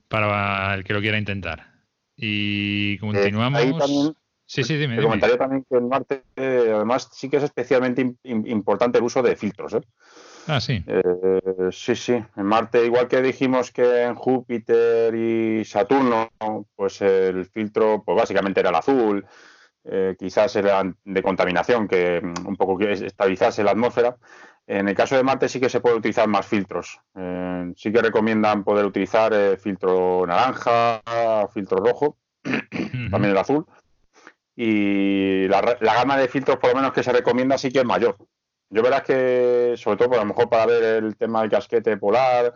para 0.08 0.76
el 0.76 0.84
que 0.84 0.94
lo 0.94 1.02
quiera 1.02 1.18
intentar. 1.18 1.68
Y 2.16 2.98
continuamos. 3.00 3.78
también, 3.78 4.16
sí, 4.46 4.64
sí, 4.64 4.78
dime. 4.78 5.02
comentario 5.02 5.38
también 5.38 5.66
que 5.70 5.78
en 5.78 5.90
Marte, 5.90 6.24
además, 6.36 7.10
sí 7.12 7.30
que 7.30 7.38
es 7.38 7.44
especialmente 7.44 8.16
importante 8.24 8.98
el 8.98 9.04
uso 9.04 9.22
de 9.22 9.36
filtros. 9.36 9.74
¿eh? 9.74 9.82
Ah, 10.48 10.62
sí. 10.62 10.84
Eh, 10.86 11.70
sí, 11.72 11.96
sí. 11.96 12.14
En 12.14 12.46
Marte, 12.46 12.86
igual 12.86 13.08
que 13.08 13.22
dijimos 13.22 13.72
que 13.72 14.04
en 14.04 14.16
Júpiter 14.16 15.14
y 15.16 15.66
Saturno, 15.66 16.30
pues 16.76 17.02
el 17.02 17.46
filtro, 17.46 18.04
pues 18.06 18.18
básicamente 18.18 18.60
era 18.60 18.70
el 18.70 18.76
azul 18.76 19.26
eh, 19.88 20.16
quizás 20.18 20.56
eran 20.56 20.98
de 21.04 21.22
contaminación, 21.22 21.88
que 21.88 22.20
mm, 22.22 22.48
un 22.48 22.56
poco 22.56 22.78
que 22.78 22.92
estabilizase 22.92 23.64
la 23.64 23.72
atmósfera. 23.72 24.18
En 24.68 24.90
el 24.90 24.96
caso 24.96 25.16
de 25.16 25.24
Marte 25.24 25.48
sí 25.48 25.60
que 25.60 25.70
se 25.70 25.80
puede 25.80 25.96
utilizar 25.96 26.28
más 26.28 26.48
filtros. 26.48 27.00
Eh, 27.16 27.72
sí 27.76 27.92
que 27.92 28.02
recomiendan 28.02 28.64
poder 28.64 28.86
utilizar 28.86 29.32
eh, 29.34 29.58
filtro 29.58 30.26
naranja, 30.26 31.02
filtro 31.54 31.78
rojo, 31.78 32.18
también 33.12 33.32
el 33.32 33.38
azul. 33.38 33.66
Y 34.56 35.48
la, 35.48 35.78
gama 35.82 36.18
de 36.18 36.28
filtros, 36.28 36.58
por 36.58 36.70
lo 36.70 36.78
menos 36.78 36.94
que 36.94 37.04
se 37.04 37.12
recomienda, 37.12 37.58
sí 37.58 37.72
que 37.72 37.80
es 37.80 37.86
mayor. 37.86 38.18
Yo 38.70 38.82
verás 38.82 39.04
que, 39.04 39.76
sobre 39.78 39.98
todo, 39.98 40.16
a 40.16 40.20
lo 40.20 40.26
mejor 40.26 40.50
para 40.50 40.66
ver 40.66 41.04
el 41.04 41.16
tema 41.16 41.42
del 41.42 41.52
casquete 41.52 41.98
polar 41.98 42.54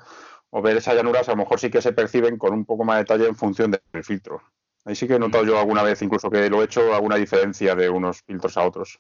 o 0.50 0.62
ver 0.62 0.78
esas 0.78 0.96
llanuras, 0.96 1.28
a 1.28 1.34
lo 1.34 1.38
mejor 1.38 1.60
sí 1.60 1.70
que 1.70 1.82
se 1.82 1.94
perciben 1.94 2.38
con 2.38 2.54
un 2.54 2.66
poco 2.66 2.84
más 2.84 2.98
de 2.98 3.04
detalle 3.04 3.28
en 3.28 3.36
función 3.36 3.72
del 3.72 4.04
filtro. 4.04 4.42
Ahí 4.86 4.96
sí 4.96 5.08
que 5.08 5.16
he 5.16 5.20
notado 5.20 5.46
yo 5.46 5.60
alguna 5.60 5.84
vez, 5.84 6.02
incluso 6.02 6.30
que 6.30 6.50
lo 6.50 6.62
he 6.62 6.66
hecho, 6.66 6.94
alguna 6.94 7.16
diferencia 7.16 7.76
de 7.76 7.90
unos 7.90 8.22
filtros 8.24 8.58
a 8.58 8.66
otros. 8.66 9.00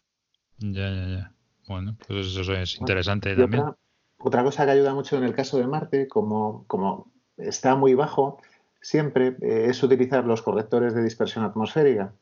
Ya, 0.57 0.89
ya, 0.89 1.07
ya. 1.07 1.33
Bueno, 1.67 1.95
pues 2.07 2.27
eso 2.35 2.53
es 2.53 2.79
interesante 2.79 3.35
también. 3.35 3.63
Otra, 4.17 4.43
cosa 4.43 4.65
que 4.65 4.71
ayuda 4.71 4.93
mucho 4.93 5.17
en 5.17 5.23
el 5.23 5.33
caso 5.33 5.57
de 5.57 5.67
Marte, 5.67 6.07
como, 6.07 6.65
como 6.67 7.11
está 7.37 7.75
muy 7.75 7.93
bajo, 7.93 8.41
siempre 8.81 9.37
eh, 9.41 9.67
es 9.69 9.81
utilizar 9.81 10.25
los 10.25 10.41
correctores 10.41 10.93
de 10.93 11.03
dispersión 11.03 11.45
atmosférica. 11.45 12.13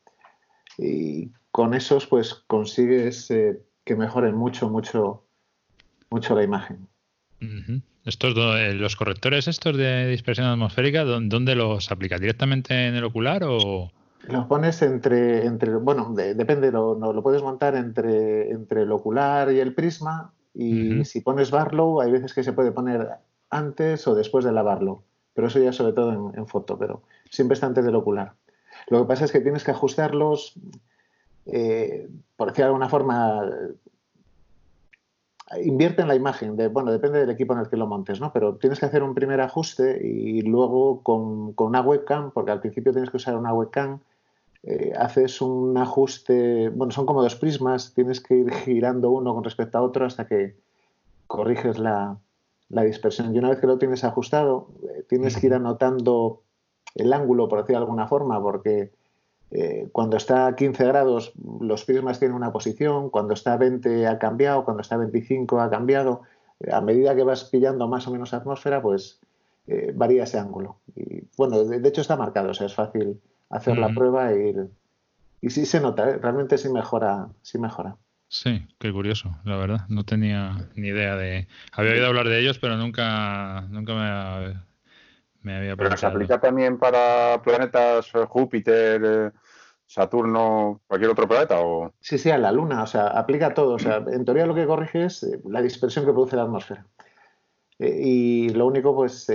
Y 0.78 1.32
con 1.50 1.74
esos, 1.74 2.06
pues 2.06 2.34
consigues 2.46 3.30
eh, 3.30 3.60
que 3.84 3.96
mejoren 3.96 4.34
mucho, 4.34 4.70
mucho, 4.70 5.24
mucho 6.10 6.34
la 6.34 6.44
imagen. 6.44 6.88
Estos 8.04 8.34
eh, 8.36 8.74
los 8.74 8.96
correctores 8.96 9.48
estos 9.48 9.76
de 9.76 10.08
dispersión 10.08 10.46
atmosférica, 10.46 11.04
¿dónde 11.04 11.54
los 11.54 11.90
aplicas? 11.90 12.20
¿Directamente 12.20 12.86
en 12.86 12.94
el 12.94 13.04
ocular 13.04 13.42
o...? 13.44 13.90
Los 14.28 14.46
pones 14.46 14.82
entre, 14.82 15.46
entre 15.46 15.76
bueno, 15.76 16.12
depende, 16.14 16.70
lo, 16.72 16.94
lo 16.96 17.22
puedes 17.22 17.42
montar 17.42 17.76
entre, 17.76 18.50
entre 18.50 18.82
el 18.82 18.92
ocular 18.92 19.52
y 19.52 19.60
el 19.60 19.74
prisma 19.74 20.32
y 20.54 21.04
si 21.04 21.20
pones 21.20 21.52
Barlow 21.52 22.00
hay 22.00 22.10
veces 22.10 22.34
que 22.34 22.42
se 22.42 22.52
puede 22.52 22.72
poner 22.72 23.08
antes 23.48 24.06
o 24.08 24.14
después 24.16 24.44
de 24.44 24.52
la 24.52 24.62
Barlow, 24.62 25.04
pero 25.32 25.46
eso 25.46 25.60
ya 25.60 25.72
sobre 25.72 25.92
todo 25.92 26.32
en, 26.34 26.46
foto, 26.48 26.76
pero 26.76 27.02
siempre 27.30 27.54
está 27.54 27.66
antes 27.66 27.84
del 27.84 27.94
ocular. 27.94 28.32
Lo 28.88 29.00
que 29.00 29.08
pasa 29.08 29.24
es 29.24 29.32
que 29.32 29.40
tienes 29.40 29.64
que 29.64 29.70
ajustarlos, 29.70 30.54
eh, 31.46 32.08
por 32.36 32.48
decir 32.48 32.64
de 32.64 32.68
alguna 32.68 32.88
forma, 32.88 33.42
invierte 35.62 36.02
en 36.02 36.08
la 36.08 36.14
imagen, 36.14 36.56
de, 36.56 36.68
bueno, 36.68 36.92
depende 36.92 37.20
del 37.20 37.30
equipo 37.30 37.54
en 37.54 37.60
el 37.60 37.68
que 37.68 37.76
lo 37.76 37.86
montes, 37.86 38.20
¿no? 38.20 38.32
Pero 38.32 38.56
tienes 38.56 38.78
que 38.78 38.86
hacer 38.86 39.02
un 39.02 39.14
primer 39.14 39.40
ajuste 39.40 40.06
y 40.06 40.42
luego 40.42 41.02
con, 41.02 41.54
una 41.56 41.80
webcam, 41.80 42.30
porque 42.32 42.50
al 42.50 42.60
principio 42.60 42.92
tienes 42.92 43.10
que 43.10 43.16
usar 43.16 43.36
una 43.36 43.54
webcam, 43.54 44.00
eh, 44.62 44.92
haces 44.96 45.40
un 45.40 45.76
ajuste, 45.78 46.68
bueno, 46.70 46.90
son 46.92 47.06
como 47.06 47.22
dos 47.22 47.36
prismas, 47.36 47.94
tienes 47.94 48.20
que 48.20 48.36
ir 48.36 48.52
girando 48.52 49.10
uno 49.10 49.34
con 49.34 49.44
respecto 49.44 49.78
a 49.78 49.82
otro 49.82 50.04
hasta 50.04 50.26
que 50.26 50.56
corriges 51.26 51.78
la, 51.78 52.18
dispersión. 52.68 53.34
Y 53.34 53.38
una 53.38 53.50
vez 53.50 53.60
que 53.60 53.66
lo 53.66 53.78
tienes 53.78 54.04
ajustado, 54.04 54.68
eh, 54.82 55.04
tienes 55.08 55.36
que 55.36 55.46
ir 55.46 55.54
anotando 55.54 56.42
el 56.94 57.12
ángulo, 57.12 57.48
por 57.48 57.60
decirlo 57.60 57.80
de 57.80 57.84
alguna 57.84 58.08
forma, 58.08 58.40
porque 58.40 58.90
eh, 59.50 59.88
cuando 59.92 60.16
está 60.16 60.46
a 60.46 60.56
15 60.56 60.84
grados, 60.84 61.32
los 61.60 61.84
prismas 61.84 62.18
tienen 62.18 62.36
una 62.36 62.52
posición, 62.52 63.10
cuando 63.10 63.34
está 63.34 63.54
a 63.54 63.56
20 63.56 64.06
ha 64.06 64.18
cambiado, 64.18 64.64
cuando 64.64 64.82
está 64.82 64.96
a 64.96 64.98
25 64.98 65.60
ha 65.60 65.70
cambiado. 65.70 66.22
Eh, 66.60 66.72
a 66.72 66.80
medida 66.80 67.14
que 67.16 67.22
vas 67.22 67.44
pillando 67.44 67.88
más 67.88 68.06
o 68.06 68.10
menos 68.10 68.34
atmósfera, 68.34 68.82
pues 68.82 69.20
eh, 69.66 69.92
varía 69.94 70.24
ese 70.24 70.38
ángulo. 70.38 70.78
Y 70.94 71.22
bueno, 71.36 71.64
de, 71.64 71.88
hecho 71.88 72.00
está 72.00 72.16
marcado, 72.16 72.50
o 72.50 72.54
sea, 72.54 72.66
es 72.66 72.74
fácil 72.74 73.20
hacer 73.50 73.78
la 73.78 73.88
prueba 73.94 74.32
e 74.32 74.48
ir. 74.48 74.68
Y 75.40 75.50
sí 75.50 75.64
se 75.66 75.80
nota, 75.80 76.04
realmente 76.18 76.58
sí 76.58 76.68
mejora, 76.68 77.28
sí 77.42 77.58
mejora. 77.58 77.96
Sí, 78.30 78.66
qué 78.78 78.92
curioso, 78.92 79.34
la 79.44 79.56
verdad. 79.56 79.80
No 79.88 80.04
tenía 80.04 80.68
ni 80.74 80.88
idea 80.88 81.16
de. 81.16 81.48
Había 81.72 81.92
oído 81.92 82.06
hablar 82.06 82.28
de 82.28 82.40
ellos, 82.40 82.58
pero 82.58 82.76
nunca, 82.76 83.62
nunca 83.70 83.94
me, 83.94 84.60
pero 85.76 85.96
se 85.96 86.06
aplica 86.06 86.40
también 86.40 86.78
para 86.78 87.40
planetas 87.42 88.10
eh, 88.14 88.24
Júpiter, 88.28 89.02
eh, 89.04 89.30
Saturno, 89.86 90.80
cualquier 90.86 91.10
otro 91.10 91.26
planeta 91.26 91.60
o 91.60 91.92
sí, 92.00 92.18
sí, 92.18 92.30
a 92.30 92.38
la 92.38 92.52
Luna, 92.52 92.82
o 92.82 92.86
sea, 92.86 93.06
aplica 93.08 93.54
todo, 93.54 93.74
o 93.74 93.78
sea, 93.78 94.04
en 94.12 94.24
teoría 94.24 94.46
lo 94.46 94.54
que 94.54 94.66
corrige 94.66 95.04
es 95.04 95.22
eh, 95.22 95.40
la 95.48 95.62
dispersión 95.62 96.04
que 96.04 96.12
produce 96.12 96.36
la 96.36 96.42
atmósfera. 96.42 96.86
y 97.78 98.50
lo 98.50 98.66
único, 98.66 98.94
pues, 98.94 99.26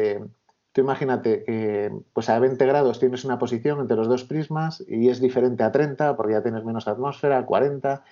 tú 0.74 0.82
imagínate 0.82 1.44
que 1.44 1.92
pues 2.14 2.30
a 2.30 2.40
20 2.40 2.66
grados 2.66 3.00
tienes 3.00 3.26
una 3.26 3.40
posición 3.40 3.80
entre 3.80 3.98
los 3.98 4.08
dos 4.08 4.26
prismas 4.26 4.84
y 4.88 5.10
es 5.10 5.22
diferente 5.22 5.64
a 5.64 5.72
30 5.72 6.16
porque 6.18 6.34
ya 6.34 6.44
tienes 6.44 6.64
menos 6.66 6.88
atmósfera, 6.88 7.40
a 7.40 7.46
40, 7.46 8.04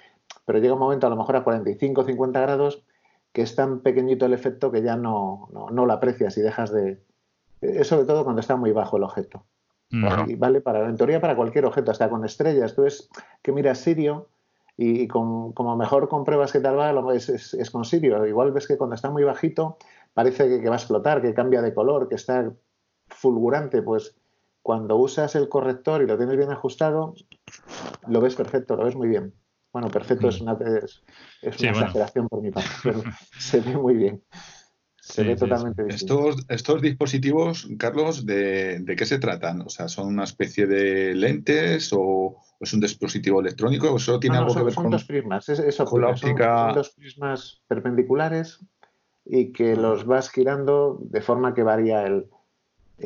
pero 0.45 0.59
llega 0.59 0.73
un 0.73 0.79
momento 0.79 1.07
a 1.07 1.09
lo 1.09 1.17
mejor 1.17 1.35
a 1.35 1.43
45, 1.43 2.05
50 2.05 2.39
grados 2.39 2.83
que 3.33 3.41
es 3.41 3.55
tan 3.55 3.79
pequeñito 3.79 4.25
el 4.25 4.33
efecto 4.33 4.71
que 4.71 4.81
ya 4.81 4.95
no, 4.95 5.49
no 5.53 5.85
lo 5.85 5.93
aprecias 5.93 6.37
y 6.37 6.41
dejas 6.41 6.71
de, 6.71 6.99
es 7.61 7.87
sobre 7.87 8.05
todo 8.05 8.23
cuando 8.23 8.41
está 8.41 8.55
muy 8.55 8.71
bajo 8.71 8.97
el 8.97 9.03
objeto. 9.03 9.45
Y 10.27 10.35
vale 10.35 10.61
para, 10.61 10.87
en 10.87 10.95
teoría 10.95 11.19
para 11.19 11.35
cualquier 11.35 11.65
objeto, 11.65 11.91
hasta 11.91 12.09
con 12.09 12.23
estrellas. 12.23 12.75
Tú 12.75 12.85
es 12.85 13.09
que 13.41 13.51
miras 13.51 13.79
Sirio 13.79 14.29
y, 14.77 15.07
con, 15.07 15.51
como 15.51 15.75
mejor 15.75 16.07
compruebas 16.07 16.53
que 16.53 16.61
tal 16.61 16.79
va, 16.79 17.13
es, 17.13 17.29
es, 17.29 17.71
con 17.71 17.83
Sirio. 17.83 18.25
Igual 18.25 18.53
ves 18.53 18.67
que 18.67 18.77
cuando 18.77 18.95
está 18.95 19.09
muy 19.09 19.23
bajito 19.23 19.77
parece 20.13 20.61
que, 20.61 20.69
va 20.69 20.75
a 20.75 20.77
explotar, 20.77 21.21
que 21.21 21.33
cambia 21.33 21.61
de 21.61 21.73
color, 21.73 22.07
que 22.07 22.15
está 22.15 22.53
fulgurante, 23.07 23.81
pues 23.81 24.15
cuando 24.61 24.95
usas 24.95 25.35
el 25.35 25.49
corrector 25.49 26.01
y 26.01 26.07
lo 26.07 26.17
tienes 26.17 26.37
bien 26.37 26.51
ajustado, 26.51 27.13
lo 28.07 28.21
ves 28.21 28.35
perfecto, 28.35 28.77
lo 28.77 28.85
ves 28.85 28.95
muy 28.95 29.09
bien. 29.09 29.33
Bueno, 29.73 29.89
perfecto 29.89 30.29
es 30.29 30.41
mm. 30.41 30.43
una, 30.43 30.53
es, 30.53 31.03
una 31.59 31.71
exageración 31.71 32.27
por 32.29 32.41
mi 32.41 32.51
parte, 32.51 32.69
pero 32.83 33.01
se 33.37 33.59
ve 33.59 33.75
muy 33.77 33.95
bien. 33.95 34.23
Se 35.01 35.23
ve 35.23 35.35
totalmente 35.35 35.83
bien. 35.83 35.95
Estos, 35.95 36.45
estos 36.47 36.81
dispositivos, 36.81 37.67
Carlos, 37.79 38.23
¿de, 38.23 38.83
qué 38.95 39.05
se 39.05 39.17
tratan? 39.17 39.61
O 39.61 39.69
sea, 39.69 39.87
¿son 39.87 40.07
una 40.07 40.23
especie 40.23 40.67
de 40.67 41.15
lentes 41.15 41.89
o, 41.91 42.37
es 42.59 42.71
un 42.73 42.79
dispositivo 42.79 43.41
electrónico 43.41 43.91
o 43.91 43.97
solo 43.97 44.19
tiene 44.19 44.37
algo 44.37 44.53
que 44.53 44.61
ver 44.61 44.73
son 44.73 44.91
dos 44.91 45.03
prismas, 45.05 45.49
eso, 45.49 45.85
con 45.85 46.01
la 46.01 46.09
óptica. 46.09 46.67
Son, 46.67 46.75
dos 46.75 46.89
prismas 46.91 47.61
perpendiculares 47.67 48.59
y 49.25 49.51
que 49.51 49.75
los 49.75 50.05
vas 50.05 50.29
girando 50.29 50.99
de 51.01 51.21
forma 51.21 51.55
que 51.55 51.63
varía 51.63 52.05
el, 52.05 52.27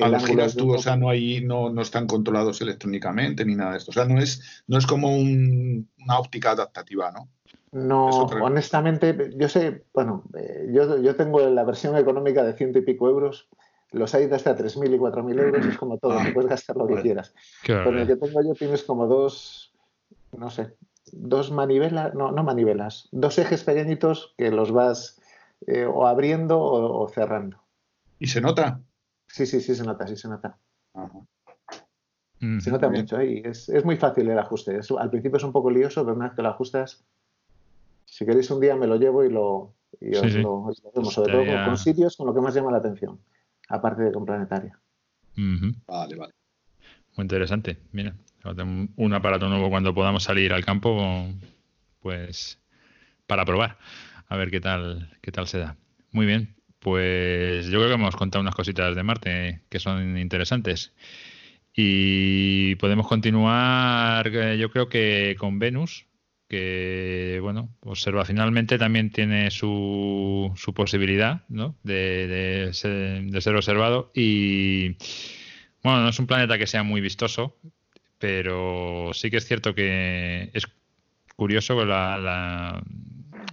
a 0.01 0.09
los 0.09 0.25
giras 0.25 0.55
tú, 0.55 0.73
o 0.73 0.77
sea, 0.77 0.97
no 0.97 1.09
hay, 1.09 1.41
no, 1.41 1.69
no 1.69 1.81
están 1.81 2.07
controlados 2.07 2.59
electrónicamente 2.59 3.45
ni 3.45 3.55
nada 3.55 3.71
de 3.71 3.77
esto. 3.77 3.91
O 3.91 3.93
sea, 3.93 4.05
no 4.05 4.19
es, 4.19 4.63
no 4.67 4.77
es 4.77 4.85
como 4.85 5.15
una 5.15 6.19
óptica 6.19 6.51
adaptativa, 6.51 7.11
¿no? 7.11 7.29
No, 7.75 8.07
honestamente, 8.41 9.31
yo 9.35 9.49
sé, 9.49 9.83
bueno, 9.93 10.23
eh, 10.37 10.69
yo, 10.71 10.97
yo, 11.01 11.17
tengo 11.17 11.41
la 11.41 11.65
versión 11.65 11.97
económica 11.97 12.41
de 12.41 12.53
ciento 12.53 12.79
y 12.79 12.83
pico 12.83 13.09
euros. 13.09 13.49
Los 13.91 14.15
hay 14.15 14.27
de 14.27 14.35
hasta 14.35 14.55
3.000 14.55 14.95
y 14.95 14.97
4.000 14.97 15.41
euros, 15.41 15.65
es 15.65 15.77
como 15.77 15.97
todo, 15.97 16.13
ah, 16.13 16.25
puedes 16.33 16.49
gastar 16.49 16.77
lo 16.77 16.87
que 16.87 17.01
quieras. 17.01 17.33
Pero 17.67 17.99
el 17.99 18.07
que 18.07 18.15
tengo 18.15 18.41
yo 18.41 18.53
tienes 18.53 18.83
como 18.83 19.07
dos, 19.07 19.73
no 20.31 20.49
sé, 20.49 20.77
dos 21.11 21.51
manivelas, 21.51 22.13
no, 22.13 22.31
no 22.31 22.45
manivelas, 22.45 23.09
dos 23.11 23.37
ejes 23.39 23.65
pequeñitos 23.65 24.33
que 24.37 24.51
los 24.51 24.71
vas 24.71 25.21
eh, 25.67 25.83
o 25.85 26.07
abriendo 26.07 26.61
o 26.61 27.09
cerrando. 27.09 27.61
¿Y 28.19 28.27
se 28.27 28.39
nota? 28.39 28.79
Sí, 29.27 29.45
sí, 29.45 29.59
sí 29.59 29.75
se 29.75 29.83
nota, 29.83 30.07
sí 30.07 30.15
se 30.15 30.29
nota. 30.29 30.57
Se 32.59 32.71
nota 32.71 32.89
mucho 32.89 33.19
¿eh? 33.19 33.41
y 33.43 33.47
es, 33.47 33.69
muy 33.83 33.97
fácil 33.97 34.29
el 34.29 34.39
ajuste. 34.39 34.79
al 34.97 35.09
principio 35.09 35.37
es 35.37 35.43
un 35.43 35.51
poco 35.51 35.69
lioso, 35.69 36.03
pero 36.03 36.15
una 36.15 36.27
vez 36.27 36.35
que 36.35 36.41
lo 36.41 36.49
ajustas, 36.49 37.03
si 38.15 38.25
queréis 38.25 38.49
un 38.49 38.61
día 38.61 38.77
me 38.77 38.87
lo 38.87 38.95
llevo 38.95 39.25
y 39.25 39.29
lo, 39.29 39.75
y 39.99 40.15
os, 40.15 40.33
Lo, 40.35 40.71
vemos, 40.95 41.13
sobre 41.13 41.33
todo 41.33 41.65
con, 41.65 41.77
sitios 41.77 42.15
con 42.15 42.25
lo 42.25 42.33
que 42.33 42.39
más 42.39 42.55
llama 42.55 42.71
la 42.71 42.77
atención, 42.77 43.19
aparte 43.67 44.03
de 44.03 44.13
con 44.13 44.25
planetaria. 44.25 44.79
Vale, 45.85 46.15
vale. 46.15 46.33
Muy 47.17 47.23
interesante. 47.23 47.77
Mira, 47.91 48.15
un 48.95 49.13
aparato 49.13 49.49
nuevo 49.49 49.69
cuando 49.69 49.93
podamos 49.93 50.23
salir 50.23 50.53
al 50.53 50.63
campo, 50.63 51.27
pues 51.99 52.57
para 53.27 53.43
probar, 53.43 53.79
a 54.29 54.37
ver 54.37 54.49
qué 54.49 54.61
tal, 54.61 55.11
qué 55.21 55.33
tal 55.33 55.47
se 55.47 55.57
da. 55.57 55.75
Muy 56.11 56.25
bien. 56.25 56.55
Pues 56.79 57.65
yo 57.65 57.79
creo 57.79 57.89
que 57.89 57.95
hemos 57.95 58.15
contado 58.15 58.41
unas 58.41 58.55
cositas 58.55 58.95
de 58.95 59.03
Marte 59.03 59.61
que 59.67 59.79
son 59.79 60.17
interesantes. 60.17 60.93
Y 61.75 62.75
podemos 62.75 63.09
continuar, 63.09 64.25
eh, 64.33 64.57
yo 64.57 64.69
creo 64.71 64.87
que 64.87 65.35
con 65.37 65.59
Venus, 65.59 66.05
que 66.47 67.39
bueno, 67.41 67.69
observa 67.81 68.25
finalmente 68.25 68.77
también 68.77 69.11
tiene 69.11 69.51
su, 69.51 70.51
su 70.55 70.73
posibilidad 70.73 71.41
¿no? 71.49 71.75
de, 71.83 72.69
ser, 72.73 73.55
observado. 73.55 74.11
Y 74.13 74.95
bueno, 75.83 76.01
no 76.01 76.09
es 76.09 76.19
un 76.19 76.27
planeta 76.27 76.57
que 76.57 76.67
sea 76.67 76.83
muy 76.83 77.01
vistoso, 77.01 77.57
pero 78.19 79.11
sí 79.13 79.29
que 79.31 79.37
es 79.37 79.45
cierto 79.45 79.75
que 79.75 80.49
es 80.53 80.65
curioso 81.35 81.83
la 81.85 82.81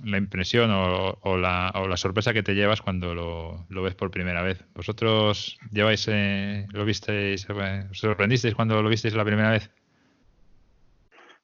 la 0.04 0.18
impresión 0.18 0.70
o, 0.70 1.36
la, 1.36 1.72
o, 1.74 1.86
la, 1.86 1.96
sorpresa 1.96 2.32
que 2.32 2.42
te 2.42 2.54
llevas 2.54 2.82
cuando 2.82 3.14
lo, 3.14 3.82
ves 3.82 3.94
por 3.94 4.10
primera 4.10 4.42
vez. 4.42 4.64
¿Vosotros 4.74 5.58
lleváis, 5.70 6.06
eh, 6.08 6.66
lo 6.70 6.84
visteis, 6.84 7.46
eh, 7.48 7.86
sorprendisteis 7.92 8.54
cuando 8.54 8.82
lo 8.82 8.88
visteis 8.88 9.14
la 9.14 9.24
primera 9.24 9.50
vez? 9.50 9.70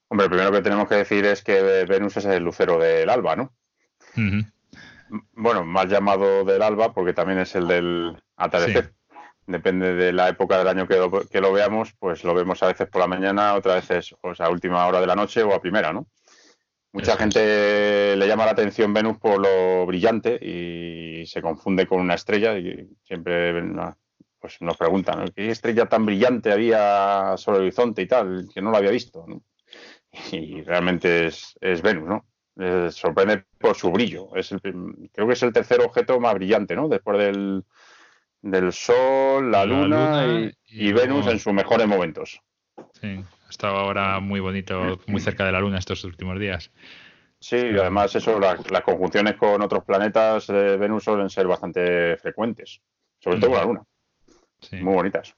Hombre, 0.09 0.27
lo 0.27 0.31
primero 0.31 0.53
que 0.53 0.63
tenemos 0.63 0.89
que 0.89 0.95
decir 0.97 1.25
es 1.27 1.43
que 1.43 1.85
Venus 1.85 2.17
es 2.17 2.25
el 2.25 2.43
lucero 2.43 2.79
del 2.79 3.11
alba, 3.11 3.37
¿no? 3.37 3.53
Bueno, 5.33 5.65
más 5.65 5.87
llamado 5.87 6.45
del 6.45 6.63
alba 6.63 6.93
porque 6.93 7.13
también 7.13 7.39
es 7.39 7.55
el 7.55 7.67
del 7.67 8.23
atardecer. 8.37 8.95
Depende 9.47 9.95
de 9.95 10.13
la 10.13 10.29
época 10.29 10.59
del 10.59 10.69
año 10.69 10.87
que 10.87 10.97
lo, 10.97 11.11
que 11.11 11.41
lo 11.41 11.53
veamos, 11.53 11.95
pues 11.99 12.23
lo 12.25 12.35
vemos 12.35 12.63
a 12.63 12.67
veces 12.67 12.89
por 12.89 13.01
la 13.01 13.07
mañana, 13.07 13.55
otras 13.55 13.89
veces 13.89 14.15
pues, 14.21 14.41
a 14.41 14.51
última 14.51 14.87
hora 14.87 15.01
de 15.01 15.07
la 15.07 15.15
noche 15.15 15.43
o 15.43 15.55
a 15.55 15.61
primera, 15.61 15.93
¿no? 15.93 16.07
Mucha 16.93 17.17
gente 17.17 18.17
le 18.17 18.27
llama 18.27 18.47
la 18.47 18.53
atención 18.53 18.95
Venus 18.95 19.19
por 19.19 19.39
lo 19.39 19.87
brillante 19.87 20.39
y 20.43 21.27
se 21.27 21.43
confunde 21.43 21.87
con 21.87 22.01
una 22.01 22.15
estrella 22.15 22.59
y 22.59 22.89
siempre 23.05 23.63
pues 24.41 24.61
nos 24.61 24.77
preguntan 24.77 25.31
qué 25.35 25.51
estrella 25.51 25.87
tan 25.87 26.07
brillante 26.07 26.51
había 26.51 27.35
sobre 27.37 27.59
el 27.59 27.65
horizonte 27.65 28.03
y 28.03 28.07
tal, 28.07 28.49
que 28.53 28.63
no 28.63 28.71
lo 28.71 28.79
había 28.79 28.91
visto. 28.91 29.27
Y 30.33 30.63
realmente 30.63 31.27
es, 31.27 31.83
Venus, 31.83 32.09
¿no? 32.09 32.25
sorprende 32.91 33.45
por 33.59 33.77
su 33.77 33.91
brillo. 33.91 34.35
Es 34.35 34.51
el, 34.53 34.61
creo 35.13 35.27
que 35.27 35.33
es 35.33 35.43
el 35.43 35.53
tercer 35.53 35.81
objeto 35.81 36.19
más 36.19 36.35
brillante, 36.35 36.75
¿no? 36.75 36.89
Después 36.89 37.19
del, 37.19 37.65
del 38.43 38.73
Sol, 38.73 39.51
la, 39.51 39.65
Luna, 39.65 40.51
y, 40.67 40.93
Venus 40.93 41.27
en 41.29 41.39
sus 41.39 41.53
mejores 41.53 41.87
momentos. 41.87 42.41
Sí. 43.01 43.25
Ha 43.47 43.51
estado 43.51 43.77
ahora 43.77 44.21
muy 44.21 44.41
bonito, 44.41 45.01
muy 45.07 45.21
cerca 45.21 45.45
de 45.47 45.53
la 45.53 45.61
Luna 45.61 45.79
estos 45.79 46.05
últimos 46.05 46.39
días. 46.39 46.71
Sí, 47.41 47.57
y 47.57 47.79
además 47.79 48.15
eso, 48.17 48.39
las 48.41 48.83
conjunciones 48.83 49.37
con 49.37 49.63
otros 49.63 49.85
planetas 49.85 50.49
de 50.49 50.77
Venus 50.77 51.05
suelen 51.05 51.31
ser 51.31 51.47
bastante 51.47 52.17
frecuentes, 52.17 52.81
sobre 53.21 53.39
todo 53.39 53.51
con 53.51 53.59
la 53.59 53.65
Luna. 53.65 53.83
Muy 54.73 54.95
bonitas. 54.95 55.35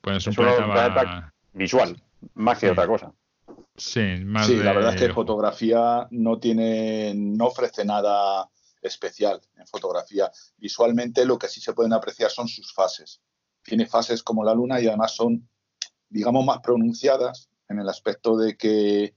Pues 0.00 0.18
es 0.18 0.26
un 0.28 0.34
planeta, 0.44 1.32
visual, 1.52 2.00
más 2.34 2.58
que 2.58 2.70
otra 2.70 2.86
cosa. 2.86 3.12
Sí, 3.76 4.00
más 4.24 4.46
sí 4.46 4.56
la 4.56 4.72
verdad 4.72 4.94
es 4.94 5.00
que 5.00 5.12
fotografía 5.12 6.08
no 6.10 6.38
tiene, 6.38 7.12
no 7.14 7.46
ofrece 7.46 7.84
nada 7.84 8.48
especial 8.80 9.40
en 9.56 9.66
fotografía. 9.66 10.30
Visualmente 10.56 11.24
lo 11.26 11.38
que 11.38 11.48
sí 11.48 11.60
se 11.60 11.74
pueden 11.74 11.92
apreciar 11.92 12.30
son 12.30 12.48
sus 12.48 12.72
fases. 12.72 13.20
Tiene 13.62 13.86
fases 13.86 14.22
como 14.22 14.44
la 14.44 14.54
Luna 14.54 14.80
y 14.80 14.86
además 14.86 15.14
son 15.14 15.48
digamos, 16.08 16.44
más 16.44 16.60
pronunciadas 16.60 17.50
en 17.68 17.78
el 17.78 17.88
aspecto 17.88 18.36
de 18.36 18.56
que 18.56 19.14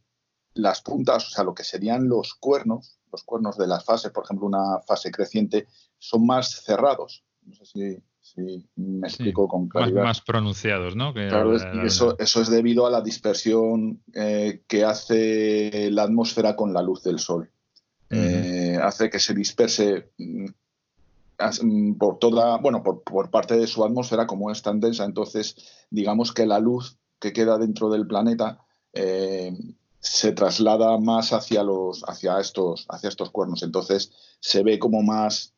las 0.54 0.82
puntas, 0.82 1.28
o 1.28 1.30
sea, 1.30 1.44
lo 1.44 1.54
que 1.54 1.64
serían 1.64 2.08
los 2.08 2.34
cuernos, 2.34 3.00
los 3.12 3.24
cuernos 3.24 3.58
de 3.58 3.68
las 3.68 3.86
fases, 3.86 4.12
por 4.12 4.24
ejemplo, 4.24 4.48
una 4.48 4.82
fase 4.82 5.12
creciente, 5.12 5.68
son 5.98 6.26
más 6.26 6.64
cerrados. 6.64 7.24
No 7.42 7.54
sé 7.54 7.66
si, 7.66 8.04
me 8.76 9.08
explico 9.08 9.48
con 9.48 9.68
claridad. 9.68 10.04
Más, 10.04 10.22
pronunciados, 10.22 10.96
¿no? 10.96 11.14
claro, 11.14 11.56
eso, 11.56 12.18
eso, 12.20 12.42
es 12.42 12.50
debido 12.50 12.86
a 12.88 12.92
la 12.92 13.02
dispersión 13.02 14.02
eh, 14.14 14.62
que 14.68 14.84
hace 14.84 15.90
la 15.92 16.04
atmósfera 16.04 16.56
con 16.56 16.74
la 16.74 16.82
luz 16.82 17.04
del 17.04 17.20
sol. 17.20 17.50
Eh, 18.12 18.78
hace 18.82 19.10
que 19.12 19.20
se 19.20 19.36
disperse 19.36 20.10
mm, 20.18 20.48
Mm, 21.62 21.94
por 21.94 22.20
toda, 22.20 22.58
bueno, 22.58 22.84
por, 22.84 23.30
parte 23.30 23.56
de 23.56 23.68
su 23.68 23.84
atmósfera, 23.86 24.28
como 24.28 24.52
es 24.52 24.62
tan 24.62 24.80
densa, 24.80 25.06
entonces 25.06 25.56
digamos 25.90 26.34
que 26.34 26.46
la 26.46 26.60
luz 26.60 26.98
que 27.20 27.32
queda 27.32 27.58
dentro 27.58 27.90
del 27.90 28.08
planeta 28.08 28.66
eh, 28.94 29.58
se 30.00 30.34
traslada 30.34 30.98
más 30.98 31.32
hacia 31.32 31.64
los, 31.64 32.04
hacia 32.08 32.40
estos, 32.40 32.86
hacia 32.90 33.10
estos 33.10 33.32
cuernos. 33.32 33.64
Entonces 33.64 34.12
se 34.42 34.64
ve 34.64 34.80
como 34.80 35.02
más, 35.02 35.54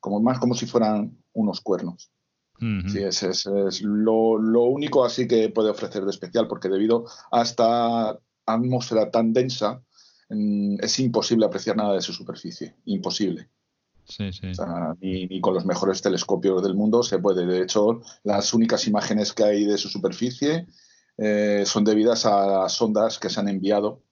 como 0.00 0.20
más 0.20 0.38
como 0.38 0.54
si 0.54 0.66
fueran 0.66 1.18
unos 1.34 1.60
cuernos. 1.60 2.10
Sí, 2.58 2.98
es, 3.02 3.22
es, 3.22 3.82
lo, 3.82 4.38
lo, 4.38 4.62
único 4.64 5.04
así 5.04 5.28
que 5.28 5.50
puede 5.50 5.70
ofrecer 5.70 6.04
de 6.04 6.10
especial, 6.10 6.48
porque 6.48 6.68
debido 6.68 7.04
a 7.30 7.42
esta 7.42 8.18
atmósfera 8.46 9.10
tan 9.10 9.32
densa, 9.32 9.82
mm, 10.30 10.76
es 10.80 10.98
imposible 11.00 11.46
apreciar 11.46 11.76
nada 11.76 11.94
de 11.94 12.00
su 12.00 12.12
superficie. 12.12 12.74
Imposible. 12.86 13.50
Sí, 14.08 14.32
sí. 14.32 14.52
ni, 15.00 15.40
con 15.40 15.54
los 15.54 15.66
mejores 15.66 16.00
telescopios 16.00 16.62
del 16.62 16.74
mundo 16.74 17.02
se 17.02 17.18
puede. 17.18 17.44
De 17.44 17.62
hecho, 17.62 18.00
las 18.22 18.54
únicas 18.54 18.86
imágenes 18.86 19.32
que 19.32 19.44
hay 19.44 19.64
de 19.64 19.78
su 19.78 19.88
superficie 19.88 20.66
eh, 21.18 21.64
son 21.66 21.84
debidas 21.84 22.24
a 22.24 22.68
sondas 22.68 23.18
que 23.18 23.28
se 23.28 23.40
han 23.40 23.48
enviado, 23.48 24.02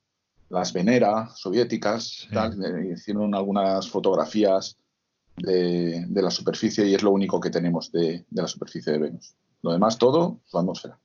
las 0.50 0.72
Venera 0.72 1.30
soviéticas, 1.34 2.28
eh, 2.30 2.92
hicieron 2.92 3.34
algunas 3.34 3.88
fotografías 3.88 4.76
de, 5.36 6.06
la 6.10 6.30
superficie 6.30 6.86
y 6.86 6.94
es 6.94 7.02
lo 7.02 7.10
único 7.10 7.40
que 7.40 7.50
tenemos 7.50 7.90
de, 7.92 8.24
la 8.30 8.46
superficie 8.46 8.92
de 8.92 8.98
Venus. 8.98 9.34
Lo 9.62 9.72
demás, 9.72 9.98
todo, 9.98 10.40
su 10.44 10.58
atmósfera. 10.58 10.98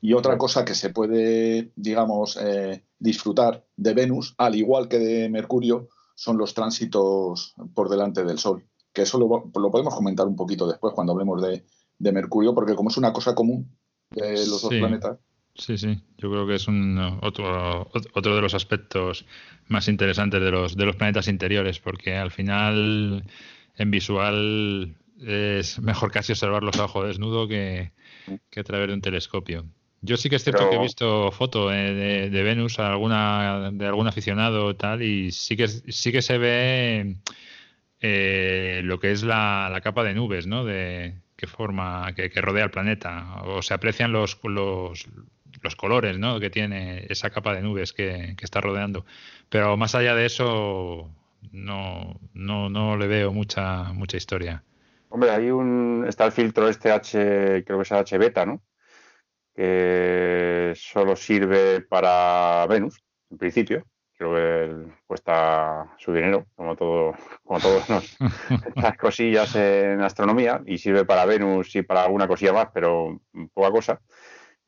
Y 0.00 0.12
otra 0.12 0.36
cosa 0.36 0.64
que 0.64 0.74
se 0.74 0.90
puede, 0.90 1.72
digamos, 1.76 2.38
eh, 2.40 2.84
disfrutar 2.98 3.64
de 3.76 3.94
Venus, 3.94 4.34
al 4.38 4.54
igual 4.54 4.88
que 4.88 4.98
de 4.98 5.28
Mercurio, 5.28 5.88
son 6.14 6.38
los 6.38 6.54
tránsitos 6.54 7.54
por 7.74 7.88
delante 7.88 8.24
del 8.24 8.38
Sol. 8.38 8.64
Que 8.92 9.02
eso 9.02 9.18
lo, 9.18 9.50
podemos 9.70 9.94
comentar 9.94 10.26
un 10.26 10.36
poquito 10.36 10.66
después 10.66 10.94
cuando 10.94 11.12
hablemos 11.12 11.42
de, 11.42 11.64
Mercurio, 11.98 12.54
porque 12.54 12.74
como 12.74 12.90
es 12.90 12.96
una 12.96 13.12
cosa 13.12 13.34
común 13.34 13.70
de 14.10 14.46
los 14.46 14.62
dos 14.62 14.70
planetas. 14.70 15.18
Sí, 15.58 15.78
sí, 15.78 15.98
yo 16.18 16.30
creo 16.30 16.46
que 16.46 16.56
es 16.56 16.68
un 16.68 16.98
otro, 17.22 17.90
otro 18.12 18.36
de 18.36 18.42
los 18.42 18.54
aspectos 18.54 19.24
más 19.68 19.88
interesantes 19.88 20.40
de 20.40 20.50
los, 20.50 20.76
de 20.76 20.84
los 20.84 20.96
planetas 20.96 21.28
interiores, 21.28 21.78
porque 21.78 22.16
al 22.16 22.30
final 22.30 23.24
en 23.76 23.90
visual 23.90 24.96
es 25.24 25.78
mejor 25.80 26.12
casi 26.12 26.32
observarlos 26.32 26.78
a 26.78 26.84
ojo 26.84 27.04
desnudo 27.04 27.48
que, 27.48 27.92
a 28.56 28.62
través 28.62 28.88
de 28.88 28.94
un 28.94 29.00
telescopio. 29.00 29.64
Yo 30.02 30.16
sí 30.16 30.28
que 30.28 30.36
es 30.36 30.44
cierto 30.44 30.68
que 30.68 30.76
he 30.76 30.80
visto 30.80 31.32
fotos 31.32 31.72
de, 31.72 32.42
Venus 32.44 32.78
alguna, 32.78 33.70
de 33.72 33.86
algún 33.86 34.06
aficionado 34.06 34.76
tal 34.76 35.02
y 35.02 35.32
sí 35.32 35.56
que 35.56 35.68
sí 35.68 36.12
que 36.12 36.22
se 36.22 36.38
ve 36.38 37.16
eh, 38.00 38.82
lo 38.84 39.00
que 39.00 39.10
es 39.10 39.22
la, 39.22 39.68
la, 39.72 39.80
capa 39.80 40.04
de 40.04 40.14
nubes, 40.14 40.46
¿no? 40.46 40.64
De 40.64 41.14
que 41.34 41.46
forma 41.46 42.12
que, 42.14 42.30
que 42.30 42.40
rodea 42.40 42.64
el 42.64 42.70
planeta 42.70 43.42
o 43.44 43.62
se 43.62 43.74
aprecian 43.74 44.12
los, 44.12 44.38
los, 44.44 45.08
los 45.66 45.76
colores 45.76 46.18
¿no? 46.18 46.38
que 46.40 46.48
tiene 46.48 47.06
esa 47.08 47.30
capa 47.30 47.52
de 47.52 47.60
nubes 47.60 47.92
que, 47.92 48.36
está 48.40 48.60
rodeando. 48.60 49.04
Pero 49.48 49.76
más 49.76 49.94
allá 49.94 50.14
de 50.14 50.26
eso, 50.26 51.10
no, 51.52 52.18
no, 52.32 52.70
no 52.70 52.96
le 52.96 53.06
veo 53.06 53.32
mucha, 53.32 53.92
mucha 53.92 54.16
historia. 54.16 54.62
Hombre, 55.08 55.30
hay 55.30 55.50
un. 55.50 56.04
Está 56.08 56.24
el 56.24 56.32
filtro 56.32 56.68
este 56.68 56.90
H, 56.90 57.64
creo 57.64 57.78
que 57.78 57.82
es 57.82 57.92
H 57.92 58.18
beta, 58.18 58.46
¿no? 58.46 58.62
Que 59.54 60.72
solo 60.76 61.16
sirve 61.16 61.80
para 61.80 62.66
Venus, 62.68 63.02
en 63.30 63.38
principio. 63.38 63.84
Creo 64.16 64.34
que 64.34 64.92
cuesta 65.06 65.94
su 65.98 66.12
dinero, 66.12 66.46
como 66.54 66.74
todo, 66.74 67.14
como 67.44 67.60
todas 67.60 68.16
las 68.76 68.96
cosillas 68.96 69.54
en 69.56 70.00
astronomía, 70.00 70.62
y 70.64 70.78
sirve 70.78 71.04
para 71.04 71.26
Venus 71.26 71.74
y 71.76 71.82
para 71.82 72.04
alguna 72.04 72.26
cosilla 72.26 72.52
más, 72.52 72.68
pero 72.72 73.20
poca 73.52 73.70
cosa 73.70 74.00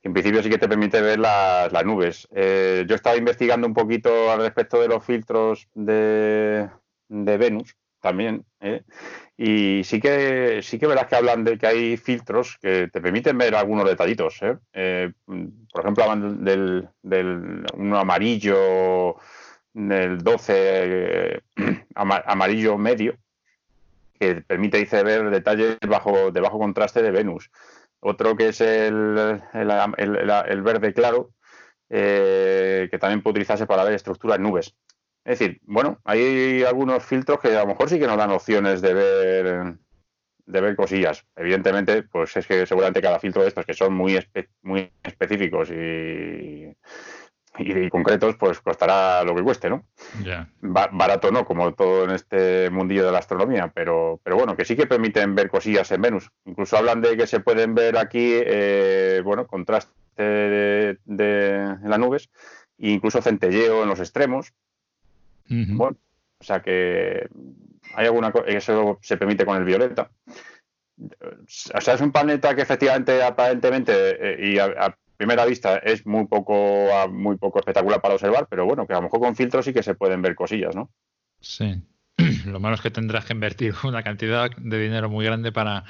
en 0.08 0.14
principio 0.14 0.42
sí 0.42 0.48
que 0.48 0.58
te 0.58 0.68
permite 0.68 1.02
ver 1.02 1.18
las 1.18 1.84
nubes. 1.84 2.26
Eh, 2.34 2.84
yo 2.88 2.94
estaba 2.94 3.16
investigando 3.16 3.66
un 3.66 3.74
poquito 3.74 4.30
al 4.32 4.40
respecto 4.40 4.80
de 4.80 4.88
los 4.88 5.04
filtros 5.04 5.68
de, 5.74 6.68
Venus 7.08 7.76
también, 8.00 8.44
¿eh? 8.60 8.82
y 9.36 9.82
sí 9.84 10.00
que 10.00 10.60
sí 10.62 10.78
que 10.78 10.86
verás 10.86 11.08
que 11.08 11.16
hablan 11.16 11.44
de 11.44 11.58
que 11.58 11.66
hay 11.66 11.96
filtros 11.96 12.56
que 12.62 12.88
te 12.88 13.00
permiten 13.02 13.36
ver 13.36 13.54
algunos 13.54 13.86
detallitos. 13.86 14.38
¿eh? 14.40 15.12
por 15.26 15.82
ejemplo, 15.82 16.04
hablan 16.04 16.42
del, 16.42 16.88
del 17.02 17.66
un 17.74 17.94
amarillo 17.94 19.16
del 19.74 20.18
12 20.18 21.42
amarillo 21.94 22.78
medio 22.78 23.14
que 24.18 24.36
permite 24.36 24.78
dice, 24.78 25.02
ver 25.02 25.28
detalles 25.30 25.76
bajo, 25.86 26.30
de 26.30 26.40
bajo 26.40 26.58
contraste 26.58 27.02
de 27.02 27.10
Venus 27.10 27.50
otro 28.00 28.36
que 28.36 28.48
es 28.48 28.60
el, 28.60 29.40
el, 29.54 30.62
verde 30.62 30.94
claro, 30.94 31.30
eh, 31.88 32.88
que 32.90 32.98
también 32.98 33.22
puede 33.22 33.32
utilizarse 33.32 33.66
para 33.66 33.84
ver 33.84 33.94
estructuras 33.94 34.38
nubes. 34.38 34.74
Es 35.24 35.38
decir, 35.38 35.60
bueno, 35.64 36.00
hay 36.04 36.62
algunos 36.62 37.04
filtros 37.04 37.40
que 37.40 37.56
a 37.56 37.60
lo 37.60 37.66
mejor 37.66 37.88
sí 37.90 37.98
que 37.98 38.06
nos 38.06 38.16
dan 38.16 38.30
opciones 38.30 38.80
de 38.80 38.94
ver 38.94 39.78
de 40.48 40.60
ver 40.60 40.76
cosillas. 40.76 41.26
Evidentemente, 41.36 42.02
pues 42.04 42.36
es 42.36 42.46
que 42.46 42.66
seguramente 42.66 43.02
cada 43.02 43.20
filtro 43.20 43.42
de 43.42 43.48
estos 43.48 43.66
que 43.66 43.74
son 43.74 43.94
muy, 43.94 44.18
muy 44.62 44.90
específicos 45.02 45.70
y 45.70 46.74
y, 47.58 47.90
concretos, 47.90 48.36
pues 48.36 48.60
costará 48.60 49.22
lo 49.24 49.34
que 49.34 49.42
cueste, 49.42 49.68
¿no? 49.70 49.84
barato 50.60 51.30
no, 51.30 51.44
como 51.44 51.72
todo 51.74 52.04
en 52.04 52.10
este 52.10 52.70
mundillo 52.70 53.06
de 53.06 53.12
la 53.12 53.18
astronomía, 53.18 53.70
pero, 53.74 54.20
pero 54.22 54.36
bueno, 54.36 54.56
que 54.56 54.64
sí 54.64 54.76
que 54.76 54.86
permiten 54.86 55.34
ver 55.34 55.50
cosillas 55.50 55.90
en 55.92 56.02
Venus. 56.02 56.30
Incluso 56.44 56.76
hablan 56.76 57.00
de 57.00 57.16
que 57.16 57.26
se 57.26 57.40
pueden 57.40 57.74
ver 57.74 57.98
aquí, 57.98 58.32
eh, 58.32 59.20
bueno, 59.24 59.46
contraste 59.46 59.92
de, 60.16 60.98
en 61.06 61.90
las 61.90 61.98
nubes, 61.98 62.30
e 62.78 62.90
incluso 62.90 63.22
centelleo 63.22 63.82
en 63.82 63.88
los 63.88 64.00
extremos. 64.00 64.52
Bueno, 65.48 65.96
o 66.40 66.44
sea 66.44 66.60
que 66.60 67.26
hay 67.94 68.06
alguna 68.06 68.30
cosa, 68.32 68.46
eso 68.48 68.98
se 69.02 69.16
permite 69.16 69.46
con 69.46 69.56
el 69.56 69.64
violeta. 69.64 70.10
O 71.74 71.80
sea, 71.80 71.94
es 71.94 72.00
un 72.00 72.12
planeta 72.12 72.54
que 72.54 72.62
efectivamente, 72.62 73.22
aparentemente, 73.22 73.92
eh, 73.94 74.52
y 74.52 74.58
a, 74.58 74.96
primera 75.18 75.44
vista 75.44 75.78
es 75.78 76.06
muy 76.06 76.26
poco, 76.26 76.86
muy 77.10 77.36
poco 77.36 77.58
espectacular 77.58 78.00
para 78.00 78.14
observar, 78.14 78.46
pero 78.48 78.64
bueno, 78.64 78.86
que 78.86 78.94
a 78.94 78.96
lo 78.96 79.02
mejor 79.02 79.20
con 79.20 79.36
filtros 79.36 79.64
sí 79.64 79.74
que 79.74 79.82
se 79.82 79.94
pueden 79.94 80.22
ver 80.22 80.34
cosillas, 80.34 80.74
¿no? 80.74 80.90
Sí. 81.40 81.82
Lo 82.46 82.60
malo 82.60 82.76
es 82.76 82.80
que 82.80 82.90
tendrás 82.90 83.26
que 83.26 83.34
invertir 83.34 83.74
una 83.84 84.02
cantidad 84.02 84.48
de 84.56 84.78
dinero 84.78 85.10
muy 85.10 85.26
grande 85.26 85.52
para, 85.52 85.84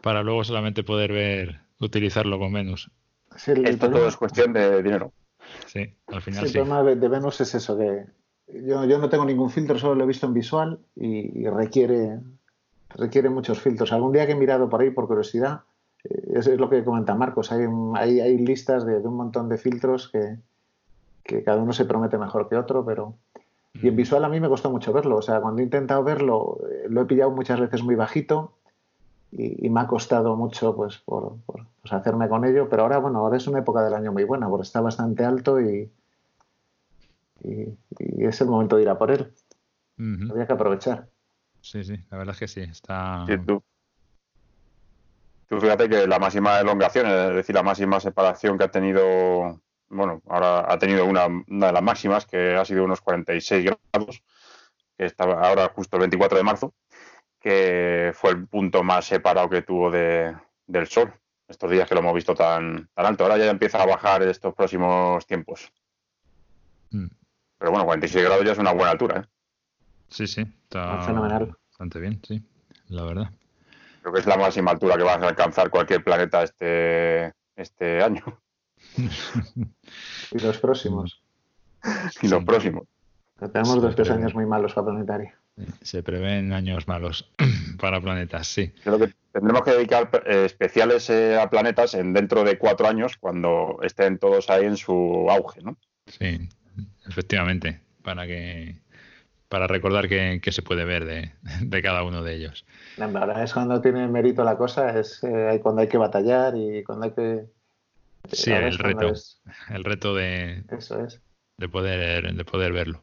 para 0.00 0.22
luego 0.22 0.42
solamente 0.42 0.82
poder 0.82 1.12
ver, 1.12 1.60
utilizarlo 1.78 2.38
con 2.38 2.52
Venus. 2.52 2.90
Esto 3.36 3.90
todo 3.90 4.08
es 4.08 4.16
cuestión 4.16 4.52
de 4.54 4.82
dinero. 4.82 5.12
Sí, 5.66 5.94
al 6.06 6.22
final 6.22 6.48
sí. 6.48 6.58
El 6.58 6.64
problema 6.64 6.82
de, 6.82 7.08
Venus 7.08 7.40
es 7.42 7.54
eso, 7.54 7.76
que 7.76 8.06
yo, 8.48 8.84
yo, 8.86 8.98
no 8.98 9.08
tengo 9.08 9.24
ningún 9.24 9.50
filtro, 9.50 9.78
solo 9.78 9.94
lo 9.94 10.04
he 10.04 10.06
visto 10.06 10.26
en 10.26 10.34
visual 10.34 10.78
y, 10.96 11.40
y 11.40 11.48
requiere, 11.48 12.20
requiere 12.90 13.28
muchos 13.28 13.60
filtros. 13.60 13.92
Algún 13.92 14.12
día 14.12 14.26
que 14.26 14.32
he 14.32 14.36
mirado 14.36 14.68
por 14.68 14.80
ahí 14.80 14.90
por 14.90 15.06
curiosidad, 15.06 15.62
es, 16.32 16.46
es 16.46 16.58
lo 16.58 16.70
que 16.70 16.82
comenta 16.82 17.14
Marcos, 17.14 17.52
hay, 17.52 17.66
hay, 17.94 18.20
hay 18.20 18.38
listas 18.38 18.86
de, 18.86 18.96
un 18.96 19.16
montón 19.16 19.48
de 19.48 19.58
filtros 19.58 20.08
que, 20.08 20.38
cada 21.44 21.62
uno 21.62 21.72
se 21.72 21.84
promete 21.84 22.18
mejor 22.18 22.48
que 22.48 22.56
otro, 22.56 22.84
pero... 22.84 23.14
Y 23.74 23.88
en 23.88 23.94
mm. 23.94 23.96
visual 23.96 24.24
a 24.24 24.28
mí 24.28 24.38
me 24.38 24.48
costó 24.48 24.70
mucho 24.70 24.92
verlo, 24.92 25.16
o 25.16 25.22
sea, 25.22 25.40
cuando 25.40 25.60
he 25.60 25.64
intentado 25.64 26.02
verlo, 26.02 26.58
eh, 26.70 26.86
lo 26.88 27.02
he 27.02 27.04
pillado 27.06 27.30
muchas 27.30 27.58
veces 27.58 27.82
muy 27.82 27.94
bajito 27.94 28.52
y, 29.30 29.70
me 29.70 29.80
ha 29.80 29.86
costado 29.86 30.36
mucho 30.36 30.76
pues 30.76 30.98
por, 30.98 31.36
pues, 31.46 31.92
hacerme 31.92 32.28
con 32.28 32.44
ello, 32.44 32.68
pero 32.68 32.82
ahora, 32.82 32.98
bueno, 32.98 33.20
ahora 33.20 33.38
es 33.38 33.46
una 33.46 33.60
época 33.60 33.82
del 33.82 33.94
año 33.94 34.12
muy 34.12 34.24
buena, 34.24 34.48
porque 34.48 34.64
está 34.64 34.82
bastante 34.82 35.24
alto 35.24 35.60
y, 35.60 35.90
y, 37.42 37.78
es 38.24 38.40
el 38.40 38.48
momento 38.48 38.76
de 38.76 38.82
ir 38.82 38.88
a 38.88 38.98
por 38.98 39.10
él. 39.10 39.32
Había 40.30 40.46
que 40.46 40.52
aprovechar. 40.52 41.08
Sí, 41.60 41.84
sí, 41.84 41.96
la 42.10 42.18
verdad 42.18 42.34
es 42.34 42.40
que 42.40 42.48
sí, 42.48 42.60
está... 42.60 43.24
Tú 43.46 43.62
fíjate 45.60 45.88
que 45.88 46.06
la 46.06 46.18
máxima 46.18 46.60
elongación, 46.60 47.06
es 47.06 47.34
decir, 47.34 47.54
la 47.54 47.62
máxima 47.62 48.00
separación 48.00 48.56
que 48.56 48.64
ha 48.64 48.70
tenido, 48.70 49.60
bueno, 49.88 50.22
ahora 50.28 50.72
ha 50.72 50.78
tenido 50.78 51.04
una, 51.04 51.28
de 51.28 51.72
las 51.72 51.82
máximas, 51.82 52.26
que 52.26 52.54
ha 52.54 52.64
sido 52.64 52.84
unos 52.84 53.00
46 53.00 53.70
grados, 53.92 54.22
que 54.96 55.04
estaba 55.04 55.46
ahora 55.46 55.70
justo 55.74 55.96
el 55.96 56.00
24 56.00 56.38
de 56.38 56.44
marzo, 56.44 56.74
que 57.40 58.12
fue 58.14 58.30
el 58.30 58.46
punto 58.46 58.82
más 58.82 59.04
separado 59.04 59.50
que 59.50 59.62
tuvo 59.62 59.90
de, 59.90 60.34
del 60.66 60.86
Sol, 60.86 61.12
estos 61.48 61.70
días 61.70 61.88
que 61.88 61.94
lo 61.94 62.00
hemos 62.00 62.14
visto 62.14 62.34
tan, 62.34 62.88
tan 62.94 63.06
alto. 63.06 63.24
Ahora 63.24 63.36
ya 63.36 63.50
empieza 63.50 63.82
a 63.82 63.86
bajar 63.86 64.22
estos 64.22 64.54
próximos 64.54 65.26
tiempos. 65.26 65.70
Mm. 66.90 67.08
Pero 67.58 67.70
bueno, 67.70 67.84
46 67.84 68.24
grados 68.24 68.44
ya 68.44 68.52
es 68.52 68.58
una 68.58 68.72
buena 68.72 68.90
altura. 68.90 69.20
¿eh? 69.20 69.28
Sí, 70.08 70.26
sí, 70.26 70.40
está 70.40 71.02
fenomenal. 71.02 71.56
Bastante 71.68 72.00
bien, 72.00 72.20
sí, 72.26 72.42
la 72.88 73.04
verdad. 73.04 73.30
Creo 74.02 74.12
que 74.12 74.20
es 74.20 74.26
la 74.26 74.36
máxima 74.36 74.72
altura 74.72 74.96
que 74.96 75.04
va 75.04 75.12
a 75.12 75.28
alcanzar 75.28 75.70
cualquier 75.70 76.02
planeta 76.02 76.42
este, 76.42 77.32
este 77.54 78.02
año. 78.02 78.22
y 78.96 80.38
los 80.40 80.58
próximos. 80.58 81.22
y 82.20 82.28
los 82.28 82.44
próximos. 82.44 82.88
tenemos 83.38 83.80
dos 83.80 83.94
tres 83.94 84.10
años 84.10 84.34
muy 84.34 84.44
malos 84.44 84.74
para 84.74 84.86
planetaria. 84.86 85.38
Se 85.82 86.02
prevén 86.02 86.52
años 86.52 86.88
malos 86.88 87.30
para 87.80 88.00
planetas, 88.00 88.48
sí. 88.48 88.72
Creo 88.82 88.98
que 88.98 89.14
tendremos 89.32 89.62
que 89.62 89.70
dedicar 89.70 90.10
eh, 90.26 90.46
especiales 90.46 91.08
eh, 91.08 91.38
a 91.38 91.48
planetas 91.48 91.94
en 91.94 92.12
dentro 92.12 92.42
de 92.42 92.58
cuatro 92.58 92.88
años 92.88 93.16
cuando 93.18 93.78
estén 93.82 94.18
todos 94.18 94.50
ahí 94.50 94.64
en 94.64 94.76
su 94.76 95.28
auge, 95.30 95.62
¿no? 95.62 95.76
Sí, 96.06 96.48
efectivamente, 97.06 97.80
para 98.02 98.26
que 98.26 98.81
para 99.52 99.66
recordar 99.66 100.08
qué, 100.08 100.40
se 100.50 100.62
puede 100.62 100.86
ver 100.86 101.04
de, 101.04 101.82
cada 101.82 102.04
uno 102.04 102.22
de 102.22 102.36
ellos. 102.36 102.64
La 102.96 103.06
verdad 103.06 103.42
es 103.42 103.52
cuando 103.52 103.82
tiene 103.82 104.08
mérito 104.08 104.44
la 104.44 104.56
cosa, 104.56 104.98
es 104.98 105.22
eh, 105.24 105.60
cuando 105.62 105.82
hay 105.82 105.88
que 105.88 105.98
batallar 105.98 106.54
y 106.56 106.82
cuando 106.82 107.04
hay 107.04 107.10
que... 107.10 107.44
Sí, 108.32 108.50
el 108.50 108.78
reto, 108.78 109.12
el 109.68 109.84
reto 109.84 110.14
de, 110.14 110.64
Eso 110.70 111.04
es. 111.04 111.20
de, 111.58 111.68
poder, 111.68 112.32
de 112.34 112.44
poder 112.46 112.72
verlo. 112.72 113.02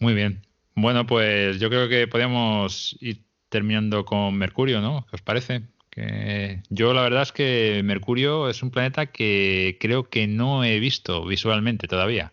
Muy 0.00 0.14
bien. 0.14 0.44
Bueno, 0.74 1.06
pues 1.06 1.60
yo 1.60 1.68
creo 1.68 1.88
que 1.88 2.08
podríamos 2.08 2.96
ir 2.98 3.22
terminando 3.48 4.04
con 4.04 4.36
Mercurio, 4.36 4.80
¿no? 4.80 5.06
¿Qué 5.08 5.14
os 5.14 5.22
parece? 5.22 5.62
Que 5.90 6.60
yo 6.70 6.92
la 6.92 7.02
verdad 7.02 7.22
es 7.22 7.30
que 7.30 7.82
Mercurio 7.84 8.48
es 8.48 8.64
un 8.64 8.72
planeta 8.72 9.06
que 9.06 9.78
creo 9.78 10.08
que 10.10 10.26
no 10.26 10.64
he 10.64 10.80
visto 10.80 11.24
visualmente 11.24 11.86
todavía. 11.86 12.32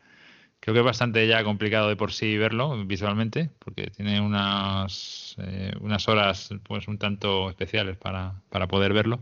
Creo 0.66 0.74
que 0.74 0.80
es 0.80 0.86
bastante 0.86 1.28
ya 1.28 1.44
complicado 1.44 1.90
de 1.90 1.96
por 1.96 2.12
sí 2.12 2.40
verlo 2.40 2.76
visualmente, 2.88 3.52
porque 3.60 3.92
tiene 3.92 4.20
unas, 4.20 5.36
eh, 5.38 5.72
unas 5.80 6.08
horas 6.08 6.50
pues 6.68 6.88
un 6.88 6.98
tanto 6.98 7.52
especiales 7.52 7.98
para, 7.98 8.42
para 8.50 8.68
poder 8.68 8.92
verlo. 8.92 9.20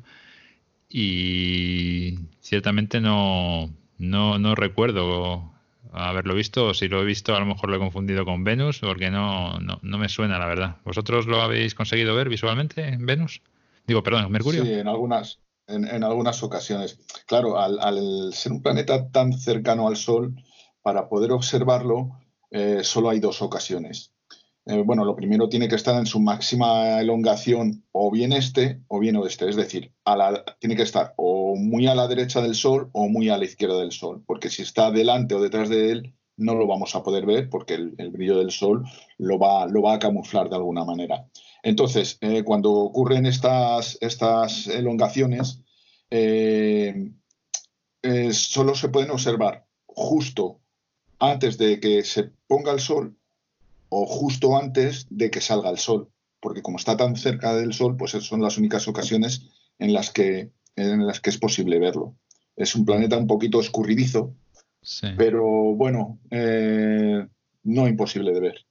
Y 0.87 2.17
ciertamente 2.39 3.01
no, 3.01 3.69
no, 3.97 4.39
no 4.39 4.55
recuerdo 4.55 5.51
haberlo 5.91 6.33
visto, 6.33 6.67
o 6.67 6.73
si 6.73 6.87
lo 6.87 7.01
he 7.01 7.05
visto 7.05 7.35
a 7.35 7.41
lo 7.41 7.45
mejor 7.45 7.69
lo 7.69 7.75
he 7.75 7.79
confundido 7.79 8.23
con 8.23 8.45
Venus, 8.45 8.79
porque 8.79 9.11
no, 9.11 9.59
no, 9.59 9.79
no 9.81 9.97
me 9.97 10.07
suena 10.07 10.39
la 10.39 10.45
verdad. 10.47 10.77
¿Vosotros 10.85 11.25
lo 11.25 11.41
habéis 11.41 11.75
conseguido 11.75 12.15
ver 12.15 12.29
visualmente 12.29 12.87
en 12.87 13.05
Venus? 13.05 13.41
Digo, 13.85 14.01
perdón, 14.01 14.31
Mercurio. 14.31 14.63
Sí, 14.63 14.71
en 14.71 14.87
algunas, 14.87 15.41
en, 15.67 16.05
algunas 16.05 16.41
ocasiones. 16.41 16.99
Claro, 17.27 17.59
al, 17.59 18.31
ser 18.31 18.53
un 18.53 18.61
planeta 18.61 19.09
tan 19.09 19.33
cercano 19.33 19.89
al 19.89 19.97
Sol, 19.97 20.41
para 20.83 21.07
poder 21.09 21.31
observarlo, 21.31 22.19
eh, 22.51 22.83
solo 22.83 23.09
hay 23.09 23.19
dos 23.19 23.41
ocasiones. 23.41 24.13
Eh, 24.65 24.81
bueno, 24.85 25.03
lo 25.03 25.15
primero 25.15 25.49
tiene 25.49 25.67
que 25.67 25.75
estar 25.75 25.95
en 25.95 26.05
su 26.05 26.19
máxima 26.19 27.01
elongación 27.01 27.83
o 27.91 28.11
bien 28.11 28.31
este 28.31 28.81
o 28.87 28.99
bien 28.99 29.15
oeste, 29.17 29.49
es 29.49 29.55
decir, 29.55 29.91
tiene 30.59 30.75
que 30.75 30.83
estar 30.83 31.13
o 31.17 31.55
muy 31.55 31.87
a 31.87 31.95
la 31.95 32.07
derecha 32.07 32.41
del 32.41 32.55
Sol 32.55 32.89
o 32.93 33.09
muy 33.09 33.29
a 33.29 33.37
la 33.37 33.45
izquierda 33.45 33.79
del 33.79 33.91
Sol, 33.91 34.23
porque 34.25 34.49
si 34.49 34.61
está 34.61 34.91
delante 34.91 35.35
o 35.35 35.41
detrás 35.41 35.67
de 35.67 35.91
él, 35.91 36.15
no 36.37 36.55
lo 36.55 36.65
vamos 36.67 36.95
a 36.95 37.03
poder 37.03 37.25
ver 37.25 37.49
porque 37.49 37.73
el, 37.73 38.11
brillo 38.11 38.37
del 38.37 38.51
Sol 38.51 38.85
lo 39.17 39.37
va, 39.37 39.63
a 39.65 39.99
camuflar 39.99 40.49
de 40.49 40.55
alguna 40.55 40.85
manera. 40.85 41.27
Entonces, 41.61 42.17
eh, 42.21 42.43
cuando 42.43 42.71
ocurren 42.71 43.25
estas, 43.25 43.97
elongaciones, 44.67 45.61
solo 48.31 48.75
se 48.75 48.89
pueden 48.89 49.11
observar 49.11 49.65
justo 49.85 50.62
antes 51.31 51.57
de 51.57 51.79
que 51.79 52.03
se 52.03 52.31
ponga 52.47 52.71
el 52.71 52.79
Sol 52.79 53.15
o 53.95 54.07
justo 54.07 54.57
antes 54.57 55.05
de 55.11 55.29
que 55.29 55.39
salga 55.39 55.69
el 55.69 55.77
sol, 55.77 56.09
porque 56.39 56.63
como 56.63 56.77
está 56.77 56.97
tan 56.97 57.15
cerca 57.15 57.53
del 57.53 57.73
sol, 57.73 57.95
pues 57.95 58.11
son 58.11 58.41
las 58.41 58.57
únicas 58.57 58.87
ocasiones 58.87 59.51
en 59.77 59.93
las 59.93 60.09
que, 60.09 60.49
en 60.75 61.05
las 61.05 61.19
que 61.19 61.29
es 61.29 61.37
posible 61.37 61.77
verlo. 61.77 62.15
Es 62.55 62.73
un 62.75 62.85
planeta 62.85 63.17
un 63.17 63.27
poquito 63.27 63.59
escurridizo, 63.59 64.33
pero 65.15 65.45
bueno, 65.75 66.17
eh, 66.31 67.27
no 67.63 67.87
imposible 67.87 68.33
de 68.33 68.39
ver. 68.39 68.65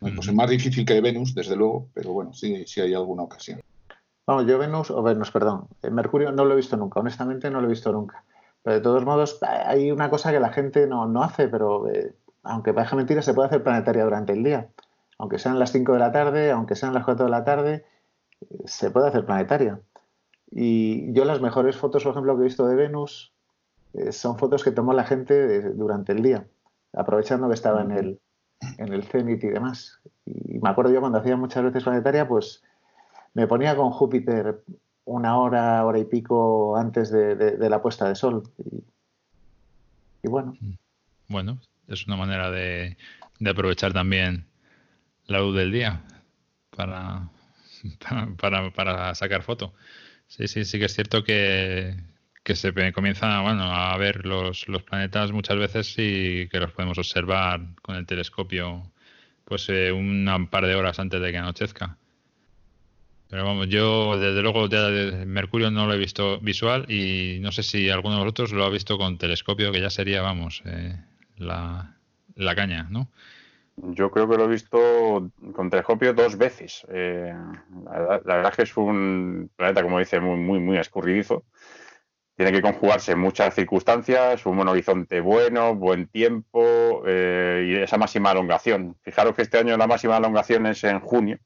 Es 0.00 0.32
más 0.32 0.48
difícil 0.48 0.86
que 0.86 1.00
Venus, 1.02 1.34
desde 1.34 1.56
luego, 1.56 1.90
pero 1.92 2.12
bueno, 2.14 2.32
sí, 2.32 2.64
sí 2.66 2.80
hay 2.80 2.94
alguna 2.94 3.24
ocasión. 3.24 3.60
Vamos, 4.26 4.46
yo 4.46 4.58
Venus, 4.58 4.90
o 4.90 5.02
Venus, 5.02 5.30
perdón, 5.30 5.68
eh, 5.82 5.90
Mercurio 5.90 6.32
no 6.32 6.46
lo 6.46 6.54
he 6.54 6.56
visto 6.56 6.76
nunca, 6.76 7.00
honestamente 7.00 7.50
no 7.50 7.60
lo 7.60 7.66
he 7.66 7.70
visto 7.70 7.92
nunca. 7.92 8.24
Pero 8.68 8.80
de 8.80 8.84
todos 8.84 9.02
modos, 9.06 9.38
hay 9.40 9.90
una 9.90 10.10
cosa 10.10 10.30
que 10.30 10.40
la 10.40 10.52
gente 10.52 10.86
no, 10.86 11.06
no 11.06 11.22
hace, 11.22 11.48
pero 11.48 11.88
eh, 11.88 12.14
aunque 12.42 12.74
parezca 12.74 12.96
mentira, 12.96 13.22
se 13.22 13.32
puede 13.32 13.48
hacer 13.48 13.62
planetaria 13.62 14.04
durante 14.04 14.34
el 14.34 14.44
día. 14.44 14.68
Aunque 15.16 15.38
sean 15.38 15.58
las 15.58 15.72
5 15.72 15.94
de 15.94 15.98
la 15.98 16.12
tarde, 16.12 16.50
aunque 16.50 16.74
sean 16.74 16.92
las 16.92 17.06
4 17.06 17.24
de 17.24 17.30
la 17.30 17.44
tarde, 17.44 17.86
se 18.66 18.90
puede 18.90 19.08
hacer 19.08 19.24
planetaria. 19.24 19.80
Y 20.50 21.10
yo 21.14 21.24
las 21.24 21.40
mejores 21.40 21.78
fotos, 21.78 22.04
por 22.04 22.12
ejemplo, 22.12 22.36
que 22.36 22.42
he 22.42 22.44
visto 22.44 22.66
de 22.66 22.76
Venus 22.76 23.32
eh, 23.94 24.12
son 24.12 24.36
fotos 24.36 24.62
que 24.62 24.70
tomó 24.70 24.92
la 24.92 25.04
gente 25.04 25.62
durante 25.70 26.12
el 26.12 26.22
día, 26.22 26.46
aprovechando 26.92 27.48
que 27.48 27.54
estaba 27.54 27.80
en 27.80 27.92
el, 27.92 28.20
en 28.76 28.92
el 28.92 29.02
cenit 29.04 29.42
y 29.44 29.48
demás. 29.48 29.98
Y 30.26 30.58
me 30.58 30.68
acuerdo 30.68 30.92
yo 30.92 31.00
cuando 31.00 31.20
hacía 31.20 31.38
muchas 31.38 31.64
veces 31.64 31.84
planetaria, 31.84 32.28
pues 32.28 32.62
me 33.32 33.46
ponía 33.46 33.74
con 33.76 33.92
Júpiter 33.92 34.62
una 35.08 35.38
hora, 35.38 35.84
hora 35.84 35.98
y 35.98 36.04
pico 36.04 36.76
antes 36.76 37.10
de, 37.10 37.68
la 37.68 37.80
puesta 37.80 38.08
de 38.08 38.14
sol. 38.14 38.42
Y, 40.22 40.28
bueno. 40.28 40.54
Bueno, 41.28 41.58
es 41.88 42.06
una 42.06 42.16
manera 42.16 42.50
de, 42.50 42.96
aprovechar 43.46 43.92
también 43.92 44.46
la 45.26 45.40
luz 45.40 45.56
del 45.56 45.72
día 45.72 46.02
para, 46.76 47.28
para, 48.38 48.70
para, 48.72 49.14
sacar 49.14 49.42
foto. 49.42 49.72
Sí, 50.26 50.46
sí, 50.46 50.64
sí 50.64 50.78
que 50.78 50.84
es 50.84 50.94
cierto 50.94 51.24
que, 51.24 51.96
que 52.44 52.54
se 52.54 52.72
comienza 52.92 53.40
bueno, 53.40 53.62
a 53.64 53.96
ver 53.96 54.26
los, 54.26 54.68
los, 54.68 54.82
planetas 54.82 55.32
muchas 55.32 55.56
veces 55.56 55.94
y 55.96 56.48
que 56.48 56.60
los 56.60 56.72
podemos 56.72 56.98
observar 56.98 57.60
con 57.80 57.96
el 57.96 58.04
telescopio 58.04 58.90
pues 59.44 59.66
eh, 59.70 59.90
un 59.90 60.48
par 60.50 60.66
de 60.66 60.74
horas 60.74 60.98
antes 60.98 61.20
de 61.22 61.30
que 61.32 61.38
anochezca. 61.38 61.96
Pero 63.30 63.44
vamos, 63.44 63.68
yo 63.68 64.18
desde 64.18 64.40
luego 64.42 64.68
Mercurio 65.26 65.70
no 65.70 65.86
lo 65.86 65.92
he 65.92 65.98
visto 65.98 66.40
visual 66.40 66.90
y 66.90 67.38
no 67.40 67.52
sé 67.52 67.62
si 67.62 67.90
alguno 67.90 68.16
de 68.16 68.22
vosotros 68.22 68.52
lo 68.52 68.64
ha 68.64 68.70
visto 68.70 68.96
con 68.96 69.18
telescopio, 69.18 69.70
que 69.70 69.82
ya 69.82 69.90
sería, 69.90 70.22
vamos, 70.22 70.62
eh, 70.64 70.96
la, 71.36 71.94
la 72.34 72.54
caña, 72.54 72.86
¿no? 72.90 73.08
Yo 73.76 74.10
creo 74.10 74.28
que 74.28 74.36
lo 74.36 74.44
he 74.44 74.48
visto 74.48 75.30
con 75.52 75.70
telescopio 75.70 76.12
dos 76.12 76.36
veces. 76.36 76.84
Eh, 76.88 77.32
la, 77.84 78.20
verdad 78.24 78.50
es 78.50 78.56
que 78.56 78.62
es 78.62 78.76
un 78.76 79.50
planeta, 79.54 79.82
como 79.82 79.98
dice, 79.98 80.20
muy, 80.20 80.38
muy, 80.38 80.58
muy 80.58 80.78
escurridizo. 80.78 81.44
Tiene 82.34 82.52
que 82.52 82.62
conjugarse 82.62 83.14
muchas 83.14 83.54
circunstancias, 83.54 84.46
un 84.46 84.56
buen 84.56 84.68
horizonte 84.68 85.20
bueno, 85.20 85.74
buen 85.74 86.06
tiempo 86.08 87.02
eh, 87.06 87.66
y 87.68 87.74
esa 87.82 87.98
máxima 87.98 88.32
elongación. 88.32 88.96
Fijaros 89.02 89.34
que 89.34 89.42
este 89.42 89.58
año 89.58 89.76
la 89.76 89.86
máxima 89.86 90.16
elongación 90.16 90.66
es 90.66 90.82
en 90.84 91.00
junio. 91.00 91.38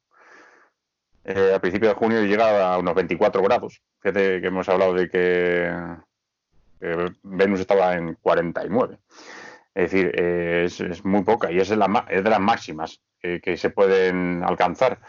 Eh, 1.25 1.53
al 1.55 1.61
principio 1.61 1.89
de 1.89 1.95
junio 1.95 2.23
llega 2.23 2.73
a 2.73 2.79
unos 2.79 2.95
24 2.95 3.43
grados. 3.43 3.81
Fíjate 4.01 4.41
que 4.41 4.47
hemos 4.47 4.69
hablado 4.69 4.95
de 4.95 5.09
que 5.09 5.73
Venus 7.23 7.61
estaba 7.61 7.95
en 7.95 8.15
49. 8.15 8.99
Es 9.75 9.91
decir, 9.91 10.13
es, 10.21 11.05
muy 11.05 11.23
poca 11.23 11.51
y 11.51 11.59
es 11.59 11.69
de, 11.69 11.77
es 12.11 12.25
de 12.25 12.31
las 12.31 12.41
máximas 12.41 13.01
que, 13.21 13.57
se 13.57 13.71
pueden 13.71 14.43
alcanzar. 14.45 15.01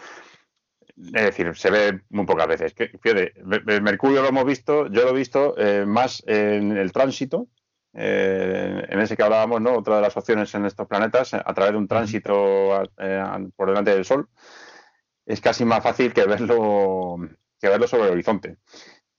Es 0.95 1.24
decir, 1.24 1.56
se 1.56 1.72
ve 1.72 2.01
muy 2.09 2.25
pocas 2.25 2.48
veces. 2.48 2.74
fíjate, 2.74 3.33
Mercurio 3.82 4.22
lo 4.22 4.30
hemos 4.30 4.45
visto, 4.45 4.88
yo 4.88 5.03
lo 5.03 5.09
he 5.09 5.14
visto 5.14 5.56
eh, 5.58 5.85
más 5.85 6.24
en 6.27 6.77
el 6.77 6.92
tránsito, 6.92 7.48
eh, 7.93 8.85
en 8.88 9.00
ese 9.00 9.17
que 9.17 9.24
hablábamos, 9.24 9.59
¿no? 9.61 9.77
Otra 9.77 9.95
de 9.95 10.03
las 10.03 10.16
opciones 10.16 10.53
en 10.53 10.66
estos 10.66 10.88
planetas, 10.88 11.33
a 11.33 11.53
través 11.53 11.74
de 11.74 11.77
un 11.77 11.88
tránsito 11.88 12.83
eh, 12.98 13.24
por 13.56 13.69
delante 13.69 13.92
del 13.92 14.06
Sol, 14.06 14.30
es 15.26 15.42
casi 15.42 15.66
más 15.66 15.84
fácil 15.84 16.14
que 16.14 16.26
verlo, 16.26 17.18
que 17.60 17.69
verlo 17.69 17.88
sobre 17.88 18.06
el 18.06 18.14
horizonte. 18.14 18.58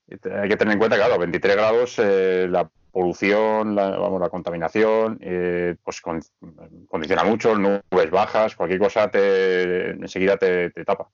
Hay 0.09 0.49
que 0.49 0.57
tener 0.57 0.73
en 0.73 0.79
cuenta 0.79 0.97
que, 0.97 1.03
claro, 1.03 1.19
23 1.19 1.57
grados, 1.57 1.99
la 1.99 2.69
polución, 2.95 3.75
la, 3.75 3.91
vamos, 3.91 4.21
la 4.21 4.29
contaminación, 4.29 5.19
eh, 5.21 5.75
pues 5.83 6.01
condiciona 6.01 7.25
mucho, 7.25 7.59
nubes 7.59 8.11
bajas, 8.11 8.55
cualquier 8.55 8.79
cosa 8.79 9.11
te, 9.11 9.91
enseguida 9.91 10.37
te, 10.37 10.71
tapa. 10.85 11.11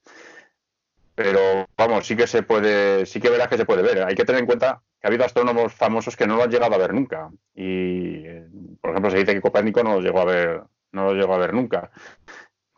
Pero 1.15 1.67
vamos, 1.77 2.07
sí 2.07 2.17
que 2.17 2.27
se 2.27 2.43
puede, 2.43 3.07
sí 3.07 3.19
que 3.21 3.31
verás 3.31 3.49
que 3.49 3.57
se 3.57 3.65
puede 3.65 3.83
ver. 3.83 4.03
Hay 4.03 4.15
que 4.15 4.25
tener 4.25 4.41
en 4.41 4.47
cuenta 4.47 4.83
que 5.01 5.07
ha 5.07 5.09
habido 5.09 5.25
astrónomos 5.25 5.73
famosos 5.73 6.17
que 6.17 6.27
no 6.27 6.37
lo 6.37 6.43
han 6.43 6.51
llegado 6.51 6.75
a 6.75 6.79
ver 6.79 6.93
nunca. 6.93 7.31
Y, 7.55 8.25
por 8.81 8.91
ejemplo, 8.91 9.11
se 9.11 9.19
dice 9.19 9.35
que 9.35 9.41
Copérnico 9.41 9.83
no 9.83 9.95
lo 9.95 10.01
llegó 10.01 10.21
a 10.21 10.25
ver, 10.27 10.63
no 10.93 11.05
lo 11.07 11.15
llegó 11.15 11.35
a 11.35 11.39
ver 11.39 11.55
nunca. 11.55 11.91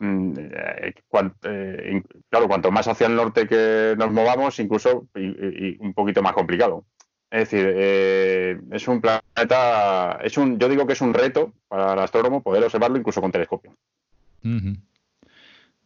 Mm, 0.03 0.33
eh, 0.37 0.93
eh, 1.43 2.03
claro, 2.29 2.47
cuanto 2.49 2.71
más 2.71 2.85
hacia 2.89 3.07
el 3.07 3.15
norte 3.15 3.47
que 3.47 3.95
nos 3.97 4.11
movamos, 4.11 4.59
incluso 4.59 5.07
y 5.15 5.77
un 5.79 5.93
poquito 5.93 6.21
más 6.21 6.33
complicado. 6.33 6.85
Es 7.31 7.49
decir, 7.49 7.73
eh, 7.73 8.59
es 8.71 8.87
un 8.89 8.99
planeta, 8.99 10.19
es 10.21 10.37
un, 10.37 10.59
yo 10.59 10.67
digo 10.67 10.85
que 10.85 10.91
es 10.91 10.99
un 10.99 11.13
reto 11.13 11.53
para 11.69 11.93
el 11.93 11.99
astrónomo 11.99 12.43
poder 12.43 12.65
observarlo 12.65 12.97
incluso 12.97 13.21
con 13.21 13.31
telescopio. 13.31 13.77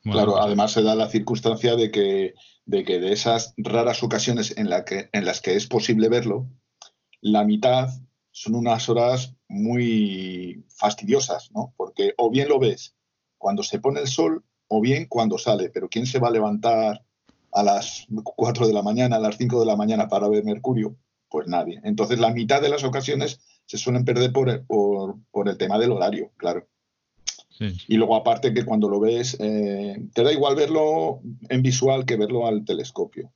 claro, 0.01 0.41
además 0.41 0.71
se 0.71 0.81
da 0.81 0.95
la 0.95 1.09
circunstancia 1.09 1.75
de 1.75 1.91
que, 1.91 2.33
de 2.65 2.83
que 2.83 2.99
de 2.99 3.13
esas 3.13 3.53
raras 3.55 4.01
ocasiones 4.01 4.57
en, 4.57 4.71
la 4.71 4.83
que, 4.83 5.09
en 5.11 5.25
las 5.25 5.41
que 5.41 5.55
es 5.55 5.67
posible 5.67 6.09
verlo, 6.09 6.47
la 7.21 7.43
mitad 7.43 7.89
son 8.31 8.55
unas 8.55 8.89
horas 8.89 9.35
muy 9.47 10.65
fastidiosas, 10.69 11.51
¿no? 11.51 11.75
Porque 11.77 12.15
o 12.17 12.31
bien 12.31 12.49
lo 12.49 12.57
ves 12.57 12.96
cuando 13.37 13.63
se 13.63 13.79
pone 13.79 14.01
el 14.01 14.07
sol 14.07 14.43
o 14.67 14.81
bien 14.81 15.05
cuando 15.07 15.37
sale, 15.37 15.69
pero 15.69 15.89
¿quién 15.89 16.05
se 16.05 16.19
va 16.19 16.27
a 16.27 16.31
levantar 16.31 17.03
a 17.51 17.63
las 17.63 18.07
4 18.23 18.67
de 18.67 18.73
la 18.73 18.81
mañana, 18.81 19.15
a 19.15 19.19
las 19.19 19.37
5 19.37 19.59
de 19.59 19.65
la 19.65 19.75
mañana 19.75 20.07
para 20.07 20.27
ver 20.27 20.43
Mercurio? 20.43 20.95
Pues 21.29 21.47
nadie. 21.47 21.79
Entonces 21.83 22.19
la 22.19 22.33
mitad 22.33 22.61
de 22.61 22.69
las 22.69 22.83
ocasiones 22.83 23.39
se 23.65 23.77
suelen 23.77 24.05
perder 24.05 24.31
por, 24.31 24.65
por, 24.65 25.49
el 25.49 25.57
tema 25.57 25.77
del 25.77 25.91
horario, 25.91 26.31
claro. 26.37 26.67
Y 27.59 27.97
luego 27.97 28.15
aparte 28.15 28.53
que 28.53 28.63
cuando 28.63 28.87
lo 28.87 28.99
ves, 28.99 29.35
eh, 29.39 29.97
te 30.13 30.23
da 30.23 30.31
igual 30.31 30.55
verlo 30.55 31.21
en 31.49 31.63
visual 31.63 32.05
que 32.05 32.15
verlo 32.15 32.45
al 32.45 32.63
telescopio, 32.63 33.33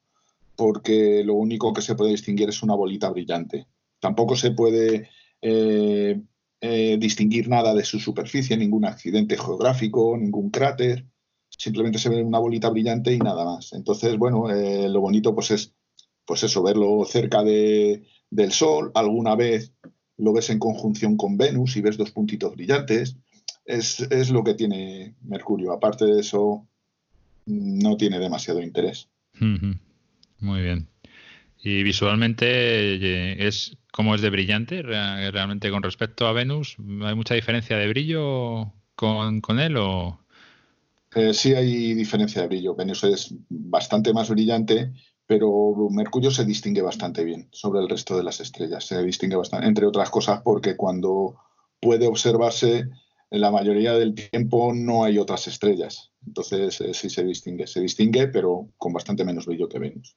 porque 0.55 1.23
lo 1.25 1.33
único 1.33 1.73
que 1.73 1.81
se 1.81 1.95
puede 1.95 2.11
distinguir 2.11 2.49
es 2.49 2.61
una 2.61 2.75
bolita 2.75 3.09
brillante. 3.09 3.65
Tampoco 3.99 4.35
se 4.35 4.51
puede 4.51 5.09
eh, 5.41 6.21
eh, 6.61 6.98
distinguir 6.99 7.49
nada 7.49 7.73
de 7.73 7.83
su 7.83 7.99
superficie, 7.99 8.56
ningún 8.56 8.85
accidente 8.85 9.38
geográfico, 9.38 10.15
ningún 10.17 10.49
cráter, 10.49 11.06
simplemente 11.49 11.99
se 11.99 12.09
ve 12.09 12.23
una 12.23 12.40
bolita 12.40 12.69
brillante 12.69 13.14
y 13.14 13.19
nada 13.19 13.43
más. 13.43 13.73
Entonces, 13.73 14.17
bueno, 14.17 14.48
lo 14.48 15.01
bonito 15.01 15.35
pues 15.35 15.51
es 15.51 15.73
pues 16.25 16.43
eso, 16.43 16.64
verlo 16.64 17.03
cerca 17.06 17.43
de, 17.43 18.03
del 18.30 18.51
Sol, 18.51 18.91
alguna 18.95 19.35
vez 19.35 19.73
lo 20.17 20.33
ves 20.33 20.49
en 20.49 20.59
conjunción 20.59 21.17
con 21.17 21.38
Venus 21.38 21.75
y 21.75 21.81
ves 21.81 21.98
dos 21.98 22.11
puntitos 22.11 22.56
brillantes. 22.56 23.17
Es, 23.65 24.30
lo 24.30 24.43
que 24.43 24.53
tiene 24.53 25.15
Mercurio. 25.22 25.72
Aparte 25.72 26.06
de 26.06 26.22
eso, 26.22 26.67
no 27.45 27.98
tiene 27.98 28.19
demasiado 28.19 28.61
interés. 28.61 29.09
Muy 29.40 30.61
bien. 30.61 30.88
Y 31.64 31.83
visualmente, 31.83 32.45
eh, 32.48 33.48
es 33.48 33.77
¿cómo 33.91 34.15
es 34.15 34.21
de 34.21 34.29
brillante 34.29 34.81
realmente 34.81 35.69
con 35.69 35.83
respecto 35.83 36.27
a 36.27 36.33
Venus? 36.33 36.77
¿Hay 37.03 37.15
mucha 37.15 37.35
diferencia 37.35 37.77
de 37.77 37.87
brillo 37.87 38.73
con, 38.95 39.41
con 39.41 39.59
él 39.59 39.77
o...? 39.77 40.19
Eh, 41.13 41.33
sí 41.33 41.53
hay 41.53 41.93
diferencia 41.93 42.41
de 42.41 42.47
brillo. 42.47 42.73
Venus 42.73 43.03
es 43.03 43.33
bastante 43.49 44.13
más 44.13 44.29
brillante, 44.29 44.93
pero 45.25 45.75
Mercurio 45.89 46.31
se 46.31 46.45
distingue 46.45 46.81
bastante 46.81 47.25
bien 47.25 47.49
sobre 47.51 47.81
el 47.81 47.89
resto 47.89 48.15
de 48.15 48.23
las 48.23 48.39
estrellas. 48.39 48.85
Se 48.85 49.03
distingue 49.03 49.35
bastante, 49.35 49.67
entre 49.67 49.85
otras 49.85 50.09
cosas, 50.09 50.41
porque 50.41 50.77
cuando 50.77 51.35
puede 51.81 52.07
observarse, 52.07 52.89
la 53.29 53.51
mayoría 53.51 53.93
del 53.93 54.15
tiempo 54.15 54.73
no 54.73 55.03
hay 55.03 55.17
otras 55.17 55.47
estrellas. 55.47 56.11
Entonces 56.25 56.79
eh, 56.79 56.93
sí 56.93 57.09
se 57.09 57.25
distingue. 57.25 57.67
Se 57.67 57.81
distingue, 57.81 58.27
pero 58.27 58.69
con 58.77 58.93
bastante 58.93 59.25
menos 59.25 59.45
brillo 59.45 59.67
que 59.67 59.79
Venus. 59.79 60.15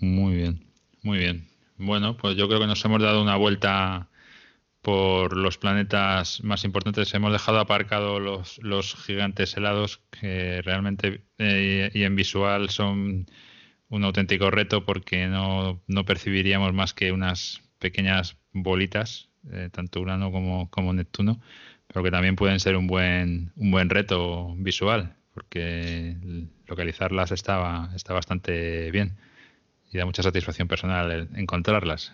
Muy 0.00 0.34
bien, 0.36 0.64
muy 1.02 1.18
bien. 1.18 1.48
Bueno, 1.78 2.16
pues 2.16 2.36
yo 2.36 2.48
creo 2.48 2.60
que 2.60 2.66
nos 2.66 2.84
hemos 2.84 3.00
dado 3.00 3.22
una 3.22 3.36
vuelta 3.36 4.08
por 4.82 5.36
los 5.36 5.58
planetas 5.58 6.42
más 6.44 6.64
importantes. 6.64 7.14
Hemos 7.14 7.32
dejado 7.32 7.60
aparcados 7.60 8.20
los, 8.20 8.58
los 8.62 8.96
gigantes 8.96 9.56
helados 9.56 10.02
que 10.10 10.62
realmente 10.62 11.24
eh, 11.38 11.90
y 11.94 12.04
en 12.04 12.16
visual 12.16 12.70
son 12.70 13.26
un 13.88 14.04
auténtico 14.04 14.50
reto 14.50 14.84
porque 14.84 15.28
no, 15.28 15.82
no 15.86 16.04
percibiríamos 16.04 16.74
más 16.74 16.94
que 16.94 17.12
unas 17.12 17.62
pequeñas 17.78 18.36
bolitas, 18.52 19.30
eh, 19.52 19.70
tanto 19.72 20.00
Urano 20.00 20.32
como, 20.32 20.70
como 20.70 20.92
Neptuno, 20.92 21.40
pero 21.86 22.02
que 22.04 22.10
también 22.10 22.36
pueden 22.36 22.60
ser 22.60 22.76
un 22.76 22.86
buen, 22.88 23.52
un 23.56 23.70
buen 23.70 23.90
reto 23.90 24.54
visual 24.58 25.16
porque 25.34 26.16
localizarlas 26.66 27.30
está, 27.32 27.90
está 27.94 28.14
bastante 28.14 28.90
bien 28.90 29.16
y 29.92 29.98
da 29.98 30.06
mucha 30.06 30.22
satisfacción 30.22 30.68
personal 30.68 31.28
encontrarlas. 31.34 32.12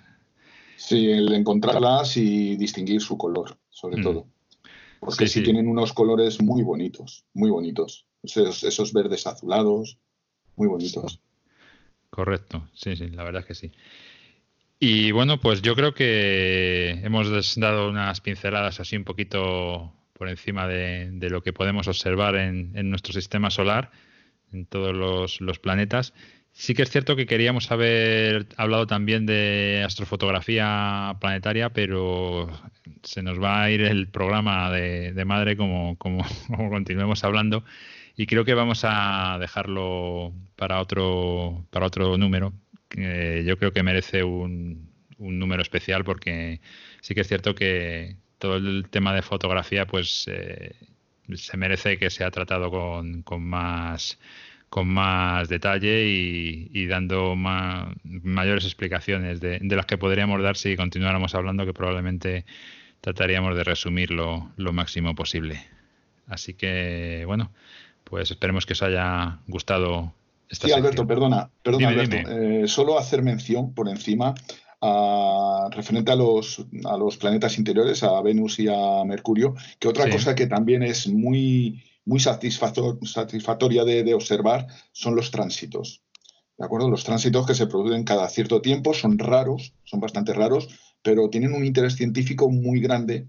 Sí, 0.77 1.11
el 1.11 1.33
encontrarlas 1.33 2.17
y 2.17 2.57
distinguir 2.57 3.01
su 3.01 3.17
color, 3.17 3.57
sobre 3.71 3.99
mm. 3.99 4.03
todo. 4.03 4.27
Porque 5.01 5.27
sí, 5.27 5.43
tienen 5.43 5.69
unos 5.69 5.93
colores 5.93 6.41
muy 6.41 6.63
bonitos, 6.63 7.25
muy 7.35 7.51
bonitos. 7.51 8.07
Esos, 8.23 8.93
verdes 8.93 9.27
azulados, 9.27 9.99
muy 10.57 10.67
bonitos. 10.67 11.21
Correcto, 12.09 12.69
sí, 12.73 12.97
sí, 12.97 13.09
la 13.09 13.23
verdad 13.23 13.43
es 13.43 13.47
que 13.47 13.55
sí. 13.55 13.73
Y 14.81 15.13
bueno, 15.13 15.41
pues 15.41 15.63
yo 15.63 15.75
creo 15.75 15.95
que 15.95 16.91
hemos 17.03 17.57
dado 17.57 17.89
unas 17.91 18.21
pinceladas 18.21 18.81
así 18.81 18.97
un 18.97 19.05
poquito 19.05 19.93
por 20.15 20.29
encima 20.29 20.67
de, 20.67 21.11
lo 21.29 21.43
que 21.43 21.53
podemos 21.53 21.87
observar 21.87 22.37
en, 22.37 22.73
nuestro 22.89 23.13
sistema 23.13 23.51
solar, 23.51 23.91
en 24.53 24.65
todos 24.65 24.95
los, 24.95 25.41
los 25.41 25.59
planetas. 25.59 26.15
Sí 26.57 26.73
que 26.75 26.83
es 26.83 26.91
cierto 26.91 27.17
que 27.17 27.27
queríamos 27.27 27.71
haber 27.73 28.47
hablado 28.57 28.87
también 28.87 29.27
de 29.27 29.83
astrofotografía 29.85 31.17
planetaria, 31.21 31.71
pero 31.71 32.49
se 33.03 33.23
nos 33.25 33.43
va 33.43 33.65
a 33.65 33.71
ir 33.73 33.81
el 33.83 34.09
programa 34.09 34.71
de, 34.71 35.25
madre 35.25 35.57
como, 35.57 35.99
como, 35.99 36.25
continuemos 36.71 37.25
hablando 37.25 37.65
y 38.17 38.27
creo 38.27 38.45
que 38.45 38.55
vamos 38.55 38.83
a 38.85 39.37
dejarlo 39.41 40.33
para 40.57 40.81
otro, 40.81 41.67
para 41.71 41.87
otro 41.87 42.17
número. 42.19 42.53
yo 42.91 43.59
creo 43.59 43.73
que 43.73 43.83
merece 43.83 44.23
un, 44.23 44.91
un, 45.19 45.39
número 45.41 45.61
especial 45.63 46.05
porque 46.05 46.61
sí 47.01 47.15
que 47.15 47.23
es 47.23 47.29
cierto 47.29 47.57
que 47.57 48.17
todo 48.39 48.57
el 48.57 48.87
tema 48.91 49.13
de 49.13 49.23
fotografía 49.23 49.87
pues 49.87 50.27
eh, 50.29 50.77
se 51.35 51.57
merece 51.57 51.99
que 51.99 52.11
sea 52.11 52.31
tratado 52.31 52.71
con, 52.71 53.23
con 53.23 53.43
más 53.43 54.19
con 54.75 54.89
más 54.89 55.49
detalle 55.49 56.05
y, 56.05 56.87
dando 56.89 57.37
mayores 57.37 58.65
explicaciones 58.65 59.39
de, 59.39 59.61
las 59.63 59.87
que 59.87 59.99
podríamos 59.99 60.43
dar 60.43 60.57
si 60.57 60.75
continuáramos 60.75 61.37
hablando, 61.37 61.65
que 61.65 61.73
probablemente 61.73 62.45
trataríamos 63.01 63.55
de 63.55 63.63
resumirlo 63.63 64.51
lo 64.57 64.73
máximo 64.73 65.15
posible. 65.15 65.65
Así 66.27 66.55
que, 66.55 67.23
bueno, 67.25 67.53
pues 68.03 68.33
esperemos 68.33 68.67
que 68.67 68.73
os 68.73 68.83
haya 68.83 69.39
gustado 69.47 70.13
esta 70.49 70.67
Sí, 70.67 70.73
Alberto, 70.73 71.07
perdona, 71.07 71.49
perdona 71.63 71.91
Alberto. 71.91 72.17
Eh, 72.17 72.67
solo 72.67 72.99
hacer 72.99 73.23
mención 73.23 73.75
por 73.75 73.89
encima 73.89 74.35
a, 74.81 75.69
referente 75.71 76.11
a 76.11 76.17
los, 76.17 76.67
a 76.85 76.97
los 76.97 77.17
planetas 77.17 77.59
interiores, 77.59 78.03
a 78.03 78.21
Venus 78.23 78.59
y 78.59 78.67
a 78.67 79.05
Mercurio, 79.05 79.55
que 79.79 79.87
otra 79.87 80.11
cosa 80.11 80.35
que 80.35 80.49
también 80.49 80.83
es 80.83 81.07
muy 81.07 81.81
muy 82.05 82.21
satisfactoria 82.21 83.85
de, 83.85 84.15
observar 84.15 84.67
son 84.93 85.17
los 85.17 85.31
tránsitos. 85.31 86.03
¿De 86.57 86.65
acuerdo? 86.65 86.89
Los 86.89 87.05
tránsitos 87.05 87.47
que 87.47 87.55
se 87.55 87.67
producen 87.67 88.05
cada 88.05 88.29
cierto 88.29 88.61
tiempo 88.61 88.95
son 88.95 89.19
raros, 89.19 89.75
son 89.85 90.01
bastante 90.01 90.33
raros, 90.33 90.69
pero 91.03 91.29
tienen 91.29 91.53
un 91.53 91.65
interés 91.65 91.97
científico 91.97 92.49
muy 92.49 92.81
grande, 92.81 93.29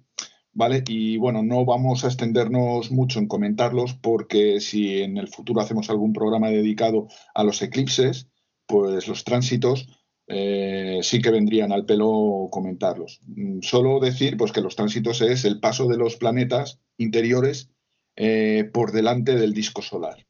¿vale? 0.53 0.83
Y 0.87 1.17
bueno, 1.17 1.41
no 1.41 1.65
vamos 1.65 2.03
a 2.03 2.07
extendernos 2.07 2.91
mucho 2.91 3.19
en 3.19 3.27
comentarlos 3.27 3.95
porque 3.95 4.59
si 4.59 5.01
en 5.01 5.17
el 5.17 5.27
futuro 5.27 5.61
hacemos 5.61 5.89
algún 5.89 6.13
programa 6.13 6.49
dedicado 6.49 7.07
a 7.33 7.43
los 7.43 7.61
eclipses, 7.61 8.27
pues 8.67 9.07
los 9.07 9.23
tránsitos 9.23 9.87
eh, 10.27 10.99
sí 11.03 11.21
que 11.21 11.29
vendrían 11.29 11.71
al 11.71 11.85
pelo 11.85 12.47
comentarlos. 12.51 13.21
Mm, 13.27 13.61
solo 13.61 13.99
decir 13.99 14.37
pues 14.37 14.51
que 14.51 14.61
los 14.61 14.75
tránsitos 14.75 15.21
es 15.21 15.45
el 15.45 15.59
paso 15.59 15.87
de 15.87 15.97
los 15.97 16.15
planetas 16.15 16.79
interiores 16.97 17.69
eh, 18.17 18.69
por 18.73 18.93
delante 18.93 19.35
del 19.35 19.53
disco 19.53 19.81
solar. 19.81 20.25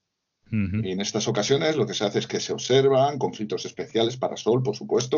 Y 0.52 0.92
en 0.92 1.02
estas 1.02 1.28
ocasiones 1.28 1.76
lo 1.76 1.86
que 1.86 1.94
se 1.94 2.06
hace 2.06 2.20
es 2.20 2.28
que 2.28 2.40
se 2.40 2.54
observan 2.54 3.18
conflictos 3.18 3.66
especiales 3.66 4.16
para 4.16 4.38
Sol, 4.38 4.64
por 4.64 4.74
supuesto, 4.74 5.18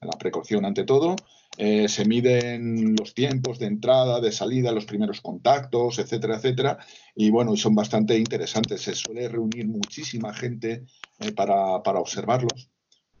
la 0.00 0.12
precaución 0.12 0.64
ante 0.64 0.84
todo. 0.84 1.16
Eh, 1.56 1.88
se 1.88 2.04
miden 2.04 2.94
los 2.96 3.12
tiempos 3.12 3.58
de 3.58 3.66
entrada, 3.66 4.20
de 4.20 4.30
salida, 4.30 4.70
los 4.70 4.84
primeros 4.84 5.20
contactos, 5.20 5.98
etcétera, 5.98 6.36
etcétera. 6.36 6.78
Y 7.16 7.30
bueno, 7.30 7.56
son 7.56 7.74
bastante 7.74 8.16
interesantes. 8.16 8.82
Se 8.82 8.94
suele 8.94 9.28
reunir 9.28 9.66
muchísima 9.66 10.32
gente 10.32 10.84
eh, 11.18 11.32
para, 11.32 11.80
observarlos. 11.98 12.70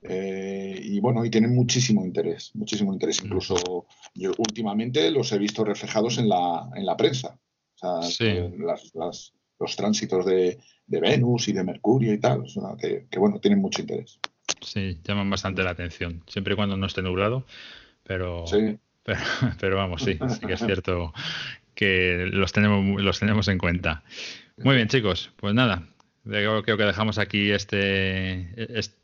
y 0.00 1.00
bueno, 1.00 1.24
y 1.24 1.30
tienen 1.30 1.54
muchísimo 1.54 2.04
interés, 2.04 2.52
muchísimo 2.54 2.92
interés. 2.92 3.20
Incluso 3.24 3.86
yo 4.14 4.32
últimamente 4.38 5.10
los 5.10 5.32
he 5.32 5.38
visto 5.38 5.64
reflejados 5.64 6.18
en 6.18 6.28
la, 6.28 6.70
en 6.76 6.86
la 6.86 6.96
prensa. 6.96 7.36
O 7.80 8.02
sea, 8.02 8.50
los 9.60 9.76
tránsitos 9.76 10.24
de, 10.24 10.58
Venus 10.86 11.48
y 11.48 11.52
de 11.52 11.64
Mercurio 11.64 12.12
y 12.12 12.18
tal, 12.18 12.44
que, 12.78 13.18
bueno, 13.18 13.38
tienen 13.40 13.60
mucho 13.60 13.82
interés. 13.82 14.18
Sí, 14.60 14.98
llaman 15.04 15.28
bastante 15.30 15.62
la 15.62 15.70
atención, 15.70 16.22
siempre 16.26 16.54
y 16.54 16.56
cuando 16.56 16.76
no 16.76 16.86
esté 16.86 17.02
nublado, 17.02 17.44
pero, 18.02 18.44
pero, 19.60 19.76
vamos, 19.76 20.02
sí, 20.02 20.18
sí 20.28 20.46
que 20.46 20.54
es 20.54 20.60
cierto 20.60 21.12
que 21.74 22.28
los 22.32 22.52
tenemos, 22.52 23.00
los 23.00 23.20
tenemos 23.20 23.46
en 23.48 23.58
cuenta. 23.58 24.02
Muy 24.56 24.74
bien, 24.74 24.88
chicos, 24.88 25.30
pues 25.36 25.54
nada, 25.54 25.86
creo 26.24 26.62
que 26.62 26.84
dejamos 26.84 27.18
aquí 27.18 27.50
este, 27.50 28.48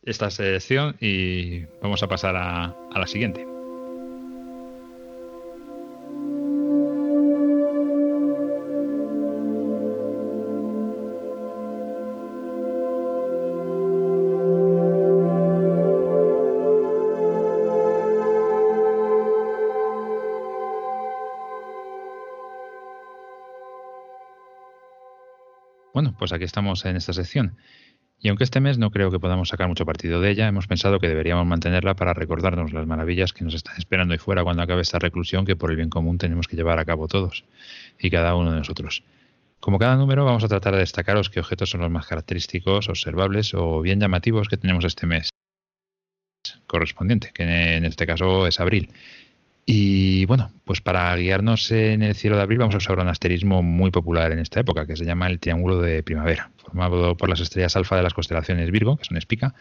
esta 0.02 0.30
selección 0.30 0.96
y 1.00 1.64
vamos 1.80 2.02
a 2.02 2.08
pasar 2.08 2.36
a 2.36 2.98
la 2.98 3.06
siguiente. 3.06 3.53
Pues 26.24 26.32
aquí 26.32 26.44
estamos 26.44 26.86
en 26.86 26.96
esta 26.96 27.12
sección. 27.12 27.58
Y 28.18 28.28
aunque 28.28 28.44
este 28.44 28.58
mes 28.58 28.78
no 28.78 28.90
creo 28.90 29.10
que 29.10 29.20
podamos 29.20 29.50
sacar 29.50 29.68
mucho 29.68 29.84
partido 29.84 30.22
de 30.22 30.30
ella, 30.30 30.48
hemos 30.48 30.66
pensado 30.66 30.98
que 30.98 31.06
deberíamos 31.06 31.44
mantenerla 31.44 31.96
para 31.96 32.14
recordarnos 32.14 32.72
las 32.72 32.86
maravillas 32.86 33.34
que 33.34 33.44
nos 33.44 33.52
están 33.52 33.76
esperando 33.76 34.14
ahí 34.14 34.18
fuera 34.18 34.42
cuando 34.42 34.62
acabe 34.62 34.80
esta 34.80 34.98
reclusión 34.98 35.44
que 35.44 35.54
por 35.54 35.68
el 35.70 35.76
bien 35.76 35.90
común 35.90 36.16
tenemos 36.16 36.48
que 36.48 36.56
llevar 36.56 36.78
a 36.78 36.86
cabo 36.86 37.08
todos 37.08 37.44
y 38.00 38.08
cada 38.08 38.36
uno 38.36 38.52
de 38.52 38.56
nosotros. 38.56 39.04
Como 39.60 39.78
cada 39.78 39.96
número, 39.96 40.24
vamos 40.24 40.42
a 40.44 40.48
tratar 40.48 40.72
de 40.72 40.78
destacaros 40.78 41.28
qué 41.28 41.40
objetos 41.40 41.68
son 41.68 41.82
los 41.82 41.90
más 41.90 42.06
característicos, 42.06 42.88
observables 42.88 43.52
o 43.52 43.82
bien 43.82 44.00
llamativos 44.00 44.48
que 44.48 44.56
tenemos 44.56 44.86
este 44.86 45.04
mes 45.04 45.28
correspondiente, 46.66 47.32
que 47.34 47.42
en 47.42 47.84
este 47.84 48.06
caso 48.06 48.46
es 48.46 48.60
abril. 48.60 48.88
Y 49.66 50.26
bueno, 50.26 50.50
pues 50.64 50.80
para 50.80 51.16
guiarnos 51.16 51.70
en 51.70 52.02
el 52.02 52.14
cielo 52.14 52.36
de 52.36 52.42
abril 52.42 52.58
vamos 52.58 52.74
a 52.74 52.78
usar 52.78 52.98
un 52.98 53.08
asterismo 53.08 53.62
muy 53.62 53.90
popular 53.90 54.32
en 54.32 54.38
esta 54.38 54.60
época, 54.60 54.86
que 54.86 54.96
se 54.96 55.04
llama 55.04 55.26
el 55.26 55.40
Triángulo 55.40 55.80
de 55.80 56.02
Primavera, 56.02 56.50
formado 56.58 57.16
por 57.16 57.30
las 57.30 57.40
estrellas 57.40 57.74
alfa 57.76 57.96
de 57.96 58.02
las 58.02 58.12
constelaciones 58.12 58.70
Virgo, 58.70 58.96
que 58.96 59.04
son 59.04 59.16
Espica, 59.16 59.54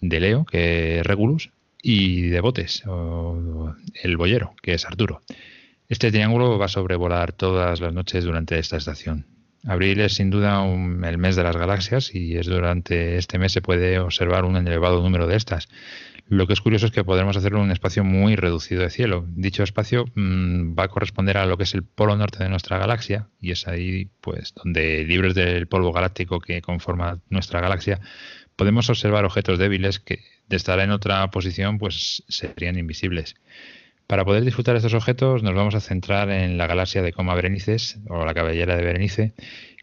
de 0.00 0.20
Leo, 0.20 0.44
que 0.44 1.00
es 1.00 1.06
Regulus, 1.06 1.50
y 1.82 2.28
de 2.28 2.40
Botes, 2.40 2.84
o 2.86 3.74
el 4.02 4.16
Boyero, 4.16 4.54
que 4.62 4.74
es 4.74 4.86
Arturo. 4.86 5.22
Este 5.88 6.10
triángulo 6.10 6.58
va 6.58 6.66
a 6.66 6.68
sobrevolar 6.68 7.32
todas 7.32 7.80
las 7.80 7.92
noches 7.92 8.24
durante 8.24 8.58
esta 8.58 8.76
estación. 8.76 9.26
Abril 9.64 10.00
es 10.00 10.14
sin 10.14 10.30
duda 10.30 10.64
el 10.64 11.18
mes 11.18 11.36
de 11.36 11.42
las 11.42 11.56
galaxias 11.56 12.14
y 12.14 12.36
es 12.36 12.46
durante 12.46 13.16
este 13.16 13.38
mes 13.38 13.52
se 13.52 13.62
puede 13.62 13.98
observar 13.98 14.44
un 14.44 14.56
elevado 14.56 15.02
número 15.02 15.26
de 15.26 15.36
estas. 15.36 15.68
Lo 16.28 16.46
que 16.46 16.54
es 16.54 16.60
curioso 16.60 16.86
es 16.86 16.92
que 16.92 17.04
podremos 17.04 17.36
hacerlo 17.36 17.58
en 17.58 17.64
un 17.64 17.70
espacio 17.72 18.04
muy 18.04 18.36
reducido 18.36 18.82
de 18.82 18.90
cielo. 18.90 19.26
Dicho 19.28 19.62
espacio 19.62 20.06
mm, 20.14 20.78
va 20.78 20.84
a 20.84 20.88
corresponder 20.88 21.36
a 21.36 21.46
lo 21.46 21.56
que 21.56 21.64
es 21.64 21.74
el 21.74 21.82
polo 21.82 22.16
norte 22.16 22.42
de 22.42 22.48
nuestra 22.48 22.78
galaxia 22.78 23.28
y 23.40 23.50
es 23.50 23.68
ahí 23.68 24.10
pues 24.20 24.54
donde 24.54 25.04
libres 25.04 25.34
del 25.34 25.66
polvo 25.66 25.92
galáctico 25.92 26.40
que 26.40 26.62
conforma 26.62 27.20
nuestra 27.28 27.60
galaxia 27.60 28.00
podemos 28.56 28.88
observar 28.88 29.24
objetos 29.24 29.58
débiles 29.58 30.00
que 30.00 30.20
de 30.48 30.56
estar 30.56 30.78
en 30.80 30.90
otra 30.90 31.30
posición 31.30 31.78
pues 31.78 32.24
serían 32.28 32.78
invisibles. 32.78 33.34
Para 34.06 34.24
poder 34.24 34.44
disfrutar 34.44 34.76
estos 34.76 34.94
objetos 34.94 35.42
nos 35.42 35.54
vamos 35.54 35.74
a 35.74 35.80
centrar 35.80 36.30
en 36.30 36.58
la 36.58 36.66
galaxia 36.66 37.02
de 37.02 37.12
Coma 37.12 37.34
Berenices 37.34 37.98
o 38.08 38.24
la 38.24 38.34
cabellera 38.34 38.76
de 38.76 38.84
Berenice 38.84 39.34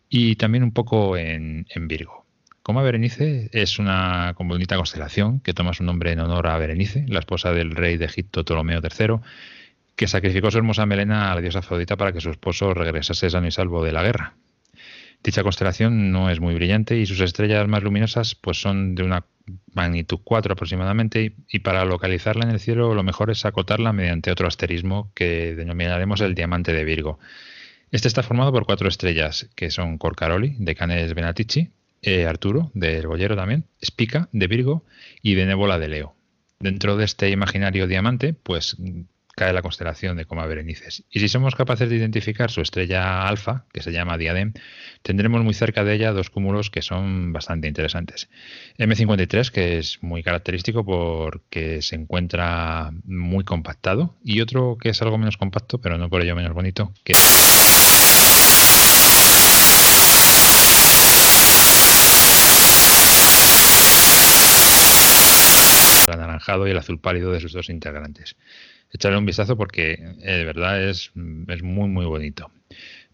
y 0.09 0.35
también 0.35 0.63
un 0.63 0.71
poco 0.71 1.17
en, 1.17 1.65
Virgo. 1.87 2.25
Coma 2.63 2.83
Berenice 2.83 3.49
es 3.53 3.79
una 3.79 4.35
bonita 4.37 4.75
constelación 4.75 5.39
que 5.39 5.53
toma 5.53 5.73
su 5.73 5.83
nombre 5.83 6.11
en 6.11 6.19
honor 6.19 6.47
a 6.47 6.57
Berenice, 6.57 7.05
la 7.07 7.19
esposa 7.19 7.51
del 7.51 7.71
rey 7.71 7.97
de 7.97 8.05
Egipto 8.05 8.43
Ptolomeo 8.43 8.81
III, 8.81 9.15
que 9.95 10.07
sacrificó 10.07 10.51
su 10.51 10.57
hermosa 10.57 10.85
melena 10.85 11.31
a 11.31 11.35
la 11.35 11.41
diosa 11.41 11.59
Afrodita 11.59 11.97
para 11.97 12.11
que 12.11 12.21
su 12.21 12.29
esposo 12.29 12.73
regresase 12.73 13.29
sano 13.29 13.47
y 13.47 13.51
salvo 13.51 13.83
de 13.83 13.91
la 13.91 14.03
guerra. 14.03 14.33
Dicha 15.23 15.43
constelación 15.43 16.11
no 16.11 16.29
es 16.29 16.39
muy 16.39 16.53
brillante 16.53 16.97
y 16.97 17.05
sus 17.05 17.19
estrellas 17.19 17.67
más 17.67 17.83
luminosas 17.83 18.35
pues 18.35 18.61
son 18.61 18.95
de 18.95 19.03
una 19.03 19.25
magnitud 19.73 20.19
4 20.23 20.53
aproximadamente 20.53 21.33
y, 21.49 21.59
para 21.59 21.83
localizarla 21.83 22.45
en 22.45 22.51
el 22.51 22.59
cielo 22.59 22.93
lo 22.93 23.03
mejor 23.03 23.29
es 23.31 23.45
acotarla 23.45 23.91
mediante 23.91 24.31
otro 24.31 24.47
asterismo 24.47 25.11
que 25.15 25.55
denominaremos 25.55 26.21
el 26.21 26.35
diamante 26.35 26.71
de 26.71 26.85
Virgo. 26.85 27.19
Este 27.91 28.07
está 28.07 28.23
formado 28.23 28.51
por 28.51 28.65
cuatro 28.65 28.87
estrellas 28.87 29.49
que 29.55 29.71
son 29.71 29.97
Corcaroli, 29.97 30.55
de 30.59 30.75
Canes 30.75 31.13
Benatici, 31.15 31.71
eh, 32.01 32.25
Arturo, 32.25 32.71
del 32.73 33.07
Bollero 33.07 33.35
también, 33.35 33.65
Spica, 33.83 34.29
de 34.31 34.47
Virgo 34.47 34.85
y 35.21 35.35
Benévola 35.35 35.79
de 35.79 35.87
Leo. 35.87 36.15
Dentro 36.59 36.97
de 36.97 37.05
este 37.05 37.29
imaginario 37.29 37.87
diamante, 37.87 38.33
pues 38.33 38.77
cae 39.39 39.53
la 39.53 39.61
constelación 39.61 40.17
de 40.17 40.25
Coma 40.25 40.45
Berenices. 40.45 41.05
Y 41.09 41.21
si 41.21 41.29
somos 41.29 41.55
capaces 41.55 41.89
de 41.89 41.95
identificar 41.95 42.51
su 42.51 42.59
estrella 42.59 43.25
alfa, 43.25 43.63
que 43.71 43.81
se 43.81 43.93
llama 43.93 44.17
Diadem, 44.17 44.51
tendremos 45.01 45.41
muy 45.45 45.53
cerca 45.53 45.85
de 45.85 45.95
ella 45.95 46.11
dos 46.11 46.29
cúmulos 46.29 46.69
que 46.69 46.81
son 46.81 47.31
bastante 47.31 47.69
interesantes. 47.69 48.27
M53, 48.77 49.49
que 49.49 49.77
es 49.77 50.03
muy 50.03 50.23
característico 50.23 50.85
porque 50.85 51.81
se 51.81 51.95
encuentra 51.95 52.91
muy 53.05 53.45
compactado, 53.45 54.13
y 54.25 54.41
otro 54.41 54.77
que 54.77 54.89
es 54.89 55.01
algo 55.01 55.17
menos 55.17 55.37
compacto, 55.37 55.79
pero 55.79 55.97
no 55.97 56.09
por 56.09 56.21
ello 56.21 56.35
menos 56.35 56.53
bonito, 56.53 56.91
que 57.05 57.13
el 57.13 57.19
y 66.47 66.71
el 66.71 66.77
azul 66.77 66.99
pálido 66.99 67.31
de 67.31 67.39
sus 67.39 67.53
dos 67.53 67.69
integrantes 67.69 68.35
echarle 68.91 69.17
un 69.17 69.25
vistazo 69.25 69.55
porque 69.57 69.93
eh, 70.21 70.31
de 70.37 70.45
verdad 70.45 70.81
es, 70.81 71.11
es 71.47 71.63
muy, 71.63 71.87
muy 71.87 72.05
bonito. 72.05 72.51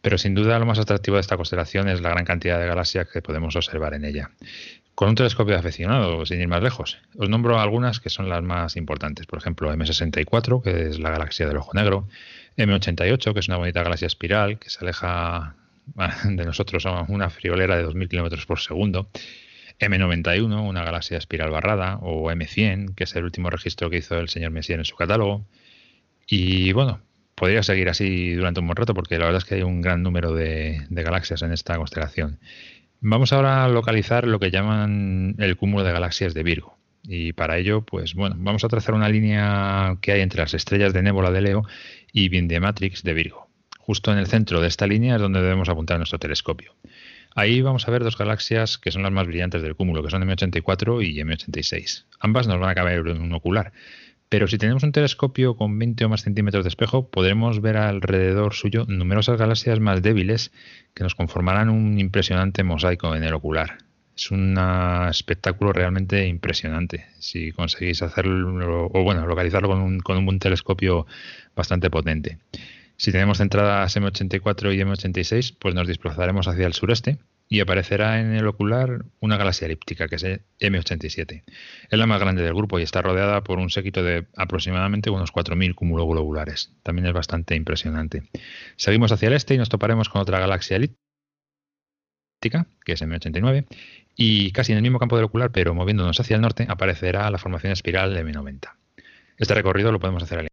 Pero 0.01 0.17
sin 0.17 0.35
duda 0.35 0.59
lo 0.59 0.65
más 0.65 0.79
atractivo 0.79 1.17
de 1.17 1.21
esta 1.21 1.35
constelación 1.35 1.89
es 1.89 2.01
la 2.01 2.09
gran 2.09 2.25
cantidad 2.25 2.59
de 2.59 2.67
galaxias 2.67 3.07
que 3.09 3.21
podemos 3.21 3.55
observar 3.55 3.93
en 3.93 4.05
ella. 4.05 4.31
Con 4.93 5.09
un 5.09 5.15
telescopio 5.15 5.57
aficionado, 5.57 6.25
sin 6.25 6.39
ir 6.39 6.47
más 6.47 6.63
lejos, 6.63 6.99
os 7.17 7.27
nombro 7.27 7.59
algunas 7.59 7.99
que 7.99 8.09
son 8.09 8.29
las 8.29 8.41
más 8.43 8.77
importantes. 8.77 9.25
Por 9.25 9.39
ejemplo, 9.39 9.73
M64, 9.73 10.61
que 10.61 10.89
es 10.89 10.99
la 10.99 11.09
galaxia 11.09 11.47
del 11.47 11.57
ojo 11.57 11.71
negro, 11.73 12.07
M88, 12.55 13.33
que 13.33 13.39
es 13.39 13.47
una 13.49 13.57
bonita 13.57 13.83
galaxia 13.83 14.05
espiral 14.05 14.57
que 14.57 14.69
se 14.69 14.79
aleja 14.85 15.55
de 16.23 16.45
nosotros 16.45 16.85
a 16.85 17.01
una 17.09 17.29
friolera 17.29 17.75
de 17.75 17.85
2.000 17.85 18.07
kilómetros 18.07 18.45
por 18.45 18.59
segundo. 18.59 19.09
M91, 19.79 20.67
una 20.67 20.83
galaxia 20.83 21.17
espiral 21.17 21.51
barrada, 21.51 21.97
o 22.01 22.31
M100, 22.31 22.95
que 22.95 23.03
es 23.05 23.15
el 23.15 23.23
último 23.23 23.49
registro 23.49 23.89
que 23.89 23.97
hizo 23.97 24.17
el 24.17 24.29
señor 24.29 24.51
Messier 24.51 24.79
en 24.79 24.85
su 24.85 24.95
catálogo. 24.95 25.45
Y 26.27 26.71
bueno, 26.71 27.01
podría 27.35 27.61
seguir 27.63 27.89
así 27.89 28.33
durante 28.33 28.61
un 28.61 28.67
buen 28.67 28.77
rato 28.77 28.93
porque 28.93 29.19
la 29.19 29.25
verdad 29.25 29.41
es 29.41 29.45
que 29.45 29.55
hay 29.55 29.61
un 29.61 29.81
gran 29.81 30.01
número 30.01 30.33
de, 30.33 30.85
galaxias 30.89 31.41
en 31.41 31.51
esta 31.51 31.77
constelación. 31.77 32.39
Vamos 33.01 33.33
ahora 33.33 33.65
a 33.65 33.67
localizar 33.67 34.25
lo 34.25 34.39
que 34.39 34.49
llaman 34.49 35.35
el 35.37 35.57
cúmulo 35.57 35.83
de 35.83 35.91
galaxias 35.91 36.33
de 36.33 36.43
Virgo. 36.43 36.77
Y 37.03 37.33
para 37.33 37.57
ello, 37.57 37.81
pues 37.81 38.15
bueno, 38.15 38.35
vamos 38.39 38.63
a 38.63 38.67
trazar 38.67 38.95
una 38.95 39.09
línea 39.09 39.97
que 40.01 40.13
hay 40.13 40.21
entre 40.21 40.41
las 40.41 40.55
estrellas 40.55 40.91
de 40.91 41.03
Nébola 41.03 41.29
de 41.29 41.41
Leo 41.41 41.63
y 42.11 42.29
Matrix 42.59 43.03
de 43.03 43.13
Virgo. 43.13 43.47
Justo 43.77 44.11
en 44.11 44.17
el 44.17 44.25
centro 44.25 44.61
de 44.61 44.67
esta 44.67 44.87
línea 44.87 45.15
es 45.15 45.21
donde 45.21 45.41
debemos 45.41 45.69
apuntar 45.69 45.97
nuestro 45.97 46.17
telescopio. 46.17 46.73
Ahí 47.37 47.61
vamos 47.61 47.85
a 47.85 47.91
ver 47.91 48.01
dos 48.01 48.17
galaxias 48.17 48.77
que 48.77 48.91
son 48.91 49.03
las 49.03 49.11
más 49.11 49.27
brillantes 49.27 49.61
del 49.61 49.75
cúmulo, 49.75 50.01
que 50.01 50.09
son 50.09 50.23
M84 50.23 51.05
y 51.05 51.19
M86. 51.19 52.05
Ambas 52.21 52.47
nos 52.47 52.61
van 52.61 52.69
a 52.69 52.75
caber 52.75 53.05
en 53.07 53.21
un 53.21 53.33
ocular. 53.33 53.73
Pero 54.29 54.47
si 54.47 54.57
tenemos 54.57 54.83
un 54.83 54.93
telescopio 54.93 55.57
con 55.57 55.77
20 55.77 56.05
o 56.05 56.09
más 56.09 56.23
centímetros 56.23 56.63
de 56.63 56.69
espejo, 56.69 57.09
podremos 57.09 57.59
ver 57.59 57.75
alrededor 57.75 58.53
suyo 58.53 58.85
numerosas 58.87 59.37
galaxias 59.37 59.81
más 59.81 60.01
débiles 60.01 60.53
que 60.93 61.03
nos 61.03 61.13
conformarán 61.13 61.69
un 61.69 61.99
impresionante 61.99 62.63
mosaico 62.63 63.13
en 63.17 63.25
el 63.25 63.33
ocular. 63.33 63.79
Es 64.15 64.31
un 64.31 64.57
espectáculo 65.09 65.73
realmente 65.73 66.25
impresionante 66.25 67.05
si 67.19 67.51
conseguís 67.51 68.01
hacerlo, 68.01 68.89
o 68.93 69.03
bueno, 69.03 69.27
localizarlo 69.27 69.67
con 69.67 69.81
un, 69.81 69.99
con 69.99 70.25
un 70.25 70.39
telescopio 70.39 71.05
bastante 71.53 71.89
potente. 71.89 72.39
Si 72.97 73.11
tenemos 73.11 73.39
centradas 73.39 73.95
M84 73.97 74.73
y 74.73 74.79
M86, 74.79 75.55
pues 75.59 75.75
nos 75.75 75.87
desplazaremos 75.87 76.47
hacia 76.47 76.65
el 76.65 76.73
sureste 76.73 77.19
y 77.47 77.59
aparecerá 77.59 78.19
en 78.19 78.33
el 78.33 78.47
ocular 78.47 79.05
una 79.19 79.37
galaxia 79.37 79.65
elíptica, 79.65 80.07
que 80.07 80.15
es 80.15 80.23
M87. 80.59 81.43
Es 81.89 81.99
la 81.99 82.07
más 82.07 82.19
grande 82.19 82.43
del 82.43 82.53
grupo 82.55 82.79
y 82.79 82.83
está 82.83 83.01
rodeada 83.01 83.43
por 83.43 83.59
un 83.59 83.69
séquito 83.69 84.01
de 84.03 84.27
aproximadamente 84.35 85.09
unos 85.09 85.31
4.000 85.31 85.75
cúmulos 85.75 86.07
globulares. 86.07 86.73
También 86.83 87.05
es 87.07 87.13
bastante 87.13 87.55
impresionante. 87.55 88.23
Seguimos 88.77 89.11
hacia 89.11 89.27
el 89.27 89.33
este 89.33 89.53
y 89.53 89.57
nos 89.57 89.69
toparemos 89.69 90.09
con 90.09 90.21
otra 90.21 90.39
galaxia 90.39 90.77
elíptica, 90.77 92.67
que 92.83 92.93
es 92.93 93.01
M89, 93.01 93.65
y 94.15 94.51
casi 94.51 94.71
en 94.71 94.77
el 94.77 94.81
mismo 94.81 94.99
campo 94.99 95.17
del 95.17 95.25
ocular, 95.25 95.51
pero 95.51 95.75
moviéndonos 95.75 96.19
hacia 96.19 96.35
el 96.35 96.41
norte, 96.41 96.65
aparecerá 96.67 97.29
la 97.29 97.37
formación 97.37 97.73
espiral 97.73 98.13
de 98.13 98.25
M90. 98.25 98.73
Este 99.37 99.53
recorrido 99.53 99.91
lo 99.91 99.99
podemos 99.99 100.23
hacer 100.23 100.39
al 100.39 100.47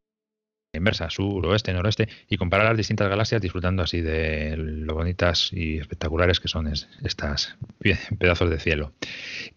inversa, 0.75 1.11
sur, 1.11 1.45
oeste, 1.47 1.73
noroeste, 1.75 2.09
y 2.31 2.39
comparar 2.39 2.67
las 2.67 2.79
distintas 2.79 3.09
galaxias 3.09 3.43
disfrutando 3.43 3.83
así 3.83 4.01
de 4.01 4.57
lo 4.57 4.95
bonitas 4.95 5.53
y 5.53 5.77
espectaculares 5.77 6.41
que 6.41 6.49
son 6.49 6.67
estas 6.67 7.57
pedazos 8.19 8.49
de 8.49 8.59
cielo. 8.59 8.93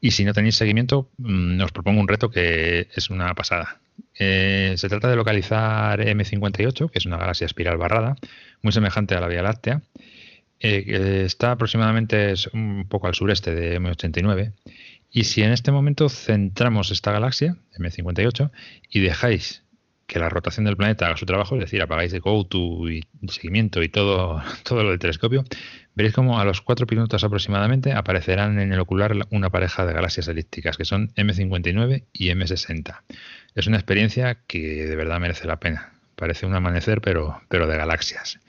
Y 0.01 0.11
si 0.11 0.25
no 0.25 0.33
tenéis 0.33 0.55
seguimiento, 0.55 1.09
mm, 1.17 1.61
os 1.61 1.71
propongo 1.71 2.01
un 2.01 2.09
reto 2.09 2.29
que 2.29 2.89
es 2.93 3.09
una 3.09 3.33
pasada. 3.33 3.79
Eh, 4.19 4.73
se 4.75 4.89
trata 4.89 5.07
de 5.07 5.15
localizar 5.15 6.01
M58, 6.01 6.89
que 6.89 6.99
es 6.99 7.05
una 7.05 7.17
galaxia 7.17 7.45
espiral 7.45 7.77
barrada, 7.77 8.17
muy 8.61 8.73
semejante 8.73 9.15
a 9.15 9.21
la 9.21 9.29
Vía 9.29 9.41
Láctea, 9.41 9.83
eh, 10.59 11.23
está 11.25 11.51
aproximadamente 11.51 12.33
un 12.51 12.87
poco 12.89 13.07
al 13.07 13.15
sureste 13.15 13.55
de 13.55 13.79
M89. 13.79 14.51
Y 15.11 15.23
si 15.23 15.43
en 15.43 15.53
este 15.53 15.71
momento 15.71 16.09
centramos 16.09 16.91
esta 16.91 17.13
galaxia, 17.13 17.55
M58, 17.77 18.51
y 18.89 18.99
dejáis 18.99 19.64
que 20.07 20.19
la 20.19 20.29
rotación 20.29 20.65
del 20.65 20.77
planeta 20.77 21.07
haga 21.07 21.17
su 21.17 21.25
trabajo, 21.25 21.55
es 21.55 21.61
decir, 21.61 21.81
apagáis 21.81 22.11
de 22.11 22.19
GoTo 22.19 22.89
y 22.89 23.03
seguimiento 23.27 23.81
y 23.81 23.89
todo, 23.89 24.41
todo 24.63 24.83
lo 24.83 24.89
del 24.91 24.99
telescopio, 24.99 25.43
veréis 25.95 26.13
como 26.13 26.39
a 26.39 26.45
los 26.45 26.61
cuatro 26.61 26.85
minutos 26.89 27.23
aproximadamente 27.23 27.93
aparecerán 27.93 28.59
en 28.59 28.71
el 28.71 28.79
ocular 28.79 29.15
una 29.31 29.49
pareja 29.49 29.85
de 29.85 29.93
galaxias 29.93 30.27
elípticas, 30.27 30.77
que 30.77 30.85
son 30.85 31.09
M59 31.15 32.03
y 32.13 32.29
M60. 32.29 33.01
Es 33.55 33.67
una 33.67 33.77
experiencia 33.77 34.39
que 34.47 34.85
de 34.85 34.95
verdad 34.95 35.19
merece 35.19 35.47
la 35.47 35.59
pena. 35.59 35.93
Parece 36.15 36.45
un 36.45 36.55
amanecer, 36.55 37.01
pero, 37.01 37.41
pero 37.49 37.67
de 37.67 37.77
galaxias. 37.77 38.39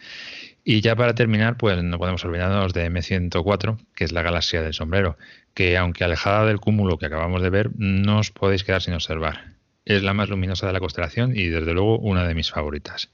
Y 0.62 0.80
ya 0.80 0.94
para 0.96 1.14
terminar, 1.14 1.56
pues 1.56 1.82
no 1.82 1.98
podemos 1.98 2.24
olvidarnos 2.24 2.74
de 2.74 2.90
M104, 2.90 3.78
que 3.94 4.04
es 4.04 4.12
la 4.12 4.22
galaxia 4.22 4.62
del 4.62 4.74
sombrero, 4.74 5.16
que 5.54 5.76
aunque 5.76 6.04
alejada 6.04 6.44
del 6.44 6.60
cúmulo 6.60 6.98
que 6.98 7.06
acabamos 7.06 7.42
de 7.42 7.50
ver, 7.50 7.70
no 7.76 8.18
os 8.18 8.30
podéis 8.30 8.64
quedar 8.64 8.82
sin 8.82 8.94
observar 8.94 9.55
es 9.86 10.02
la 10.02 10.12
más 10.12 10.28
luminosa 10.28 10.66
de 10.66 10.72
la 10.72 10.80
constelación 10.80 11.34
y 11.34 11.46
desde 11.46 11.72
luego 11.72 11.98
una 11.98 12.26
de 12.26 12.34
mis 12.34 12.50
favoritas. 12.50 13.10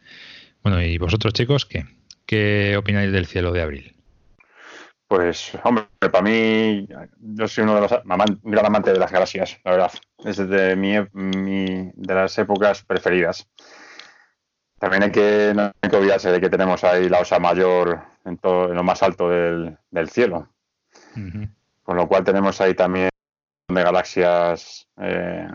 Bueno, 0.63 0.83
¿y 0.83 0.99
vosotros 0.99 1.35
chicos 1.35 1.67
qué? 1.67 1.85
¿Qué 2.27 2.77
opináis 2.77 3.13
del 3.13 3.27
cielo 3.27 3.53
de 3.53 3.63
abril? 3.63 3.95
Pues, 5.07 5.53
hombre, 5.65 5.85
para 6.01 6.23
mí, 6.23 6.89
yo 7.19 7.47
soy 7.47 7.65
uno 7.65 7.75
de 7.75 7.83
los 7.83 7.93
un 7.93 8.51
gran 8.51 8.65
amante 8.65 8.93
de 8.93 8.99
las 8.99 9.13
galaxias, 9.13 9.61
la 9.63 9.73
verdad. 9.73 9.93
Es 10.25 10.39
de, 10.39 10.75
mi, 10.75 11.91
de 11.95 12.15
las 12.15 12.39
épocas 12.39 12.83
preferidas. 12.83 13.47
También 14.79 15.03
hay 15.03 15.13
que, 15.13 15.53
no 15.55 15.71
hay 15.83 15.91
que 15.91 15.97
olvidarse 15.97 16.33
de 16.33 16.41
que 16.41 16.49
tenemos 16.49 16.83
ahí 16.85 17.11
la 17.11 17.21
osa 17.21 17.39
mayor 17.39 18.01
en, 18.25 18.39
todo, 18.39 18.71
en 18.71 18.77
lo 18.77 18.83
más 18.83 19.03
alto 19.03 19.29
del, 19.29 19.77
cielo. 20.09 20.49
Con 21.83 21.97
lo 21.97 22.09
cual 22.09 22.25
tenemos 22.25 22.59
ahí 22.63 22.73
también 22.73 23.11
de 23.69 23.83
galaxias 23.83 24.89
eh, 24.97 25.47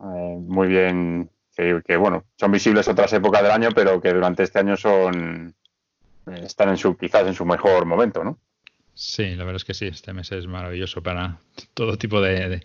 eh, 0.00 0.36
muy 0.38 0.68
bien, 0.68 1.30
que, 1.56 1.96
bueno, 1.96 2.24
son 2.36 2.52
visibles 2.52 2.86
otras 2.88 3.12
épocas 3.14 3.42
del 3.42 3.50
año, 3.50 3.70
pero 3.74 4.00
que 4.00 4.12
durante 4.12 4.42
este 4.42 4.58
año 4.58 4.76
son 4.76 5.54
eh, 6.26 6.40
están 6.44 6.68
en 6.68 6.76
su 6.76 6.96
quizás 6.96 7.26
en 7.26 7.34
su 7.34 7.46
mejor 7.46 7.86
momento, 7.86 8.22
¿no? 8.22 8.38
Sí, 8.94 9.34
la 9.34 9.44
verdad 9.44 9.56
es 9.56 9.64
que 9.64 9.74
sí, 9.74 9.86
este 9.86 10.12
mes 10.12 10.32
es 10.32 10.46
maravilloso 10.46 11.02
para 11.02 11.38
todo 11.74 11.98
tipo 11.98 12.20
de, 12.20 12.62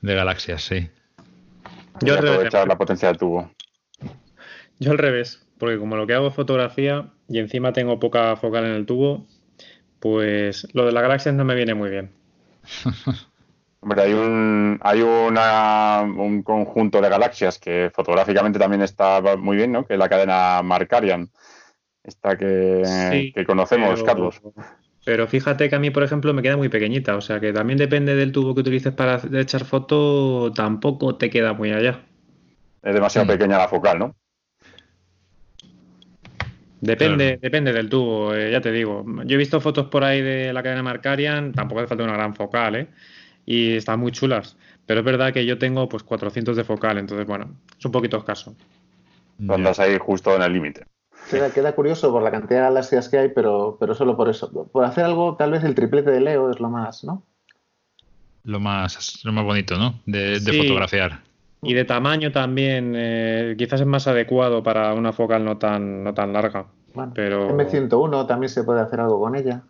galaxias, 0.00 0.62
sí. 0.62 0.88
Yo 2.00 2.14
aprovechar 2.14 2.68
la 2.68 2.78
potencia 2.78 3.08
del 3.08 3.18
tubo. 3.18 3.50
Yo 4.78 4.92
al 4.92 4.98
revés, 4.98 5.44
porque 5.58 5.78
como 5.78 5.96
lo 5.96 6.06
que 6.06 6.14
hago 6.14 6.28
es 6.28 6.34
fotografía 6.34 7.10
y 7.28 7.38
encima 7.38 7.72
tengo 7.72 8.00
poca 8.00 8.34
focal 8.36 8.64
en 8.64 8.72
el 8.72 8.86
tubo, 8.86 9.26
pues 10.00 10.66
lo 10.72 10.86
de 10.86 10.92
las 10.92 11.02
galaxias 11.02 11.34
no 11.34 11.44
me 11.44 11.54
viene 11.54 11.74
muy 11.74 11.90
bien. 11.90 12.12
Hombre, 13.82 14.02
hay 14.02 14.12
un, 14.12 14.78
hay 14.80 15.02
una, 15.02 16.02
un 16.02 16.44
conjunto 16.44 17.00
de 17.00 17.08
galaxias 17.08 17.58
que 17.58 17.90
fotográficamente 17.92 18.56
también 18.56 18.80
está 18.82 19.20
muy 19.36 19.56
bien, 19.56 19.72
¿no? 19.72 19.84
Que 19.84 19.94
es 19.94 19.98
la 19.98 20.08
cadena 20.08 20.62
Markarian, 20.62 21.28
esta 22.04 22.38
que, 22.38 23.32
conocemos, 23.44 24.04
Carlos. 24.04 24.40
Pero 25.04 25.26
fíjate 25.26 25.68
que 25.68 25.74
a 25.74 25.80
mí, 25.80 25.90
por 25.90 26.04
ejemplo, 26.04 26.32
me 26.32 26.42
queda 26.42 26.56
muy 26.56 26.68
pequeñita, 26.68 27.16
o 27.16 27.20
sea 27.20 27.40
que 27.40 27.52
también 27.52 27.76
depende 27.76 28.14
del 28.14 28.30
tubo 28.30 28.54
que 28.54 28.60
utilices 28.60 28.92
para 28.92 29.20
echar 29.32 29.64
foto, 29.64 30.52
tampoco 30.52 31.16
te 31.16 31.28
queda 31.28 31.52
muy 31.52 31.72
allá. 31.72 32.02
Es 32.84 32.94
demasiado 32.94 33.24
mm. 33.24 33.28
pequeña 33.30 33.58
la 33.58 33.66
focal, 33.66 33.98
¿no? 33.98 34.16
Depende, 36.80 37.36
depende 37.42 37.72
del 37.72 37.88
tubo, 37.88 38.32
eh, 38.32 38.52
ya 38.52 38.60
te 38.60 38.70
digo. 38.70 39.04
Yo 39.24 39.34
he 39.34 39.38
visto 39.38 39.60
fotos 39.60 39.88
por 39.88 40.04
ahí 40.04 40.20
de 40.20 40.52
la 40.52 40.62
cadena 40.62 40.84
Markarian, 40.84 41.52
tampoco 41.52 41.80
hace 41.80 41.88
falta 41.88 42.04
una 42.04 42.12
gran 42.12 42.36
focal, 42.36 42.76
¿eh? 42.76 42.86
Y 43.44 43.76
están 43.76 44.00
muy 44.00 44.12
chulas. 44.12 44.56
Pero 44.86 45.00
es 45.00 45.06
verdad 45.06 45.32
que 45.32 45.46
yo 45.46 45.58
tengo 45.58 45.88
pues 45.88 46.02
400 46.02 46.56
de 46.56 46.64
focal, 46.64 46.98
entonces 46.98 47.26
bueno, 47.26 47.56
es 47.78 47.84
un 47.84 47.92
poquito 47.92 48.16
escaso. 48.16 48.54
Andas 49.48 49.78
ahí 49.78 49.98
justo 49.98 50.34
en 50.36 50.42
el 50.42 50.52
límite. 50.52 50.86
Queda, 51.30 51.72
curioso 51.72 52.10
por 52.12 52.22
la 52.22 52.30
cantidad 52.30 52.60
de 52.60 52.64
galaxias 52.66 53.08
que 53.08 53.18
hay, 53.18 53.28
pero, 53.28 53.76
pero 53.78 53.94
solo 53.94 54.16
por 54.16 54.28
eso. 54.28 54.68
Por 54.70 54.84
hacer 54.84 55.04
algo, 55.04 55.36
tal 55.36 55.52
vez 55.52 55.64
el 55.64 55.74
triplete 55.74 56.10
de 56.10 56.20
Leo 56.20 56.50
es 56.50 56.60
lo 56.60 56.68
más, 56.68 57.04
¿no? 57.04 57.22
Lo 58.44 58.58
más, 58.58 59.20
lo 59.24 59.32
más 59.32 59.44
bonito, 59.44 59.78
¿no? 59.78 60.00
De, 60.04 60.40
fotografiar. 60.40 61.20
Y 61.62 61.74
de 61.74 61.84
tamaño 61.84 62.32
también, 62.32 62.92
eh, 62.96 63.54
quizás 63.56 63.80
es 63.80 63.86
más 63.86 64.08
adecuado 64.08 64.62
para 64.62 64.94
una 64.94 65.12
focal 65.12 65.44
no 65.44 65.58
tan, 65.58 66.02
no 66.02 66.12
tan 66.12 66.32
larga. 66.32 66.66
pero... 67.14 67.56
M101 67.56 68.26
también 68.26 68.50
se 68.50 68.64
puede 68.64 68.80
hacer 68.80 69.00
algo 69.00 69.20
con 69.20 69.36
ella. 69.36 69.62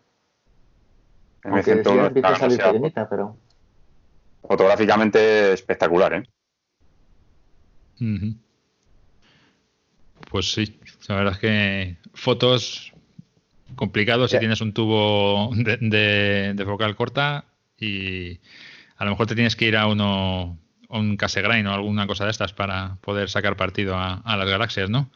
M101 1.42 2.07
empieza 2.07 2.28
a 2.28 2.36
salir 2.36 2.59
pequeñita, 2.59 3.09
pero... 3.09 3.36
Fotográficamente 4.43 5.53
espectacular, 5.53 6.15
¿eh? 6.15 6.23
Pues 10.31 10.53
sí, 10.53 10.81
la 11.09 11.17
verdad 11.17 11.33
es 11.35 11.39
que 11.39 11.97
fotos 12.15 12.93
complicados 13.77 14.31
si 14.31 14.39
tienes 14.39 14.61
un 14.61 14.73
tubo 14.73 15.51
de, 15.55 16.53
de, 16.55 16.65
focal 16.65 16.97
corta 16.97 17.45
y 17.79 18.41
a 18.97 19.05
lo 19.05 19.11
mejor 19.12 19.27
te 19.27 19.35
tienes 19.35 19.57
que 19.57 19.67
ir 19.67 19.77
a 19.77 19.87
uno 19.87 20.59
un 20.89 21.17
Cassegrain 21.17 21.67
o 21.67 21.73
alguna 21.73 22.07
cosa 22.07 22.25
de 22.25 22.31
estas 22.31 22.53
para 22.53 22.97
poder 23.01 23.31
sacar 23.31 23.57
partido 23.57 23.97
a, 23.97 24.37
las 24.37 24.49
galaxias, 24.49 24.91
¿no? 24.91 25.11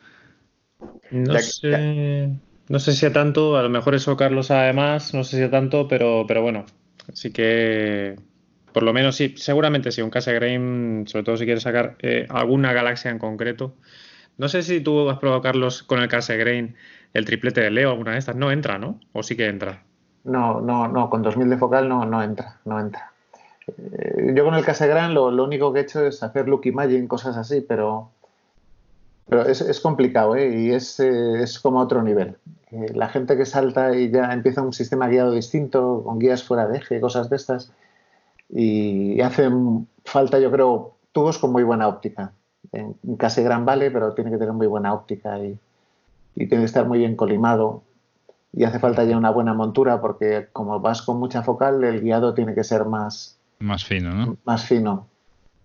No 1.11 1.39
sé, 1.39 2.31
no 2.69 2.79
sé 2.79 2.93
si 2.95 3.07
a 3.07 3.13
tanto, 3.13 3.57
a 3.57 3.63
lo 3.63 3.69
mejor 3.69 3.95
eso 3.95 4.17
Carlos 4.17 4.51
además, 4.51 5.13
no 5.13 5.25
sé 5.25 5.37
si 5.37 5.43
a 5.43 5.51
tanto, 5.51 5.87
pero, 5.87 6.25
pero 6.27 6.43
bueno, 6.43 6.65
así 7.13 7.31
que 7.31 8.17
por 8.77 8.83
lo 8.83 8.93
menos 8.93 9.17
sí, 9.17 9.33
seguramente 9.39 9.91
sí, 9.91 10.03
un 10.03 10.11
Cassegrain, 10.11 11.05
sobre 11.09 11.25
todo 11.25 11.39
si 11.39 11.47
quieres 11.47 11.63
sacar 11.63 11.97
eh, 12.01 12.27
alguna 12.29 12.75
galaxia 12.75 13.11
en 13.11 13.19
concreto. 13.19 13.73
No 14.37 14.51
sé 14.51 14.63
si 14.63 14.83
tú 14.83 15.09
has 15.09 15.19
probado, 15.19 15.41
Carlos, 15.41 15.83
con 15.83 15.99
el 16.01 16.09
Cassegrain 16.09 16.77
el 17.15 17.25
triplete 17.25 17.63
de 17.63 17.71
Leo, 17.71 17.89
alguna 17.89 18.13
de 18.13 18.19
estas. 18.19 18.37
No 18.37 18.53
entra, 18.53 18.77
¿no? 18.77 19.01
¿O 19.15 19.23
sí 19.23 19.35
que 19.35 19.47
entra? 19.47 19.83
No, 20.25 20.61
no, 20.61 20.89
no, 20.89 21.09
con 21.09 21.23
2000 21.23 21.49
de 21.49 21.57
focal 21.57 21.89
no, 21.89 22.05
no 22.05 22.23
entra, 22.23 22.59
no 22.67 22.79
entra. 22.79 23.13
Eh, 23.67 24.35
yo 24.37 24.45
con 24.45 24.53
el 24.53 24.63
Cassegrain 24.63 25.15
lo, 25.15 25.31
lo, 25.31 25.45
único 25.45 25.73
que 25.73 25.79
he 25.79 25.83
hecho 25.85 26.05
es 26.05 26.23
hacer 26.23 26.47
look 26.47 26.67
imaging, 26.67 27.09
cosas 27.09 27.39
así, 27.39 27.63
pero, 27.63 28.11
pero 29.27 29.47
es, 29.47 29.81
complicado 29.81 30.37
¿eh? 30.37 30.55
y 30.55 30.73
es, 30.73 31.01
eh, 31.01 31.43
es, 31.43 31.59
como 31.61 31.81
otro 31.81 32.03
nivel. 32.03 32.37
Eh, 32.73 32.93
la 32.95 33.09
gente 33.09 33.39
que 33.39 33.47
salta 33.47 33.97
y 33.97 34.11
ya 34.11 34.35
empieza 34.35 34.61
un 34.61 34.75
sistema 34.75 35.09
guiado 35.09 35.33
distinto, 35.33 36.03
con 36.05 36.19
guías 36.19 36.45
fuera 36.45 36.69
de 36.69 36.77
eje, 36.77 37.01
cosas 37.01 37.31
de 37.31 37.37
estas, 37.37 37.73
y, 38.49 39.21
hacen 39.21 39.89
falta, 40.05 40.39
yo 40.39 40.51
creo, 40.51 40.97
tubos 41.13 41.39
con 41.39 41.53
muy 41.53 41.63
buena 41.63 41.89
óptica. 41.89 42.33
En, 42.73 42.95
Cassegrain 43.17 43.65
vale, 43.65 43.91
pero 43.91 44.15
tiene 44.15 44.31
que 44.31 44.39
tener 44.39 44.53
muy 44.53 44.67
buena 44.67 44.93
óptica 44.93 45.39
y, 45.39 45.59
y 46.35 46.47
tiene 46.47 46.63
que 46.63 46.67
estar 46.67 46.87
muy 46.87 46.99
bien 46.99 47.17
colimado 47.17 47.83
y 48.53 48.65
hace 48.65 48.79
falta 48.79 49.05
ya 49.05 49.17
una 49.19 49.31
buena 49.31 49.53
montura 49.53 50.01
porque 50.01 50.49
como 50.53 50.81
vas 50.81 51.03
con 51.03 51.19
mucha 51.19 51.43
focal 51.43 51.85
el 51.85 52.01
guiado 52.01 52.33
tiene 52.33 52.55
que 52.55 52.65
ser 52.65 52.87
más 52.87 53.37
más 53.59 53.85
fino, 53.85 54.15
¿no? 54.15 54.37
Más 54.45 54.65
fino. 54.65 55.09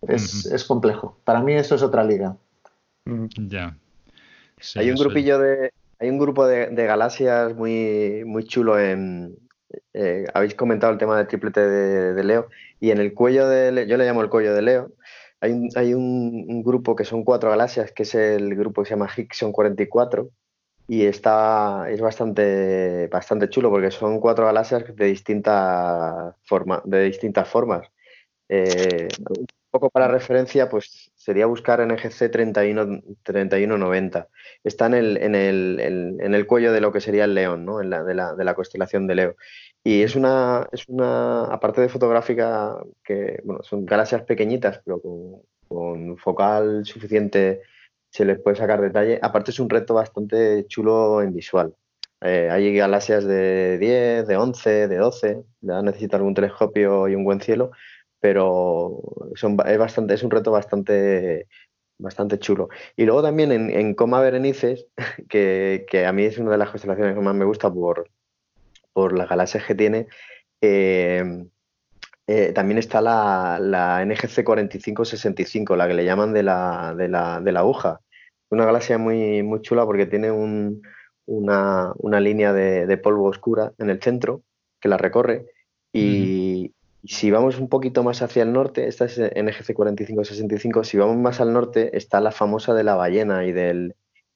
Es, 0.08 0.64
complejo. 0.66 1.18
Para 1.24 1.42
mí 1.42 1.54
eso 1.54 1.76
es 1.76 1.84
otra 1.84 2.04
liga. 2.04 2.36
Ya. 3.38 3.78
hay 4.76 4.90
un 4.90 4.98
grupillo 4.98 5.40
de. 5.40 5.72
Hay 6.00 6.10
un 6.10 6.18
grupo 6.18 6.48
de, 6.48 6.74
galaxias 6.74 7.56
muy, 7.56 8.24
muy 8.26 8.44
chulo 8.46 8.80
en. 8.80 9.38
Eh, 9.94 10.26
habéis 10.34 10.56
comentado 10.56 10.92
el 10.92 11.00
tema 11.00 11.18
del 11.18 11.28
triplete 11.28 11.62
de, 11.62 12.24
Leo. 12.24 12.48
Y 12.80 12.92
en 12.92 13.00
el 13.00 13.14
cuello 13.14 13.48
de 13.48 13.72
Leo, 13.72 13.86
yo 13.86 13.98
le 13.98 14.06
llamo 14.06 14.22
el 14.22 14.30
cuello 14.30 14.54
de 14.54 14.62
Leo. 14.62 14.92
Hay, 15.40 15.52
un, 15.52 15.70
hay 15.76 15.94
un, 15.94 16.64
grupo 16.64 16.96
que 16.96 17.06
son 17.06 17.24
cuatro 17.24 17.50
galaxias, 17.50 17.92
que 17.92 18.04
es 18.04 18.16
el 18.16 18.56
grupo 18.56 18.82
que 18.82 18.90
se 18.90 18.96
llama 18.96 19.10
Hickson 19.16 19.52
44 19.52 20.30
y 20.88 21.06
está 21.06 21.90
es 21.90 22.02
bastante 22.02 23.08
bastante 23.08 23.50
chulo 23.50 23.70
porque 23.70 23.92
son 23.92 24.20
cuatro 24.20 24.46
galaxias 24.46 24.84
de 24.96 25.06
distintas 25.06 26.36
forma, 26.44 26.82
de 26.86 27.04
distintas 27.06 27.48
formas 27.48 27.88
eh, 28.50 29.08
poco 29.72 29.90
para 29.90 30.08
referencia 30.08 30.70
pues 30.70 31.12
sería 31.16 31.46
buscar 31.46 31.86
NGC 31.86 32.30
31 32.32 33.02
3190 33.24 34.28
está 34.64 34.86
en 34.88 34.94
el, 34.94 35.18
en 35.18 35.36
el, 35.36 35.80
en 36.22 36.36
el 36.36 36.46
cuello 36.46 36.72
de 36.74 36.82
lo 36.82 36.92
que 36.92 37.02
sería 37.02 37.26
el 37.26 37.34
león 37.34 37.66
¿no? 37.66 37.82
en 37.82 37.90
la, 37.90 38.04
de, 38.04 38.14
la, 38.14 38.36
de 38.36 38.44
la 38.44 38.54
constelación 38.54 39.08
de 39.08 39.16
Leo 39.16 39.36
y 39.84 40.04
es 40.04 40.16
una 40.16 40.68
es 40.72 40.88
una 40.88 41.46
aparte 41.46 41.82
de 41.82 41.90
fotográfica 41.90 42.78
que 43.04 43.40
bueno 43.44 43.64
son 43.64 43.86
galaxias 43.86 44.24
pequeñitas 44.24 44.82
pero 44.86 45.02
con, 45.02 45.42
con 45.68 46.18
focal 46.18 46.86
suficiente 46.86 47.62
se 48.12 48.26
les 48.26 48.40
puede 48.40 48.58
sacar 48.58 48.82
detalle. 48.82 49.20
Aparte 49.22 49.52
es 49.52 49.60
un 49.60 49.70
reto 49.70 49.94
bastante 49.94 50.66
chulo 50.68 51.22
en 51.22 51.34
visual. 51.34 51.74
Eh, 52.22 52.50
hay 52.52 52.76
galaxias 52.76 53.26
de 53.26 53.80
10, 53.80 54.28
de 54.28 54.38
11, 54.38 54.88
de 54.88 54.98
12, 54.98 55.44
ya 55.62 55.82
necesita 55.82 56.18
algún 56.18 56.36
telescopio 56.36 57.08
y 57.08 57.16
un 57.16 57.24
buen 57.24 57.42
cielo, 57.42 57.72
pero 58.22 59.02
es, 59.36 59.78
bastante, 59.78 60.14
es 60.14 60.24
un 60.24 60.32
reto 60.32 60.52
bastante, 60.52 61.48
bastante 61.98 62.40
chulo. 62.40 62.70
Y 62.96 63.06
luego 63.06 63.22
también 63.24 63.52
en, 63.52 63.94
Coma 63.96 64.22
Berenices, 64.22 64.88
que, 65.30 66.06
a 66.08 66.14
mí 66.14 66.24
es 66.24 66.38
una 66.38 66.52
de 66.52 66.58
las 66.58 66.70
constelaciones 66.70 67.16
que 67.16 67.22
más 67.22 67.36
me 67.36 67.46
gusta 67.46 67.74
por, 67.74 68.10
por 68.94 69.18
las 69.18 69.28
galaxias 69.28 69.66
que 69.66 69.76
tiene, 69.76 70.08
eh, 70.62 71.46
eh, 72.28 72.54
también 72.54 72.78
está 72.78 73.02
la, 73.02 73.58
la, 73.60 74.06
NGC 74.06 74.44
4565, 74.44 75.76
la 75.76 75.88
que 75.88 75.96
le 75.96 76.06
llaman 76.06 76.32
de 76.32 76.44
la, 76.44 76.94
de 76.96 77.10
la, 77.10 77.42
de 77.42 77.52
la 77.52 77.60
aguja. 77.62 78.00
Una 78.52 78.66
galaxia 78.66 78.98
muy, 78.98 79.44
muy 79.44 79.62
chula 79.62 79.86
porque 79.86 80.06
tiene 80.06 80.30
un, 80.30 80.82
una, 81.26 81.92
una, 81.98 82.20
línea 82.20 82.54
de, 82.54 82.86
de, 82.86 82.98
polvo 82.98 83.26
oscura 83.26 83.74
en 83.80 83.90
el 83.90 84.02
centro 84.02 84.44
que 84.80 84.90
la 84.90 84.98
recorre. 84.98 85.48
Y, 85.94 86.51
si 87.04 87.32
vamos 87.32 87.60
un 87.60 87.70
poquito 87.70 88.04
más 88.04 88.22
hacia 88.22 88.44
el 88.44 88.54
norte, 88.54 88.88
esta 88.88 89.06
es 89.06 89.18
NGC 89.20 89.74
4565, 89.74 90.84
si 90.84 90.98
vamos 90.98 91.18
más 91.18 91.42
al 91.42 91.54
norte 91.54 91.98
está 91.98 92.20
la 92.22 92.32
famosa 92.32 92.74
de 92.74 92.84
la 92.84 92.96
ballena 92.96 93.46
y 93.46 93.52
del, 93.52 93.96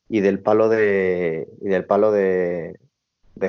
y 0.09 0.21
del 0.21 0.39
palo 0.39 0.69
de, 0.69 1.47
y 1.61 1.67
del 1.69 1.85
palo 1.85 2.11
de, 2.11 2.77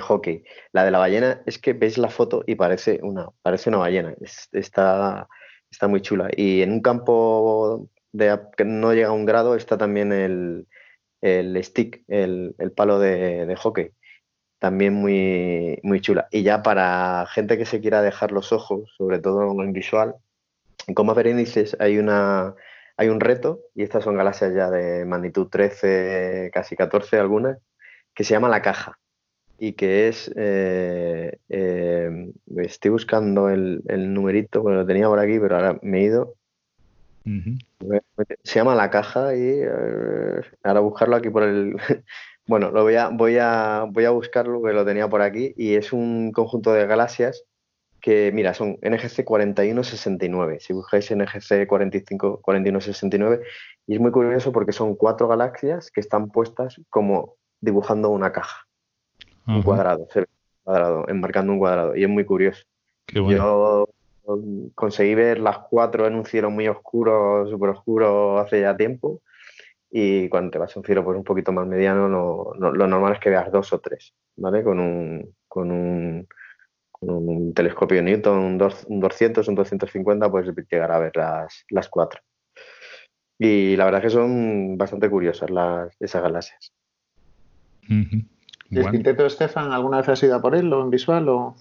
hockey. 0.01 0.45
La 0.73 0.85
de 0.85 0.91
la 0.91 0.99
ballena 0.99 1.43
es 1.47 1.59
que 1.59 1.73
veis 1.73 1.97
la 1.97 2.11
foto 2.11 2.43
y 2.47 2.57
parece 2.57 3.01
una, 3.03 3.29
parece 3.43 3.71
una 3.71 3.79
ballena. 3.79 4.15
está, 4.53 5.29
está 5.71 5.89
muy 5.89 6.03
chula. 6.03 6.29
Y 6.37 6.63
en 6.63 6.73
un 6.73 6.83
campo 6.83 7.89
de, 8.13 8.39
que 8.57 8.65
no 8.65 8.93
llega 8.93 9.09
a 9.09 9.13
un 9.13 9.25
grado 9.25 9.55
está 9.55 9.79
también 9.79 10.13
el, 10.13 10.67
el 11.23 11.63
stick, 11.65 12.03
el, 12.09 12.55
el 12.59 12.73
palo 12.73 12.99
de, 12.99 13.55
hockey. 13.57 13.93
También 14.59 14.95
muy, 14.95 15.79
muy 15.83 16.01
chula. 16.01 16.29
Y 16.31 16.43
ya 16.43 16.63
para 16.63 17.27
gente 17.31 17.59
que 17.59 17.67
se 17.67 17.81
quiera 17.81 18.03
dejar 18.03 18.33
los 18.33 18.53
ojos, 18.53 18.91
sobre 18.97 19.19
todo 19.19 19.51
en 19.63 19.73
visual, 19.73 20.15
en 20.87 20.95
Coma 20.95 21.15
Berenices 21.15 21.77
hay 21.81 21.99
una 21.99 22.55
hay 22.99 23.09
un 23.09 23.21
reto, 23.21 23.61
y 23.75 23.83
estas 23.83 24.05
son 24.05 24.17
galaxias 24.17 24.55
ya 24.55 24.71
de 24.71 25.05
magnitud 25.05 25.49
13, 25.49 26.51
casi 26.53 26.77
14 26.77 27.19
algunas, 27.19 27.59
que 28.15 28.25
se 28.25 28.33
llama 28.33 28.49
la 28.49 28.63
caja 28.63 28.99
y 29.59 29.73
que 29.73 30.09
es, 30.09 30.31
eh, 30.37 31.39
eh, 31.49 32.33
estoy 32.57 32.91
buscando 32.91 33.49
el, 33.49 33.83
numerito, 34.13 34.63
bueno, 34.63 34.81
lo 34.81 34.87
tenía 34.87 35.09
por 35.09 35.19
aquí, 35.19 35.39
pero 35.39 35.57
ahora 35.57 35.79
me 35.83 36.01
he 36.01 36.05
ido. 36.05 36.35
Se 38.45 38.55
llama 38.55 38.77
La 38.77 38.89
Caja 38.89 39.35
y 39.35 39.41
eh, 39.43 40.41
ahora 40.63 40.81
buscarlo 40.81 41.17
aquí 41.17 41.29
por 41.29 41.43
el... 41.43 41.77
bueno, 42.47 42.71
lo 42.71 42.83
voy 42.83 42.97
a, 42.97 43.09
voy, 43.09 43.39
a, 43.39 43.87
voy 43.89 44.05
a 44.05 44.11
buscarlo, 44.11 44.63
que 44.63 44.73
lo 44.73 44.85
tenía 44.85 45.09
por 45.09 45.23
aquí, 45.23 45.53
y 45.57 45.75
es 45.75 45.93
un 45.93 46.33
conjunto 46.33 46.73
de 46.73 46.87
galaxias 46.87 47.45
que, 48.01 48.31
mira, 48.33 48.55
son 48.55 48.79
NGC 48.83 49.25
4169. 49.25 50.61
Si 50.61 50.73
buscáis 50.73 51.11
NGC 51.11 51.67
45, 51.67 52.41
4169, 52.41 53.43
y 53.87 53.95
es 53.95 54.01
muy 54.01 54.11
curioso 54.11 54.53
porque 54.53 54.73
son 54.73 54.95
cuatro 54.95 55.27
galaxias 55.29 55.91
que 55.91 56.01
están 56.01 56.29
puestas 56.29 56.81
como 56.91 57.35
dibujando 57.61 58.11
una 58.11 58.33
caja 58.33 58.67
un 59.47 59.63
cuadrado, 59.63 60.07
cuadrado, 60.65 61.09
enmarcando 61.09 61.53
un 61.53 61.59
cuadrado. 61.59 61.97
Y 61.97 62.03
es 62.03 62.09
muy 62.09 62.25
curioso. 62.25 62.65
Yo 63.07 63.89
conseguí 64.75 65.15
ver 65.15 65.39
las 65.39 65.59
cuatro 65.71 66.07
en 66.07 66.17
un 66.17 66.25
cielo 66.25 66.51
muy 66.51 66.67
oscuro, 66.67 67.47
súper 67.49 67.71
oscuro 67.71 68.39
hace 68.39 68.61
ya 68.61 68.77
tiempo. 68.77 69.21
Y 69.91 70.29
cuando 70.29 70.51
te 70.51 70.59
vas 70.59 70.77
a 70.77 70.81
un 70.81 70.85
cielo 70.85 71.05
pues, 71.05 71.17
un 71.17 71.25
poquito 71.25 71.53
más 71.53 71.67
mediano, 71.67 72.09
lo 72.09 72.87
normal 72.87 73.15
es 73.15 73.21
que 73.21 73.31
veas 73.31 73.51
dos 73.51 73.73
o 73.73 73.79
tres, 73.79 74.15
¿vale? 74.37 74.63
Con 74.63 74.81
un, 74.81 75.35
con 75.49 75.71
un, 75.71 76.29
un 77.01 77.55
telescopio 77.55 78.03
Newton, 78.03 78.39
un, 78.39 78.59
200, 78.59 79.49
un 79.49 79.55
250, 79.55 80.31
puedes 80.31 80.55
llegar 80.71 80.93
a 80.93 80.99
ver 80.99 81.17
las, 81.17 81.65
las 81.71 81.89
cuatro. 81.89 82.21
Y 83.39 83.77
la 83.77 83.85
verdad 83.85 84.01
es 84.01 84.13
que 84.13 84.19
son 84.19 84.79
bastante 84.79 85.11
curiosas 85.11 85.51
las, 85.51 85.95
esas 86.01 86.23
galaxias. 86.23 86.73
¿Y 87.89 88.79
el 88.79 88.91
quinteto 88.91 89.23
de 89.23 89.31
Stefan 89.31 89.73
alguna 89.73 89.99
vez 89.99 90.09
has 90.09 90.23
ido 90.23 90.35
a 90.35 90.43
por 90.43 90.55
él 90.55 90.73
o 90.73 90.83
en 90.83 90.91
visual? 90.91 91.29
O... 91.29 91.55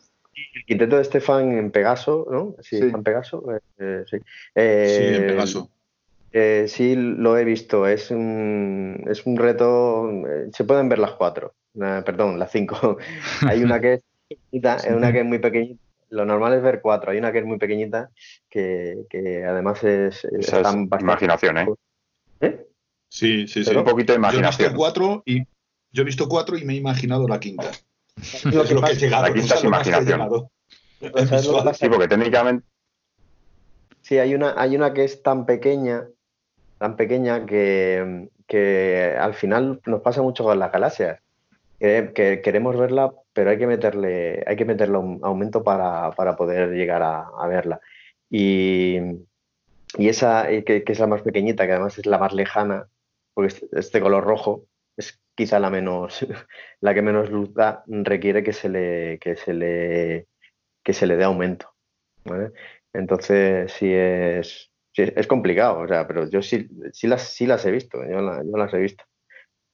El 0.54 0.66
quinteto 0.66 0.98
de 0.98 1.04
Stefan 1.04 1.58
en 1.58 1.72
Pegaso, 1.72 2.28
¿no? 2.32 2.56
Sí, 2.62 2.78
en 2.78 3.04
Pegaso. 3.04 3.44
Eh, 3.52 3.60
eh, 3.78 4.04
sí. 4.08 4.18
sí, 4.18 5.16
en 5.16 5.28
Pegaso. 5.28 5.70
Eh, 6.38 6.66
sí, 6.68 6.96
lo 6.96 7.38
he 7.38 7.46
visto. 7.46 7.88
Es 7.88 8.12
un, 8.12 9.02
es 9.08 9.26
un 9.26 9.38
reto. 9.38 10.10
Se 10.52 10.66
pueden 10.66 10.90
ver 10.90 11.00
las 11.00 11.12
cuatro. 11.12 11.54
perdón, 11.74 12.38
las 12.38 12.52
cinco. 12.52 12.98
Hay 13.48 13.64
una 13.64 13.80
que 13.80 13.94
es 13.94 14.04
pequeñita, 14.28 14.78
una 14.98 15.14
que 15.14 15.20
es 15.20 15.26
muy 15.26 15.40
pequeñita. 15.40 15.82
Lo 16.10 16.26
normal 16.26 16.54
es 16.54 16.62
ver 16.62 16.82
cuatro. 16.82 17.12
Hay 17.12 17.20
una 17.20 17.32
que 17.32 17.40
es 17.40 17.46
muy 17.46 17.58
pequeñita 17.58 18.10
que, 18.50 19.06
que 19.10 19.46
además 19.46 19.82
es. 19.86 20.26
Esa 20.26 20.60
es 20.60 20.74
imaginación, 20.74 21.58
¿eh? 21.58 21.68
¿Eh? 22.42 22.68
Sí, 23.08 23.48
sí, 23.48 23.64
sí. 23.64 23.74
un 23.74 23.86
poquito 23.86 24.12
de 24.12 24.18
imaginación. 24.18 24.58
Yo 24.58 24.66
he 24.66 24.68
visto 24.68 24.78
cuatro 24.78 25.24
y 25.26 25.44
yo 25.94 26.02
he 26.02 26.06
visto 26.06 26.28
cuatro 26.28 26.58
y 26.58 26.66
me 26.66 26.74
he 26.74 26.78
imaginado 26.78 27.30
la 27.30 27.40
quinta. 27.40 27.72
Es 28.22 28.44
lo 28.44 28.66
que, 28.66 28.92
he 28.92 28.96
llegado. 28.96 29.24
La 29.24 29.34
quinta 29.34 29.56
es 29.56 29.64
imaginación. 29.64 30.50
Sí, 31.00 31.88
porque 31.88 32.10
técnicamente. 32.10 32.68
Sí, 34.02 34.18
hay 34.20 34.36
una, 34.36 34.54
hay 34.58 34.76
una 34.76 34.94
que 34.94 35.06
es 35.06 35.24
tan 35.24 35.46
pequeña, 35.46 36.06
tan 36.78 36.96
pequeña 36.96 37.46
que, 37.46 39.18
al 39.20 39.34
final 39.34 39.82
nos 39.86 40.02
pasa 40.02 40.22
mucho 40.22 40.44
con 40.44 40.60
las 40.60 40.72
galaxias. 40.72 41.20
Que, 41.80 42.42
queremos 42.44 42.78
verla, 42.78 43.14
pero 43.34 43.50
hay 43.50 43.58
que 43.58 43.68
meterle, 43.68 44.44
hay 44.48 44.56
que 44.56 44.66
meterle 44.66 44.98
un 44.98 45.20
aumento 45.24 45.64
para, 45.64 46.12
para 46.12 46.36
poder 46.36 46.72
llegar 46.72 47.04
a, 47.04 47.48
verla. 47.48 47.80
Y, 48.30 48.98
y 49.98 50.10
esa 50.10 50.48
que, 50.48 50.84
que, 50.84 50.92
es 50.92 51.00
la 51.00 51.08
más 51.08 51.22
pequeñita, 51.22 51.66
que 51.66 51.74
además 51.74 51.98
es 51.98 52.06
la 52.06 52.18
más 52.18 52.34
lejana, 52.34 52.88
porque 53.34 53.54
es 53.74 53.92
de 53.92 54.02
color 54.02 54.24
rojo, 54.24 54.66
es 54.98 55.20
quizá 55.36 55.60
la 55.60 55.70
menos, 55.70 56.26
la 56.82 56.94
que 56.94 57.02
menos 57.02 57.30
luz 57.30 57.54
da, 57.54 57.84
requiere 57.88 58.44
que 58.44 58.54
se 58.54 58.70
le, 58.70 59.20
que 59.20 59.36
se 59.36 59.54
le, 59.54 60.28
que 60.84 60.94
se 60.94 61.08
le 61.08 61.18
dé 61.18 61.24
aumento. 61.26 61.74
Entonces 62.94 63.72
sí 63.74 63.92
es, 63.94 64.72
es 64.96 65.28
complicado, 65.28 65.80
o 65.80 65.88
sea, 65.88 66.08
pero 66.08 66.30
yo 66.30 66.42
sí, 66.42 66.70
sí, 66.94 67.08
las, 67.08 67.24
sí 67.24 67.46
las 67.46 67.66
he 67.66 67.72
visto, 67.72 68.00
yo, 68.04 68.22
las 68.22 68.74
he 68.74 68.78
visto. 68.78 69.04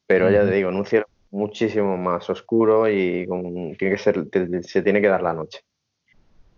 Pero 0.07 0.29
ya 0.29 0.43
te 0.43 0.51
digo, 0.51 0.69
en 0.69 0.75
un 0.75 0.85
cielo 0.85 1.05
muchísimo 1.29 1.95
más 1.97 2.29
oscuro 2.29 2.89
y 2.89 3.27
tiene 3.77 3.95
que 3.95 3.97
ser, 3.97 4.27
se 4.63 4.81
tiene 4.81 5.01
que 5.01 5.07
dar 5.07 5.21
la 5.21 5.33
noche. 5.33 5.61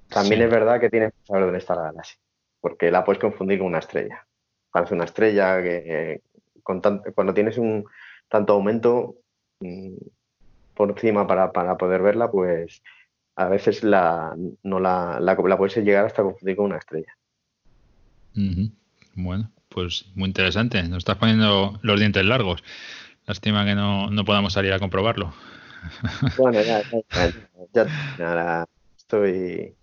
También 0.10 0.42
es 0.42 0.50
verdad 0.50 0.80
que 0.80 0.90
tienes 0.90 1.12
que 1.12 1.26
saber 1.26 1.44
dónde 1.44 1.60
está 1.60 1.76
la 1.76 1.84
galaxia 1.84 2.18
porque 2.64 2.92
la 2.92 3.04
puedes 3.04 3.20
confundir 3.20 3.60
con 3.60 3.68
una 3.68 3.80
estrella. 3.80 4.26
Parece 4.72 4.94
una 4.94 5.04
estrella 5.04 5.62
que 5.62 6.22
cuando 6.64 7.34
tienes 7.34 7.58
un 7.58 7.84
tanto 8.30 8.54
aumento 8.54 9.18
mm, 9.60 9.98
por 10.74 10.92
encima 10.92 11.28
para, 11.28 11.52
poder 11.78 12.02
verla, 12.02 12.32
pues 12.32 12.82
a 13.36 13.50
veces 13.50 13.84
la, 13.84 14.34
no 14.64 14.80
la, 14.80 15.20
la, 15.20 15.58
puedes 15.58 15.76
llegar 15.76 16.06
hasta 16.06 16.24
confundir 16.24 16.56
con 16.56 16.68
una 16.68 16.78
estrella. 16.78 17.14
Bueno, 19.16 19.52
pues 19.70 20.06
muy 20.16 20.28
interesante. 20.28 20.82
Nos 20.84 21.00
estás 21.00 21.18
poniendo 21.18 21.80
los 21.82 22.00
dientes 22.00 22.26
largos. 22.26 22.64
Lástima 23.26 23.66
que 23.66 23.76
no, 23.76 24.10
no 24.10 24.26
podamos 24.26 24.54
salir 24.54 24.74
a 24.74 24.80
comprobarlo. 24.80 25.34
Bueno, 26.38 26.62
ya, 26.62 26.82
ya, 27.74 27.86
ya, 28.18 28.68
estoy 28.98 29.74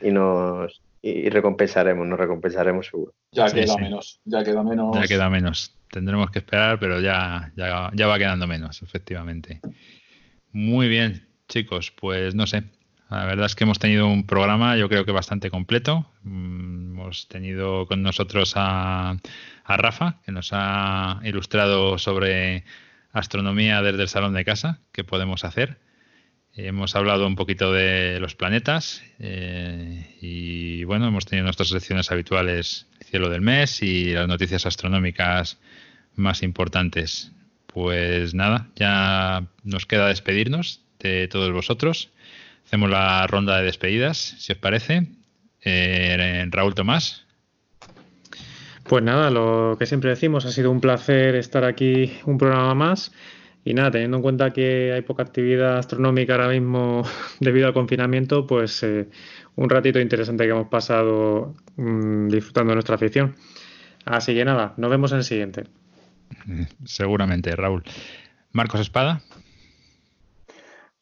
y 0.00 0.10
nos 0.10 0.80
y 1.00 1.28
recompensaremos, 1.30 2.06
nos 2.06 2.18
recompensaremos 2.18 2.86
seguro. 2.86 3.14
Ya 3.32 3.46
queda 3.46 3.76
menos, 3.76 4.20
ya 4.24 4.42
queda 4.42 4.62
menos. 4.62 4.96
Ya 4.96 5.06
queda 5.06 5.30
menos. 5.30 5.74
Tendremos 5.90 6.30
que 6.30 6.40
esperar, 6.40 6.78
pero 6.78 7.00
ya, 7.00 7.52
ya, 7.56 7.90
ya 7.94 8.06
va 8.06 8.18
quedando 8.18 8.46
menos, 8.46 8.82
efectivamente. 8.82 9.60
Muy 10.52 10.88
bien, 10.88 11.28
chicos, 11.48 11.92
pues 11.92 12.34
no 12.34 12.46
sé. 12.46 12.64
La 13.10 13.24
verdad 13.24 13.46
es 13.46 13.54
que 13.54 13.64
hemos 13.64 13.78
tenido 13.78 14.06
un 14.06 14.26
programa, 14.26 14.76
yo 14.76 14.88
creo 14.88 15.06
que 15.06 15.12
bastante 15.12 15.50
completo. 15.50 16.06
Mm, 16.24 16.92
hemos 16.92 17.26
tenido 17.28 17.86
con 17.86 18.02
nosotros 18.02 18.52
a, 18.56 19.16
Rafa, 19.66 20.20
que 20.24 20.32
nos 20.32 20.50
ha 20.52 21.20
ilustrado 21.24 21.98
sobre 21.98 22.64
astronomía 23.12 23.82
desde 23.82 24.02
el 24.02 24.08
salón 24.08 24.34
de 24.34 24.44
casa, 24.44 24.80
qué 24.92 25.04
podemos 25.04 25.44
hacer. 25.44 25.78
Hemos 26.54 26.96
hablado 26.96 27.26
un 27.26 27.36
poquito 27.36 27.72
de 27.72 28.18
los 28.20 28.34
planetas 28.34 29.02
eh, 29.20 30.16
y 30.20 30.84
bueno, 30.84 31.06
hemos 31.06 31.24
tenido 31.24 31.44
nuestras 31.44 31.68
secciones 31.68 32.10
habituales, 32.10 32.88
cielo 33.04 33.30
del 33.30 33.40
mes 33.40 33.82
y 33.82 34.12
las 34.12 34.28
noticias 34.28 34.66
astronómicas 34.66 35.58
más 36.14 36.42
importantes. 36.42 37.32
Pues 37.66 38.34
nada, 38.34 38.68
ya 38.74 39.46
nos 39.62 39.86
queda 39.86 40.08
despedirnos 40.08 40.82
de 40.98 41.28
todos 41.28 41.52
vosotros. 41.52 42.10
Hacemos 42.68 42.90
la 42.90 43.26
ronda 43.26 43.56
de 43.56 43.64
despedidas, 43.64 44.18
si 44.18 44.52
os 44.52 44.58
parece. 44.58 45.06
Eh, 45.62 46.46
Raúl 46.50 46.74
Tomás. 46.74 47.24
Pues 48.84 49.02
nada, 49.02 49.30
lo 49.30 49.76
que 49.78 49.86
siempre 49.86 50.10
decimos, 50.10 50.44
ha 50.44 50.50
sido 50.50 50.70
un 50.70 50.82
placer 50.82 51.34
estar 51.34 51.64
aquí 51.64 52.12
un 52.26 52.36
programa 52.36 52.74
más. 52.74 53.10
Y 53.64 53.72
nada, 53.72 53.90
teniendo 53.90 54.18
en 54.18 54.22
cuenta 54.22 54.50
que 54.50 54.92
hay 54.92 55.00
poca 55.00 55.22
actividad 55.22 55.78
astronómica 55.78 56.34
ahora 56.34 56.50
mismo 56.50 57.04
debido 57.40 57.68
al 57.68 57.72
confinamiento, 57.72 58.46
pues 58.46 58.82
eh, 58.82 59.08
un 59.56 59.70
ratito 59.70 59.98
interesante 59.98 60.44
que 60.44 60.50
hemos 60.50 60.68
pasado 60.68 61.54
mm, 61.76 62.28
disfrutando 62.28 62.72
de 62.72 62.74
nuestra 62.74 62.96
afición. 62.96 63.34
Así 64.04 64.34
que 64.34 64.44
nada, 64.44 64.74
nos 64.76 64.90
vemos 64.90 65.10
en 65.12 65.18
el 65.18 65.24
siguiente. 65.24 65.64
Seguramente, 66.84 67.56
Raúl. 67.56 67.82
Marcos 68.52 68.82
Espada. 68.82 69.22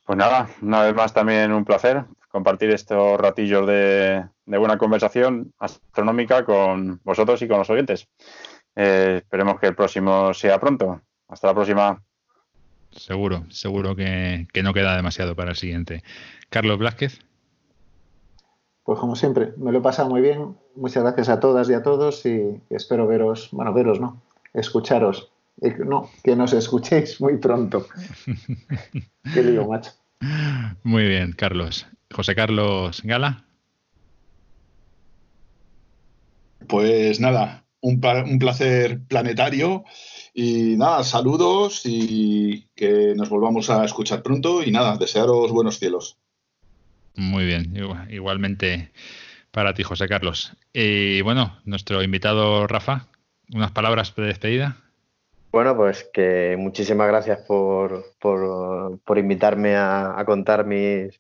Pues 0.07 0.17
nada, 0.17 0.49
una 0.62 0.83
vez 0.83 0.94
más 0.94 1.12
también 1.12 1.52
un 1.52 1.65
placer 1.65 2.05
compartir 2.36 2.70
estos 2.70 3.18
ratillos 3.18 3.67
de, 3.67 4.26
buena 4.44 4.76
conversación 4.76 5.55
astronómica 5.59 6.44
con 6.44 7.01
vosotros 7.02 7.41
y 7.41 7.49
con 7.49 7.57
los 7.57 7.70
oyentes. 7.70 8.09
Eh, 8.75 9.23
esperemos 9.23 9.59
que 9.59 9.68
el 9.68 9.75
próximo 9.75 10.35
sea 10.35 10.60
pronto. 10.60 11.01
Hasta 11.28 11.47
la 11.47 11.55
próxima. 11.55 12.02
Seguro, 12.91 13.47
seguro 13.49 13.97
que, 13.97 14.47
no 14.62 14.75
queda 14.75 14.97
demasiado 14.97 15.35
para 15.35 15.52
el 15.52 15.57
siguiente. 15.57 16.02
Carlos 16.51 16.78
Blázquez. 16.78 17.20
Pues 18.85 18.99
como 18.99 19.17
siempre, 19.17 19.55
me 19.57 19.73
lo 19.73 19.78
he 19.78 19.83
pasado 19.83 20.10
muy 20.10 20.20
bien. 20.20 20.59
Muchas 20.75 21.05
gracias 21.05 21.31
a 21.31 21.41
todas 21.41 21.70
y 21.70 21.73
a 21.73 21.83
todos 21.83 22.26
y 22.26 22.60
espero 22.68 23.07
veros, 23.07 23.49
bueno, 23.51 23.73
veros, 23.73 23.99
¿no? 23.99 24.20
Escucharos. 24.52 25.33
No, 25.59 26.10
que 26.23 26.36
nos 26.36 26.52
escuchéis 26.52 27.20
muy 27.20 27.39
pronto. 27.39 27.86
¿Qué 29.35 29.43
digo, 29.43 29.68
macho? 29.68 29.93
Muy 30.83 31.07
bien, 31.09 31.33
Carlos. 31.33 31.86
José 32.12 32.35
Carlos 32.35 33.02
Gala. 33.05 33.44
Pues 36.68 37.20
nada, 37.20 37.65
un, 37.81 38.01
un 38.05 38.39
placer 38.39 39.01
planetario 39.07 39.85
y 40.35 40.76
nada, 40.76 41.05
saludos 41.05 41.83
y 41.85 42.68
que 42.75 43.15
nos 43.17 43.28
volvamos 43.28 43.70
a 43.70 43.85
escuchar 43.85 44.23
pronto 44.23 44.62
y 44.62 44.70
nada, 44.70 44.97
desearos 44.97 45.52
buenos 45.52 45.78
cielos. 45.78 46.18
Muy 47.15 47.47
bien, 47.47 47.75
igualmente 48.10 48.93
para 49.51 49.73
ti, 49.73 49.83
José 49.83 50.07
Carlos. 50.07 50.52
Y 50.75 51.23
bueno, 51.23 51.59
nuestro 51.65 52.02
invitado 52.02 52.67
Rafa, 52.67 53.09
unas 53.55 53.70
palabras 53.73 54.15
de 54.15 54.25
despedida. 54.25 54.76
Bueno, 55.57 55.75
pues 55.75 56.05
que 56.12 56.55
muchísimas 56.59 57.09
gracias 57.09 57.39
por, 57.47 58.05
por, 58.20 59.18
invitarme 59.18 59.75
a, 59.75 60.23
contar 60.26 60.67
mis, 60.67 61.18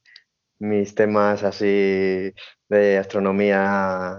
mis 0.58 0.94
temas 0.94 1.42
así 1.42 2.34
de 2.68 2.98
astronomía 2.98 4.18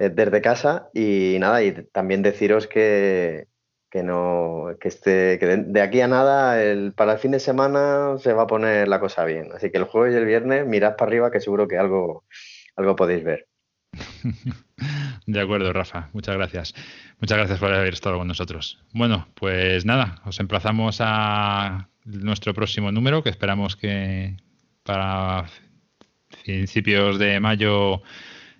eh, 0.00 0.10
desde 0.10 0.42
casa. 0.42 0.90
Y 0.92 1.36
nada, 1.38 1.62
y 1.62 1.70
también 1.92 2.22
deciros 2.22 2.66
que, 2.66 3.46
que 3.88 4.02
no 4.02 4.76
que 4.80 4.88
esté 4.88 5.38
que 5.38 5.46
de, 5.46 5.80
aquí 5.80 6.00
a 6.00 6.08
nada 6.08 6.60
el, 6.60 6.92
para 6.92 7.12
el 7.12 7.20
fin 7.20 7.30
de 7.30 7.38
semana 7.38 8.18
se 8.18 8.32
va 8.32 8.42
a 8.42 8.46
poner 8.48 8.88
la 8.88 8.98
cosa 8.98 9.24
bien. 9.24 9.52
Así 9.52 9.70
que 9.70 9.78
el 9.78 9.84
jueves 9.84 10.12
y 10.12 10.16
el 10.16 10.26
viernes 10.26 10.66
mirad 10.66 10.96
para 10.96 11.08
arriba 11.08 11.30
que 11.30 11.40
seguro 11.40 11.68
que 11.68 11.78
algo 11.78 12.24
algo 12.74 12.96
podéis 12.96 13.22
ver 13.22 13.46
de 15.26 15.40
acuerdo 15.40 15.72
Rafa. 15.72 16.08
Muchas 16.12 16.36
gracias. 16.36 16.74
Muchas 17.20 17.38
gracias 17.38 17.58
por 17.58 17.72
haber 17.72 17.94
estado 17.94 18.18
con 18.18 18.28
nosotros. 18.28 18.78
Bueno 18.92 19.28
pues 19.34 19.84
nada 19.84 20.20
os 20.24 20.40
emplazamos 20.40 20.98
a 21.00 21.88
nuestro 22.04 22.54
próximo 22.54 22.90
número 22.92 23.22
que 23.22 23.30
esperamos 23.30 23.76
que 23.76 24.36
para 24.82 25.46
principios 26.44 27.18
de 27.18 27.40
mayo 27.40 28.02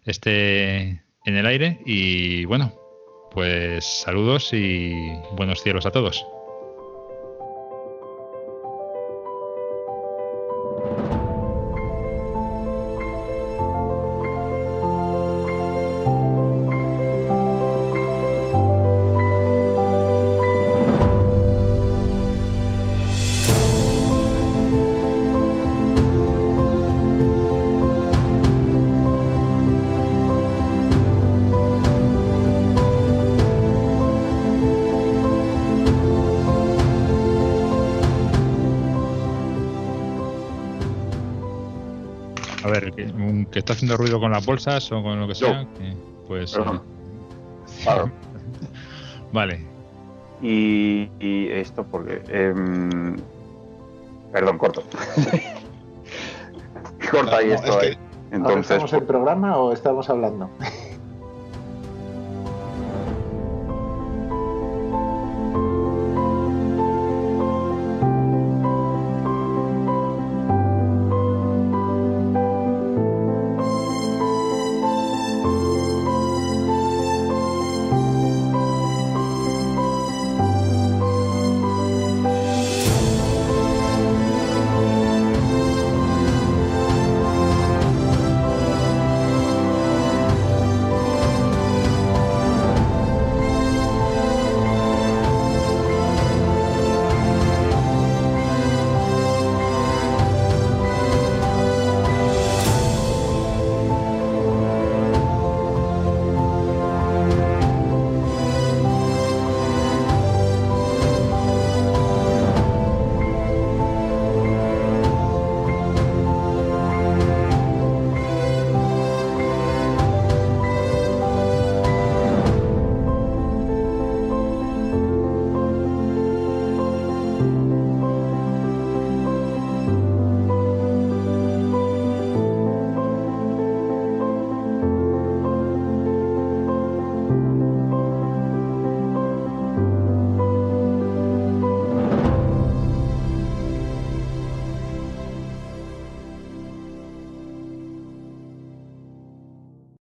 esté 0.04 1.02
en 1.24 1.36
el 1.36 1.46
aire. 1.46 1.80
Y 1.86 2.44
bueno, 2.44 2.74
pues 3.30 3.84
saludos 3.84 4.52
y 4.52 4.92
buenos 5.32 5.62
cielos 5.62 5.86
a 5.86 5.90
todos. 5.90 6.24
Las 44.42 44.46
bolsas 44.46 44.90
o 44.90 45.00
con 45.02 45.20
lo 45.20 45.28
que 45.28 45.36
sea, 45.36 45.64
pues... 46.26 46.56
Eh, 46.56 46.60
vale. 49.32 49.64
Y, 50.42 51.08
esto 51.48 51.84
porque... 51.84 52.20
Em, 52.28 53.16
perdón, 54.32 54.58
corto. 54.58 54.82
Corta 57.10 57.36
ahí 57.36 57.52
esto. 57.52 57.78
Entonces, 58.32 58.72
¿Estamos 58.72 58.92
en 58.94 59.06
programa 59.06 59.56
o 59.58 59.72
estamos 59.72 60.10
hablando? 60.10 60.50